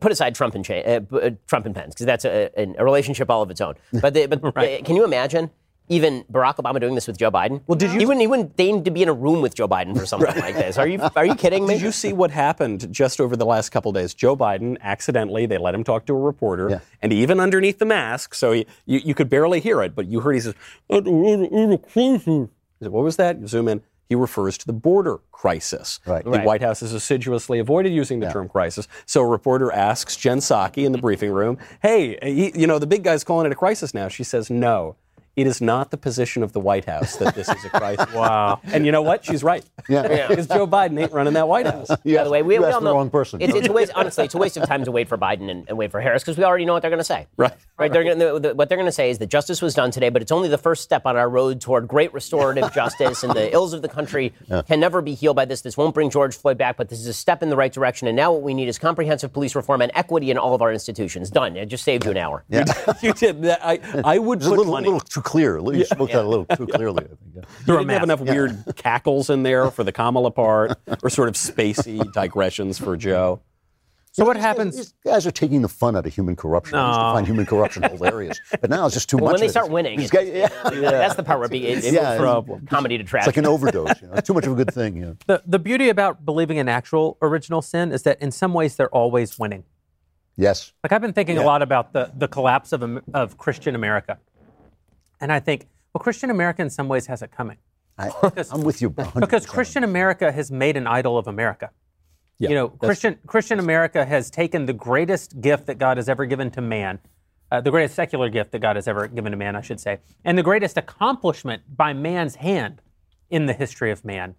put 0.00 0.10
aside 0.10 0.34
Trump 0.34 0.56
and 0.56 0.64
cha- 0.64 0.74
uh, 0.80 1.30
Trump 1.46 1.66
and 1.66 1.74
Pence 1.74 1.94
because 1.94 2.06
that's 2.06 2.24
a, 2.24 2.50
a, 2.56 2.82
relationship 2.82 3.30
all 3.30 3.42
of 3.42 3.50
its 3.50 3.60
own. 3.60 3.74
But 3.92 4.14
they, 4.14 4.26
but 4.26 4.42
uh, 4.56 4.82
can 4.82 4.96
you 4.96 5.04
imagine? 5.04 5.50
Even 5.88 6.24
Barack 6.24 6.56
Obama 6.56 6.80
doing 6.80 6.94
this 6.94 7.06
with 7.06 7.16
Joe 7.18 7.30
Biden. 7.30 7.60
Well, 7.66 7.76
did 7.76 7.92
you? 7.92 8.00
He 8.00 8.06
wouldn't. 8.06 8.20
He 8.20 8.26
wouldn't 8.26 8.56
deign 8.56 8.82
to 8.84 8.90
be 8.90 9.02
in 9.02 9.08
a 9.08 9.12
room 9.12 9.40
with 9.40 9.54
Joe 9.54 9.68
Biden 9.68 9.96
for 9.96 10.04
something 10.12 10.36
like 10.40 10.54
this. 10.54 10.78
Are 10.78 10.86
you? 10.88 11.00
Are 11.14 11.24
you 11.24 11.34
kidding 11.34 11.66
me? 11.66 11.74
Did 11.74 11.82
you 11.82 11.92
see 11.92 12.12
what 12.12 12.30
happened 12.30 12.92
just 12.92 13.20
over 13.20 13.36
the 13.36 13.46
last 13.46 13.70
couple 13.70 13.92
days? 13.92 14.12
Joe 14.14 14.36
Biden 14.36 14.76
accidentally, 14.80 15.46
they 15.46 15.58
let 15.58 15.74
him 15.74 15.84
talk 15.84 16.06
to 16.06 16.14
a 16.14 16.18
reporter, 16.18 16.82
and 17.02 17.12
even 17.12 17.38
underneath 17.40 17.78
the 17.78 17.84
mask, 17.84 18.34
so 18.34 18.52
he, 18.52 18.66
you, 18.84 19.00
you 19.04 19.14
could 19.14 19.28
barely 19.28 19.60
hear 19.60 19.82
it, 19.82 19.94
but 19.94 20.06
you 20.06 20.20
heard 20.20 20.32
he 20.34 20.40
says, 20.40 20.54
"Uh, 20.90 21.00
said, 21.04 22.92
What 22.92 23.04
was 23.04 23.16
that? 23.16 23.40
You 23.40 23.46
zoom 23.46 23.68
in. 23.68 23.82
He 24.08 24.14
refers 24.14 24.56
to 24.58 24.66
the 24.66 24.72
border 24.72 25.18
crisis. 25.32 25.98
Right. 26.06 26.22
The 26.24 26.30
Right. 26.30 26.46
White 26.46 26.62
House 26.62 26.78
has 26.80 26.92
assiduously 26.92 27.58
avoided 27.58 27.92
using 27.92 28.20
the 28.20 28.30
term 28.30 28.48
crisis. 28.48 28.86
So 29.04 29.22
a 29.22 29.26
reporter 29.26 29.72
asks 29.72 30.16
Jen 30.16 30.38
Psaki 30.38 30.84
in 30.84 30.92
the 30.92 30.98
briefing 30.98 31.32
room, 31.32 31.58
"Hey, 31.82 32.16
he, 32.22 32.52
you 32.58 32.66
know 32.68 32.78
the 32.78 32.86
big 32.86 33.02
guy's 33.02 33.24
calling 33.24 33.46
it 33.46 33.52
a 33.52 33.56
crisis 33.56 33.94
now." 33.94 34.06
She 34.08 34.22
says, 34.24 34.48
"No." 34.48 34.94
It 35.36 35.46
is 35.46 35.60
not 35.60 35.90
the 35.90 35.98
position 35.98 36.42
of 36.42 36.52
the 36.52 36.60
White 36.60 36.86
House 36.86 37.16
that 37.16 37.34
this 37.34 37.48
is 37.48 37.64
a 37.66 37.68
crisis. 37.70 38.06
Wow. 38.14 38.60
And 38.64 38.86
you 38.86 38.92
know 38.92 39.02
what? 39.02 39.24
She's 39.24 39.44
right. 39.44 39.64
Yeah. 39.88 40.26
Because 40.26 40.48
Joe 40.48 40.66
Biden 40.66 41.00
ain't 41.00 41.12
running 41.12 41.34
that 41.34 41.46
White 41.46 41.66
House. 41.66 41.88
You 42.02 42.16
By 42.16 42.24
the 42.24 42.30
way, 42.30 42.42
we, 42.42 42.54
you 42.54 42.60
we 42.60 42.66
asked 42.66 42.74
all 42.76 42.80
the 42.80 42.92
wrong 42.92 43.10
person. 43.10 43.40
It's, 43.40 43.54
it's 43.54 43.68
a 43.68 43.72
waste. 43.72 43.92
Honestly, 43.94 44.24
it's 44.24 44.34
a 44.34 44.38
waste 44.38 44.56
of 44.56 44.66
time 44.66 44.82
to 44.84 44.90
wait 44.90 45.08
for 45.08 45.16
Biden 45.16 45.48
and, 45.50 45.68
and 45.68 45.78
wait 45.78 45.90
for 45.92 46.00
Harris 46.00 46.22
because 46.24 46.36
we 46.36 46.42
already 46.44 46.64
know 46.64 46.72
what 46.72 46.80
they're 46.82 46.90
going 46.90 46.98
to 46.98 47.04
say. 47.04 47.26
Right. 47.36 47.52
Right. 47.78 47.92
They're 47.92 48.02
gonna, 48.02 48.16
the, 48.32 48.38
the- 48.48 48.54
what 48.54 48.68
they're 48.68 48.78
going 48.78 48.86
to 48.88 48.92
say 48.92 49.10
is 49.10 49.18
that 49.18 49.26
justice 49.28 49.60
was 49.62 49.74
done 49.74 49.90
today, 49.92 50.08
but 50.08 50.22
it's 50.22 50.32
only 50.32 50.48
the 50.48 50.58
first 50.58 50.82
step 50.82 51.06
on 51.06 51.16
our 51.16 51.28
road 51.28 51.60
toward 51.60 51.86
great 51.86 52.12
restorative 52.14 52.72
justice, 52.74 53.22
and 53.22 53.32
the 53.34 53.52
ills 53.52 53.74
of 53.74 53.82
the 53.82 53.88
country 53.88 54.32
can 54.66 54.80
never 54.80 55.02
be 55.02 55.14
healed 55.14 55.36
by 55.36 55.44
this. 55.44 55.60
This 55.60 55.76
won't 55.76 55.94
bring 55.94 56.10
George 56.10 56.34
Floyd 56.36 56.58
back, 56.58 56.76
but 56.78 56.88
this 56.88 56.98
is 56.98 57.06
a 57.06 57.12
step 57.14 57.42
in 57.42 57.50
the 57.50 57.56
right 57.56 57.72
direction. 57.72 58.08
And 58.08 58.16
now 58.16 58.32
what 58.32 58.42
we 58.42 58.54
need 58.54 58.68
is 58.68 58.78
comprehensive 58.78 59.32
police 59.32 59.54
reform 59.54 59.82
and 59.82 59.92
equity 59.94 60.30
in 60.30 60.38
all 60.38 60.54
of 60.54 60.62
our 60.62 60.72
institutions. 60.72 61.30
Done. 61.30 61.56
It 61.56 61.66
just 61.66 61.84
saved 61.84 62.04
you 62.06 62.10
an 62.12 62.16
hour. 62.16 62.44
Yeah. 62.48 62.64
you 63.02 63.12
did 63.12 63.42
that. 63.42 63.60
I, 63.64 63.78
I 64.04 64.18
would 64.18 64.38
It's 64.38 64.46
a 64.46 64.50
put 64.50 64.58
little, 64.58 64.72
money. 64.72 64.86
little 64.86 65.00
too 65.00 65.22
clear. 65.26 65.58
You 65.58 65.84
spoke 65.84 66.10
that 66.12 66.24
a 66.24 66.28
little 66.28 66.46
too 66.46 66.66
clearly, 66.76 67.04
I 67.04 67.08
think. 67.08 67.20
yeah. 67.34 67.42
You 67.66 67.76
didn't 67.78 67.88
have 67.90 68.02
enough 68.04 68.20
weird 68.20 68.64
cackles 68.76 69.28
in 69.28 69.42
there 69.42 69.70
for 69.70 69.84
the 69.84 69.92
Kamala 69.92 70.30
part, 70.30 70.78
or 71.02 71.10
sort 71.10 71.28
of 71.28 71.34
spacey 71.34 72.10
digressions 72.14 72.78
for 72.78 72.96
Joe. 72.96 73.42
So 74.12 74.24
what 74.24 74.34
These 74.36 74.44
happens? 74.44 74.94
guys 75.04 75.26
are 75.26 75.30
taking 75.30 75.60
the 75.60 75.68
fun 75.68 75.94
out 75.94 76.06
of 76.06 76.14
human 76.14 76.36
corruption. 76.36 76.78
I 76.78 76.86
used 76.88 76.98
to 77.00 77.02
find 77.12 77.26
human 77.26 77.44
corruption 77.44 77.82
hilarious, 77.82 78.40
but 78.62 78.70
now 78.70 78.86
it's 78.86 78.94
just 78.94 79.10
too 79.10 79.18
Well, 79.18 79.26
much. 79.26 79.32
when 79.34 79.40
they 79.40 79.46
of 79.46 79.50
start 79.50 79.70
winning, 79.70 79.98
These 79.98 80.10
guys- 80.10 80.28
yeah, 80.28 80.48
That's 80.72 81.16
the 81.16 81.22
part 81.22 81.38
where 81.38 81.46
it, 81.46 81.50
be- 81.52 81.66
it, 81.66 81.84
it 81.84 81.92
Yeah, 81.92 82.16
moves 82.18 82.22
it's- 82.22 82.46
from 82.60 82.66
comedy 82.66 82.96
to 82.96 83.04
it's 83.04 83.12
like 83.26 83.36
an 83.36 83.44
overdose. 83.44 84.00
You 84.00 84.08
know? 84.08 84.14
Too 84.20 84.32
much 84.32 84.46
of 84.46 84.52
a 84.52 84.54
good 84.54 84.72
thing. 84.72 84.96
You 84.96 85.04
know? 85.04 85.16
The, 85.26 85.42
the 85.46 85.58
beauty 85.58 85.90
about 85.90 86.24
believing 86.24 86.56
in 86.56 86.66
actual 86.66 87.18
original 87.20 87.60
sin 87.60 87.92
is 87.92 88.04
that 88.04 88.22
in 88.22 88.30
some 88.30 88.54
ways 88.54 88.76
they're 88.76 88.88
always 88.88 89.38
winning. 89.38 89.64
Yes. 90.38 90.72
Like 90.82 90.92
I've 90.92 91.02
been 91.02 91.12
thinking 91.12 91.36
a 91.36 91.42
lot 91.44 91.60
about 91.60 91.92
the, 91.92 92.10
the 92.16 92.26
collapse 92.28 92.72
of, 92.72 92.82
of 93.12 93.36
Christian 93.36 93.74
America. 93.74 94.16
And 95.20 95.32
I 95.32 95.40
think, 95.40 95.68
well, 95.92 96.00
Christian 96.00 96.30
America 96.30 96.62
in 96.62 96.70
some 96.70 96.88
ways 96.88 97.06
has 97.06 97.22
it 97.22 97.30
coming. 97.30 97.56
I, 97.98 98.10
I'm 98.50 98.62
with 98.62 98.82
you. 98.82 98.90
100%. 98.92 99.20
Because 99.20 99.46
Christian 99.46 99.84
America 99.84 100.30
has 100.30 100.50
made 100.50 100.76
an 100.76 100.86
idol 100.86 101.16
of 101.18 101.26
America. 101.26 101.70
Yeah, 102.38 102.50
you 102.50 102.54
know, 102.54 102.68
Christian 102.68 103.18
Christian 103.26 103.58
America 103.58 104.04
has 104.04 104.30
taken 104.30 104.66
the 104.66 104.74
greatest 104.74 105.40
gift 105.40 105.66
that 105.66 105.78
God 105.78 105.96
has 105.96 106.06
ever 106.06 106.26
given 106.26 106.50
to 106.50 106.60
man, 106.60 106.98
uh, 107.50 107.62
the 107.62 107.70
greatest 107.70 107.94
secular 107.94 108.28
gift 108.28 108.52
that 108.52 108.58
God 108.58 108.76
has 108.76 108.86
ever 108.86 109.08
given 109.08 109.32
to 109.32 109.38
man, 109.38 109.56
I 109.56 109.62
should 109.62 109.80
say, 109.80 110.00
and 110.22 110.36
the 110.36 110.42
greatest 110.42 110.76
accomplishment 110.76 111.62
by 111.74 111.94
man's 111.94 112.34
hand 112.34 112.82
in 113.30 113.46
the 113.46 113.54
history 113.54 113.90
of 113.90 114.04
man, 114.04 114.34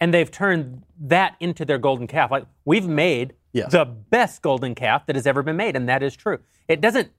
and 0.00 0.14
they've 0.14 0.30
turned 0.30 0.82
that 0.98 1.36
into 1.38 1.66
their 1.66 1.76
golden 1.76 2.06
calf. 2.06 2.30
Like 2.30 2.46
we've 2.64 2.88
made 2.88 3.34
Yes. 3.52 3.70
the 3.72 3.84
best 3.84 4.40
golden 4.42 4.74
calf 4.74 5.04
that 5.06 5.16
has 5.16 5.26
ever 5.26 5.42
been 5.42 5.56
made, 5.56 5.76
and 5.76 5.86
that 5.90 6.02
is 6.02 6.16
true. 6.16 6.38
It 6.68 6.80
doesn't. 6.80 7.10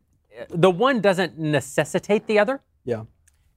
The 0.49 0.69
one 0.71 0.99
doesn't 0.99 1.37
necessitate 1.37 2.25
the 2.27 2.37
other, 2.39 2.61
Yeah. 2.87 3.03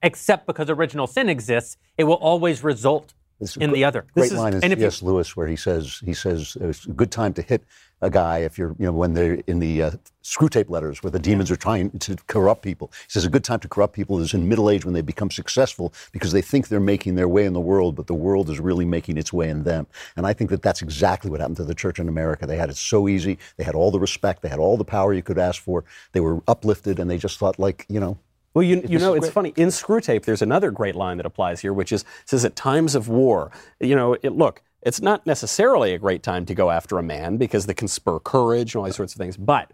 except 0.02 0.46
because 0.46 0.68
original 0.70 1.06
sin 1.06 1.28
exists. 1.28 1.76
It 1.96 2.04
will 2.04 2.14
always 2.30 2.62
result 2.64 3.14
It's 3.40 3.56
a 3.56 3.60
in 3.60 3.70
gr- 3.70 3.76
the 3.76 3.84
other. 3.84 4.02
Great 4.14 4.30
This 4.30 4.38
line 4.38 4.54
is 4.54 4.62
and 4.62 4.72
if 4.72 4.78
you- 4.78 4.90
C.S. 4.90 5.02
Lewis, 5.02 5.36
where 5.36 5.46
he 5.46 5.56
says 5.56 6.00
he 6.04 6.14
says 6.14 6.56
it's 6.60 6.84
a 6.86 6.90
good 6.90 7.10
time 7.10 7.32
to 7.34 7.42
hit 7.42 7.62
a 8.02 8.08
guy 8.08 8.38
if 8.38 8.56
you're 8.58 8.74
you 8.78 8.86
know 8.86 8.92
when 8.92 9.12
they're 9.12 9.38
in 9.46 9.58
the 9.60 9.82
uh, 9.82 9.90
Screwtape 10.24 10.70
Letters 10.70 11.02
where 11.02 11.10
the 11.10 11.18
demons 11.18 11.50
are 11.50 11.56
trying 11.68 11.90
to 12.06 12.16
corrupt 12.28 12.62
people. 12.62 12.90
He 13.06 13.10
says 13.10 13.26
a 13.26 13.30
good 13.30 13.44
time 13.44 13.60
to 13.60 13.68
corrupt 13.68 13.94
people 13.94 14.18
is 14.20 14.32
in 14.32 14.48
middle 14.48 14.70
age 14.70 14.84
when 14.86 14.94
they 14.94 15.02
become 15.02 15.30
successful 15.30 15.92
because 16.12 16.32
they 16.32 16.40
think 16.42 16.68
they're 16.68 16.80
making 16.80 17.14
their 17.16 17.28
way 17.28 17.44
in 17.44 17.52
the 17.52 17.60
world, 17.72 17.94
but 17.96 18.06
the 18.06 18.14
world 18.14 18.48
is 18.48 18.58
really 18.58 18.86
making 18.86 19.18
its 19.18 19.32
way 19.34 19.50
in 19.50 19.64
them. 19.64 19.86
And 20.16 20.26
I 20.26 20.32
think 20.32 20.48
that 20.50 20.62
that's 20.62 20.80
exactly 20.80 21.30
what 21.30 21.40
happened 21.40 21.58
to 21.58 21.64
the 21.64 21.74
church 21.74 21.98
in 21.98 22.08
America. 22.08 22.46
They 22.46 22.56
had 22.56 22.70
it 22.70 22.76
so 22.78 23.06
easy. 23.06 23.38
They 23.58 23.64
had 23.64 23.74
all 23.74 23.90
the 23.90 24.00
respect. 24.00 24.40
They 24.42 24.48
had 24.48 24.58
all 24.58 24.78
the 24.78 24.84
power 24.96 25.12
you 25.12 25.22
could 25.22 25.38
ask 25.38 25.60
for. 25.62 25.84
They 26.12 26.20
were 26.20 26.42
uplifted, 26.48 26.98
and 26.98 27.10
they 27.10 27.18
just 27.18 27.38
thought 27.38 27.58
like 27.58 27.84
you 27.88 28.00
know. 28.00 28.16
Well, 28.52 28.64
you, 28.64 28.82
you 28.88 28.98
know, 28.98 29.14
it's 29.14 29.26
great. 29.26 29.32
funny. 29.32 29.52
In 29.56 29.68
Screwtape, 29.68 30.24
there's 30.24 30.42
another 30.42 30.70
great 30.70 30.96
line 30.96 31.18
that 31.18 31.26
applies 31.26 31.60
here, 31.60 31.72
which 31.72 31.92
is 31.92 32.04
says 32.24 32.44
at 32.44 32.56
times 32.56 32.94
of 32.94 33.08
war, 33.08 33.52
you 33.78 33.94
know, 33.94 34.14
it, 34.22 34.30
look, 34.30 34.62
it's 34.82 35.00
not 35.00 35.26
necessarily 35.26 35.94
a 35.94 35.98
great 35.98 36.22
time 36.22 36.46
to 36.46 36.54
go 36.54 36.70
after 36.70 36.98
a 36.98 37.02
man 37.02 37.36
because 37.36 37.66
they 37.66 37.74
can 37.74 37.86
spur 37.86 38.18
courage 38.18 38.74
and 38.74 38.80
all 38.80 38.84
these 38.86 38.96
sorts 38.96 39.14
of 39.14 39.18
things. 39.18 39.36
But 39.36 39.70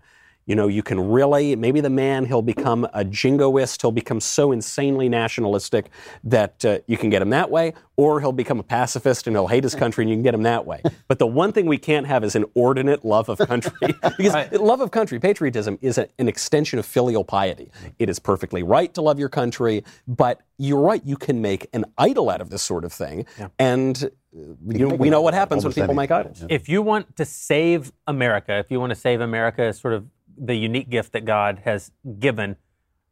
you 0.47 0.55
know, 0.55 0.69
you 0.69 0.83
can 0.83 1.01
really 1.01 1.57
maybe 1.57 1.81
the 1.81 1.91
man 1.91 2.25
he'll 2.25 2.43
become 2.43 2.85
a 2.95 3.05
jingoist, 3.05 3.83
he'll 3.83 3.91
become 3.91 4.21
so 4.21 4.53
insanely 4.53 5.09
nationalistic 5.09 5.91
that 6.25 6.65
uh, 6.65 6.79
you 6.87 6.97
can 6.97 7.11
get 7.11 7.21
him 7.21 7.31
that 7.31 7.51
way, 7.51 7.75
or 7.97 8.21
he'll 8.21 8.33
become 8.33 8.61
a 8.61 8.63
pacifist 8.63 9.27
and 9.27 9.35
he'll 9.35 9.49
hate 9.49 9.65
his 9.65 9.75
country 9.75 10.05
and 10.05 10.11
you 10.11 10.17
can 10.17 10.23
get 10.23 10.35
him 10.35 10.43
that 10.43 10.65
way. 10.65 10.83
But 11.09 11.21
the 11.21 11.27
one 11.27 11.53
thing 11.53 11.67
we 11.67 11.79
can't 11.79 12.07
have 12.07 12.25
is 12.25 12.35
an 12.35 12.45
ordinate 12.55 13.05
love 13.05 13.29
of 13.29 13.39
country 13.39 13.73
because 14.17 14.51
love 14.53 14.81
of 14.81 14.91
country, 14.91 15.21
patriotism, 15.21 15.79
is 15.81 15.99
a, 15.99 16.09
an 16.19 16.27
extension 16.27 16.79
of 16.79 16.87
filial 16.87 17.23
piety. 17.23 17.71
It 17.99 18.09
is 18.09 18.19
perfectly 18.19 18.63
right 18.63 18.93
to 18.95 19.03
love 19.03 19.19
your 19.19 19.29
country, 19.29 19.85
but 20.09 20.41
you're 20.59 20.81
right, 20.81 21.05
you 21.05 21.17
can 21.17 21.41
make 21.41 21.69
an 21.73 21.85
idol 21.99 22.29
out 22.29 22.41
of 22.41 22.51
this 22.51 22.63
sort 22.63 22.85
of 22.85 22.93
thing, 22.93 23.27
and 23.59 24.05
uh, 24.05 24.41
you 24.67 24.89
we 24.89 25.11
know 25.11 25.21
what 25.21 25.35
happens 25.35 25.65
when 25.65 25.73
people 25.73 25.95
make 25.95 26.11
idols. 26.11 26.45
if 26.49 26.69
you 26.69 26.83
want 26.83 27.15
to 27.17 27.25
save 27.25 27.93
America, 28.07 28.55
if 28.55 28.71
you 28.71 28.81
want 28.81 28.91
to 28.91 28.97
save 28.97 29.21
America 29.21 29.73
sort 29.73 29.95
of 29.95 30.07
the 30.39 30.55
unique 30.55 30.91
gift 30.91 31.13
that 31.13 31.25
God 31.25 31.63
has 31.65 31.91
given, 32.19 32.57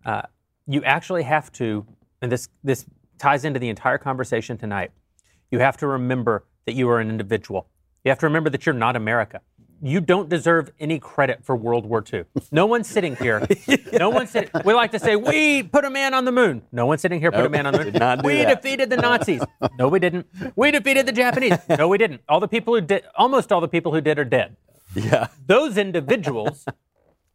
uh, 0.04 0.22
you 0.66 0.82
actually 0.84 1.22
have 1.24 1.50
to, 1.52 1.86
and 2.22 2.30
this 2.32 2.48
this 2.62 2.86
ties 3.18 3.44
into 3.44 3.58
the 3.60 3.68
entire 3.68 3.98
conversation 3.98 4.56
tonight. 4.58 4.90
You 5.50 5.58
have 5.60 5.76
to 5.78 5.86
remember 5.86 6.44
that 6.66 6.74
you 6.74 6.88
are 6.90 7.00
an 7.00 7.08
individual. 7.10 7.68
You 8.04 8.10
have 8.10 8.18
to 8.20 8.26
remember 8.26 8.50
that 8.50 8.66
you're 8.66 8.74
not 8.74 8.96
America. 8.96 9.40
you 9.82 10.00
don't 10.00 10.28
deserve 10.30 10.72
any 10.80 10.98
credit 10.98 11.44
for 11.44 11.54
World 11.56 11.84
War 11.86 12.02
II. 12.12 12.24
No 12.50 12.64
one's 12.66 12.88
sitting 12.88 13.16
here. 13.16 13.46
No 13.92 14.10
one 14.10 14.26
sitting. 14.26 14.50
We 14.64 14.74
like 14.74 14.90
to 14.92 14.98
say 14.98 15.14
we 15.14 15.62
put 15.62 15.84
a 15.84 15.90
man 15.90 16.14
on 16.14 16.24
the 16.24 16.32
moon. 16.32 16.62
No 16.72 16.84
one's 16.86 17.00
sitting 17.02 17.20
here 17.20 17.30
put 17.30 17.46
a 17.46 17.48
man 17.48 17.64
on 17.66 17.72
the 17.74 17.78
moon. 17.84 17.92
did 17.92 18.00
not 18.00 18.22
do 18.22 18.26
we 18.26 18.38
that. 18.38 18.60
defeated 18.62 18.90
the 18.90 18.96
Nazis. 18.96 19.42
No, 19.78 19.88
we 19.88 19.98
didn't. 20.00 20.26
We 20.56 20.70
defeated 20.72 21.06
the 21.06 21.12
Japanese. 21.12 21.58
No, 21.78 21.86
we 21.88 21.96
didn't. 21.98 22.22
All 22.28 22.40
the 22.40 22.48
people 22.48 22.74
who 22.74 22.80
did, 22.80 23.04
almost 23.16 23.52
all 23.52 23.60
the 23.60 23.68
people 23.68 23.92
who 23.92 24.00
did, 24.00 24.18
are 24.18 24.24
dead. 24.24 24.56
Yeah. 24.96 25.28
Those 25.46 25.76
individuals 25.78 26.66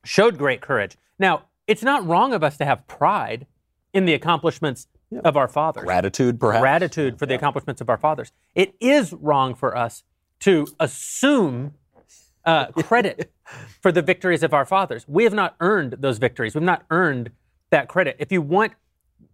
showed 0.04 0.38
great 0.38 0.62
courage. 0.62 0.98
Now, 1.18 1.44
it's 1.68 1.84
not 1.84 2.06
wrong 2.06 2.34
of 2.34 2.44
us 2.44 2.58
to 2.58 2.66
have 2.66 2.88
pride 2.88 3.46
in 3.94 4.06
the 4.06 4.14
accomplishments 4.14 4.88
of 5.24 5.36
our 5.36 5.48
fathers. 5.48 5.84
Gratitude, 5.84 6.40
perhaps. 6.40 6.62
Gratitude 6.62 7.20
for 7.20 7.26
the 7.26 7.36
accomplishments 7.36 7.82
of 7.82 7.90
our 7.90 7.98
fathers. 7.98 8.32
It 8.56 8.76
is 8.80 9.14
wrong 9.14 9.56
for 9.56 9.76
us 9.76 10.04
to 10.42 10.68
assume 10.80 11.74
uh, 12.46 12.68
credit 12.72 13.32
for 13.82 13.92
the 13.92 14.02
victories 14.02 14.44
of 14.44 14.54
our 14.54 14.66
fathers. 14.66 15.06
We 15.08 15.24
have 15.24 15.34
not 15.34 15.56
earned 15.60 15.98
those 16.00 16.18
victories. 16.18 16.56
We've 16.56 16.64
not 16.64 16.86
earned 16.90 17.32
that 17.72 17.88
credit. 17.88 18.16
If 18.20 18.32
you 18.32 18.42
want, 18.42 18.74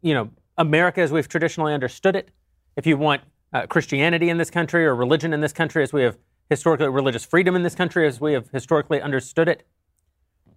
you 0.02 0.14
know, 0.14 0.30
America 0.58 1.02
as 1.02 1.12
we've 1.12 1.28
traditionally 1.28 1.74
understood 1.74 2.16
it, 2.16 2.30
if 2.76 2.86
you 2.86 2.98
want 2.98 3.22
uh, 3.54 3.66
Christianity 3.68 4.30
in 4.30 4.38
this 4.38 4.50
country 4.50 4.86
or 4.86 4.96
religion 4.96 5.34
in 5.34 5.42
this 5.42 5.54
country 5.54 5.84
as 5.84 5.94
we 5.94 6.04
have 6.04 6.18
historically 6.50 6.88
religious 6.88 7.26
freedom 7.26 7.56
in 7.56 7.64
this 7.64 7.76
country 7.76 8.08
as 8.08 8.22
we 8.22 8.34
have 8.34 8.50
historically 8.52 9.02
understood 9.02 9.48
it, 9.48 9.66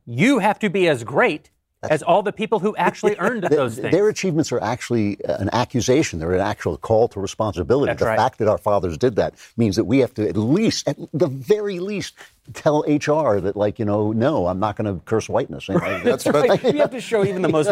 you 0.08 0.38
have 0.38 0.58
to 0.60 0.70
be 0.70 0.88
as 0.88 1.04
great 1.04 1.50
as 1.82 2.02
all 2.02 2.22
the 2.22 2.32
people 2.32 2.58
who 2.58 2.74
actually 2.76 3.14
earned 3.18 3.44
those 3.44 3.76
things. 3.76 3.92
Their 3.92 4.08
achievements 4.08 4.50
are 4.50 4.60
actually 4.60 5.22
uh, 5.24 5.36
an 5.36 5.48
accusation. 5.52 6.18
They're 6.18 6.32
an 6.32 6.40
actual 6.40 6.76
call 6.76 7.06
to 7.08 7.20
responsibility. 7.20 7.90
That's 7.90 8.00
the 8.00 8.06
right. 8.06 8.18
fact 8.18 8.38
that 8.38 8.48
our 8.48 8.58
fathers 8.58 8.98
did 8.98 9.14
that 9.16 9.34
means 9.56 9.76
that 9.76 9.84
we 9.84 9.98
have 9.98 10.12
to 10.14 10.28
at 10.28 10.36
least, 10.36 10.88
at 10.88 10.96
the 11.12 11.28
very 11.28 11.78
least, 11.78 12.14
tell 12.54 12.80
HR 12.80 13.38
that, 13.38 13.52
like, 13.54 13.78
you 13.78 13.84
know, 13.84 14.10
no, 14.10 14.48
I'm 14.48 14.58
not 14.58 14.76
going 14.76 14.92
to 14.92 15.04
curse 15.04 15.28
whiteness. 15.28 15.66
That's 16.02 16.26
right. 16.26 16.62
you 16.64 16.80
have 16.80 16.90
to 16.90 17.00
show 17.00 17.24
even 17.24 17.42
the 17.42 17.48
most 17.48 17.70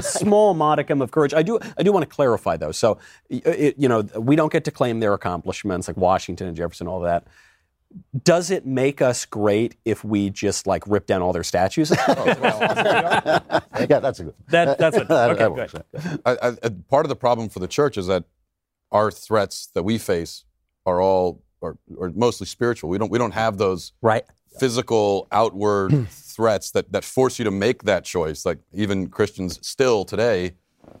small 0.18 0.52
modicum 0.52 1.00
of 1.00 1.10
courage. 1.10 1.32
I 1.32 1.42
do. 1.42 1.58
I 1.78 1.82
do 1.82 1.92
want 1.92 2.02
to 2.02 2.14
clarify 2.14 2.56
though. 2.56 2.72
So, 2.72 2.98
it, 3.30 3.76
you 3.78 3.88
know, 3.88 4.02
we 4.16 4.36
don't 4.36 4.52
get 4.52 4.64
to 4.64 4.70
claim 4.70 5.00
their 5.00 5.14
accomplishments 5.14 5.88
like 5.88 5.96
Washington 5.96 6.48
and 6.48 6.56
Jefferson, 6.56 6.86
all 6.86 7.00
that. 7.00 7.26
Does 8.22 8.50
it 8.50 8.66
make 8.66 9.00
us 9.00 9.24
great 9.24 9.76
if 9.84 10.04
we 10.04 10.28
just 10.30 10.66
like 10.66 10.86
rip 10.86 11.06
down 11.06 11.22
all 11.22 11.32
their 11.32 11.44
statues? 11.44 11.92
Oh, 12.08 12.24
yeah, 13.88 14.00
that's 14.00 14.20
a 14.20 14.24
good. 14.24 14.34
That- 14.48 14.78
that's 14.78 14.96
what- 14.96 15.10
okay, 15.10 15.38
that 15.38 15.52
works. 15.52 15.74
I, 16.24 16.32
I, 16.42 16.48
I- 16.62 16.68
part 16.88 17.04
of 17.04 17.08
the 17.08 17.16
problem 17.16 17.48
for 17.48 17.60
the 17.60 17.68
church 17.68 17.96
is 17.96 18.06
that 18.06 18.24
our 18.90 19.10
threats 19.10 19.68
that 19.74 19.82
we 19.82 19.98
face 19.98 20.44
are 20.86 21.00
all 21.00 21.42
are, 21.62 21.76
are 22.00 22.10
mostly 22.10 22.46
spiritual. 22.46 22.90
We 22.90 22.98
don't 22.98 23.10
we 23.10 23.18
don't 23.18 23.34
have 23.34 23.58
those 23.58 23.92
right 24.02 24.24
physical 24.58 25.28
outward 25.32 25.92
hmm. 25.92 26.04
threats 26.04 26.70
that 26.72 26.92
that 26.92 27.04
force 27.04 27.38
you 27.38 27.44
to 27.44 27.50
make 27.50 27.84
that 27.84 28.04
choice. 28.04 28.44
Like 28.44 28.58
even 28.72 29.08
Christians 29.08 29.58
still 29.66 30.04
today 30.04 30.54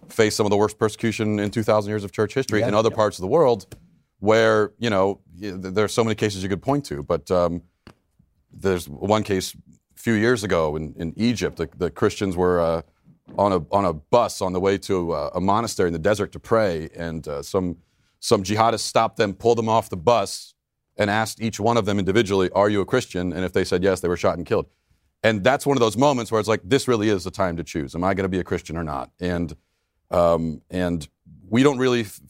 face 0.08 0.34
some 0.34 0.46
of 0.46 0.50
the 0.50 0.56
worst 0.56 0.78
persecution 0.78 1.38
in 1.38 1.50
2,000 1.50 1.88
years 1.90 2.04
of 2.04 2.12
church 2.12 2.34
history 2.34 2.62
in 2.62 2.74
other 2.74 2.90
parts 2.90 3.18
of 3.18 3.22
the 3.22 3.28
world, 3.28 3.74
where 4.20 4.72
you 4.78 4.90
know 4.90 5.20
there 5.34 5.84
are 5.84 5.88
so 5.88 6.04
many 6.04 6.14
cases 6.14 6.42
you 6.42 6.48
could 6.48 6.62
point 6.62 6.84
to, 6.86 7.02
but. 7.02 7.30
Um, 7.30 7.62
there's 8.52 8.88
one 8.88 9.22
case 9.22 9.54
a 9.54 10.00
few 10.00 10.14
years 10.14 10.44
ago 10.44 10.76
in, 10.76 10.94
in 10.96 11.12
Egypt. 11.16 11.56
The, 11.56 11.68
the 11.76 11.90
Christians 11.90 12.36
were 12.36 12.60
uh, 12.60 12.82
on 13.36 13.52
a 13.52 13.60
on 13.70 13.84
a 13.84 13.92
bus 13.92 14.40
on 14.40 14.52
the 14.52 14.60
way 14.60 14.78
to 14.78 15.12
uh, 15.12 15.30
a 15.34 15.40
monastery 15.40 15.88
in 15.88 15.92
the 15.92 15.98
desert 15.98 16.32
to 16.32 16.40
pray, 16.40 16.88
and 16.94 17.26
uh, 17.28 17.42
some 17.42 17.76
some 18.20 18.42
jihadists 18.42 18.80
stopped 18.80 19.16
them, 19.16 19.34
pulled 19.34 19.58
them 19.58 19.68
off 19.68 19.90
the 19.90 19.96
bus, 19.96 20.54
and 20.96 21.10
asked 21.10 21.40
each 21.40 21.60
one 21.60 21.76
of 21.76 21.84
them 21.84 21.98
individually, 21.98 22.50
"Are 22.54 22.68
you 22.68 22.80
a 22.80 22.86
Christian?" 22.86 23.32
And 23.32 23.44
if 23.44 23.52
they 23.52 23.64
said 23.64 23.82
yes, 23.82 24.00
they 24.00 24.08
were 24.08 24.16
shot 24.16 24.36
and 24.36 24.46
killed. 24.46 24.66
And 25.22 25.42
that's 25.42 25.66
one 25.66 25.76
of 25.76 25.80
those 25.80 25.96
moments 25.96 26.30
where 26.30 26.38
it's 26.38 26.48
like, 26.48 26.60
this 26.62 26.86
really 26.86 27.08
is 27.08 27.24
the 27.24 27.32
time 27.32 27.56
to 27.56 27.64
choose. 27.64 27.96
Am 27.96 28.04
I 28.04 28.14
going 28.14 28.22
to 28.22 28.28
be 28.28 28.38
a 28.38 28.44
Christian 28.44 28.76
or 28.76 28.84
not? 28.84 29.10
And 29.18 29.54
um, 30.12 30.62
and 30.70 31.08
we 31.50 31.62
don't 31.62 31.78
really 31.78 32.00
f- 32.02 32.20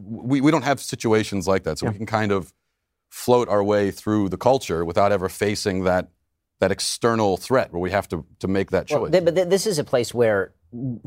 we, 0.00 0.40
we 0.40 0.50
don't 0.50 0.62
have 0.62 0.80
situations 0.80 1.46
like 1.46 1.64
that, 1.64 1.78
so 1.78 1.88
we 1.88 1.94
can 1.94 2.06
kind 2.06 2.32
of 2.32 2.52
float 3.10 3.48
our 3.48 3.62
way 3.62 3.90
through 3.90 4.28
the 4.28 4.36
culture 4.36 4.84
without 4.84 5.12
ever 5.12 5.28
facing 5.28 5.84
that 5.84 6.08
that 6.60 6.70
external 6.70 7.36
threat 7.36 7.72
where 7.72 7.80
we 7.80 7.90
have 7.90 8.08
to 8.08 8.24
to 8.38 8.48
make 8.48 8.70
that 8.70 8.86
choice. 8.86 9.00
Well, 9.00 9.10
th- 9.10 9.24
but 9.24 9.34
th- 9.34 9.48
this 9.48 9.66
is 9.66 9.78
a 9.78 9.84
place 9.84 10.12
where 10.14 10.52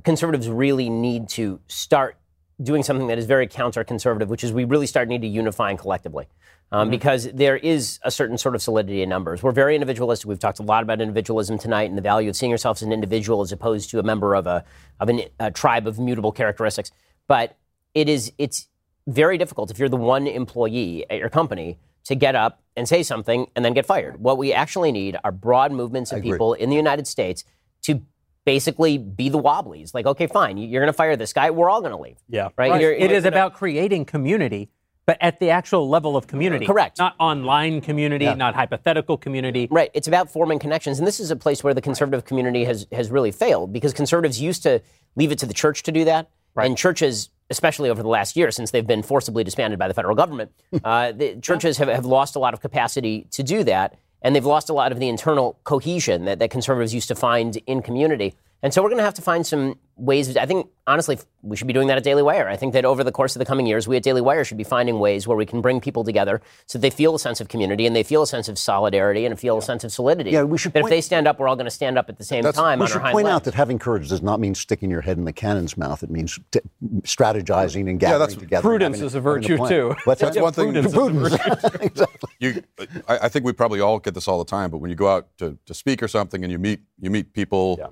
conservatives 0.03 0.49
really 0.49 0.89
need 0.89 1.29
to 1.29 1.59
start 1.67 2.17
doing 2.61 2.83
something 2.83 3.07
that 3.07 3.17
is 3.17 3.25
very 3.25 3.47
counter-conservative, 3.47 4.29
which 4.29 4.43
is 4.43 4.51
we 4.51 4.63
really 4.63 4.87
start 4.87 5.07
need 5.07 5.21
to 5.21 5.27
unifying 5.27 5.77
collectively. 5.77 6.25
Um, 6.71 6.89
Because 6.89 7.31
there 7.31 7.55
is 7.55 7.97
a 8.03 8.11
certain 8.11 8.37
sort 8.37 8.53
of 8.55 8.61
solidity 8.61 9.01
in 9.01 9.07
numbers. 9.07 9.41
We're 9.41 9.53
very 9.53 9.73
individualistic. 9.75 10.27
We've 10.27 10.39
talked 10.39 10.59
a 10.59 10.63
lot 10.63 10.83
about 10.83 10.99
individualism 10.99 11.57
tonight 11.57 11.87
and 11.89 11.97
the 11.97 12.01
value 12.01 12.29
of 12.29 12.35
seeing 12.35 12.49
yourself 12.51 12.79
as 12.79 12.81
an 12.81 12.91
individual 12.91 13.41
as 13.41 13.53
opposed 13.53 13.89
to 13.91 13.99
a 13.99 14.03
member 14.03 14.35
of 14.35 14.47
a 14.47 14.65
of 14.99 15.07
an, 15.07 15.21
a 15.39 15.49
tribe 15.49 15.87
of 15.87 15.97
mutable 15.97 16.33
characteristics. 16.33 16.91
But 17.27 17.57
it 17.93 18.07
is 18.09 18.31
it's 18.37 18.67
very 19.07 19.37
difficult 19.37 19.71
if 19.71 19.79
you're 19.79 19.89
the 19.89 19.95
one 19.97 20.27
employee 20.27 21.05
at 21.09 21.17
your 21.19 21.29
company 21.29 21.77
to 22.05 22.15
get 22.15 22.35
up 22.35 22.61
and 22.75 22.87
say 22.87 23.03
something 23.03 23.47
and 23.55 23.63
then 23.65 23.73
get 23.73 23.85
fired. 23.85 24.19
What 24.19 24.37
we 24.37 24.53
actually 24.53 24.91
need 24.91 25.17
are 25.23 25.31
broad 25.31 25.71
movements 25.71 26.11
of 26.11 26.21
people 26.21 26.53
in 26.53 26.69
the 26.69 26.75
United 26.75 27.07
States 27.07 27.43
to 27.83 28.01
basically 28.45 28.97
be 28.97 29.27
the 29.29 29.37
wobblies. 29.37 29.93
Like, 29.93 30.05
okay, 30.05 30.27
fine, 30.27 30.57
you- 30.57 30.67
you're 30.67 30.81
going 30.81 30.87
to 30.91 30.93
fire 30.97 31.15
this 31.17 31.33
guy. 31.33 31.49
We're 31.51 31.69
all 31.69 31.81
going 31.81 31.91
to 31.91 31.97
leave. 32.01 32.17
Yeah. 32.29 32.49
Right? 32.57 32.71
Right. 32.71 32.81
You're- 32.81 32.97
It 32.97 33.11
is 33.11 33.25
you 33.25 33.31
know- 33.31 33.35
about 33.35 33.53
creating 33.55 34.05
community, 34.05 34.69
but 35.05 35.17
at 35.19 35.39
the 35.39 35.49
actual 35.49 35.89
level 35.89 36.15
of 36.15 36.27
community. 36.27 36.65
Correct. 36.65 36.97
Not 36.97 37.15
online 37.19 37.81
community, 37.81 38.33
not 38.35 38.55
hypothetical 38.55 39.17
community. 39.17 39.67
Right. 39.69 39.89
It's 39.93 40.07
about 40.07 40.29
forming 40.29 40.59
connections. 40.59 40.97
And 40.99 41.07
this 41.07 41.19
is 41.19 41.29
a 41.31 41.35
place 41.35 41.61
where 41.63 41.73
the 41.73 41.81
conservative 41.81 42.23
community 42.25 42.63
has, 42.65 42.87
has 42.93 43.09
really 43.11 43.31
failed 43.31 43.73
because 43.73 43.93
conservatives 43.93 44.39
used 44.41 44.63
to 44.63 44.81
leave 45.17 45.31
it 45.31 45.39
to 45.39 45.45
the 45.45 45.53
church 45.53 45.83
to 45.83 45.91
do 45.91 46.05
that. 46.05 46.29
And 46.65 46.77
churches, 46.77 47.29
especially 47.49 47.89
over 47.89 48.01
the 48.01 48.09
last 48.09 48.35
year, 48.35 48.51
since 48.51 48.71
they've 48.71 48.85
been 48.85 49.03
forcibly 49.03 49.43
disbanded 49.43 49.79
by 49.79 49.87
the 49.87 49.93
federal 49.93 50.15
government, 50.15 50.51
uh, 50.83 51.11
the 51.11 51.37
churches 51.41 51.77
have, 51.77 51.87
have 51.87 52.05
lost 52.05 52.35
a 52.35 52.39
lot 52.39 52.53
of 52.53 52.61
capacity 52.61 53.27
to 53.31 53.43
do 53.43 53.63
that. 53.63 53.97
And 54.21 54.35
they've 54.35 54.45
lost 54.45 54.69
a 54.69 54.73
lot 54.73 54.91
of 54.91 54.99
the 54.99 55.07
internal 55.07 55.59
cohesion 55.63 56.25
that, 56.25 56.39
that 56.39 56.49
conservatives 56.49 56.93
used 56.93 57.07
to 57.09 57.15
find 57.15 57.57
in 57.67 57.81
community. 57.81 58.33
And 58.63 58.73
so 58.73 58.81
we're 58.81 58.89
going 58.89 58.97
to 58.97 59.03
have 59.05 59.13
to 59.13 59.21
find 59.21 59.45
some 59.45 59.77
ways. 59.97 60.35
I 60.35 60.47
think, 60.47 60.67
honestly, 60.87 61.19
we 61.43 61.55
should 61.55 61.67
be 61.67 61.73
doing 61.73 61.87
that 61.89 61.97
at 61.97 62.03
Daily 62.03 62.23
Wire. 62.23 62.49
I 62.49 62.55
think 62.55 62.73
that 62.73 62.85
over 62.85 63.03
the 63.03 63.11
course 63.11 63.35
of 63.35 63.39
the 63.39 63.45
coming 63.45 63.67
years, 63.67 63.87
we 63.87 63.97
at 63.97 64.01
Daily 64.03 64.19
Wire 64.19 64.43
should 64.43 64.57
be 64.57 64.63
finding 64.63 64.97
ways 64.99 65.27
where 65.27 65.37
we 65.37 65.45
can 65.45 65.61
bring 65.61 65.79
people 65.79 66.03
together 66.03 66.41
so 66.65 66.79
that 66.79 66.81
they 66.81 66.89
feel 66.89 67.13
a 67.13 67.19
sense 67.19 67.39
of 67.39 67.49
community 67.49 67.85
and 67.85 67.95
they 67.95 68.01
feel 68.01 68.23
a 68.23 68.27
sense 68.27 68.49
of 68.49 68.57
solidarity 68.57 69.25
and 69.27 69.39
feel 69.39 69.59
a 69.59 69.61
sense 69.61 69.83
of 69.83 69.91
solidity. 69.91 70.31
Yeah, 70.31 70.41
we 70.41 70.57
should 70.57 70.73
That 70.73 70.83
if 70.85 70.89
they 70.89 71.01
stand 71.01 71.27
up, 71.27 71.39
we're 71.39 71.47
all 71.47 71.55
going 71.55 71.65
to 71.65 71.71
stand 71.71 71.99
up 71.99 72.09
at 72.09 72.17
the 72.17 72.23
same 72.23 72.43
time 72.43 72.79
we 72.79 72.85
on 72.85 72.87
our 72.87 72.87
should 72.87 73.01
hind 73.03 73.13
point 73.13 73.27
out 73.27 73.43
that 73.43 73.53
having 73.53 73.77
courage 73.77 74.09
does 74.09 74.23
not 74.23 74.39
mean 74.39 74.55
sticking 74.55 74.89
your 74.89 75.01
head 75.01 75.17
in 75.19 75.25
the 75.25 75.33
cannon's 75.33 75.77
mouth. 75.77 76.01
It 76.01 76.09
means 76.09 76.39
t- 76.51 76.59
strategizing 77.03 77.89
and 77.89 77.99
gathering 77.99 78.19
that's- 78.19 78.35
together. 78.39 78.61
Prudence 78.63 79.01
is 79.01 79.13
a 79.15 79.21
virtue, 79.21 79.57
too. 79.67 79.95
What's 80.05 80.21
That's 80.21 80.35
that? 80.35 80.41
one 80.43 80.53
thing- 80.53 80.73
Prudence 80.73 80.87
is 80.87 80.93
Prudence. 80.95 81.33
exactly. 81.81 82.29
you, 82.39 82.63
I, 83.07 83.19
I 83.23 83.29
think 83.29 83.45
we 83.45 83.53
probably 83.53 83.81
all 83.81 83.99
get 83.99 84.13
this 84.15 84.27
all 84.27 84.39
the 84.39 84.49
time. 84.49 84.71
But 84.71 84.77
when 84.79 84.89
you 84.89 84.95
go 84.95 85.09
out 85.09 85.27
to, 85.37 85.57
to 85.67 85.73
speak 85.73 86.01
or 86.01 86.07
something 86.07 86.43
and 86.43 86.51
you 86.51 86.57
meet 86.59 86.79
you 86.99 87.09
meet 87.11 87.33
people 87.33 87.77
Yeah. 87.79 87.87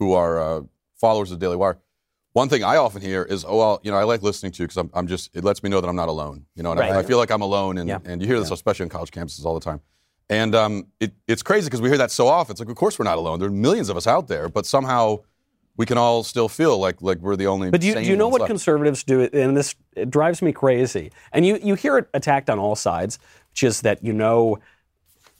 Who 0.00 0.12
are 0.14 0.40
uh, 0.40 0.62
followers 0.96 1.30
of 1.30 1.38
Daily 1.38 1.54
Wire, 1.56 1.78
one 2.32 2.48
thing 2.48 2.64
I 2.64 2.76
often 2.76 3.00
hear 3.02 3.22
is, 3.22 3.44
"Oh 3.46 3.58
well, 3.58 3.80
you 3.84 3.92
know, 3.92 3.96
I 3.98 4.02
like 4.04 4.22
listening 4.22 4.50
to 4.52 4.62
you 4.62 4.66
because 4.66 4.76
I'm, 4.78 4.90
I'm 4.94 5.06
just 5.06 5.30
it 5.36 5.44
lets 5.44 5.62
me 5.62 5.70
know 5.70 5.80
that 5.80 5.88
I'm 5.88 5.94
not 5.96 6.08
alone. 6.08 6.46
You 6.56 6.64
know, 6.64 6.72
and 6.72 6.80
I, 6.80 6.90
Right. 6.90 6.96
I 6.98 7.02
feel 7.06 7.18
like 7.18 7.30
I'm 7.30 7.42
alone, 7.42 7.78
and, 7.78 7.88
Yeah. 7.88 7.98
and 8.04 8.20
you 8.20 8.26
hear 8.26 8.40
this 8.40 8.50
especially 8.50 8.84
on 8.84 8.88
college 8.90 9.12
campuses 9.12 9.44
all 9.44 9.54
the 9.54 9.60
time. 9.60 9.80
And 10.28 10.54
um, 10.54 10.86
it, 11.00 11.12
it's 11.26 11.42
crazy 11.42 11.66
because 11.66 11.80
we 11.80 11.88
hear 11.88 11.98
that 11.98 12.12
so 12.12 12.28
often. 12.28 12.52
It's 12.52 12.60
like, 12.60 12.68
of 12.68 12.76
course 12.76 12.98
we're 13.00 13.04
not 13.04 13.18
alone. 13.18 13.40
There 13.40 13.48
are 13.48 13.52
millions 13.52 13.88
of 13.88 13.96
us 13.96 14.06
out 14.06 14.28
there, 14.28 14.48
but 14.48 14.64
somehow 14.64 15.18
we 15.76 15.86
can 15.86 15.98
all 15.98 16.22
still 16.22 16.48
feel 16.48 16.78
like 16.78 17.02
like 17.02 17.18
we're 17.18 17.34
the 17.36 17.48
only. 17.48 17.70
But 17.70 17.80
do 17.80 17.88
you, 17.88 17.94
do 17.94 18.00
you 18.02 18.16
know 18.16 18.28
what 18.28 18.40
left. 18.42 18.48
conservatives 18.50 19.02
do? 19.02 19.22
And 19.32 19.56
this 19.56 19.74
it 19.96 20.08
drives 20.08 20.40
me 20.40 20.52
crazy. 20.52 21.10
And 21.32 21.44
you, 21.44 21.58
you 21.62 21.74
hear 21.74 21.98
it 21.98 22.08
attacked 22.14 22.48
on 22.48 22.60
all 22.60 22.76
sides, 22.76 23.18
which 23.50 23.64
is 23.64 23.80
that, 23.80 24.04
you 24.04 24.12
know, 24.12 24.58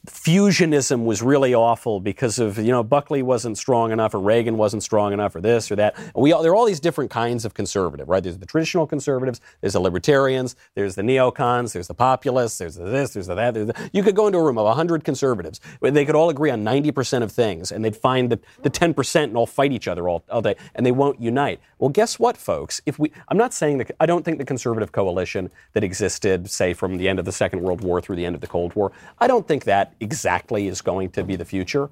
fusionism 0.07 1.05
was 1.05 1.21
really 1.21 1.53
awful 1.53 1.99
because 1.99 2.39
of, 2.39 2.57
you 2.57 2.71
know, 2.71 2.83
Buckley 2.83 3.21
wasn't 3.21 3.57
strong 3.57 3.91
enough 3.91 4.15
or 4.15 4.19
Reagan 4.19 4.57
wasn't 4.57 4.81
strong 4.81 5.13
enough 5.13 5.35
or 5.35 5.41
this 5.41 5.71
or 5.71 5.75
that. 5.75 5.95
We 6.15 6.31
all, 6.31 6.41
there 6.41 6.51
are 6.51 6.55
all 6.55 6.65
these 6.65 6.79
different 6.79 7.11
kinds 7.11 7.45
of 7.45 7.53
conservative, 7.53 8.09
right? 8.09 8.23
There's 8.23 8.39
the 8.39 8.47
traditional 8.47 8.87
conservatives, 8.87 9.41
there's 9.61 9.73
the 9.73 9.79
libertarians, 9.79 10.55
there's 10.73 10.95
the 10.95 11.03
neocons, 11.03 11.73
there's 11.73 11.87
the 11.87 11.93
populists, 11.93 12.57
there's 12.57 12.75
the 12.75 12.85
this, 12.85 13.13
there's 13.13 13.27
the 13.27 13.35
that. 13.35 13.53
There's 13.53 13.67
the, 13.67 13.89
you 13.93 14.01
could 14.01 14.15
go 14.15 14.25
into 14.25 14.39
a 14.39 14.43
room 14.43 14.57
of 14.57 14.65
100 14.65 15.03
conservatives, 15.03 15.61
they 15.81 16.03
could 16.03 16.15
all 16.15 16.29
agree 16.29 16.49
on 16.49 16.63
90% 16.63 17.21
of 17.21 17.31
things, 17.31 17.71
and 17.71 17.85
they'd 17.85 17.95
find 17.95 18.31
the, 18.31 18.39
the 18.63 18.71
10% 18.71 19.23
and 19.23 19.37
all 19.37 19.45
fight 19.45 19.71
each 19.71 19.87
other 19.87 20.09
all, 20.09 20.23
all 20.31 20.41
day, 20.41 20.55
and 20.73 20.83
they 20.83 20.91
won't 20.91 21.21
unite. 21.21 21.59
Well, 21.77 21.89
guess 21.89 22.17
what, 22.17 22.37
folks? 22.37 22.81
If 22.87 22.97
we, 22.97 23.11
I'm 23.27 23.37
not 23.37 23.53
saying 23.53 23.77
that, 23.79 23.91
I 23.99 24.07
don't 24.07 24.25
think 24.25 24.39
the 24.39 24.45
conservative 24.45 24.91
coalition 24.91 25.51
that 25.73 25.83
existed, 25.83 26.49
say, 26.49 26.73
from 26.73 26.97
the 26.97 27.07
end 27.07 27.19
of 27.19 27.25
the 27.25 27.31
Second 27.31 27.61
World 27.61 27.83
War 27.83 28.01
through 28.01 28.15
the 28.15 28.25
end 28.25 28.33
of 28.33 28.41
the 28.41 28.47
Cold 28.47 28.75
War, 28.75 28.91
I 29.19 29.27
don't 29.27 29.47
think 29.47 29.65
that 29.65 29.90
exactly 29.99 30.67
is 30.67 30.81
going 30.81 31.09
to 31.11 31.23
be 31.23 31.35
the 31.35 31.45
future. 31.45 31.89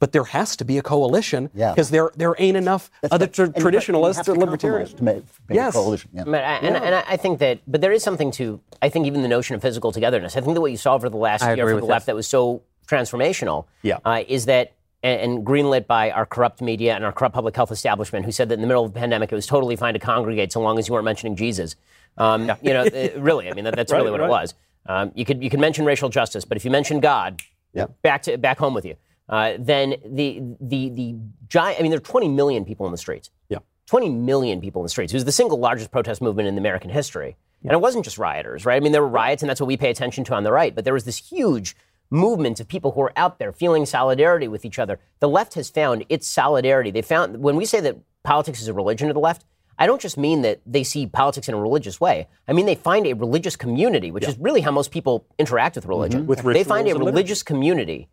But 0.00 0.12
there 0.12 0.24
has 0.24 0.56
to 0.56 0.64
be 0.64 0.76
a 0.76 0.82
coalition 0.82 1.50
Yeah. 1.54 1.70
because 1.72 1.88
there 1.90 2.10
there 2.16 2.34
ain't 2.38 2.56
enough 2.56 2.90
other 3.10 3.26
tra- 3.26 3.26
And 3.26 3.36
you 3.36 3.42
have- 3.44 3.46
and 3.46 3.56
you 3.56 3.62
traditionalists 3.62 4.28
or 4.28 4.36
libertarians. 4.36 4.92
To 4.94 5.04
make, 5.04 5.16
make 5.48 5.56
Yes. 5.56 5.74
a 5.74 5.78
coalition. 5.78 6.10
Yeah. 6.12 6.24
But 6.24 6.34
I, 6.44 6.54
and, 6.56 6.76
and 6.76 6.94
I- 6.94 7.04
I 7.08 7.16
think 7.16 7.38
that, 7.38 7.60
but 7.66 7.80
there 7.80 7.92
is 7.92 8.02
something 8.02 8.30
to, 8.32 8.60
I 8.82 8.88
think 8.90 9.06
even 9.06 9.22
the 9.22 9.28
notion 9.28 9.54
of 9.56 9.62
physical 9.62 9.92
togetherness. 9.92 10.36
I 10.36 10.40
think 10.40 10.54
that 10.54 10.60
what 10.60 10.72
you 10.72 10.76
saw 10.76 10.94
over 10.94 11.08
the 11.08 11.16
last 11.16 11.42
I 11.42 11.54
year 11.54 11.64
agree 11.64 11.74
for 11.74 11.80
the 11.80 11.86
this. 11.86 11.90
left 11.90 12.06
that 12.06 12.16
was 12.16 12.26
so 12.26 12.62
transformational 12.88 13.64
Yeah. 13.82 13.98
uh, 14.04 14.22
is 14.28 14.46
that 14.46 14.72
and, 15.02 15.20
and 15.20 15.46
greenlit 15.46 15.86
by 15.86 16.10
our 16.10 16.24
corrupt 16.26 16.60
media 16.62 16.94
and 16.94 17.04
our 17.04 17.12
corrupt 17.12 17.34
public 17.34 17.54
health 17.54 17.70
establishment, 17.70 18.24
who 18.24 18.32
said 18.32 18.48
that 18.48 18.54
in 18.54 18.62
the 18.62 18.66
middle 18.66 18.84
of 18.84 18.92
the 18.94 18.98
pandemic 18.98 19.30
it 19.30 19.34
was 19.34 19.46
totally 19.46 19.76
fine 19.76 19.92
to 19.94 20.00
congregate 20.00 20.50
so 20.52 20.60
long 20.60 20.78
as 20.78 20.88
you 20.88 20.94
weren't 20.94 21.04
mentioning 21.04 21.36
Jesus. 21.36 21.76
Um, 22.16 22.50
You 22.62 22.72
know, 22.72 22.84
really, 23.16 23.50
I 23.50 23.54
mean 23.54 23.64
that, 23.64 23.76
that's 23.76 23.92
Right, 23.92 23.98
really 23.98 24.10
what 24.10 24.20
right. 24.20 24.26
it 24.26 24.30
was. 24.30 24.54
Um, 24.86 25.12
you 25.14 25.24
could 25.24 25.42
you 25.42 25.50
could 25.50 25.60
mention 25.60 25.84
racial 25.84 26.08
justice, 26.08 26.44
but 26.44 26.56
if 26.56 26.64
you 26.64 26.70
mention 26.70 27.00
God, 27.00 27.42
Yeah. 27.72 27.86
back 28.02 28.22
to 28.24 28.36
back 28.38 28.58
home 28.58 28.74
with 28.74 28.84
you, 28.84 28.96
uh, 29.28 29.54
then 29.58 29.96
the 30.04 30.42
the 30.60 30.90
the 30.90 31.16
giant. 31.48 31.78
I 31.78 31.82
mean, 31.82 31.90
there 31.90 31.98
are 31.98 32.00
20 32.00 32.28
million 32.28 32.64
people 32.64 32.86
in 32.86 32.92
the 32.92 32.98
streets. 32.98 33.30
Yeah. 33.48 33.58
20 33.86 34.08
million 34.10 34.60
people 34.60 34.82
in 34.82 34.84
the 34.84 34.90
streets. 34.90 35.12
It 35.12 35.16
was 35.16 35.24
the 35.24 35.32
single 35.32 35.58
largest 35.58 35.90
protest 35.90 36.20
movement 36.22 36.48
in 36.48 36.56
American 36.58 36.90
history. 36.90 37.36
And 37.62 37.72
it 37.72 37.80
wasn't 37.80 38.04
just 38.04 38.18
rioters, 38.18 38.66
right? 38.66 38.76
I 38.76 38.80
mean, 38.80 38.92
there 38.92 39.00
were 39.00 39.08
riots, 39.08 39.42
and 39.42 39.48
that's 39.48 39.58
what 39.58 39.68
we 39.68 39.78
pay 39.78 39.88
attention 39.88 40.22
to 40.24 40.34
on 40.34 40.42
the 40.44 40.52
right. 40.52 40.74
But 40.74 40.84
there 40.84 40.92
was 40.92 41.04
this 41.04 41.16
huge 41.16 41.74
movement 42.10 42.60
of 42.60 42.68
people 42.68 42.90
who 42.92 43.00
are 43.00 43.12
out 43.16 43.38
there 43.38 43.52
feeling 43.54 43.86
solidarity 43.86 44.48
with 44.48 44.66
each 44.66 44.78
other. 44.78 45.00
The 45.20 45.30
left 45.30 45.54
has 45.54 45.70
found 45.70 46.04
its 46.10 46.26
solidarity. 46.26 46.90
They 46.90 47.00
found, 47.00 47.38
when 47.42 47.56
we 47.56 47.64
say 47.64 47.80
that 47.80 47.96
politics 48.22 48.60
is 48.60 48.68
a 48.68 48.74
religion 48.74 49.08
to 49.08 49.14
the 49.14 49.20
left, 49.20 49.46
I 49.78 49.86
don't 49.86 50.00
just 50.00 50.16
mean 50.16 50.42
that 50.42 50.60
they 50.66 50.84
see 50.84 51.06
politics 51.06 51.48
in 51.48 51.54
a 51.54 51.60
religious 51.60 52.00
way. 52.00 52.28
I 52.46 52.52
mean, 52.52 52.66
they 52.66 52.74
find 52.74 53.06
a 53.06 53.14
religious 53.14 53.56
community, 53.56 54.10
which 54.10 54.26
is 54.26 54.38
really 54.38 54.60
how 54.60 54.70
most 54.70 54.90
people 54.90 55.26
interact 55.38 55.76
with 55.76 55.84
mm-hmm. 55.84 55.90
religion. 55.90 56.26
With 56.26 56.42
they 56.42 56.64
find 56.64 56.86
a 56.86 56.90
and 56.90 56.98
liturgy. 57.00 57.14
religious 57.14 57.42
community 57.42 58.08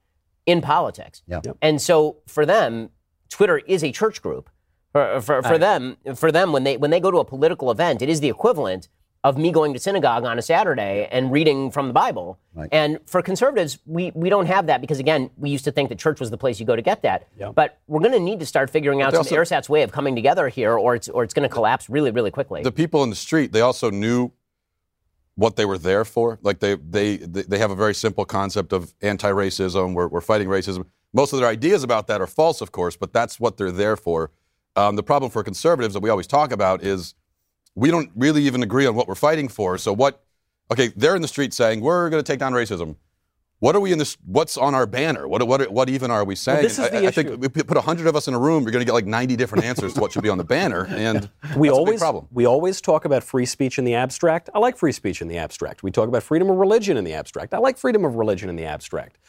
in 0.46 0.62
politics. 0.62 1.22
Yeah. 1.28 1.42
Yep. 1.44 1.58
And 1.62 1.82
so 1.82 2.18
for 2.28 2.46
them, 2.46 2.90
Twitter 3.30 3.60
is 3.60 3.84
a 3.84 3.92
church 3.92 4.22
group. 4.22 4.50
For, 4.92 5.22
for, 5.22 5.42
for 5.42 5.58
them, 5.58 5.96
for 6.16 6.34
them, 6.34 6.52
when 6.52 6.66
they 6.66 6.76
when 6.76 6.92
they 6.92 7.00
go 7.00 7.12
to 7.12 7.20
a 7.20 7.26
political 7.26 7.72
event, 7.72 8.02
it 8.02 8.10
is 8.10 8.20
the 8.20 8.28
equivalent 8.28 8.90
of 9.24 9.38
me 9.38 9.52
going 9.52 9.74
to 9.74 9.80
synagogue 9.80 10.24
on 10.24 10.40
a 10.40 10.42
Saturday 10.42 11.08
and 11.12 11.32
reading 11.32 11.70
from 11.70 11.88
the 11.88 11.94
Bible. 11.94 12.40
Right. 12.56 12.70
And 12.72 13.00
for 13.06 13.22
conservatives, 13.22 13.78
we, 13.86 14.12
we 14.16 14.30
don't 14.30 14.48
have 14.48 14.66
that 14.66 14.82
because 14.82 15.00
again, 15.00 15.30
we 15.38 15.52
used 15.52 15.64
to 15.66 15.72
think 15.72 15.90
that 15.90 16.00
church 16.00 16.20
was 16.20 16.32
the 16.32 16.38
place 16.38 16.60
you 16.60 16.66
go 16.66 16.76
to 16.76 16.82
get 16.82 17.04
that. 17.04 17.28
Yeah. 17.38 17.52
But 17.52 17.80
we're 17.88 18.00
going 18.00 18.14
to 18.14 18.20
need 18.20 18.40
to 18.40 18.48
start 18.48 18.72
figuring 18.72 19.02
out 19.02 19.12
they 19.12 19.18
some 19.18 19.26
also- 19.26 19.36
ersatz 19.36 19.70
way 19.70 19.84
of 19.84 19.92
coming 19.92 20.16
together 20.16 20.50
here, 20.50 20.76
or 20.76 20.96
it's 20.96 21.08
or 21.08 21.24
it's 21.24 21.34
going 21.34 21.48
to 21.48 21.54
collapse 21.54 21.90
really 21.90 22.12
really 22.12 22.32
quickly. 22.32 22.64
the 22.64 22.72
people 22.72 23.04
in 23.04 23.10
the 23.12 23.16
street, 23.16 23.52
they 23.52 23.62
also 23.62 23.92
knew 23.92 24.32
what 25.36 25.56
they 25.56 25.66
were 25.66 25.78
there 25.78 26.04
for. 26.04 26.40
Like 26.42 26.60
they 26.60 26.76
they 26.76 27.18
they 27.18 27.44
they 27.44 27.60
have 27.60 27.72
a 27.72 27.76
very 27.76 27.94
simple 27.94 28.26
concept 28.26 28.74
of 28.74 28.94
anti-racism. 29.02 29.94
We're, 29.94 30.08
we're 30.08 30.22
fighting 30.22 30.48
racism. 30.48 30.86
Most 31.14 31.32
of 31.32 31.40
their 31.40 31.48
ideas 31.50 31.84
about 31.84 32.08
that 32.08 32.22
are 32.22 32.28
false, 32.28 32.62
of 32.62 32.72
course, 32.72 32.96
but 32.98 33.14
that's 33.14 33.40
what 33.40 33.58
they're 33.58 33.72
there 33.72 33.98
for. 33.98 34.32
Um, 34.76 34.96
the 34.96 35.04
problem 35.04 35.30
for 35.30 35.44
conservatives 35.44 35.94
that 35.94 36.00
we 36.00 36.10
always 36.10 36.28
talk 36.28 36.52
about 36.52 36.84
is 36.84 37.14
we 37.76 37.92
don't 37.92 38.12
really 38.16 38.44
even 38.44 38.64
agree 38.64 38.86
on 38.86 38.96
what 38.96 39.08
we're 39.08 39.16
fighting 39.16 39.48
for. 39.48 39.78
So 39.78 39.94
what? 39.94 40.24
Okay, 40.72 40.90
they're 40.96 41.16
in 41.16 41.22
the 41.22 41.28
street 41.28 41.54
saying 41.54 41.82
we're 41.82 42.10
going 42.10 42.24
to 42.24 42.32
take 42.32 42.40
down 42.40 42.54
racism. 42.54 42.96
What 43.62 43.76
are 43.76 43.80
we 43.80 43.92
in 43.92 44.00
this? 44.00 44.18
What's 44.26 44.58
on 44.58 44.74
our 44.74 44.88
banner? 44.88 45.28
What 45.28 45.46
what 45.48 45.72
what 45.72 45.88
even 45.88 46.10
are 46.10 46.26
we 46.26 46.36
saying? 46.36 46.64
this 46.64 46.80
is 46.80 46.86
I, 46.86 46.90
the 46.90 46.98
I 46.98 47.02
issue. 47.02 47.12
think 47.12 47.42
we 47.42 47.48
put 47.48 47.78
a 47.78 47.82
hundred 47.82 48.08
of 48.08 48.16
us 48.16 48.28
in 48.28 48.34
a 48.34 48.40
room. 48.40 48.64
You're 48.64 48.72
going 48.72 48.82
to 48.82 48.86
get 48.86 48.94
like 48.94 49.06
90 49.06 49.36
different 49.36 49.66
answers 49.66 49.94
to 49.94 50.02
what 50.02 50.12
should 50.12 50.24
be 50.24 50.30
on 50.30 50.40
the 50.40 50.44
banner, 50.44 50.88
and 50.90 51.30
we 51.56 51.70
always 51.70 52.02
we 52.32 52.48
always 52.48 52.82
talk 52.82 53.06
about 53.06 53.24
free 53.24 53.46
speech 53.46 53.78
in 53.78 53.86
the 53.86 53.94
abstract. 53.94 54.50
I 54.56 54.58
like 54.58 54.78
free 54.78 54.92
speech 54.92 55.22
in 55.22 55.28
the 55.28 55.38
abstract. 55.38 55.84
We 55.84 55.92
talk 55.92 56.08
about 56.08 56.24
freedom 56.24 56.50
of 56.50 56.58
religion 56.58 56.98
in 56.98 57.04
the 57.04 57.14
abstract. 57.14 57.54
I 57.54 57.60
like 57.60 57.78
freedom 57.78 58.04
of 58.04 58.16
religion 58.16 58.50
in 58.50 58.56
the 58.56 58.66
abstract. 58.66 59.20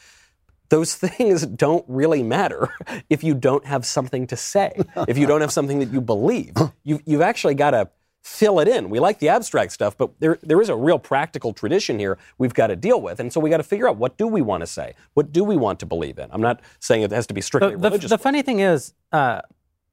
Those 0.69 0.95
things 1.05 1.45
don't 1.45 1.85
really 1.87 2.23
matter 2.23 2.69
if 3.11 3.23
you 3.23 3.35
don't 3.35 3.67
have 3.67 3.85
something 3.85 4.25
to 4.27 4.35
say. 4.35 4.71
if 5.07 5.15
you 5.15 5.27
don't 5.27 5.41
have 5.41 5.51
something 5.51 5.77
that 5.77 5.93
you 5.93 6.01
believe, 6.01 6.55
you've, 6.83 7.03
you've 7.05 7.21
actually 7.21 7.53
got 7.53 7.71
to 7.71 7.87
fill 8.23 8.59
it 8.59 8.67
in. 8.69 8.89
We 8.89 8.99
like 8.99 9.19
the 9.19 9.27
abstract 9.29 9.73
stuff, 9.73 9.97
but 9.97 10.11
there, 10.19 10.39
there 10.41 10.61
is 10.61 10.69
a 10.69 10.75
real 10.75 10.97
practical 10.97 11.51
tradition 11.53 11.99
here 11.99 12.17
we've 12.37 12.53
got 12.53 12.67
to 12.67 12.75
deal 12.75 13.01
with. 13.01 13.19
And 13.19 13.33
so 13.33 13.39
we 13.41 13.49
got 13.49 13.57
to 13.57 13.63
figure 13.63 13.87
out 13.87 13.97
what 13.97 14.17
do 14.17 14.27
we 14.27 14.41
want 14.41 14.61
to 14.61 14.67
say? 14.67 14.93
What 15.13 15.33
do 15.33 15.43
we 15.43 15.57
want 15.57 15.79
to 15.81 15.85
believe 15.85 16.17
in? 16.17 16.29
I'm 16.31 16.41
not 16.41 16.61
saying 16.79 17.01
it 17.01 17.11
has 17.11 17.27
to 17.27 17.33
be 17.33 17.41
strictly 17.41 17.71
The, 17.71 17.77
the, 17.77 17.89
religious. 17.89 18.09
the 18.09 18.17
funny 18.17 18.41
thing 18.41 18.61
is, 18.61 18.93
uh, 19.11 19.41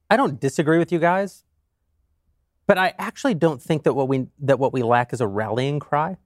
I 0.08 0.16
don't 0.16 0.38
disagree 0.40 0.78
with 0.78 0.92
you 0.92 1.00
guys, 1.00 1.44
but 2.68 2.78
I 2.78 2.94
actually 2.98 3.34
don't 3.34 3.60
think 3.60 3.82
that 3.82 3.94
what 3.94 4.06
we 4.06 4.28
that 4.38 4.60
what 4.60 4.72
we 4.72 4.82
lack 4.84 5.12
is 5.12 5.20
a 5.20 5.26
rallying 5.26 5.80
cry, 5.80 6.16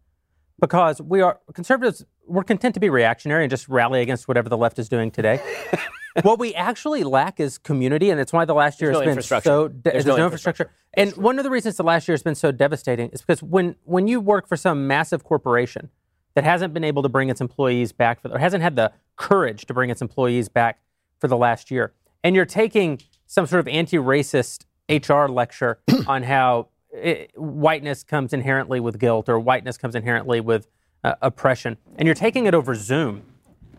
because 0.61 1.01
we 1.01 1.23
are 1.23 1.41
conservatives. 1.55 2.05
We're 2.27 2.45
content 2.45 2.75
to 2.75 2.81
be 2.81 2.91
reactionary 2.91 3.45
and 3.45 3.51
just 3.51 3.67
rally 3.69 4.03
against 4.03 4.29
whatever 4.29 4.49
the 4.51 4.59
left 4.59 4.79
is 4.79 4.89
doing 4.91 5.11
today. 5.11 5.41
what 6.23 6.39
we 6.39 6.55
actually 6.55 7.03
lack 7.05 7.41
is 7.41 7.59
community, 7.59 8.11
and 8.11 8.21
it's 8.21 8.33
why 8.33 8.45
the 8.45 8.55
last 8.55 8.81
year 8.81 8.93
There's 8.93 8.99
has 8.99 9.01
no 9.01 9.05
been 9.05 9.11
infrastructure. 9.11 9.49
so. 9.49 9.69
De- 9.69 9.75
There's 9.75 9.93
there's, 9.93 10.07
no 10.07 10.17
no 10.17 10.25
infrastructure, 10.27 10.71
and 10.95 11.13
one 11.17 11.39
of 11.39 11.45
the 11.45 11.51
reasons 11.51 11.77
the 11.77 11.83
last 11.83 12.07
year 12.07 12.15
has 12.15 12.23
been 12.23 12.35
so 12.35 12.53
devastating 12.53 13.09
is 13.11 13.21
because 13.21 13.43
when 13.43 13.77
when 13.85 14.07
you 14.07 14.21
work 14.21 14.47
for 14.47 14.57
some 14.57 14.87
massive 14.87 15.25
corporation 15.25 15.91
that 16.35 16.45
hasn't 16.45 16.73
been 16.75 16.85
able 16.85 17.03
to 17.03 17.09
bring 17.09 17.29
its 17.31 17.41
employees 17.41 17.93
back 17.93 18.21
for, 18.21 18.29
or 18.29 18.39
hasn't 18.39 18.63
had 18.63 18.77
the 18.77 18.93
courage 19.17 19.67
to 19.67 19.75
bring 19.75 19.91
its 19.91 20.03
employees 20.03 20.49
back 20.49 20.81
for 21.19 21.29
the 21.29 21.37
last 21.37 21.71
year, 21.71 21.93
and 22.23 22.37
you're 22.37 22.45
taking 22.47 23.01
some 23.27 23.47
sort 23.47 23.61
of 23.61 23.69
anti-racist 23.69 24.65
HR 24.89 25.27
lecture 25.31 25.79
on 26.07 26.23
how 26.25 26.69
it, 26.93 27.33
whiteness 27.37 28.05
comes 28.05 28.33
inherently 28.33 28.79
with 28.79 28.99
guilt 29.01 29.29
or 29.29 29.41
whiteness 29.41 29.77
comes 29.77 29.95
inherently 29.97 30.41
with 30.41 30.69
uh, 31.03 31.15
oppression, 31.23 31.77
and 31.97 32.07
you're 32.07 32.15
taking 32.15 32.47
it 32.47 32.55
over 32.55 32.75
Zoom. 32.77 33.23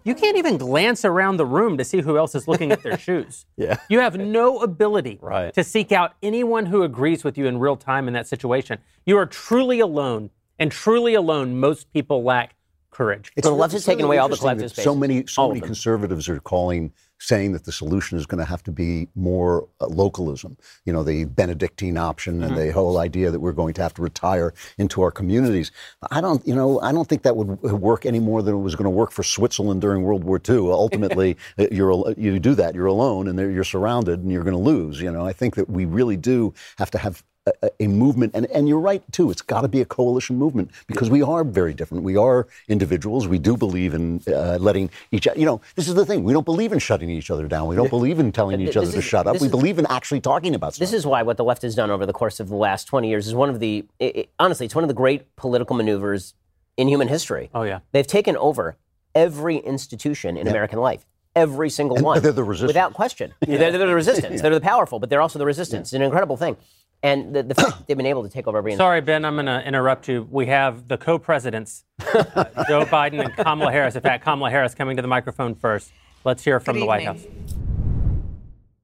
You 0.06 0.16
can't 0.16 0.38
even 0.38 0.58
glance 0.58 1.04
around 1.04 1.38
the 1.38 1.46
room 1.46 1.78
to 1.80 1.84
see 1.84 2.00
who 2.02 2.18
else 2.18 2.36
is 2.36 2.48
looking 2.48 2.72
at 2.72 2.84
their 2.84 2.98
shoes. 3.08 3.46
Yeah. 3.58 3.78
You 3.90 4.00
have 4.00 4.16
no 4.18 4.60
ability 4.60 5.18
Right. 5.22 5.54
to 5.56 5.64
seek 5.64 5.92
out 5.92 6.14
anyone 6.24 6.68
who 6.68 6.84
agrees 6.84 7.24
with 7.24 7.38
you 7.38 7.48
in 7.48 7.58
real 7.60 7.76
time 7.76 8.08
in 8.08 8.14
that 8.14 8.28
situation. 8.28 8.78
You 9.06 9.18
are 9.18 9.26
truly 9.26 9.80
alone, 9.80 10.30
and 10.60 10.72
truly 10.72 11.16
alone, 11.16 11.60
most 11.60 11.92
people 11.92 12.24
lack 12.24 12.56
courage. 12.92 13.32
the 13.36 13.52
left 13.52 13.74
has 13.74 13.84
taken 13.84 14.06
away 14.06 14.20
all 14.20 14.28
the 14.30 14.34
interesting 14.36 14.50
collective 14.52 14.72
space. 14.72 14.84
So 14.86 14.96
many, 14.96 15.26
so 15.28 15.42
All 15.42 15.48
many 15.50 15.60
conservatives 15.60 16.30
are 16.30 16.40
calling, 16.40 16.94
saying 17.20 17.54
that 17.54 17.66
the 17.66 17.72
solution 17.72 18.18
is 18.18 18.26
going 18.26 18.40
to 18.40 18.46
have 18.46 18.64
to 18.64 18.72
be 18.72 19.08
more 19.16 19.68
uh, 19.82 19.88
localism. 19.88 20.58
You 20.86 20.94
know, 20.94 21.04
the 21.04 21.26
Benedictine 21.26 21.98
option 21.98 22.44
and 22.44 22.56
Mm-hmm. 22.56 22.68
the 22.68 22.74
whole 22.74 22.98
idea 23.00 23.32
that 23.32 23.40
we're 23.40 23.52
going 23.54 23.74
to 23.74 23.82
have 23.82 23.94
to 23.96 24.02
retire 24.02 24.54
into 24.78 25.02
our 25.02 25.12
communities. 25.12 25.72
I 26.12 26.22
don't, 26.22 26.46
you 26.48 26.56
know, 26.56 26.80
I 26.82 26.92
don't 26.92 27.08
think 27.08 27.24
that 27.24 27.36
would 27.36 27.62
work 27.62 28.06
any 28.06 28.20
more 28.20 28.42
than 28.44 28.54
it 28.56 28.60
was 28.60 28.76
going 28.76 28.86
to 28.86 28.90
work 28.90 29.12
for 29.12 29.24
Switzerland 29.24 29.82
during 29.82 30.04
World 30.04 30.24
War 30.24 30.40
II. 30.48 30.58
Ultimately, 30.72 31.38
uh, 31.58 31.68
you're 31.72 32.14
you 32.18 32.40
do 32.40 32.56
that, 32.56 32.76
you're 32.76 32.86
alone, 32.86 33.28
and 33.28 33.38
you're 33.40 33.64
surrounded, 33.64 34.20
and 34.20 34.32
you're 34.32 34.44
going 34.44 34.56
to 34.56 34.62
lose. 34.62 35.02
You 35.02 35.12
know, 35.12 35.26
I 35.26 35.34
think 35.34 35.56
that 35.56 35.70
we 35.70 35.86
really 35.86 36.18
do 36.18 36.54
have 36.78 36.92
to 36.92 36.98
have 36.98 37.24
a, 37.46 37.52
a- 37.64 37.70
a 37.84 37.88
movement, 37.88 38.32
and, 38.34 38.46
and 38.48 38.68
you're 38.68 38.80
right 38.80 39.04
too. 39.12 39.30
It's 39.32 39.42
got 39.42 39.62
to 39.62 39.68
be 39.68 39.82
a 39.82 39.86
coalition 39.86 40.38
movement 40.38 40.72
because 40.88 41.10
we 41.10 41.22
are 41.22 41.44
very 41.44 41.74
different. 41.74 42.04
We 42.04 42.18
are 42.18 42.48
individuals. 42.68 43.28
We 43.28 43.38
do 43.40 43.56
believe 43.58 43.94
in 43.94 44.22
uh, 44.28 44.58
letting 44.60 44.90
each. 45.12 45.28
You 45.36 45.46
know, 45.46 45.62
this 45.76 45.88
is 45.88 45.96
the 45.96 46.06
thing. 46.06 46.24
We 46.24 46.34
don't 46.34 46.46
believe 46.46 46.72
in 46.72 46.80
shutting 46.80 47.10
each 47.10 47.30
other 47.30 47.48
down. 47.48 47.68
We 47.68 47.76
don't 47.76 47.90
believe 47.90 48.20
in 48.20 48.32
telling 48.32 48.60
each 48.62 48.78
other 48.78 48.88
this 48.88 48.96
to 48.96 49.02
shut 49.02 49.28
up. 49.28 49.40
We 49.40 49.46
is- 49.48 49.52
believe 49.52 49.80
in 49.80 49.86
actually 49.90 50.22
talking 50.22 50.56
about 50.56 50.74
stuff. 50.74 50.80
This 50.88 50.94
is 50.94 51.06
why 51.06 51.24
what 51.24 51.38
the 51.38 51.44
left 51.44 51.62
has 51.62 51.76
done 51.76 51.92
over 51.92 52.06
the 52.06 52.14
course 52.14 52.40
of 52.40 52.50
the 52.50 52.56
last 52.56 52.86
20 52.86 53.08
years 53.10 53.28
is 53.28 53.36
one 53.36 53.50
of 53.50 53.60
the, 53.60 53.86
i 54.02 54.06
i 54.16 54.26
honestly, 54.40 54.66
it's 54.66 54.76
one 54.76 54.84
of 54.84 54.88
the 54.88 54.94
great 54.94 55.36
political 55.36 55.76
maneuvers 55.76 56.34
in 56.78 56.88
human 56.88 57.08
history. 57.08 57.50
Oh, 57.54 57.64
yeah. 57.64 57.80
They've 57.92 58.06
taken 58.08 58.36
over 58.38 58.76
every 59.14 59.58
institution 59.58 60.36
in 60.36 60.48
American 60.48 60.80
life. 60.80 61.06
Every 61.36 61.70
single 61.70 61.98
And 61.98 62.06
one. 62.06 62.22
they're 62.22 62.32
the 62.32 62.44
resistance. 62.44 62.70
Without 62.70 62.94
question. 62.94 63.34
they're, 63.42 63.58
they're 63.72 63.78
the 63.78 63.94
resistance. 63.94 64.42
They're 64.42 64.54
the 64.54 64.62
powerful, 64.62 65.00
but 65.00 65.10
they're 65.10 65.22
also 65.22 65.38
the 65.40 65.46
resistance. 65.46 65.90
It's 65.90 65.94
an 65.94 66.02
incredible 66.02 66.38
thing. 66.38 66.56
And 67.04 67.36
the, 67.36 67.44
the 67.44 67.54
fact 67.56 67.88
they've 67.88 67.98
been 67.98 68.06
able 68.06 68.24
to 68.24 68.30
take 68.30 68.48
over 68.48 68.58
every 68.58 68.76
Sorry, 68.76 69.02
Ben, 69.02 69.26
I'm 69.26 69.36
going 69.36 69.46
to 69.46 69.62
interrupt 69.68 70.08
you. 70.08 70.28
We 70.32 70.48
have 70.48 70.88
the 70.88 70.98
co-presidents, 70.98 71.84
uh, 72.00 72.46
Joe 72.68 72.86
Biden 72.86 73.24
and 73.24 73.36
Kamala 73.36 73.72
Harris. 73.72 73.96
In 73.96 74.02
fact, 74.02 74.24
Kamala 74.24 74.50
Harris 74.50 74.74
coming 74.74 74.96
to 74.96 75.02
the 75.02 75.08
microphone 75.08 75.56
first. 75.56 75.92
Let's 76.24 76.44
hear 76.44 76.60
from 76.60 76.76
Good 76.76 76.84
the 76.84 76.86
White. 76.88 77.06
House. 77.06 77.26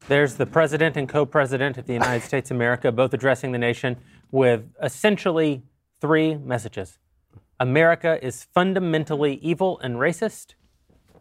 There's 0.07 0.35
the 0.35 0.45
president 0.45 0.97
and 0.97 1.07
co-president 1.07 1.77
of 1.77 1.87
the 1.87 1.93
United 1.93 2.23
States 2.25 2.51
of 2.51 2.57
America, 2.57 2.91
both 2.91 3.13
addressing 3.13 3.53
the 3.53 3.57
nation 3.57 3.97
with 4.29 4.65
essentially 4.83 5.63
three 6.01 6.35
messages. 6.35 6.99
America 7.59 8.19
is 8.23 8.43
fundamentally 8.53 9.35
evil 9.35 9.79
and 9.79 9.95
racist. 9.95 10.55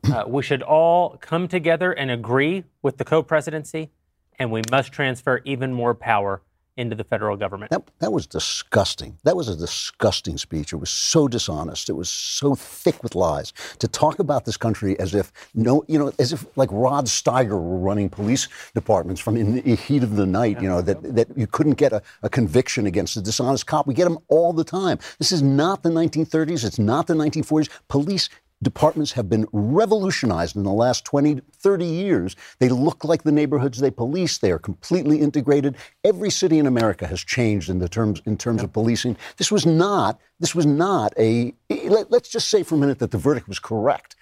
Uh, 0.05 0.25
we 0.27 0.43
should 0.43 0.63
all 0.63 1.17
come 1.21 1.47
together 1.49 1.93
and 1.93 2.11
agree 2.11 2.65
with 2.83 2.97
the 2.97 3.05
co-presidency, 3.05 3.91
and 4.39 4.51
we 4.51 4.63
must 4.71 4.93
transfer 4.93 5.41
even 5.45 5.73
more 5.73 5.95
power 5.95 6.43
into 6.77 6.97
the 6.97 7.05
federal 7.05 7.37
government. 7.37 7.71
That, 7.71 7.83
that 7.99 8.13
was 8.13 8.27
disgusting. 8.27 9.19
That 9.25 9.37
was 9.37 9.49
a 9.49 9.57
disgusting 9.57 10.39
speech. 10.39 10.73
It 10.73 10.77
was 10.77 10.89
so 10.89 11.29
dishonest. 11.29 11.91
It 11.91 11.93
was 11.93 12.09
so 12.09 12.55
thick 12.55 13.03
with 13.03 13.15
lies. 13.15 13.53
To 13.81 13.89
talk 13.89 14.19
about 14.19 14.47
this 14.47 14.57
country 14.57 14.99
as 14.99 15.15
if 15.15 15.31
no, 15.55 15.85
you 15.89 15.99
know, 15.99 16.13
as 16.19 16.33
if 16.33 16.47
like 16.57 16.71
Rod 16.73 17.07
Steiger 17.07 17.51
were 17.51 17.79
running 17.79 18.09
police 18.09 18.49
departments 18.75 19.21
from 19.21 19.37
in 19.37 19.57
the 19.57 19.77
heat 19.77 20.03
of 20.03 20.17
the 20.17 20.27
night. 20.27 20.61
You 20.63 20.69
know 20.69 20.81
that 20.81 21.03
that 21.15 21.29
you 21.37 21.47
couldn't 21.47 21.75
get 21.75 21.93
a, 21.93 22.03
a 22.23 22.31
conviction 22.31 22.87
against 22.87 23.17
a 23.17 23.21
dishonest 23.21 23.67
cop. 23.67 23.87
We 23.87 23.95
get 23.95 24.05
them 24.05 24.19
all 24.29 24.53
the 24.53 24.65
time. 24.65 24.99
This 25.19 25.33
is 25.33 25.43
not 25.43 25.83
the 25.83 25.91
1930s. 25.91 26.65
It's 26.65 26.79
not 26.79 27.07
the 27.07 27.15
1940s. 27.15 27.69
Police 27.89 28.31
departments 28.63 29.13
have 29.13 29.29
been 29.29 29.47
revolutionized 29.53 30.57
in 30.57 30.63
the 30.65 30.73
last 30.73 31.05
20, 31.05 31.41
30 31.53 31.85
years. 31.85 32.37
They 32.59 32.69
look 32.69 33.05
like 33.05 33.23
the 33.23 33.33
neighborhoods 33.33 33.79
they 33.79 33.91
police. 33.91 34.39
They 34.39 34.51
are 34.51 34.59
completely 34.59 35.21
integrated. 35.21 35.77
Every 36.05 36.31
city 36.31 36.59
in 36.59 36.67
America 36.67 37.07
has 37.07 37.21
changed 37.21 37.71
in 37.71 37.79
the 37.79 37.89
terms 37.89 38.21
in 38.27 38.37
terms 38.37 38.63
of 38.63 38.73
policing. 38.73 39.17
This 39.37 39.51
was 39.51 39.65
not 39.67 40.21
this 40.39 40.55
was 40.55 40.67
not 40.67 41.13
a 41.19 41.55
let, 41.71 42.13
us 42.13 42.29
just 42.29 42.49
say 42.49 42.63
for 42.63 42.75
a 42.75 42.79
minute 42.79 42.99
that 42.99 43.11
the 43.11 43.19
verdict 43.19 43.49
was 43.49 43.59
correct. 43.59 44.17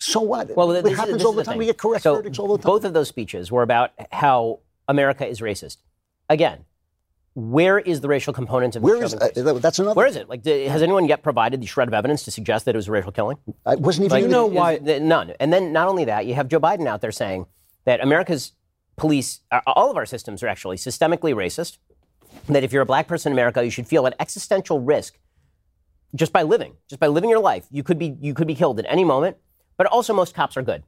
So 0.00 0.20
what? 0.20 0.54
Well, 0.56 0.70
it 0.72 0.82
this 0.82 0.92
is- 0.92 0.98
happens 0.98 1.16
this 1.18 1.24
all 1.24 1.32
is 1.32 1.36
the 1.38 1.44
time. 1.44 1.52
thing. 1.54 1.58
We 1.58 1.66
get 1.66 1.78
correct 1.78 2.02
so 2.04 2.14
verdicts 2.16 2.38
all 2.38 2.56
the 2.56 2.62
time. 2.62 2.70
Both 2.70 2.84
of 2.84 2.92
those 2.94 3.08
speeches 3.08 3.50
were 3.50 3.62
about 3.62 3.90
how 4.12 4.60
America 4.86 5.26
is 5.26 5.40
racist. 5.40 5.78
Again, 6.28 6.64
where 7.38 7.78
is 7.78 8.00
the 8.00 8.08
racial 8.08 8.32
component 8.32 8.74
of 8.74 8.82
the 8.82 8.86
Where 8.86 9.02
is 9.04 9.12
shoving 9.12 9.46
uh, 9.46 9.52
that's 9.60 9.78
another? 9.78 9.94
Where 9.94 10.08
is 10.08 10.16
it? 10.16 10.28
Like, 10.28 10.42
d- 10.42 10.64
has 10.64 10.82
anyone 10.82 11.06
yet 11.06 11.22
provided 11.22 11.60
the 11.62 11.66
shred 11.66 11.86
of 11.86 11.94
evidence 11.94 12.24
to 12.24 12.32
suggest 12.32 12.64
that 12.64 12.74
it 12.74 12.78
was 12.78 12.88
a 12.88 12.90
racial 12.90 13.12
killing? 13.12 13.36
I 13.64 13.76
wasn't 13.76 14.06
even. 14.06 14.16
Like, 14.16 14.24
in 14.24 14.30
the- 14.30 14.72
is- 14.72 14.84
th- 14.84 15.02
None. 15.02 15.30
And 15.38 15.52
then 15.52 15.72
not 15.72 15.86
only 15.86 16.04
that, 16.06 16.26
you 16.26 16.34
have 16.34 16.48
Joe 16.48 16.58
Biden 16.58 16.88
out 16.88 17.00
there 17.00 17.12
saying 17.12 17.46
that 17.84 18.00
America's 18.02 18.52
police, 18.96 19.40
all 19.68 19.88
of 19.88 19.96
our 19.96 20.04
systems 20.06 20.42
are 20.42 20.48
actually 20.48 20.76
systemically 20.78 21.32
racist. 21.32 21.78
That 22.48 22.64
if 22.64 22.72
you're 22.72 22.82
a 22.82 22.86
black 22.86 23.06
person 23.06 23.30
in 23.30 23.36
America, 23.36 23.64
you 23.64 23.70
should 23.70 23.86
feel 23.86 24.04
an 24.06 24.14
existential 24.18 24.80
risk 24.80 25.16
just 26.16 26.32
by 26.32 26.42
living, 26.42 26.74
just 26.88 26.98
by 26.98 27.06
living 27.06 27.30
your 27.30 27.38
life. 27.40 27.66
You 27.70 27.82
could 27.84 27.98
be 27.98 28.16
you 28.20 28.34
could 28.34 28.46
be 28.48 28.54
killed 28.56 28.78
at 28.80 28.86
any 28.88 29.04
moment. 29.04 29.36
But 29.76 29.86
also, 29.86 30.12
most 30.12 30.34
cops 30.34 30.56
are 30.56 30.62
good. 30.62 30.82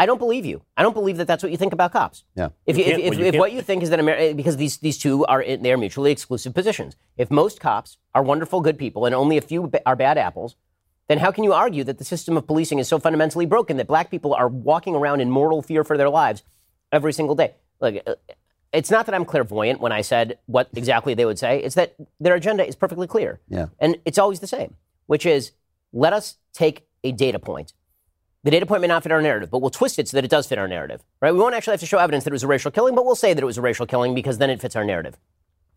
I 0.00 0.06
don't 0.06 0.18
believe 0.18 0.46
you. 0.46 0.62
I 0.78 0.82
don't 0.82 0.94
believe 0.94 1.18
that 1.18 1.26
that's 1.26 1.42
what 1.42 1.52
you 1.52 1.58
think 1.58 1.74
about 1.74 1.92
cops. 1.92 2.24
Yeah. 2.34 2.48
If, 2.64 2.78
You 2.78 2.84
you, 2.84 2.90
if, 2.90 2.96
can't- 2.96 3.02
if, 3.02 3.10
well, 3.10 3.20
you 3.20 3.26
if 3.26 3.38
what 3.38 3.52
you 3.52 3.60
think 3.62 3.82
is 3.82 3.90
that 3.90 4.00
America, 4.00 4.34
because 4.34 4.56
these, 4.56 4.78
these 4.78 4.96
two 4.96 5.26
are 5.26 5.42
in, 5.42 5.62
they 5.62 5.72
are 5.72 5.76
mutually 5.76 6.10
exclusive 6.10 6.54
positions. 6.54 6.96
If 7.18 7.30
most 7.30 7.60
cops 7.60 7.98
are 8.14 8.22
wonderful, 8.22 8.62
good 8.62 8.78
people, 8.78 9.04
and 9.04 9.14
only 9.14 9.36
a 9.36 9.42
few 9.42 9.70
are 9.84 9.96
bad 9.96 10.16
apples, 10.16 10.56
then 11.08 11.18
how 11.18 11.30
can 11.30 11.44
you 11.44 11.52
argue 11.52 11.84
that 11.84 11.98
the 11.98 12.04
system 12.04 12.36
of 12.38 12.46
policing 12.46 12.78
is 12.78 12.88
so 12.88 12.98
fundamentally 12.98 13.44
broken 13.44 13.76
that 13.76 13.86
black 13.88 14.10
people 14.10 14.32
are 14.32 14.48
walking 14.48 14.94
around 14.94 15.20
in 15.20 15.30
mortal 15.30 15.60
fear 15.60 15.84
for 15.84 15.98
their 15.98 16.08
lives 16.08 16.42
every 16.92 17.12
single 17.12 17.34
day? 17.34 17.54
Look, 17.80 17.96
uh, 18.06 18.14
it's 18.72 18.90
not 18.90 19.04
that 19.06 19.14
I'm 19.14 19.26
clairvoyant 19.26 19.80
when 19.80 19.92
I 19.92 20.00
said 20.00 20.38
what 20.46 20.68
exactly 20.74 21.12
they 21.12 21.26
would 21.26 21.38
say. 21.38 21.58
It's 21.62 21.74
that 21.74 21.94
their 22.20 22.36
agenda 22.36 22.64
is 22.64 22.74
perfectly 22.74 23.06
clear. 23.06 23.40
Yeah. 23.48 23.66
And 23.78 23.98
it's 24.06 24.18
always 24.18 24.40
the 24.40 24.46
same, 24.46 24.76
which 25.06 25.26
is 25.26 25.52
let 25.92 26.12
us 26.14 26.36
take 26.54 26.86
a 27.04 27.12
data 27.12 27.38
point. 27.38 27.74
The 28.42 28.50
data 28.50 28.64
point 28.64 28.80
may 28.80 28.88
not 28.88 29.02
fit 29.02 29.12
our 29.12 29.20
narrative, 29.20 29.50
but 29.50 29.60
we'll 29.60 29.70
twist 29.70 29.98
it 29.98 30.08
so 30.08 30.16
that 30.16 30.24
it 30.24 30.30
does 30.30 30.46
fit 30.46 30.58
our 30.58 30.66
narrative. 30.66 31.04
Right? 31.20 31.32
We 31.32 31.38
won't 31.38 31.54
actually 31.54 31.72
have 31.72 31.80
to 31.80 31.86
show 31.86 31.98
evidence 31.98 32.24
that 32.24 32.30
it 32.30 32.32
was 32.32 32.42
a 32.42 32.46
racial 32.48 32.70
killing, 32.70 32.94
but 32.94 33.04
we'll 33.04 33.14
say 33.14 33.34
that 33.34 33.42
it 33.42 33.46
was 33.46 33.58
a 33.58 33.62
racial 33.62 33.86
killing 33.86 34.14
because 34.14 34.38
then 34.38 34.48
it 34.48 34.60
fits 34.60 34.76
our 34.76 34.84
narrative. 34.84 35.18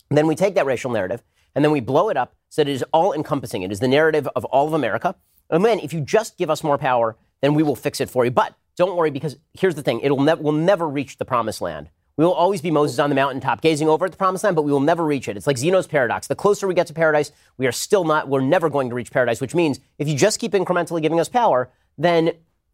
And 0.10 0.18
then 0.18 0.28
we 0.28 0.36
take 0.36 0.56
that 0.56 0.66
racial 0.66 0.92
narrative 0.92 1.24
and 1.56 1.66
then 1.66 1.72
we 1.72 1.82
blow 1.82 2.10
it 2.10 2.16
up 2.16 2.36
so 2.50 2.64
that 2.64 2.70
it 2.70 2.74
is 2.74 2.86
all 2.94 3.12
encompassing. 3.12 3.64
It 3.64 3.72
is 3.72 3.82
the 3.82 3.88
narrative 3.88 4.30
of 4.36 4.46
all 4.46 4.68
of 4.68 4.74
America. 4.74 5.16
And 5.50 5.66
then 5.66 5.80
if 5.80 5.92
you 5.92 6.00
just 6.00 6.38
give 6.38 6.50
us 6.50 6.64
more 6.64 6.78
power, 6.78 7.18
then 7.42 7.54
we 7.54 7.64
will 7.64 7.76
fix 7.76 8.00
it 8.00 8.10
for 8.10 8.24
you. 8.24 8.32
But 8.32 8.56
don't 8.78 8.96
worry 8.96 9.12
because 9.12 9.36
here's 9.54 9.76
the 9.76 9.84
thing 9.84 10.00
it'll 10.00 10.22
never 10.22 10.42
we'll 10.42 10.54
never 10.54 10.88
reach 10.88 11.18
the 11.18 11.26
promised 11.26 11.62
land. 11.62 11.90
We 12.16 12.24
will 12.24 12.34
always 12.34 12.62
be 12.62 12.70
Moses 12.70 13.00
on 13.00 13.10
the 13.10 13.16
mountaintop 13.16 13.62
gazing 13.62 13.90
over 13.90 14.06
at 14.06 14.12
the 14.12 14.18
promised 14.18 14.44
land, 14.44 14.56
but 14.56 14.62
we 14.62 14.72
will 14.72 14.80
never 14.80 15.04
reach 15.04 15.28
it. 15.28 15.36
It's 15.36 15.48
like 15.48 15.58
Zeno's 15.58 15.88
paradox. 15.88 16.28
The 16.28 16.36
closer 16.36 16.68
we 16.68 16.76
get 16.76 16.88
to 16.88 16.94
paradise, 16.94 17.32
we 17.58 17.66
are 17.66 17.72
still 17.72 18.04
not, 18.04 18.30
we're 18.30 18.42
never 18.42 18.70
going 18.70 18.90
to 18.90 18.96
reach 18.96 19.12
paradise, 19.12 19.42
which 19.42 19.56
means 19.56 19.80
if 19.98 20.08
you 20.08 20.16
just 20.16 20.40
keep 20.40 20.52
incrementally 20.52 21.02
giving 21.02 21.20
us 21.20 21.28
power, 21.28 21.72
then 21.98 22.34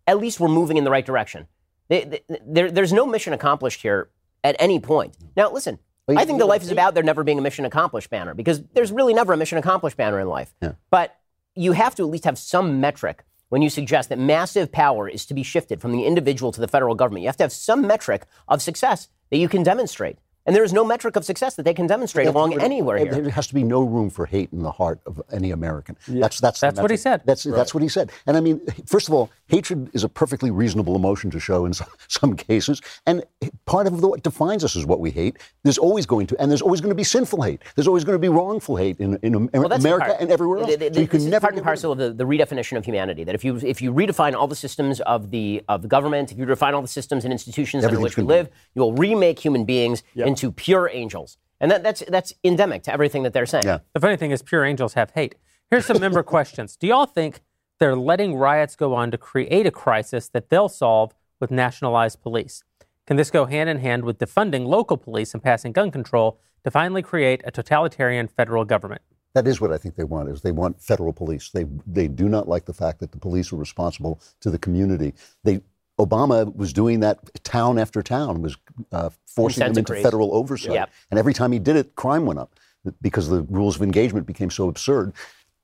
at 0.09 0.17
least 0.17 0.39
we're 0.39 0.47
moving 0.47 0.77
in 0.77 0.83
the 0.83 0.89
right 0.91 1.05
direction. 1.05 1.47
They- 1.87 2.03
they- 2.03 2.23
there- 2.45 2.71
there's 2.71 2.91
no 2.93 3.05
mission 3.05 3.31
accomplished 3.33 3.81
here 3.81 4.09
at 4.43 4.55
any 4.59 4.79
point. 4.79 5.15
Now, 5.35 5.51
listen, 5.51 5.79
Well, 6.07 6.15
you- 6.15 6.21
I 6.21 6.25
think 6.25 6.39
the 6.39 6.45
life 6.45 6.63
is 6.63 6.71
about 6.71 6.95
there 6.95 7.03
never 7.03 7.23
being 7.23 7.37
a 7.37 7.41
mission 7.41 7.65
accomplished 7.65 8.09
banner 8.09 8.33
because 8.33 8.63
there's 8.73 8.91
really 8.91 9.13
never 9.13 9.31
a 9.33 9.37
mission 9.37 9.59
accomplished 9.59 9.95
banner 9.97 10.19
in 10.19 10.27
life. 10.27 10.53
But 10.89 11.15
you 11.55 11.73
have 11.73 11.93
to 11.95 12.03
at 12.03 12.09
least 12.09 12.23
have 12.25 12.37
some 12.39 12.79
metric 12.81 13.23
when 13.49 13.61
you 13.61 13.69
suggest 13.69 14.09
that 14.09 14.17
massive 14.17 14.71
power 14.71 15.07
is 15.07 15.25
to 15.27 15.33
be 15.35 15.43
shifted 15.43 15.79
from 15.81 15.91
the 15.91 16.05
individual 16.05 16.51
to 16.51 16.61
the 16.61 16.67
federal 16.67 16.95
government. 16.95 17.21
You 17.21 17.27
have 17.29 17.37
to 17.37 17.43
have 17.43 17.51
some 17.51 17.85
metric 17.85 18.25
of 18.47 18.61
success 18.61 19.07
that 19.29 19.37
you 19.37 19.47
can 19.47 19.61
demonstrate. 19.61 20.17
And 20.49 20.55
there 20.55 20.63
is 20.63 20.73
no 20.73 20.83
metric 20.83 21.15
of 21.15 21.23
success 21.25 21.53
that 21.57 21.63
they 21.63 21.75
can 21.75 21.85
demonstrate 21.85 22.25
along 22.25 22.59
anywhere 22.59 22.97
here. 22.97 23.11
There 23.21 23.29
has 23.29 23.45
to 23.47 23.53
be 23.53 23.61
no 23.61 23.83
room 23.83 24.09
for 24.09 24.25
hate 24.25 24.49
in 24.51 24.63
the 24.63 24.71
heart 24.71 24.99
of 25.05 25.21
any 25.31 25.51
American. 25.51 25.95
That's 26.07 26.39
that's 26.39 26.59
That's 26.59 26.81
what 26.81 26.89
he 26.89 26.97
said. 26.97 27.21
That's 27.23 27.43
that's 27.43 27.75
what 27.75 27.83
he 27.83 27.89
said. 27.89 28.11
And 28.25 28.35
I 28.35 28.39
mean, 28.39 28.59
first 28.87 29.07
of 29.07 29.13
all, 29.13 29.29
hatred 29.45 29.91
is 29.93 30.03
a 30.03 30.09
perfectly 30.09 30.49
reasonable 30.49 30.95
emotion 30.95 31.29
to 31.31 31.39
show 31.39 31.65
in 31.65 31.73
some, 31.73 31.87
some 32.07 32.35
cases, 32.35 32.81
and 33.05 33.23
part 33.65 33.85
of 33.85 34.01
the, 34.01 34.07
what 34.07 34.23
defines 34.23 34.63
us 34.63 34.75
is 34.75 34.87
what 34.87 34.99
we 34.99 35.11
hate. 35.11 35.37
There's 35.63 35.77
always 35.77 36.07
going 36.07 36.25
to, 36.27 36.41
and 36.41 36.49
there's 36.49 36.63
always 36.63 36.81
going 36.81 36.89
to 36.89 36.95
be 36.95 37.03
sinful 37.03 37.43
hate. 37.43 37.61
There's 37.75 37.87
always 37.87 38.03
going 38.03 38.15
to 38.15 38.19
be 38.19 38.29
wrongful 38.29 38.75
hate 38.77 38.99
in, 38.99 39.17
in 39.21 39.49
Well, 39.53 39.71
America 39.71 40.05
part- 40.07 40.21
and 40.21 40.31
everywhere 40.31 40.59
else. 40.59 40.67
th- 40.67 40.79
th- 40.79 40.93
so 40.95 40.99
you 41.01 41.05
this 41.05 41.11
can 41.11 41.19
is 41.21 41.25
never 41.27 41.41
part 41.41 41.53
and 41.53 41.57
get 41.57 41.59
rid 41.59 41.61
of 41.61 41.65
parcel 41.65 41.91
of 41.91 41.97
the, 41.99 42.09
the 42.11 42.23
redefinition 42.23 42.75
of 42.75 42.85
humanity. 42.85 43.23
That 43.23 43.35
if 43.35 43.43
you 43.45 43.57
if 43.57 43.81
you 43.83 43.93
redefine 43.93 44.33
all 44.33 44.47
the 44.47 44.55
systems 44.55 44.99
of 45.01 45.29
the 45.29 45.61
of 45.69 45.83
the 45.83 45.87
government, 45.87 46.31
if 46.31 46.39
you 46.39 46.45
redefine 46.47 46.73
all 46.73 46.81
the 46.81 46.87
systems 46.87 47.23
and 47.23 47.31
institutions 47.31 47.83
under 47.85 47.99
which 47.99 48.17
we 48.17 48.23
gonna 48.23 48.33
be- 48.33 48.37
live, 48.39 48.49
you 48.73 48.81
will 48.81 48.93
remake 48.93 49.37
human 49.37 49.63
beings 49.65 50.01
into 50.15 50.38
pure 50.51 50.89
angels, 50.91 51.37
and 51.59 51.69
that, 51.71 51.83
that's 51.83 52.03
that's 52.07 52.33
endemic 52.43 52.83
to 52.83 52.93
everything 52.93 53.23
that 53.23 53.33
they're 53.33 53.45
saying. 53.45 53.65
Yeah. 53.65 53.79
The 53.93 53.99
funny 53.99 54.17
thing 54.17 54.31
is, 54.31 54.41
pure 54.41 54.65
angels 54.65 54.93
have 54.93 55.11
hate. 55.11 55.35
Here's 55.69 55.85
some 55.85 55.99
member 55.99 56.23
questions. 56.35 56.75
Do 56.75 56.87
y'all 56.87 57.05
think 57.05 57.41
they're 57.79 57.95
letting 57.95 58.35
riots 58.35 58.75
go 58.75 58.93
on 58.93 59.11
to 59.11 59.17
create 59.17 59.65
a 59.65 59.71
crisis 59.71 60.27
that 60.29 60.49
they'll 60.49 60.69
solve 60.69 61.13
with 61.39 61.51
nationalized 61.51 62.21
police? 62.21 62.63
Can 63.07 63.17
this 63.17 63.31
go 63.31 63.45
hand 63.45 63.69
in 63.69 63.79
hand 63.79 64.03
with 64.03 64.19
defunding 64.19 64.67
local 64.67 64.97
police 64.97 65.33
and 65.33 65.41
passing 65.41 65.71
gun 65.71 65.89
control 65.89 66.39
to 66.63 66.71
finally 66.71 67.01
create 67.01 67.41
a 67.43 67.51
totalitarian 67.51 68.27
federal 68.27 68.65
government? 68.65 69.01
That 69.33 69.47
is 69.47 69.61
what 69.61 69.71
I 69.71 69.77
think 69.77 69.95
they 69.95 70.03
want. 70.03 70.29
Is 70.29 70.41
they 70.41 70.51
want 70.51 70.81
federal 70.81 71.13
police. 71.13 71.49
They 71.49 71.65
they 71.85 72.07
do 72.07 72.27
not 72.27 72.47
like 72.47 72.65
the 72.65 72.73
fact 72.73 72.99
that 72.99 73.11
the 73.11 73.17
police 73.17 73.53
are 73.53 73.57
responsible 73.57 74.19
to 74.41 74.49
the 74.49 74.57
community. 74.57 75.13
They 75.43 75.61
Obama 75.99 76.55
was 76.55 76.71
doing 76.73 77.01
that 77.01 77.17
town 77.43 77.77
after 77.77 78.01
town 78.01 78.41
was 78.41 78.55
uh, 78.91 79.09
forcing 79.25 79.61
them 79.67 79.77
into 79.77 79.93
federal 80.01 80.33
oversight, 80.33 80.73
Yep. 80.73 80.89
and 81.11 81.19
every 81.19 81.33
time 81.33 81.51
he 81.51 81.59
did 81.59 81.75
it, 81.75 81.95
crime 81.95 82.25
went 82.25 82.39
up 82.39 82.55
because 83.01 83.27
the 83.29 83.41
rules 83.43 83.75
of 83.75 83.81
engagement 83.81 84.25
became 84.25 84.49
so 84.49 84.69
absurd. 84.69 85.13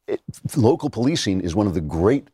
It, 0.07 0.22
local 0.56 0.90
policing 0.91 1.41
is 1.41 1.56
one 1.56 1.66
of 1.66 1.74
the 1.74 1.82
great 1.82 2.28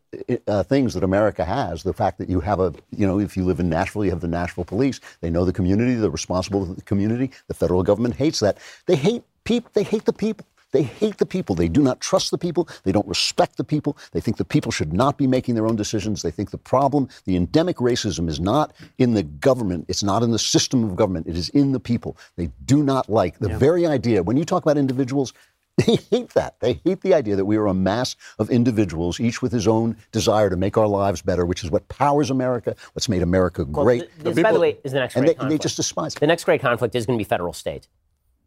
uh, 0.46 0.62
things 0.64 0.92
that 0.92 1.02
America 1.04 1.42
has. 1.44 1.84
The 1.84 1.94
fact 1.94 2.18
that 2.18 2.28
you 2.28 2.40
have 2.40 2.60
a, 2.60 2.74
you 2.90 3.06
know, 3.06 3.18
if 3.18 3.34
you 3.36 3.44
live 3.44 3.60
in 3.60 3.70
Nashville, 3.70 4.04
you 4.04 4.10
have 4.10 4.20
the 4.20 4.28
Nashville 4.28 4.64
police. 4.64 5.00
They 5.22 5.30
know 5.30 5.46
the 5.46 5.54
community. 5.54 5.94
They're 5.94 6.10
responsible 6.10 6.66
to 6.66 6.74
the 6.74 6.82
community. 6.82 7.30
The 7.46 7.54
federal 7.54 7.82
government 7.82 8.16
hates 8.16 8.40
that. 8.40 8.58
They 8.86 8.96
hate 8.96 9.22
people. 9.44 9.70
They 9.72 9.84
hate 9.84 10.04
the 10.04 10.12
people. 10.12 10.44
They 10.72 10.82
hate 10.82 11.18
the 11.18 11.26
people. 11.26 11.54
They 11.54 11.68
do 11.68 11.82
not 11.82 12.00
trust 12.00 12.30
the 12.30 12.38
people. 12.38 12.68
They 12.82 12.92
don't 12.92 13.06
respect 13.06 13.56
the 13.56 13.64
people. 13.64 13.96
They 14.12 14.20
think 14.20 14.38
the 14.38 14.44
people 14.44 14.72
should 14.72 14.92
not 14.92 15.18
be 15.18 15.26
making 15.26 15.54
their 15.54 15.66
own 15.66 15.76
decisions. 15.76 16.22
They 16.22 16.30
think 16.30 16.50
the 16.50 16.58
problem, 16.58 17.08
the 17.24 17.36
endemic 17.36 17.76
racism, 17.76 18.28
is 18.28 18.40
not 18.40 18.72
in 18.98 19.14
the 19.14 19.22
government. 19.22 19.86
It's 19.88 20.02
not 20.02 20.22
in 20.22 20.30
the 20.30 20.38
system 20.38 20.82
of 20.84 20.96
government. 20.96 21.26
It 21.26 21.36
is 21.36 21.50
in 21.50 21.72
the 21.72 21.80
people. 21.80 22.16
They 22.36 22.50
do 22.64 22.82
not 22.82 23.08
like 23.08 23.38
the 23.38 23.48
very 23.50 23.86
idea. 23.86 24.22
When 24.22 24.36
you 24.36 24.44
talk 24.44 24.62
about 24.62 24.78
individuals, 24.78 25.32
they 25.86 25.96
hate 26.10 26.30
that. 26.34 26.60
They 26.60 26.74
hate 26.84 27.00
the 27.00 27.14
idea 27.14 27.34
that 27.36 27.46
we 27.46 27.56
are 27.56 27.66
a 27.66 27.74
mass 27.74 28.14
of 28.38 28.50
individuals, 28.50 29.18
each 29.20 29.40
with 29.40 29.52
his 29.52 29.66
own 29.66 29.96
desire 30.10 30.50
to 30.50 30.56
make 30.56 30.76
our 30.76 30.86
lives 30.86 31.22
better, 31.22 31.46
which 31.46 31.64
is 31.64 31.70
what 31.70 31.88
powers 31.88 32.30
America, 32.30 32.76
what's 32.92 33.08
made 33.08 33.22
America 33.22 33.64
Well, 33.64 33.84
great. 33.84 34.00
th- 34.22 34.34
this, 34.34 34.42
by 34.42 34.52
the 34.52 34.60
way, 34.60 34.76
is 34.84 34.92
the 34.92 34.98
next 34.98 35.16
and 35.16 35.24
great 35.24 35.38
they, 35.38 35.42
and 35.42 35.50
they 35.50 35.56
just 35.58 35.76
despise 35.76 36.14
it. 36.14 36.20
the 36.20 36.26
next 36.26 36.44
great 36.44 36.60
conflict 36.60 36.94
is 36.94 37.06
going 37.06 37.18
to 37.18 37.24
be 37.24 37.26
federal 37.28 37.54
state, 37.54 37.88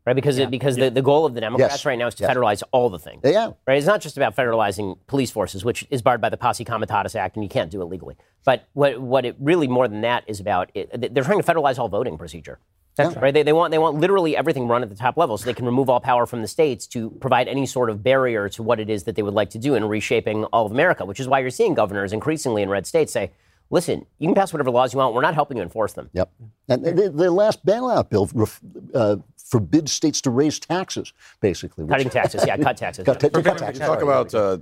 right? 0.05 0.13
Because 0.15 0.37
it, 0.37 0.51
because 0.51 0.75
the, 0.75 0.89
the 0.89 1.01
goal 1.01 1.25
of 1.25 1.33
the 1.33 1.41
Democrats 1.41 1.73
Yes. 1.75 1.85
right 1.85 1.97
now 1.97 2.07
is 2.07 2.15
to 2.15 2.23
Yes. 2.23 2.31
federalize 2.33 2.63
all 2.71 2.89
the 2.89 2.99
things. 2.99 3.21
Yeah. 3.23 3.51
Right? 3.67 3.77
It's 3.77 3.87
not 3.87 4.01
just 4.01 4.17
about 4.17 4.35
federalizing 4.35 4.97
police 5.07 5.31
forces, 5.31 5.65
which 5.65 5.85
is 5.89 6.01
barred 6.01 6.21
by 6.21 6.29
the 6.29 6.37
Posse 6.37 6.63
Comitatus 6.65 7.15
Act, 7.15 7.35
and 7.35 7.43
you 7.43 7.49
can't 7.49 7.71
do 7.71 7.81
it 7.81 7.85
legally. 7.85 8.15
But 8.45 8.67
what 8.73 8.99
what 9.01 9.25
it 9.25 9.35
really 9.39 9.67
more 9.67 9.87
than 9.87 10.01
that 10.01 10.23
is 10.27 10.39
about, 10.39 10.69
it, 10.73 11.13
they're 11.13 11.23
trying 11.23 11.41
to 11.41 11.43
federalize 11.53 11.79
all 11.79 11.89
voting 11.89 12.17
procedure. 12.17 12.59
That's 12.97 13.17
right. 13.17 13.33
They, 13.33 13.43
they 13.43 13.51
want 13.51 13.71
they 13.71 13.77
want 13.77 13.97
literally 13.99 14.37
everything 14.37 14.69
run 14.69 14.81
at 14.81 14.87
the 14.89 14.95
top 14.95 15.17
level, 15.17 15.37
so 15.37 15.45
they 15.45 15.53
can 15.53 15.65
remove 15.65 15.89
all 15.89 15.99
power 15.99 16.25
from 16.25 16.41
the 16.41 16.47
states 16.47 16.87
to 16.87 17.09
provide 17.19 17.49
any 17.49 17.65
sort 17.65 17.89
of 17.89 18.01
barrier 18.03 18.47
to 18.49 18.63
what 18.63 18.79
it 18.79 18.89
is 18.89 19.03
that 19.03 19.15
they 19.17 19.21
would 19.21 19.33
like 19.33 19.49
to 19.49 19.57
do 19.57 19.75
in 19.75 19.83
reshaping 19.83 20.45
all 20.45 20.65
of 20.65 20.71
America. 20.71 21.03
Which 21.03 21.19
is 21.19 21.27
why 21.27 21.39
you're 21.39 21.49
seeing 21.49 21.73
governors 21.73 22.13
increasingly 22.13 22.61
in 22.61 22.69
red 22.69 22.87
states 22.87 23.11
say, 23.11 23.31
"Listen, 23.69 24.05
you 24.17 24.29
can 24.29 24.33
pass 24.35 24.53
whatever 24.53 24.71
laws 24.71 24.93
you 24.93 24.99
want. 24.99 25.13
We're 25.13 25.19
not 25.19 25.33
helping 25.33 25.57
you 25.57 25.63
enforce 25.63 25.91
them." 25.91 26.09
Yep. 26.13 26.31
And 26.69 26.85
the, 26.85 27.09
the 27.09 27.31
last 27.31 27.65
bailout 27.65 28.09
bill 28.09 28.29
ref, 28.33 28.61
uh, 28.93 29.17
forbids 29.51 29.91
states 29.91 30.19
to 30.21 30.29
raise 30.31 30.59
taxes, 30.59 31.13
basically. 31.39 31.85
Cutting 31.87 32.09
taxes, 32.09 32.43
yeah, 32.47 32.57
cut 32.57 32.77
taxes. 32.77 33.05
Cut- 33.05 33.21
yeah. 33.23 33.29
to 33.29 33.43
cut 33.43 33.53
You 33.59 33.65
taxes. 33.65 33.79
talk 33.85 34.01
about 34.01 34.33
uh, 34.33 34.57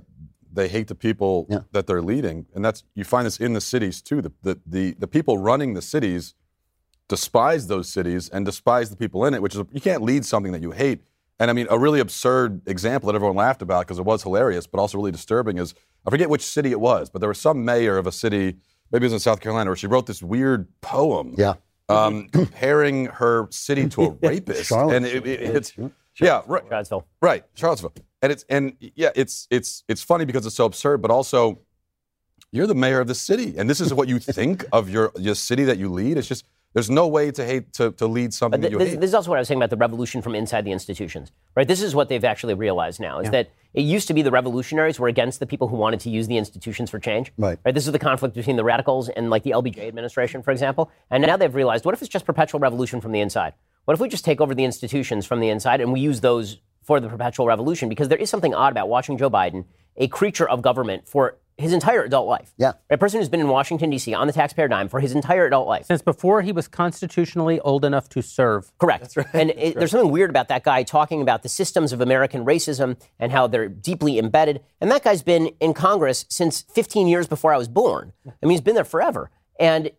they 0.52 0.68
hate 0.68 0.88
the 0.88 0.94
people 0.94 1.46
Yeah. 1.48 1.60
that 1.72 1.86
they're 1.88 2.02
leading, 2.02 2.46
and 2.54 2.64
that's 2.64 2.84
you 2.94 3.04
find 3.04 3.24
this 3.26 3.38
in 3.40 3.52
the 3.54 3.60
cities 3.60 4.02
too. 4.02 4.20
The, 4.22 4.32
the 4.42 4.60
the 4.66 4.84
the 5.04 5.08
people 5.08 5.38
running 5.38 5.74
the 5.74 5.82
cities 5.82 6.34
despise 7.08 7.66
those 7.66 7.88
cities 7.88 8.28
and 8.28 8.46
despise 8.46 8.90
the 8.90 8.96
people 8.96 9.24
in 9.26 9.34
it, 9.34 9.42
which 9.42 9.54
is 9.54 9.62
you 9.72 9.80
can't 9.80 10.02
lead 10.02 10.24
something 10.24 10.52
that 10.52 10.62
you 10.62 10.70
hate. 10.70 11.00
And 11.38 11.50
I 11.50 11.52
mean, 11.54 11.66
a 11.70 11.78
really 11.78 12.00
absurd 12.00 12.62
example 12.66 13.08
that 13.08 13.14
everyone 13.16 13.36
laughed 13.36 13.60
about 13.62 13.80
because 13.86 13.98
it 13.98 14.04
was 14.04 14.22
hilarious, 14.22 14.66
but 14.66 14.78
also 14.78 14.98
really 14.98 15.10
disturbing 15.12 15.58
is 15.58 15.74
I 16.06 16.10
forget 16.10 16.30
which 16.30 16.42
city 16.42 16.70
it 16.70 16.80
was, 16.80 17.10
but 17.10 17.18
there 17.20 17.28
was 17.28 17.40
some 17.40 17.64
mayor 17.64 17.96
of 17.98 18.06
a 18.06 18.12
city, 18.12 18.56
maybe 18.92 19.04
it 19.04 19.06
was 19.06 19.12
in 19.14 19.18
South 19.18 19.40
Carolina, 19.40 19.70
where 19.70 19.76
she 19.76 19.86
wrote 19.86 20.06
this 20.06 20.22
weird 20.22 20.68
poem, 20.80 21.34
Yeah. 21.36 21.54
Um, 21.88 22.28
comparing 22.28 23.06
her 23.06 23.48
city 23.50 23.88
to 23.90 24.02
a 24.02 24.10
rapist, 24.22 24.72
and 24.72 25.04
it, 25.04 25.26
it, 25.26 25.40
it's 25.56 25.72
yeah, 26.20 26.42
right, 26.46 26.62
Charlottesville. 26.68 27.06
Right, 27.20 27.44
Charlottesville. 27.54 27.94
And 28.22 28.32
it's 28.32 28.44
and 28.48 28.76
yeah, 28.80 29.10
it's 29.14 29.46
it's 29.50 29.84
it's 29.88 30.02
funny 30.02 30.24
because 30.24 30.46
it's 30.46 30.54
so 30.54 30.64
absurd, 30.64 31.02
but 31.02 31.10
also 31.10 31.60
you're 32.52 32.66
the 32.66 32.74
mayor 32.74 33.00
of 33.00 33.08
the 33.08 33.14
city, 33.14 33.54
and 33.58 33.68
this 33.68 33.80
is 33.80 33.92
what 33.92 34.08
you 34.08 34.18
think 34.18 34.64
of 34.72 34.88
your 34.88 35.12
your 35.18 35.34
city 35.34 35.64
that 35.64 35.78
you 35.78 35.90
lead. 35.90 36.16
It's 36.16 36.28
just 36.28 36.44
There's 36.74 36.90
no 36.90 37.06
way 37.06 37.30
to 37.30 37.44
hate 37.46 37.72
to, 37.74 37.92
to 37.92 38.06
lead 38.06 38.34
something 38.34 38.60
But 38.60 38.66
that 38.66 38.72
you 38.72 38.78
this, 38.78 38.90
hate. 38.90 39.00
this 39.00 39.08
is 39.08 39.14
also 39.14 39.30
what 39.30 39.36
I 39.36 39.40
was 39.40 39.48
saying 39.48 39.60
about 39.60 39.70
the 39.70 39.76
revolution 39.76 40.20
from 40.22 40.34
inside 40.34 40.64
the 40.64 40.72
institutions, 40.72 41.30
right? 41.54 41.66
This 41.66 41.80
is 41.80 41.94
what 41.94 42.08
they've 42.08 42.24
actually 42.24 42.54
realized 42.54 42.98
now 43.00 43.20
is 43.20 43.30
that 43.30 43.50
it 43.74 43.82
used 43.82 44.08
to 44.08 44.14
be 44.14 44.22
the 44.22 44.32
revolutionaries 44.32 44.98
were 44.98 45.06
against 45.06 45.38
the 45.38 45.46
people 45.46 45.68
who 45.68 45.76
wanted 45.76 46.00
to 46.00 46.10
use 46.10 46.26
the 46.26 46.36
institutions 46.36 46.90
for 46.90 46.98
change. 46.98 47.32
Right. 47.38 47.58
Right. 47.64 47.74
This 47.74 47.86
is 47.86 47.92
the 47.92 47.98
conflict 48.00 48.34
between 48.34 48.56
the 48.56 48.64
radicals 48.64 49.08
and 49.08 49.30
like 49.30 49.44
the 49.44 49.52
LBJ 49.52 49.86
administration, 49.86 50.42
for 50.42 50.50
example. 50.50 50.90
And 51.10 51.24
now 51.24 51.36
they've 51.36 51.54
realized, 51.54 51.84
what 51.84 51.94
if 51.94 52.02
it's 52.02 52.08
just 52.08 52.26
perpetual 52.26 52.58
revolution 52.58 53.00
from 53.00 53.12
the 53.12 53.20
inside? 53.20 53.54
What 53.84 53.94
if 53.94 54.00
we 54.00 54.08
just 54.08 54.24
take 54.24 54.40
over 54.40 54.54
the 54.54 54.64
institutions 54.64 55.26
from 55.26 55.38
the 55.40 55.50
inside 55.50 55.80
and 55.80 55.92
we 55.92 56.00
use 56.00 56.20
those 56.22 56.58
for 56.82 56.98
the 56.98 57.08
perpetual 57.08 57.46
revolution? 57.46 57.88
Because 57.88 58.08
there 58.08 58.18
is 58.18 58.30
something 58.30 58.52
odd 58.52 58.72
about 58.72 58.88
watching 58.88 59.16
Joe 59.16 59.30
Biden, 59.30 59.64
a 59.96 60.08
creature 60.08 60.48
of 60.48 60.60
government 60.60 61.06
for 61.06 61.36
his 61.56 61.72
entire 61.72 62.02
adult 62.02 62.26
life. 62.26 62.52
Yeah. 62.56 62.72
A 62.90 62.98
person 62.98 63.20
who's 63.20 63.28
been 63.28 63.40
in 63.40 63.48
Washington, 63.48 63.90
D.C. 63.90 64.12
on 64.12 64.26
the 64.26 64.32
taxpayer 64.32 64.66
dime 64.66 64.88
for 64.88 65.00
his 65.00 65.12
entire 65.12 65.46
adult 65.46 65.68
life. 65.68 65.86
Since 65.86 66.02
before 66.02 66.42
he 66.42 66.52
was 66.52 66.66
constitutionally 66.66 67.60
old 67.60 67.84
enough 67.84 68.08
to 68.10 68.22
serve. 68.22 68.72
Correct. 68.78 69.02
That's 69.02 69.16
right. 69.16 69.26
And 69.32 69.50
it, 69.50 69.76
there's 69.76 69.92
something 69.92 70.10
weird 70.10 70.30
about 70.30 70.48
that 70.48 70.64
guy 70.64 70.82
talking 70.82 71.22
about 71.22 71.42
the 71.42 71.48
systems 71.48 71.92
of 71.92 72.00
American 72.00 72.44
racism 72.44 72.96
and 73.18 73.30
how 73.30 73.46
they're 73.46 73.68
deeply 73.68 74.18
embedded. 74.18 74.62
And 74.80 74.90
that 74.90 75.04
guy's 75.04 75.22
been 75.22 75.48
in 75.60 75.74
Congress 75.74 76.24
since 76.28 76.62
15 76.62 77.06
years 77.06 77.28
before 77.28 77.54
I 77.54 77.56
was 77.56 77.68
born. 77.68 78.12
I 78.26 78.32
mean, 78.42 78.50
he's 78.50 78.60
been 78.60 78.74
there 78.74 78.84
forever. 78.84 79.30
And 79.60 79.90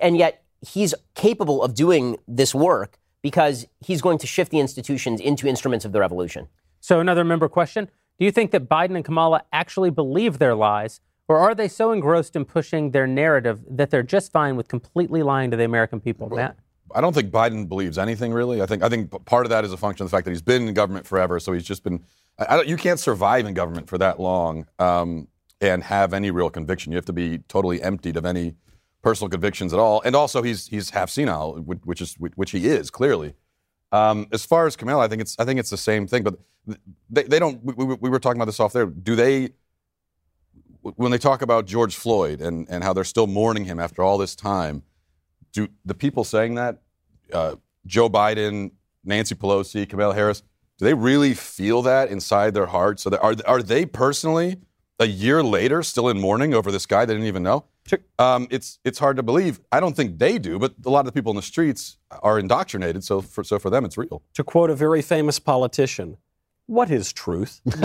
and 0.00 0.16
yet 0.16 0.42
he's 0.60 0.94
capable 1.14 1.62
of 1.62 1.74
doing 1.74 2.16
this 2.26 2.54
work 2.54 2.98
because 3.22 3.66
he's 3.80 4.02
going 4.02 4.18
to 4.18 4.26
shift 4.26 4.50
the 4.50 4.60
institutions 4.60 5.20
into 5.20 5.46
instruments 5.46 5.84
of 5.84 5.92
the 5.92 6.00
revolution. 6.00 6.48
So, 6.80 7.00
another 7.00 7.24
member 7.24 7.48
question 7.48 7.88
Do 8.18 8.24
you 8.24 8.30
think 8.30 8.52
that 8.52 8.68
Biden 8.68 8.94
and 8.94 9.04
Kamala 9.04 9.42
actually 9.52 9.90
believe 9.90 10.38
their 10.38 10.54
lies, 10.54 11.00
or 11.26 11.38
are 11.38 11.54
they 11.54 11.68
so 11.68 11.90
engrossed 11.90 12.36
in 12.36 12.44
pushing 12.44 12.92
their 12.92 13.06
narrative 13.06 13.62
that 13.68 13.90
they're 13.90 14.02
just 14.02 14.30
fine 14.30 14.56
with 14.56 14.68
completely 14.68 15.22
lying 15.22 15.50
to 15.50 15.56
the 15.56 15.64
American 15.64 16.00
people? 16.00 16.28
Matt? 16.28 16.56
I 16.94 17.00
don't 17.00 17.12
think 17.12 17.30
Biden 17.32 17.68
believes 17.68 17.98
anything 17.98 18.32
really. 18.32 18.62
I 18.62 18.66
think 18.66 18.82
I 18.82 18.88
think 18.88 19.10
part 19.24 19.46
of 19.46 19.50
that 19.50 19.64
is 19.64 19.72
a 19.72 19.76
function 19.76 20.04
of 20.04 20.10
the 20.10 20.16
fact 20.16 20.26
that 20.26 20.30
he's 20.30 20.42
been 20.42 20.68
in 20.68 20.74
government 20.74 21.06
forever. 21.06 21.40
So 21.40 21.52
he's 21.52 21.64
just 21.64 21.82
been. 21.82 22.04
I, 22.38 22.46
I 22.50 22.56
don't, 22.56 22.68
you 22.68 22.76
can't 22.76 23.00
survive 23.00 23.46
in 23.46 23.54
government 23.54 23.88
for 23.88 23.98
that 23.98 24.20
long 24.20 24.66
um, 24.78 25.28
and 25.60 25.82
have 25.82 26.12
any 26.12 26.30
real 26.30 26.50
conviction. 26.50 26.92
You 26.92 26.96
have 26.96 27.04
to 27.06 27.12
be 27.12 27.38
totally 27.48 27.82
emptied 27.82 28.16
of 28.16 28.24
any 28.24 28.54
personal 29.02 29.28
convictions 29.28 29.72
at 29.72 29.80
all. 29.80 30.02
And 30.04 30.14
also, 30.14 30.42
he's 30.42 30.68
he's 30.68 30.90
half 30.90 31.10
senile, 31.10 31.54
which, 31.54 31.80
which 31.84 32.00
is 32.00 32.14
which 32.14 32.52
he 32.52 32.66
is 32.66 32.90
clearly. 32.90 33.34
Um, 33.94 34.26
as 34.32 34.44
far 34.44 34.66
as 34.66 34.74
Kamala, 34.74 35.04
I 35.04 35.08
think 35.08 35.22
it's 35.22 35.36
I 35.38 35.44
think 35.44 35.60
it's 35.60 35.70
the 35.70 35.76
same 35.76 36.08
thing. 36.08 36.24
But 36.24 36.34
they, 37.08 37.22
they 37.22 37.38
don't. 37.38 37.64
We, 37.64 37.72
we, 37.74 37.94
we 37.94 38.10
were 38.10 38.18
talking 38.18 38.40
about 38.40 38.46
this 38.46 38.58
off 38.58 38.72
there. 38.72 38.86
Do 38.86 39.14
they? 39.14 39.50
When 40.82 41.12
they 41.12 41.18
talk 41.18 41.42
about 41.42 41.64
George 41.64 41.94
Floyd 41.94 42.42
and, 42.42 42.66
and 42.68 42.84
how 42.84 42.92
they're 42.92 43.04
still 43.04 43.26
mourning 43.26 43.64
him 43.64 43.78
after 43.78 44.02
all 44.02 44.18
this 44.18 44.34
time, 44.34 44.82
do 45.52 45.68
the 45.84 45.94
people 45.94 46.24
saying 46.24 46.56
that, 46.56 46.82
uh, 47.32 47.54
Joe 47.86 48.10
Biden, 48.10 48.72
Nancy 49.02 49.34
Pelosi, 49.34 49.88
Kamala 49.88 50.14
Harris, 50.14 50.42
do 50.76 50.84
they 50.84 50.92
really 50.92 51.32
feel 51.32 51.80
that 51.82 52.10
inside 52.10 52.52
their 52.52 52.66
hearts? 52.66 53.04
So 53.04 53.16
are 53.16 53.36
are 53.46 53.62
they 53.62 53.86
personally 53.86 54.56
a 54.98 55.06
year 55.06 55.42
later 55.42 55.82
still 55.84 56.08
in 56.08 56.20
mourning 56.20 56.52
over 56.52 56.72
this 56.72 56.84
guy 56.84 57.04
they 57.04 57.14
didn't 57.14 57.28
even 57.28 57.44
know? 57.44 57.64
Um, 58.18 58.48
it's 58.50 58.78
it's 58.84 58.98
hard 58.98 59.16
to 59.16 59.22
believe. 59.22 59.60
I 59.70 59.80
don't 59.80 59.94
think 59.94 60.18
they 60.18 60.38
do, 60.38 60.58
but 60.58 60.74
a 60.84 60.90
lot 60.90 61.00
of 61.00 61.06
the 61.06 61.12
people 61.12 61.30
in 61.30 61.36
the 61.36 61.42
streets 61.42 61.98
are 62.22 62.38
indoctrinated. 62.38 63.04
So 63.04 63.20
for 63.20 63.44
so 63.44 63.58
for 63.58 63.70
them, 63.70 63.84
it's 63.84 63.98
real. 63.98 64.22
To 64.34 64.44
quote 64.44 64.70
a 64.70 64.74
very 64.74 65.02
famous 65.02 65.38
politician, 65.38 66.16
what 66.66 66.90
is 66.90 67.12
truth? 67.12 67.60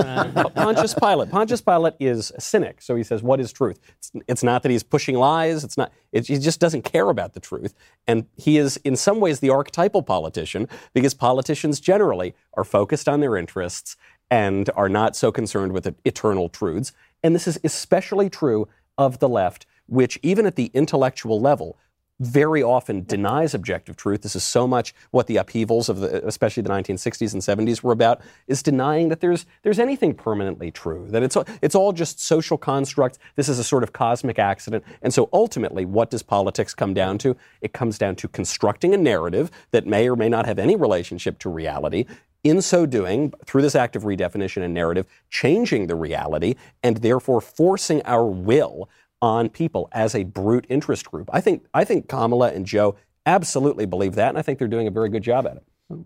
Pontius 0.55 0.93
Pilate. 0.93 1.29
Pontius 1.29 1.59
Pilate 1.59 1.95
is 1.99 2.31
a 2.35 2.39
cynic, 2.39 2.81
so 2.81 2.95
he 2.95 3.03
says, 3.03 3.21
"What 3.21 3.41
is 3.41 3.51
truth?" 3.51 3.79
It's, 3.97 4.11
it's 4.27 4.43
not 4.43 4.63
that 4.63 4.71
he's 4.71 4.83
pushing 4.83 5.15
lies. 5.15 5.65
It's 5.65 5.77
not. 5.77 5.91
It, 6.13 6.27
he 6.27 6.37
just 6.37 6.61
doesn't 6.61 6.83
care 6.83 7.09
about 7.09 7.33
the 7.33 7.41
truth, 7.41 7.73
and 8.07 8.25
he 8.37 8.57
is, 8.57 8.77
in 8.77 8.95
some 8.95 9.19
ways, 9.19 9.41
the 9.41 9.49
archetypal 9.49 10.01
politician 10.01 10.69
because 10.93 11.13
politicians 11.13 11.81
generally 11.81 12.35
are 12.53 12.63
focused 12.63 13.09
on 13.09 13.19
their 13.19 13.35
interests 13.35 13.97
and 14.31 14.69
are 14.75 14.89
not 14.89 15.15
so 15.15 15.31
concerned 15.31 15.73
with 15.73 15.93
eternal 16.05 16.47
truths. 16.47 16.93
And 17.21 17.35
this 17.35 17.47
is 17.47 17.59
especially 17.65 18.29
true 18.29 18.67
of 18.97 19.19
the 19.19 19.29
left, 19.29 19.65
which 19.89 20.19
even 20.23 20.45
at 20.45 20.55
the 20.55 20.71
intellectual 20.73 21.39
level 21.39 21.77
very 22.19 22.61
often 22.61 23.03
denies 23.05 23.53
objective 23.53 23.95
truth. 23.95 24.21
This 24.21 24.35
is 24.35 24.43
so 24.43 24.67
much 24.67 24.93
what 25.11 25.27
the 25.27 25.37
upheavals 25.37 25.87
of 25.87 25.99
the, 25.99 26.25
especially 26.27 26.63
the 26.63 26.69
1960s 26.69 27.33
and 27.33 27.41
70s 27.41 27.81
were 27.81 27.93
about, 27.93 28.21
is 28.47 28.61
denying 28.61 29.09
that 29.09 29.21
there's 29.21 29.45
there's 29.63 29.79
anything 29.79 30.13
permanently 30.13 30.69
true. 30.69 31.07
That 31.09 31.23
it's 31.23 31.37
it's 31.61 31.75
all 31.75 31.93
just 31.93 32.19
social 32.19 32.57
constructs. 32.57 33.19
This 33.35 33.47
is 33.47 33.57
a 33.57 33.63
sort 33.63 33.83
of 33.83 33.93
cosmic 33.93 34.37
accident. 34.37 34.83
And 35.01 35.13
so 35.13 35.29
ultimately, 35.31 35.85
what 35.85 36.09
does 36.09 36.23
politics 36.23 36.73
come 36.73 36.93
down 36.93 37.17
to? 37.19 37.37
It 37.61 37.73
comes 37.73 37.97
down 37.97 38.15
to 38.17 38.27
constructing 38.27 38.93
a 38.93 38.97
narrative 38.97 39.49
that 39.71 39.87
may 39.87 40.09
or 40.09 40.15
may 40.15 40.29
not 40.29 40.45
have 40.45 40.59
any 40.59 40.75
relationship 40.75 41.39
to 41.39 41.49
reality. 41.49 42.05
In 42.41 42.61
so 42.61 42.85
doing, 42.85 43.33
through 43.45 43.63
this 43.63 43.75
act 43.75 43.97
of 43.97 44.03
redefinition 44.03 44.63
and 44.63 44.73
narrative, 44.73 45.05
changing 45.29 45.87
the 45.87 45.95
reality 45.95 46.55
and 46.81 46.97
therefore 46.97 47.41
forcing 47.41 48.01
our 48.05 48.25
will 48.25 48.89
on 49.21 49.49
people 49.49 49.89
as 49.91 50.15
a 50.15 50.23
brute 50.23 50.65
interest 50.69 51.09
group. 51.09 51.29
I 51.33 51.41
think 51.41 51.65
I 51.73 51.83
think 51.83 52.07
Kamala 52.07 52.51
and 52.51 52.65
Joe 52.65 52.95
absolutely 53.25 53.85
believe 53.85 54.15
that, 54.15 54.29
and 54.29 54.37
I 54.37 54.41
think 54.41 54.59
they're 54.59 54.67
doing 54.67 54.87
a 54.87 54.91
very 54.91 55.09
good 55.09 55.23
job 55.23 55.45
at 55.45 55.57
it. 55.57 55.63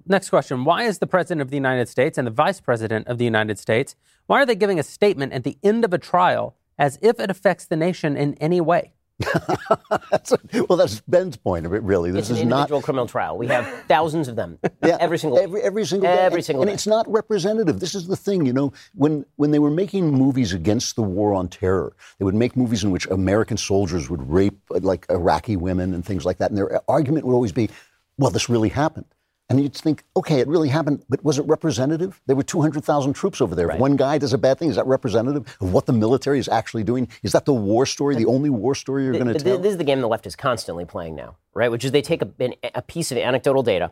Next 0.07 0.30
question. 0.30 0.64
Why 0.64 0.84
is 0.84 0.99
the 0.99 1.07
President 1.07 1.41
of 1.41 1.49
the 1.49 1.57
United 1.57 1.90
States 1.90 2.18
and 2.18 2.26
the 2.26 2.31
Vice 2.31 2.61
President 2.61 3.07
of 3.07 3.18
the 3.18 3.26
United 3.26 3.60
States, 3.60 3.95
why 4.27 4.41
are 4.41 4.45
they 4.45 4.56
giving 4.56 4.80
a 4.80 4.84
statement 4.84 5.34
at 5.34 5.44
the 5.44 5.57
end 5.64 5.84
of 5.84 5.94
a 5.94 5.98
trial 5.98 6.56
as 6.77 6.98
if 7.02 7.19
it 7.19 7.30
affects 7.30 7.65
the 7.65 7.76
nation 7.76 8.15
in 8.15 8.34
any 8.35 8.61
way? 8.61 8.94
that's, 10.11 10.34
well, 10.68 10.77
that's 10.77 11.02
Ben's 11.02 11.38
point 11.38 11.65
of 11.65 11.73
it, 11.73 11.84
really. 11.84 12.11
This 12.11 12.30
It's 12.30 12.30
an 12.31 12.35
is 12.38 12.45
not 12.45 12.61
individual 12.61 12.81
criminal 12.81 13.07
trial. 13.07 13.38
We 13.38 13.48
have 13.48 13.65
thousands 13.88 14.27
of 14.27 14.35
them 14.35 14.57
Yeah, 14.84 14.98
every 14.99 15.19
single 15.19 15.40
every 15.40 15.61
every 15.61 15.85
single 15.85 16.10
day. 16.10 16.19
Every 16.19 16.38
and, 16.38 16.45
single 16.45 16.61
and 16.64 16.69
day. 16.69 16.73
it's 16.73 16.88
not 16.88 17.10
representative. 17.11 17.80
This 17.80 17.95
is 17.95 18.07
the 18.07 18.15
thing, 18.15 18.45
you 18.45 18.53
know, 18.53 18.73
when 18.95 19.26
when 19.35 19.52
they 19.52 19.60
were 19.60 19.72
making 19.72 20.11
movies 20.11 20.53
against 20.53 20.95
the 20.95 21.03
war 21.03 21.34
on 21.34 21.48
terror, 21.48 21.95
they 22.18 22.26
would 22.26 22.35
make 22.35 22.57
movies 22.57 22.84
in 22.84 22.91
which 22.91 23.06
American 23.07 23.57
soldiers 23.57 24.10
would 24.10 24.27
rape 24.30 24.60
like 24.69 25.06
Iraqi 25.10 25.56
women 25.57 25.94
and 25.94 26.03
things 26.03 26.26
like 26.26 26.40
that, 26.40 26.49
and 26.49 26.57
their 26.57 26.81
argument 26.90 27.26
would 27.26 27.34
always 27.34 27.52
be, 27.52 27.69
"Well, 28.18 28.31
this 28.31 28.49
really 28.49 28.69
happened." 28.69 29.06
And 29.53 29.61
you'd 29.61 29.75
think, 29.75 30.03
okay, 30.17 30.39
it 30.39 30.47
really 30.47 30.69
happened, 30.69 31.05
but 31.09 31.23
was 31.23 31.38
it 31.38 31.45
representative? 31.45 32.19
There 32.25 32.35
were 32.35 32.41
200,000 32.41 33.13
troops 33.13 33.39
over 33.39 33.53
there. 33.53 33.69
If 33.69 33.77
one 33.77 33.95
guy 33.95 34.17
does 34.17 34.34
a 34.34 34.38
bad 34.39 34.57
thing, 34.57 34.69
is 34.69 34.77
that 34.77 34.88
representative 34.88 35.55
of 35.61 35.71
what 35.71 35.85
the 35.85 35.93
military 35.93 36.39
is 36.39 36.49
actually 36.49 36.84
doing? 36.84 37.07
Is 37.21 37.34
that 37.34 37.45
the 37.45 37.53
war 37.53 37.85
story, 37.85 38.15
the 38.15 38.25
only 38.25 38.49
war 38.49 38.73
story 38.73 39.03
you're 39.03 39.13
going 39.13 39.27
to 39.27 39.35
tell? 39.35 39.59
This 39.59 39.73
is 39.73 39.77
the 39.77 39.84
game 39.84 40.01
the 40.01 40.07
left 40.07 40.25
is 40.25 40.35
constantly 40.35 40.85
playing 40.85 41.13
now, 41.13 41.38
right? 41.53 41.69
Which 41.69 41.85
is 41.85 41.91
they 41.91 42.01
take 42.01 42.23
a, 42.23 42.31
an, 42.39 42.55
a 42.73 42.81
piece 42.81 43.11
of 43.11 43.17
anecdotal 43.19 43.61
data. 43.61 43.91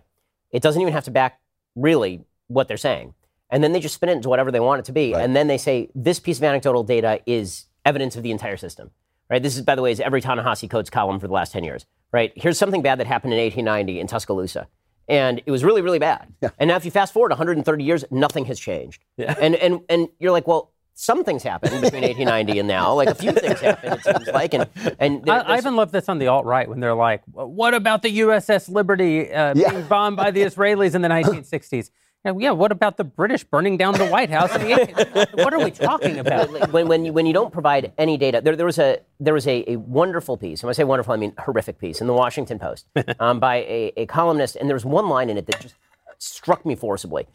It 0.50 0.64
doesn't 0.64 0.82
even 0.82 0.94
have 0.94 1.04
to 1.04 1.12
back 1.12 1.40
really 1.76 2.26
what 2.48 2.68
they're 2.68 2.76
saying. 2.76 3.14
And 3.52 3.64
then 3.64 3.72
they 3.72 3.80
just 3.80 3.94
spin 3.94 4.10
it 4.10 4.14
into 4.14 4.30
whatever 4.30 4.50
they 4.50 4.60
want 4.60 4.80
it 4.80 4.86
to 4.86 4.92
be. 4.92 5.14
And 5.14 5.36
then 5.36 5.46
they 5.46 5.60
say, 5.60 5.92
this 5.94 6.20
piece 6.20 6.40
of 6.40 6.44
anecdotal 6.44 6.84
data 6.84 7.22
is 7.28 7.66
evidence 7.86 8.16
of 8.16 8.24
the 8.24 8.32
entire 8.32 8.58
system, 8.58 8.90
right? 9.30 9.44
This 9.44 9.56
is, 9.56 9.62
by 9.62 9.76
the 9.76 9.84
way, 9.84 9.92
is 9.92 10.00
every 10.00 10.22
Ta-Nehisi 10.22 10.68
Coates 10.72 10.90
column 10.90 11.20
for 11.20 11.28
the 11.28 11.34
last 11.34 11.52
10 11.52 11.64
years, 11.64 11.86
right? 12.12 12.34
Here's 12.36 12.58
something 12.58 12.82
bad 12.82 13.00
that 13.00 13.06
happened 13.06 13.34
in 13.34 13.40
1890 13.40 14.00
in 14.00 14.08
Tuscaloosa. 14.08 14.68
And 15.12 15.42
it 15.46 15.52
was 15.52 15.64
really, 15.64 15.82
really 15.82 16.00
bad. 16.00 16.34
And 16.58 16.68
now 16.70 16.78
if 16.78 16.86
you 16.86 16.92
fast 16.92 17.14
forward 17.14 17.32
130 17.32 17.84
years, 17.84 18.06
nothing 18.12 18.46
has 18.46 18.60
changed. 18.60 19.04
And, 19.18 19.56
and, 19.56 19.82
and 19.90 20.08
you're 20.20 20.32
like, 20.32 20.48
well, 20.48 20.72
some 20.94 21.24
things 21.24 21.42
happened 21.44 21.82
between 21.82 22.04
1890 22.04 22.60
and 22.60 22.68
now. 22.68 22.94
Like 22.94 23.10
a 23.10 23.16
few 23.16 23.32
things 23.32 23.60
happened, 23.60 23.94
it 23.96 24.04
seems 24.04 24.28
like. 24.28 24.54
And, 24.54 24.70
and 25.00 25.24
there- 25.26 25.36
I, 25.46 25.56
I 25.56 25.58
even 25.58 25.76
love 25.76 25.92
this 25.92 26.08
on 26.10 26.18
the 26.20 26.28
alt 26.28 26.46
right 26.46 26.68
when 26.70 26.80
they're 26.80 26.94
like, 26.94 27.24
"What 27.32 27.74
about 27.74 28.04
the 28.04 28.20
USS 28.20 28.70
Liberty 28.70 29.32
uh, 29.34 29.54
Yeah. 29.56 29.72
being 29.72 29.88
bombed 29.88 30.18
by 30.18 30.32
the 30.32 30.42
Israelis 30.50 30.94
in 30.96 31.02
the 31.02 31.08
1960s?" 31.10 31.90
Yeah, 32.24 32.34
yeah, 32.38 32.52
what 32.52 32.72
about 32.72 32.98
the 32.98 33.04
British 33.04 33.44
burning 33.44 33.78
down 33.78 33.96
the 33.96 34.06
White 34.06 34.30
House? 34.30 34.52
the 34.52 34.60
18- 34.60 35.44
what 35.44 35.54
are 35.54 35.64
we 35.64 35.72
talking 35.72 36.20
about? 36.20 36.72
when, 36.72 36.88
when, 36.88 37.06
you, 37.06 37.14
when 37.14 37.26
you 37.26 37.34
don't 37.34 37.52
provide 37.52 37.92
any 37.98 38.16
data, 38.16 38.42
there, 38.42 38.56
there 38.56 38.66
was, 38.66 38.78
a, 38.78 39.00
there 39.20 39.34
was 39.34 39.48
a, 39.48 39.64
a 39.68 39.78
wonderful 39.78 40.38
piece, 40.38 40.62
and 40.62 40.68
when 40.68 40.72
I 40.72 40.74
say 40.74 40.84
wonderful, 40.84 41.14
I 41.14 41.18
mean 41.18 41.34
horrific 41.40 41.80
piece, 41.80 42.00
in 42.00 42.06
the 42.06 42.14
Washington 42.14 42.60
Post 42.60 42.86
um, 43.20 43.40
by 43.40 43.58
a, 43.58 43.92
a 43.98 44.06
columnist, 44.06 44.56
and 44.56 44.70
there 44.70 44.76
was 44.76 44.86
one 44.86 45.10
line 45.10 45.32
in 45.32 45.38
it 45.38 45.48
that 45.48 45.62
just 45.62 45.76
struck 46.20 46.64
me 46.64 46.76
forcibly. 46.76 47.26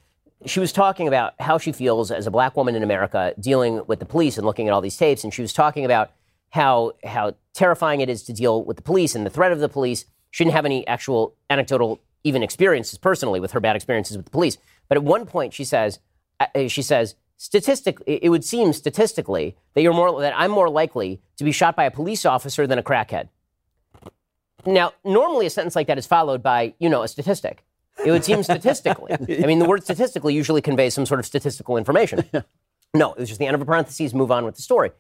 She 0.45 0.61
was 0.61 0.73
talking 0.73 1.09
about 1.09 1.35
how 1.41 1.59
she 1.59 1.73
feels 1.73 2.13
as 2.13 2.29
a 2.29 2.31
black 2.31 2.57
woman 2.57 2.77
in 2.77 2.85
America 2.85 3.35
dealing 3.41 3.83
with 3.89 3.99
the 3.99 4.07
police 4.07 4.39
and 4.39 4.47
looking 4.47 4.69
at 4.69 4.73
all 4.73 4.81
these 4.81 4.97
tapes, 4.97 5.25
and 5.25 5.35
she 5.35 5.43
was 5.43 5.53
talking 5.53 5.85
about 5.85 6.13
how, 6.51 6.93
how 7.05 7.35
terrifying 7.55 8.03
it 8.03 8.09
is 8.09 8.23
to 8.25 8.33
deal 8.33 8.63
with 8.63 8.77
the 8.77 8.83
police 8.85 9.17
and 9.17 9.27
the 9.27 9.31
threat 9.31 9.51
of 9.51 9.59
the 9.59 9.69
police. 9.69 10.05
She 10.31 10.45
didn't 10.45 10.55
have 10.55 10.65
any 10.65 10.87
actual 10.87 11.35
anecdotal 11.51 12.01
even 12.23 12.43
experiences 12.43 12.99
personally 12.99 13.39
with 13.39 13.53
her 13.53 13.61
bad 13.61 13.77
experiences 13.77 14.17
with 14.17 14.27
the 14.27 14.33
police. 14.33 14.59
But 14.89 14.97
at 14.97 15.05
one 15.05 15.27
point, 15.27 15.53
she 15.55 15.65
says, 15.65 15.99
uh, 16.41 16.69
she 16.69 16.83
says, 16.83 17.15
statistic, 17.37 17.99
it 18.07 18.21
it 18.25 18.29
would 18.31 18.45
seem 18.45 18.73
statistically 18.73 19.57
that 19.75 19.83
you're 19.83 19.93
more 19.95 20.21
that 20.21 20.33
I'm 20.37 20.51
more 20.51 20.69
likely 20.71 21.21
to 21.37 21.45
be 21.45 21.53
shot 21.53 21.77
by 21.77 21.85
a 21.85 21.91
police 21.91 22.25
officer 22.25 22.67
than 22.67 22.79
a 22.79 22.83
crackhead. 22.83 23.29
Now, 24.65 24.93
normally 25.05 25.47
a 25.47 25.51
sentence 25.51 25.77
like 25.77 25.87
that 25.87 25.99
is 25.99 26.07
followed 26.07 26.43
by, 26.43 26.75
you 26.79 26.89
know, 26.89 27.03
a 27.03 27.09
statistic. 27.09 27.63
It 28.05 28.11
would 28.11 28.25
seem 28.25 28.43
statistically. 28.43 29.13
I 29.43 29.47
mean, 29.47 29.59
the 29.59 29.65
word 29.65 29.85
statistically 29.85 30.35
usually 30.35 30.61
conveys 30.61 30.95
some 30.95 31.07
sort 31.07 31.21
of 31.21 31.27
statistical 31.27 31.77
information. 31.77 32.25
No, 32.95 33.13
it 33.13 33.19
was 33.19 33.29
just 33.29 33.39
the 33.39 33.47
end 33.47 33.55
of 33.55 33.61
a 33.61 33.65
parenthesis, 33.67 34.15
move 34.15 34.31
on 34.31 34.47
with 34.47 34.55
the 34.57 34.63
story. 34.63 34.91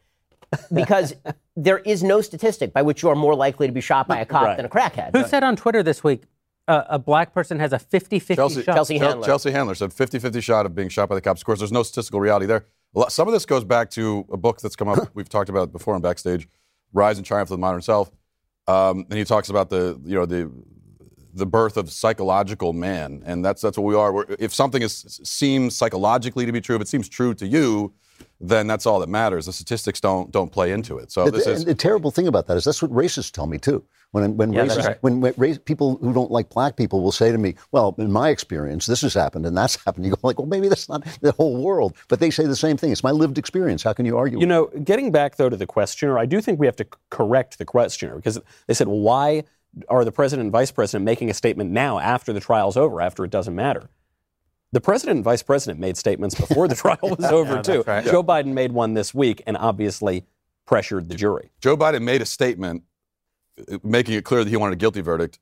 because 0.74 1.14
there 1.56 1.78
is 1.78 2.02
no 2.02 2.20
statistic 2.20 2.74
by 2.74 2.82
which 2.82 3.02
you 3.02 3.08
are 3.08 3.14
more 3.14 3.34
likely 3.34 3.66
to 3.68 3.72
be 3.72 3.80
shot 3.80 4.06
by 4.06 4.18
a 4.18 4.26
cop 4.26 4.42
Right. 4.42 4.56
than 4.58 4.66
a 4.66 4.68
crackhead. 4.68 5.16
Who 5.16 5.24
said 5.26 5.42
on 5.42 5.56
Twitter 5.56 5.82
this 5.82 6.04
week 6.04 6.24
uh, 6.68 6.84
a 6.88 6.98
black 6.98 7.32
person 7.32 7.58
has 7.58 7.72
a 7.72 7.78
50 7.78 8.18
50 8.18 8.34
Chelsea, 8.34 8.62
shot? 8.62 8.74
Chelsea 8.74 8.98
Handler. 8.98 9.26
Chelsea 9.26 9.50
Handler 9.50 9.74
said 9.74 9.92
50 9.92 10.18
50 10.18 10.40
shot 10.40 10.66
of 10.66 10.74
being 10.74 10.88
shot 10.88 11.08
by 11.08 11.14
the 11.14 11.20
cops. 11.20 11.40
Of 11.40 11.46
course, 11.46 11.58
there's 11.58 11.72
no 11.72 11.82
statistical 11.82 12.20
reality 12.20 12.46
there. 12.46 12.64
Some 13.08 13.28
of 13.28 13.32
this 13.34 13.44
goes 13.44 13.64
back 13.64 13.90
to 13.90 14.26
a 14.32 14.36
book 14.36 14.60
that's 14.60 14.76
come 14.76 14.88
up, 14.88 15.10
we've 15.14 15.28
talked 15.28 15.48
about 15.48 15.64
it 15.64 15.72
before 15.72 15.94
on 15.94 16.00
Backstage 16.00 16.48
Rise 16.92 17.18
and 17.18 17.26
Triumph 17.26 17.50
of 17.50 17.56
the 17.56 17.60
Modern 17.60 17.82
Self. 17.82 18.10
Um, 18.66 19.06
and 19.10 19.18
he 19.18 19.24
talks 19.24 19.48
about 19.48 19.70
the, 19.70 20.00
you 20.04 20.14
know, 20.14 20.26
the, 20.26 20.50
the 21.34 21.46
birth 21.46 21.76
of 21.76 21.92
psychological 21.92 22.72
man. 22.72 23.22
And 23.26 23.44
that's, 23.44 23.60
that's 23.60 23.76
what 23.76 23.84
we 23.84 23.94
are. 23.94 24.12
We're, 24.12 24.24
if 24.38 24.54
something 24.54 24.82
is, 24.82 25.20
seems 25.22 25.76
psychologically 25.76 26.46
to 26.46 26.52
be 26.52 26.60
true, 26.60 26.74
if 26.74 26.82
it 26.82 26.88
seems 26.88 27.08
true 27.08 27.34
to 27.34 27.46
you, 27.46 27.92
then 28.40 28.66
that's 28.66 28.86
all 28.86 29.00
that 29.00 29.08
matters. 29.08 29.46
The 29.46 29.52
statistics 29.52 30.00
don't, 30.00 30.30
don't 30.30 30.52
play 30.52 30.72
into 30.72 30.98
it. 30.98 31.10
So 31.10 31.24
The, 31.24 31.30
this 31.32 31.44
the- 31.44 31.52
is. 31.52 31.64
the 31.64 31.74
terrible 31.74 32.10
thing 32.10 32.26
about 32.26 32.46
that 32.48 32.56
is 32.56 32.64
that's 32.64 32.82
what 32.82 32.90
racists 32.92 33.30
tell 33.32 33.46
me 33.46 33.58
too. 33.58 33.84
When 34.12 34.36
when 34.36 34.52
Yeah, 34.52 34.66
racists, 34.66 34.86
right. 34.86 34.98
when, 35.02 35.20
when 35.20 35.34
race, 35.36 35.58
people 35.58 35.96
who 35.96 36.12
don't 36.14 36.30
like 36.30 36.48
black 36.48 36.76
people 36.76 37.02
will 37.02 37.12
say 37.12 37.32
to 37.32 37.38
me, 37.38 37.54
"Well, 37.72 37.94
in 37.98 38.10
my 38.12 38.28
experience, 38.30 38.86
this 38.86 39.00
has 39.02 39.12
happened 39.14 39.44
and 39.46 39.56
that's 39.56 39.76
happened." 39.84 40.04
You 40.06 40.12
go 40.12 40.18
like, 40.22 40.38
"Well, 40.38 40.46
maybe 40.46 40.68
that's 40.68 40.88
not 40.88 41.04
the 41.20 41.32
whole 41.32 41.60
world," 41.62 41.94
but 42.08 42.20
they 42.20 42.30
say 42.30 42.46
the 42.46 42.56
same 42.56 42.76
thing. 42.76 42.92
It's 42.92 43.02
my 43.02 43.10
lived 43.10 43.36
experience. 43.36 43.82
How 43.82 43.92
can 43.92 44.06
you 44.06 44.16
argue? 44.16 44.38
You 44.38 44.46
know, 44.46 44.66
getting 44.84 45.10
back 45.10 45.36
though 45.36 45.48
to 45.50 45.56
the 45.56 45.66
questioner, 45.66 46.18
I 46.18 46.24
do 46.24 46.40
think 46.40 46.60
we 46.60 46.66
have 46.66 46.76
to 46.76 46.86
correct 47.10 47.58
the 47.58 47.64
questioner 47.64 48.14
because 48.16 48.38
they 48.68 48.74
said, 48.74 48.86
well, 48.88 49.00
why 49.00 49.42
are 49.88 50.04
the 50.04 50.12
president 50.12 50.44
and 50.46 50.52
vice 50.52 50.70
president 50.70 51.04
making 51.04 51.28
a 51.28 51.34
statement 51.34 51.70
now 51.70 51.98
after 51.98 52.32
the 52.32 52.40
trial's 52.40 52.76
over, 52.78 53.02
after 53.02 53.24
it 53.24 53.30
doesn't 53.30 53.54
matter? 53.54 53.90
The 54.72 54.80
president 54.80 55.16
and 55.16 55.24
vice 55.24 55.42
president 55.42 55.80
made 55.80 55.96
statements 55.96 56.34
before 56.34 56.68
the 56.68 56.74
trial 56.74 56.98
was 57.02 57.24
over, 57.24 57.62
too. 57.62 57.84
right. 57.86 58.04
Joe 58.04 58.22
Biden 58.22 58.52
made 58.52 58.72
one 58.72 58.94
this 58.94 59.14
week 59.14 59.42
and 59.46 59.56
obviously 59.56 60.24
pressured 60.66 61.08
the 61.08 61.14
jury. 61.14 61.50
Joe 61.60 61.76
Biden 61.76 62.02
made 62.02 62.20
a 62.20 62.26
statement 62.26 62.82
making 63.82 64.14
it 64.14 64.24
clear 64.24 64.44
that 64.44 64.50
he 64.50 64.56
wanted 64.56 64.74
a 64.74 64.76
guilty 64.76 65.00
verdict, 65.00 65.38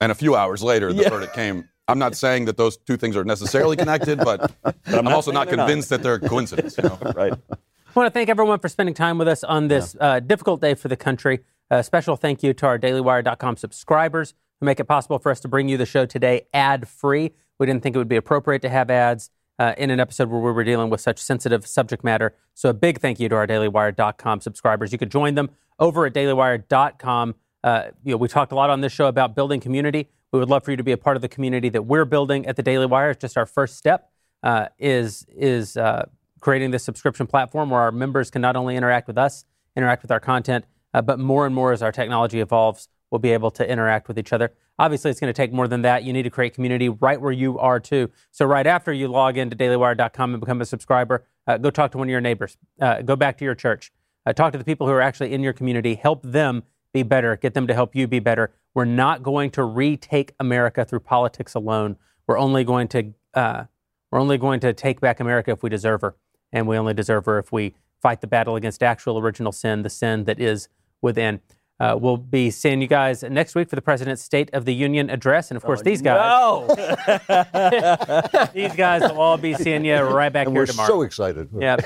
and 0.00 0.10
a 0.12 0.14
few 0.14 0.34
hours 0.36 0.62
later, 0.62 0.92
the 0.92 1.02
Yeah. 1.02 1.08
verdict 1.10 1.34
came. 1.34 1.68
I'm 1.88 1.98
not 1.98 2.14
saying 2.16 2.44
that 2.46 2.56
those 2.56 2.76
two 2.76 2.96
things 2.96 3.16
are 3.16 3.24
necessarily 3.24 3.76
connected, 3.76 4.18
but, 4.18 4.52
I'm, 4.86 5.04
not 5.04 5.12
also 5.12 5.32
not 5.32 5.48
they're 5.48 5.56
not. 5.56 5.66
convinced 5.66 5.88
that 5.90 6.02
they're 6.02 6.14
a 6.14 6.20
coincidence. 6.20 6.76
You 6.78 6.84
know? 6.84 6.98
Right. 7.16 7.32
I 7.32 8.00
want 8.00 8.06
to 8.06 8.10
thank 8.10 8.28
everyone 8.28 8.58
for 8.60 8.68
spending 8.68 8.94
time 8.94 9.18
with 9.18 9.26
us 9.26 9.42
on 9.42 9.68
this 9.68 9.96
uh, 9.98 10.20
difficult 10.20 10.60
day 10.60 10.74
for 10.74 10.88
the 10.88 10.96
country. 10.96 11.40
A 11.70 11.82
special 11.82 12.16
thank 12.16 12.42
you 12.42 12.52
to 12.54 12.66
our 12.66 12.78
dailywire.com 12.78 13.56
subscribers 13.56 14.34
who 14.60 14.66
make 14.66 14.78
it 14.78 14.84
possible 14.84 15.18
for 15.18 15.32
us 15.32 15.40
to 15.40 15.48
bring 15.48 15.68
you 15.68 15.76
the 15.76 15.86
show 15.86 16.06
today 16.06 16.46
ad 16.54 16.86
free. 16.86 17.32
We 17.58 17.66
didn't 17.66 17.82
think 17.82 17.96
it 17.96 17.98
would 17.98 18.08
be 18.08 18.16
appropriate 18.16 18.62
to 18.62 18.68
have 18.68 18.90
ads 18.90 19.30
uh, 19.58 19.74
in 19.76 19.90
an 19.90 20.00
episode 20.00 20.28
where 20.28 20.40
we 20.40 20.52
were 20.52 20.64
dealing 20.64 20.90
with 20.90 21.00
such 21.00 21.18
sensitive 21.18 21.66
subject 21.66 22.04
matter. 22.04 22.34
So 22.54 22.68
a 22.68 22.74
big 22.74 23.00
thank 23.00 23.18
you 23.18 23.28
to 23.28 23.34
our 23.34 23.46
dailywire.com 23.46 24.40
subscribers. 24.40 24.92
You 24.92 24.98
could 24.98 25.10
join 25.10 25.34
them 25.34 25.50
over 25.78 26.06
at 26.06 26.14
dailywire.com. 26.14 27.34
Uh, 27.64 27.84
you 28.04 28.12
know, 28.12 28.16
we 28.16 28.28
talked 28.28 28.52
a 28.52 28.54
lot 28.54 28.70
on 28.70 28.80
this 28.80 28.92
show 28.92 29.06
about 29.06 29.34
building 29.34 29.60
community. 29.60 30.08
We 30.32 30.38
would 30.38 30.48
love 30.48 30.64
for 30.64 30.70
you 30.70 30.76
to 30.76 30.84
be 30.84 30.92
a 30.92 30.96
part 30.96 31.16
of 31.16 31.22
the 31.22 31.28
community 31.28 31.68
that 31.70 31.82
we're 31.82 32.04
building 32.04 32.46
at 32.46 32.56
the 32.56 32.62
Daily 32.62 32.86
Wire. 32.86 33.10
It's 33.10 33.20
just 33.20 33.36
our 33.36 33.46
first 33.46 33.76
step 33.76 34.10
uh, 34.42 34.66
is 34.78 35.26
is 35.34 35.76
uh, 35.76 36.06
creating 36.40 36.70
this 36.70 36.84
subscription 36.84 37.26
platform 37.26 37.70
where 37.70 37.80
our 37.80 37.92
members 37.92 38.30
can 38.30 38.42
not 38.42 38.54
only 38.54 38.76
interact 38.76 39.08
with 39.08 39.18
us, 39.18 39.44
interact 39.76 40.02
with 40.02 40.10
our 40.10 40.20
content, 40.20 40.64
uh, 40.94 41.02
but 41.02 41.18
more 41.18 41.46
and 41.46 41.54
more 41.54 41.72
as 41.72 41.82
our 41.82 41.92
technology 41.92 42.40
evolves, 42.40 42.88
we'll 43.10 43.18
be 43.18 43.32
able 43.32 43.50
to 43.52 43.68
interact 43.68 44.08
with 44.08 44.18
each 44.18 44.32
other. 44.32 44.52
Obviously, 44.78 45.10
it's 45.10 45.20
going 45.20 45.32
to 45.32 45.36
take 45.36 45.52
more 45.52 45.68
than 45.68 45.82
that. 45.82 46.04
You 46.04 46.12
need 46.12 46.24
to 46.24 46.30
create 46.30 46.54
community 46.54 46.88
right 46.88 47.20
where 47.20 47.32
you 47.32 47.58
are 47.58 47.80
too. 47.80 48.10
So 48.30 48.46
right 48.46 48.66
after 48.66 48.92
you 48.92 49.08
log 49.08 49.36
into 49.36 49.56
dailywire.com 49.56 50.34
and 50.34 50.40
become 50.40 50.60
a 50.60 50.66
subscriber, 50.66 51.24
uh, 51.46 51.58
go 51.58 51.70
talk 51.70 51.92
to 51.92 51.98
one 51.98 52.08
of 52.08 52.10
your 52.10 52.20
neighbors. 52.20 52.56
Uh, 52.80 53.02
go 53.02 53.16
back 53.16 53.38
to 53.38 53.44
your 53.44 53.54
church. 53.54 53.92
Uh, 54.26 54.32
talk 54.32 54.52
to 54.52 54.58
the 54.58 54.64
people 54.64 54.86
who 54.86 54.92
are 54.92 55.00
actually 55.00 55.32
in 55.32 55.42
your 55.42 55.52
community. 55.52 55.94
Help 55.94 56.22
them 56.22 56.62
be 56.92 57.02
better. 57.02 57.36
Get 57.36 57.54
them 57.54 57.66
to 57.66 57.74
help 57.74 57.94
you 57.94 58.06
be 58.06 58.18
better. 58.18 58.52
We're 58.74 58.84
not 58.84 59.22
going 59.22 59.50
to 59.52 59.64
retake 59.64 60.34
America 60.38 60.84
through 60.84 61.00
politics 61.00 61.54
alone. 61.54 61.96
We're 62.26 62.38
only 62.38 62.64
going 62.64 62.88
to 62.88 63.14
uh, 63.34 63.64
we're 64.10 64.20
only 64.20 64.38
going 64.38 64.60
to 64.60 64.72
take 64.72 65.00
back 65.00 65.20
America 65.20 65.50
if 65.50 65.62
we 65.62 65.68
deserve 65.68 66.00
her, 66.00 66.16
and 66.52 66.66
we 66.66 66.78
only 66.78 66.94
deserve 66.94 67.26
her 67.26 67.38
if 67.38 67.52
we 67.52 67.74
fight 68.00 68.20
the 68.20 68.26
battle 68.26 68.56
against 68.56 68.82
actual 68.82 69.18
original 69.18 69.52
sin, 69.52 69.82
the 69.82 69.90
sin 69.90 70.24
that 70.24 70.40
is 70.40 70.68
within. 71.02 71.40
Uh, 71.80 71.96
we'll 71.98 72.16
be 72.16 72.50
seeing 72.50 72.80
you 72.80 72.88
guys 72.88 73.22
next 73.22 73.54
week 73.54 73.68
for 73.70 73.76
the 73.76 73.82
President's 73.82 74.20
State 74.22 74.50
of 74.52 74.64
the 74.64 74.74
Union 74.74 75.10
address, 75.10 75.50
and 75.50 75.56
of 75.56 75.62
course, 75.64 75.80
these 75.82 76.02
guys, 76.02 76.18
No! 76.18 76.66
these 78.52 78.74
guys 78.74 79.02
will 79.02 79.20
all 79.20 79.36
be 79.38 79.54
seeing 79.54 79.84
you 79.84 79.96
right 79.96 80.32
back 80.32 80.46
and 80.48 80.56
here 80.56 80.62
we're 80.62 80.66
tomorrow. 80.66 80.88
so 80.88 81.02
excited. 81.02 81.48
yeah, 81.58 81.76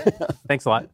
thanks 0.48 0.64
a 0.64 0.70
lot. 0.70 0.88